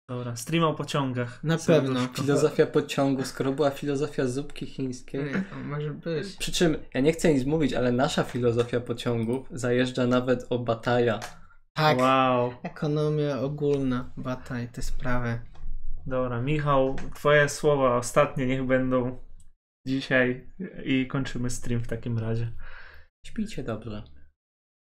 Dobra, 0.09 0.37
stream 0.37 0.65
o 0.65 0.75
pociągach. 0.75 1.45
Na 1.45 1.59
Serduszko. 1.59 1.95
pewno. 1.99 2.15
Filozofia 2.15 2.67
pociągu, 2.67 3.25
skoro 3.25 3.53
była 3.53 3.71
filozofia 3.71 4.27
zupki 4.27 4.67
chińskiej. 4.67 5.25
Nie, 5.25 5.45
to 5.51 5.57
może 5.57 5.91
być. 5.91 6.37
Przy 6.37 6.53
czym, 6.53 6.77
ja 6.95 7.01
nie 7.01 7.13
chcę 7.13 7.35
nic 7.35 7.45
mówić, 7.47 7.73
ale 7.73 7.93
nasza 7.93 8.23
filozofia 8.25 8.81
pociągów 8.81 9.49
zajeżdża 9.51 10.07
nawet 10.07 10.47
o 10.51 10.59
Bataja. 10.59 11.21
Tak, 11.77 11.99
Wow. 11.99 12.55
ekonomia 12.63 13.41
ogólna, 13.41 14.11
bataj, 14.17 14.69
te 14.69 14.83
sprawy. 14.83 15.41
Dobra, 16.07 16.41
Michał, 16.41 16.97
twoje 17.15 17.49
słowa 17.49 17.97
ostatnie 17.97 18.47
niech 18.47 18.65
będą 18.67 19.19
dzisiaj 19.87 20.49
i 20.85 21.07
kończymy 21.07 21.51
stream 21.51 21.81
w 21.83 21.89
takim 21.89 22.19
razie. 22.19 22.53
Śpijcie 23.27 23.63
dobrze. 23.63 24.03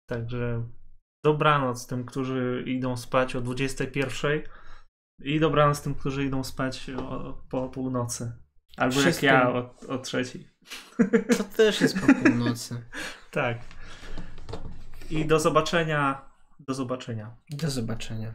Także 0.09 0.63
dobranoc 1.25 1.87
tym, 1.87 2.05
którzy 2.05 2.63
idą 2.67 2.97
spać 2.97 3.35
o 3.35 3.41
21 3.41 4.41
i 5.21 5.39
dobranoc 5.39 5.81
tym, 5.81 5.95
którzy 5.95 6.25
idą 6.25 6.43
spać 6.43 6.89
o, 6.89 7.37
po 7.49 7.69
północy. 7.69 8.31
Albo 8.77 8.99
Wszystkim. 8.99 9.29
jak 9.29 9.43
ja 9.43 9.49
o, 9.49 9.75
o 9.87 9.97
trzeciej. 9.97 10.47
To 11.37 11.43
też 11.43 11.81
jest 11.81 11.99
po 11.99 12.13
północy. 12.13 12.83
Tak. 13.31 13.57
I 15.09 15.25
do 15.25 15.39
zobaczenia. 15.39 16.21
Do 16.59 16.73
zobaczenia. 16.73 17.35
Do 17.49 17.69
zobaczenia. 17.69 18.33